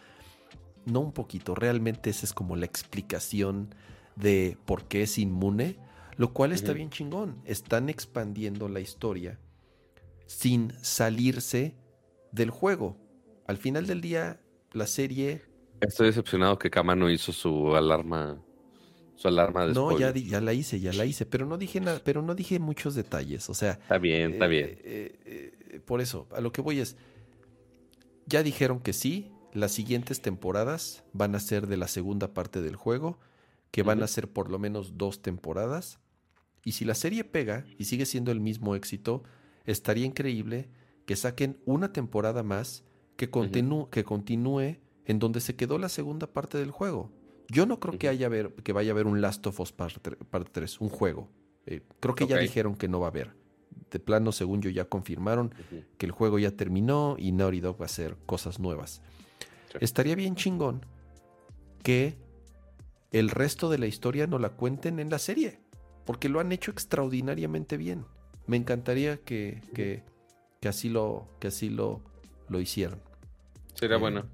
no 0.87 1.01
un 1.01 1.13
poquito, 1.13 1.55
realmente 1.55 2.09
esa 2.11 2.25
es 2.25 2.33
como 2.33 2.57
la 2.57 2.65
explicación 2.65 3.75
de 4.17 4.57
por 4.65 4.85
qué 4.89 5.03
es 5.03 5.19
inmune, 5.19 5.77
lo 6.17 6.33
cual 6.33 6.53
está 6.53 6.73
bien 6.73 6.89
chingón. 6.91 7.37
Están 7.45 7.91
expandiendo 7.91 8.69
la 8.69 8.81
historia 8.81 9.39
sin 10.27 10.73
salirse 10.83 11.77
del 12.33 12.51
juego. 12.51 12.97
Al 13.47 13.59
final 13.59 13.87
del 13.87 14.01
día, 14.01 14.41
la 14.73 14.87
serie... 14.87 15.43
Estoy 15.81 16.07
decepcionado 16.07 16.59
que 16.59 16.71
Kama 16.71 16.97
no 16.97 17.11
hizo 17.11 17.31
su 17.33 17.77
alarma. 17.77 18.43
Su 19.21 19.29
alarma 19.29 19.67
de 19.67 19.75
No, 19.75 19.99
ya, 19.99 20.15
ya 20.15 20.41
la 20.41 20.55
hice, 20.55 20.81
ya 20.81 20.95
la 20.95 21.05
hice, 21.05 21.27
pero 21.27 21.45
no 21.45 21.59
dije 21.59 21.79
nada, 21.79 22.01
pero 22.03 22.23
no 22.23 22.35
dije 22.35 22.59
muchos 22.59 22.95
detalles. 22.95 23.51
O 23.51 23.55
sea, 23.55 23.73
Está 23.73 23.99
bien, 23.99 24.33
está 24.33 24.47
Eh, 24.47 24.49
bien. 24.49 24.67
eh, 24.83 25.19
eh, 25.73 25.81
por 25.85 26.01
eso, 26.01 26.27
a 26.33 26.41
lo 26.41 26.53
que 26.53 26.63
voy 26.63 26.81
es, 26.81 26.97
ya 28.25 28.43
dijeron 28.43 28.81
que 28.81 28.95
sí, 28.95 29.31
las 29.53 29.73
siguientes 29.73 30.23
temporadas 30.23 31.05
van 31.13 31.35
a 31.35 31.41
ser 31.41 31.67
de 31.67 31.77
la 31.77 31.87
segunda 31.87 32.33
parte 32.33 32.63
del 32.63 32.77
juego, 32.77 33.19
que 33.71 33.83
van 33.83 34.03
a 34.03 34.07
ser 34.07 34.27
por 34.33 34.51
lo 34.51 34.59
menos 34.59 34.97
dos 34.97 35.21
temporadas. 35.21 35.99
Y 36.65 36.73
si 36.73 36.87
la 36.87 36.95
serie 36.95 37.23
pega 37.25 37.67
y 37.77 37.85
sigue 37.85 38.07
siendo 38.07 38.33
el 38.33 38.41
mismo 38.41 38.75
éxito, 38.75 39.23
estaría 39.67 40.07
increíble 40.07 40.71
que 41.05 41.15
saquen 41.15 41.61
una 41.67 41.93
temporada 41.93 42.43
más 42.43 42.85
que, 43.17 43.29
que 43.29 44.05
continúe 44.05 44.77
en 45.05 45.19
donde 45.19 45.41
se 45.41 45.57
quedó 45.57 45.77
la 45.77 45.91
segunda 45.91 46.27
parte 46.27 46.57
del 46.57 46.71
juego. 46.71 47.13
Yo 47.51 47.67
no 47.67 47.81
creo 47.81 47.99
que, 47.99 48.09
haya 48.09 48.29
ver, 48.29 48.55
que 48.63 48.73
vaya 48.73 48.93
a 48.93 48.95
haber 48.95 49.07
un 49.07 49.21
Last 49.21 49.47
of 49.47 49.59
Us 49.59 49.73
Part, 49.73 50.07
part 50.31 50.49
3, 50.53 50.81
un 50.81 50.89
juego. 50.89 51.29
Eh, 51.67 51.83
creo 51.99 52.15
que 52.15 52.27
ya 52.27 52.39
dijeron 52.39 52.77
que 52.77 52.89
no 52.89 53.01
va 53.01 53.07
a 53.07 53.11
haber. 53.11 53.33
De 53.91 53.99
plano, 53.99 54.31
según 54.31 54.63
yo, 54.63 54.71
ya 54.71 54.85
confirmaron 54.85 55.53
que 55.99 56.07
el 56.07 56.13
juego 56.13 56.39
ya 56.39 56.53
terminó 56.53 57.17
y 57.19 57.33
Naughty 57.33 57.61
Dog 57.61 57.81
va 57.81 57.85
a 57.85 57.87
hacer 57.87 58.17
cosas 58.25 58.61
nuevas. 58.61 59.03
Sí. 59.73 59.79
Estaría 59.81 60.15
bien 60.15 60.37
chingón 60.37 60.87
que 61.83 62.17
el 63.11 63.31
resto 63.31 63.69
de 63.69 63.79
la 63.79 63.87
historia 63.87 64.29
no 64.29 64.39
la 64.39 64.51
cuenten 64.51 65.01
en 65.01 65.11
la 65.11 65.19
serie, 65.19 65.59
porque 66.07 66.29
lo 66.29 66.39
han 66.39 66.53
hecho 66.53 66.71
extraordinariamente 66.71 67.77
bien. 67.77 68.05
Me 68.47 68.57
encantaría 68.57 69.17
que, 69.17 69.61
que, 69.75 70.05
que 70.61 70.69
así 70.69 70.89
lo, 70.89 71.27
que 71.41 71.49
así 71.49 71.69
lo, 71.69 72.01
lo 72.49 72.61
hicieran. 72.61 73.01
Sería 73.75 73.97
Eh, 73.97 74.01
bueno. 74.01 74.25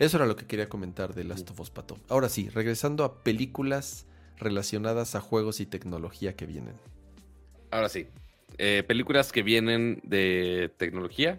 Eso 0.00 0.16
era 0.16 0.24
lo 0.24 0.34
que 0.34 0.46
quería 0.46 0.66
comentar 0.66 1.14
de 1.14 1.24
Last 1.24 1.50
of 1.50 1.60
Us 1.60 1.68
Pato. 1.68 1.98
Ahora 2.08 2.30
sí, 2.30 2.48
regresando 2.48 3.04
a 3.04 3.22
películas 3.22 4.06
relacionadas 4.38 5.14
a 5.14 5.20
juegos 5.20 5.60
y 5.60 5.66
tecnología 5.66 6.34
que 6.34 6.46
vienen. 6.46 6.74
Ahora 7.70 7.90
sí. 7.90 8.06
eh, 8.56 8.82
películas 8.88 9.30
que 9.30 9.42
vienen 9.42 10.00
de 10.02 10.72
tecnología. 10.78 11.38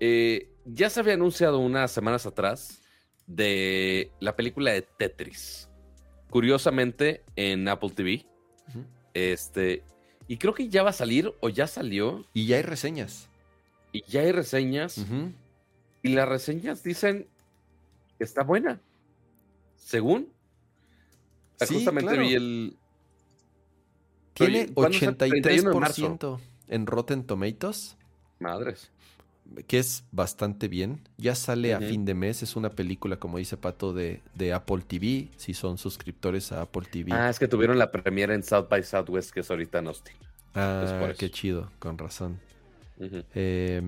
Eh, 0.00 0.48
ya 0.64 0.90
se 0.90 0.98
había 0.98 1.14
anunciado 1.14 1.60
unas 1.60 1.92
semanas 1.92 2.26
atrás 2.26 2.82
de 3.28 4.10
la 4.18 4.34
película 4.34 4.72
de 4.72 4.82
Tetris. 4.82 5.68
Curiosamente, 6.28 7.22
en 7.36 7.68
Apple 7.68 7.90
TV. 7.90 8.26
Este. 9.14 9.84
Y 10.26 10.38
creo 10.38 10.54
que 10.54 10.68
ya 10.68 10.82
va 10.82 10.90
a 10.90 10.92
salir 10.92 11.32
o 11.38 11.48
ya 11.48 11.68
salió. 11.68 12.26
Y 12.34 12.46
ya 12.46 12.56
hay 12.56 12.62
reseñas. 12.62 13.28
Y 13.92 14.02
ya 14.08 14.22
hay 14.22 14.32
reseñas. 14.32 15.06
Y 16.02 16.08
las 16.08 16.28
reseñas 16.28 16.82
dicen 16.82 17.28
está 18.24 18.42
buena. 18.42 18.80
Según. 19.76 20.28
Sí, 21.60 21.74
justamente 21.74 22.12
claro. 22.12 22.26
vi 22.26 22.34
el. 22.34 22.76
Tiene 24.34 24.60
Oye, 24.60 24.72
¿cuándo 24.72 24.98
sale? 24.98 25.12
31 25.14 25.70
de 25.70 25.80
marzo. 25.80 26.18
83% 26.18 26.40
en 26.68 26.86
Rotten 26.86 27.24
Tomatoes, 27.24 27.96
Madres. 28.38 28.90
que 29.66 29.78
es 29.78 30.04
bastante 30.12 30.68
bien. 30.68 31.00
Ya 31.18 31.34
sale 31.34 31.74
a 31.74 31.80
fin 31.80 32.04
de 32.04 32.14
mes. 32.14 32.42
Es 32.42 32.56
una 32.56 32.70
película, 32.70 33.16
como 33.16 33.38
dice 33.38 33.56
Pato, 33.56 33.92
de, 33.92 34.22
de 34.34 34.52
Apple 34.52 34.82
TV. 34.86 35.28
Si 35.36 35.52
son 35.52 35.76
suscriptores 35.76 36.52
a 36.52 36.62
Apple 36.62 36.86
TV. 36.90 37.12
Ah, 37.12 37.28
es 37.28 37.38
que 37.38 37.48
tuvieron 37.48 37.78
la 37.78 37.90
premiera 37.90 38.34
en 38.34 38.42
South 38.42 38.68
by 38.70 38.82
Southwest, 38.84 39.32
que 39.32 39.40
es 39.40 39.50
ahorita 39.50 39.80
en 39.80 39.88
Austin. 39.88 40.14
Ah, 40.54 41.12
qué 41.18 41.30
chido, 41.30 41.70
con 41.78 41.98
razón. 41.98 42.40
Eh, 42.98 43.82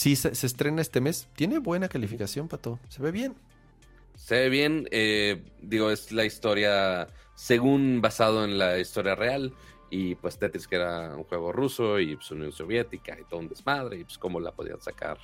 sí, 0.00 0.16
se, 0.16 0.46
estrena 0.46 0.80
este 0.80 1.02
mes. 1.02 1.28
Tiene 1.36 1.58
buena 1.58 1.88
calificación, 1.88 2.48
Pato. 2.48 2.78
Se 2.88 3.02
ve 3.02 3.10
bien. 3.10 3.34
Se 4.16 4.34
ve 4.34 4.48
bien, 4.48 4.88
eh, 4.90 5.44
digo, 5.60 5.90
es 5.90 6.10
la 6.10 6.24
historia 6.24 7.06
según 7.34 8.00
basado 8.00 8.44
en 8.44 8.58
la 8.58 8.78
historia 8.78 9.14
real. 9.14 9.52
Y 9.90 10.14
pues 10.14 10.38
Tetris, 10.38 10.66
que 10.66 10.76
era 10.76 11.14
un 11.16 11.24
juego 11.24 11.52
ruso 11.52 11.98
y 11.98 12.16
pues 12.16 12.30
Unión 12.30 12.52
Soviética 12.52 13.18
y 13.20 13.24
todo 13.24 13.40
un 13.40 13.48
desmadre. 13.48 13.98
Y 13.98 14.04
pues 14.04 14.16
cómo 14.16 14.40
la 14.40 14.52
podían 14.52 14.80
sacar 14.80 15.18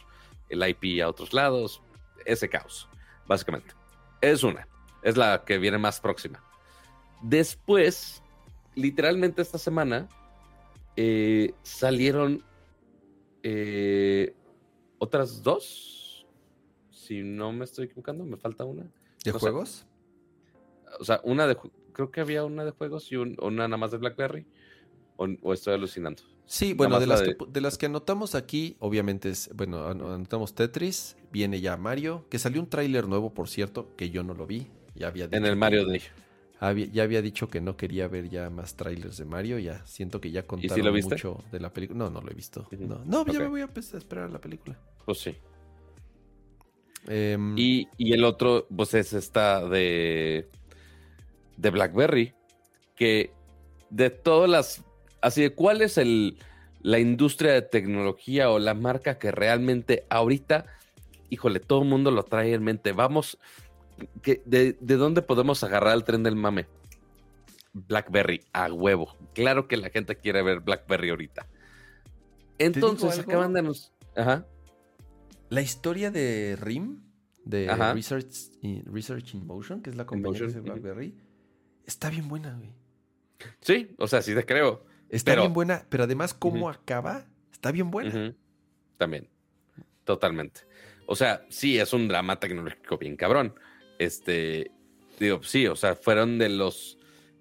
el 0.51 0.62
IP 0.69 1.03
a 1.03 1.09
otros 1.09 1.32
lados. 1.32 1.81
Ese 2.27 2.51
caos, 2.51 2.86
básicamente. 3.27 3.73
Es 4.20 4.43
una, 4.43 4.69
es 5.03 5.16
la 5.16 5.43
que 5.47 5.57
viene 5.57 5.78
más 5.78 6.01
próxima. 6.01 6.44
Después, 7.23 8.23
literalmente 8.74 9.40
esta 9.40 9.57
semana, 9.57 10.07
eh, 10.97 11.55
salieron 11.62 12.44
eh, 13.43 14.35
otras 14.98 15.43
dos. 15.43 16.27
Si 16.90 17.23
no 17.23 17.52
me 17.52 17.64
estoy 17.64 17.86
equivocando, 17.86 18.24
me 18.24 18.36
falta 18.36 18.64
una. 18.64 18.90
¿De 19.24 19.32
juegos? 19.32 19.86
O 21.01 21.05
sea, 21.05 21.20
una 21.24 21.47
de. 21.47 21.56
Creo 21.93 22.10
que 22.10 22.20
había 22.20 22.44
una 22.44 22.64
de 22.64 22.70
juegos 22.73 23.10
y 23.12 23.16
un- 23.16 23.36
una 23.40 23.68
nada 23.68 23.77
más 23.77 23.90
de 23.90 23.98
Blackberry. 23.98 24.47
O, 25.18 25.27
o 25.43 25.52
estoy 25.55 25.73
alucinando. 25.74 26.23
Sí, 26.44 26.74
bueno, 26.74 27.01
de 27.01 27.06
la 27.06 27.14
las, 27.14 27.23
de- 27.27 27.36
Que, 27.39 27.47
de 27.48 27.60
las 27.62 27.78
que 27.78 27.86
anotamos 27.86 28.35
aquí, 28.35 28.77
obviamente 28.81 29.31
es, 29.31 29.48
bueno, 29.55 29.86
an- 29.89 30.02
anotamos 30.02 30.55
Tetris, 30.55 31.16
viene 31.32 31.60
ya 31.62 31.77
Mario, 31.78 32.27
que 32.28 32.39
salió 32.39 32.60
un 32.60 32.68
tráiler 32.68 33.09
nuevo, 33.09 33.32
por 33.32 33.48
cierto, 33.48 33.89
que 33.97 34.10
yo 34.10 34.23
no 34.23 34.35
lo 34.35 34.47
vi. 34.47 34.66
Ya 34.94 35.09
había 35.09 35.27
En 35.32 35.47
el 35.47 35.56
Mario 35.56 35.86
Day. 35.86 36.02
Había- 36.61 36.87
ya 36.87 37.03
había 37.03 37.23
dicho 37.23 37.49
que 37.49 37.61
no 37.61 37.77
quería 37.77 38.09
ver 38.09 38.28
ya 38.31 38.49
más 38.51 38.77
trailers 38.77 39.16
de 39.19 39.24
Mario, 39.24 39.59
ya 39.59 39.85
siento 39.87 40.20
que 40.20 40.31
ya 40.31 40.47
contaron 40.47 40.85
lo 40.85 40.93
viste? 40.93 41.15
mucho 41.15 41.43
de 41.53 41.61
la 41.61 41.73
película. 41.73 41.99
No, 41.99 42.11
no 42.11 42.20
lo 42.20 42.31
he 42.31 42.35
visto. 42.35 42.66
No, 42.78 43.05
no, 43.05 43.24
ya 43.27 43.33
Ok. 43.33 43.39
me 43.39 43.49
voy 43.49 43.61
a 43.61 43.66
pues, 43.69 43.93
a 43.95 43.99
esperar 43.99 44.24
a 44.24 44.28
la 44.28 44.41
película. 44.41 44.78
Pues 45.05 45.19
sí. 45.19 45.37
Em, 47.09 47.57
Y, 47.57 47.89
y 47.97 48.12
el 48.12 48.24
otro, 48.24 48.66
pues 48.74 48.95
es 48.95 49.12
esta 49.12 49.66
de. 49.69 50.49
De 51.57 51.70
Blackberry. 51.70 52.35
Que 52.97 53.33
de 53.91 54.11
todas 54.11 54.51
las. 54.51 54.85
Así 55.20 55.43
de 55.43 55.51
cuál 55.55 55.83
es 55.83 55.99
el, 55.99 56.39
la 56.81 56.99
industria 56.99 57.53
de 57.53 57.62
tecnología 57.62 58.51
o 58.51 58.59
la 58.59 58.74
marca 58.74 59.19
que 59.19 59.31
realmente 59.31 60.05
ahorita. 60.09 60.66
Híjole, 61.31 61.61
todo 61.61 61.83
el 61.83 61.89
mundo 61.89 62.11
lo 62.11 62.23
trae 62.24 62.55
en 62.55 62.65
mente. 62.65 62.93
Vamos. 62.93 63.39
De, 64.44 64.77
¿De 64.81 64.97
dónde 64.97 65.23
podemos 65.23 65.62
agarrar 65.64 65.94
el 65.97 66.05
tren 66.05 66.23
del 66.23 66.36
mame? 66.36 66.66
Blackberry, 67.73 68.40
a 68.52 68.73
huevo. 68.73 69.16
Claro 69.35 69.68
que 69.68 69.77
la 69.77 69.90
gente 69.90 70.16
quiere 70.16 70.43
ver 70.43 70.60
Blackberry 70.60 71.10
ahorita. 71.10 71.47
Entonces 72.59 73.18
acaban 73.18 73.52
de 73.52 73.62
nos. 73.62 73.93
Ajá. 74.16 74.47
La 75.48 75.60
historia 75.62 76.10
de 76.10 76.56
RIM, 76.59 77.01
de 77.44 77.70
Ajá. 77.70 77.93
Research, 77.93 78.51
in- 78.62 78.82
Research 78.86 79.35
in 79.35 79.47
Motion, 79.47 79.82
que 79.82 79.90
es 79.90 79.97
la 79.97 80.06
compañía 80.06 80.40
Motion, 80.43 80.51
ujú. 80.60 80.62
BlackBerry, 80.73 81.14
está 81.85 82.10
bien 82.10 82.28
buena, 82.28 82.55
güey. 82.55 82.73
Sí, 83.60 83.94
o 83.98 84.09
sea, 84.09 84.23
sí 84.23 84.35
te 84.35 84.44
creo. 84.44 84.85
Está 85.09 85.32
Pero- 85.32 85.43
bien 85.43 85.52
buena, 85.52 85.86
pero 85.89 86.05
además 86.05 86.35
cómo 86.35 86.68
acaba, 86.68 87.27
está 87.52 87.70
bien 87.70 87.90
buena. 87.90 88.35
También. 88.97 89.28
Totalmente. 90.05 90.62
O 91.06 91.14
sea, 91.14 91.44
sí, 91.51 91.78
es 91.78 91.93
un 91.93 92.09
drama 92.09 92.40
tecnológico 92.40 92.97
bien 92.98 93.16
cabrón. 93.16 93.55
Este, 93.98 94.70
digo, 95.18 95.43
sí, 95.43 95.66
o 95.66 95.77
sea, 95.77 95.97
fueron 95.97 96.39
de 96.39 96.48
los 96.48 96.98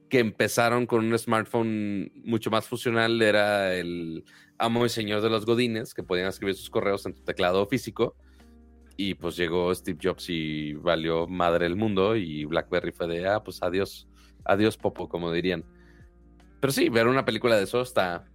que 0.10 0.20
empezaron 0.20 0.86
con 0.86 1.06
un 1.06 1.18
smartphone 1.18 2.12
mucho 2.24 2.52
más 2.52 2.68
funcional. 2.68 3.22
Era 3.22 3.76
el 3.76 4.24
amo 4.58 4.86
y 4.86 4.90
señor 4.90 5.22
de 5.22 5.30
los 5.30 5.46
godines 5.46 5.94
que 5.94 6.04
podían 6.04 6.28
escribir 6.28 6.56
sus 6.56 6.70
correos 6.70 7.06
en 7.06 7.14
tu 7.14 7.22
teclado 7.24 7.66
físico. 7.68 8.16
Y 8.98 9.16
pues 9.16 9.36
llegó 9.36 9.74
Steve 9.76 10.00
Jobs 10.02 10.30
y 10.30 10.74
valió 10.74 11.28
madre 11.28 11.66
el 11.66 11.76
mundo. 11.76 12.16
Y 12.16 12.46
BlackBerry 12.46 12.92
fue 12.92 13.08
de, 13.08 13.28
ah, 13.28 13.44
pues 13.44 13.62
adiós, 13.62 14.08
adiós, 14.46 14.78
Popo, 14.78 15.10
como 15.10 15.32
dirían. 15.32 15.66
Pero 16.62 16.72
sí, 16.72 16.90
ver 16.90 17.08
una 17.08 17.26
película 17.26 17.58
de 17.58 17.64
eso 17.64 17.82
está 17.82 18.26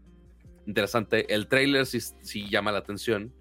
interesante. 0.66 1.32
El 1.32 1.48
trailer 1.48 1.86
sí, 1.86 2.00
sí 2.00 2.48
llama 2.48 2.72
la 2.72 2.78
atención. 2.78 3.32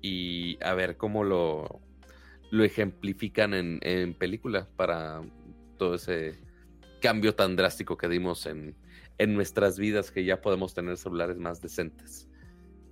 Y 0.00 0.62
a 0.62 0.74
ver 0.74 0.96
cómo 0.96 1.24
lo, 1.24 1.80
lo 2.50 2.64
ejemplifican 2.64 3.54
en, 3.54 3.78
en 3.82 4.14
película 4.14 4.68
para 4.76 5.22
todo 5.76 5.94
ese 5.96 6.38
cambio 7.00 7.34
tan 7.34 7.56
drástico 7.56 7.96
que 7.96 8.08
dimos 8.08 8.46
en, 8.46 8.74
en 9.18 9.34
nuestras 9.34 9.78
vidas 9.78 10.10
que 10.10 10.24
ya 10.24 10.40
podemos 10.40 10.74
tener 10.74 10.96
celulares 10.96 11.36
más 11.38 11.60
decentes. 11.60 12.28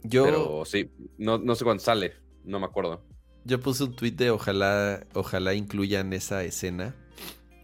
Yo, 0.02 0.24
Pero 0.24 0.64
sí, 0.64 0.90
no, 1.18 1.38
no 1.38 1.54
sé 1.56 1.64
cuándo 1.64 1.82
sale, 1.82 2.12
no 2.44 2.60
me 2.60 2.66
acuerdo. 2.66 3.02
yo 3.44 3.58
puse 3.60 3.84
un 3.84 3.96
tweet 3.96 4.12
de 4.12 4.30
ojalá, 4.30 5.04
ojalá 5.14 5.54
incluyan 5.54 6.12
esa 6.12 6.44
escena. 6.44 6.94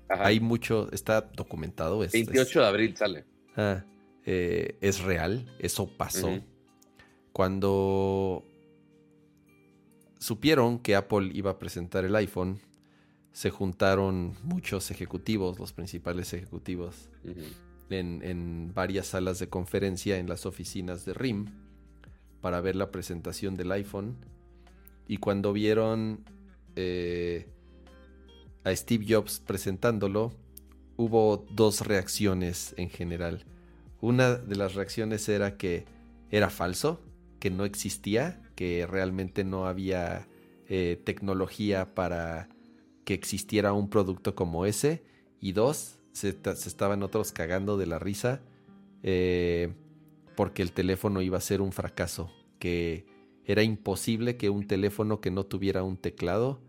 Ajá. 0.09 0.27
Hay 0.27 0.41
mucho, 0.41 0.91
está 0.93 1.21
documentado. 1.21 2.03
Es, 2.05 2.13
28 2.13 2.61
de 2.61 2.67
abril 2.67 2.97
sale. 2.97 3.19
es- 3.21 3.27
ah, 3.59 3.85
eh, 4.25 4.77
es 4.81 5.01
real, 5.03 5.55
eso 5.59 5.87
pasó. 5.97 6.41
Cuando 7.33 8.45
supieron 10.23 10.79
que 10.79 10.95
Apple 10.95 11.31
iba 11.35 11.51
a 11.51 11.59
presentar 11.59 12.05
el 12.05 12.15
iPhone, 12.15 12.61
se 13.33 13.51
juntaron 13.51 14.37
muchos 14.45 14.93
ejecutivos, 14.93 15.59
los 15.59 15.73
principales 15.73 16.33
ejecutivos, 16.33 17.09
en 17.91 18.73
varias 18.73 19.09
salas 19.09 19.41
de 19.41 19.49
conferencia 19.49 20.19
en 20.19 20.29
las 20.29 20.47
oficinas 20.47 21.05
de 21.05 21.13
RIM 21.13 21.47
para 22.41 22.61
ver 22.61 22.77
la 22.77 22.93
presentación 22.93 23.57
del 23.57 23.73
iPhone. 23.73 24.17
Y 25.09 25.17
cuando 25.17 25.53
vieron 25.53 26.25
eh, 26.77 27.49
a 28.63 28.77
Steve 28.77 29.05
Jobs 29.09 29.41
presentándolo, 29.41 30.33
hubo 30.97 31.45
dos 31.51 31.81
reacciones 31.81 32.75
en 32.77 32.91
general. 32.91 33.45
Una 34.01 34.37
de 34.37 34.55
las 34.55 34.75
reacciones 34.75 35.29
era 35.29 35.57
que 35.57 35.85
era 36.31 36.49
falso, 36.49 37.01
que 37.41 37.51
no 37.51 37.65
existía, 37.65 38.42
que 38.63 38.87
realmente 38.87 39.43
no 39.43 39.67
había 39.67 40.29
eh, 40.69 41.01
tecnología 41.03 41.97
para 41.97 42.49
que 43.05 43.13
existiera 43.13 43.73
un 43.73 43.91
producto 43.91 44.37
como 44.37 44.67
ese. 44.67 45.03
Y 45.41 45.51
dos, 45.51 45.99
se, 46.13 46.33
ta- 46.33 46.55
se 46.55 46.69
estaban 46.69 47.03
otros 47.03 47.33
cagando 47.33 47.77
de 47.77 47.87
la 47.87 47.99
risa 47.99 48.41
eh, 49.03 49.75
porque 50.37 50.63
el 50.63 50.71
teléfono 50.71 51.23
iba 51.23 51.39
a 51.39 51.41
ser 51.41 51.61
un 51.61 51.73
fracaso, 51.73 52.31
que 52.61 53.05
era 53.45 53.65
imposible 53.65 54.37
que 54.37 54.49
un 54.49 54.69
teléfono 54.69 55.21
que 55.21 55.33
no 55.33 55.45
tuviera 55.45 55.83
un 55.83 55.97
teclado 55.97 56.61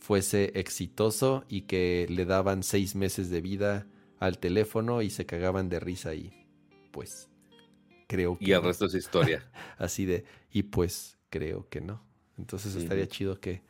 fuese 0.00 0.58
exitoso 0.58 1.44
y 1.48 1.62
que 1.62 2.08
le 2.10 2.24
daban 2.24 2.64
seis 2.64 2.96
meses 2.96 3.30
de 3.30 3.40
vida 3.40 3.86
al 4.18 4.38
teléfono 4.38 5.02
y 5.02 5.10
se 5.10 5.24
cagaban 5.24 5.68
de 5.68 5.78
risa 5.78 6.14
y 6.14 6.32
pues 6.90 7.28
creo 8.08 8.38
que 8.38 8.46
Y 8.46 8.52
el 8.52 8.62
resto 8.62 8.86
es 8.86 8.94
historia. 8.94 9.42
así 9.78 10.04
de 10.04 10.24
y 10.58 10.62
pues 10.62 11.18
creo 11.28 11.68
que 11.68 11.82
no. 11.82 12.02
Entonces 12.38 12.74
estaría 12.76 13.06
chido 13.06 13.38
que, 13.40 13.62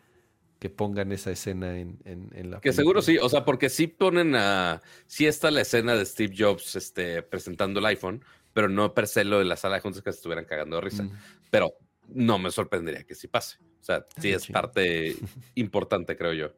que 0.60 0.70
pongan 0.70 1.10
esa 1.10 1.32
escena 1.32 1.78
en, 1.80 1.98
en, 2.04 2.30
en 2.32 2.50
la 2.52 2.60
Que 2.60 2.72
seguro 2.72 3.02
sí, 3.02 3.18
o 3.18 3.28
sea, 3.28 3.44
porque 3.44 3.68
sí 3.70 3.88
ponen 3.88 4.36
a. 4.36 4.82
Sí 5.06 5.26
está 5.26 5.50
la 5.50 5.62
escena 5.62 5.96
de 5.96 6.06
Steve 6.06 6.32
Jobs 6.38 6.76
este, 6.76 7.22
presentando 7.22 7.80
el 7.80 7.86
iPhone, 7.86 8.24
pero 8.52 8.68
no 8.68 8.94
per 8.94 9.08
se 9.08 9.24
lo 9.24 9.40
de 9.40 9.46
la 9.46 9.56
sala 9.56 9.74
de 9.76 9.80
juntas 9.80 10.00
que 10.02 10.12
se 10.12 10.18
estuvieran 10.18 10.44
cagando 10.44 10.76
de 10.76 10.82
risa. 10.82 11.02
Mm. 11.02 11.10
Pero 11.50 11.72
no 12.08 12.38
me 12.38 12.52
sorprendería 12.52 13.02
que 13.04 13.16
sí 13.16 13.26
pase. 13.26 13.56
O 13.80 13.84
sea, 13.84 14.06
sí 14.20 14.30
es 14.30 14.46
parte 14.46 15.16
importante, 15.56 16.16
creo 16.16 16.34
yo. 16.34 16.52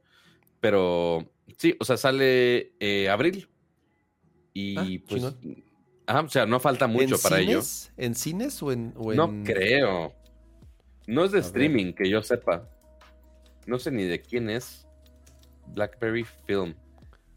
Pero 0.61 1.27
sí, 1.57 1.75
o 1.81 1.87
sea, 1.87 1.97
sale 1.97 2.75
eh, 2.81 3.09
abril. 3.09 3.49
Y 4.53 4.77
Ah, 4.77 4.85
pues. 5.09 5.23
chingón. 5.23 5.65
Ajá, 6.07 6.21
o 6.23 6.29
sea, 6.31 6.47
no 6.47 6.59
falta 6.59 6.87
mucho 6.87 7.17
¿En 7.17 7.21
para 7.21 7.39
ello. 7.39 7.61
cines? 7.63 7.93
¿En 7.99 8.15
cines 8.15 8.63
o 8.63 8.73
en...? 8.73 8.95
o 8.97 9.13
No 9.13 9.27
en- 9.27 9.45
creo. 9.45 10.15
No 11.09 11.25
es 11.25 11.33
de 11.33 11.39
A 11.39 11.41
ver. 11.41 11.47
streaming, 11.47 11.93
que 11.95 12.09
yo 12.11 12.23
sepa. 12.23 12.69
No 13.67 13.79
sé 13.79 13.91
ni 13.91 14.05
de 14.05 14.21
quién 14.21 14.51
es. 14.51 14.87
Blackberry 15.69 16.25
Film. 16.47 16.75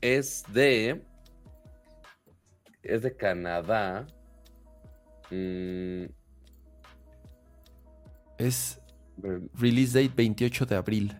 Es 0.02 0.43
de. 0.53 1.02
Es 2.84 3.02
de 3.02 3.15
Canadá. 3.15 4.06
Mm, 5.30 6.06
Es 8.38 8.81
release 9.53 9.93
date 10.02 10.14
28 10.15 10.65
de 10.65 10.76
abril. 10.76 11.18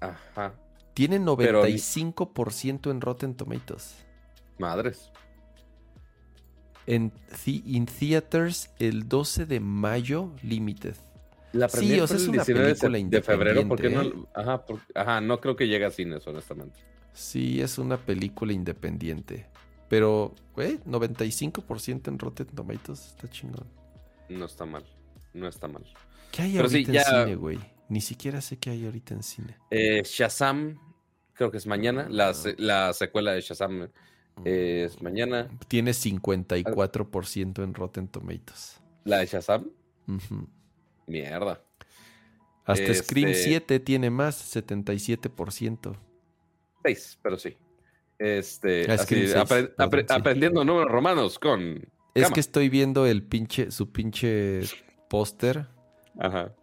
ajá. 0.00 0.54
Tiene 0.94 1.20
Pero- 1.36 1.62
95% 1.62 2.90
en 2.90 3.00
Rotten 3.00 3.34
Tomatoes. 3.36 3.96
Madres. 4.58 5.10
En 6.86 7.12
in 7.46 7.86
theaters 7.86 8.70
el 8.78 9.08
12 9.08 9.46
de 9.46 9.60
mayo, 9.60 10.30
limited. 10.42 10.96
La 11.52 11.68
Sí, 11.68 12.00
o 12.00 12.06
sea, 12.06 12.16
es 12.16 12.24
una 12.28 12.44
19 12.44 12.66
de 12.66 12.74
película 12.74 12.98
sep- 12.98 13.08
de 13.10 13.22
febrero. 13.22 13.68
¿Por 13.68 13.80
qué 13.80 13.90
no? 13.90 14.02
independiente, 14.02 14.30
Ajá, 14.34 14.64
por- 14.64 14.80
ajá, 14.94 15.20
no 15.20 15.40
creo 15.40 15.54
que 15.54 15.68
llegue 15.68 15.84
a 15.84 15.90
cines, 15.90 16.26
honestamente. 16.26 16.80
Sí, 17.12 17.60
es 17.60 17.76
una 17.78 17.98
película 17.98 18.52
independiente. 18.52 19.46
Pero, 19.88 20.34
güey, 20.54 20.78
95% 20.86 22.08
en 22.08 22.18
Rotten 22.18 22.46
Tomatoes. 22.46 23.08
Está 23.08 23.28
chingón. 23.28 23.66
No 24.30 24.46
está 24.46 24.64
mal. 24.64 24.84
No 25.34 25.46
está 25.46 25.68
mal. 25.68 25.84
¿Qué 26.30 26.42
hay 26.42 26.52
Pero 26.56 26.68
sí, 26.70 26.76
ahorita 26.76 26.92
ya- 26.92 27.00
en 27.02 27.24
cine, 27.26 27.36
güey? 27.36 27.58
Ni 27.90 28.00
siquiera 28.00 28.40
sé 28.40 28.56
qué 28.56 28.70
hay 28.70 28.86
ahorita 28.86 29.12
en 29.12 29.22
cine. 29.22 29.56
Eh, 29.70 30.02
Shazam, 30.06 30.78
creo 31.34 31.50
que 31.50 31.58
es 31.58 31.66
mañana. 31.66 32.06
La, 32.08 32.32
se- 32.32 32.56
la 32.58 32.94
secuela 32.94 33.32
de 33.32 33.42
Shazam 33.42 33.82
eh, 33.82 33.88
es 34.44 35.00
mañana. 35.02 35.48
Tiene 35.68 35.92
54% 35.92 37.62
en 37.62 37.74
Rotten 37.74 38.08
Tomatoes. 38.08 38.80
La 39.04 39.18
de 39.18 39.26
Shazam, 39.26 39.68
Ujú. 40.08 40.48
mierda. 41.06 41.60
Hasta 42.64 42.94
Scream 42.94 43.30
Este- 43.30 43.42
7 43.44 43.80
tiene 43.80 44.10
más, 44.10 44.36
77%. 44.36 45.96
Seis, 46.84 47.18
pero 47.22 47.38
sí. 47.38 47.56
Este, 48.18 48.90
Ah, 48.90 48.94
así, 48.94 49.04
Scream 49.04 49.22
seis, 49.26 49.36
apre- 49.36 49.74
perdón, 49.74 49.90
apre- 49.90 50.06
sí. 50.08 50.14
aprendiendo 50.14 50.64
números 50.64 50.90
romanos 50.90 51.38
con. 51.38 51.88
Es 52.14 52.24
Cama. 52.24 52.34
que 52.34 52.40
estoy 52.40 52.68
viendo 52.68 53.06
el 53.06 53.22
pinche, 53.22 53.70
su 53.70 53.90
pinche 53.90 54.60
póster 55.08 55.66
Ajá. 56.20 56.54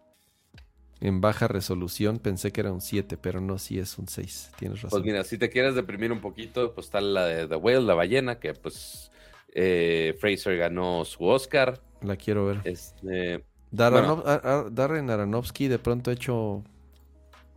En 1.00 1.20
baja 1.20 1.48
resolución. 1.48 2.18
Pensé 2.18 2.52
que 2.52 2.60
era 2.60 2.72
un 2.72 2.80
7, 2.80 3.16
pero 3.16 3.40
no, 3.40 3.58
sí 3.58 3.78
es 3.78 3.96
un 3.98 4.08
6. 4.08 4.50
Tienes 4.58 4.82
razón. 4.82 5.00
Pues 5.00 5.04
mira, 5.12 5.24
si 5.24 5.38
te 5.38 5.48
quieres 5.50 5.74
deprimir 5.74 6.12
un 6.12 6.20
poquito, 6.20 6.74
pues 6.74 6.86
está 6.86 7.00
la 7.00 7.24
de 7.26 7.48
The 7.48 7.56
Whale, 7.56 7.82
la 7.82 7.94
ballena, 7.94 8.38
que 8.38 8.52
pues 8.54 9.10
eh, 9.54 10.16
Fraser 10.20 10.56
ganó 10.56 11.04
su 11.04 11.24
Oscar. 11.24 11.80
La 12.02 12.16
quiero 12.16 12.46
ver. 12.46 12.60
Este, 12.64 13.44
Darano- 13.70 14.22
a- 14.26 14.40
a- 14.66 14.70
Darren 14.70 15.10
Aronofsky 15.10 15.68
de 15.68 15.78
pronto 15.78 16.10
ha 16.10 16.14
hecho. 16.14 16.62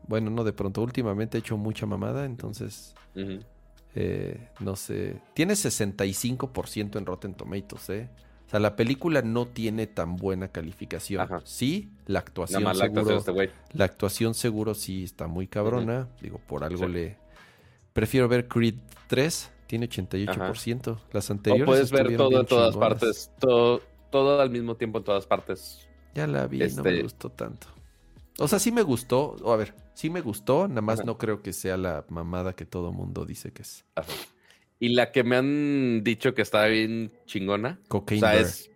Bueno, 0.08 0.30
no 0.30 0.44
de 0.44 0.52
pronto, 0.54 0.82
últimamente 0.82 1.38
ha 1.38 1.40
hecho 1.40 1.58
mucha 1.58 1.86
mamada, 1.86 2.26
entonces. 2.26 2.94
ujú. 3.16 3.40
eh, 3.96 4.50
no 4.60 4.76
sé. 4.76 5.22
Tiene 5.34 5.56
65% 5.56 6.98
en 6.98 7.06
Rotten 7.06 7.36
Tomatoes, 7.36 7.90
¿eh? 7.90 8.10
O 8.54 8.56
sea, 8.56 8.60
la 8.60 8.76
película 8.76 9.24
no 9.24 9.48
tiene 9.48 9.88
tan 9.88 10.16
buena 10.16 10.48
calificación. 10.50 11.22
Ajá. 11.22 11.42
Sí, 11.44 11.90
la 12.06 12.20
actuación 12.20 12.62
más 12.64 12.78
la 12.78 12.86
seguro. 12.86 13.02
actuación 13.16 13.42
este. 13.42 13.78
La 13.78 13.86
actuación 13.86 14.34
seguro 14.36 14.76
sí 14.76 15.04
está 15.04 15.26
muy 15.28 15.48
cabrona. 15.48 16.08
Digo, 16.22 16.40
por 16.48 16.64
algo 16.64 16.88
le... 16.88 17.18
Prefiero 17.94 18.28
ver 18.28 18.48
Creed 18.48 18.76
3. 19.08 19.52
Tiene 19.66 19.90
88%. 19.90 21.00
Las 21.14 21.30
O 21.30 21.34
anteriores 21.34 21.66
puedes 21.66 21.92
ver 21.92 22.16
todo 22.16 22.42
en 22.42 22.46
todas 22.46 22.74
chingonas. 22.74 22.76
partes, 23.00 23.32
todo, 23.40 23.82
todo 24.12 24.40
al 24.40 24.52
mismo 24.52 24.76
tiempo 24.76 25.00
en 25.00 25.04
todas 25.04 25.26
partes. 25.26 25.88
Ya 26.14 26.28
la 26.28 26.46
vi, 26.46 26.60
no 26.60 26.66
me 26.66 26.68
Este- 26.92 27.02
gustó 27.02 27.30
tanto. 27.32 27.66
O 28.38 28.48
sea, 28.48 28.60
sí 28.60 28.72
me 28.72 28.84
gustó. 28.84 29.36
O 29.42 29.52
a 29.52 29.58
ver, 29.58 29.74
sí 29.96 30.12
me 30.12 30.22
gustó. 30.22 30.68
Nada 30.68 30.82
más 30.82 31.00
Ajá. 31.00 31.08
no 31.08 31.18
creo 31.18 31.42
que 31.42 31.54
sea 31.54 31.76
la 31.78 32.06
mamada 32.10 32.54
que 32.54 32.66
todo 32.68 32.92
mundo 32.92 33.26
dice 33.26 33.52
que 33.52 33.64
es. 33.64 33.84
Ajá. 33.96 34.12
Y 34.84 34.90
la 34.90 35.14
que 35.14 35.24
me 35.24 35.38
han 35.38 36.04
dicho 36.04 36.34
que 36.34 36.42
está 36.42 36.66
bien 36.66 37.10
chingona, 37.26 37.80
o 37.86 37.88
Cocaine 37.88 38.20
sea, 38.20 38.32
Bear. 38.32 38.44
es, 38.44 38.70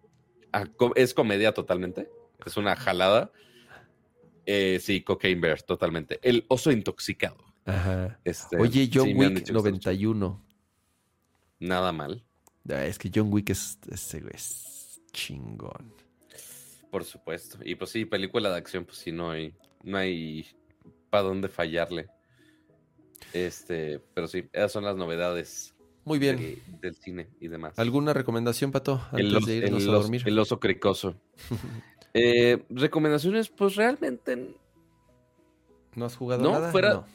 es 0.95 1.13
comedia 1.13 1.53
totalmente. 1.53 2.09
Es 2.45 2.55
una 2.55 2.77
jalada. 2.77 3.29
Eh, 4.45 4.79
sí, 4.81 5.01
Cocaine 5.01 5.41
Bear, 5.41 5.61
totalmente. 5.63 6.17
El 6.21 6.45
oso 6.47 6.71
intoxicado. 6.71 7.43
Ajá. 7.65 8.21
Este, 8.23 8.55
Oye, 8.55 8.89
John 8.93 9.07
sí 9.07 9.13
Wick 9.15 9.33
dicho 9.33 9.61
que 9.61 9.69
está 9.69 9.89
91. 9.91 10.45
Nada 11.59 11.91
mal, 11.91 12.23
Ah, 12.69 12.85
es 12.85 12.97
que 12.97 13.11
John 13.13 13.27
Wick 13.33 13.49
es, 13.49 13.77
güey 13.83 14.31
es 14.33 15.01
chingón. 15.11 15.91
por 16.89 17.03
supuesto. 17.03 17.57
Y 17.65 17.75
pues 17.75 17.89
sí, 17.89 18.05
película 18.05 18.49
de 18.49 18.55
acción, 18.55 18.85
pues 18.85 18.97
sí, 18.99 19.11
no 19.11 19.31
hay, 19.31 19.53
no 19.83 19.97
hay 19.97 20.47
para 21.09 21.23
dónde 21.23 21.49
fallarle. 21.49 22.07
Este, 23.33 23.99
pero 24.13 24.29
sí, 24.29 24.47
esas 24.53 24.71
son 24.71 24.85
las 24.85 24.95
novedades 24.95 25.73
Muy 26.07 26.19
bien. 26.19 26.37
de- 26.37 26.61
del 26.81 26.95
cine 26.95 27.27
y 27.39 27.47
demás. 27.49 27.77
¿Alguna 27.77 28.13
recomendación, 28.13 28.71
Pato? 28.71 29.01
Antes 29.11 29.45
de 29.45 29.55
irnos 29.57 29.83
a 29.87 29.91
dormir. 29.91 30.23
el 30.25 30.39
oso 30.39 30.59
cricoso. 30.59 31.15
Eh, 32.13 32.63
recomendaciones, 32.71 33.49
pues 33.49 33.75
realmente 33.75 34.55
¿No 35.93 36.05
has 36.05 36.15
jugado 36.15 36.41
No, 36.41 36.53
nada? 36.53 36.71
fuera- 36.71 36.93
No. 36.93 37.05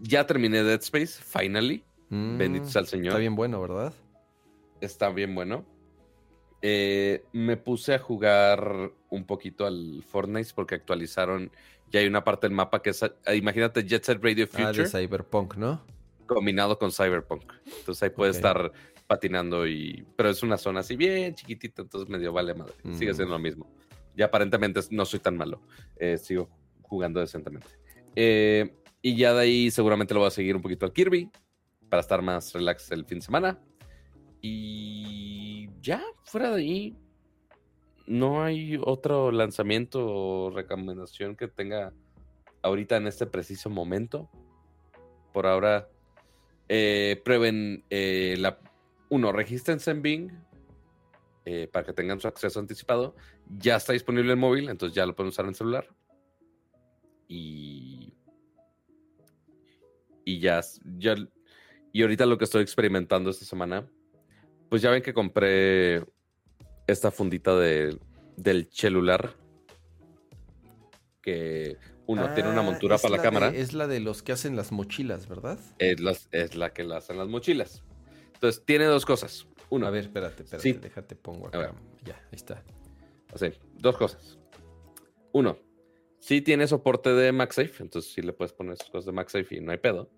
ya 0.00 0.26
terminé 0.26 0.62
Dead 0.62 0.80
Space, 0.82 1.22
finally. 1.22 1.82
Mm, 2.10 2.36
Bendito 2.36 2.66
sea 2.66 2.80
el 2.82 2.86
Señor. 2.88 3.06
Está 3.08 3.18
bien 3.20 3.36
bueno, 3.36 3.60
¿verdad? 3.60 3.94
Está 4.82 5.08
bien 5.10 5.34
bueno. 5.34 5.64
Eh, 6.60 7.24
me 7.32 7.56
puse 7.56 7.94
a 7.94 7.98
jugar 7.98 8.92
un 9.08 9.24
poquito 9.24 9.64
al 9.66 10.02
Fortnite 10.06 10.50
porque 10.54 10.74
actualizaron. 10.74 11.50
Ya 11.90 12.00
hay 12.00 12.06
una 12.06 12.24
parte 12.24 12.46
del 12.46 12.54
mapa 12.56 12.82
que 12.82 12.90
es, 12.90 13.02
ah, 13.02 13.12
imagínate 13.34 13.84
Jet 13.84 14.04
Set 14.04 14.22
Radio 14.22 14.44
Ah, 14.52 14.56
Future 14.56 14.82
de 14.82 14.88
Cyberpunk, 14.90 15.56
¿no? 15.56 15.80
Combinado 16.26 16.78
con 16.78 16.90
Cyberpunk. 16.92 17.52
Entonces 17.78 18.02
ahí 18.02 18.10
puedes 18.10 18.36
Ok. 18.36 18.44
estar 18.44 18.72
patinando 19.06 19.66
y... 19.66 20.04
Pero 20.16 20.30
es 20.30 20.42
una 20.42 20.56
zona 20.56 20.80
así 20.80 20.96
bien 20.96 21.34
chiquitita, 21.34 21.82
entonces 21.82 22.08
medio 22.08 22.32
vale 22.32 22.54
madre. 22.54 22.74
Sigue 22.92 23.12
Mm. 23.12 23.14
siendo 23.16 23.34
lo 23.34 23.38
mismo. 23.38 23.70
Y 24.16 24.22
aparentemente 24.22 24.80
no 24.90 25.04
soy 25.04 25.20
tan 25.20 25.36
malo. 25.36 25.60
Eh, 25.96 26.16
sigo 26.18 26.48
jugando 26.82 27.20
decentemente. 27.20 27.68
Eh, 28.16 28.74
y 29.02 29.16
ya 29.16 29.34
de 29.34 29.40
ahí 29.42 29.70
seguramente 29.70 30.14
lo 30.14 30.20
voy 30.20 30.28
a 30.28 30.30
seguir 30.30 30.54
un 30.56 30.62
poquito 30.62 30.86
al 30.86 30.92
Kirby 30.92 31.28
para 31.90 32.00
estar 32.00 32.22
más 32.22 32.52
relax 32.52 32.90
el 32.92 33.04
fin 33.04 33.18
de 33.18 33.24
semana. 33.24 33.58
Y 34.40 35.68
ya, 35.80 36.02
fuera 36.24 36.50
de 36.50 36.60
ahí, 36.60 36.96
no 38.06 38.42
hay 38.44 38.78
otro 38.82 39.32
lanzamiento 39.32 40.06
o 40.06 40.50
recomendación 40.50 41.34
que 41.36 41.48
tenga 41.48 41.92
ahorita 42.62 42.96
en 42.96 43.06
este 43.06 43.26
preciso 43.26 43.70
momento. 43.70 44.30
Por 45.32 45.46
ahora, 45.46 45.88
eh, 46.68 47.20
prueben 47.24 47.84
eh, 47.90 48.36
la. 48.38 48.58
Uno, 49.10 49.32
regístrense 49.32 49.90
en 49.90 50.02
Bing 50.02 50.32
eh, 51.44 51.68
para 51.70 51.86
que 51.86 51.92
tengan 51.92 52.20
su 52.20 52.28
acceso 52.28 52.58
anticipado. 52.58 53.14
Ya 53.48 53.76
está 53.76 53.92
disponible 53.92 54.32
en 54.32 54.38
móvil, 54.38 54.68
entonces 54.68 54.94
ya 54.96 55.06
lo 55.06 55.14
pueden 55.14 55.28
usar 55.28 55.46
en 55.46 55.54
celular. 55.54 55.88
Y. 57.28 58.14
Y 60.24 60.40
ya, 60.40 60.60
ya. 60.98 61.16
Y 61.92 62.02
ahorita 62.02 62.26
lo 62.26 62.38
que 62.38 62.44
estoy 62.44 62.62
experimentando 62.62 63.30
esta 63.30 63.44
semana, 63.44 63.86
pues 64.68 64.82
ya 64.82 64.90
ven 64.90 65.02
que 65.02 65.14
compré 65.14 66.02
esta 66.86 67.10
fundita 67.10 67.56
de, 67.56 67.98
del 68.36 68.68
celular. 68.72 69.36
Que 71.20 71.76
uno 72.06 72.32
tiene 72.34 72.50
una 72.50 72.60
Ah, 72.60 72.64
montura 72.64 72.98
para 72.98 73.16
la, 73.16 73.22
cámara. 73.22 73.48
es 73.48 73.72
la 73.72 73.86
de 73.86 74.00
los 74.00 74.22
que 74.22 74.32
hacen 74.32 74.56
las 74.56 74.72
mochilas, 74.72 75.28
¿verdad? 75.28 75.58
Es, 75.78 76.00
las- 76.00 76.28
es 76.32 76.54
la 76.54 76.72
que 76.72 76.84
la 76.84 76.98
hacen 76.98 77.16
las 77.18 77.28
mochilas. 77.28 77.82
Entonces, 78.34 78.62
tiene 78.66 78.84
dos 78.84 79.06
cosas. 79.06 79.46
Uno, 79.70 79.86
A 79.86 79.90
ver, 79.90 80.04
espérate, 80.04 80.42
espérate, 80.42 80.72
Sí. 80.72 80.78
déjate 80.78 81.16
pongo 81.16 81.48
A 81.52 81.58
ver. 81.58 81.68
acá. 81.70 81.76
Ya, 82.04 82.14
ahí 82.16 82.28
está. 82.32 82.62
así, 83.32 83.46
dos 83.78 83.96
cosas. 83.96 84.38
Uno, 85.32 85.58
sí 86.20 86.40
tiene 86.42 86.66
soporte 86.68 87.10
de 87.14 87.32
MagSafe, 87.32 87.82
entonces 87.82 88.12
sí 88.12 88.22
le 88.22 88.32
puedes 88.32 88.52
poner 88.52 88.76
sus 88.76 88.90
cosas 88.90 89.06
de 89.06 89.12
MagSafe 89.12 89.56
y 89.56 89.60
no 89.60 89.72
hay 89.72 89.78
pedo. 89.78 90.10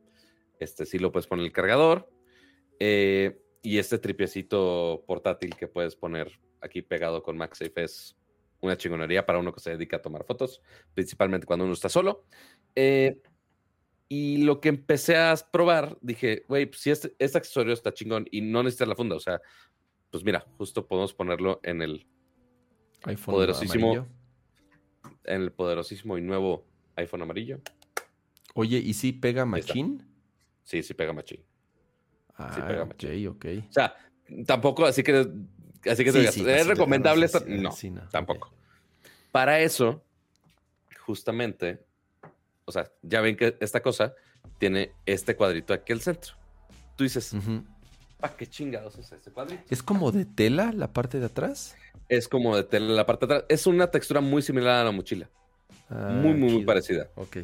Este 0.58 0.84
sí 0.84 0.98
lo 0.98 1.12
puedes 1.12 1.26
poner 1.26 1.44
el 1.46 1.52
cargador. 1.52 2.10
Eh, 2.80 3.40
y 3.62 3.78
este 3.78 3.98
tripiecito 3.98 5.04
portátil 5.06 5.54
que 5.56 5.66
puedes 5.68 5.96
poner 5.96 6.30
aquí 6.60 6.82
pegado 6.82 7.22
con 7.22 7.36
MagSafe 7.36 7.84
es 7.84 8.16
una 8.66 8.76
chingonería 8.76 9.24
para 9.26 9.38
uno 9.38 9.52
que 9.52 9.60
se 9.60 9.70
dedica 9.70 9.96
a 9.96 10.02
tomar 10.02 10.24
fotos, 10.24 10.60
principalmente 10.94 11.46
cuando 11.46 11.64
uno 11.64 11.74
está 11.74 11.88
solo. 11.88 12.24
Eh, 12.74 13.20
y 14.08 14.38
lo 14.44 14.60
que 14.60 14.68
empecé 14.68 15.16
a 15.16 15.34
probar, 15.50 15.98
dije, 16.00 16.44
güey, 16.48 16.66
pues 16.66 16.80
si 16.80 16.90
este, 16.90 17.14
este 17.18 17.38
accesorio 17.38 17.72
está 17.72 17.92
chingón 17.92 18.26
y 18.30 18.40
no 18.40 18.62
necesitas 18.62 18.88
la 18.88 18.94
funda, 18.94 19.16
o 19.16 19.20
sea, 19.20 19.40
pues 20.10 20.22
mira, 20.24 20.46
justo 20.58 20.86
podemos 20.86 21.12
ponerlo 21.12 21.60
en 21.64 21.82
el, 21.82 22.06
iPhone 23.04 23.34
Poderosísimo. 23.34 23.86
amarillo. 23.92 24.06
en 25.24 25.42
el 25.42 25.52
poderosísimo 25.52 26.18
y 26.18 26.20
nuevo 26.22 26.64
iPhone 26.96 27.22
amarillo. 27.22 27.60
Oye, 28.54 28.78
¿y 28.78 28.94
si 28.94 29.12
pega 29.12 29.44
machín? 29.44 30.06
Sí, 30.62 30.82
sí 30.82 30.94
pega 30.94 31.12
machín. 31.12 31.44
Ah, 32.36 32.64
pega 32.66 32.82
ok, 32.84 32.88
machín. 32.88 33.28
ok. 33.28 33.46
O 33.68 33.72
sea, 33.72 33.94
tampoco, 34.46 34.86
así 34.86 35.02
que, 35.02 35.26
así 35.90 36.04
que 36.04 36.12
Sí, 36.12 36.26
sí, 36.32 36.44
¿es 36.48 36.66
recomendable? 36.66 37.28
plano, 37.28 37.46
esta-?" 37.46 37.72
sí, 37.72 37.76
sí, 37.76 37.90
No, 37.90 38.00
sí, 38.02 38.06
ok. 38.06 38.10
tampoco. 38.10 38.52
Para 39.36 39.60
eso, 39.60 40.02
justamente, 41.04 41.84
o 42.64 42.72
sea, 42.72 42.90
ya 43.02 43.20
ven 43.20 43.36
que 43.36 43.54
esta 43.60 43.82
cosa 43.82 44.14
tiene 44.56 44.92
este 45.04 45.36
cuadrito 45.36 45.74
aquí 45.74 45.92
al 45.92 46.00
centro. 46.00 46.32
Tú 46.96 47.04
dices. 47.04 47.36
¿para 48.18 48.34
qué 48.34 48.46
chingados 48.46 48.96
es 48.96 49.12
este 49.12 49.30
cuadrito? 49.30 49.62
¿Es 49.68 49.82
como 49.82 50.10
de 50.10 50.24
tela 50.24 50.72
la 50.72 50.90
parte 50.90 51.20
de 51.20 51.26
atrás? 51.26 51.76
Es 52.08 52.28
como 52.28 52.56
de 52.56 52.64
tela 52.64 52.94
la 52.94 53.04
parte 53.04 53.26
de 53.26 53.34
atrás. 53.34 53.46
Es 53.50 53.66
una 53.66 53.90
textura 53.90 54.22
muy 54.22 54.40
similar 54.40 54.76
a 54.76 54.84
la 54.84 54.90
mochila. 54.90 55.28
Ah, 55.90 56.12
muy, 56.14 56.32
muy, 56.32 56.54
muy 56.54 56.64
parecida. 56.64 57.10
Ok. 57.14 57.36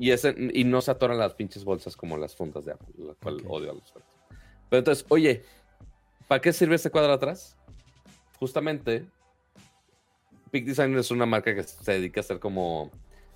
Y, 0.00 0.10
ese, 0.10 0.34
y 0.52 0.64
no 0.64 0.80
se 0.80 0.90
atoran 0.90 1.18
las 1.18 1.34
pinches 1.34 1.62
bolsas 1.62 1.96
como 1.96 2.16
las 2.16 2.34
fundas 2.34 2.64
de 2.64 2.72
Apple, 2.72 2.94
lo 2.98 3.14
cual 3.14 3.44
odio 3.46 3.70
a 3.70 3.74
los. 3.74 3.92
Pero 4.68 4.78
entonces, 4.80 5.06
oye, 5.08 5.44
¿para 6.26 6.40
qué 6.40 6.52
sirve 6.52 6.74
este 6.74 6.90
cuadro 6.90 7.12
atrás? 7.12 7.56
Justamente, 8.40 9.06
Peak 10.52 10.66
Design 10.66 10.96
es 10.96 11.10
una 11.10 11.26
marca 11.26 11.54
que 11.54 11.62
se 11.64 11.92
dedica 11.92 12.20
a 12.20 12.22
hacer 12.22 12.38
como 12.38 12.92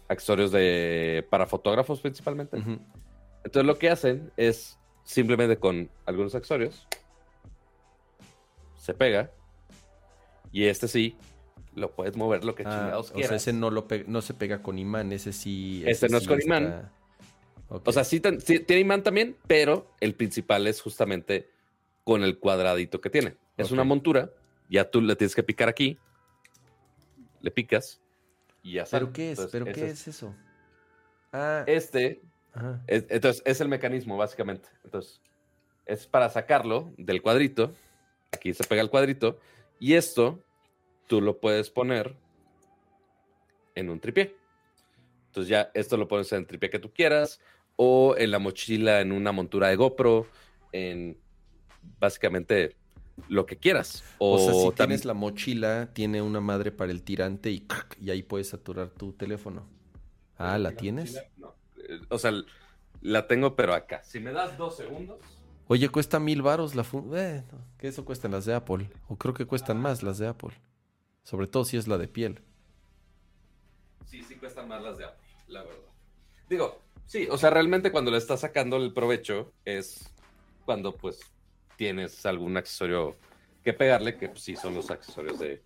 accesorios 0.07 0.53
de, 0.53 1.27
para 1.31 1.47
fotógrafos 1.47 2.01
principalmente. 2.01 2.59
Entonces 3.43 3.65
lo 3.65 3.79
que 3.79 3.91
hacen 3.91 4.31
es 4.37 4.79
simplemente 5.03 5.57
con 5.57 5.89
algunos 6.05 6.35
accesorios 6.35 6.87
se 8.77 8.93
pega 8.93 9.31
y 10.53 10.65
este 10.65 10.89
sí 10.89 11.17
lo 11.75 11.91
puedes 11.93 12.17
mover 12.17 12.45
lo 12.45 12.55
que 12.55 12.65
Ah, 12.67 12.71
chingados 12.71 13.13
o 13.15 13.19
sea, 13.19 13.37
ese 13.37 13.53
no, 13.53 13.71
lo 13.71 13.87
no 14.07 14.23
se 14.23 14.35
pega 14.35 14.63
con 14.63 14.79
imán, 14.79 15.13
ese 15.13 15.33
sí. 15.33 15.83
Este 15.87 16.09
no 16.09 16.19
es 16.19 16.27
con 16.27 16.41
imán. 16.41 16.91
está-. 17.71 17.83
O 17.85 17.93
sea, 17.93 18.05
sí, 18.05 18.21
tiene 18.21 18.81
imán 18.81 19.03
también, 19.03 19.37
pero 19.47 19.95
el 20.01 20.15
principal 20.15 20.67
es 20.67 20.81
justamente 20.81 21.51
con 22.05 22.23
el 22.23 22.39
cuadradito 22.39 23.01
que 23.01 23.11
tiene. 23.11 23.37
Es 23.57 23.71
una 23.71 23.85
montura, 23.85 24.31
ya 24.69 24.91
tú 24.91 25.01
le 25.01 25.17
tienes 25.17 25.35
que 25.35 25.43
picar 25.43 25.69
aquí, 25.69 25.99
le 27.47 27.51
picas 27.53 28.03
y 28.63 28.73
ya 28.73 28.85
sale. 28.87 29.05
¿Pero 29.07 29.13
qué 29.13 29.31
es? 29.33 29.39
Entonces, 29.39 29.53
¿Pero 29.53 29.73
qué 29.73 29.87
es 29.91 30.09
eso? 30.09 30.35
Ah, 31.33 31.63
Este, 31.69 32.21
ajá. 32.53 32.83
es- 32.89 33.07
entonces, 33.09 33.41
es 33.47 33.61
el 33.61 33.69
mecanismo, 33.69 34.17
básicamente. 34.17 34.69
Entonces, 34.85 35.23
es 35.87 36.07
para 36.09 36.29
sacarlo 36.29 36.93
del 36.99 37.23
cuadrito. 37.23 37.73
Aquí 38.33 38.53
se 38.53 38.65
pega 38.65 38.83
el 38.83 38.91
cuadrito. 38.91 39.39
Y 39.79 39.95
esto, 39.95 40.43
tú 41.07 41.21
lo 41.21 41.39
puedes 41.39 41.71
poner 41.71 42.17
en 43.77 43.91
un 43.91 44.01
tripié. 44.01 44.35
Entonces, 45.29 45.49
ya 45.49 45.71
esto 45.75 45.97
lo 45.97 46.09
pones 46.09 46.33
en 46.33 46.41
el 46.41 46.47
tripié 46.49 46.69
que 46.69 46.81
tú 46.81 46.93
quieras. 46.93 47.41
O 47.77 48.17
en 48.19 48.33
la 48.33 48.41
mochila, 48.41 49.01
en 49.01 49.13
una 49.13 49.31
montura 49.31 49.69
de 49.69 49.77
GoPro. 49.77 50.27
En 50.73 51.17
básicamente 52.01 52.77
lo 53.29 53.47
que 53.47 53.57
quieras. 53.57 54.05
O, 54.19 54.35
O 54.35 54.39
sea, 54.39 54.53
si 54.53 54.59
también- 54.61 54.75
tienes 54.77 55.05
la 55.05 55.15
mochila, 55.15 55.91
tiene 55.93 56.23
una 56.23 56.41
madre 56.41 56.71
para 56.73 56.93
el 56.93 57.03
tirante 57.03 57.51
y, 57.51 57.67
y 58.01 58.11
ahí 58.11 58.23
puedes 58.23 58.49
saturar 58.51 58.91
tu 58.91 59.13
teléfono. 59.13 59.67
Ah, 60.39 60.59
¿la 60.59 60.73
tienes? 60.73 61.15
mochila, 61.15 61.31
no. 61.39 61.55
Eh, 61.89 62.01
O 62.11 62.19
sea, 62.19 62.33
la 63.01 63.27
tengo, 63.27 63.57
pero 63.57 63.75
acá. 63.75 64.03
Si 64.05 64.21
me 64.21 64.33
das 64.33 64.57
dos 64.59 64.77
segundos. 64.77 65.19
Oye, 65.69 65.89
cuesta 65.89 66.21
mil 66.21 66.43
varos 66.43 66.75
la 66.75 66.85
funda. 66.85 67.45
que 67.79 67.89
eso 67.89 68.05
cuestan 68.05 68.31
las 68.33 68.45
de 68.45 68.55
Apple. 68.55 68.89
O 69.09 69.17
creo 69.17 69.35
que 69.35 69.47
cuestan 69.47 69.81
más 69.81 70.03
las 70.03 70.19
de 70.19 70.29
Apple. 70.29 70.53
Sobre 71.25 71.47
todo 71.49 71.65
si 71.65 71.77
es 71.77 71.89
la 71.89 71.99
de 71.99 72.07
piel. 72.09 72.41
Sí, 74.05 74.23
sí 74.23 74.37
cuestan 74.37 74.69
más 74.69 74.83
las 74.83 74.99
de 74.99 75.05
Apple, 75.07 75.27
la 75.49 75.63
verdad. 75.65 75.81
Digo, 76.49 76.81
sí, 77.07 77.27
o 77.31 77.37
sea, 77.37 77.51
realmente 77.51 77.91
cuando 77.91 78.11
le 78.13 78.19
estás 78.19 78.41
sacando 78.41 78.77
el 78.77 78.93
provecho 78.93 79.53
es 79.65 80.09
cuando 80.65 80.95
pues 80.95 81.19
tienes 81.77 82.25
algún 82.27 82.57
accesorio 82.57 83.17
que 83.63 83.73
pegarle, 83.73 84.17
que 84.17 84.29
pues, 84.29 84.43
sí 84.43 84.57
son 84.57 84.75
los 84.75 84.91
accesorios 84.91 85.39
de, 85.39 85.63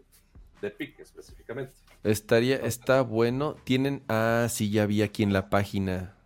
de 0.61 0.71
pique 0.71 1.03
específicamente. 1.03 1.73
Estaría, 2.03 2.57
está 2.57 3.03
bueno. 3.03 3.55
Tienen, 3.65 4.03
ah, 4.09 4.47
sí, 4.49 4.71
ya 4.71 4.87
vi 4.87 5.03
aquí 5.03 5.23
en 5.23 5.33
la 5.33 5.51
página 5.51 6.17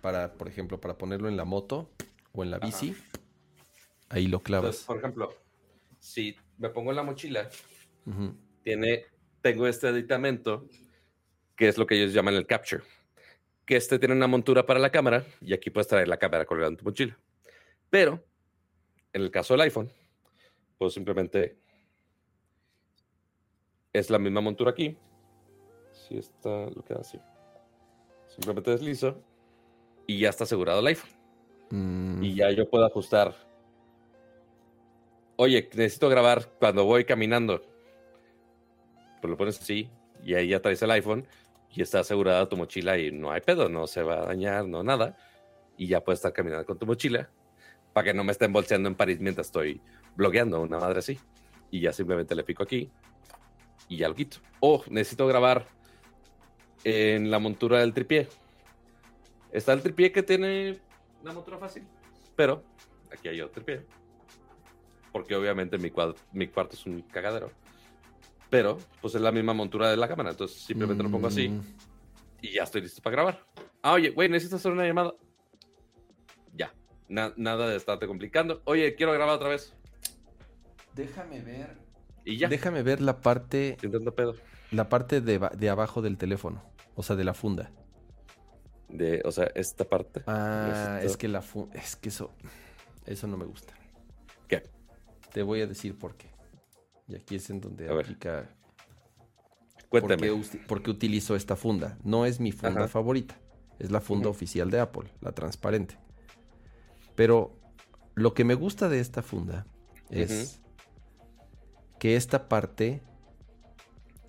para, 0.00 0.34
por 0.34 0.48
ejemplo, 0.48 0.80
para 0.80 0.96
ponerlo 0.96 1.28
en 1.28 1.36
la 1.36 1.44
moto 1.44 1.90
o 2.32 2.44
en 2.44 2.50
la 2.50 2.58
Ajá. 2.58 2.66
bici. 2.66 2.94
Ahí 4.08 4.26
lo 4.28 4.36
Entonces, 4.38 4.44
clavas. 4.44 4.76
por 4.82 4.98
ejemplo, 4.98 5.34
si 5.98 6.36
me 6.58 6.68
pongo 6.68 6.90
en 6.90 6.96
la 6.96 7.02
mochila, 7.02 7.48
tiene, 8.62 9.06
tengo 9.40 9.66
este 9.66 9.88
aditamento, 9.88 10.68
que 11.56 11.68
es 11.68 11.78
lo 11.78 11.86
que 11.86 11.96
ellos 11.96 12.12
llaman 12.12 12.34
el 12.34 12.46
capture, 12.46 12.82
que 13.64 13.76
este 13.76 13.98
tiene 13.98 14.14
una 14.14 14.26
montura 14.26 14.64
para 14.66 14.78
la 14.78 14.90
cámara 14.90 15.24
y 15.40 15.52
aquí 15.52 15.70
puedes 15.70 15.88
traer 15.88 16.06
la 16.06 16.18
cámara 16.18 16.44
colgada 16.44 16.70
en 16.70 16.76
tu 16.76 16.84
mochila. 16.84 17.18
Pero, 17.90 18.24
en 19.14 19.22
el 19.22 19.30
caso 19.30 19.54
del 19.54 19.62
iPhone, 19.62 19.90
pues 20.76 20.92
simplemente 20.92 21.56
es 23.92 24.10
la 24.10 24.18
misma 24.18 24.40
montura 24.40 24.72
aquí. 24.72 24.98
Si 25.92 26.18
está, 26.18 26.66
lo 26.66 26.84
queda 26.84 27.00
así. 27.00 27.18
Simplemente 28.26 28.72
deslizo 28.72 29.22
y 30.06 30.18
ya 30.18 30.30
está 30.30 30.44
asegurado 30.44 30.80
el 30.80 30.88
iPhone. 30.88 31.10
Mm, 31.70 32.22
Y 32.24 32.34
ya 32.34 32.50
yo 32.50 32.68
puedo 32.68 32.84
ajustar. 32.84 33.34
Oye, 35.36 35.68
necesito 35.74 36.08
grabar 36.08 36.50
cuando 36.58 36.84
voy 36.84 37.04
caminando. 37.04 37.62
Pues 39.22 39.30
lo 39.30 39.36
pones 39.36 39.60
así 39.60 39.88
y 40.24 40.34
ahí 40.34 40.48
ya 40.48 40.60
traes 40.60 40.82
el 40.82 40.90
iPhone 40.90 41.24
y 41.70 41.82
está 41.82 42.00
asegurada 42.00 42.48
tu 42.48 42.56
mochila 42.56 42.98
y 42.98 43.12
no 43.12 43.30
hay 43.30 43.40
pedo, 43.40 43.68
no 43.68 43.86
se 43.86 44.02
va 44.02 44.22
a 44.22 44.26
dañar, 44.26 44.66
no 44.66 44.82
nada. 44.82 45.16
Y 45.76 45.86
ya 45.86 46.02
puedes 46.02 46.18
estar 46.18 46.32
caminando 46.32 46.66
con 46.66 46.78
tu 46.78 46.86
mochila 46.86 47.30
para 47.94 48.04
que 48.06 48.14
no 48.14 48.24
me 48.24 48.32
estén 48.32 48.52
bolseando 48.52 48.88
en 48.90 48.94
París 48.94 49.18
mientras 49.20 49.46
estoy 49.46 49.80
blogueando, 50.16 50.60
una 50.60 50.78
madre 50.78 50.98
así. 50.98 51.18
Y 51.70 51.80
ya 51.80 51.92
simplemente 51.92 52.34
le 52.34 52.44
pico 52.44 52.62
aquí 52.62 52.90
y 53.88 53.96
ya 53.96 54.08
lo 54.08 54.14
quito. 54.14 54.36
O 54.60 54.84
necesito 54.90 55.26
grabar 55.26 55.66
en 56.84 57.30
la 57.30 57.38
montura 57.38 57.80
del 57.80 57.94
tripié. 57.94 58.28
Está 59.52 59.72
el 59.72 59.80
tripié 59.82 60.12
que 60.12 60.22
tiene 60.22 60.80
una 61.22 61.32
montura 61.32 61.56
fácil, 61.58 61.84
pero 62.36 62.62
aquí 63.12 63.28
hay 63.28 63.40
otro 63.40 63.62
tripié. 63.62 63.86
Porque 65.12 65.34
obviamente 65.36 65.78
mi, 65.78 65.90
cuad- 65.90 66.16
mi 66.32 66.48
cuarto 66.48 66.74
es 66.74 66.84
un 66.86 67.00
cagadero. 67.02 67.50
Pero, 68.50 68.78
pues 69.00 69.14
es 69.14 69.20
la 69.20 69.32
misma 69.32 69.54
montura 69.54 69.88
de 69.90 69.96
la 69.96 70.08
cámara. 70.08 70.30
Entonces 70.30 70.60
simplemente 70.60 71.02
lo 71.02 71.10
pongo 71.10 71.28
así 71.28 71.48
mm, 71.48 71.60
y 72.42 72.52
ya 72.54 72.64
estoy 72.64 72.82
listo 72.82 73.00
para 73.00 73.14
grabar. 73.16 73.46
Ah, 73.82 73.92
oye, 73.94 74.10
güey, 74.10 74.28
necesito 74.28 74.56
hacer 74.56 74.72
una 74.72 74.84
llamada. 74.86 75.12
Na- 77.08 77.32
nada 77.36 77.68
de 77.68 77.76
estarte 77.76 78.06
complicando. 78.06 78.62
Oye, 78.64 78.94
quiero 78.94 79.12
grabar 79.12 79.36
otra 79.36 79.48
vez. 79.48 79.74
Déjame 80.94 81.40
ver 81.40 81.76
Y 82.24 82.38
ya. 82.38 82.48
Déjame 82.48 82.82
ver 82.82 83.00
la 83.00 83.20
parte, 83.20 83.76
Sin 83.80 83.90
tanto 83.92 84.14
pedo. 84.14 84.34
la 84.70 84.88
parte 84.88 85.20
de, 85.20 85.38
de 85.56 85.68
abajo 85.68 86.00
del 86.02 86.16
teléfono. 86.16 86.62
O 86.94 87.02
sea, 87.02 87.16
de 87.16 87.24
la 87.24 87.34
funda. 87.34 87.70
De, 88.88 89.20
o 89.24 89.32
sea, 89.32 89.50
esta 89.54 89.84
parte. 89.84 90.22
Ah, 90.26 90.98
Esto. 91.00 91.10
es 91.10 91.16
que 91.16 91.28
la 91.28 91.42
funda. 91.42 91.74
Es 91.78 91.96
que 91.96 92.08
eso. 92.08 92.30
Eso 93.06 93.26
no 93.26 93.36
me 93.36 93.44
gusta. 93.44 93.74
¿Qué? 94.48 94.62
Te 95.32 95.42
voy 95.42 95.60
a 95.60 95.66
decir 95.66 95.98
por 95.98 96.16
qué. 96.16 96.28
Y 97.08 97.16
aquí 97.16 97.34
es 97.34 97.50
en 97.50 97.60
donde 97.60 97.88
A 97.88 97.92
ver. 97.92 98.04
aplica. 98.06 98.48
¿Por 99.90 100.02
Cuéntame. 100.02 100.22
qué, 100.42 100.58
por 100.66 100.82
qué 100.82 100.90
utilizo 100.90 101.36
esta 101.36 101.56
funda? 101.56 101.98
No 102.02 102.24
es 102.24 102.40
mi 102.40 102.50
funda 102.52 102.80
Ajá. 102.82 102.88
favorita. 102.88 103.36
Es 103.78 103.90
la 103.90 104.00
funda 104.00 104.28
oficial 104.28 104.70
de 104.70 104.80
Apple, 104.80 105.10
la 105.20 105.32
transparente. 105.32 105.98
Pero 107.14 107.58
lo 108.14 108.34
que 108.34 108.44
me 108.44 108.54
gusta 108.54 108.88
de 108.88 109.00
esta 109.00 109.22
funda 109.22 109.66
es 110.10 110.60
que 111.98 112.16
esta 112.16 112.48
parte 112.48 113.02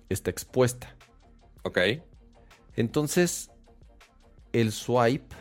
está 0.08 0.30
expuesta. 0.30 0.94
Ok. 1.64 1.78
Entonces, 2.74 3.50
el 4.52 4.72
swipe, 4.72 5.34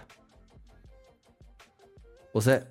o 2.31 2.41
sea, 2.41 2.67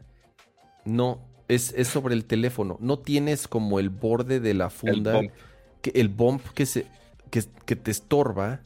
no, 0.84 1.20
es, 1.48 1.72
es 1.76 1.88
sobre 1.88 2.14
el 2.14 2.24
teléfono. 2.26 2.76
No 2.80 2.98
tienes 2.98 3.48
como 3.48 3.78
el 3.80 3.90
borde 3.90 4.40
de 4.40 4.54
la 4.54 4.66
El 4.66 4.70
funda, 4.70 5.12
bump. 5.12 5.32
que, 5.80 5.90
el 5.94 6.08
bump 6.08 6.46
que, 6.54 6.66
se, 6.66 6.86
que, 7.30 7.44
que 7.66 7.76
te 7.76 7.90
estorba 7.90 8.60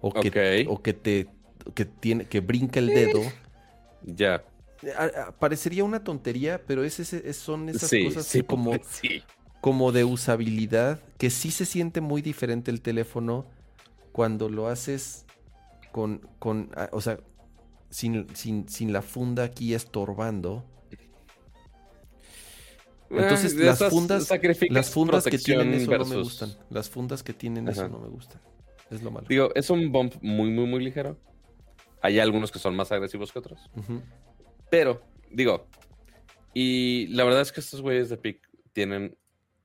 o 0.00 0.12
que, 0.12 0.28
Ok. 0.64 0.70
o 0.70 0.82
que 0.82 0.92
te 0.92 1.28
que 1.74 1.86
tiene 1.86 2.26
que 2.28 2.40
brinca 2.40 2.78
el 2.80 2.92
dedo. 2.92 3.20
Ya. 4.02 4.44
Parecería 5.38 5.84
una 5.84 6.02
tontería, 6.04 6.62
pero 6.66 6.84
es, 6.84 7.00
ese- 7.00 7.28
es- 7.28 7.36
son 7.36 7.68
esas 7.68 7.88
sí, 7.90 8.04
cosas 8.04 8.26
sí, 8.26 8.40
que 8.40 8.46
como, 8.46 8.72
sí. 8.90 9.22
como 9.60 9.92
de 9.92 10.04
usabilidad, 10.04 11.00
que 11.18 11.30
sí 11.30 11.50
se 11.50 11.64
siente 11.64 12.00
muy 12.00 12.22
diferente 12.22 12.70
el 12.70 12.80
teléfono 12.80 13.46
cuando 14.12 14.48
lo 14.48 14.68
haces 14.68 15.24
con, 15.92 16.20
con 16.38 16.70
o 16.92 17.00
sea, 17.00 17.18
sin, 17.90 18.26
sin, 18.34 18.68
sin 18.68 18.92
la 18.92 19.02
funda 19.02 19.44
aquí 19.44 19.74
estorbando. 19.74 20.64
Entonces, 23.10 23.54
Ah, 23.54 23.64
las 23.64 23.74
estas 23.80 23.92
fundas, 23.92 24.28
las 24.70 24.90
fundas 24.90 25.24
que 25.24 25.38
tienen 25.38 25.74
eso 25.74 25.96
no 25.96 26.04
me 26.04 26.16
gustan. 26.16 26.52
Las 26.70 26.88
fundas 26.90 27.22
que 27.22 27.32
tienen 27.32 27.68
eso 27.68 27.88
no 27.88 27.98
me 27.98 28.08
gustan. 28.08 28.40
Es 28.90 29.02
lo 29.02 29.10
malo. 29.10 29.26
Digo, 29.28 29.50
es 29.54 29.70
un 29.70 29.90
bump 29.92 30.14
muy, 30.20 30.50
muy, 30.50 30.66
muy 30.66 30.84
ligero. 30.84 31.16
Hay 32.02 32.18
algunos 32.18 32.50
que 32.52 32.58
son 32.58 32.74
más 32.76 32.92
agresivos 32.92 33.32
que 33.32 33.38
otros. 33.38 33.70
Ujú. 33.76 34.02
Pero, 34.76 35.00
digo, 35.30 35.68
y 36.52 37.06
la 37.14 37.22
verdad 37.22 37.42
es 37.42 37.52
que 37.52 37.60
estos 37.60 37.80
güeyes 37.80 38.08
de 38.08 38.16
PIC 38.16 38.40
tienen 38.72 39.16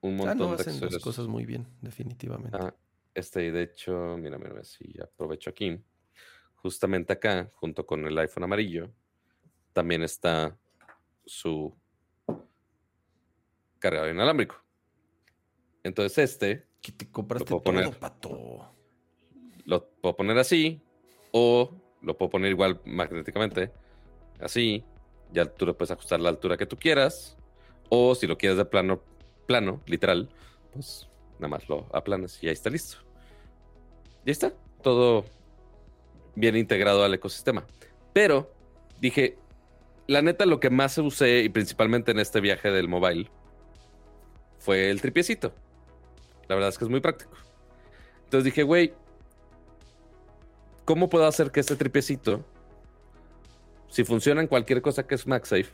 un 0.02 0.14
Ah, 0.14 0.18
montón 0.18 0.38
no, 0.38 0.48
de 0.50 0.54
hacen 0.54 0.74
las 0.74 0.84
accesorios. 0.84 1.04
cosas 1.04 1.26
muy 1.28 1.46
bien, 1.46 1.66
definitivamente. 1.82 2.56
Ah, 2.56 2.76
este, 3.16 3.44
y 3.48 3.50
de 3.50 3.64
hecho, 3.64 4.18
mira, 4.20 4.38
mira, 4.38 4.64
si 4.64 4.94
aprovecho 5.02 5.50
aquí. 5.50 5.82
Justamente 6.58 7.12
acá, 7.14 7.50
junto 7.56 7.88
con 7.88 8.06
el 8.06 8.16
iPhone 8.20 8.44
amarillo, 8.44 8.94
también 9.74 10.04
está 10.04 10.56
su 11.26 11.76
cargador 13.80 14.12
inalámbrico. 14.12 14.64
Entonces, 15.82 16.18
este 16.32 16.68
Que 16.82 16.92
te 16.92 17.10
compraste 17.10 17.46
puedo 17.50 17.64
todo, 17.64 17.74
poner. 17.74 17.98
pato. 17.98 18.76
lo 19.66 19.90
puedo 19.90 20.16
poner 20.16 20.38
así, 20.38 20.84
o 21.32 21.74
lo 22.04 22.16
puedo 22.16 22.30
poner 22.30 22.52
igual 22.52 22.80
magnéticamente, 22.86 23.72
así. 24.40 24.84
Ya 25.32 25.45
tú 25.45 25.66
le 25.66 25.74
puedes 25.74 25.91
ajustar 25.91 26.19
la 26.19 26.30
altura 26.30 26.58
que 26.58 26.66
tú 26.66 26.77
quieras, 26.77 27.38
o 27.90 28.16
si 28.16 28.27
lo 28.27 28.38
quieres 28.38 28.58
de 28.58 28.66
plano, 28.66 29.01
plano, 29.45 29.82
literal, 29.85 30.30
pues 30.74 31.08
nada 31.40 31.49
más 31.49 31.67
lo 31.69 31.88
aplanas 31.93 32.41
y 32.43 32.48
ahí 32.48 32.53
está 32.53 32.69
listo. 32.69 32.98
Ya 34.25 34.32
está, 34.32 34.53
todo 34.82 35.25
bien 36.35 36.56
integrado 36.56 37.03
al 37.03 37.14
ecosistema. 37.14 37.66
Pero 38.14 38.51
dije, 38.99 39.38
la 40.08 40.22
neta, 40.22 40.45
lo 40.45 40.59
que 40.59 40.69
más 40.69 40.98
usé, 40.98 41.40
y 41.43 41.49
principalmente 41.49 42.11
en 42.11 42.19
este 42.19 42.41
viaje 42.41 42.72
del 42.72 42.88
mobile, 42.88 43.30
fue 44.58 44.90
el 44.90 45.01
tripiecito. 45.01 45.53
La 46.48 46.56
verdad 46.56 46.69
es 46.69 46.77
que 46.77 46.85
es 46.85 46.90
muy 46.90 46.99
práctico. 46.99 47.32
Entonces 48.24 48.45
dije, 48.45 48.64
güey, 48.64 48.93
¿cómo 50.85 51.09
puedo 51.09 51.25
hacer 51.25 51.51
que 51.51 51.59
este 51.59 51.75
tripiecito, 51.75 52.43
si 53.90 54.03
funciona 54.03 54.42
en 54.42 54.48
cualquier 54.48 54.82
cosa 54.82 55.06
que 55.06 55.16
es 55.16 55.27
MagSafe, 55.27 55.72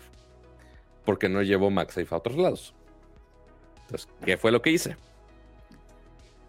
porque 1.05 1.29
no 1.29 1.41
llevo 1.41 1.69
MagSafe 1.69 2.07
a 2.13 2.17
otros 2.17 2.37
lados? 2.37 2.73
Entonces, 3.81 4.07
¿qué 4.25 4.37
fue 4.37 4.51
lo 4.51 4.61
que 4.61 4.71
hice? 4.71 4.97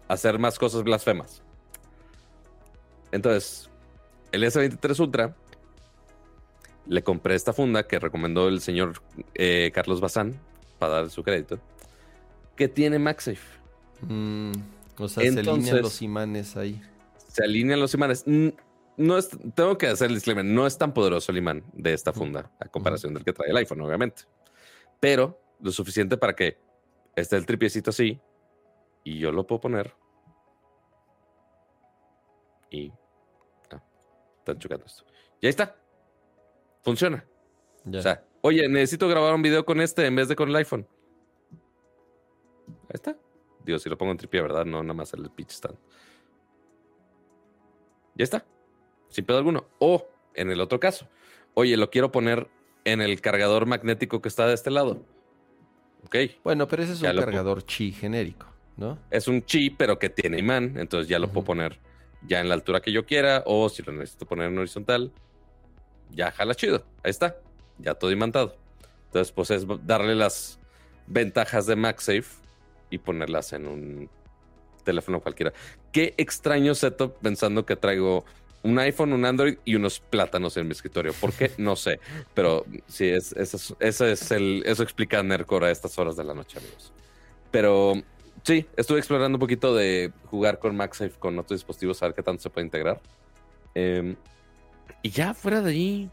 Hacer 0.07 0.39
más 0.39 0.57
cosas 0.57 0.83
blasfemas. 0.83 1.43
Entonces, 3.11 3.69
el 4.31 4.43
S23 4.43 4.99
Ultra 4.99 5.35
le 6.87 7.03
compré 7.03 7.35
esta 7.35 7.53
funda 7.53 7.87
que 7.87 7.99
recomendó 7.99 8.47
el 8.47 8.61
señor 8.61 9.01
eh, 9.35 9.71
Carlos 9.73 9.99
Bazán 10.01 10.39
para 10.79 10.93
dar 10.93 11.09
su 11.09 11.23
crédito, 11.23 11.59
que 12.55 12.67
tiene 12.67 12.97
MagSafe. 12.99 13.57
Mm, 14.01 14.51
o 14.97 15.07
sea, 15.07 15.21
se 15.23 15.27
alinean 15.29 15.39
Entonces- 15.39 15.81
los 15.81 16.01
imanes 16.01 16.55
ahí. 16.55 16.81
Se 17.27 17.43
alinean 17.43 17.79
los 17.79 17.93
imanes. 17.93 18.25
No 18.97 19.15
es, 19.15 19.29
tengo 19.53 19.77
que 19.77 19.87
hacer 19.87 20.09
el 20.09 20.15
disclaimer, 20.15 20.43
no 20.43 20.65
es 20.65 20.75
tan 20.77 20.91
poderoso 20.91 21.31
el 21.31 21.37
imán 21.37 21.63
de 21.73 21.93
esta 21.93 22.11
funda 22.11 22.51
a 22.59 22.67
comparación 22.67 23.13
del 23.13 23.23
que 23.23 23.31
trae 23.31 23.51
el 23.51 23.57
iPhone, 23.57 23.81
obviamente. 23.81 24.23
Pero 24.99 25.39
lo 25.59 25.71
suficiente 25.71 26.17
para 26.17 26.35
que 26.35 26.57
esté 27.15 27.35
el 27.35 27.45
tripiecito 27.45 27.91
así 27.91 28.19
y 29.03 29.19
yo 29.19 29.31
lo 29.31 29.45
puedo 29.45 29.61
poner. 29.61 29.93
Y. 32.71 32.91
Ah, 33.71 33.81
están 34.39 34.57
chocando 34.57 34.85
esto. 34.85 35.05
Y 35.41 35.45
ahí 35.45 35.51
está. 35.51 35.75
Funciona. 36.83 37.23
Ya. 37.85 37.99
O 37.99 38.01
sea, 38.01 38.25
oye, 38.41 38.67
necesito 38.67 39.07
grabar 39.07 39.35
un 39.35 39.43
video 39.43 39.63
con 39.63 39.79
este 39.79 40.07
en 40.07 40.15
vez 40.15 40.27
de 40.27 40.35
con 40.35 40.49
el 40.49 40.55
iPhone. 40.55 40.87
Ahí 42.67 42.95
está. 42.95 43.15
Digo, 43.63 43.77
si 43.77 43.89
lo 43.89 43.97
pongo 43.97 44.11
en 44.11 44.17
tripié, 44.17 44.41
¿verdad? 44.41 44.65
No, 44.65 44.81
nada 44.81 44.93
más 44.95 45.13
el 45.13 45.29
pitch 45.29 45.51
stand. 45.51 45.77
Ya 48.15 48.23
está. 48.23 48.45
Sin 49.09 49.25
pedo 49.25 49.37
alguno. 49.37 49.65
O, 49.79 50.07
en 50.33 50.51
el 50.51 50.61
otro 50.61 50.79
caso, 50.79 51.07
oye, 51.53 51.77
lo 51.77 51.89
quiero 51.89 52.11
poner 52.11 52.47
en 52.85 53.01
el 53.01 53.19
cargador 53.21 53.65
magnético 53.65 54.21
que 54.21 54.29
está 54.29 54.47
de 54.47 54.53
este 54.53 54.71
lado. 54.71 55.03
Ok. 56.05 56.15
bueno, 56.43 56.67
pero 56.67 56.83
ese 56.83 56.93
es 56.93 56.99
ya 56.99 57.11
un 57.11 57.17
cargador 57.17 57.63
chi 57.63 57.91
genérico, 57.91 58.45
¿no? 58.77 58.97
Es 59.11 59.27
un 59.27 59.43
chi, 59.43 59.69
pero 59.69 59.99
que 59.99 60.09
tiene 60.09 60.39
imán. 60.39 60.75
Entonces 60.77 61.09
ya 61.09 61.19
lo 61.19 61.29
puedo 61.29 61.45
poner 61.45 61.79
ya 62.25 62.39
en 62.39 62.47
la 62.47 62.53
altura 62.53 62.81
que 62.81 62.91
yo 62.91 63.05
quiera. 63.05 63.43
O 63.45 63.67
si 63.67 63.83
lo 63.83 63.91
necesito 63.91 64.25
poner 64.25 64.47
en 64.47 64.57
horizontal, 64.57 65.11
ya 66.11 66.31
jala 66.31 66.55
chido. 66.55 66.85
Ahí 67.03 67.11
está. 67.11 67.35
Ya 67.79 67.95
todo 67.95 68.11
imantado. 68.11 68.55
Entonces, 69.07 69.31
pues 69.31 69.51
es 69.51 69.65
darle 69.85 70.15
las 70.15 70.59
ventajas 71.07 71.65
de 71.65 71.75
MagSafe 71.75 72.41
y 72.89 72.97
ponerlas 72.97 73.53
en 73.53 73.67
un 73.67 74.09
teléfono 74.83 75.19
cualquiera. 75.19 75.53
Qué 75.91 76.13
extraño 76.17 76.73
setup 76.75 77.17
pensando 77.19 77.65
que 77.65 77.75
traigo 77.75 78.25
un 78.67 78.77
iPhone, 78.79 79.13
un 79.13 79.23
Android 79.23 79.57
y 79.63 79.75
unos 79.75 79.99
plátanos 80.01 80.57
en 80.57 80.67
mi 80.67 80.73
escritorio. 80.73 81.13
¿Por 81.13 81.31
qué? 81.31 81.51
No 81.57 81.75
sé. 81.75 81.99
Pero 82.33 82.65
sí, 82.87 83.05
es, 83.05 83.31
eso, 83.31 83.55
es, 83.57 83.75
eso 83.79 84.05
es 84.05 84.31
el, 84.31 84.61
eso 84.65 84.83
explica 84.83 85.23
Nercor 85.23 85.63
a 85.63 85.71
estas 85.71 85.97
horas 85.97 86.17
de 86.17 86.25
la 86.25 86.33
noche, 86.33 86.59
amigos. 86.59 86.91
Pero 87.49 87.93
sí, 88.43 88.65
estuve 88.75 88.99
explorando 88.99 89.37
un 89.37 89.39
poquito 89.39 89.73
de 89.73 90.11
jugar 90.25 90.59
con 90.59 90.75
MagSafe 90.75 91.17
con 91.17 91.39
otros 91.39 91.59
dispositivos, 91.59 92.03
a 92.03 92.07
ver 92.07 92.15
qué 92.15 92.23
tanto 92.23 92.43
se 92.43 92.49
puede 92.49 92.65
integrar. 92.65 92.99
Em, 93.73 94.17
y 95.01 95.09
ya 95.11 95.33
fuera 95.33 95.61
de 95.61 95.71
ahí, 95.71 96.09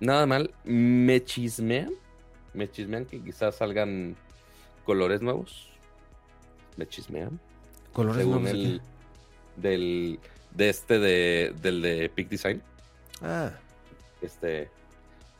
nada 0.00 0.24
mal. 0.24 0.50
Me 0.64 1.22
chismean, 1.22 1.92
me 2.54 2.70
chismean 2.70 3.04
que 3.04 3.20
quizás 3.22 3.56
salgan 3.56 4.16
colores 4.86 5.20
nuevos. 5.20 5.68
Me 6.76 6.86
chismean. 6.86 7.38
Colores 7.92 8.22
Según 8.22 8.44
nuevos 8.44 8.50
el 8.50 8.80
del 9.56 10.18
de 10.54 10.68
este 10.68 10.98
de 10.98 11.52
del 11.60 11.82
de 11.82 12.08
Peak 12.08 12.28
Design. 12.28 12.62
Ah, 13.22 13.50
Este. 14.22 14.70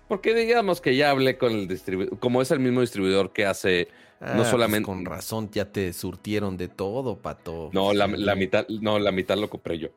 Porque 0.08 0.34
digamos 0.34 0.80
que 0.82 0.94
ya 0.96 1.10
hablé 1.10 1.38
con 1.38 1.52
el 1.52 1.66
distribuidor. 1.66 2.18
Como 2.18 2.42
es 2.42 2.50
el 2.50 2.60
mismo 2.60 2.80
distribuidor 2.82 3.32
que 3.32 3.46
hace. 3.46 3.88
ah, 4.20 4.30
No 4.32 4.36
pues 4.38 4.48
solamente- 4.48 4.84
con 4.86 5.04
razón 5.04 5.50
ya 5.50 5.72
te 5.72 5.92
surtieron 5.94 6.56
de 6.58 6.68
todo, 6.68 7.16
pato. 7.18 7.70
No, 7.72 7.94
la, 7.94 8.06
la 8.06 8.34
mitad. 8.34 8.66
No, 8.68 8.98
la 8.98 9.12
mitad 9.12 9.36
lo 9.38 9.48
compré 9.48 9.78
yo. 9.78 9.88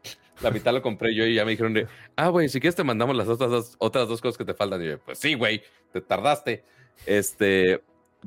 La 0.41 0.51
mitad 0.51 0.71
lo 0.73 0.81
compré 0.81 1.13
yo 1.15 1.25
y 1.25 1.33
ya 1.35 1.43
me 1.45 1.51
dijeron 1.51 1.73
de. 1.73 1.87
Ah, 2.15 2.29
güey, 2.29 2.47
si 2.47 2.59
quieres 2.59 2.75
te 2.75 2.83
mandamos 2.83 3.15
las 3.15 3.27
otras 3.27 3.49
dos, 3.49 3.75
otras 3.79 4.07
dos 4.07 4.21
cosas 4.21 4.37
que 4.37 4.45
te 4.45 4.53
faltan. 4.53 4.81
Y 4.83 4.87
yo, 4.87 4.99
pues 4.99 5.17
sí, 5.19 5.33
güey, 5.33 5.61
te 5.91 5.99
tardaste. 5.99 6.63
Este. 7.05 7.81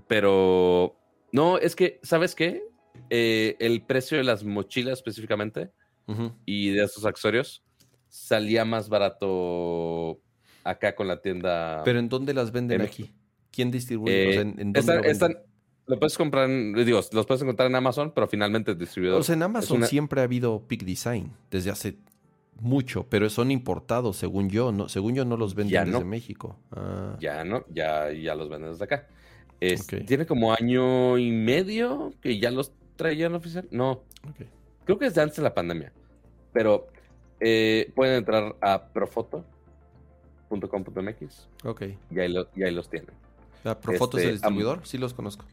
Pero. 0.06 0.96
No, 1.32 1.58
es 1.58 1.76
que, 1.76 2.00
¿sabes 2.02 2.34
qué? 2.34 2.62
Eh, 3.08 3.56
el 3.60 3.82
precio 3.82 4.18
de 4.18 4.24
las 4.24 4.44
mochilas 4.44 4.94
específicamente. 4.98 5.70
Y 6.46 6.70
de 6.70 6.84
esos 6.84 7.04
accesorios 7.04 7.62
salía 8.08 8.64
más 8.64 8.88
barato 8.88 10.20
acá 10.64 10.94
con 10.94 11.08
la 11.08 11.20
tienda. 11.20 11.82
Pero 11.84 11.98
¿en 11.98 12.08
dónde 12.08 12.34
las 12.34 12.52
venden 12.52 12.80
en- 12.80 12.86
aquí? 12.86 13.10
¿Quién 13.50 13.70
distribuye? 13.70 14.30
Eh, 14.36 14.40
¿en, 14.40 14.48
en 14.60 14.72
dónde 14.72 14.80
están, 14.80 14.96
lo 14.96 15.02
venden? 15.02 15.12
están- 15.12 15.36
lo 15.86 15.98
puedes 15.98 16.16
comprar, 16.16 16.48
digo, 16.48 17.00
los 17.12 17.26
puedes 17.26 17.42
encontrar 17.42 17.68
en 17.68 17.74
Amazon, 17.74 18.12
pero 18.14 18.28
finalmente 18.28 18.70
el 18.70 18.78
distribuidor. 18.78 19.18
O 19.18 19.22
sea, 19.24 19.34
en 19.34 19.42
Amazon 19.42 19.78
una- 19.78 19.86
siempre 19.86 20.20
ha 20.20 20.24
habido 20.24 20.62
Peak 20.68 20.84
Design, 20.84 21.32
desde 21.50 21.70
hace 21.70 21.96
mucho, 22.60 23.06
pero 23.08 23.28
son 23.30 23.50
importados, 23.50 24.16
según 24.16 24.50
yo. 24.50 24.70
No, 24.70 24.88
según 24.88 25.14
yo 25.14 25.24
no 25.24 25.36
los 25.36 25.54
venden 25.54 25.72
Ya 25.72 25.84
desde 25.84 25.98
no. 25.98 26.04
México. 26.04 26.58
Ah, 26.70 27.16
Ya 27.20 27.42
no, 27.44 27.64
ya, 27.70 28.12
ya 28.12 28.34
los 28.36 28.48
venden 28.48 28.70
desde 28.72 28.84
acá. 28.84 29.08
Es-. 29.60 29.86
Tiene 30.06 30.26
como 30.26 30.52
año 30.52 31.18
y 31.18 31.30
medio 31.32 32.12
que 32.20 32.38
ya 32.38 32.50
los 32.50 32.72
traían 32.96 33.34
oficial. 33.34 33.66
No, 33.72 34.04
creo 34.84 34.98
que 34.98 35.06
es 35.06 35.14
de 35.14 35.22
antes 35.22 35.36
de 35.38 35.42
la 35.42 35.54
pandemia. 35.54 35.92
Pero 36.52 36.88
eh, 37.40 37.90
pueden 37.94 38.16
entrar 38.16 38.56
a 38.60 38.84
profoto.com.mx 40.48 41.48
Ok. 41.64 41.82
y 42.10 42.18
ahí, 42.18 42.28
lo- 42.32 42.48
y 42.54 42.62
ahí 42.64 42.72
los 42.74 42.88
tienen. 42.88 43.10
¿Profoto 43.82 44.16
es 44.18 44.24
Este, 44.24 44.28
el 44.30 44.32
distribuidor? 44.36 44.86
Sí 44.86 44.98
los 44.98 45.14
conozco. 45.14 45.44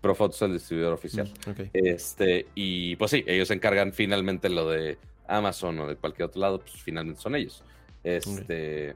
Profoto 0.00 0.34
es 0.34 0.42
el 0.42 0.52
distribuidor 0.54 0.92
oficial. 0.92 1.30
Mm, 1.46 1.50
ok. 1.50 1.60
Este, 1.72 2.46
y 2.54 2.96
pues 2.96 3.10
sí, 3.10 3.24
ellos 3.26 3.48
se 3.48 3.54
encargan 3.54 3.92
finalmente 3.92 4.48
lo 4.50 4.68
de 4.68 4.98
Amazon 5.28 5.78
o 5.78 5.86
de 5.86 5.96
cualquier 5.96 6.26
otro 6.26 6.40
lado, 6.40 6.58
pues 6.60 6.72
finalmente 6.82 7.20
son 7.22 7.34
ellos. 7.36 7.62
Este, 8.02 8.94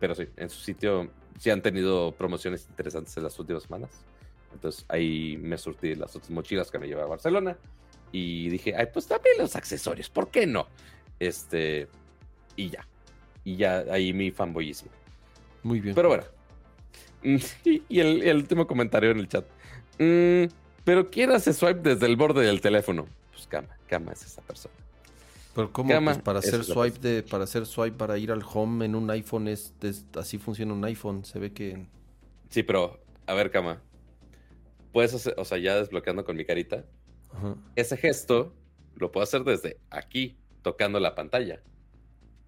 pero 0.00 0.14
sí, 0.14 0.26
en 0.36 0.48
su 0.48 0.60
sitio 0.60 1.10
sí 1.38 1.50
han 1.50 1.60
tenido 1.60 2.12
promociones 2.12 2.66
interesantes 2.70 3.14
en 3.18 3.24
las 3.24 3.38
últimas 3.38 3.64
semanas. 3.64 3.90
Entonces 4.54 4.86
ahí 4.88 5.36
me 5.42 5.58
surtí 5.58 5.94
las 5.94 6.16
otras 6.16 6.30
mochilas 6.30 6.70
que 6.70 6.78
me 6.78 6.86
llevé 6.88 7.02
a 7.02 7.06
Barcelona 7.06 7.58
y 8.12 8.48
dije, 8.48 8.74
ay, 8.76 8.86
pues 8.92 9.06
también 9.06 9.36
los 9.38 9.56
accesorios, 9.56 10.08
¿por 10.10 10.30
qué 10.30 10.46
no? 10.46 10.66
Este, 11.18 11.88
y 12.56 12.70
ya. 12.70 12.86
Y 13.44 13.56
ya 13.56 13.84
ahí 13.90 14.12
mi 14.12 14.30
fanboyismo. 14.30 14.90
Muy 15.62 15.80
bien. 15.80 15.94
Pero 15.94 16.08
bueno. 16.08 16.24
Mm, 17.22 17.36
Y, 17.88 18.00
el, 18.00 18.22
el 18.22 18.36
último 18.36 18.66
comentario 18.66 19.10
en 19.10 19.18
el 19.18 19.28
chat. 19.28 19.44
Mm, 19.98 20.44
pero 20.84 21.10
¿quién 21.10 21.32
hace 21.32 21.52
swipe 21.52 21.80
desde 21.80 22.06
el 22.06 22.16
borde 22.16 22.44
del 22.46 22.60
teléfono? 22.60 23.06
Pues 23.32 23.46
Cama, 23.46 23.68
Cama 23.88 24.12
es 24.12 24.24
esa 24.24 24.42
persona. 24.42 24.74
Pero 25.54 25.72
¿cómo? 25.72 25.90
Cama, 25.90 26.12
Pues 26.12 26.22
para 26.22 26.38
hacer 26.38 26.62
swipe 26.64 26.98
de, 27.00 27.22
para 27.22 27.44
hacer 27.44 27.66
swipe 27.66 27.96
para 27.96 28.16
ir 28.18 28.30
al 28.30 28.42
home 28.44 28.84
en 28.84 28.94
un 28.94 29.10
iPhone 29.10 29.48
es, 29.48 29.74
es- 29.82 30.04
así 30.14 30.38
funciona 30.38 30.72
un 30.72 30.84
iPhone. 30.84 31.24
Se 31.24 31.38
ve 31.38 31.52
que 31.52 31.86
Sí, 32.50 32.62
pero 32.62 33.00
a 33.26 33.34
ver, 33.34 33.50
Cama. 33.50 33.82
Puedes 34.92 35.12
hacer, 35.14 35.34
o 35.36 35.44
sea, 35.44 35.58
ya 35.58 35.76
desbloqueando 35.76 36.24
con 36.24 36.36
mi 36.36 36.44
carita, 36.44 36.84
ajá. 37.32 37.54
ese 37.76 37.96
gesto 37.96 38.54
lo 38.96 39.12
puedo 39.12 39.24
hacer 39.24 39.44
desde 39.44 39.78
aquí, 39.90 40.36
tocando 40.62 40.98
la 41.00 41.14
pantalla. 41.14 41.60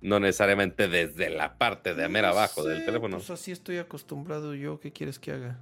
No 0.00 0.18
necesariamente 0.18 0.88
desde 0.88 1.28
la 1.30 1.58
parte 1.58 1.94
de 1.94 2.08
mera 2.08 2.28
No 2.28 2.34
abajo 2.38 2.64
del 2.64 2.84
teléfono. 2.86 3.18
Pues 3.18 3.30
así 3.30 3.52
estoy 3.52 3.76
acostumbrado 3.78 4.54
yo. 4.54 4.80
¿Qué 4.80 4.92
quieres 4.92 5.18
que 5.18 5.32
haga? 5.32 5.58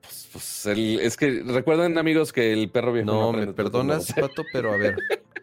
Pues, 0.00 0.28
pues, 0.32 0.66
el- 0.66 1.00
es 1.00 1.16
que 1.16 1.42
recuerden, 1.44 1.98
amigos, 1.98 2.32
que 2.32 2.52
el 2.52 2.70
perro 2.70 2.92
viejo. 2.92 3.06
No, 3.06 3.32
me 3.32 3.38
aprende 3.42 3.54
trucos 3.54 3.72
perdonas. 3.72 4.12
Pato, 4.12 4.44
pero 4.52 4.72
a 4.72 4.76
ver. 4.76 4.96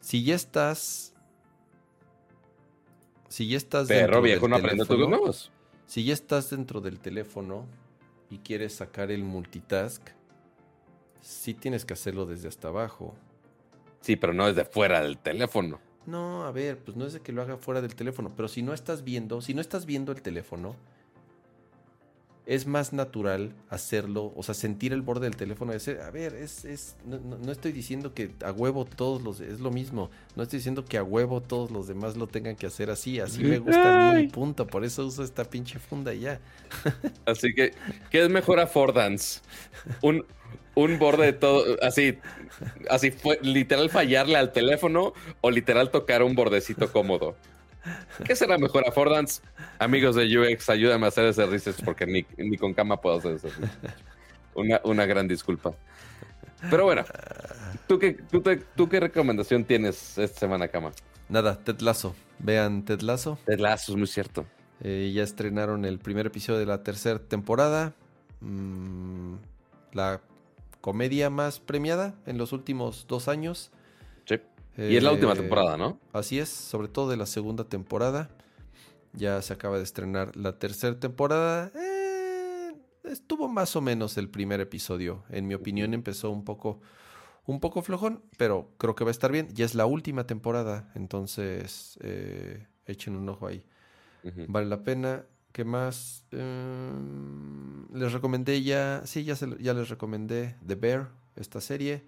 Si 0.00 0.22
ya 0.22 0.36
estás. 0.36 1.12
Si 3.28 3.48
ya 3.48 3.56
estás. 3.56 3.88
Perro 3.88 4.00
dentro 4.02 4.22
viejo 4.22 4.40
del 4.42 4.50
no 4.50 4.56
aprende 4.56 4.84
nuevos. 5.08 5.50
Si 5.86 6.04
ya 6.04 6.14
estás 6.14 6.50
dentro 6.50 6.80
del 6.80 7.00
teléfono 7.00 7.66
y 8.30 8.38
quieres 8.38 8.74
sacar 8.74 9.10
el 9.10 9.24
multitask, 9.24 10.02
sí 11.20 11.54
tienes 11.54 11.84
que 11.84 11.94
hacerlo 11.94 12.26
desde 12.26 12.48
hasta 12.48 12.68
abajo. 12.68 13.14
Sí, 14.00 14.16
pero 14.16 14.32
no 14.32 14.46
desde 14.46 14.64
fuera 14.64 15.00
del 15.00 15.18
teléfono. 15.18 15.80
No, 16.06 16.44
a 16.44 16.52
ver, 16.52 16.78
pues 16.78 16.96
no 16.96 17.06
es 17.06 17.12
de 17.12 17.20
que 17.20 17.32
lo 17.32 17.42
haga 17.42 17.56
fuera 17.56 17.82
del 17.82 17.96
teléfono, 17.96 18.32
pero 18.36 18.48
si 18.48 18.62
no 18.62 18.72
estás 18.72 19.02
viendo, 19.02 19.40
si 19.40 19.54
no 19.54 19.60
estás 19.60 19.86
viendo 19.86 20.12
el 20.12 20.22
teléfono, 20.22 20.76
es 22.46 22.66
más 22.66 22.92
natural 22.92 23.52
hacerlo, 23.68 24.32
o 24.36 24.42
sea, 24.44 24.54
sentir 24.54 24.92
el 24.92 25.02
borde 25.02 25.26
del 25.26 25.36
teléfono 25.36 25.72
y 25.72 25.76
hacer, 25.76 26.00
a 26.00 26.10
ver, 26.12 26.34
es, 26.34 26.64
es, 26.64 26.96
no, 27.04 27.18
no- 27.18 27.38
no 27.38 27.52
estoy 27.52 27.72
diciendo 27.72 28.14
que 28.14 28.30
a 28.44 28.52
huevo 28.52 28.84
todos 28.84 29.20
los, 29.22 29.40
es 29.40 29.58
lo 29.60 29.70
mismo, 29.72 30.10
no 30.36 30.44
estoy 30.44 30.58
diciendo 30.60 30.84
que 30.84 30.96
a 30.96 31.02
huevo 31.02 31.42
todos 31.42 31.72
los 31.72 31.88
demás 31.88 32.16
lo 32.16 32.28
tengan 32.28 32.54
que 32.56 32.66
hacer 32.66 32.88
así, 32.90 33.18
así 33.20 33.44
me 33.44 33.58
gusta 33.58 33.90
a 33.90 33.92
mí, 33.92 34.22
punto, 34.22 34.66
por 34.70 34.84
eso 34.84 35.04
uso 35.06 35.24
esta 35.24 35.44
pinche 35.44 35.78
funda 35.80 36.14
y 36.14 36.20
ya. 36.20 36.40
Así 37.26 37.52
que, 37.54 37.72
¿qué 38.10 38.22
es 38.24 38.28
mejor 38.30 38.60
a 38.60 38.66
Fordance? 38.66 39.40
Un, 40.00 40.24
un 40.74 40.98
borde 40.98 41.26
de 41.26 41.32
todo, 41.32 41.76
así, 41.82 42.18
así 42.90 43.10
fue, 43.10 43.38
literal 43.42 43.90
fallarle 43.90 44.36
al 44.36 44.52
teléfono 44.52 45.12
o 45.40 45.50
literal 45.50 45.90
tocar 45.90 46.22
un 46.22 46.34
bordecito 46.34 46.92
cómodo. 46.92 47.36
¿Qué 48.24 48.34
será 48.36 48.58
mejor 48.58 48.86
a 48.88 48.92
Fordance? 48.92 49.42
Amigos 49.78 50.16
de 50.16 50.24
UX, 50.38 50.68
ayúdame 50.70 51.06
a 51.06 51.08
hacer 51.08 51.26
ese 51.26 51.46
research 51.46 51.84
porque 51.84 52.06
ni, 52.06 52.26
ni 52.36 52.56
con 52.56 52.74
cama 52.74 53.00
puedo 53.00 53.18
hacer 53.18 53.32
ese 53.32 53.48
research. 53.50 53.94
Una, 54.54 54.80
una 54.84 55.06
gran 55.06 55.28
disculpa. 55.28 55.74
Pero 56.70 56.84
bueno, 56.84 57.04
¿tú 57.86 57.98
qué, 57.98 58.14
tú, 58.30 58.40
te- 58.40 58.56
tú 58.56 58.88
qué 58.88 58.98
recomendación 59.00 59.64
tienes 59.64 60.16
esta 60.18 60.40
semana, 60.40 60.68
Cama? 60.68 60.92
Nada, 61.28 61.58
Ted 61.62 61.80
Lasso, 61.80 62.14
vean 62.38 62.84
Ted 62.84 63.02
Lasso. 63.02 63.38
De 63.46 63.58
lazo, 63.58 63.92
es 63.92 63.98
muy 63.98 64.06
cierto. 64.06 64.46
Eh, 64.80 65.12
ya 65.14 65.22
estrenaron 65.22 65.84
el 65.84 65.98
primer 65.98 66.26
episodio 66.26 66.58
de 66.58 66.66
la 66.66 66.82
tercera 66.82 67.18
temporada. 67.18 67.92
Mm, 68.40 69.34
la 69.92 70.20
comedia 70.80 71.30
más 71.30 71.60
premiada 71.60 72.14
en 72.26 72.38
los 72.38 72.52
últimos 72.52 73.06
dos 73.08 73.28
años. 73.28 73.70
Y 74.76 74.96
es 74.96 75.02
la 75.02 75.12
última 75.12 75.32
Eh, 75.32 75.36
temporada, 75.36 75.76
¿no? 75.76 75.98
Así 76.12 76.38
es, 76.38 76.48
sobre 76.48 76.88
todo 76.88 77.08
de 77.10 77.16
la 77.16 77.26
segunda 77.26 77.64
temporada. 77.64 78.30
Ya 79.12 79.40
se 79.40 79.52
acaba 79.54 79.78
de 79.78 79.84
estrenar 79.84 80.36
la 80.36 80.58
tercera 80.58 80.98
temporada. 81.00 81.72
Eh, 81.74 82.74
estuvo 83.04 83.48
más 83.48 83.74
o 83.76 83.80
menos 83.80 84.18
el 84.18 84.28
primer 84.28 84.60
episodio. 84.60 85.24
En 85.30 85.46
mi 85.46 85.54
opinión 85.54 85.94
empezó 85.94 86.30
un 86.30 86.44
poco, 86.44 86.80
un 87.46 87.60
poco 87.60 87.80
flojón, 87.80 88.22
pero 88.36 88.68
creo 88.76 88.94
que 88.94 89.04
va 89.04 89.10
a 89.10 89.12
estar 89.12 89.32
bien. 89.32 89.48
Ya 89.54 89.64
es 89.64 89.74
la 89.74 89.86
última 89.86 90.26
temporada, 90.26 90.90
entonces 90.94 91.98
eh, 92.02 92.66
echen 92.84 93.16
un 93.16 93.28
ojo 93.28 93.46
ahí. 93.46 93.64
Vale 94.48 94.66
la 94.66 94.82
pena. 94.82 95.24
¿Qué 95.52 95.64
más? 95.64 96.24
Em, 96.32 97.86
les 97.94 98.12
recomendé 98.12 98.62
ya, 98.62 99.02
sí, 99.06 99.24
ya, 99.24 99.36
se 99.36 99.48
ya 99.62 99.72
les 99.72 99.88
recomendé 99.88 100.56
The 100.66 100.74
Bear, 100.74 101.08
esta 101.36 101.60
serie. 101.62 102.04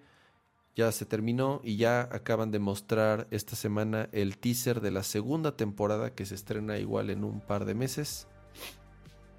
Ya 0.79 0.93
se 0.93 1.05
terminó 1.05 1.59
y 1.61 1.75
ya 1.75 2.03
acaban 2.03 2.51
de 2.51 2.59
mostrar 2.59 3.27
esta 3.31 3.57
semana 3.57 4.07
el 4.13 4.37
teaser 4.37 4.79
de 4.79 4.91
la 4.91 5.03
segunda 5.03 5.57
temporada 5.57 6.15
que 6.15 6.25
se 6.25 6.35
estrena 6.35 6.77
igual 6.77 7.09
en 7.09 7.25
un 7.25 7.41
par 7.41 7.65
de 7.65 7.73
meses. 7.73 8.27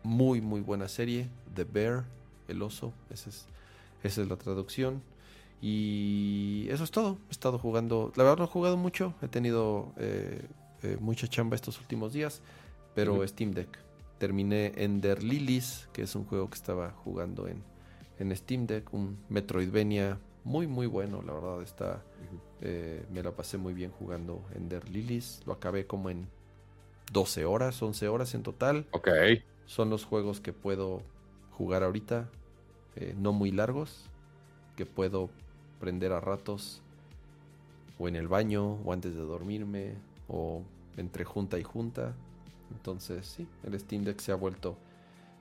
Muy, 0.02 0.43
muy 0.43 0.60
buena 0.60 0.86
serie. 0.86 1.31
The 1.55 1.65
Bear, 1.65 2.05
el 2.47 2.60
oso, 2.60 2.93
esa 3.09 3.31
es, 3.31 3.47
esa 4.02 4.20
es 4.20 4.28
la 4.28 4.36
traducción. 4.36 5.02
Y 5.62 6.67
eso 6.69 6.85
es 6.85 6.91
todo. 6.91 7.17
He 7.28 7.31
estado 7.31 7.59
jugando, 7.59 8.12
la 8.17 8.25
verdad 8.25 8.41
no 8.41 8.44
he 8.44 8.49
jugado 8.49 8.77
mucho, 8.77 9.15
he 9.23 9.28
tenido 9.28 9.94
eh, 9.97 10.47
eh, 10.83 10.99
mucha 11.01 11.27
chamba 11.27 11.57
estos 11.57 11.81
últimos 11.81 12.12
días, 12.12 12.43
pero. 12.94 13.27
Steam 13.27 13.52
Deck. 13.52 13.78
Terminé 14.19 14.75
Ender 14.77 15.23
Lilies, 15.23 15.89
que 15.94 16.02
es 16.02 16.15
un 16.15 16.27
juego 16.27 16.51
que 16.51 16.57
estaba 16.57 16.91
jugando 16.91 17.49
en, 17.49 17.62
en 18.19 18.36
Steam 18.36 18.67
Deck, 18.67 18.93
un 18.93 19.17
Metroidvania 19.31 20.19
muy 20.51 20.67
muy 20.67 20.87
bueno, 20.87 21.23
la 21.23 21.33
verdad 21.33 21.62
está, 21.62 22.03
eh, 22.61 23.07
me 23.12 23.23
la 23.23 23.31
pasé 23.31 23.57
muy 23.57 23.73
bien 23.73 23.93
jugando 23.93 24.43
Ender 24.57 24.89
Lilies, 24.89 25.43
lo 25.47 25.53
acabé 25.53 25.87
como 25.87 26.11
en 26.11 26.27
12 27.12 27.45
horas, 27.45 27.81
11 27.81 28.09
horas 28.09 28.35
en 28.35 28.43
total. 28.43 28.85
Ok. 28.91 29.09
Son 29.67 29.91
los 29.91 30.05
juegos 30.05 30.41
que 30.41 30.53
puedo 30.53 31.03
jugar 31.53 31.85
ahorita, 31.85 32.29
eh, 32.97 33.15
no 33.17 33.33
muy 33.33 33.53
largos, 33.53 34.07
que 34.75 34.87
puedo 34.87 35.31
prender 35.79 36.11
a 36.11 36.19
ratos, 36.19 36.83
o 38.01 38.09
en 38.09 38.17
el 38.17 38.27
baño, 38.27 38.79
o 38.85 38.93
antes 38.93 39.15
de 39.15 39.20
dormirme, 39.20 39.95
o 40.27 40.62
entre 40.97 41.25
junta 41.25 41.61
y 41.61 41.62
junta. 41.62 42.17
Entonces, 42.73 43.25
sí, 43.25 43.47
el 43.62 43.79
Steam 43.79 44.03
Deck 44.03 44.19
se 44.19 44.33
ha 44.33 44.37
vuelto 44.37 44.77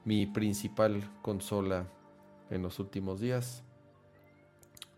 mi 0.05 0.27
principal 0.27 1.01
consola 1.23 1.87
en 2.51 2.61
los 2.61 2.77
últimos 2.77 3.19
días. 3.19 3.63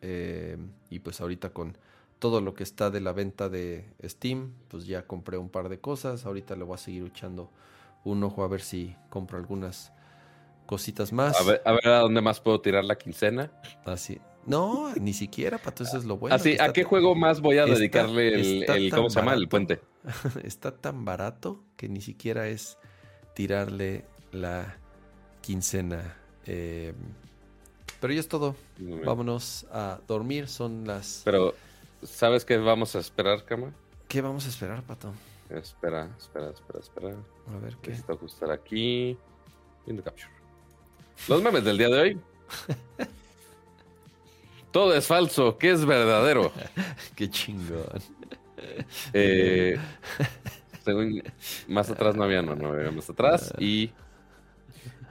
Eh, 0.01 0.57
y 0.89 0.99
pues 0.99 1.21
ahorita 1.21 1.49
con 1.51 1.77
todo 2.19 2.41
lo 2.41 2.53
que 2.53 2.63
está 2.63 2.89
de 2.91 3.01
la 3.01 3.13
venta 3.13 3.49
de 3.49 3.85
Steam, 4.03 4.53
pues 4.67 4.85
ya 4.85 5.05
compré 5.07 5.38
un 5.38 5.49
par 5.49 5.69
de 5.69 5.80
cosas. 5.80 6.25
Ahorita 6.25 6.55
le 6.55 6.63
voy 6.63 6.75
a 6.75 6.77
seguir 6.77 7.05
echando 7.05 7.49
un 8.03 8.23
ojo 8.23 8.43
a 8.43 8.47
ver 8.47 8.61
si 8.61 8.95
compro 9.09 9.38
algunas 9.38 9.91
cositas 10.65 11.11
más. 11.13 11.39
A 11.39 11.43
ver, 11.43 11.61
a 11.65 11.71
ver 11.73 11.88
a 11.88 11.99
dónde 11.99 12.21
más 12.21 12.39
puedo 12.39 12.61
tirar 12.61 12.83
la 12.85 12.97
quincena. 12.97 13.51
Así. 13.85 14.19
No, 14.45 14.91
ni 14.95 15.13
siquiera, 15.13 15.59
Pato, 15.59 15.83
eso 15.83 15.97
es 15.97 16.05
lo 16.05 16.17
bueno. 16.17 16.35
Así, 16.35 16.53
¿a 16.59 16.73
qué 16.73 16.81
tan- 16.81 16.89
juego 16.89 17.13
más 17.13 17.41
voy 17.41 17.57
a 17.59 17.63
está- 17.65 17.75
dedicarle 17.75 18.33
el, 18.33 18.91
¿cómo 18.91 19.09
se 19.09 19.19
llama? 19.19 19.33
El 19.35 19.47
puente. 19.47 19.81
está 20.43 20.71
tan 20.75 21.05
barato 21.05 21.63
que 21.77 21.88
ni 21.89 22.01
siquiera 22.01 22.47
es 22.47 22.77
tirarle 23.35 24.05
la 24.31 24.77
quincena. 25.41 26.15
Eh, 26.47 26.93
pero 28.01 28.13
ya 28.13 28.19
es 28.19 28.27
todo. 28.27 28.55
Muy 28.77 28.93
bien. 28.93 29.05
Vámonos 29.05 29.65
a 29.71 29.99
dormir. 30.07 30.47
Son 30.49 30.85
las. 30.85 31.21
Pero, 31.23 31.55
¿sabes 32.03 32.43
qué 32.43 32.57
vamos 32.57 32.95
a 32.95 32.99
esperar, 32.99 33.45
Cama? 33.45 33.71
¿Qué 34.07 34.19
vamos 34.21 34.45
a 34.45 34.49
esperar, 34.49 34.83
Pato? 34.83 35.13
Espera, 35.49 36.09
espera, 36.17 36.49
espera, 36.49 36.80
espera. 36.80 37.09
A 37.09 37.57
ver 37.63 37.77
qué. 37.77 37.91
Necesito 37.91 38.13
ajustar 38.13 38.51
aquí. 38.51 39.17
In 39.85 39.95
the 39.95 40.03
capture. 40.03 40.30
Los 41.27 41.41
memes 41.41 41.63
del 41.63 41.77
día 41.77 41.88
de 41.88 41.99
hoy. 41.99 42.19
Todo 44.71 44.95
es 44.95 45.05
falso, 45.05 45.57
¿qué 45.57 45.71
es 45.71 45.85
verdadero? 45.85 46.51
Qué 47.15 47.30
chingón. 47.30 48.01
Eh, 49.11 49.77
según, 50.85 51.21
más 51.67 51.89
atrás 51.89 52.15
no 52.15 52.23
había, 52.23 52.41
no, 52.41 52.55
no 52.55 52.69
había 52.69 52.89
más 52.91 53.09
atrás. 53.09 53.53
Y 53.59 53.91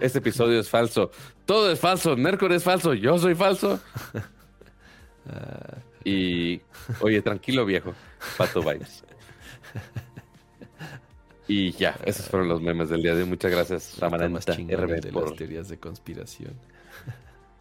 este 0.00 0.18
episodio 0.18 0.60
es 0.60 0.68
falso. 0.68 1.10
Todo 1.46 1.70
es 1.70 1.78
falso, 1.78 2.16
Mercury 2.16 2.56
es 2.56 2.64
falso, 2.64 2.94
yo 2.94 3.18
soy 3.18 3.34
falso. 3.34 3.80
Y, 6.04 6.60
oye, 7.00 7.20
tranquilo 7.22 7.64
viejo, 7.64 7.94
Pato 8.38 8.60
Vibes. 8.62 9.04
Y 11.46 11.72
ya, 11.72 11.96
esos 12.04 12.26
fueron 12.28 12.48
los 12.48 12.62
memes 12.62 12.88
del 12.88 13.02
día 13.02 13.14
de 13.14 13.22
hoy. 13.22 13.28
Muchas 13.28 13.50
gracias, 13.50 13.96
chingón 14.54 14.84
RB, 14.84 15.00
de 15.00 15.12
por- 15.12 15.28
las 15.28 15.36
teorías 15.36 15.68
de 15.68 15.78
conspiración. 15.78 16.54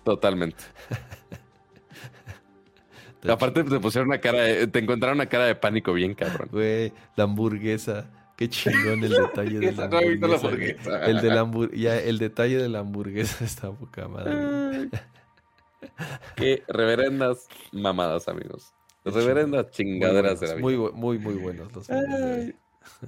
Totalmente. 0.03 0.63
Aparte 3.27 3.63
te 3.65 3.79
pusieron 3.79 4.07
una 4.09 4.19
cara, 4.21 4.41
de- 4.43 4.67
te 4.67 4.79
encontraron 4.79 5.17
una 5.17 5.25
cara 5.27 5.45
de 5.45 5.55
pánico 5.55 5.91
bien 5.93 6.13
cabrón. 6.13 6.49
Güey, 6.51 6.93
la 7.15 7.25
hamburguesa. 7.25 8.05
Qué 8.39 8.47
chingón 8.47 9.03
el 9.03 9.09
detalle 9.09 9.59
de 9.59 9.71
la 9.73 9.89
No 9.89 9.97
hamburguesa. 9.97 11.05
El, 11.05 11.19
de 11.19 11.27
la 11.27 11.43
hambur- 11.43 11.75
ya, 11.75 11.99
el 11.99 12.17
detalle 12.19 12.55
de 12.57 12.69
la 12.69 12.79
hamburguesa 12.79 13.43
está 13.43 13.69
poca 13.73 14.07
madre. 14.07 14.89
Qué 16.37 16.63
reverendas 16.69 17.47
mamadas, 17.73 18.29
amigos. 18.29 18.73
Reverendas 19.03 19.71
chingaderas 19.71 20.39
de 20.39 20.47
la 20.47 20.53
vida. 20.53 20.61
muy, 20.61 20.77
muy, 20.77 21.17
muy 21.19 21.33
buenos 21.35 21.73
los 21.73 21.87
de 21.87 22.55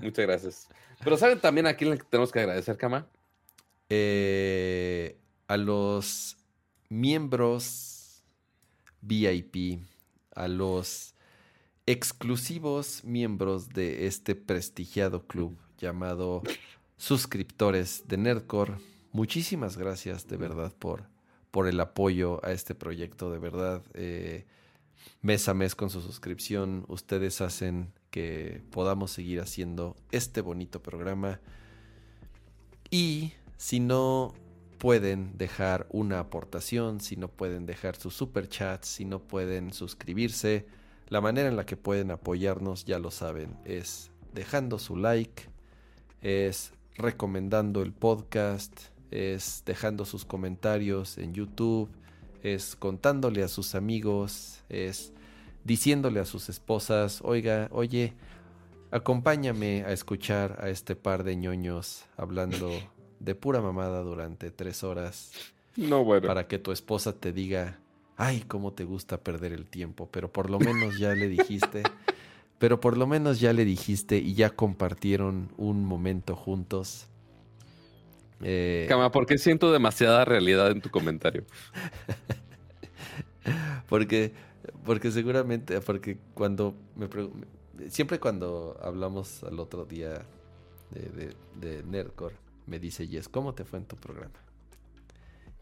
Muchas 0.02 0.26
gracias. 0.26 0.68
Pero 1.02 1.16
¿saben 1.16 1.40
también 1.40 1.66
a 1.66 1.76
quién 1.76 1.92
le 1.92 1.98
tenemos 1.98 2.30
que 2.34 2.40
agradecer, 2.42 2.76
Cama? 2.76 3.08
Eh, 3.88 5.18
a 5.48 5.56
los 5.56 6.36
miembros 6.90 8.26
VIP, 9.00 9.80
a 10.36 10.50
los 10.50 11.11
exclusivos 11.86 13.04
miembros 13.04 13.70
de 13.70 14.08
este 14.08 14.36
prestigiado 14.36 15.26
club 15.26 15.58
llamado 15.78 16.44
suscriptores 16.98 18.04
de 18.08 18.18
Nerdcore. 18.18 18.76
Muchísimas 19.12 19.78
gracias 19.78 20.28
de 20.28 20.38
verdad 20.38 20.74
por, 20.78 21.04
por 21.50 21.68
el 21.68 21.80
apoyo 21.80 22.44
a 22.46 22.52
este 22.52 22.76
proyecto, 22.76 23.32
de 23.32 23.40
verdad. 23.40 23.84
eh, 23.94 24.46
mes 25.22 25.48
a 25.48 25.54
mes 25.54 25.76
con 25.76 25.90
su 25.90 26.02
suscripción, 26.02 26.86
ustedes 26.88 27.42
hacen 27.42 27.92
que 28.10 28.62
podamos 28.72 29.12
seguir 29.12 29.42
haciendo 29.42 29.96
este 30.12 30.42
bonito 30.42 30.82
programa. 30.84 31.40
Y 32.90 33.34
si 33.58 33.80
no 33.80 34.34
pueden 34.78 35.38
dejar 35.38 35.88
una 35.90 36.20
aportación, 36.20 37.00
si 37.00 37.16
no 37.16 37.30
pueden 37.30 37.66
dejar 37.66 37.96
sus 37.96 38.14
super 38.16 38.50
chats, 38.50 38.88
si 38.88 39.06
no 39.06 39.20
pueden 39.20 39.74
suscribirse, 39.74 40.66
la 41.12 41.20
manera 41.20 41.50
en 41.50 41.58
la 41.58 41.66
que 41.66 41.76
pueden 41.76 42.10
apoyarnos, 42.10 42.86
ya 42.86 42.98
lo 42.98 43.12
saben, 43.12 43.58
es 43.66 44.12
dejando 44.34 44.80
su 44.80 44.96
like, 44.96 45.44
es 46.22 46.72
recomendando 46.96 47.82
el 47.82 47.92
podcast, 47.92 48.72
es 49.12 49.64
dejando 49.66 50.06
sus 50.06 50.24
comentarios 50.24 51.18
en 51.18 51.34
YouTube, 51.34 51.90
es 52.44 52.78
contándole 52.78 53.44
a 53.44 53.50
sus 53.50 53.76
amigos, 53.76 54.62
es 54.70 55.12
diciéndole 55.66 56.22
a 56.22 56.26
sus 56.26 56.48
esposas, 56.48 57.20
oiga, 57.26 57.68
oye, 57.74 58.14
acompáñame 58.90 59.84
a 59.84 59.92
escuchar 59.92 60.60
a 60.62 60.70
este 60.70 60.96
par 60.96 61.26
de 61.26 61.36
ñoños 61.36 62.06
hablando 62.16 62.72
de 63.20 63.36
pura 63.36 63.60
mamada 63.62 64.02
durante 64.02 64.50
tres 64.50 64.82
horas 64.86 65.34
No, 65.76 66.06
bueno. 66.06 66.26
para 66.28 66.48
que 66.48 66.58
tu 66.58 66.72
esposa 66.72 67.12
te 67.12 67.34
diga, 67.34 67.81
ay, 68.22 68.42
cómo 68.48 68.72
te 68.72 68.84
gusta 68.84 69.18
perder 69.18 69.52
el 69.52 69.66
tiempo, 69.66 70.08
pero 70.12 70.32
por 70.32 70.52
lo 70.52 70.60
menos 70.60 71.00
ya 71.00 71.16
le 71.16 71.28
dijiste, 71.28 71.82
pero 72.60 72.80
por 72.80 72.96
lo 72.96 73.08
menos 73.08 73.40
ya 73.40 73.52
le 73.52 73.66
dijiste 73.66 74.18
y 74.18 74.36
ya 74.36 74.52
compartieron 74.52 75.52
un 75.58 75.84
momento 75.84 76.36
juntos. 76.36 77.08
Eh, 78.42 78.86
Cama, 78.88 79.12
¿por 79.12 79.26
qué 79.26 79.40
siento 79.40 79.72
demasiada 79.72 80.24
realidad 80.24 80.70
en 80.70 80.82
tu 80.82 80.92
comentario? 80.92 81.46
Porque, 83.90 84.32
porque 84.86 85.12
seguramente, 85.12 85.82
porque 85.82 86.18
cuando 86.36 86.76
me 86.96 87.10
siempre 87.90 88.20
cuando 88.20 88.80
hablamos 88.82 89.44
al 89.44 89.60
otro 89.60 89.84
día 89.84 90.26
de, 90.92 91.10
de, 91.10 91.36
de 91.60 91.84
Nerdcore, 91.84 92.36
me 92.68 92.80
dice 92.80 93.08
Yes, 93.08 93.28
¿cómo 93.28 93.54
te 93.54 93.66
fue 93.66 93.80
en 93.80 93.86
tu 93.86 93.98
programa? 93.98 94.40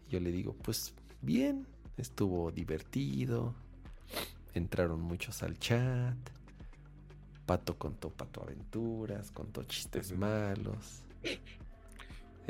Y 0.08 0.12
yo 0.12 0.20
le 0.20 0.32
digo, 0.32 0.56
pues 0.62 0.94
bien, 1.22 1.66
estuvo 2.00 2.52
divertido, 2.52 3.54
entraron 4.54 5.02
muchos 5.02 5.44
al 5.44 5.58
chat, 5.60 6.18
Pato 7.46 7.78
contó 7.78 8.10
Pato 8.10 8.44
Aventuras, 8.44 9.32
contó 9.32 9.64
chistes 9.64 10.16
malos. 10.16 11.04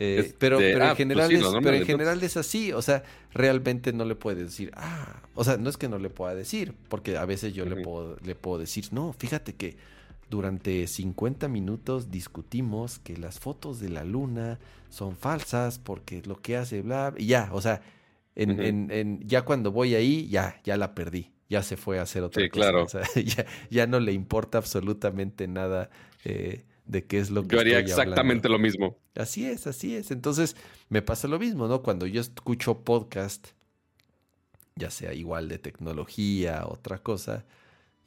Eh, 0.01 0.19
Este, 0.19 0.35
pero, 0.39 0.59
pero 0.59 0.85
ah, 0.85 0.91
en 0.91 0.95
pues 0.95 0.97
general 0.97 1.27
sí, 1.27 1.35
es, 1.35 1.43
pero 1.61 1.75
en 1.75 1.85
general 1.85 2.23
es 2.23 2.37
así, 2.37 2.71
o 2.71 2.81
sea, 2.81 3.03
realmente 3.33 3.91
no 3.91 4.05
le 4.05 4.15
puedes 4.15 4.45
decir, 4.45 4.71
ah, 4.77 5.21
o 5.35 5.43
sea, 5.43 5.57
no 5.57 5.69
es 5.69 5.75
que 5.75 5.89
no 5.89 5.99
le 5.99 6.09
pueda 6.09 6.33
decir, 6.33 6.73
porque 6.87 7.17
a 7.17 7.25
veces 7.25 7.53
yo 7.53 7.65
le, 7.65 7.75
puedo, 7.83 8.15
le 8.23 8.33
puedo 8.33 8.59
decir, 8.59 8.85
no, 8.91 9.11
fíjate 9.11 9.55
que 9.55 9.75
durante 10.29 10.87
50 10.87 11.49
minutos 11.49 12.11
discutimos 12.11 12.99
que 12.99 13.17
las 13.17 13.39
fotos 13.41 13.81
de 13.81 13.89
la 13.89 14.05
luna 14.05 14.57
son 14.89 15.17
falsas 15.17 15.79
porque 15.79 16.21
lo 16.25 16.41
que 16.41 16.55
hace 16.55 16.81
bla, 16.81 17.13
y 17.17 17.25
ya, 17.25 17.49
o 17.51 17.59
sea, 17.59 17.81
en, 18.35 18.51
Ujú. 18.51 18.61
en- 18.61 18.91
en- 18.91 19.27
ya 19.27 19.43
cuando 19.43 19.71
voy 19.71 19.95
ahí, 19.95 20.27
ya, 20.29 20.59
ya 20.63 20.77
la 20.77 20.95
perdí, 20.95 21.31
ya 21.49 21.63
se 21.63 21.77
fue 21.77 21.99
a 21.99 22.03
hacer 22.03 22.23
otra 22.23 22.43
Sí, 22.43 22.49
cosa, 22.49 22.71
claro. 22.71 22.83
o 22.83 22.87
sea, 22.89 23.01
ya, 23.25 23.45
ya 23.69 23.87
no 23.87 23.99
le 23.99 24.13
importa 24.13 24.57
absolutamente 24.57 25.47
nada 25.47 25.89
eh, 26.25 26.65
de 26.85 27.05
qué 27.05 27.19
es 27.19 27.29
lo 27.31 27.47
que 27.47 27.55
Yo 27.55 27.59
haría 27.59 27.79
estoy 27.79 27.91
hablando. 27.93 28.01
exactamente 28.03 28.49
lo 28.49 28.59
mismo. 28.59 28.97
Así 29.15 29.45
es, 29.45 29.67
así 29.67 29.95
es. 29.95 30.11
Entonces 30.11 30.55
me 30.89 31.01
pasa 31.01 31.27
lo 31.27 31.39
mismo, 31.39 31.67
¿no? 31.67 31.81
Cuando 31.83 32.05
yo 32.07 32.21
escucho 32.21 32.83
podcast, 32.83 33.49
ya 34.75 34.89
sea 34.91 35.13
igual 35.13 35.49
de 35.49 35.59
tecnología, 35.59 36.65
otra 36.67 36.99
cosa, 37.03 37.45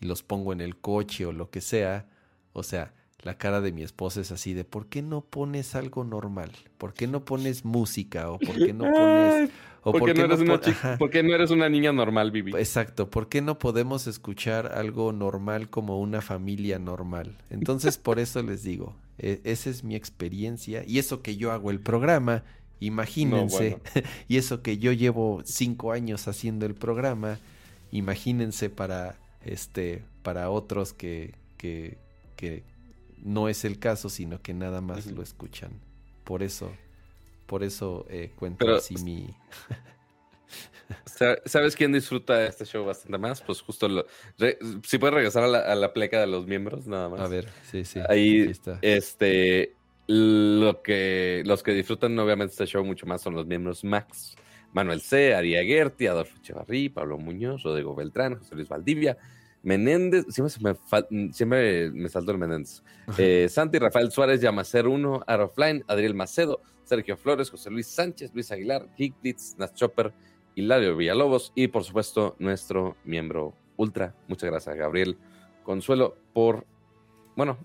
y 0.00 0.06
los 0.06 0.22
pongo 0.22 0.52
en 0.52 0.60
el 0.60 0.76
coche 0.80 1.26
o 1.26 1.32
lo 1.32 1.50
que 1.50 1.60
sea, 1.60 2.08
o 2.52 2.62
sea, 2.62 2.94
la 3.22 3.38
cara 3.38 3.60
de 3.60 3.72
mi 3.72 3.82
esposa 3.82 4.20
es 4.20 4.32
así 4.32 4.52
de, 4.54 4.64
¿por 4.64 4.88
qué 4.88 5.02
no 5.02 5.20
pones 5.24 5.74
algo 5.74 6.02
normal? 6.04 6.50
¿Por 6.78 6.94
qué 6.94 7.06
no 7.06 7.24
pones 7.24 7.64
música? 7.64 8.30
¿O 8.30 8.38
por 8.38 8.56
qué 8.56 8.72
no 8.72 8.84
pones... 8.92 9.50
O 9.84 9.92
¿Por 9.92 10.04
qué 10.04 10.14
no 10.14 10.24
eres 10.24 10.38
una 10.40 10.60
chica- 10.60 10.96
no 10.98 11.34
eres 11.34 11.50
una 11.50 11.68
niña 11.68 11.92
normal, 11.92 12.30
Vivi? 12.30 12.52
Exacto, 12.52 13.10
¿por 13.10 13.28
qué 13.28 13.40
no 13.42 13.58
podemos 13.58 14.06
escuchar 14.06 14.72
algo 14.74 15.12
normal 15.12 15.70
como 15.70 16.00
una 16.00 16.20
familia 16.20 16.78
normal? 16.78 17.36
Entonces, 17.50 17.98
por 17.98 18.20
eso 18.20 18.42
les 18.42 18.62
digo, 18.62 18.94
e- 19.18 19.40
esa 19.44 19.70
es 19.70 19.82
mi 19.82 19.96
experiencia 19.96 20.84
y 20.86 20.98
eso 20.98 21.20
que 21.20 21.36
yo 21.36 21.50
hago 21.50 21.70
el 21.72 21.80
programa, 21.80 22.44
imagínense, 22.78 23.78
y 24.28 24.36
eso 24.36 24.62
que 24.62 24.78
yo 24.78 24.92
llevo 24.92 25.42
cinco 25.44 25.90
años 25.92 26.28
haciendo 26.28 26.64
el 26.66 26.74
programa, 26.74 27.38
imagínense 27.90 28.70
para 28.70 29.16
este, 29.44 30.04
para 30.22 30.50
otros 30.50 30.92
que, 30.92 31.34
que, 31.56 31.98
que 32.36 32.62
no 33.24 33.48
es 33.48 33.64
el 33.64 33.78
caso, 33.80 34.08
sino 34.08 34.40
que 34.40 34.54
nada 34.54 34.80
más 34.80 35.06
lo 35.06 35.22
escuchan. 35.22 35.70
Por 36.24 36.42
eso, 36.44 36.70
por 37.52 37.62
eso 37.64 38.06
eh, 38.08 38.32
cuento 38.34 38.64
Pero- 38.64 38.76
así 38.76 38.94
mi 39.04 39.26
Sa- 41.04 41.36
¿Sabes 41.44 41.76
quién 41.76 41.92
disfruta 41.92 42.46
este 42.46 42.64
show 42.64 42.82
bastante 42.86 43.18
más? 43.18 43.42
Pues 43.42 43.60
justo 43.60 43.88
lo... 43.88 44.06
re- 44.38 44.58
si 44.86 44.96
puedes 44.96 45.12
regresar 45.14 45.42
a 45.44 45.48
la, 45.48 45.58
a 45.58 45.74
la 45.74 45.92
pleca 45.92 46.18
de 46.18 46.26
los 46.26 46.46
miembros, 46.46 46.86
nada 46.86 47.10
más. 47.10 47.20
A 47.20 47.28
ver, 47.28 47.50
sí, 47.70 47.84
sí. 47.84 48.00
Ahí, 48.08 48.40
está. 48.40 48.78
este, 48.80 49.74
lo 50.06 50.80
que, 50.80 51.42
los 51.44 51.62
que 51.62 51.72
disfrutan 51.72 52.18
obviamente 52.18 52.52
este 52.52 52.64
show 52.66 52.82
mucho 52.86 53.04
más 53.04 53.20
son 53.20 53.34
los 53.34 53.46
miembros 53.46 53.84
Max. 53.84 54.34
Manuel 54.72 55.02
C., 55.02 55.34
Aria 55.34 55.62
Gerti, 55.62 56.06
Adolfo 56.06 56.34
Echevarrí, 56.38 56.88
Pablo 56.88 57.18
Muñoz, 57.18 57.62
Rodrigo 57.64 57.94
Beltrán, 57.94 58.36
José 58.36 58.54
Luis 58.54 58.68
Valdivia, 58.70 59.18
Menéndez, 59.62 60.24
siempre, 60.30 60.50
se 60.50 60.60
me, 61.10 61.32
siempre 61.34 61.90
me 61.90 62.08
saltó 62.08 62.32
el 62.32 62.38
Menéndez, 62.38 62.82
eh, 63.18 63.48
Santi 63.50 63.78
Rafael 63.78 64.10
Suárez, 64.10 64.40
Yamacer 64.40 64.88
1, 64.88 65.24
Arofline, 65.26 65.84
Adriel 65.88 66.14
Macedo, 66.14 66.62
Sergio 66.84 67.16
Flores, 67.16 67.50
José 67.50 67.70
Luis 67.70 67.86
Sánchez, 67.86 68.32
Luis 68.34 68.50
Aguilar, 68.52 68.88
Geek 68.96 69.14
Blitz, 69.20 69.56
Nas 69.58 69.74
Chopper, 69.74 70.12
Hilario 70.54 70.96
Villalobos 70.96 71.52
y 71.54 71.68
por 71.68 71.84
supuesto 71.84 72.36
nuestro 72.38 72.96
miembro 73.04 73.54
Ultra. 73.76 74.14
Muchas 74.28 74.50
gracias 74.50 74.74
a 74.74 74.78
Gabriel 74.78 75.16
Consuelo 75.64 76.16
por, 76.34 76.66
bueno, 77.36 77.56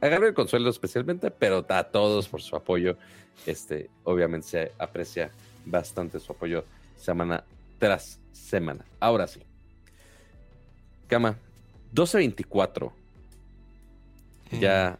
a 0.00 0.08
Gabriel 0.08 0.34
Consuelo 0.34 0.68
especialmente, 0.70 1.30
pero 1.30 1.64
a 1.68 1.84
todos 1.84 2.28
por 2.28 2.42
su 2.42 2.54
apoyo. 2.56 2.96
Este, 3.46 3.90
obviamente 4.04 4.46
se 4.46 4.72
aprecia 4.78 5.30
bastante 5.66 6.20
su 6.20 6.32
apoyo 6.32 6.64
semana 6.96 7.42
tras 7.78 8.20
semana. 8.32 8.84
Ahora 9.00 9.26
sí. 9.26 9.40
Cama, 11.08 11.36
12.24. 11.94 12.92
Ya 14.60 14.98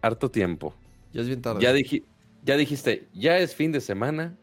harto 0.00 0.30
tiempo. 0.30 0.74
Ya 1.12 1.22
es 1.22 1.26
bien 1.26 1.42
tarde. 1.42 1.60
Ya, 1.60 1.72
diji- 1.72 2.04
ya 2.42 2.56
dijiste, 2.56 3.08
ya 3.12 3.38
es 3.38 3.54
fin 3.54 3.72
de 3.72 3.80
semana. 3.80 4.36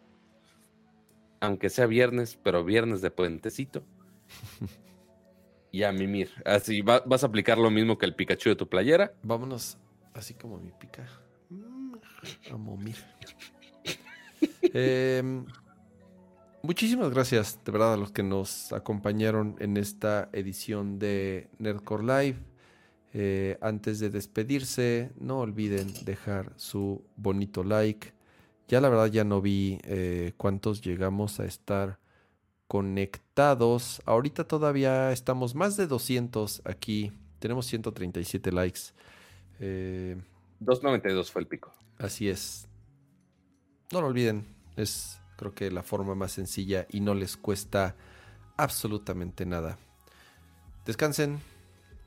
aunque 1.40 1.70
sea 1.70 1.86
viernes, 1.86 2.40
pero 2.42 2.64
viernes 2.64 3.02
de 3.02 3.12
puentecito. 3.12 3.84
y 5.72 5.84
a 5.84 5.92
mimir. 5.92 6.32
Así 6.46 6.82
vas 6.82 7.24
a 7.24 7.28
aplicar 7.28 7.58
lo 7.58 7.70
mismo 7.70 7.98
que 7.98 8.06
el 8.06 8.16
Pikachu 8.16 8.50
de 8.50 8.56
tu 8.56 8.68
playera. 8.68 9.14
Vámonos, 9.22 9.78
así 10.14 10.34
como 10.34 10.58
mi 10.58 10.72
pica. 10.72 11.08
A 12.52 12.58
momir. 12.58 12.96
Em, 14.74 15.46
muchísimas 16.62 17.10
gracias, 17.12 17.60
de 17.64 17.72
verdad, 17.72 17.94
a 17.94 17.98
los 17.98 18.12
que 18.12 18.24
nos 18.24 18.74
acompañaron 18.74 19.56
en 19.60 19.78
esta 19.78 20.30
edición 20.34 21.00
de 21.00 21.50
Nerdcore 21.60 22.04
Live. 22.04 22.38
Eh, 23.14 23.58
antes 23.62 24.00
de 24.00 24.10
despedirse, 24.10 25.12
no 25.20 25.40
olviden 25.40 25.92
dejar 26.06 26.54
su 26.58 27.04
bonito 27.16 27.64
like. 27.64 28.14
Ya 28.68 28.82
la 28.82 28.90
verdad 28.90 29.08
ya 29.08 29.24
no 29.24 29.42
vi 29.42 29.80
eh, 29.84 30.34
cuántos 30.38 30.82
llegamos 30.82 31.40
a 31.40 31.46
estar 31.46 32.00
conectados. 32.68 34.02
Ahorita 34.06 34.46
todavía 34.46 35.12
estamos 35.12 35.56
más 35.56 35.78
de 35.78 35.88
200 35.88 36.62
aquí. 36.66 37.12
Tenemos 37.40 37.66
137 37.66 38.52
likes. 38.52 38.80
Eh, 39.60 40.18
292 40.60 41.32
fue 41.32 41.42
el 41.42 41.48
pico. 41.48 41.72
Así 41.98 42.28
es. 42.28 42.68
No 43.92 44.02
lo 44.02 44.08
olviden. 44.08 44.46
Es 44.76 45.20
creo 45.38 45.54
que 45.54 45.72
la 45.72 45.84
forma 45.84 46.16
más 46.16 46.34
sencilla 46.34 46.86
y 46.90 47.00
no 47.00 47.14
les 47.14 47.38
cuesta 47.38 47.96
absolutamente 48.58 49.46
nada. 49.46 49.78
Descansen, 50.86 51.40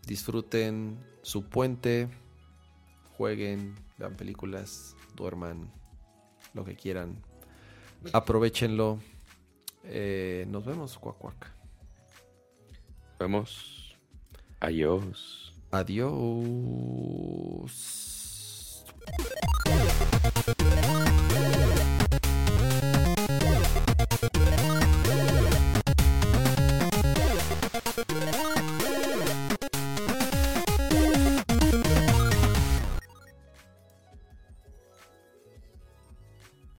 disfruten 0.06 0.98
su 1.22 1.44
puente, 1.44 2.08
jueguen, 3.16 3.74
vean 3.98 4.16
películas, 4.16 4.96
duerman, 5.14 5.70
lo 6.54 6.64
que 6.64 6.76
quieran. 6.76 7.22
Aprovechenlo. 8.12 8.98
Eh, 9.84 10.46
nos 10.48 10.64
vemos, 10.64 10.98
cuac, 10.98 11.16
cuac. 11.18 11.52
Vemos. 13.18 13.96
Adiós. 14.60 15.54
Adiós. 15.70 16.10